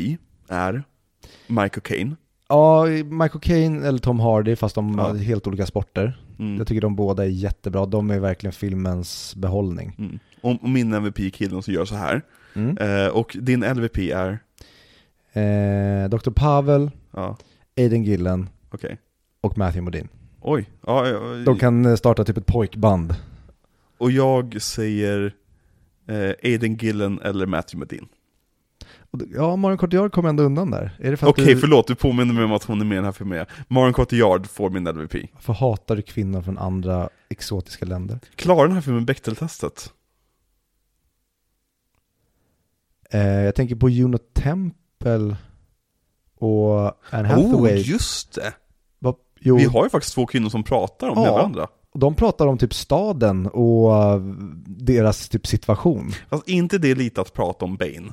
är 0.49 0.85
Michael 1.47 1.81
Caine. 1.83 2.17
Ja, 2.49 2.85
Michael 2.87 3.41
Caine 3.41 3.83
eller 3.85 3.99
Tom 3.99 4.21
Hardy, 4.21 4.57
fast 4.57 4.75
de 4.75 4.95
Ja. 4.99 5.05
har 5.05 5.15
helt 5.15 5.47
olika 5.47 5.67
sporter. 5.67 6.21
Mm. 6.39 6.57
Jag 6.59 6.67
tycker 6.67 6.81
de 6.81 6.97
båda 6.97 7.25
är 7.25 7.29
jättebra, 7.29 7.87
de 7.87 8.11
är 8.11 8.19
verkligen 8.19 8.53
filmens 8.53 9.35
behållning. 9.37 9.95
Mm. 9.99 10.19
Och 10.41 10.69
min 10.69 10.93
MVP 10.93 11.19
är 11.19 11.31
killen 11.31 11.63
som 11.63 11.75
gör 11.75 11.85
så 11.85 11.95
här. 11.95 12.23
Mm. 12.55 12.79
Eh, 12.79 13.09
och 13.09 13.37
din 13.41 13.61
LVP 13.65 13.99
är, 13.99 14.39
Eh, 15.37 16.09
Dr. 16.09 16.31
Pavel, 16.31 16.91
ja, 17.13 17.37
Aiden 17.77 18.05
Gillen 18.05 18.49
okej. 18.71 18.99
och 19.41 19.59
Matthew 19.59 19.81
Modine. 19.85 20.09
Oj, 20.41 20.71
ja, 20.87 21.09
ja, 21.09 21.21
De 21.45 21.59
kan 21.59 21.87
eh, 21.87 21.95
starta 21.95 22.25
typ 22.25 22.37
ett 22.37 22.47
pojkband. 22.47 23.15
och 23.99 24.11
jag 24.11 24.63
säger 24.63 25.35
eh, 26.09 26.33
Aiden 26.45 26.75
Gillen 26.77 27.21
eller 27.23 27.47
Matthew 27.47 27.79
Modine. 27.79 28.07
Ja, 29.35 29.57
Marion 29.57 29.79
Cotillard 29.79 30.13
kom 30.13 30.27
ändå 30.27 30.43
undan 30.43 30.71
där. 30.71 30.97
Är 31.01 31.11
det 31.11 31.17
för 31.17 31.27
Okej, 31.29 31.45
du, 31.55 31.61
förlåt, 31.61 31.87
du 31.87 31.95
påminner 31.95 32.35
mig 32.35 32.45
om 32.45 32.53
att 32.53 32.65
hon 32.65 32.81
är 32.81 32.85
med 32.85 32.93
i 32.93 32.97
den 32.97 33.05
här 33.05 33.13
filmen. 33.13 33.47
Marion 33.69 33.93
Cotillard 33.93 34.47
får 34.47 34.71
min 34.71 34.85
LVP. 34.89 35.15
Varför 35.33 35.53
hatar 35.53 35.97
du 35.97 36.03
kvinnor 36.03 36.43
från 36.43 36.59
andra 36.59 37.09
exotiska 37.29 37.87
länder? 37.87 38.19
Klarar 38.37 38.63
den 38.67 38.73
här 38.75 38.81
filmen 38.81 39.05
Bechdel-testet? 39.07 39.93
Eh, 43.11 43.21
jag 43.29 43.55
tänker 43.55 43.77
på 43.77 43.89
Juno 43.89 44.19
Temple 44.19 45.37
och 46.39 46.93
Anne 47.11 47.29
Hathaway. 47.29 47.75
Oh, 47.75 47.89
just 47.91 48.35
det! 48.35 48.55
Va- 48.99 49.15
jo, 49.41 49.57
Vi 49.57 49.65
har 49.65 49.85
ju 49.85 49.91
faktiskt 49.91 50.15
två 50.15 50.27
kvinnor 50.27 50.49
som 50.49 50.63
pratar 50.63 51.09
om 51.09 51.15
Ja. 51.19 51.23
med 51.23 51.33
varandra. 51.33 51.69
De 51.97 52.15
pratar 52.15 52.47
om 52.47 52.59
typ 52.59 52.75
staden 52.75 53.47
och 53.47 53.97
eh, 53.97 54.21
deras 54.67 55.29
typ 55.29 55.47
situation. 55.47 56.13
Fast 56.29 56.49
inte 56.49 56.79
det 56.79 56.95
lite 56.95 57.21
att 57.21 57.33
prata 57.33 57.65
om 57.65 57.77
Bane? 57.77 57.93
Nej, 57.93 58.13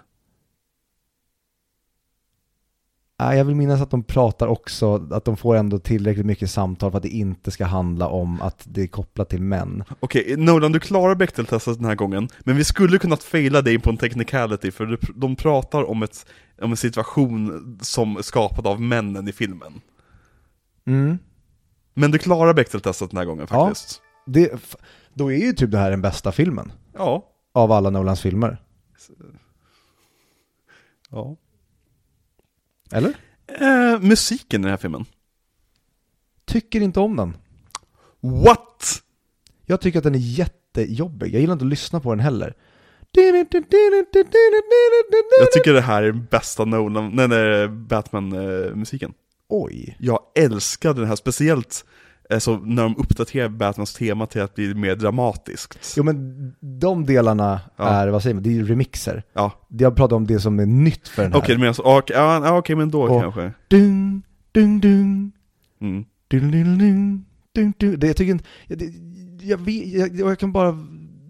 jag 3.21 3.45
vill 3.45 3.55
minnas 3.55 3.81
att 3.81 3.89
de 3.91 4.03
pratar 4.03 4.47
också, 4.47 5.07
att 5.11 5.25
de 5.25 5.37
får 5.37 5.55
ändå 5.55 5.79
tillräckligt 5.79 6.25
mycket 6.25 6.51
samtal 6.51 6.91
för 6.91 6.97
att 6.97 7.03
det 7.03 7.09
inte 7.09 7.51
ska 7.51 7.65
handla 7.65 8.07
om 8.07 8.41
att 8.41 8.63
det 8.65 8.81
är 8.81 8.87
kopplat 8.87 9.29
till 9.29 9.41
män. 9.41 9.83
Okej, 9.99 10.35
Nolan 10.37 10.71
du 10.71 10.79
klarar 10.79 11.15
Bechdel-testet 11.15 11.75
den 11.77 11.85
här 11.85 11.95
gången, 11.95 12.29
men 12.39 12.55
vi 12.55 12.63
skulle 12.63 12.97
kunnat 12.97 13.23
faila 13.23 13.61
dig 13.61 13.79
på 13.79 13.89
en 13.89 13.97
technicality 13.97 14.71
för 14.71 14.99
de 15.15 15.35
pratar 15.35 15.89
om, 15.89 16.03
ett, 16.03 16.25
om 16.61 16.71
en 16.71 16.77
situation 16.77 17.79
som 17.81 18.17
är 18.17 18.21
skapad 18.21 18.67
av 18.67 18.81
männen 18.81 19.27
i 19.27 19.31
filmen. 19.31 19.81
Mm. 20.87 21.17
Men 21.93 22.11
du 22.11 22.17
klarar 22.17 22.53
Bechdel-testet 22.53 23.09
den 23.09 23.17
här 23.17 23.25
gången 23.25 23.47
Ja. 23.49 23.65
faktiskt. 23.67 24.01
Det, 24.25 24.51
f- 24.53 24.75
då 25.13 25.31
är 25.31 25.37
ju 25.45 25.53
typ 25.53 25.71
det 25.71 25.77
här 25.77 25.91
den 25.91 26.01
bästa 26.01 26.31
filmen 26.31 26.71
Ja. 26.97 27.25
av 27.53 27.71
alla 27.71 27.89
Nolans 27.89 28.21
filmer. 28.21 28.57
ja. 31.09 31.35
Eller? 32.91 33.13
Eh, 33.47 33.99
musiken 34.01 34.61
i 34.61 34.63
den 34.63 34.71
här 34.71 34.77
filmen. 34.77 35.05
Tycker 36.45 36.81
inte 36.81 36.99
om 36.99 37.15
den. 37.15 37.37
What? 38.19 39.01
Jag 39.65 39.81
tycker 39.81 39.97
att 39.99 40.03
den 40.03 40.15
är 40.15 40.19
jättejobbig. 40.19 41.33
Jag 41.33 41.41
gillar 41.41 41.53
inte 41.53 41.65
att 41.65 41.69
lyssna 41.69 41.99
på 41.99 42.09
den 42.09 42.19
heller. 42.19 42.55
Jag 45.39 45.51
tycker 45.53 45.73
det 45.73 45.81
här 45.81 46.03
är 46.03 46.11
den 46.11 46.25
bästa 46.25 46.65
Nolan, 46.65 47.11
nej, 47.15 47.27
nej 47.27 47.67
Batman-musiken. 47.67 49.13
Oj. 49.49 49.97
Jag 49.99 50.19
älskade 50.35 50.99
den 50.99 51.07
här, 51.07 51.15
speciellt 51.15 51.85
eh, 52.31 52.37
så 52.39 52.57
när 52.57 52.83
de 52.83 52.97
uppdaterar 52.97 53.49
Batmans 53.49 53.93
tema 53.93 54.25
till 54.25 54.41
att 54.41 54.55
bli 54.55 54.73
mer 54.73 54.95
dramatiskt. 54.95 55.93
Jo 55.97 56.03
men 56.03 56.53
de 56.79 57.05
delarna 57.05 57.59
Ja. 57.77 57.83
är, 57.87 58.07
vad 58.07 58.23
säger 58.23 58.33
man, 58.33 58.43
det 58.43 58.49
är 58.49 58.53
ju 58.53 58.65
remixer. 58.67 59.23
Ja, 59.33 59.51
Jag 59.67 59.95
pratar 59.95 60.15
om 60.15 60.27
det 60.27 60.39
som 60.39 60.59
är 60.59 60.65
nytt 60.65 61.07
för 61.07 61.23
den 61.23 61.31
här. 61.33 61.39
okej, 61.39 61.57
men 61.57 61.73
så, 61.73 61.83
okej, 61.97 62.15
ja, 62.17 62.45
ja, 62.47 62.57
okej, 62.57 62.75
men 62.75 62.91
då 62.91 63.03
Och- 63.03 63.21
kanske. 63.21 63.51
Dung, 63.67 64.21
dung, 64.51 64.79
dung. 64.79 65.31
Mm. 65.81 66.05
Dun, 66.27 66.51
dun, 66.51 66.77
dun, 66.77 67.25
dun, 67.53 67.73
dun. 67.79 67.99
Det, 67.99 68.07
jag 68.07 68.15
tycker 68.17 68.31
inte, 68.31 68.45
jag, 68.67 68.81
jag, 69.41 69.57
vet- 69.57 69.87
jag, 69.87 70.15
jag 70.29 70.39
kan 70.39 70.51
bara, 70.51 70.71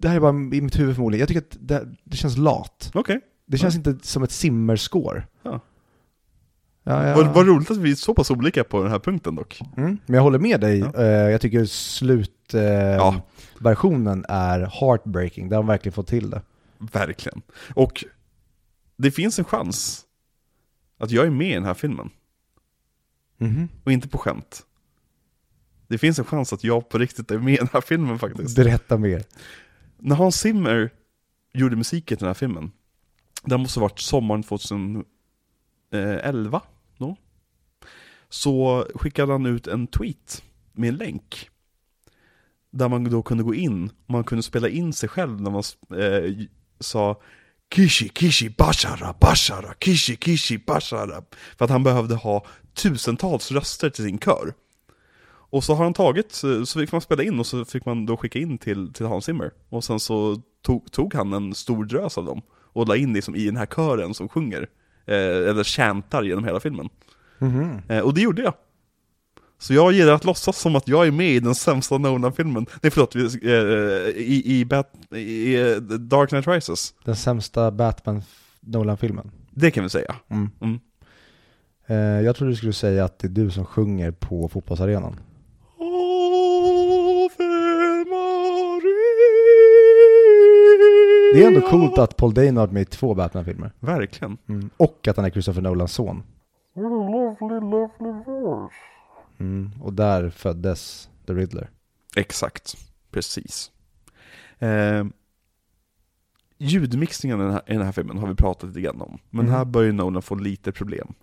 det 0.00 0.08
här 0.08 0.16
är 0.16 0.20
bara 0.20 0.30
i 0.56 0.60
mitt 0.60 0.78
huvud 0.78 0.94
förmodligen, 0.94 1.20
jag 1.20 1.28
tycker 1.28 1.40
att 1.40 1.56
det, 1.68 1.86
det 2.04 2.16
känns 2.16 2.36
lat. 2.38 2.90
Okej. 2.94 3.20
Det 3.46 3.58
känns 3.58 3.76
inte 3.76 3.96
som 4.02 4.22
ett 4.22 4.30
simmerscore. 4.30 5.22
Ja. 5.42 5.60
Ja, 6.84 7.06
ja. 7.08 7.14
Vad, 7.16 7.34
vad 7.34 7.46
roligt 7.46 7.70
att 7.70 7.76
vi 7.76 7.90
är 7.90 7.94
så 7.94 8.14
pass 8.14 8.30
olika 8.30 8.64
på 8.64 8.82
den 8.82 8.90
här 8.92 8.98
punkten 8.98 9.34
dock. 9.34 9.60
Mm, 9.76 9.98
men 10.06 10.14
jag 10.14 10.22
håller 10.22 10.38
med 10.38 10.60
dig, 10.60 10.78
Ja. 10.78 10.94
Eh, 10.96 11.04
jag 11.30 11.40
tycker 11.40 11.64
slutversionen 11.64 14.24
Ja. 14.28 14.34
är 14.34 14.60
heartbreaking, 14.80 15.48
där 15.48 15.56
har 15.56 15.62
de 15.62 15.66
verkligen 15.68 15.92
fått 15.92 16.06
till 16.06 16.30
det. 16.30 16.42
Verkligen. 16.78 17.42
Och 17.74 18.04
det 18.96 19.10
finns 19.10 19.38
en 19.38 19.44
chans 19.44 20.04
att 20.98 21.10
jag 21.10 21.26
är 21.26 21.30
med 21.30 21.50
i 21.50 21.54
den 21.54 21.64
här 21.64 21.74
filmen. 21.74 22.10
Mhm. 23.38 23.68
Och 23.84 23.92
inte 23.92 24.08
på 24.08 24.18
skämt. 24.18 24.62
Det 25.88 25.98
finns 25.98 26.18
en 26.18 26.24
chans 26.24 26.52
att 26.52 26.64
jag 26.64 26.88
på 26.88 26.98
riktigt 26.98 27.30
är 27.30 27.38
med 27.38 27.54
i 27.54 27.56
den 27.56 27.68
här 27.72 27.80
filmen 27.80 28.18
faktiskt. 28.18 28.56
Berätta 28.56 28.98
mer. 28.98 29.22
När 29.98 30.16
Hans 30.16 30.40
Zimmer 30.40 30.90
gjorde 31.52 31.76
musiken 31.76 32.16
till 32.18 32.24
den 32.24 32.28
här 32.28 32.34
filmen, 32.34 32.72
det 33.44 33.58
måste 33.58 33.80
ha 33.80 33.84
varit 33.84 33.98
sommaren 33.98 34.42
2000, 34.42 35.04
2011 35.90 36.60
då, 36.60 36.66
så 38.32 38.86
skickade 38.94 39.32
han 39.32 39.46
ut 39.46 39.66
en 39.66 39.86
tweet 39.86 40.42
med 40.72 40.88
en 40.88 40.96
länk. 40.96 41.48
Där 42.70 42.88
man 42.88 43.04
då 43.04 43.22
kunde 43.22 43.44
gå 43.44 43.54
in, 43.54 43.90
och 44.06 44.10
man 44.10 44.24
kunde 44.24 44.42
spela 44.42 44.68
in 44.68 44.92
sig 44.92 45.08
själv 45.08 45.40
när 45.40 45.50
man 45.50 45.62
eh, 46.00 46.46
sa 46.80 47.20
Kishi, 47.74 48.08
Kishi, 48.08 48.50
Bashara, 48.50 49.14
Bashara, 49.20 49.74
Kishi, 49.80 50.16
Kishi, 50.16 50.58
Bashara. 50.58 51.22
För 51.58 51.64
att 51.64 51.70
han 51.70 51.82
behövde 51.82 52.14
ha 52.14 52.46
tusentals 52.74 53.52
röster 53.52 53.90
till 53.90 54.04
sin 54.04 54.18
kör. 54.18 54.54
Och 55.24 55.64
så 55.64 55.74
har 55.74 55.84
han 55.84 55.94
tagit, 55.94 56.44
eh, 56.44 56.64
så 56.64 56.80
fick 56.80 56.92
man 56.92 57.00
spela 57.00 57.22
in 57.22 57.38
och 57.38 57.46
så 57.46 57.64
fick 57.64 57.84
man 57.84 58.06
då 58.06 58.16
skicka 58.16 58.38
in 58.38 58.58
till, 58.58 58.92
till 58.92 59.06
Hans 59.06 59.24
Zimmer. 59.24 59.50
Och 59.68 59.84
sen 59.84 60.00
så 60.00 60.42
tog, 60.62 60.92
tog 60.92 61.14
han 61.14 61.32
en 61.32 61.54
stor 61.54 61.84
drös 61.84 62.18
av 62.18 62.24
dem 62.24 62.42
och 62.50 62.88
la 62.88 62.96
in 62.96 63.12
liksom 63.12 63.36
i 63.36 63.44
den 63.44 63.56
här 63.56 63.66
kören 63.66 64.14
som 64.14 64.28
sjunger. 64.28 64.68
Eh, 65.06 65.48
eller 65.48 65.64
chantar 65.64 66.22
genom 66.22 66.44
hela 66.44 66.60
filmen. 66.60 66.88
Eh, 67.88 67.98
och 67.98 68.14
det 68.14 68.20
gjorde 68.20 68.42
jag. 68.42 68.54
Så 69.58 69.74
jag 69.74 69.92
gillar 69.92 70.12
att 70.12 70.24
låtsas 70.24 70.58
som 70.58 70.76
att 70.76 70.88
jag 70.88 71.06
är 71.06 71.10
med 71.10 71.30
i 71.30 71.40
den 71.40 71.54
sämsta 71.54 71.98
Nolan-filmen. 71.98 72.66
Nej 72.82 72.90
förlåt, 72.90 73.14
eh, 73.14 73.22
i, 74.22 74.42
i, 74.44 74.64
Bat, 74.64 74.92
i 75.14 75.54
eh, 75.60 75.76
Dark 75.76 76.28
Knight 76.28 76.46
Rises. 76.46 76.94
Den 77.04 77.16
sämsta 77.16 77.70
Batman 77.70 78.22
Nolan-filmen. 78.60 79.30
Det 79.50 79.70
kan 79.70 79.82
vi 79.82 79.90
säga. 79.90 80.14
Mm. 80.28 80.50
Mm. 80.60 80.80
Eh, 81.86 82.24
jag 82.24 82.36
trodde 82.36 82.52
du 82.52 82.56
skulle 82.56 82.72
säga 82.72 83.04
att 83.04 83.18
det 83.18 83.26
är 83.26 83.30
du 83.30 83.50
som 83.50 83.64
sjunger 83.64 84.10
på 84.10 84.48
fotbollsarenan. 84.48 85.20
Det 91.34 91.42
är 91.42 91.46
ändå 91.46 91.60
coolt 91.60 91.98
att 91.98 92.16
Paul 92.16 92.34
Dano 92.34 92.46
har 92.46 92.66
varit 92.66 92.72
med 92.72 92.82
i 92.82 92.84
två 92.84 93.14
Batman-filmer. 93.14 93.72
Verkligen. 93.80 94.38
Mm. 94.48 94.70
Och 94.76 95.08
att 95.08 95.16
han 95.16 95.24
är 95.24 95.30
Christopher 95.30 95.60
Nolans 95.60 95.92
son. 95.92 96.22
Lovely, 96.74 97.60
lovely 97.60 98.12
verse. 98.26 98.74
Mm. 99.38 99.70
Och 99.82 99.92
där 99.92 100.30
föddes 100.30 101.10
The 101.26 101.32
Riddler. 101.32 101.70
Exakt. 102.16 102.76
Precis. 103.10 103.70
Eh, 104.58 105.04
ljudmixningen 106.58 107.40
i 107.40 107.42
den, 107.42 107.52
här, 107.52 107.62
i 107.66 107.72
den 107.72 107.82
här 107.82 107.92
filmen 107.92 108.18
har 108.18 108.28
vi 108.28 108.34
pratat 108.34 108.68
lite 108.68 108.80
grann 108.80 109.00
om. 109.00 109.18
Men 109.30 109.44
Mm. 109.46 109.54
här 109.58 109.64
börjar 109.64 109.92
Nolan 109.92 110.22
få 110.22 110.34
lite 110.34 110.72
problem 110.72 111.14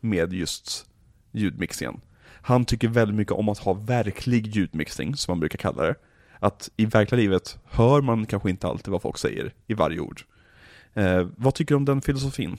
med 0.00 0.32
just 0.32 0.86
ljudmixningen. 1.32 2.00
Han 2.42 2.64
tycker 2.64 2.88
väldigt 2.88 3.16
mycket 3.16 3.32
om 3.32 3.48
att 3.48 3.58
ha 3.58 3.72
verklig 3.72 4.46
ljudmixning, 4.46 5.16
som 5.16 5.32
man 5.32 5.40
brukar 5.40 5.58
kalla 5.58 5.82
det. 5.82 5.94
Att 6.38 6.70
i 6.76 6.86
verkliga 6.86 7.20
livet 7.20 7.58
hör 7.64 8.00
man 8.00 8.26
kanske 8.26 8.50
inte 8.50 8.66
alltid 8.66 8.92
vad 8.92 9.02
folk 9.02 9.18
säger 9.18 9.52
i 9.66 9.74
varje 9.74 10.00
ord. 10.00 10.22
Eh, 10.94 11.26
vad 11.36 11.54
tycker 11.54 11.74
du 11.74 11.76
om 11.76 11.84
den 11.84 12.00
filosofin? 12.02 12.58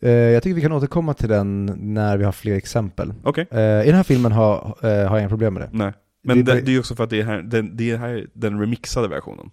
Eh, 0.00 0.10
jag 0.10 0.42
tycker 0.42 0.54
vi 0.54 0.60
kan 0.60 0.72
återkomma 0.72 1.14
till 1.14 1.28
den 1.28 1.66
när 1.76 2.16
vi 2.16 2.24
har 2.24 2.32
fler 2.32 2.54
exempel. 2.56 3.14
Okej, 3.22 3.46
Eh, 3.50 3.58
I 3.58 3.86
den 3.86 3.94
här 3.94 4.02
filmen 4.02 4.32
har, 4.32 4.76
eh, 4.82 4.88
har 4.90 5.16
jag 5.16 5.20
inga 5.20 5.28
problem 5.28 5.54
med 5.54 5.62
det. 5.62 5.68
nej. 5.72 5.92
Men 6.22 6.36
Vi- 6.36 6.42
det, 6.42 6.52
det 6.60 6.70
är 6.70 6.72
ju 6.72 6.78
också 6.78 6.94
för 6.94 7.04
att 7.04 7.10
det 7.10 7.20
är, 7.20 7.24
här, 7.24 7.42
den, 7.42 7.76
det 7.76 7.90
är 7.90 7.96
här 7.96 8.26
den 8.32 8.60
remixade 8.60 9.08
versionen. 9.08 9.50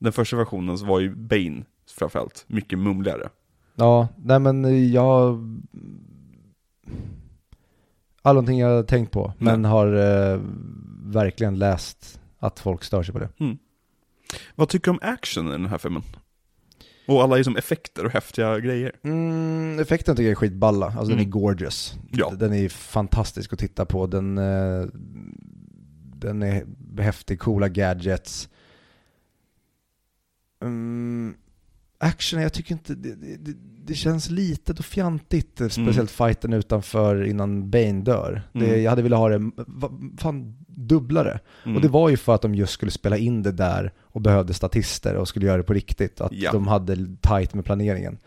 Den 0.00 0.12
första 0.12 0.36
versionen 0.36 0.76
var 0.86 1.00
ju 1.00 1.14
Bane 1.14 1.62
framförallt 1.98 2.44
mycket 2.46 2.78
mumligare. 2.78 3.28
Ja, 3.74 4.08
nej 4.16 4.38
men 4.38 4.90
jag... 4.92 5.38
All 8.22 8.34
någonting 8.34 8.58
jag 8.58 8.68
har 8.76 8.82
tänkt 8.82 9.12
på, 9.12 9.32
men 9.38 9.64
har 9.64 9.86
eh, 9.86 10.40
verkligen 11.04 11.58
läst 11.58 12.20
att 12.38 12.60
folk 12.60 12.84
stör 12.84 13.02
sig 13.02 13.12
på 13.12 13.18
det. 13.18 13.28
Vad 14.54 14.68
tycker 14.68 14.84
du 14.84 14.90
om 14.90 14.98
action 15.02 15.48
i 15.48 15.50
den 15.52 15.66
här 15.66 15.78
filmen? 15.78 16.02
Och 17.06 17.22
alla 17.22 17.36
liksom 17.36 17.56
effekter 17.56 18.04
och 18.04 18.10
häftiga 18.12 18.58
grejer. 18.60 18.92
Mm, 19.04 19.78
effekten 19.80 20.16
tycker 20.16 20.24
jag 20.24 20.30
är 20.30 20.34
skitballa, 20.36 20.86
alltså 20.86 21.02
den 21.04 21.12
Mm. 21.12 21.26
är 21.26 21.30
gorgeous. 21.30 21.94
Ja. 22.10 22.30
Den 22.30 22.52
är 22.52 22.68
fantastisk 22.68 23.52
att 23.52 23.58
titta 23.58 23.84
på, 23.84 24.06
den, 24.06 24.38
eh, 24.38 24.84
den 26.16 26.42
är 26.42 26.66
häftig, 27.02 27.38
coola 27.40 27.68
gadgets. 27.68 28.48
Mm, 30.62 31.34
action, 31.98 32.40
jag 32.42 32.52
tycker 32.52 32.72
inte, 32.74 32.94
det, 32.94 33.14
det, 33.14 33.54
det, 33.84 33.94
känns 33.94 34.30
litet 34.30 34.78
och 34.78 34.84
fjantigt, 34.84 35.60
eh, 35.60 35.68
speciellt 35.68 36.10
fighten 36.10 36.52
utanför 36.52 37.24
innan 37.24 37.70
Bane 37.70 38.02
dör. 38.02 38.42
Det, 38.52 38.66
Mm. 38.68 38.82
jag 38.82 38.90
hade 38.90 39.02
velat 39.02 39.18
ha 39.18 39.28
det, 39.28 39.50
va- 39.56 40.00
fan, 40.18 40.61
dubblare. 40.74 41.40
Mm. 41.64 41.76
Och 41.76 41.82
det 41.82 41.88
var 41.88 42.08
ju 42.08 42.16
för 42.16 42.34
att 42.34 42.42
de 42.42 42.54
just 42.54 42.72
skulle 42.72 42.92
spela 42.92 43.16
in 43.16 43.42
det 43.42 43.52
där 43.52 43.92
och 44.02 44.20
behövde 44.20 44.54
statister 44.54 45.14
och 45.16 45.28
skulle 45.28 45.46
göra 45.46 45.56
det 45.56 45.62
på 45.62 45.72
riktigt. 45.74 46.20
Att 46.20 46.32
Ja. 46.32 46.52
de 46.52 46.66
hade 46.68 46.96
tight 47.20 47.54
med 47.54 47.64
planeringen. 47.64 48.18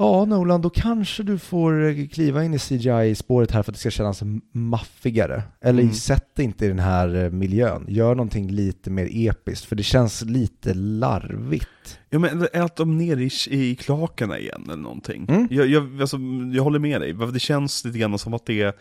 Ja, 0.00 0.24
Nolan, 0.24 0.62
då 0.62 0.70
kanske 0.70 1.22
du 1.22 1.38
får 1.38 1.84
eh, 1.88 2.06
kliva 2.06 2.44
in 2.44 2.54
i 2.54 2.58
CGI-spåret 2.58 3.50
här 3.50 3.62
för 3.62 3.72
att 3.72 3.74
det 3.76 3.80
ska 3.80 3.90
kännas 3.90 4.22
maffigare. 4.52 5.42
Eller 5.60 5.82
Mm. 5.82 5.94
sätt 5.94 6.34
dig 6.34 6.44
inte 6.44 6.64
i 6.64 6.68
den 6.68 6.78
här 6.78 7.24
eh, 7.24 7.30
miljön. 7.30 7.84
Gör 7.88 8.14
någonting 8.14 8.50
lite 8.50 8.90
mer 8.90 9.08
episkt, 9.12 9.64
för 9.66 9.76
det 9.76 9.82
känns 9.82 10.22
lite 10.22 10.74
larvigt. 10.74 11.98
Ja 12.10 12.18
men 12.18 12.46
ät 12.52 12.76
dem 12.76 12.98
ner 12.98 13.16
i, 13.16 13.30
i 13.50 13.76
klakarna 13.76 14.38
igen 14.38 14.62
eller 14.66 14.82
någonting. 14.82 15.26
Mm. 15.28 15.48
Jag, 15.50 15.66
jag, 15.66 16.00
alltså, 16.00 16.16
jag 16.54 16.62
håller 16.62 16.78
med 16.78 17.00
dig, 17.00 17.12
det 17.32 17.40
känns 17.40 17.84
lite 17.84 17.98
grann 17.98 18.18
som 18.18 18.34
att 18.34 18.46
det 18.46 18.62
är 18.62 18.72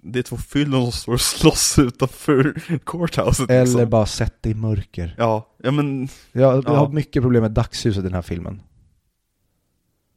det 0.00 0.18
är 0.18 0.22
två 0.22 0.36
fyllon 0.36 0.82
som 0.82 0.92
står 0.92 1.12
och 1.12 1.20
slåss 1.20 1.78
utanför 1.78 2.54
courthouset 2.84 3.50
Eller 3.50 3.64
liksom. 3.64 3.90
bara 3.90 4.06
sätt 4.06 4.42
dig 4.42 4.52
i 4.52 4.54
mörker. 4.54 5.14
Ja, 5.18 5.48
ja 5.62 5.70
men, 5.70 6.08
Jag, 6.32 6.56
jag 6.56 6.64
Ja. 6.66 6.76
har 6.76 6.88
mycket 6.88 7.22
problem 7.22 7.42
med 7.42 7.50
dagsljuset 7.50 8.00
i 8.00 8.06
den 8.06 8.14
här 8.14 8.22
filmen. 8.22 8.62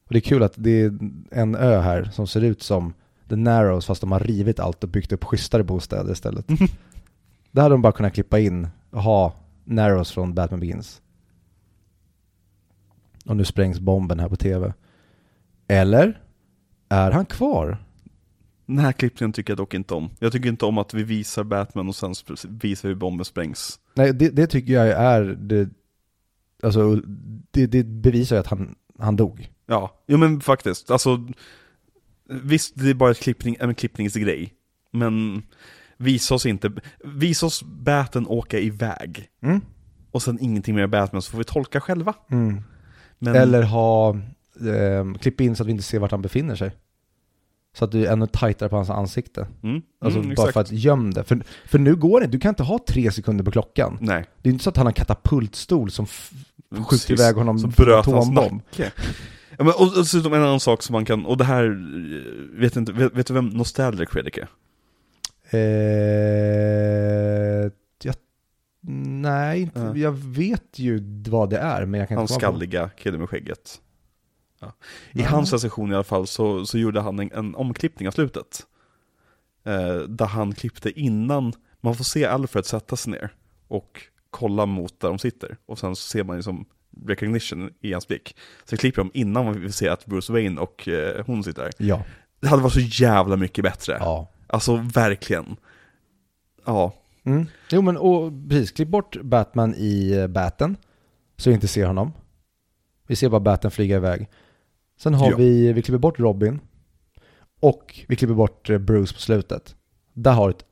Och 0.08 0.14
det 0.14 0.20
är 0.20 0.22
kul 0.22 0.44
att 0.44 0.54
det 0.56 0.72
är 0.82 0.98
en 1.32 1.56
ö 1.56 1.80
här 1.80 2.04
som 2.04 2.28
ser 2.28 2.42
ut 2.42 2.64
som 2.64 2.94
The 3.30 3.36
Narrows 3.36 3.86
fast 3.86 4.02
de 4.02 4.12
har 4.12 4.20
rivit 4.20 4.60
allt 4.60 4.84
och 4.84 4.90
byggt 4.90 5.12
upp 5.12 5.24
schysstare 5.24 5.64
bostäder 5.64 6.12
istället. 6.12 6.48
Där 7.52 7.62
hade 7.62 7.74
de 7.74 7.82
bara 7.82 7.94
kunnat 7.94 8.14
klippa 8.14 8.40
in 8.40 8.68
och 8.90 9.04
ha 9.04 9.34
Narrows 9.64 10.12
från 10.12 10.34
Batman 10.34 10.60
Begins. 10.60 11.02
Och 13.26 13.38
nu 13.38 13.46
sprängs 13.46 13.80
bomben 13.80 14.20
här 14.20 14.30
på 14.30 14.36
tv. 14.36 14.74
Eller? 15.68 16.22
Är 16.90 17.12
han 17.12 17.26
kvar? 17.26 17.78
Den 18.68 18.80
här 18.80 18.92
klippningen 18.92 19.34
tycker 19.34 19.52
jag 19.52 19.58
dock 19.58 19.74
inte 19.74 19.94
om. 19.94 20.10
Jag 20.20 20.32
tycker 20.32 20.50
inte 20.50 20.66
om 20.66 20.78
att 20.78 20.94
vi 20.94 21.04
visar 21.04 21.44
Batman 21.44 21.88
och 21.88 21.96
sen 21.96 22.14
visar 22.50 22.90
vi 22.90 22.96
bomben 22.96 23.26
sprängs. 23.26 23.80
Nej, 23.94 24.14
det, 24.14 24.30
det 24.30 24.48
tycker 24.48 24.74
jag 24.74 24.88
är 24.88 25.24
det, 25.24 25.70
alltså, 26.64 27.02
det, 27.52 27.68
det 27.68 27.84
bevisar 27.84 28.36
ju 28.36 28.40
att 28.40 28.48
han, 28.48 28.76
han 29.00 29.16
dog. 29.16 29.52
Ja, 29.66 30.04
jo 30.08 30.18
men 30.18 30.42
faktiskt. 30.42 30.92
Alltså, 30.92 31.28
visst 32.30 32.74
det 32.76 32.90
är 32.90 32.94
bara 32.94 33.12
ett 33.12 33.20
klippning, 33.20 33.58
en 33.60 33.76
klippningsgrej. 33.76 34.54
Men 34.92 35.44
visa 35.98 36.36
oss 36.36 36.46
inte, 36.46 36.72
visa 37.04 37.46
oss 37.46 37.64
Baten 37.64 38.28
åka 38.28 38.60
iväg. 38.60 39.30
Mm. 39.42 39.62
Och 40.12 40.22
sen 40.22 40.40
ingenting 40.42 40.76
mer 40.76 40.88
Batman 40.88 41.22
så 41.22 41.32
får 41.32 41.38
vi 41.38 41.44
tolka 41.44 41.82
själva. 41.82 42.14
Mm. 42.32 42.62
Men, 43.20 43.36
Eller 43.36 43.64
ha, 43.64 44.16
eh, 44.60 45.14
klipp 45.20 45.42
in 45.42 45.56
så 45.56 45.64
att 45.64 45.68
vi 45.68 45.72
inte 45.72 45.84
ser 45.84 46.00
vart 46.00 46.12
han 46.12 46.22
befinner 46.22 46.56
sig. 46.56 46.72
Så 47.78 47.86
att 47.86 47.92
du 47.92 48.06
är 48.06 48.12
ännu 48.12 48.28
tajtare 48.28 48.70
på 48.70 48.76
hans 48.76 48.90
ansikte. 48.90 49.48
mm, 49.64 49.82
Alltså 50.02 50.20
mm, 50.20 50.36
bara 50.36 50.50
exakt. 50.50 50.54
för 50.54 50.60
att 50.62 50.72
göm 50.72 51.14
det. 51.14 51.24
För, 51.24 51.42
för 51.66 51.80
nu 51.80 51.96
går 51.96 52.22
det 52.22 52.28
du 52.28 52.40
kan 52.40 52.50
inte 52.50 52.64
ha 52.64 52.80
tre 52.88 53.12
sekunder 53.12 53.44
på 53.44 53.52
klockan. 53.52 53.98
Nej. 54.02 54.26
Det 54.42 54.50
är 54.50 54.54
inte 54.54 54.64
så 54.64 54.70
att 54.70 54.78
han 54.78 54.86
har 54.86 54.92
en 54.92 54.94
katapultstol 54.94 55.92
som 55.92 56.06
skjuter 56.90 57.14
iväg 57.14 57.36
honom 57.36 57.60
Som 57.60 57.70
bröt 57.70 58.06
hans 58.06 58.30
nacke. 58.32 58.92
Ja, 59.58 59.64
men, 59.64 59.68
och 59.78 59.94
dessutom 59.96 60.34
en 60.34 60.42
annan 60.42 60.60
sak 60.60 60.82
som 60.84 60.94
man 60.94 61.06
kan, 61.06 61.26
och 61.26 61.38
det 61.38 61.44
här, 61.44 61.64
eh, 61.66 62.60
vet, 62.62 62.76
inte, 62.76 62.92
vet, 62.92 63.14
vet 63.14 63.28
du 63.28 63.34
vem 63.34 63.48
Nostalgic 63.50 64.10
Critic 64.10 64.38
är? 64.38 64.48
Eh, 66.08 67.72
jag, 68.04 68.16
nej, 69.22 69.62
inte, 69.62 69.80
Ja. 69.80 69.96
jag 69.98 70.12
vet 70.12 70.80
ju 70.80 71.04
vad 71.30 71.50
det 71.50 71.58
är, 71.58 71.86
men 71.86 72.00
jag 72.00 72.08
kan 72.10 72.18
Han 72.18 72.24
inte 72.24 72.34
på. 72.34 72.40
skalliga 72.40 72.90
killen 72.98 73.20
med 73.20 73.30
skägget. 73.30 73.82
Ja. 74.60 74.74
I 75.12 75.18
Nej. 75.18 75.26
hans 75.26 75.54
recension 75.54 75.92
i 75.92 75.96
alla 75.96 76.04
fall 76.04 76.28
så, 76.28 76.66
så 76.66 76.78
gjorde 76.78 77.02
han 77.02 77.20
en, 77.20 77.32
en 77.34 77.56
omklippning 77.56 78.08
av 78.08 78.12
slutet. 78.12 78.66
Eh, 79.66 79.96
där 79.98 80.26
han 80.26 80.54
klippte 80.54 81.00
innan, 81.00 81.54
man 81.82 81.96
får 81.96 82.04
se 82.04 82.26
Alfred 82.26 82.66
sätta 82.66 82.96
sig 82.96 83.12
ner 83.12 83.30
och 83.68 84.02
kolla 84.30 84.66
mot 84.66 85.00
där 85.00 85.08
de 85.08 85.20
sitter. 85.20 85.58
Och 85.66 85.80
sen 85.80 85.96
så 85.96 86.02
ser 86.02 86.24
man 86.24 86.36
ju 86.36 86.44
som 86.44 86.66
recognition 87.06 87.70
i 87.82 87.92
hans 87.94 88.08
blick. 88.08 88.36
Så 88.66 88.78
klipper 88.78 89.02
de 89.02 89.12
innan 89.14 89.46
man 89.46 89.62
vill 89.62 89.74
se 89.74 89.90
att 89.90 90.06
Bruce 90.06 90.34
Wayne 90.34 90.62
och 90.62 90.88
eh, 90.88 91.26
hon 91.26 91.44
sitter 91.44 91.64
där. 91.64 91.72
Ja. 91.78 92.04
Det 92.40 92.48
hade 92.48 92.64
varit 92.64 92.74
så 92.74 93.04
jävla 93.04 93.36
mycket 93.36 93.64
bättre. 93.64 93.98
ja. 94.00 94.30
Alltså 94.50 94.76
verkligen. 94.76 95.56
Ja. 96.66 96.94
Mm. 97.24 97.46
Jo 97.72 97.82
men 97.82 97.98
och 97.98 98.32
precis, 98.50 98.72
klipp 98.72 98.90
bort 98.90 99.22
Batman 99.22 99.76
i 99.76 100.12
eh, 100.12 100.28
Baten. 100.28 100.78
Så 101.38 101.50
vi 101.50 101.54
inte 101.54 101.68
ser 101.68 101.86
honom. 101.86 102.12
Vi 103.08 103.16
ser 103.16 103.30
bara 103.30 103.40
Baten 103.40 103.72
flyga 103.72 103.96
iväg. 103.96 104.30
Sen 104.98 105.14
har 105.14 105.32
Ja. 105.32 105.38
vi, 105.38 105.74
vi 105.74 105.82
klipper 105.82 105.98
bort 106.00 106.20
Robin. 106.20 106.60
Och 107.60 108.00
vi 108.08 108.16
klipper 108.16 108.34
bort 108.36 108.70
eh, 108.70 108.78
Bruce 108.78 109.14
på 109.14 109.20
slutet. 109.20 109.76
Där 110.14 110.32
har 110.32 110.50
ett 110.50 110.66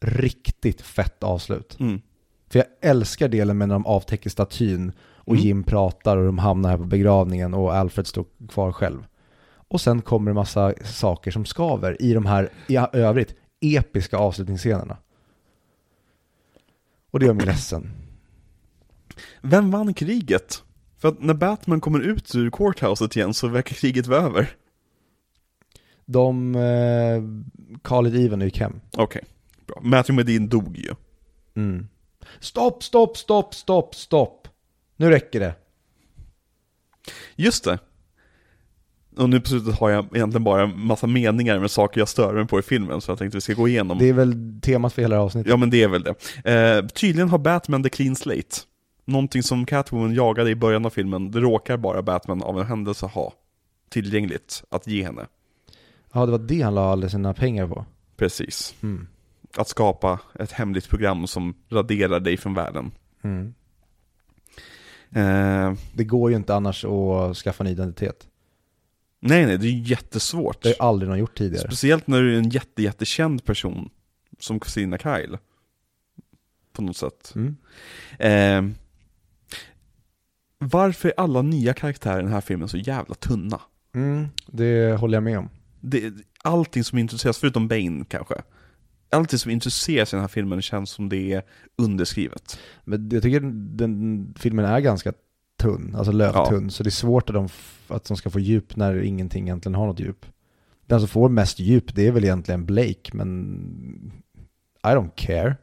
riktigt 0.00 0.80
fett 0.82 1.22
avslut. 1.22 1.76
Mm. 1.80 2.00
För 2.48 2.58
jag 2.58 2.66
älskar 2.90 3.28
delen 3.28 3.58
med 3.58 3.68
när 3.68 3.74
de 3.74 3.86
avtäcker 3.86 4.30
statyn 4.30 4.92
och 5.00 5.32
Mm. 5.34 5.44
Jim 5.46 5.62
pratar 5.64 6.16
och 6.16 6.26
de 6.26 6.38
hamnar 6.38 6.70
här 6.70 6.76
på 6.76 6.84
begravningen 6.84 7.54
och 7.54 7.74
Alfred 7.74 8.06
står 8.06 8.24
kvar 8.48 8.72
själv. 8.72 9.06
Och 9.68 9.80
sen 9.80 10.02
kommer 10.02 10.30
det 10.30 10.34
massa 10.34 10.74
saker 10.84 11.30
som 11.30 11.44
skaver 11.44 12.02
i 12.02 12.12
de 12.14 12.26
här, 12.26 12.48
i 12.68 12.76
övrigt, 12.92 13.34
episka 13.60 14.16
avslutningsscenerna. 14.16 14.96
Och 17.10 17.20
det 17.20 17.26
gör 17.26 17.34
mig 17.34 17.46
ledsen. 17.46 17.90
Vem 19.42 19.70
vann 19.70 19.94
kriget? 19.94 20.62
För 21.06 21.12
att 21.12 21.22
när 21.22 21.34
Batman 21.34 21.80
kommer 21.80 22.00
ut 22.00 22.34
ur 22.34 22.50
courthouset 22.50 23.16
igen 23.16 23.34
så 23.34 23.48
verkar 23.48 23.74
kriget 23.74 24.06
vara 24.06 24.20
över. 24.20 24.48
De, 26.06 26.54
eh, 26.54 27.22
Khalid 27.82 28.16
Even 28.16 28.40
gick 28.40 28.60
hem. 28.60 28.80
Okej, 28.96 29.22
bra. 29.66 29.80
Matthew 29.82 30.12
Modine 30.12 30.46
dog 30.46 30.76
ju. 30.76 30.94
Mm. 31.56 31.88
Stopp, 32.40 32.82
stopp, 32.82 33.16
stopp, 33.16 33.54
stopp, 33.54 33.94
stopp. 33.94 34.48
Nu 34.96 35.10
räcker 35.10 35.40
det. 35.40 35.54
Just 37.36 37.64
det. 37.64 37.78
Och 39.16 39.30
nu 39.30 39.40
på 39.40 39.48
slutet 39.48 39.78
har 39.78 39.90
jag 39.90 40.16
egentligen 40.16 40.44
bara 40.44 40.62
en 40.62 40.86
massa 40.86 41.06
meningar 41.06 41.58
med 41.58 41.70
saker 41.70 42.00
jag 42.00 42.08
stör 42.08 42.34
mig 42.34 42.46
på 42.46 42.58
i 42.58 42.62
filmen, 42.62 43.00
så 43.00 43.10
jag 43.10 43.18
tänkte 43.18 43.36
vi 43.36 43.40
ska 43.40 43.54
gå 43.54 43.68
igenom. 43.68 43.98
Det 43.98 44.08
är 44.08 44.12
väl 44.12 44.60
temat 44.62 44.92
för 44.92 45.02
hela 45.02 45.14
det 45.14 45.20
här 45.20 45.24
avsnittet. 45.24 45.50
Ja 45.50 45.56
men 45.56 45.70
det 45.70 45.82
är 45.82 45.88
väl 45.88 46.02
det. 46.02 46.14
Eh, 46.50 46.86
tydligen 46.86 47.28
har 47.28 47.38
Batman 47.38 47.82
the 47.82 47.88
clean 47.88 48.16
slate. 48.16 48.56
Någonting 49.08 49.42
som 49.42 49.66
Catwoman 49.66 50.14
jagade 50.14 50.50
i 50.50 50.54
början 50.54 50.86
av 50.86 50.90
filmen, 50.90 51.30
det 51.30 51.40
råkar 51.40 51.76
bara 51.76 52.02
Batman 52.02 52.42
av 52.42 52.60
en 52.60 52.66
händelse 52.66 53.06
ha 53.06 53.32
tillgängligt 53.88 54.64
att 54.70 54.86
ge 54.86 55.04
henne. 55.04 55.26
Ja, 56.12 56.26
det 56.26 56.32
var 56.32 56.38
det 56.38 56.60
han 56.62 56.74
la 56.74 56.92
alla 56.92 57.08
sina 57.08 57.34
pengar 57.34 57.66
på. 57.68 57.84
Precis. 58.16 58.74
Mm. 58.82 59.06
Att 59.56 59.68
skapa 59.68 60.20
ett 60.38 60.52
hemligt 60.52 60.88
program 60.88 61.26
som 61.26 61.54
raderar 61.68 62.20
dig 62.20 62.36
från 62.36 62.54
världen. 62.54 62.90
Mm. 63.22 63.54
Eh, 65.10 65.74
Det 65.94 66.04
går 66.04 66.30
ju 66.30 66.36
inte 66.36 66.54
annars 66.54 66.84
att 66.84 67.36
skaffa 67.36 67.64
en 67.64 67.70
identitet. 67.70 68.26
nej 69.20 69.46
nej, 69.46 69.58
det 69.58 69.66
är 69.66 69.70
ju 69.70 69.82
jättesvårt. 69.82 70.62
Det 70.62 70.68
har 70.68 70.74
ju 70.74 70.88
aldrig 70.88 71.08
någon 71.08 71.18
gjort 71.18 71.38
tidigare. 71.38 71.66
Speciellt 71.68 72.06
när 72.06 72.22
du 72.22 72.34
är 72.34 72.38
en 72.38 72.48
jätte, 72.50 72.82
jättekänd 72.82 73.44
person 73.44 73.90
som 74.38 74.60
Christina 74.60 74.98
Kyle. 74.98 75.38
På 76.72 76.82
något 76.82 76.96
sätt. 76.96 77.32
Mm. 77.36 77.56
Eh, 78.18 78.76
varför 80.58 81.08
är 81.08 81.14
alla 81.16 81.42
nya 81.42 81.74
karaktärer 81.74 82.18
i 82.18 82.22
den 82.22 82.32
här 82.32 82.40
filmen 82.40 82.68
så 82.68 82.76
jävla 82.76 83.14
tunna? 83.14 83.60
Mm, 83.94 84.26
det 84.46 85.00
håller 85.00 85.16
jag 85.16 85.22
med 85.22 85.38
om. 85.38 85.48
Det, 85.80 86.12
allting 86.42 86.84
som 86.84 86.98
introduceras, 86.98 87.38
förutom 87.38 87.68
Bane 87.68 88.04
kanske. 88.08 88.34
Allting 89.10 89.38
som 89.38 89.50
introduceras 89.50 90.12
i 90.12 90.16
den 90.16 90.20
här 90.20 90.28
filmen 90.28 90.62
känns 90.62 90.90
som 90.90 91.08
det 91.08 91.32
är 91.32 91.42
underskrivet. 91.78 92.58
Men 92.84 93.08
jag 93.12 93.22
tycker 93.22 93.40
den 93.76 94.34
filmen 94.38 94.64
är 94.64 94.80
ganska 94.80 95.12
tunn, 95.58 95.94
alltså 95.96 96.12
lövtunn, 96.12 96.70
så 96.70 96.82
det 96.82 96.88
är 96.88 96.90
svårt 96.90 97.30
att 97.30 97.34
de, 97.34 97.48
att 97.88 98.04
de 98.04 98.16
ska 98.16 98.30
få 98.30 98.40
djup 98.40 98.76
när 98.76 99.02
ingenting 99.02 99.44
egentligen 99.44 99.74
har 99.74 99.86
något 99.86 100.00
djup. 100.00 100.26
Den 100.86 101.00
som 101.00 101.08
får 101.08 101.28
mest 101.28 101.58
djup, 101.58 101.94
det 101.94 102.06
är 102.06 102.12
väl 102.12 102.24
egentligen 102.24 102.66
Blake, 102.66 103.10
men 103.12 104.12
I 104.84 104.88
don't 104.88 105.10
care. 105.14 105.56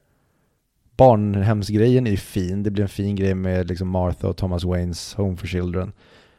Barnhemsgrejen 0.98 2.08
är 2.08 2.12
ju 2.12 2.18
fin, 2.18 2.64
det 2.64 2.72
blir 2.72 2.84
en 2.84 2.90
fin 2.90 3.16
grej 3.16 3.36
med 3.36 3.68
liksom 3.68 3.88
Martha 3.90 4.28
och 4.28 4.38
Thomas 4.38 4.64
Waynes 4.64 5.14
Home 5.14 5.38
for 5.38 5.48
Children. 5.48 5.92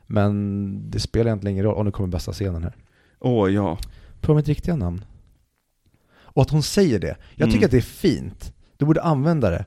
Men 0.06 0.90
det 0.90 1.00
spelar 1.00 1.26
egentligen 1.26 1.52
ingen 1.54 1.64
roll, 1.64 1.74
och 1.76 1.84
nu 1.84 1.90
kommer 1.90 2.08
bästa 2.08 2.32
scenen 2.32 2.62
här. 2.62 2.76
Åh 3.20 3.50
ja. 3.52 3.78
På 4.20 4.34
mitt 4.34 4.48
riktiga 4.48 4.76
namn. 4.76 5.04
Och 6.16 6.42
att 6.42 6.50
hon 6.50 6.62
säger 6.62 6.98
det. 6.98 7.16
Jag 7.34 7.48
tycker 7.48 7.56
Mm. 7.58 7.64
att 7.64 7.70
det 7.70 7.76
är 7.76 7.80
fint. 7.80 8.52
Du 8.76 8.84
borde 8.84 9.02
använda 9.02 9.50
det. 9.50 9.64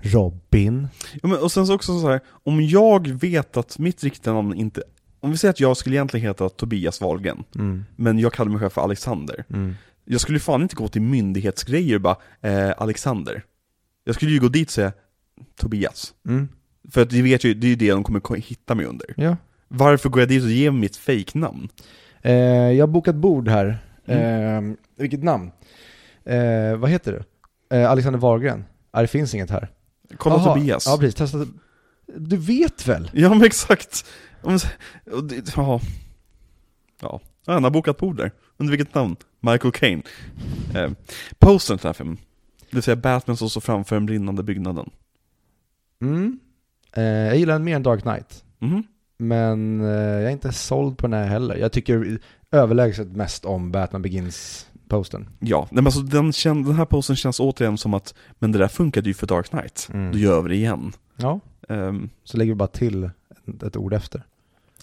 Robin. 0.00 0.88
ja 1.22 1.28
men, 1.28 1.38
och 1.38 1.52
sen 1.52 1.66
så 1.66 1.74
också 1.74 2.00
så 2.00 2.08
här, 2.10 2.20
om 2.44 2.60
jag 2.60 3.08
vet 3.08 3.56
att 3.56 3.78
mitt 3.78 4.04
riktiga 4.04 4.32
namn 4.32 4.54
inte... 4.54 4.82
Om 5.20 5.30
vi 5.30 5.36
säger 5.36 5.50
att 5.52 5.60
jag 5.60 5.76
skulle 5.76 5.96
egentligen 5.96 6.26
heta 6.26 6.48
Tobias 6.48 7.00
Wahlgren, 7.00 7.44
Mm. 7.54 7.84
men 7.96 8.18
jag 8.18 8.32
kallar 8.32 8.50
mig 8.50 8.60
själv 8.60 8.70
för 8.70 8.80
Alexander. 8.82 9.44
Mm. 9.50 9.74
Jag 10.04 10.20
skulle 10.20 10.38
fan 10.40 10.62
inte 10.62 10.76
gå 10.76 10.88
till 10.88 11.02
myndighetsgrejer 11.02 11.94
och 11.94 12.00
bara, 12.00 12.16
eh, 12.40 12.72
Alexander. 12.78 13.42
Jag 14.06 14.14
skulle 14.14 14.30
ju 14.32 14.40
gå 14.40 14.48
dit 14.48 14.68
och 14.68 14.72
säga 14.72 14.92
Tobias. 15.56 16.14
Mm. 16.28 16.48
För 16.92 17.02
att 17.02 17.10
de 17.10 17.22
vet 17.22 17.44
ju, 17.44 17.54
det 17.54 17.66
är 17.66 17.68
ju 17.68 17.76
det 17.76 17.90
de 17.90 18.04
kommer 18.04 18.20
ko- 18.20 18.34
hitta 18.34 18.74
mig 18.74 18.86
under. 18.86 19.14
Ja. 19.16 19.36
Varför 19.68 20.08
går 20.08 20.20
jag 20.22 20.28
dit 20.28 20.42
och 20.44 20.50
ger 20.50 20.70
mitt 20.70 20.96
fake-namn? 20.96 21.68
Eh, 22.22 22.32
jag 22.72 22.82
har 22.86 22.92
bokat 22.92 23.14
bord 23.14 23.48
här. 23.48 23.78
Mm. 24.06 24.70
Eh, 24.70 24.76
vilket 24.98 25.22
namn? 25.22 25.50
Eh, 26.24 26.76
vad 26.76 26.90
heter 26.90 27.12
du? 27.12 27.76
Eh, 27.76 27.90
Alexander 27.90 28.20
Wahlgren. 28.20 28.64
Ja, 28.92 29.00
det 29.00 29.06
finns 29.08 29.34
inget 29.34 29.50
här. 29.50 29.68
Kolla 30.16 30.36
Jaha, 30.36 30.54
Tobias. 30.54 30.86
Ja, 30.86 30.96
precis. 30.98 31.14
Testa. 31.14 31.46
Du 32.16 32.36
vet 32.36 32.86
väl? 32.88 33.10
Ja 33.14 33.28
men 33.28 33.44
exakt. 33.44 34.06
Ja, 34.42 34.58
Ja, 37.00 37.20
han 37.46 37.64
har 37.64 37.70
bokat 37.70 37.98
bord 37.98 38.16
där. 38.16 38.30
Under 38.56 38.70
vilket 38.76 38.94
namn? 38.94 39.16
Michael 39.40 39.72
Caine. 39.72 40.02
Eh, 40.74 40.90
postern 41.38 41.78
till 41.78 41.82
den 41.82 41.88
här 41.88 41.92
filmen. 41.92 42.18
Det 42.70 42.76
vill 42.76 42.82
säga 42.82 42.96
Batman 42.96 43.36
som 43.36 43.50
står 43.50 43.60
framför 43.60 43.96
den 43.96 44.06
brinnande 44.06 44.42
byggnaden. 44.42 44.90
Mm. 46.02 46.38
Eh, 46.92 47.02
jag 47.04 47.36
gillar 47.36 47.52
den 47.54 47.64
mer 47.64 47.76
än 47.76 47.82
Dark 47.82 48.02
Knight. 48.02 48.44
Mhm. 48.58 48.82
Men 49.18 49.80
eh, 49.80 49.86
jag 49.90 50.22
är 50.24 50.30
inte 50.30 50.52
såld 50.52 50.98
på 50.98 51.06
den 51.06 51.20
här 51.20 51.26
heller. 51.26 51.56
Jag 51.56 51.72
tycker 51.72 52.18
överlägset 52.50 53.08
mest 53.08 53.44
om 53.44 53.72
Batman 53.72 54.02
Begins-posten. 54.02 55.28
Ja, 55.38 55.68
men 55.70 55.86
alltså 55.86 56.00
den, 56.00 56.32
den 56.44 56.74
här 56.74 56.84
postern 56.84 57.16
känns 57.16 57.40
återigen 57.40 57.78
som 57.78 57.94
att 57.94 58.14
Men 58.38 58.52
det 58.52 58.58
där 58.58 58.68
funkade 58.68 59.08
ju 59.08 59.14
för 59.14 59.26
Dark 59.26 59.48
Knight. 59.50 59.88
Mm. 59.92 60.12
Då 60.12 60.18
gör 60.18 60.42
vi 60.42 60.48
det 60.48 60.54
igen. 60.54 60.92
Ja. 61.16 61.40
Ehm, 61.68 62.08
Så 62.24 62.36
lägger 62.36 62.52
vi 62.52 62.56
bara 62.56 62.68
till 62.68 63.10
ett, 63.66 63.76
ord 63.76 63.92
efter. 63.92 64.22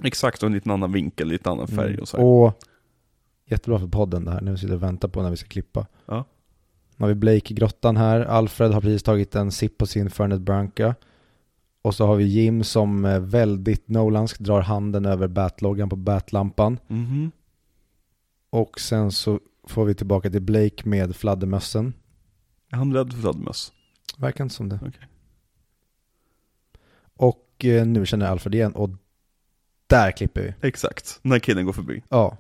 exakt, 0.03 0.43
och 0.43 0.47
en 0.47 0.53
liten 0.53 0.71
annan 0.71 0.91
vinkel, 0.91 1.27
lite 1.27 1.49
annan 1.49 1.67
färg 1.67 1.89
Mm. 1.89 2.01
och 2.01 2.07
så 2.07 2.17
här. 2.17 2.23
Och 2.25 2.63
jättebra 3.45 3.79
för 3.79 3.87
podden 3.87 4.25
det 4.25 4.31
här, 4.31 4.41
vi 4.41 4.57
sitter 4.57 4.73
och 4.75 4.83
väntar 4.83 5.07
på 5.07 5.21
när 5.21 5.29
vi 5.29 5.37
ska 5.37 5.47
klippa. 5.49 5.85
Ja. 6.05 6.25
Nu 7.03 7.07
har 7.07 7.13
vi 7.13 7.19
Blake 7.19 7.53
i 7.53 7.55
grottan 7.55 7.97
här, 7.97 8.19
Alfred 8.21 8.71
har 8.71 8.81
precis 8.81 9.03
tagit 9.03 9.35
en 9.35 9.51
sipp 9.51 9.77
på 9.77 9.85
sin 9.85 10.09
Fernet 10.09 10.41
Branca. 10.41 10.95
Och 11.81 11.95
så 11.95 12.05
har 12.05 12.15
vi 12.15 12.23
Jim 12.23 12.63
som 12.63 13.05
eh, 13.05 13.19
väldigt 13.19 13.87
Nolansk 13.87 14.39
drar 14.39 14.61
handen 14.61 15.05
över 15.05 15.27
batloggan 15.27 15.89
på 15.89 15.95
batlampan. 15.95 16.79
Mhm. 16.87 17.31
Och 18.49 18.79
sen 18.79 19.11
så 19.11 19.39
får 19.63 19.85
vi 19.85 19.95
tillbaka 19.95 20.29
till 20.29 20.41
Blake 20.41 20.89
med 20.89 21.15
fladdermössen. 21.15 21.93
Är 22.71 22.77
han 22.77 22.93
rädd 22.93 23.13
för 23.13 23.19
fladdermöss? 23.19 23.71
Verkar 24.17 24.43
inte 24.43 24.55
som 24.55 24.69
det. 24.69 24.79
Okej. 24.81 25.07
Och 27.15 27.65
eh, 27.65 27.85
nu 27.85 28.05
känner 28.05 28.25
Alfred 28.25 28.55
igen 28.55 28.71
och 28.71 28.89
där 29.87 30.11
klipper 30.11 30.41
vi. 30.41 30.67
Exakt, 30.67 31.19
när 31.21 31.39
killen 31.39 31.65
går 31.65 31.73
förbi. 31.73 32.03
Ja, 32.09 32.37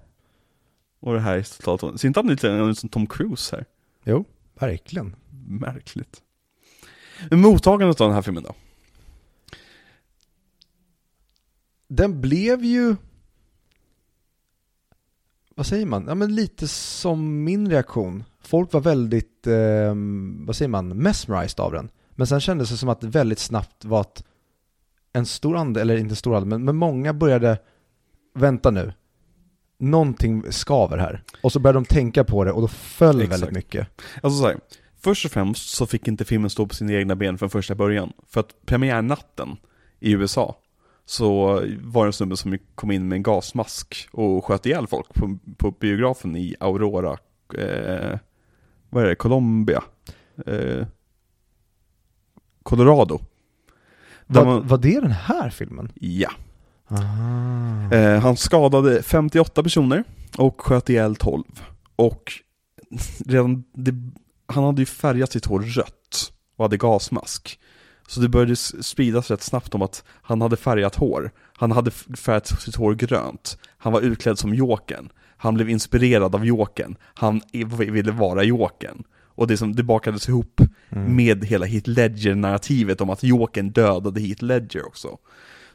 Och 0.99 1.13
det 1.13 1.19
här 1.19 1.37
är 1.37 1.61
totalt... 1.63 2.01
Ser 2.01 2.07
inte 2.07 2.19
han 2.19 2.69
ut 2.69 2.77
som 2.77 2.89
Tom 2.89 3.07
Cruise 3.07 3.55
här? 3.55 3.65
jo, 4.03 4.25
verkligen. 4.59 5.15
Märkligt. 5.47 6.21
Men 7.29 7.41
mottagandet 7.41 8.01
av 8.01 8.07
den 8.07 8.15
här 8.15 8.21
filmen 8.21 8.43
då? 8.43 8.55
Den 11.87 12.21
blev 12.21 12.63
ju, 12.63 12.95
vad 15.55 15.65
säger 15.65 15.85
man, 15.85 16.05
ja 16.07 16.15
men 16.15 16.35
lite 16.35 16.67
som 16.67 17.43
min 17.43 17.69
reaktion. 17.69 18.23
Folk 18.41 18.73
var 18.73 18.81
väldigt, 18.81 19.47
eh, 19.47 19.95
vad 20.45 20.55
säger 20.55 20.69
man, 20.69 20.87
mesmerized 20.87 21.59
av 21.59 21.71
den. 21.71 21.89
Men 22.09 22.27
sen 22.27 22.41
kändes 22.41 22.69
det 22.69 22.77
som 22.77 22.89
att 22.89 23.01
det 23.01 23.07
väldigt 23.07 23.39
snabbt 23.39 23.85
var 23.85 24.01
att 24.01 24.23
en 25.13 25.25
stor 25.25 25.57
andel, 25.57 25.89
eller 25.89 25.99
inte 25.99 26.15
stor 26.15 26.35
andel, 26.35 26.49
men, 26.49 26.65
men 26.65 26.75
många 26.75 27.13
började, 27.13 27.59
vänta 28.33 28.71
nu, 28.71 28.93
någonting 29.83 30.51
skaver 30.51 30.97
här. 30.97 31.23
Och 31.41 31.51
så 31.51 31.59
började 31.59 31.79
de 31.79 31.85
tänka 31.85 32.23
på 32.23 32.43
det 32.43 32.51
och 32.51 32.61
då 32.61 32.67
föll 32.67 33.21
Exakt. 33.21 33.33
väldigt 33.33 33.55
mycket. 33.55 33.87
Alltså 34.21 34.39
så 34.39 34.47
här, 34.47 34.57
först 35.01 35.25
och 35.25 35.31
främst 35.31 35.69
så 35.69 35.85
fick 35.85 36.07
inte 36.07 36.25
filmen 36.25 36.49
stå 36.49 36.67
på 36.67 36.75
sina 36.75 36.93
egna 36.93 37.15
ben 37.15 37.37
från 37.37 37.49
första 37.49 37.75
början. 37.75 38.13
För 38.29 38.39
att 38.39 38.65
premiärnatten 38.65 39.57
i 39.99 40.11
USA 40.11 40.55
så 41.05 41.53
var 41.81 42.03
det 42.03 42.09
en 42.09 42.13
snubbe 42.13 42.37
som 42.37 42.57
kom 42.75 42.91
in 42.91 43.07
med 43.07 43.15
en 43.15 43.23
gasmask 43.23 44.07
och 44.11 44.45
sköt 44.45 44.65
ihjäl 44.65 44.87
folk 44.87 45.13
på, 45.13 45.37
på 45.57 45.71
biografen 45.71 46.35
i 46.35 46.55
Aurora, 46.59 47.17
eh, 47.57 48.19
vad 48.89 49.03
är 49.03 49.07
det, 49.07 49.15
Colombia? 49.15 49.83
Eh, 50.45 50.87
Colorado. 52.63 53.19
Var, 54.27 54.45
man, 54.45 54.67
var 54.67 54.77
det 54.77 54.99
den 54.99 55.11
här 55.11 55.49
filmen? 55.49 55.91
ja. 55.95 56.31
Eh, 57.91 58.19
han 58.19 58.37
skadade 58.37 59.03
58 59.03 59.63
personer 59.63 60.03
och 60.37 60.61
sköt 60.61 60.89
ihjäl 60.89 61.15
12. 61.15 61.43
Och 61.95 62.33
redan 63.25 63.63
det, 63.73 63.93
han 64.47 64.63
hade 64.63 64.81
ju 64.81 64.85
färgat 64.85 65.31
sitt 65.31 65.45
hår 65.45 65.59
rött 65.59 66.31
och 66.57 66.65
hade 66.65 66.77
gasmask. 66.77 67.59
Så 68.07 68.19
det 68.19 68.29
började 68.29 68.55
spridas 68.55 69.31
rätt 69.31 69.41
snabbt 69.41 69.75
om 69.75 69.81
att 69.81 70.03
han 70.21 70.41
hade 70.41 70.57
färgat 70.57 70.95
hår. 70.95 71.31
Han 71.57 71.71
hade 71.71 71.91
färgat 71.91 72.61
sitt 72.61 72.75
hår 72.75 72.93
grönt. 72.93 73.57
Han 73.77 73.93
var 73.93 74.01
utklädd 74.01 74.39
som 74.39 74.53
Jokern. 74.55 75.09
Han 75.37 75.53
blev 75.53 75.69
inspirerad 75.69 76.35
av 76.35 76.45
Jokern. 76.45 76.95
Han 77.13 77.41
ville 77.91 78.11
vara 78.11 78.43
Jokern. 78.43 79.03
Och 79.35 79.47
det, 79.47 79.57
som, 79.57 79.75
det 79.75 79.83
bakades 79.83 80.29
ihop 80.29 80.61
Mm. 80.89 81.15
med 81.15 81.45
hela 81.45 81.65
Heath 81.65 81.89
Ledger-narrativet 81.89 83.01
om 83.01 83.09
att 83.09 83.23
Jokern 83.23 83.69
dödade 83.71 84.21
Heath 84.21 84.43
Ledger 84.43 84.87
också. 84.87 85.17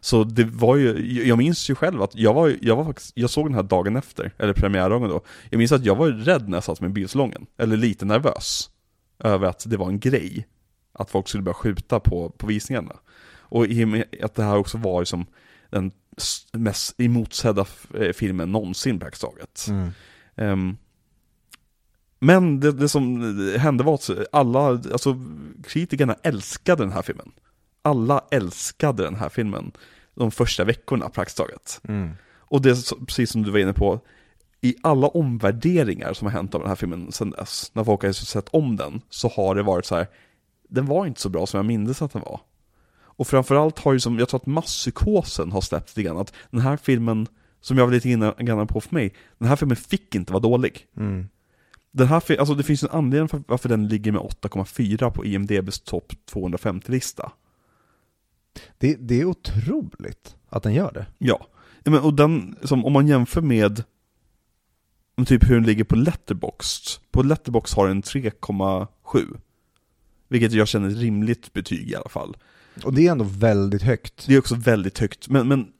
Så 0.00 0.24
det 0.24 0.44
var 0.44 0.76
ju, 0.76 1.22
jag 1.26 1.38
minns 1.38 1.70
ju 1.70 1.74
själv 1.74 2.02
att 2.02 2.14
jag 2.14 2.34
var, 2.34 2.56
jag 2.60 2.76
var 2.76 2.84
faktiskt, 2.84 3.12
jag 3.14 3.30
såg 3.30 3.46
den 3.46 3.54
här 3.54 3.62
dagen 3.62 3.96
efter, 3.96 4.32
eller 4.38 4.52
premiärdagen 4.52 5.08
då. 5.08 5.20
Jag 5.50 5.58
minns 5.58 5.72
att 5.72 5.84
jag 5.84 5.96
var 5.96 6.08
rädd 6.08 6.48
när 6.48 6.56
jag 6.56 6.64
satt 6.64 6.80
med 6.80 6.92
biosalongen, 6.92 7.46
eller 7.56 7.76
lite 7.76 8.04
nervös. 8.04 8.70
Över 9.18 9.46
att 9.46 9.64
det 9.70 9.76
var 9.76 9.88
en 9.88 10.00
grej. 10.00 10.46
Att 10.92 11.10
folk 11.10 11.28
skulle 11.28 11.42
börja 11.42 11.54
skjuta 11.54 12.00
på, 12.00 12.30
på 12.30 12.46
visningarna. 12.46 12.96
Och 13.38 13.66
i 13.66 13.84
och 13.84 13.88
med 13.88 14.04
att 14.22 14.34
det 14.34 14.42
här 14.42 14.56
också 14.56 14.78
var 14.78 15.00
liksom 15.00 15.26
den 15.70 15.90
mest 16.52 17.00
emotsedda 17.00 17.66
eh, 17.94 18.12
filmen 18.12 18.52
någonsin 18.52 19.00
praktiskt 19.00 19.22
taget. 19.22 19.66
Mm. 19.68 19.90
Ehm, 20.36 20.76
men 22.18 22.60
det, 22.60 22.72
det 22.72 22.88
som 22.88 23.20
hände 23.58 23.84
var 23.84 23.94
att 23.94 24.10
alla, 24.32 24.60
alltså 24.68 25.20
kritikerna 25.64 26.16
älskade 26.22 26.82
den 26.82 26.92
här 26.92 27.02
filmen. 27.02 27.32
Alla 27.88 28.24
älskade 28.30 29.02
den 29.02 29.14
här 29.14 29.28
filmen 29.28 29.72
de 30.14 30.30
första 30.30 30.64
veckorna 30.64 31.08
praktiskt 31.08 31.38
taget. 31.38 31.80
Mm. 31.88 32.10
Och 32.38 32.62
det 32.62 32.70
är 32.70 33.04
precis 33.04 33.30
som 33.30 33.42
du 33.42 33.50
var 33.50 33.58
inne 33.58 33.72
på, 33.72 34.00
i 34.60 34.76
alla 34.82 35.06
omvärderingar 35.06 36.12
som 36.12 36.26
har 36.26 36.32
hänt 36.32 36.54
av 36.54 36.60
den 36.60 36.68
här 36.68 36.76
filmen 36.76 37.12
sedan 37.12 37.30
dess, 37.30 37.70
när 37.74 37.84
folk 37.84 38.02
har 38.02 38.12
sett 38.12 38.48
om 38.48 38.76
den, 38.76 39.00
så 39.08 39.28
har 39.28 39.54
det 39.54 39.62
varit 39.62 39.86
så 39.86 39.96
här. 39.96 40.06
den 40.68 40.86
var 40.86 41.06
inte 41.06 41.20
så 41.20 41.28
bra 41.28 41.46
som 41.46 41.58
jag 41.58 41.66
minns 41.66 42.02
att 42.02 42.12
den 42.12 42.22
var. 42.22 42.40
Och 43.18 43.26
framförallt 43.26 43.78
har 43.78 43.92
ju 43.92 44.00
som, 44.00 44.18
jag 44.18 44.28
tror 44.28 44.40
att 44.40 44.46
masspsykosen 44.46 45.52
har 45.52 45.60
släppt 45.60 45.88
lite 45.88 46.02
grann, 46.08 46.18
att 46.18 46.34
den 46.50 46.60
här 46.60 46.76
filmen, 46.76 47.26
som 47.60 47.78
jag 47.78 47.86
var 47.86 47.92
lite 47.92 48.08
grann 48.44 48.66
på 48.66 48.80
för 48.80 48.94
mig, 48.94 49.14
den 49.38 49.48
här 49.48 49.56
filmen 49.56 49.76
fick 49.76 50.14
inte 50.14 50.32
vara 50.32 50.42
dålig. 50.42 50.86
Mm. 50.96 51.28
Den 51.90 52.06
här, 52.06 52.38
alltså 52.38 52.54
det 52.54 52.62
finns 52.62 52.82
en 52.82 52.90
anledning 52.90 53.28
för 53.28 53.42
varför 53.46 53.68
den 53.68 53.88
ligger 53.88 54.12
med 54.12 54.20
8,4 54.20 55.10
på 55.10 55.24
IMDBs 55.24 55.80
topp 55.80 56.12
250-lista. 56.32 57.32
Det, 58.78 58.96
det 59.00 59.20
är 59.20 59.24
otroligt 59.24 60.36
att 60.48 60.62
den 60.62 60.74
gör 60.74 60.92
det. 60.92 61.06
Ja, 61.18 61.46
men, 61.84 62.00
och 62.00 62.14
den, 62.14 62.56
som, 62.62 62.84
om 62.84 62.92
man 62.92 63.08
jämför 63.08 63.40
med 63.40 63.82
typ 65.26 65.50
hur 65.50 65.54
den 65.54 65.64
ligger 65.64 65.84
på 65.84 65.96
Letterboxd. 65.96 67.00
På 67.10 67.22
Letterboxd 67.22 67.76
har 67.76 67.88
den 67.88 68.02
3,7. 68.02 69.38
Vilket 70.28 70.52
jag 70.52 70.68
känner 70.68 70.88
är 70.88 70.92
ett 70.92 70.98
rimligt 70.98 71.52
betyg 71.52 71.90
i 71.90 71.94
alla 71.94 72.08
fall. 72.08 72.36
Och 72.84 72.94
det 72.94 73.06
är 73.06 73.12
ändå 73.12 73.24
väldigt 73.24 73.82
högt. 73.82 74.26
Det 74.26 74.34
är 74.34 74.38
också 74.38 74.54
väldigt 74.54 74.98
högt, 74.98 75.28
men, 75.28 75.48
men 75.48 75.72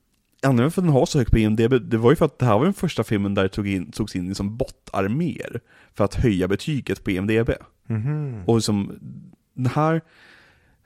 anledningen 0.42 0.70
för 0.70 0.80
att 0.82 0.86
den 0.86 0.92
har 0.92 1.06
så 1.06 1.18
högt 1.18 1.30
på 1.30 1.38
IMDB, 1.38 1.74
det 1.90 1.97
var 1.97 2.10
ju 2.10 2.16
för 2.16 2.24
att 2.24 2.38
det 2.38 2.47
här 2.47 2.58
var 2.58 2.64
den 2.64 2.74
första 2.74 3.05
filmen 3.05 3.34
där 3.34 3.42
det 3.42 3.48
tog 3.48 3.68
in, 3.68 3.92
togs 3.92 4.16
in 4.16 4.28
liksom 4.28 4.56
bottarméer 4.56 5.60
för 5.94 6.05
att 6.05 6.14
höja 6.14 6.48
betyget 6.48 7.05
på 7.05 7.10
IMDB. 7.10 7.50
Mhm. 7.86 8.42
Och 8.47 8.56
liksom, 8.56 8.98
den 9.55 9.66
här, 9.66 10.00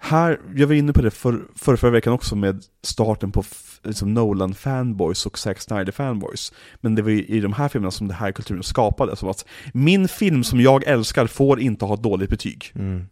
här, 0.05 0.41
jag 0.55 0.67
var 0.67 0.75
inne 0.75 0.93
på 0.93 1.03
det 1.03 1.11
för, 1.11 1.41
för 1.57 1.77
förra 1.77 1.91
veckan 1.91 2.13
också 2.13 2.37
med 2.37 2.65
starten 2.83 3.33
på 3.33 3.45
liksom 3.83 4.15
Nolan 4.15 4.55
fanboys 4.55 5.27
och 5.27 5.39
Zack 5.39 5.61
Snyder 5.61 5.93
fanboys. 5.93 6.53
Men 6.81 6.95
det 6.95 7.03
var 7.03 7.11
ju 7.11 7.25
i 7.25 7.41
de 7.41 7.53
här 7.53 7.69
filmerna 7.69 7.91
som 7.91 8.09
det 8.09 8.15
här 8.15 8.33
kulturen 8.33 8.63
skapades, 8.63 9.19
som 9.19 9.29
att 9.29 9.45
min 9.73 10.09
film 10.09 10.45
som 10.45 10.61
jag 10.61 10.85
älskar 10.87 11.27
får 11.27 11.61
inte 11.61 11.85
ha 11.85 11.95
ett 11.95 12.03
dåligt 12.03 12.31
betyg. 12.31 12.73
Mm. 12.75 13.05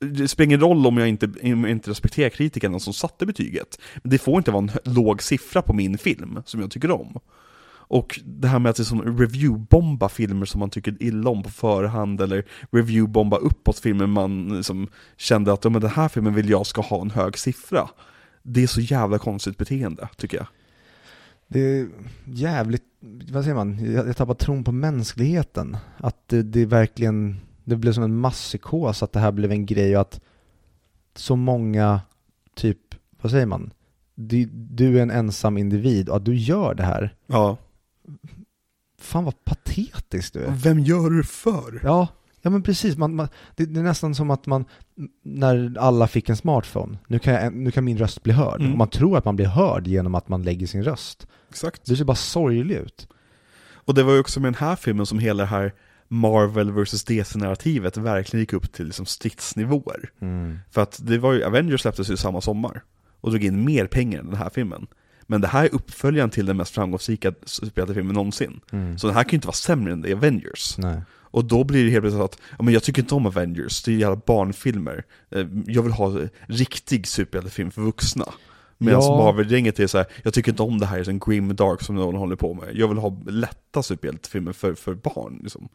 Det 0.00 0.28
spelar 0.28 0.44
ingen 0.44 0.60
roll 0.60 0.86
om 0.86 0.98
jag 0.98 1.08
inte, 1.08 1.26
om 1.26 1.64
jag 1.64 1.70
inte 1.70 1.90
respekterar 1.90 2.28
kritikerna 2.28 2.78
som 2.78 2.92
satte 2.92 3.26
betyget. 3.26 3.80
Men 4.02 4.10
det 4.10 4.18
får 4.18 4.38
inte 4.38 4.50
vara 4.50 4.68
en 4.84 4.94
låg 4.94 5.22
siffra 5.22 5.62
på 5.62 5.72
min 5.72 5.98
film, 5.98 6.42
som 6.44 6.60
jag 6.60 6.70
tycker 6.70 6.90
om. 6.90 7.18
Och 7.92 8.20
det 8.24 8.48
här 8.48 8.58
med 8.58 8.70
att 8.70 8.78
liksom 8.78 9.18
reviewbomba 9.18 10.08
filmer 10.08 10.46
som 10.46 10.58
man 10.58 10.70
tycker 10.70 11.02
illa 11.02 11.30
om 11.30 11.42
på 11.42 11.50
förhand, 11.50 12.20
eller 12.20 12.44
reviewbomba 12.70 13.36
uppåt 13.36 13.78
filmer 13.78 14.06
man 14.06 14.56
liksom 14.56 14.88
kände 15.16 15.52
att 15.52 15.64
ja, 15.64 15.70
men 15.70 15.80
den 15.80 15.90
här 15.90 16.08
filmen 16.08 16.34
vill 16.34 16.50
jag 16.50 16.66
ska 16.66 16.80
ha 16.80 17.00
en 17.00 17.10
hög 17.10 17.38
siffra. 17.38 17.88
Det 18.42 18.62
är 18.62 18.66
så 18.66 18.80
jävla 18.80 19.18
konstigt 19.18 19.58
beteende, 19.58 20.08
tycker 20.16 20.36
jag. 20.36 20.46
Det 21.48 21.60
är 21.60 21.88
jävligt, 22.24 22.84
vad 23.30 23.44
säger 23.44 23.56
man, 23.56 23.92
jag, 23.92 24.08
jag 24.08 24.16
tappar 24.16 24.34
tron 24.34 24.64
på 24.64 24.72
mänskligheten. 24.72 25.76
Att 25.96 26.28
det, 26.28 26.42
det 26.42 26.66
verkligen, 26.66 27.40
det 27.64 27.76
blev 27.76 27.92
som 27.92 28.04
en 28.04 28.16
masspsykos 28.16 29.02
att 29.02 29.12
det 29.12 29.20
här 29.20 29.32
blev 29.32 29.52
en 29.52 29.66
grej 29.66 29.96
och 29.96 30.00
att 30.00 30.20
så 31.14 31.36
många, 31.36 32.00
typ, 32.54 32.94
vad 33.20 33.32
säger 33.32 33.46
man, 33.46 33.72
du, 34.14 34.44
du 34.52 34.98
är 34.98 35.02
en 35.02 35.10
ensam 35.10 35.58
individ 35.58 36.08
och 36.08 36.16
att 36.16 36.24
du 36.24 36.36
gör 36.36 36.74
det 36.74 36.82
här. 36.82 37.14
Ja. 37.26 37.56
Fan 38.98 39.24
vad 39.24 39.44
patetiskt 39.44 40.34
du 40.34 40.44
är. 40.44 40.50
Vem 40.50 40.78
gör 40.78 41.10
du 41.10 41.24
för? 41.24 41.80
Ja, 41.84 42.08
ja 42.42 42.50
men 42.50 42.62
precis. 42.62 42.96
Man, 42.96 43.14
man, 43.14 43.28
det, 43.56 43.64
det 43.64 43.80
är 43.80 43.84
nästan 43.84 44.14
som 44.14 44.30
att 44.30 44.46
man, 44.46 44.64
när 45.22 45.76
alla 45.78 46.08
fick 46.08 46.28
en 46.28 46.36
smartphone, 46.36 46.98
nu 47.06 47.18
kan, 47.18 47.34
jag, 47.34 47.54
nu 47.54 47.70
kan 47.70 47.84
min 47.84 47.98
röst 47.98 48.22
bli 48.22 48.32
hörd. 48.32 48.60
Mm. 48.60 48.72
Och 48.72 48.78
man 48.78 48.88
tror 48.88 49.18
att 49.18 49.24
man 49.24 49.36
blir 49.36 49.46
hörd 49.46 49.86
genom 49.86 50.14
att 50.14 50.28
man 50.28 50.42
lägger 50.42 50.66
sin 50.66 50.84
röst. 50.84 51.26
Exakt. 51.48 51.86
Det 51.86 51.96
ser 51.96 52.04
bara 52.04 52.14
sorglig 52.14 52.76
ut. 52.76 53.08
Och 53.84 53.94
det 53.94 54.02
var 54.02 54.12
ju 54.12 54.20
också 54.20 54.40
med 54.40 54.52
den 54.52 54.60
här 54.68 54.76
filmen 54.76 55.06
som 55.06 55.18
hela 55.18 55.42
det 55.42 55.48
här 55.48 55.74
Marvel 56.08 56.72
vs 56.72 57.04
DC-narrativet 57.04 57.96
verkligen 57.96 58.40
gick 58.40 58.52
upp 58.52 58.72
till 58.72 58.86
liksom 58.86 59.06
stridsnivåer. 59.06 60.10
För 60.70 60.80
att 60.80 61.00
det 61.06 61.18
var 61.18 61.32
ju, 61.32 61.44
Avengers 61.44 61.80
släpptes 61.80 62.10
ju 62.10 62.16
samma 62.16 62.40
sommar 62.40 62.82
och 63.20 63.30
drog 63.30 63.44
in 63.44 63.64
mer 63.64 63.86
pengar 63.86 64.20
än 64.20 64.26
den 64.26 64.36
här 64.36 64.50
filmen. 64.50 64.86
Men 65.32 65.40
det 65.40 65.48
här 65.48 65.64
är 65.64 65.74
uppföljaren 65.74 66.30
till 66.30 66.46
den 66.46 66.56
mest 66.56 66.74
framgångsrika 66.74 67.32
superhjältefilmen 67.46 68.14
någonsin. 68.14 68.60
Mm. 68.72 68.98
Så 68.98 69.06
den 69.06 69.16
här 69.16 69.24
kan 69.24 69.30
ju 69.30 69.36
inte 69.36 69.46
vara 69.46 69.54
sämre 69.54 69.92
än 69.92 70.02
The 70.02 70.12
Avengers. 70.12 70.78
Nej. 70.78 71.00
Och 71.10 71.44
då 71.44 71.64
blir 71.64 71.84
det 71.84 71.90
helt 71.90 72.02
plötsligt 72.02 72.24
att, 72.24 72.38
ja 72.58 72.62
men 72.64 72.74
jag 72.74 72.82
tycker 72.82 73.02
inte 73.02 73.14
om 73.14 73.26
Avengers, 73.26 73.82
det 73.82 73.92
är 73.92 73.96
jävla 73.96 74.20
barnfilmer. 74.26 75.04
Eh, 75.30 75.46
Jag 75.66 75.82
vill 75.82 75.92
ha 75.92 76.18
riktig 76.46 77.06
superhjältefilm 77.06 77.70
för 77.70 77.82
vuxna. 77.82 78.24
Medan 78.78 79.02
Ja. 79.02 79.16
Marvel-gänget 79.16 79.80
är 79.80 79.86
så 79.86 79.98
här, 79.98 80.06
jag 80.24 80.34
tycker 80.34 80.50
inte 80.52 80.62
om 80.62 80.78
det 80.78 80.86
här 80.86 81.04
som 81.04 81.18
grim 81.18 81.56
dark 81.56 81.82
som 81.82 81.94
någon 81.94 82.14
håller 82.14 82.36
på 82.36 82.54
med. 82.54 82.68
Jag 82.74 82.88
vill 82.88 82.98
ha 82.98 83.16
lätta 83.26 83.82
superhjältefilmer 83.82 84.52
för, 84.52 84.74
för 84.74 84.94
barn 84.94 85.38
liksom. 85.42 85.68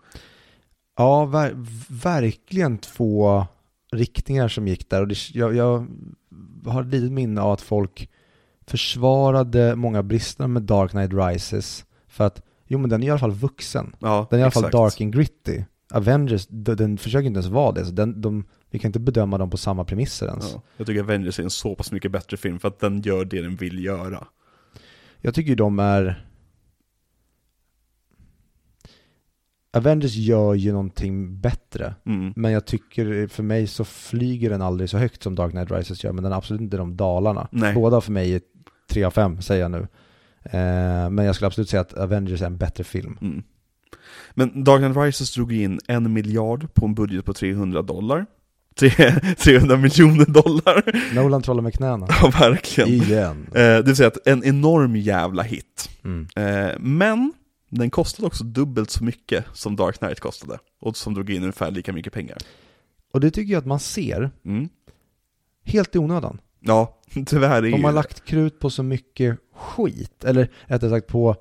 Ja, 0.98 1.26
ver 1.26 1.54
verkligen 2.04 2.78
två 2.78 3.46
riktningar 3.92 4.48
som 4.48 4.68
gick 4.68 4.90
där 4.90 5.02
och 5.02 5.08
det, 5.08 5.30
jag, 5.34 5.56
jag 5.56 5.88
har 6.66 6.82
ett 6.82 6.88
litet 6.88 7.12
minne 7.12 7.42
av 7.42 7.52
att 7.52 7.62
folk 7.62 8.10
försvarade 8.68 9.76
många 9.76 10.04
brister 10.04 10.48
med 10.48 10.64
Dark 10.64 10.92
Knight 10.92 11.14
Rises 11.14 11.86
för 12.08 12.24
att, 12.28 12.42
jo 12.68 12.80
men 12.80 12.90
den 12.90 13.04
är 13.04 13.08
i 13.08 13.10
alla 13.10 13.20
fall 13.20 13.32
vuxen. 13.32 13.96
Ja, 14.00 14.28
Den 14.30 14.40
är 14.40 14.42
i 14.42 14.44
alla 14.44 14.52
fall 14.52 14.72
dark 14.72 15.02
and 15.02 15.14
gritty. 15.14 15.64
Avengers, 15.94 16.48
den 16.50 16.98
försöker 16.98 17.28
inte 17.28 17.38
ens 17.40 17.52
vara 17.52 17.72
det, 17.72 17.86
så 17.86 17.92
den, 17.92 18.22
de, 18.22 18.46
vi 18.70 18.80
kan 18.80 18.90
inte 18.90 19.00
bedöma 19.00 19.38
dem 19.38 19.50
på 19.50 19.58
samma 19.58 19.86
premisser 19.86 20.28
ens. 20.28 20.52
Ja, 20.54 20.62
jag 20.78 20.88
tycker 20.88 21.02
Avengers 21.04 21.40
är 21.40 21.44
en 21.44 21.50
så 21.50 21.76
pass 21.76 21.92
mycket 21.92 22.12
bättre 22.12 22.38
film 22.38 22.60
för 22.60 22.68
att 22.68 22.80
den 22.80 23.02
gör 23.02 23.26
det 23.26 23.42
den 23.42 23.56
vill 23.56 23.84
göra. 23.86 24.28
Jag 25.22 25.34
tycker 25.34 25.50
ju 25.50 25.56
de 25.56 25.80
är... 25.80 26.24
Avengers 29.74 30.16
gör 30.16 30.54
ju 30.54 30.72
någonting 30.72 31.40
bättre, 31.40 31.96
Mm. 32.06 32.34
men 32.36 32.52
jag 32.52 32.66
tycker 32.66 33.28
för 33.28 33.44
mig 33.44 33.68
så 33.68 33.84
flyger 33.86 34.50
den 34.50 34.62
aldrig 34.62 34.90
så 34.90 34.98
högt 34.98 35.24
som 35.24 35.36
Dark 35.36 35.52
Knight 35.52 35.72
Rises 35.72 36.04
gör, 36.04 36.12
men 36.12 36.24
den 36.24 36.34
är 36.34 36.38
absolut 36.38 36.62
inte 36.62 36.78
de 36.78 36.98
dalarna. 36.98 37.48
Nej. 37.52 37.74
Båda 37.74 38.02
för 38.02 38.12
mig 38.12 38.34
är 38.36 38.42
3 38.88 39.04
av 39.04 39.12
5, 39.12 39.42
säger 39.42 39.62
jag 39.62 39.72
nu. 39.72 39.88
Eh, 40.44 41.10
men 41.10 41.26
jag 41.26 41.36
skulle 41.36 41.48
absolut 41.48 41.70
säga 41.70 41.82
att 41.82 41.94
Avengers 41.94 42.42
är 42.42 42.46
en 42.46 42.58
bättre 42.58 42.84
film. 42.84 43.18
Mm. 43.22 43.44
Men 44.34 44.64
Dark 44.64 44.80
Knight 44.82 44.98
Rises 44.98 45.34
drog 45.34 45.54
in 45.54 45.80
en 45.88 46.14
miljard 46.14 46.74
på 46.74 46.86
en 46.86 46.96
budget 46.96 47.26
på 47.26 47.34
300 47.34 47.82
dollar. 47.82 48.26
Tre- 48.76 49.36
300 49.38 49.78
miljoner 49.78 50.26
dollar. 50.26 51.14
Nolan 51.16 51.42
trollar 51.42 51.62
med 51.62 51.74
knäna. 51.74 52.08
Ja, 52.22 52.32
verkligen. 52.40 52.90
Igen. 52.90 53.48
Eh, 53.48 53.54
det 53.62 53.82
vill 53.86 53.96
säga 53.96 54.08
att 54.08 54.28
en 54.28 54.44
enorm 54.44 54.96
jävla 54.96 55.44
hit. 55.44 55.90
Mm. 56.04 56.28
Eh, 56.36 56.76
men 56.80 57.34
den 57.70 57.90
kostade 57.90 58.28
också 58.28 58.44
dubbelt 58.44 58.90
så 58.90 59.04
mycket 59.04 59.46
som 59.54 59.76
Dark 59.76 59.98
Knight 59.98 60.20
kostade. 60.20 60.58
Och 60.82 60.98
som 60.98 61.14
drog 61.14 61.30
in 61.30 61.42
ungefär 61.42 61.72
lika 61.72 61.94
mycket 61.94 62.14
pengar. 62.14 62.38
Och 63.14 63.20
det 63.20 63.32
tycker 63.32 63.54
jag 63.54 63.60
att 63.60 63.66
man 63.66 63.80
ser 63.80 64.32
Mm. 64.46 64.70
helt 65.66 65.96
i 65.96 66.00
onödan. 66.00 66.40
Ja, 66.68 66.98
tyvärr 67.26 67.64
är 67.64 67.72
De 67.72 67.84
har 67.84 67.92
lagt 67.92 68.26
krut 68.26 68.60
på 68.60 68.70
så 68.70 68.84
mycket 68.84 69.40
skit, 69.56 70.24
eller 70.24 70.52
rättare 70.66 70.90
sagt 70.90 71.08
på, 71.08 71.36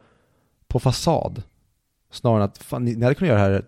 på 0.69 0.81
fasad. 0.81 1.43
Snarare 2.11 2.43
än 2.43 2.49
att, 2.49 2.59
fan, 2.59 2.85
ni, 2.85 2.95
ni 2.95 3.03
hade 3.03 3.15
kunnat 3.15 3.29
göra 3.29 3.49
det 3.49 3.55
här 3.55 3.65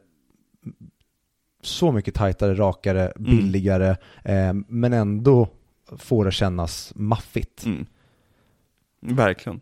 så 1.63 1.93
mycket 1.93 2.15
tajtare, 2.15 2.55
rakare, 2.55 3.13
Mm. 3.17 3.31
billigare, 3.37 3.97
eh, 4.25 4.53
men 4.69 4.93
ändå 4.93 5.49
får 5.97 6.25
det 6.25 6.33
kännas 6.33 6.93
maffigt. 6.97 7.65
Mm. 7.65 7.87
Verkligen. 9.01 9.61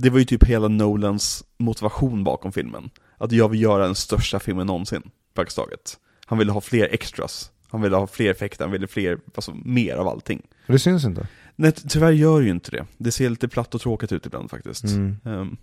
Det 0.00 0.10
var 0.10 0.18
ju 0.18 0.24
typ 0.24 0.44
hela 0.44 0.68
Nolans 0.68 1.44
motivation 1.58 2.24
bakom 2.24 2.52
filmen. 2.52 2.90
Att 3.18 3.32
jag 3.32 3.48
vill 3.48 3.60
göra 3.62 3.84
den 3.84 3.94
största 3.94 4.40
filmen 4.40 4.66
någonsin, 4.66 5.10
praktiskt 5.34 5.56
taget. 5.56 5.98
Han 6.26 6.38
ville 6.38 6.52
ha 6.52 6.60
fler 6.60 6.88
extras, 6.92 7.50
han 7.72 7.82
ville 7.82 7.96
ha 7.96 8.06
fler 8.06 8.30
effekter, 8.30 8.64
han 8.64 8.72
ville 8.72 8.86
fler, 8.86 9.18
alltså 9.34 9.54
mer 9.64 9.96
av 9.96 10.08
allting. 10.08 10.42
Och 10.66 10.72
det 10.72 10.78
syns 10.78 11.04
inte. 11.04 11.26
Nej, 11.56 11.72
tyvärr 11.72 12.10
gör 12.12 12.40
ju 12.40 12.50
inte 12.50 12.70
det. 12.70 12.86
Det 12.98 13.12
ser 13.12 13.30
lite 13.30 13.48
platt 13.48 13.74
och 13.74 13.80
tråkigt 13.80 14.12
ut 14.12 14.26
ibland 14.26 14.50
faktiskt. 14.50 14.84
Mm. 14.84 15.16
Ehm, 15.24 15.56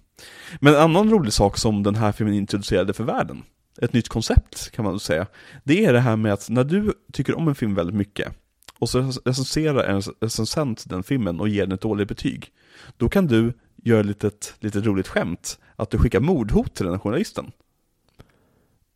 Men 0.60 0.74
en 0.74 0.82
annan 0.82 1.10
rolig 1.10 1.34
sak 1.34 1.58
som 1.58 1.84
den 1.84 1.96
här 1.96 2.12
filmen 2.12 2.36
introducerade 2.36 2.94
för 2.94 3.04
världen 3.04 3.44
ett 3.82 3.94
nytt 3.94 4.10
koncept 4.10 4.72
kan 4.72 4.86
man 4.86 5.00
säga. 5.00 5.28
Det 5.64 5.86
är 5.86 5.94
det 5.94 6.00
här 6.00 6.16
med 6.16 6.34
att 6.34 6.50
när 6.50 6.64
du 6.64 6.94
tycker 7.14 7.38
om 7.38 7.48
en 7.48 7.56
film 7.56 7.76
väldigt 7.76 7.96
mycket 7.96 8.34
och 8.80 8.90
så 8.90 9.12
recenserar 9.26 9.84
en 9.84 10.02
recensent 10.22 10.90
den 10.90 11.04
filmen 11.04 11.40
och 11.40 11.50
ger 11.50 11.62
den 11.66 11.72
ett 11.72 11.82
dåligt 11.82 12.08
betyg. 12.08 12.52
Då 12.98 13.10
kan 13.10 13.28
du 13.28 13.54
göra 13.76 14.00
ett 14.00 14.06
litet, 14.06 14.54
litet 14.60 14.86
roligt 14.86 15.08
skämt 15.08 15.60
att 15.76 15.90
du 15.90 15.98
skickar 15.98 16.20
mordhot 16.20 16.76
till 16.76 16.86
den 16.86 16.94
här 16.94 17.00
journalisten. 17.00 17.52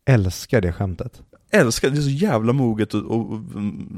Älskar 0.04 0.60
det 0.60 0.72
skämtet. 0.72 1.22
Älskar, 1.50 1.90
det 1.90 1.98
är 1.98 2.02
så 2.02 2.10
jävla 2.10 2.52
moget 2.52 2.94
och, 2.94 3.02
och, 3.04 3.32
och 3.32 3.42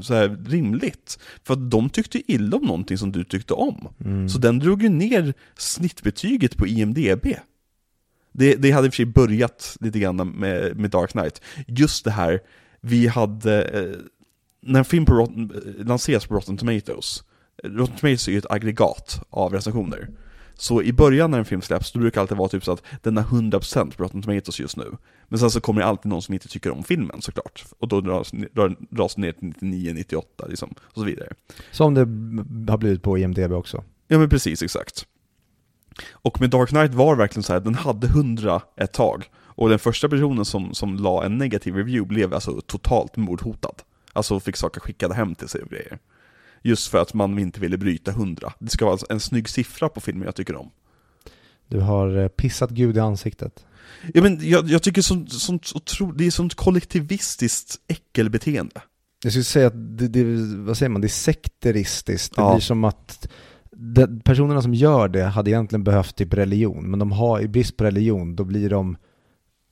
så 0.01 0.13
här 0.13 0.37
rimligt. 0.47 1.19
För 1.43 1.53
att 1.53 1.71
de 1.71 1.89
tyckte 1.89 2.31
illa 2.31 2.57
om 2.57 2.63
någonting 2.63 2.97
som 2.97 3.11
du 3.11 3.23
tyckte 3.23 3.53
om. 3.53 3.87
Mm. 4.05 4.29
Så 4.29 4.37
den 4.37 4.59
drog 4.59 4.83
ju 4.83 4.89
ner 4.89 5.33
snittbetyget 5.57 6.57
på 6.57 6.67
IMDB. 6.67 7.25
Det, 8.31 8.55
det 8.55 8.71
hade 8.71 8.87
i 8.87 8.89
och 8.89 8.93
för 8.93 8.95
sig 8.95 9.05
börjat 9.05 9.77
lite 9.79 9.99
grann 9.99 10.15
med, 10.15 10.77
med 10.77 10.91
Dark 10.91 11.11
Knight. 11.11 11.41
Just 11.67 12.05
det 12.05 12.11
här, 12.11 12.39
vi 12.81 13.07
hade, 13.07 13.63
eh, 13.63 13.95
när 14.61 14.79
en 14.79 14.85
film 14.85 15.05
på 15.05 15.13
Rotten, 15.13 15.51
eh, 15.55 15.85
lanseras 15.85 16.25
på 16.25 16.35
Rotten 16.35 16.57
Tomatoes, 16.57 17.23
Rotten 17.63 17.95
Tomatoes 17.97 18.27
är 18.27 18.31
ju 18.31 18.37
ett 18.37 18.51
aggregat 18.51 19.21
av 19.29 19.53
recensioner. 19.53 20.09
Så 20.57 20.81
i 20.81 20.93
början 20.93 21.31
när 21.31 21.39
en 21.39 21.45
film 21.45 21.61
släpps, 21.61 21.91
då 21.91 21.99
brukar 21.99 22.15
det 22.15 22.21
alltid 22.21 22.37
vara 22.37 22.49
typ 22.49 22.63
så 22.63 22.71
att 22.71 22.83
den 23.01 23.17
har 23.17 23.23
100% 23.23 23.95
på 23.97 24.03
Rotten 24.03 24.21
Tomatoes 24.21 24.59
just 24.59 24.77
nu. 24.77 24.97
Men 25.27 25.39
sen 25.39 25.51
så 25.51 25.61
kommer 25.61 25.81
det 25.81 25.87
alltid 25.87 26.09
någon 26.09 26.21
som 26.21 26.33
inte 26.33 26.47
tycker 26.47 26.71
om 26.71 26.83
filmen 26.83 27.21
såklart. 27.21 27.65
Och 27.79 27.87
då 27.87 28.01
dras, 28.01 28.31
dras, 28.31 28.73
dras 28.89 29.17
ner 29.17 29.31
till 29.31 29.47
99, 29.47 29.93
98 29.93 30.45
liksom, 30.47 30.75
och 30.81 30.99
så 30.99 31.03
vidare. 31.03 31.29
Som 31.71 31.93
det 31.93 32.71
har 32.71 32.77
blivit 32.77 33.03
på 33.03 33.17
IMDB 33.17 33.51
också. 33.51 33.83
Ja 34.07 34.19
men 34.19 34.29
precis, 34.29 34.63
exakt. 34.63 35.05
Och 36.11 36.41
med 36.41 36.49
Dark 36.49 36.69
Knight 36.69 36.93
var 36.93 37.15
det 37.15 37.19
verkligen 37.19 37.43
så 37.43 37.53
här, 37.53 37.59
den 37.59 37.75
hade 37.75 38.07
100 38.07 38.61
ett 38.75 38.93
tag. 38.93 39.29
Och 39.35 39.69
den 39.69 39.79
första 39.79 40.09
personen 40.09 40.45
som, 40.45 40.73
som 40.73 40.95
la 40.95 41.25
en 41.25 41.37
negativ 41.37 41.75
review 41.75 42.07
blev 42.07 42.33
alltså 42.33 42.61
totalt 42.61 43.15
mordhotad. 43.15 43.75
Alltså 44.13 44.39
fick 44.39 44.55
saker 44.55 44.81
skickade 44.81 45.13
hem 45.13 45.35
till 45.35 45.47
sig 45.47 45.61
och 45.61 45.69
grejer. 45.69 45.99
Just 46.61 46.87
för 46.91 46.97
att 46.97 47.13
man 47.13 47.39
inte 47.39 47.59
ville 47.59 47.77
bryta 47.77 48.11
100. 48.11 48.53
Det 48.59 48.69
ska 48.69 48.85
vara 48.85 48.97
en 49.09 49.19
snygg 49.19 49.49
siffra 49.49 49.89
på 49.89 49.99
filmen 50.01 50.25
jag 50.25 50.35
tycker 50.35 50.55
om. 50.55 50.71
Du 51.67 51.79
har 51.79 52.17
eh, 52.17 52.27
pissat 52.27 52.69
Gud 52.69 52.97
i 52.97 52.99
ansiktet. 52.99 53.65
Ja, 54.13 54.21
men 54.21 54.39
jag, 54.49 54.69
jag 54.69 54.83
tycker 54.83 55.01
sånt, 55.01 55.31
sånt 55.31 55.71
otro, 55.75 56.11
det 56.11 56.25
är 56.27 56.31
sånt 56.31 56.55
kollektivistiskt 56.55 57.75
äckelbeteende. 57.87 58.81
Jag 59.23 59.31
skulle 59.33 59.43
säga 59.43 59.67
att 59.67 59.97
det, 59.97 60.07
det 60.07 60.23
vad 60.57 60.77
säger 60.77 60.89
man, 60.89 61.01
det 61.01 61.07
är 61.07 61.09
sekteristiskt. 61.09 62.35
Det 62.35 62.41
Ja. 62.41 62.53
blir 62.53 62.61
som 62.61 62.83
att 62.83 63.27
de, 63.71 64.19
personerna 64.19 64.61
som 64.61 64.73
gör 64.73 65.07
det 65.07 65.23
hade 65.23 65.49
egentligen 65.51 65.83
behövt 65.83 66.15
typ 66.15 66.33
religion, 66.33 66.89
men 66.89 66.99
de 66.99 67.11
har 67.11 67.41
i 67.41 67.47
brist 67.47 67.77
på 67.77 67.83
religion, 67.83 68.35
då 68.35 68.43
blir 68.43 68.69
de, 68.69 68.97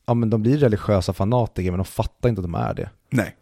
ja 0.08 0.14
men 0.14 0.30
de 0.30 0.42
blir 0.42 0.58
religiösa 0.58 1.14
fanatiker, 1.14 1.72
men 1.72 1.78
de 1.78 1.86
fattar 1.86 2.30
inte 2.30 2.40
att 2.40 2.44
de 2.46 2.56
är 2.56 2.74
det. 2.74 2.90
Nej. 3.12 3.36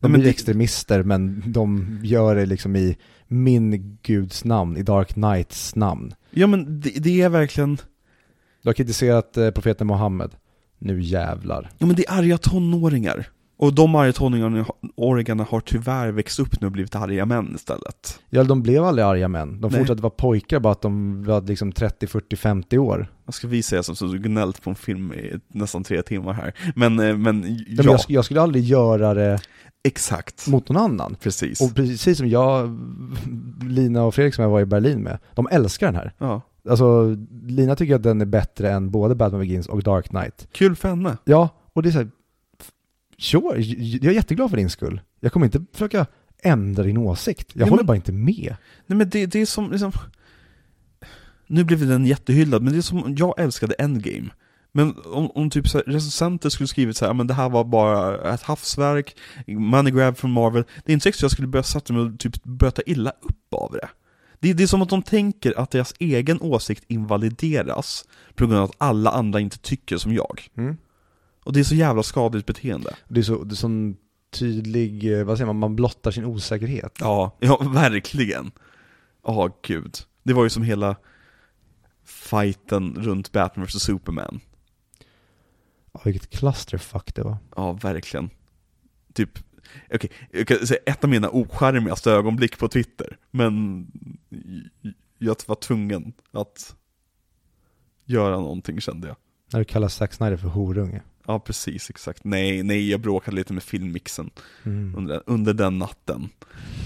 De 0.00 0.10
men 0.10 0.12
blir 0.12 0.24
det- 0.24 0.30
extremister, 0.30 1.02
men 1.02 1.42
de 1.46 1.98
gör 2.02 2.34
det 2.36 2.46
liksom 2.46 2.76
i 2.76 2.96
min 3.28 3.98
guds 4.02 4.44
namn, 4.44 4.76
i 4.76 4.82
Dark 4.82 5.08
Knights 5.12 5.74
namn. 5.76 6.14
Ja 6.30 6.46
men 6.46 6.80
det, 6.80 6.90
det 6.90 7.20
är 7.20 7.28
verkligen, 7.28 7.76
Du 8.62 8.68
har 8.68 8.72
kritiserat 8.74 9.36
eh, 9.36 9.50
profeten 9.50 9.86
Mohammed. 9.86 10.30
Nu 10.78 11.00
jävlar. 11.02 11.70
ja 11.78 11.86
men 11.86 11.96
det 11.96 12.06
är 12.08 12.18
arga 12.18 12.38
tonåringar. 12.38 13.26
Och 13.58 13.74
de 13.74 13.94
arga 13.94 14.12
tonåringarna 14.12 15.44
har 15.50 15.60
tyvärr 15.60 16.08
växt 16.12 16.38
upp 16.40 16.60
nu 16.60 16.66
och 16.66 16.72
blivit 16.72 16.94
arga 16.94 17.26
män 17.26 17.52
istället. 17.54 18.20
Ja, 18.30 18.44
de 18.44 18.62
blev 18.62 18.84
aldrig 18.84 19.04
arga 19.04 19.28
män. 19.28 19.60
De 19.60 19.70
Nej. 19.70 19.78
fortsatte 19.80 20.02
vara 20.02 20.10
pojkar, 20.10 20.60
bara 20.60 20.72
att 20.72 20.82
de 20.82 21.24
var 21.24 21.40
liksom 21.42 21.72
30, 21.72 22.06
40, 22.06 22.36
50 22.36 22.78
år. 22.78 23.12
Vad 23.24 23.34
ska 23.34 23.48
vi 23.48 23.62
säga 23.62 23.82
som 23.82 23.96
så 23.96 24.06
gnällt 24.08 24.62
på 24.62 24.70
en 24.70 24.76
film 24.76 25.12
i 25.12 25.32
nästan 25.48 25.84
tre 25.84 26.02
timmar 26.02 26.32
här? 26.32 26.52
Men, 26.74 26.98
eh, 27.00 27.16
men 27.16 27.56
Ja. 27.68 27.82
ja, 27.84 27.90
Jag, 27.92 28.00
jag 28.08 28.24
skulle 28.24 28.40
aldrig 28.40 28.64
göra 28.64 29.14
det 29.14 29.38
exakt. 29.86 30.46
mot 30.48 30.68
någon 30.68 30.76
annan. 30.82 31.16
Precis. 31.20 31.60
Och 31.60 31.74
precis 31.74 32.18
som 32.18 32.28
jag, 32.28 32.78
Lina 33.62 34.02
och 34.04 34.14
Fredrik 34.14 34.34
som 34.34 34.42
jag 34.42 34.50
var 34.50 34.60
i 34.60 34.64
Berlin 34.64 35.02
med, 35.02 35.18
de 35.34 35.48
älskar 35.50 35.86
den 35.86 35.94
här. 35.96 36.12
Ja. 36.18 36.42
Alltså, 36.68 37.16
Lina 37.42 37.76
tycker 37.76 37.94
att 37.94 38.02
den 38.02 38.20
är 38.20 38.24
bättre 38.24 38.70
än 38.72 38.90
både 38.90 39.14
Batman 39.14 39.40
Begins 39.40 39.66
och 39.66 39.82
Dark 39.82 40.08
Knight. 40.08 40.48
Kul 40.52 40.76
för 40.76 40.88
henne. 40.88 41.16
Ja, 41.24 41.48
och 41.72 41.82
det 41.82 41.88
är 41.88 41.90
så 41.90 41.98
här, 41.98 42.10
sure, 43.18 43.60
jag 43.60 44.04
är 44.12 44.14
jätteglad 44.14 44.50
för 44.50 44.56
din 44.56 44.70
skull. 44.70 45.00
Jag 45.20 45.32
kommer 45.32 45.46
inte 45.46 45.64
försöka 45.72 46.06
ändra 46.42 46.82
din 46.82 46.96
åsikt. 46.98 47.50
Jag 47.54 47.66
Ja, 47.66 47.70
håller 47.70 47.82
men- 47.82 47.86
bara 47.86 47.96
inte 47.96 48.12
med. 48.12 48.56
Nej 48.86 48.98
men 48.98 49.08
det, 49.10 49.26
det 49.26 49.40
är 49.40 49.46
som 49.46 49.70
liksom... 49.70 49.92
Nu 51.46 51.64
blev 51.64 51.86
den 51.88 52.06
jättehyllad, 52.06 52.62
men 52.62 52.72
det 52.72 52.78
är 52.78 52.82
som, 52.82 53.14
jag 53.18 53.34
älskade 53.40 53.74
Endgame. 53.74 54.28
Men 54.76 54.94
om, 55.04 55.30
om 55.30 55.50
typ 55.50 55.68
så 55.68 55.78
här, 55.78 55.84
recensenter 55.84 56.48
skulle 56.48 56.66
skrivit 56.66 56.96
så 56.96 57.06
här, 57.06 57.14
men 57.14 57.26
det 57.26 57.34
här 57.34 57.48
var 57.48 57.64
bara 57.64 58.34
ett 58.34 58.42
havsverk, 58.42 59.16
money 59.46 59.92
grab 59.92 60.16
från 60.18 60.30
Marvel. 60.30 60.64
Det 60.84 60.92
är 60.92 60.94
inte 60.94 61.04
säkert 61.04 61.18
att 61.18 61.22
jag 61.22 61.30
skulle 61.30 61.48
börja 61.48 61.62
sätta 61.62 61.92
mig 61.92 62.02
och 62.02 62.18
typ 62.18 62.44
börja 62.44 62.70
ta 62.70 62.82
illa 62.86 63.10
upp 63.10 63.54
av 63.54 63.72
det. 63.72 63.88
Det, 64.40 64.52
det 64.52 64.62
är 64.62 64.66
som 64.66 64.82
att 64.82 64.88
de 64.88 65.02
tänker 65.02 65.58
att 65.58 65.70
deras 65.70 65.94
egen 65.98 66.40
åsikt 66.40 66.84
invalideras 66.88 68.04
på 68.34 68.46
grund 68.46 68.58
av 68.58 68.64
att 68.64 68.76
alla 68.78 69.10
andra 69.10 69.40
inte 69.40 69.58
tycker 69.58 69.96
som 69.96 70.14
jag. 70.14 70.48
Mm. 70.56 70.76
Och 71.44 71.52
det 71.52 71.60
är 71.60 71.64
så 71.64 71.74
jävla 71.74 72.02
skadligt 72.02 72.46
beteende. 72.46 72.94
Det 73.08 73.20
är 73.20 73.24
så, 73.24 73.44
det 73.44 73.52
är 73.52 73.56
sån 73.56 73.96
tydlig, 74.30 75.18
eh, 75.18 75.24
vad 75.24 75.36
säger 75.36 75.46
man, 75.46 75.58
man 75.58 75.76
blottar 75.76 76.10
sin 76.10 76.24
osäkerhet. 76.24 76.98
Ja, 77.00 77.36
ja 77.40 77.58
verkligen. 77.74 78.50
Ja, 79.26 79.58
gud. 79.62 79.96
Det 80.22 80.32
var 80.32 80.44
ju 80.44 80.50
som 80.50 80.62
hela 80.62 80.96
fighten 82.04 82.94
runt 82.98 83.32
Batman 83.32 83.66
vs 83.66 83.82
Superman. 83.82 84.40
Ja, 85.96 86.00
vilket 86.04 86.30
clusterfuck 86.30 87.14
det 87.14 87.22
var. 87.22 87.36
Ja, 87.56 87.72
verkligen. 87.72 88.30
Typ, 89.14 89.38
okej, 89.94 90.10
jag 90.30 90.48
kan 90.48 90.66
säga 90.66 90.80
ett 90.86 91.04
av 91.04 91.10
mina 91.10 91.30
ocharmigaste 91.30 92.10
ögonblick 92.10 92.58
på 92.58 92.68
Twitter, 92.68 93.16
men 93.30 93.86
jag 95.18 95.36
var 95.46 95.54
tvungen 95.54 96.12
att 96.32 96.76
göra 98.04 98.36
någonting 98.40 98.80
kände 98.80 99.08
jag. 99.08 99.16
När 99.52 99.58
du 99.60 99.64
kallar 99.64 99.88
Zack 99.88 100.12
Snyder 100.12 100.36
för 100.36 100.48
horunge. 100.48 101.02
Ja, 101.26 101.38
precis, 101.40 101.90
exakt. 101.90 102.24
Nej, 102.24 102.62
nej, 102.62 102.90
jag 102.90 103.00
bråkade 103.00 103.36
lite 103.36 103.52
med 103.52 103.62
filmmixen 103.62 104.30
Mm. 104.64 104.94
under, 104.96 105.22
under 105.26 105.54
den 105.54 105.78
natten. 105.78 106.28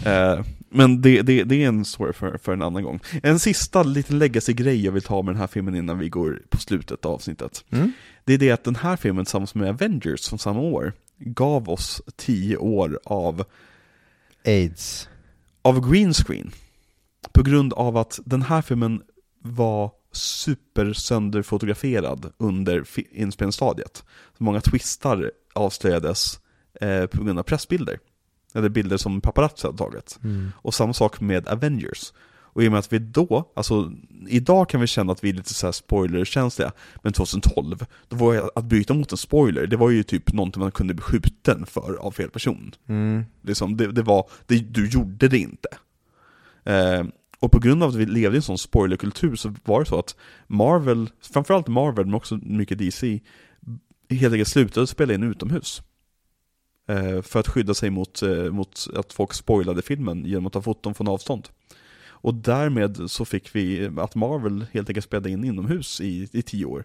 Eh, 0.07 0.45
men 0.71 1.03
det, 1.03 1.23
det, 1.23 1.45
det 1.45 1.65
är 1.65 1.69
en 1.69 1.85
story 1.85 2.13
för, 2.13 2.39
för 2.39 2.53
en 2.53 2.63
annan 2.63 2.83
gång. 2.83 3.01
En 3.23 3.39
sista 3.39 3.83
liten 3.83 4.19
legacy-grej 4.19 4.85
jag 4.85 4.93
vill 4.93 5.03
ta 5.03 5.23
med 5.23 5.35
den 5.35 5.41
här 5.41 5.47
filmen 5.47 5.75
innan 5.77 5.99
vi 5.99 6.09
går 6.09 6.43
på 6.49 6.57
slutet 6.59 7.05
av 7.05 7.13
avsnittet. 7.13 7.65
Mm. 7.71 7.93
Det 8.31 8.35
är 8.35 8.39
det 8.39 8.51
att 8.51 8.65
den 8.65 8.77
här 8.77 8.97
filmen 8.97 9.25
tillsammans 9.25 9.55
med 9.55 9.69
Avengers 9.69 10.29
från 10.29 10.39
samma 10.39 10.61
år 10.61 10.93
gav 11.19 11.69
oss 11.69 12.03
tio 12.17 12.57
år 12.57 13.01
av, 13.05 13.45
AIDS. 14.45 15.09
av 15.63 15.91
green 15.91 16.15
screen. 16.15 16.51
På 17.33 17.43
grund 17.43 17.73
av 17.73 17.97
att 17.97 18.21
den 18.25 18.43
här 18.43 18.63
filmen 18.63 19.03
var 19.39 19.91
super 20.13 20.93
sönderfotograferad 20.93 22.33
under 22.37 22.85
inspelningsstadiet. 23.11 24.05
Många 24.39 24.61
twistar 24.61 25.31
avslöjades 25.55 26.41
eh, 26.81 27.07
på 27.07 27.25
grund 27.25 27.39
av 27.39 27.43
pressbilder. 27.43 27.99
Eller 28.55 28.69
bilder 28.69 28.97
som 28.97 29.21
paparazzi 29.21 29.67
hade 29.67 29.79
tagit. 29.79 30.19
Mm. 30.25 30.53
Och 30.57 30.75
samma 30.75 30.93
sak 30.93 31.21
med 31.21 31.49
Avengers. 31.49 32.13
Och 32.53 32.63
i 32.63 32.69
och 32.69 32.73
med 32.73 32.79
att 32.79 32.93
vi 32.93 32.99
då, 32.99 33.51
alltså 33.55 33.93
idag 34.29 34.69
kan 34.69 34.81
vi 34.81 34.87
känna 34.87 35.13
att 35.13 35.25
vi 35.25 35.29
är 35.29 35.35
lite 35.35 35.55
så 35.55 35.67
här 35.67 35.73
spoilerkänsliga, 35.73 36.73
men 37.03 37.13
2012, 37.13 37.87
då 38.09 38.17
var 38.17 38.35
jag, 38.35 38.51
att 38.55 38.65
bryta 38.65 38.95
mot 38.95 39.13
en 39.13 39.19
spoiler, 39.19 39.67
det 39.67 39.77
var 39.77 39.91
ju 39.91 40.03
typ 40.03 40.33
någonting 40.33 40.63
man 40.63 40.73
kunde 40.73 40.95
bli 40.95 41.03
skjuten 41.03 41.67
för 41.67 41.97
av 41.97 42.11
fel 42.11 42.31
person. 42.31 42.75
Mm. 42.89 43.25
Liksom, 43.43 43.77
det, 43.77 43.93
det 43.93 44.03
var, 44.03 44.31
det, 44.47 44.59
du 44.59 44.89
gjorde 44.89 45.29
det 45.29 45.39
inte. 45.39 45.69
Eh, 46.65 47.05
och 47.41 47.53
på 47.53 47.59
grund 47.59 47.83
av 47.83 47.89
att 47.89 47.95
vi 47.95 48.07
levde 48.07 48.37
i 48.37 48.39
en 48.39 48.43
sån 48.43 48.59
spoilerkultur 48.59 49.37
så 49.37 49.55
var 49.65 49.81
det 49.81 49.87
så 49.87 49.99
att 49.99 50.17
Marvel, 50.47 51.11
framförallt 51.21 51.69
Marvel 51.69 52.05
men 52.05 52.15
också 52.15 52.39
mycket 52.43 52.79
DC, 52.79 53.21
helt 54.11 54.33
enkelt 54.33 54.49
slutade 54.49 54.87
spela 54.87 55.15
in 55.15 55.23
utomhus. 55.23 55.83
Eh, 56.89 57.23
för 57.23 57.41
att 57.41 57.49
skydda 57.49 57.75
sig 57.75 57.91
mot, 57.91 58.23
eh, 58.23 58.45
mot 58.45 58.87
att 58.97 59.13
folk 59.13 59.35
spoilade 59.35 59.83
filmen 59.83 60.25
genom 60.25 60.47
att 60.47 60.53
ta 60.53 60.63
foton 60.63 60.95
från 60.95 61.09
avstånd. 61.09 61.49
Och 62.23 62.35
därmed 62.35 63.11
så 63.11 63.25
fick 63.25 63.55
vi 63.55 63.91
att 63.97 64.15
Marvel 64.15 64.67
helt 64.73 64.89
enkelt 64.89 65.05
spelade 65.05 65.31
in 65.31 65.45
inomhus 65.45 66.01
i, 66.01 66.29
i 66.33 66.43
tio 66.43 66.65
år. 66.65 66.85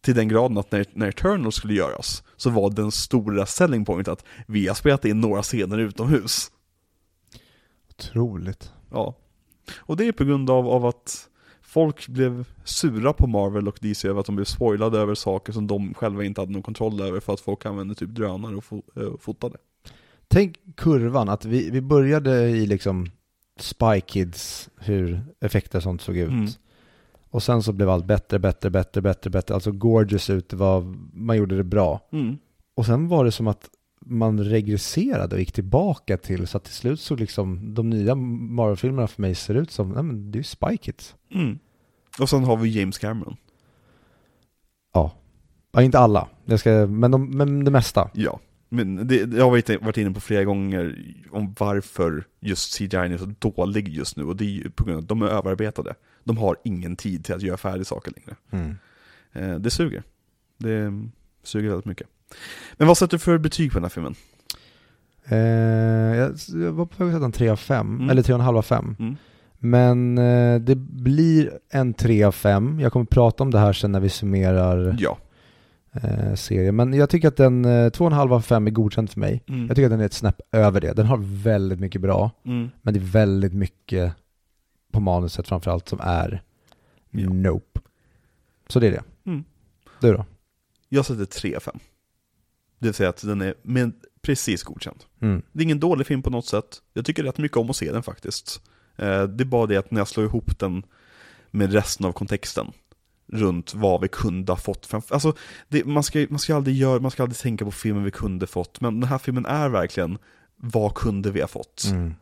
Till 0.00 0.14
den 0.14 0.28
graden 0.28 0.58
att 0.58 0.72
när, 0.72 0.86
när 0.92 1.08
Eternal 1.08 1.52
skulle 1.52 1.74
göras 1.74 2.22
så 2.36 2.50
var 2.50 2.70
den 2.70 2.90
stora 2.90 3.46
selling 3.46 3.84
point 3.84 4.08
att 4.08 4.24
vi 4.46 4.68
har 4.68 4.74
spelat 4.74 5.04
in 5.04 5.20
några 5.20 5.42
scener 5.42 5.78
utomhus. 5.78 6.50
Otroligt. 7.90 8.72
Ja. 8.90 9.16
Och 9.76 9.96
det 9.96 10.08
är 10.08 10.12
på 10.12 10.24
grund 10.24 10.50
av, 10.50 10.68
av 10.68 10.86
att 10.86 11.28
folk 11.62 12.08
blev 12.08 12.44
sura 12.64 13.12
på 13.12 13.26
Marvel 13.26 13.68
och 13.68 13.78
DC 13.80 14.08
över 14.08 14.20
att 14.20 14.26
de 14.26 14.36
blev 14.36 14.44
spoilade 14.44 14.98
över 14.98 15.14
saker 15.14 15.52
som 15.52 15.66
de 15.66 15.94
själva 15.94 16.24
inte 16.24 16.40
hade 16.40 16.52
någon 16.52 16.62
kontroll 16.62 17.00
över 17.00 17.20
för 17.20 17.32
att 17.32 17.40
folk 17.40 17.66
använde 17.66 17.94
typ 17.94 18.08
drönare 18.08 18.56
och 18.56 18.64
fo- 18.64 19.02
eh, 19.02 19.18
fotade. 19.20 19.56
Tänk 20.28 20.76
kurvan, 20.76 21.28
att 21.28 21.44
vi, 21.44 21.70
vi 21.70 21.80
började 21.80 22.48
i 22.48 22.66
liksom 22.66 23.06
Spy 23.62 24.00
Kids, 24.06 24.68
hur 24.76 25.20
effekter 25.40 25.78
och 25.78 25.82
sånt 25.82 26.02
såg 26.02 26.16
ut. 26.16 26.30
Mm. 26.30 26.48
Och 27.30 27.42
sen 27.42 27.62
så 27.62 27.72
blev 27.72 27.90
allt 27.90 28.04
bättre, 28.04 28.38
bättre, 28.38 28.70
bättre, 28.70 29.00
bättre, 29.00 29.30
bättre. 29.30 29.54
Alltså 29.54 29.72
gorgeous 29.72 30.30
ut, 30.30 30.48
det 30.48 30.56
var, 30.56 30.94
man 31.12 31.36
gjorde 31.36 31.56
det 31.56 31.64
bra. 31.64 32.00
Mm. 32.12 32.38
och 32.74 32.86
sen 32.86 33.08
var 33.08 33.24
det 33.24 33.32
som 33.32 33.46
att 33.46 33.70
man 34.06 34.44
regresserade 34.44 35.34
och 35.34 35.40
gick 35.40 35.52
tillbaka 35.52 36.16
till, 36.16 36.46
så 36.46 36.56
att 36.56 36.64
till 36.64 36.74
slut 36.74 37.00
så 37.00 37.16
liksom, 37.16 37.74
de 37.74 37.90
nya 37.90 38.14
Marvel-filmerna 38.14 39.06
för 39.06 39.22
mig 39.22 39.34
ser 39.34 39.54
ut 39.54 39.70
som, 39.70 39.88
nej 39.88 40.02
men 40.02 40.30
det 40.30 40.36
är 40.36 40.40
ju 40.40 40.44
Spy 40.44 40.76
Kids. 40.76 41.14
Mm. 41.34 41.58
Och 42.20 42.28
sen 42.28 42.44
har 42.44 42.56
vi 42.56 42.68
James 42.68 42.98
Cameron. 42.98 43.36
Ja. 44.92 45.12
Ja, 45.72 45.82
inte 45.82 45.98
alla, 45.98 46.28
jag 46.44 46.60
ska, 46.60 46.70
men, 46.70 47.10
de, 47.10 47.30
men 47.30 47.64
det 47.64 47.70
mesta. 47.70 48.10
Ja. 48.14 48.40
Men 48.72 49.06
det, 49.08 49.16
jag 49.16 49.44
har 49.44 49.50
varit, 49.50 49.82
varit 49.82 49.96
inne 49.96 50.10
på 50.10 50.20
flera 50.20 50.44
gånger 50.44 50.96
om 51.30 51.54
varför 51.58 52.24
just 52.40 52.78
CGI 52.78 52.96
är 52.96 53.18
så 53.18 53.32
dålig 53.38 53.88
just 53.88 54.16
nu 54.16 54.24
och 54.24 54.36
det 54.36 54.44
är 54.44 54.48
ju 54.50 54.70
på 54.70 54.84
grund 54.84 54.96
av 54.96 55.02
att 55.02 55.08
de 55.08 55.22
är 55.22 55.26
överarbetade. 55.26 55.94
De 56.24 56.38
har 56.38 56.56
ingen 56.64 56.96
tid 56.96 57.24
till 57.24 57.34
att 57.34 57.42
göra 57.42 57.56
färdig 57.56 57.86
saker 57.86 58.12
längre. 58.16 58.36
Mm. 58.50 58.76
Eh, 59.32 59.58
det 59.58 59.70
suger. 59.70 60.02
Det 60.58 60.92
suger 61.42 61.68
väldigt 61.68 61.86
mycket. 61.86 62.06
Men 62.76 62.88
vad 62.88 62.98
sätter 62.98 63.12
du 63.16 63.18
för 63.18 63.38
betyg 63.38 63.72
på 63.72 63.78
den 63.78 63.84
här 63.84 63.90
filmen? 63.90 64.14
Eh, 65.24 65.38
jag, 66.18 66.32
jag 66.64 66.72
var 66.72 66.86
på 66.86 67.04
väg 67.04 67.14
att 67.14 67.16
sätta 67.18 67.24
en 67.24 67.32
3 67.32 67.48
av 67.48 67.56
5, 67.56 67.96
Mm. 67.96 68.10
eller 68.10 68.22
3,5 68.22 68.58
av 68.58 68.62
5. 68.62 68.96
Mm. 68.98 69.16
Men 69.58 70.18
eh, 70.18 70.60
det 70.60 70.74
blir 70.76 71.50
en 71.70 71.94
3 71.94 72.22
av 72.24 72.32
5. 72.32 72.80
Jag 72.80 72.92
kommer 72.92 73.06
prata 73.06 73.42
om 73.44 73.50
det 73.50 73.58
här 73.58 73.72
sen 73.72 73.92
när 73.92 74.00
vi 74.00 74.08
summerar 74.08 74.96
Ja. 74.98 75.18
Eh, 75.92 76.34
serien. 76.34 76.76
Men 76.76 76.92
jag 76.94 77.10
tycker 77.10 77.28
att 77.28 77.36
den 77.36 77.64
eh, 77.64 77.68
2,5 77.90 78.32
av 78.34 78.40
5 78.40 78.66
är 78.66 78.70
godkänd 78.70 79.10
för 79.10 79.20
mig. 79.20 79.42
Mm. 79.48 79.66
Jag 79.66 79.76
tycker 79.76 79.86
att 79.86 79.90
den 79.92 80.00
är 80.00 80.06
ett 80.06 80.12
snäpp 80.12 80.40
över 80.52 80.80
det. 80.80 80.92
Den 80.92 81.06
har 81.06 81.18
väldigt 81.42 81.80
mycket 81.80 82.00
bra, 82.00 82.30
Mm. 82.44 82.70
men 82.82 82.94
det 82.94 83.00
är 83.00 83.04
väldigt 83.04 83.54
mycket 83.54 84.12
på 84.92 85.00
manuset 85.00 85.48
framförallt 85.48 85.88
som 85.88 85.98
är 86.02 86.42
Ja. 87.10 87.28
nope. 87.28 87.80
Så 88.68 88.80
det 88.80 88.86
är 88.86 88.90
det. 88.90 89.02
Mm. 89.26 89.44
Du 90.00 90.12
då? 90.12 90.24
Jag 90.88 91.06
sätter 91.06 91.24
3 91.24 91.56
av 91.56 91.60
5. 91.60 91.78
Det 92.78 92.86
vill 92.86 92.94
säga 92.94 93.08
att 93.08 93.22
den 93.22 93.40
är 93.40 93.54
men 93.62 93.92
precis 94.22 94.62
godkänd. 94.62 95.04
Mm. 95.20 95.42
Det 95.52 95.60
är 95.60 95.64
ingen 95.64 95.80
dålig 95.80 96.06
film 96.06 96.22
på 96.22 96.30
något 96.30 96.46
sätt. 96.46 96.82
Jag 96.92 97.04
tycker 97.04 97.22
rätt 97.22 97.38
mycket 97.38 97.56
om 97.56 97.70
att 97.70 97.76
se 97.76 97.92
den 97.92 98.02
faktiskt. 98.02 98.62
Eh, 98.96 99.22
Det 99.22 99.42
är 99.42 99.46
bara 99.46 99.66
det 99.66 99.76
att 99.76 99.90
när 99.90 100.00
jag 100.00 100.08
slår 100.08 100.26
ihop 100.26 100.58
den 100.58 100.82
med 101.50 101.72
resten 101.72 102.06
av 102.06 102.12
kontexten 102.12 102.66
runt 103.32 103.74
vad 103.74 104.00
vi 104.00 104.08
kunde 104.08 104.52
ha 104.52 104.56
fått 104.56 104.86
framför. 104.86 105.14
Alltså, 105.14 105.32
det, 105.68 105.84
man, 105.84 106.02
ska, 106.02 106.26
man, 106.30 106.38
ska 106.38 106.56
aldrig 106.56 106.76
göra, 106.76 107.00
man 107.00 107.10
ska 107.10 107.22
aldrig 107.22 107.38
tänka 107.38 107.64
på 107.64 107.70
filmen 107.70 108.04
vi 108.04 108.10
kunde 108.10 108.46
fått, 108.46 108.80
men 108.80 109.00
den 109.00 109.08
här 109.08 109.18
filmen 109.18 109.46
är 109.46 109.68
verkligen 109.68 110.18
vad 110.56 110.94
kunde 110.94 111.30
vi 111.30 111.40
ha 111.40 111.48
fått 111.48 111.84
Mm. 111.90 112.14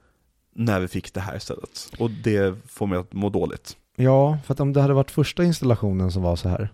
när 0.55 0.81
vi 0.81 0.89
fick 0.89 1.15
det 1.15 1.21
här 1.21 1.37
istället. 1.37 1.91
Och 1.99 2.11
det 2.11 2.57
får 2.67 2.87
mig 2.87 2.99
att 2.99 3.13
må 3.13 3.31
dåligt. 3.31 3.77
Ja, 3.97 4.39
för 4.47 4.55
att 4.55 4.61
om 4.61 4.73
det 4.73 4.81
hade 4.83 4.95
varit 4.95 5.11
första 5.11 5.45
installationen 5.45 6.13
som 6.13 6.23
var 6.23 6.37
så 6.37 6.49
här, 6.49 6.69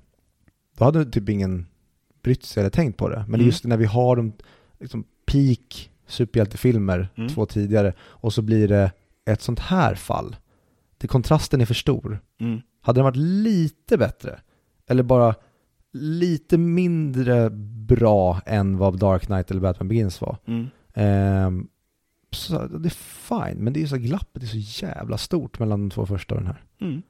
då 0.78 0.84
hade 0.84 1.04
typ 1.04 1.28
ingen 1.28 1.66
brytt 2.22 2.44
sig 2.44 2.60
eller 2.60 2.70
tänkt 2.70 2.96
på 2.98 3.08
det. 3.08 3.16
Men 3.16 3.30
det 3.30 3.34
är 3.34 3.38
Mm. 3.38 3.46
just 3.46 3.64
när 3.64 3.76
vi 3.76 3.84
har 3.84 4.16
de 4.16 4.32
liksom 4.80 5.04
peak 5.26 5.90
superhjältefilmer, 6.06 7.08
Mm. 7.16 7.28
två 7.34 7.46
tidigare, 7.46 7.92
och 8.00 8.32
så 8.32 8.42
blir 8.42 8.68
det 8.68 8.92
ett 9.26 9.42
sånt 9.42 9.60
här 9.60 9.94
fall. 9.94 10.36
Det, 10.98 11.06
kontrasten 11.08 11.60
är 11.60 11.66
för 11.66 11.74
stor. 11.74 12.18
Mm. 12.40 12.60
Hade 12.84 12.98
den 12.98 13.04
varit 13.04 13.16
lite 13.16 13.98
bättre, 13.98 14.40
eller 14.88 15.02
bara 15.02 15.34
lite 15.92 16.58
mindre 16.58 17.50
bra 17.86 18.40
än 18.46 18.76
vad 18.78 18.98
Dark 18.98 19.26
Knight 19.26 19.50
eller 19.50 19.60
Batman 19.60 19.88
Begins 19.88 20.20
var, 20.20 20.36
Mm. 20.46 20.66
ehm, 20.94 21.66
så 22.30 22.66
det 22.66 22.88
är 22.88 22.90
fine, 23.50 23.64
men 23.64 23.72
det 23.72 23.82
är 23.82 23.86
så 23.86 23.96
glappet 23.96 24.42
är 24.42 24.46
så 24.46 24.84
jävla 24.86 25.18
stort 25.18 25.58
mellan 25.58 25.80
de 25.80 25.90
två 25.90 26.06
första 26.06 26.34
och 26.34 26.40
den 26.40 26.46
här. 26.46 26.62
Mm. 26.80 27.02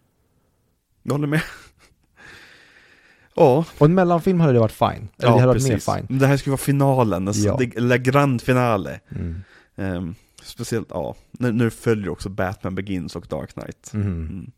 Jag 1.03 1.13
håller 1.13 1.27
med. 1.27 1.43
ja, 3.35 3.65
Och 3.79 3.87
en 3.87 3.95
mellanfilm 3.95 4.41
hade 4.41 4.53
det 4.53 4.59
varit 4.59 4.73
fine. 4.73 5.09
Eller 5.19 5.33
det 5.33 5.41
hade 5.41 5.47
varit 5.47 5.69
mer 5.69 5.79
fine. 6.07 6.19
Det 6.19 6.27
här 6.27 6.37
ska 6.37 6.51
vara 6.51 6.59
finalen, 6.59 7.29
alltså, 7.29 7.43
Ja. 7.47 7.57
det, 7.59 7.81
la 7.81 7.97
grand 7.97 8.43
finale. 8.43 9.01
Mm. 9.09 9.35
Ehm, 9.77 10.15
speciellt, 10.43 10.89
ja, 10.91 11.15
när 11.33 11.53
det 11.53 11.71
följer 11.71 12.09
också 12.09 12.29
Batman 12.29 12.75
Begins 12.75 13.17
och 13.17 13.27
Dark 13.31 13.53
Knight. 13.53 13.91
Mhm. 13.93 14.03
Mm. 14.07 14.51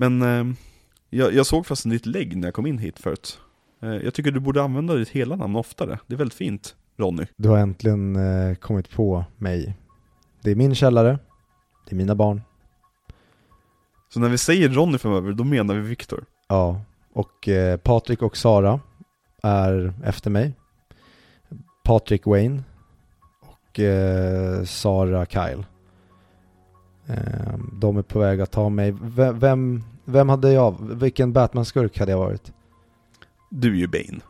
Men 0.00 0.22
ehm, 0.22 0.56
jag, 1.10 1.34
jag 1.34 1.46
såg 1.46 1.66
fast 1.66 1.90
ditt 1.90 2.06
lägg 2.06 2.36
när 2.36 2.46
jag 2.46 2.54
kom 2.54 2.66
in 2.66 2.78
hit 2.78 2.98
förut. 2.98 3.40
Eh, 3.82 3.88
jag 3.88 4.14
tycker 4.14 4.30
du 4.30 4.40
borde 4.40 4.62
använda 4.62 4.94
ditt 4.94 5.08
hela 5.08 5.36
namn 5.36 5.56
oftare. 5.56 5.98
Det 6.06 6.14
är 6.14 6.18
väldigt 6.18 6.38
fint, 6.38 6.76
Ronny. 6.96 7.26
Du 7.36 7.48
har 7.48 7.58
äntligen 7.58 8.16
eh, 8.16 8.54
kommit 8.54 8.90
på 8.90 9.24
mig. 9.36 9.76
Det 10.42 10.50
är 10.50 10.54
min 10.54 10.74
källare. 10.74 11.18
Det 11.86 11.94
är 11.94 11.96
mina 11.96 12.14
barn. 12.14 12.42
Så 14.08 14.20
när 14.20 14.28
vi 14.28 14.38
säger 14.38 14.68
Ronny 14.68 14.98
framöver, 14.98 15.32
då 15.32 15.44
menar 15.44 15.74
vi 15.74 15.80
Viktor. 15.80 16.24
Ja. 16.48 16.80
Och 17.12 17.48
eh, 17.48 17.76
Patrik 17.76 18.22
och 18.22 18.36
Sara 18.36 18.80
är 19.42 19.94
efter 20.04 20.30
mig. 20.30 20.52
Patrik 21.84 22.26
Wayne 22.26 22.62
och 23.40 23.80
eh, 23.80 24.64
Sara 24.64 25.26
Kyle. 25.26 25.64
Eh, 27.08 27.58
de 27.72 27.96
är 27.96 28.02
på 28.02 28.18
väg 28.18 28.40
att 28.40 28.50
ta 28.50 28.68
mig. 28.68 28.94
Vem, 29.00 29.38
vem, 29.38 29.84
vem 30.04 30.28
hade 30.28 30.52
jag? 30.52 30.76
Vilken 30.80 31.32
Batman-skurk 31.32 31.98
hade 31.98 32.12
jag 32.12 32.18
varit? 32.18 32.52
Du 33.50 33.72
är 33.72 33.76
ju 33.78 33.86
Bane. 33.86 34.20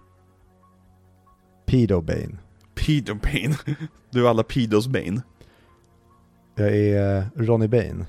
Pedo 1.67 2.01
Bane. 2.01 2.39
Peter 2.75 3.15
Bane. 3.15 3.79
Du 4.11 4.27
är 4.27 4.31
alla 4.31 4.43
Pedos 4.43 4.87
Bane. 4.89 5.23
Jag 6.55 6.77
är 6.77 7.17
eh, 7.17 7.25
Ronny 7.35 7.69
Bane. 7.69 8.07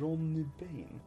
Ronny 0.00 0.44
Bane? 0.58 1.00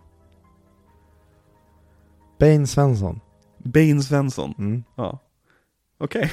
Bane 2.39 2.67
Svensson. 2.67 3.19
Bane 3.57 4.01
Svensson. 4.01 4.53
Mm. 4.57 4.83
Ja. 4.95 5.19
Okej. 6.01 6.31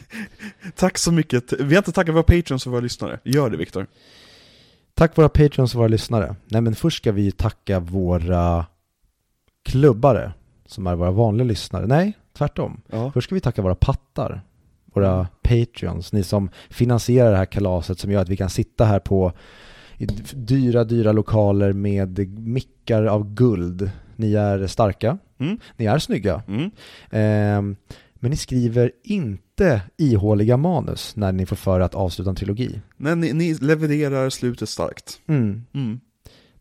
Tack 0.76 0.98
så 0.98 1.12
mycket. 1.12 1.52
Vi 1.52 1.74
har 1.74 1.80
inte 1.80 1.92
tackat 1.92 2.14
våra 2.14 2.22
patrons 2.22 2.66
och 2.66 2.72
våra 2.72 2.80
lyssnare. 2.80 3.18
Gör 3.24 3.50
det 3.50 3.56
Viktor. 3.56 3.86
Tack 4.94 5.18
våra 5.18 5.28
patrons 5.28 5.74
och 5.74 5.78
våra 5.78 5.88
lyssnare. 5.88 6.36
Nej 6.46 6.60
men 6.60 6.74
först 6.74 6.96
ska 6.96 7.12
vi 7.12 7.30
tacka 7.32 7.80
våra 7.80 8.66
klubbare 9.64 10.32
som 10.66 10.86
är 10.86 10.94
våra 10.94 11.10
vanliga 11.10 11.44
lyssnare. 11.44 11.86
Nej, 11.86 12.12
tvärtom. 12.32 12.80
Ja. 12.90 13.10
Först 13.12 13.24
ska 13.28 13.34
vi 13.34 13.40
tacka 13.40 13.62
våra 13.62 13.74
pattar, 13.74 14.42
våra 14.84 15.28
patreons, 15.42 16.12
ni 16.12 16.22
som 16.22 16.50
finansierar 16.70 17.30
det 17.30 17.36
här 17.36 17.44
kalaset 17.44 17.98
som 17.98 18.10
gör 18.12 18.22
att 18.22 18.28
vi 18.28 18.36
kan 18.36 18.50
sitta 18.50 18.84
här 18.84 18.98
på 18.98 19.32
dyra, 20.34 20.84
dyra 20.84 21.12
lokaler 21.12 21.72
med 21.72 22.38
mickar 22.38 23.04
av 23.04 23.34
guld. 23.34 23.90
Ni 24.16 24.34
är 24.34 24.66
starka, 24.66 25.18
Mm. 25.40 25.58
ni 25.76 25.84
är 25.86 25.98
snygga, 25.98 26.42
Mm. 26.48 26.70
Ehm, 27.10 27.76
men 28.18 28.30
ni 28.30 28.36
skriver 28.36 28.92
inte 29.02 29.82
ihåliga 29.96 30.56
manus 30.56 31.16
när 31.16 31.32
ni 31.32 31.46
får 31.46 31.56
för 31.56 31.80
att 31.80 31.94
avsluta 31.94 32.30
en 32.30 32.36
trilogi. 32.36 32.80
Nej, 32.96 33.16
ni, 33.16 33.32
ni 33.32 33.54
levererar 33.54 34.30
slutet 34.30 34.68
starkt. 34.68 35.20
Mm. 35.26 35.64
Mm. 35.72 36.00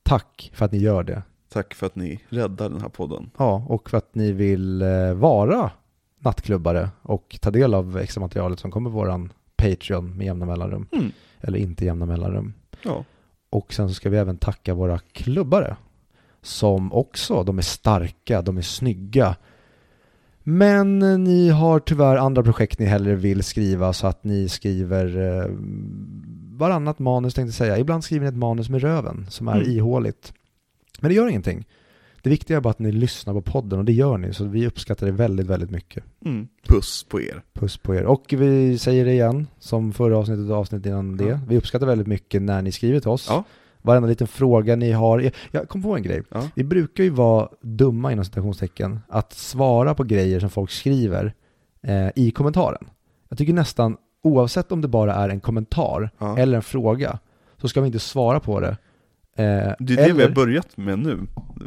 Tack 0.04 0.52
för 0.54 0.66
att 0.66 0.72
ni 0.72 0.78
gör 0.78 1.04
det. 1.04 1.24
Tack 1.50 1.74
för 1.74 1.86
att 1.86 1.96
ni 1.96 2.20
räddar 2.30 2.70
den 2.70 2.82
här 2.82 2.90
podden. 2.90 3.30
Ja, 3.38 3.66
och 3.70 3.90
för 3.90 3.98
att 3.98 4.16
ni 4.16 4.32
vill 4.32 4.82
eh, 4.82 5.14
vara 5.14 5.72
nattklubbare 6.20 6.90
och 7.02 7.38
ta 7.42 7.52
del 7.52 7.74
av 7.74 7.98
extra 7.98 8.22
materialet 8.22 8.60
som 8.60 8.72
kommer 8.72 8.90
på 8.90 8.96
våran 8.96 9.34
Patreon 9.56 10.18
med 10.18 10.26
jämna 10.26 10.46
mellanrum. 10.46 10.88
Mm. 10.92 11.12
Eller 11.42 11.60
inte 11.60 11.86
jämna 11.86 12.06
mellanrum. 12.06 12.54
Ja. 12.84 13.04
Och 13.50 13.74
sen 13.74 13.90
så 13.90 13.96
ska 13.96 14.10
vi 14.10 14.18
även 14.18 14.38
tacka 14.38 14.74
våra 14.74 15.00
klubbare. 15.00 15.78
Som 16.42 16.94
också, 16.94 17.44
de 17.44 17.58
är 17.58 17.62
starka, 17.62 18.42
de 18.42 18.58
är 18.58 18.62
snygga. 18.62 19.36
Men 20.50 21.00
ni 21.24 21.50
har 21.50 21.80
tyvärr 21.80 22.16
andra 22.18 22.44
projekt 22.44 22.80
ni 22.80 22.86
hellre 22.86 23.16
vill 23.16 23.44
skriva 23.44 23.94
så 23.94 24.08
att 24.08 24.24
ni 24.24 24.50
skriver 24.50 25.18
eh, 25.42 25.52
varannat 26.58 27.00
manus 27.00 27.34
tänkte 27.34 27.48
jag 27.48 27.54
säga. 27.54 27.78
Ibland 27.78 28.04
skriver 28.04 28.26
ni 28.26 28.30
ett 28.30 28.38
manus 28.38 28.70
med 28.70 28.82
röven 28.82 29.26
som 29.30 29.48
är 29.48 29.56
Mm. 29.56 29.70
ihåligt. 29.70 30.34
Men 31.02 31.10
det 31.10 31.16
gör 31.16 31.28
ingenting. 31.28 31.66
Det 32.22 32.30
viktiga 32.30 32.58
är 32.58 32.62
bara 32.62 32.70
att 32.70 32.80
ni 32.80 32.92
lyssnar 32.92 33.34
på 33.34 33.42
podden 33.42 33.80
och 33.80 33.86
det 33.86 33.94
gör 33.94 34.18
ni 34.18 34.34
så 34.34 34.46
vi 34.46 34.68
uppskattar 34.68 35.06
det 35.06 35.12
väldigt, 35.12 35.48
väldigt 35.48 35.70
mycket. 35.72 36.04
Mm. 36.26 36.48
Puss 36.68 37.06
på 37.10 37.22
er. 37.22 37.42
Puss 37.54 37.78
på 37.78 37.96
er. 37.96 38.04
Och 38.04 38.26
vi 38.38 38.78
säger 38.78 39.06
det 39.06 39.12
igen, 39.12 39.48
som 39.60 39.94
förra 39.94 40.18
avsnittet 40.18 40.50
och 40.50 40.58
avsnittet 40.58 40.86
innan 40.86 41.18
det. 41.18 41.40
Vi 41.48 41.58
uppskattar 41.58 41.88
väldigt 41.88 42.08
mycket 42.08 42.42
när 42.42 42.62
ni 42.62 42.72
skriver 42.72 43.00
till 43.00 43.10
oss. 43.10 43.28
Ja. 43.30 43.44
Varenda 43.88 44.08
liten 44.08 44.28
fråga 44.28 44.76
ni 44.76 44.92
har. 44.92 45.20
Jag- 45.20 45.34
Jag 45.52 45.70
kom 45.70 45.84
på 45.84 45.96
en 45.96 46.04
grej. 46.04 46.24
Ja. 46.30 46.44
Vi 46.56 46.64
brukar 46.64 47.04
ju 47.04 47.10
vara 47.10 47.50
dumma 47.62 48.12
inom 48.12 48.26
citationstecken 48.26 49.00
att 49.10 49.34
svara 49.34 49.94
på 49.96 50.04
grejer 50.04 50.40
som 50.40 50.50
folk 50.50 50.72
skriver 50.72 51.34
eh, 51.84 52.08
i 52.16 52.32
kommentaren. 52.32 52.86
Jag 53.30 53.38
tycker 53.38 53.54
nästan, 53.54 53.98
oavsett 54.24 54.72
om 54.72 54.82
det 54.82 54.88
bara 54.88 55.14
är 55.16 55.30
en 55.30 55.40
kommentar 55.40 56.10
Ja. 56.18 56.38
eller 56.38 56.56
en 56.56 56.64
fråga, 56.64 57.20
så 57.62 57.68
ska 57.68 57.82
vi 57.82 57.88
inte 57.88 58.00
svara 58.00 58.40
på 58.40 58.60
det. 58.60 58.68
Eh, 58.70 58.76
Det 59.36 59.44
är 59.44 59.76
det 59.80 59.96
vi 59.96 59.96
eller- 59.96 60.24
har 60.28 60.36
börjat 60.36 60.78
med 60.78 61.00
nu. 61.00 61.20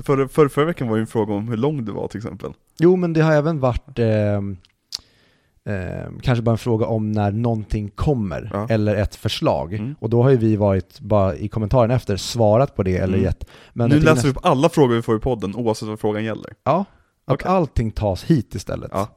Förra, 0.02 0.28
för, 0.28 0.48
förra 0.48 0.64
veckan 0.64 0.88
var 0.88 0.96
ju 0.96 1.00
en 1.00 1.06
fråga 1.06 1.34
om 1.34 1.48
hur 1.48 1.56
lång 1.56 1.84
det 1.84 1.92
var 1.92 2.08
till 2.08 2.18
exempel. 2.18 2.52
Jo, 2.78 2.96
men 2.96 3.12
det 3.12 3.20
har 3.20 3.32
även 3.32 3.60
varit 3.60 3.98
eh, 3.98 4.06
eh, 5.68 6.10
kanske 6.22 6.42
bara 6.42 6.50
en 6.50 6.58
fråga 6.58 6.86
om 6.86 7.12
när 7.12 7.32
någonting 7.32 7.90
kommer, 7.90 8.50
Ja. 8.52 8.66
eller 8.70 8.94
ett 8.96 9.14
förslag. 9.16 9.74
Mm. 9.74 9.94
Och 10.00 10.10
då 10.10 10.22
har 10.22 10.30
ju 10.30 10.36
vi 10.36 10.56
varit, 10.56 11.00
bara 11.00 11.36
i 11.36 11.48
kommentaren 11.48 11.90
efter, 11.90 12.16
svarat 12.16 12.76
på 12.76 12.82
det 12.82 12.96
eller 12.96 13.14
Mm. 13.14 13.22
gett. 13.24 13.44
Men 13.72 13.90
nu 13.90 14.00
läser 14.00 14.22
vi 14.22 14.30
upp 14.30 14.38
alla 14.46 14.68
frågor 14.68 14.94
vi 14.94 15.02
får 15.02 15.16
i 15.16 15.20
podden 15.20 15.54
oavsett 15.54 15.88
vad 15.88 16.00
frågan 16.00 16.24
gäller. 16.24 16.52
Ja, 16.64 16.84
Att 17.24 17.34
Okej. 17.34 17.50
allting 17.50 17.90
tas 17.90 18.24
hit 18.24 18.54
istället. 18.54 18.90
Ja. 18.94 19.08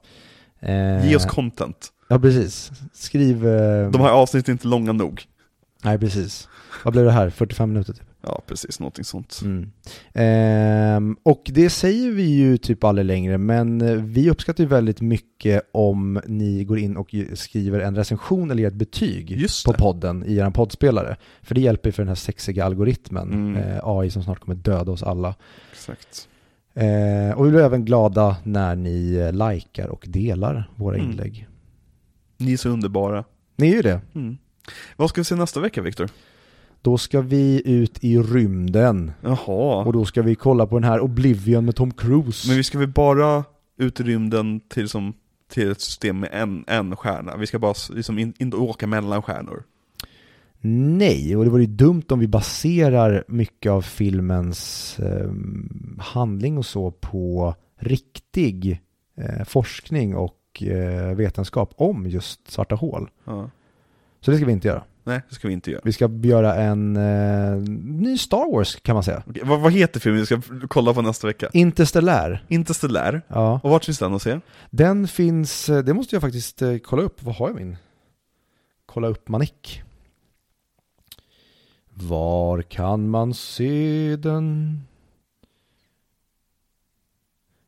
Eh, 0.59 1.09
Ge 1.09 1.15
oss 1.15 1.25
content. 1.25 1.87
Ja, 2.07 2.19
precis. 2.19 2.71
Skriv... 2.93 3.47
Eh, 3.47 3.89
De 3.91 4.01
här 4.01 4.09
avsnitten 4.11 4.51
är 4.51 4.53
inte 4.53 4.67
långa 4.67 4.91
nog. 4.91 5.23
Nej, 5.83 5.99
precis. 5.99 6.47
Vad 6.83 6.93
blev 6.93 7.05
det 7.05 7.11
här? 7.11 7.29
45 7.29 7.69
minuter 7.73 7.93
typ? 7.93 8.03
Ja, 8.25 8.41
precis. 8.47 8.79
Någonting 8.79 9.05
sånt. 9.05 9.39
Mm. 9.43 9.71
Ehm, 10.13 11.17
och 11.23 11.41
det 11.53 11.69
säger 11.69 12.11
vi 12.11 12.23
ju 12.23 12.57
typ 12.57 12.83
aldrig 12.83 13.05
längre, 13.05 13.37
men 13.37 13.81
eh, 13.81 13.93
vi 13.95 14.29
uppskattar 14.29 14.63
ju 14.63 14.67
väldigt 14.67 15.01
mycket 15.01 15.69
om 15.71 16.21
ni 16.27 16.63
går 16.63 16.79
in 16.79 16.97
och 16.97 17.15
skriver 17.33 17.79
en 17.79 17.95
recension 17.95 18.51
eller 18.51 18.61
ger 18.61 18.67
ett 18.67 18.73
betyg 18.73 19.47
på 19.65 19.73
podden 19.73 20.23
i 20.27 20.35
er 20.37 20.49
poddspelare. 20.49 21.15
För 21.41 21.55
det 21.55 21.61
hjälper 21.61 21.89
ju 21.89 21.91
för 21.91 22.01
den 22.01 22.07
här 22.07 22.15
sexiga 22.15 22.65
algoritmen, 22.65 23.31
Mm. 23.33 23.55
eh, 23.55 23.79
AI 23.83 24.09
som 24.09 24.23
snart 24.23 24.39
kommer 24.39 24.55
döda 24.55 24.91
oss 24.91 25.03
alla. 25.03 25.35
Exakt. 25.71 26.27
Eh, 26.73 27.37
och 27.37 27.45
vi 27.47 27.51
blir 27.51 27.61
även 27.61 27.85
glada 27.85 28.37
när 28.43 28.75
ni 28.75 29.13
eh, 29.15 29.49
likar 29.49 29.87
och 29.87 30.05
delar 30.07 30.69
våra 30.75 30.95
Mm. 30.97 31.11
inlägg. 31.11 31.47
Ni 32.37 32.53
är 32.53 32.57
så 32.57 32.69
underbara. 32.69 33.23
Ni 33.55 33.71
är 33.71 33.75
ju 33.75 33.81
det. 33.81 34.01
Mm. 34.15 34.37
Vad 34.95 35.09
ska 35.09 35.21
vi 35.21 35.25
se 35.25 35.35
nästa 35.35 35.59
vecka, 35.59 35.81
Viktor? 35.81 36.09
Då 36.83 36.97
ska 36.97 37.21
vi 37.21 37.61
ut 37.65 38.03
i 38.03 38.17
rymden. 38.17 39.11
Jaha. 39.21 39.83
Och 39.85 39.93
då 39.93 40.05
ska 40.05 40.21
vi 40.21 40.35
kolla 40.35 40.67
på 40.67 40.79
den 40.79 40.89
här 40.89 40.99
Oblivion 40.99 41.65
med 41.65 41.75
Tom 41.75 41.91
Cruise. 41.91 42.47
Men 42.47 42.57
vi 42.57 42.63
ska 42.63 42.79
väl 42.79 42.87
bara 42.87 43.43
ut 43.77 43.99
i 43.99 44.03
rymden 44.03 44.59
till, 44.59 44.89
som, 44.89 45.13
till 45.51 45.71
ett 45.71 45.81
system 45.81 46.19
med 46.19 46.29
en, 46.33 46.63
en 46.67 46.95
stjärna? 46.95 47.37
Vi 47.37 47.47
ska 47.47 47.59
bara 47.59 47.73
liksom 47.89 48.19
in, 48.19 48.33
inte 48.37 48.57
åka 48.57 48.87
mellan 48.87 49.21
stjärnor. 49.21 49.63
Nej, 50.65 51.35
och 51.35 51.43
det 51.43 51.49
vore 51.49 51.61
ju 51.61 51.67
dumt 51.67 52.03
om 52.09 52.19
vi 52.19 52.27
baserar 52.27 53.23
mycket 53.27 53.71
av 53.71 53.81
filmens 53.81 54.99
eh, 54.99 55.31
handling 55.99 56.57
och 56.57 56.65
så 56.65 56.91
på 56.91 57.55
riktig 57.79 58.81
eh, 59.17 59.43
forskning 59.45 60.15
och 60.15 60.63
eh, 60.63 61.15
vetenskap 61.15 61.73
om 61.77 62.07
just 62.07 62.51
svarta 62.51 62.75
hål. 62.75 63.09
Ja. 63.25 63.49
Så 64.21 64.31
det 64.31 64.37
ska 64.37 64.45
vi 64.45 64.51
inte 64.51 64.67
göra. 64.67 64.83
Nej, 65.03 65.21
det 65.29 65.35
ska 65.35 65.47
vi 65.47 65.53
inte 65.53 65.71
göra. 65.71 65.81
Vi 65.85 65.93
ska 65.93 66.09
göra 66.23 66.55
en 66.55 66.97
eh, 66.97 67.55
ny 68.01 68.17
Star 68.17 68.51
Wars 68.55 68.75
kan 68.75 68.93
man 68.93 69.03
säga. 69.03 69.23
Okej, 69.27 69.43
vad, 69.45 69.59
vad 69.59 69.71
heter 69.73 69.99
filmen 69.99 70.19
vi 70.19 70.25
ska 70.25 70.41
kolla 70.67 70.93
på 70.93 71.01
nästa 71.01 71.27
vecka? 71.27 71.49
Interstellär. 71.53 72.45
Interstellär. 72.47 73.21
Ja, 73.27 73.59
Och 73.63 73.69
vart 73.69 73.85
finns 73.85 73.99
den 73.99 74.13
att 74.13 74.21
se? 74.21 74.39
den 74.69 75.07
finns, 75.07 75.69
eh, 75.69 75.83
det 75.83 75.93
måste 75.93 76.15
jag 76.15 76.21
faktiskt 76.21 76.61
eh, 76.61 76.77
kolla 76.77 77.01
upp. 77.03 77.23
Vad 77.23 77.35
har 77.35 77.47
jag 77.49 77.55
min? 77.55 77.77
Kolla 78.85 79.07
upp 79.07 79.27
manik. 79.29 79.81
Var 81.93 82.61
kan 82.61 83.09
man 83.09 83.33
se 83.33 84.15
den? 84.15 84.79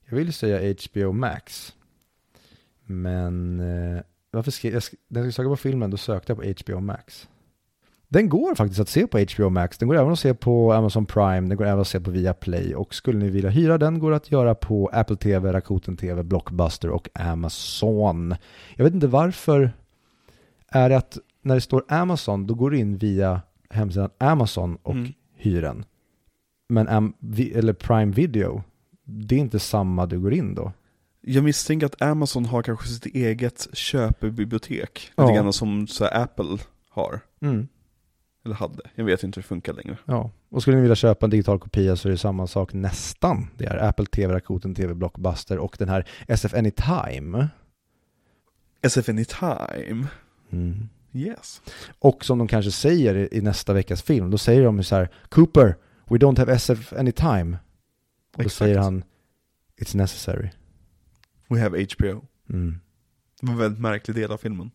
Jag 0.10 0.18
vill 0.18 0.34
säga 0.34 0.76
HBO 0.84 1.12
Max. 1.12 1.76
Men 2.86 3.60
eh, 3.60 4.02
varför 4.36 4.52
skrev 4.52 4.74
jag, 4.74 4.84
när 5.08 5.24
jag 5.24 5.34
sökte 5.34 5.50
på 5.50 5.56
filmen 5.56 5.92
då 5.92 5.98
sökte 5.98 6.32
jag 6.32 6.42
på 6.42 6.74
HBO 6.74 6.80
Max. 6.80 7.30
Den 8.08 8.30
går 8.30 8.56
faktiskt 8.56 8.80
att 8.82 8.90
se 8.90 9.08
på 9.08 9.20
HBO 9.36 9.50
Max. 9.50 9.78
Den 9.78 9.88
går 9.88 9.96
även 9.96 10.12
att 10.12 10.20
se 10.20 10.34
på 10.34 10.74
Amazon 10.74 11.06
Prime. 11.06 11.48
Den 11.50 11.58
går 11.58 11.66
även 11.66 11.80
att 11.82 11.88
se 11.88 12.00
på 12.00 12.12
Viaplay. 12.12 12.76
Och 12.76 12.96
skulle 12.96 13.20
ni 13.20 13.30
vilja 13.30 13.50
hyra 13.50 13.78
den 13.78 14.00
går 14.00 14.10
det 14.12 14.18
att 14.18 14.32
göra 14.32 14.56
på 14.56 14.90
Apple 14.94 15.16
TV, 15.18 15.54
Rakuten 15.54 15.98
TV, 15.98 16.24
Blockbuster 16.24 16.90
och 16.90 17.10
Amazon. 17.14 18.36
Jag 18.76 18.84
vet 18.86 18.94
inte 18.94 19.08
varför 19.08 19.72
är 20.68 20.90
det 20.90 20.98
att 20.98 21.18
när 21.42 21.56
det 21.56 21.62
står 21.62 21.84
Amazon 21.88 22.48
då 22.48 22.54
går 22.54 22.72
du 22.72 22.78
in 22.78 22.98
via 22.98 23.42
hemsidan 23.70 24.10
Amazon 24.18 24.76
och 24.84 24.94
Mm. 24.94 25.14
hyr 25.36 25.62
den. 25.62 25.86
Men 26.70 26.88
eller 27.54 27.74
Prime 27.74 28.12
Video, 28.12 28.64
det 29.04 29.36
är 29.36 29.40
inte 29.40 29.60
samma 29.60 30.06
du 30.06 30.20
går 30.20 30.34
in 30.34 30.56
då. 30.56 30.72
Jag 31.28 31.44
misstänker 31.44 31.86
att 31.86 32.02
Amazon 32.02 32.46
har 32.46 32.64
kanske 32.64 32.88
sitt 32.88 33.06
eget 33.06 33.68
köpebibliotek. 33.74 35.12
Ja. 35.16 35.24
Lite 35.24 35.36
grann 35.36 35.54
som 35.54 35.88
så 35.88 36.04
här 36.04 36.22
Apple 36.24 36.58
har. 36.90 37.20
Mm. 37.42 37.68
Eller 38.46 38.56
hade. 38.56 38.84
Jag 38.96 39.06
vet 39.06 39.24
inte 39.24 39.38
hur 39.38 39.42
det 39.44 39.48
funkar 39.48 39.74
längre. 39.74 39.98
Ja, 40.06 40.32
och 40.50 40.62
skulle 40.62 40.76
ni 40.78 40.82
vilja 40.82 40.96
köpa 40.96 41.26
en 41.26 41.30
digital 41.30 41.60
kopia 41.60 41.96
så 41.96 42.08
är 42.08 42.12
det 42.12 42.18
samma 42.18 42.48
sak 42.48 42.74
nästan. 42.74 43.48
Det 43.58 43.66
är 43.66 43.78
Apple 43.78 44.06
TV, 44.06 44.34
Rakuten 44.34 44.76
TV, 44.76 44.94
Blockbuster 44.94 45.58
och 45.58 45.76
den 45.80 45.90
här 45.90 46.08
SF 46.28 46.54
Anytime. 46.54 47.48
SF 48.82 49.10
Anytime. 49.10 50.08
Mm. 50.52 50.90
Yes. 51.14 51.62
Och 52.00 52.26
som 52.26 52.38
de 52.38 52.48
kanske 52.48 52.72
säger 52.72 53.34
i- 53.34 53.42
nästa 53.42 53.74
veckas 53.74 54.02
film, 54.02 54.30
då 54.32 54.38
säger 54.38 54.64
de 54.64 54.84
så 54.84 54.96
här 54.96 55.10
Cooper, 55.30 55.76
we 56.06 56.18
don't 56.18 56.38
have 56.40 56.54
SF 56.54 56.94
Anytime. 56.94 57.58
Och 58.32 58.38
då 58.38 58.42
Exakt. 58.42 58.56
säger 58.58 58.78
han 58.78 59.04
It's 59.82 59.98
necessary. 59.98 60.50
We 61.48 61.62
have 61.62 61.88
HBO. 61.98 62.26
Mm. 62.50 62.80
Det 63.42 63.48
var 63.48 63.54
en 63.54 63.60
väldigt 63.60 63.80
märklig 63.82 64.16
del 64.16 64.32
av 64.32 64.38
filmen. 64.38 64.72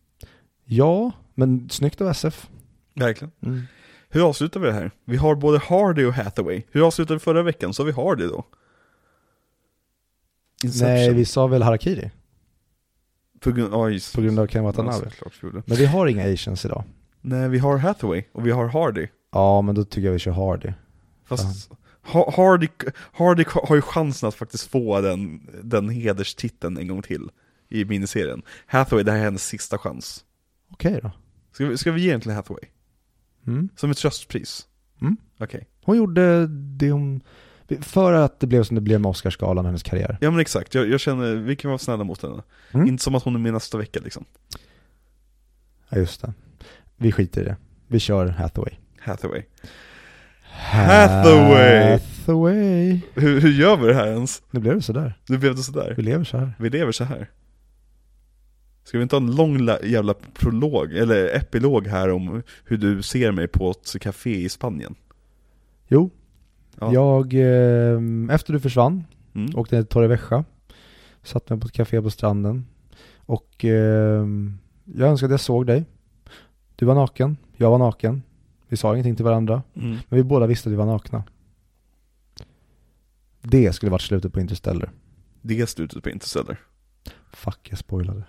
Ja, 0.65 1.11
men 1.33 1.69
snyggt 1.69 2.01
av 2.01 2.07
SF. 2.07 2.49
Verkligen. 2.95 3.31
Mm. 3.41 3.61
Hur 4.09 4.29
avslutar 4.29 4.59
vi 4.59 4.67
det 4.67 4.73
här? 4.73 4.91
Vi 5.05 5.17
har 5.17 5.35
både 5.35 5.57
Hardy 5.59 6.05
och 6.05 6.13
Hathaway. 6.13 6.63
Hur 6.71 6.87
avslutade 6.87 7.15
vi 7.15 7.19
förra 7.19 7.43
veckan? 7.43 7.73
Så 7.73 7.81
har 7.81 7.85
vi 7.85 7.91
Hardy 7.91 8.23
då? 8.27 8.45
Inception. 10.63 10.87
Nej, 10.87 11.13
vi 11.13 11.25
sa 11.25 11.47
väl 11.47 11.63
Harakiri? 11.63 12.11
På 13.39 13.51
grund, 13.51 13.73
oh, 13.73 13.93
just. 13.93 14.15
På 14.15 14.21
grund 14.21 14.39
av 14.39 14.47
Ken 14.47 14.63
Watanabe. 14.63 15.11
Ja. 15.41 15.49
Men 15.65 15.77
vi 15.77 15.85
har 15.85 16.07
inga 16.07 16.33
Asians 16.33 16.65
idag. 16.65 16.83
Nej, 17.21 17.49
vi 17.49 17.57
har 17.57 17.77
Hathaway 17.77 18.23
och 18.31 18.47
vi 18.47 18.51
har 18.51 18.67
Hardy. 18.67 19.07
Ja, 19.31 19.61
men 19.61 19.75
då 19.75 19.83
tycker 19.83 20.05
jag 20.05 20.13
vi 20.13 20.19
kör 20.19 20.31
Hardy. 20.31 20.73
Fast 21.25 21.69
Ha- 21.69 21.77
Hardy, 22.03 22.67
Hardy 22.93 23.43
har 23.47 23.75
ju 23.75 23.81
chansen 23.81 24.29
att 24.29 24.35
faktiskt 24.35 24.67
få 24.67 25.01
den, 25.01 25.49
den 25.63 25.89
hederstiteln 25.89 26.77
en 26.77 26.87
gång 26.87 27.01
till 27.01 27.29
i 27.69 27.85
miniserien. 27.85 28.41
Hathaway, 28.65 29.03
det 29.03 29.11
här 29.11 29.19
är 29.19 29.23
hennes 29.23 29.45
sista 29.45 29.77
chans. 29.77 30.25
Okej 30.69 30.99
då. 31.03 31.11
Ska 31.51 31.65
vi, 31.65 31.77
ska 31.77 31.91
vi 31.91 32.01
ge 32.01 32.11
den 32.11 32.21
till 32.21 32.31
Hathaway? 32.31 32.63
Mm. 33.47 33.69
Som 33.75 33.91
ett 33.91 33.97
tröstpris? 33.97 34.67
Mm. 35.01 35.17
Okej. 35.39 35.67
Hon 35.83 35.97
gjorde 35.97 36.47
det 36.47 36.91
hon... 36.91 37.21
För 37.81 38.13
att 38.13 38.39
det 38.39 38.47
blev 38.47 38.63
som 38.63 38.75
det 38.75 38.81
blev 38.81 39.01
med 39.01 39.09
Oscarsgalan, 39.09 39.65
hennes 39.65 39.83
karriär. 39.83 40.17
Ja 40.21 40.31
men 40.31 40.39
exakt, 40.39 40.73
jag, 40.75 40.89
jag 40.89 40.99
känner, 40.99 41.35
vi 41.35 41.55
kan 41.55 41.69
vara 41.69 41.77
snälla 41.77 42.03
mot 42.03 42.21
henne. 42.21 42.43
Mm. 42.71 42.87
Inte 42.87 43.03
som 43.03 43.15
att 43.15 43.23
hon 43.23 43.35
är 43.35 43.39
med 43.39 43.53
nästa 43.53 43.77
vecka 43.77 43.99
liksom. 44.03 44.25
Ja, 45.89 45.97
just 45.97 46.21
det. 46.21 46.33
Vi 46.97 47.11
skiter 47.11 47.41
i 47.41 47.43
det. 47.43 47.55
Vi 47.87 47.99
kör 47.99 48.27
Hathaway. 48.27 48.73
Hathaway. 48.99 49.43
Hathaway! 50.61 51.91
Hathaway. 51.91 52.99
Hur, 53.13 53.41
hur 53.41 53.51
gör 53.51 53.77
vi 53.77 53.87
det 53.87 53.93
här 53.93 54.07
ens? 54.07 54.41
Nu 54.51 54.59
blev 54.59 54.75
det 54.75 54.81
sådär. 54.81 55.13
Nu 55.29 55.37
blev 55.37 55.55
det 55.55 55.63
sådär. 55.63 55.93
Vi 55.97 56.03
lever 56.03 56.23
så 56.23 56.37
här. 56.37 56.53
Vi 56.59 56.69
lever 56.69 56.91
så 56.91 57.03
här. 57.03 57.29
Ska 58.83 58.97
vi 58.97 59.01
inte 59.03 59.15
ha 59.15 59.21
en 59.23 59.35
lång 59.35 59.57
la- 59.61 59.83
jävla 59.83 60.13
prolog, 60.33 60.93
eller 60.93 61.35
epilog 61.35 61.87
här 61.87 62.09
om 62.11 62.43
hur 62.65 62.77
du 62.77 63.01
ser 63.01 63.31
mig 63.31 63.47
på 63.47 63.71
ett 63.71 64.01
café 64.01 64.35
i 64.43 64.49
Spanien? 64.49 64.95
Jo, 65.87 66.09
Ja. 66.79 66.93
jag, 66.93 67.33
eh, 67.33 67.99
efter 68.35 68.53
du 68.53 68.59
försvann, 68.59 69.03
Mm. 69.35 69.55
åkte 69.55 69.75
ner 69.75 69.83
till 69.83 69.89
Torrevieja, 69.89 70.43
satt 71.23 71.49
mig 71.49 71.59
på 71.59 71.67
ett 71.67 71.73
café 71.73 72.01
på 72.01 72.09
stranden 72.09 72.65
och 73.17 73.65
eh, 73.65 74.25
jag 74.85 75.09
önskade 75.09 75.33
jag 75.33 75.39
såg 75.39 75.67
dig. 75.67 75.85
Du 76.75 76.85
var 76.85 76.95
naken, 76.95 77.37
jag 77.57 77.71
var 77.71 77.77
naken. 77.77 78.21
Vi 78.71 78.77
sa 78.77 78.93
ingenting 78.93 79.15
till 79.15 79.25
varandra, 79.25 79.63
Mm. 79.73 79.91
men 79.91 80.17
vi 80.17 80.23
båda 80.23 80.47
visste 80.47 80.69
att 80.69 80.73
vi 80.73 80.77
var 80.77 80.85
nakna. 80.85 81.23
Det 83.41 83.73
skulle 83.73 83.91
varit 83.91 84.01
slutet 84.01 84.33
på 84.33 84.39
Interstellar. 84.39 84.91
Det 85.41 85.61
är 85.61 85.65
slutet 85.65 86.03
på 86.03 86.09
Interstellar. 86.09 86.59
Fuck, 87.33 87.67
jag 87.69 87.79
spoilade. 87.79 88.23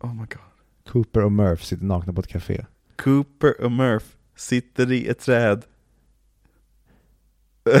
Oh 0.00 0.14
my 0.14 0.20
god. 0.20 0.92
Cooper 0.92 1.24
och 1.24 1.32
Murph 1.32 1.62
sitter 1.62 1.84
nakna 1.84 2.12
på 2.12 2.20
ett 2.20 2.26
café. 2.26 2.64
Cooper 2.96 3.64
och 3.64 3.72
Murph 3.72 4.06
sitter 4.36 4.92
i 4.92 5.06
ett 5.08 5.18
träd. 5.18 5.62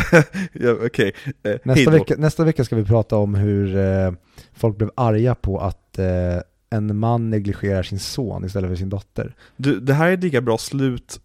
ja, 0.52 0.72
Okej, 0.86 1.12
eh, 1.42 1.56
Nästa 1.64 1.90
vecka, 1.90 2.14
nästa 2.18 2.44
vecka 2.44 2.64
ska 2.64 2.76
vi 2.76 2.84
prata 2.84 3.16
om 3.16 3.34
hur 3.34 3.76
eh, 3.76 4.12
folk 4.52 4.76
blev 4.76 4.90
arga 4.94 5.34
på 5.34 5.60
att 5.60 5.98
eh, 5.98 6.38
en 6.70 6.98
man 6.98 7.30
negligerar 7.30 7.82
sin 7.82 7.98
son 7.98 8.44
istället 8.44 8.70
för 8.70 8.76
sin 8.76 8.88
dotter. 8.88 9.34
Du, 9.56 9.80
det 9.80 9.94
här 9.94 10.10
är 10.10 10.16
lika 10.16 10.40
bra 10.40 10.58
slut 10.58 11.20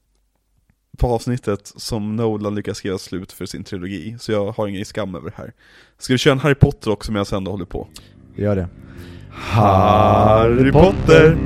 på 0.97 1.07
avsnittet 1.07 1.73
som 1.75 2.15
Nolan 2.15 2.55
lyckas 2.55 2.77
skriva 2.77 2.97
slut 2.97 3.31
för 3.31 3.45
sin 3.45 3.63
trilogi, 3.63 4.15
så 4.19 4.31
jag 4.31 4.51
har 4.51 4.67
ingen 4.67 4.85
skam 4.85 5.15
över 5.15 5.29
det 5.29 5.35
här. 5.37 5.53
Ska 5.97 6.13
vi 6.13 6.17
köra 6.17 6.31
en 6.31 6.39
Harry 6.39 6.55
Potter 6.55 6.91
också 6.91 7.11
medan 7.11 7.25
jag 7.29 7.37
ändå 7.37 7.51
håller 7.51 7.65
på? 7.65 7.87
Gör 8.35 8.55
det. 8.55 8.67
Harry 9.31 10.71
Potter! 10.71 11.37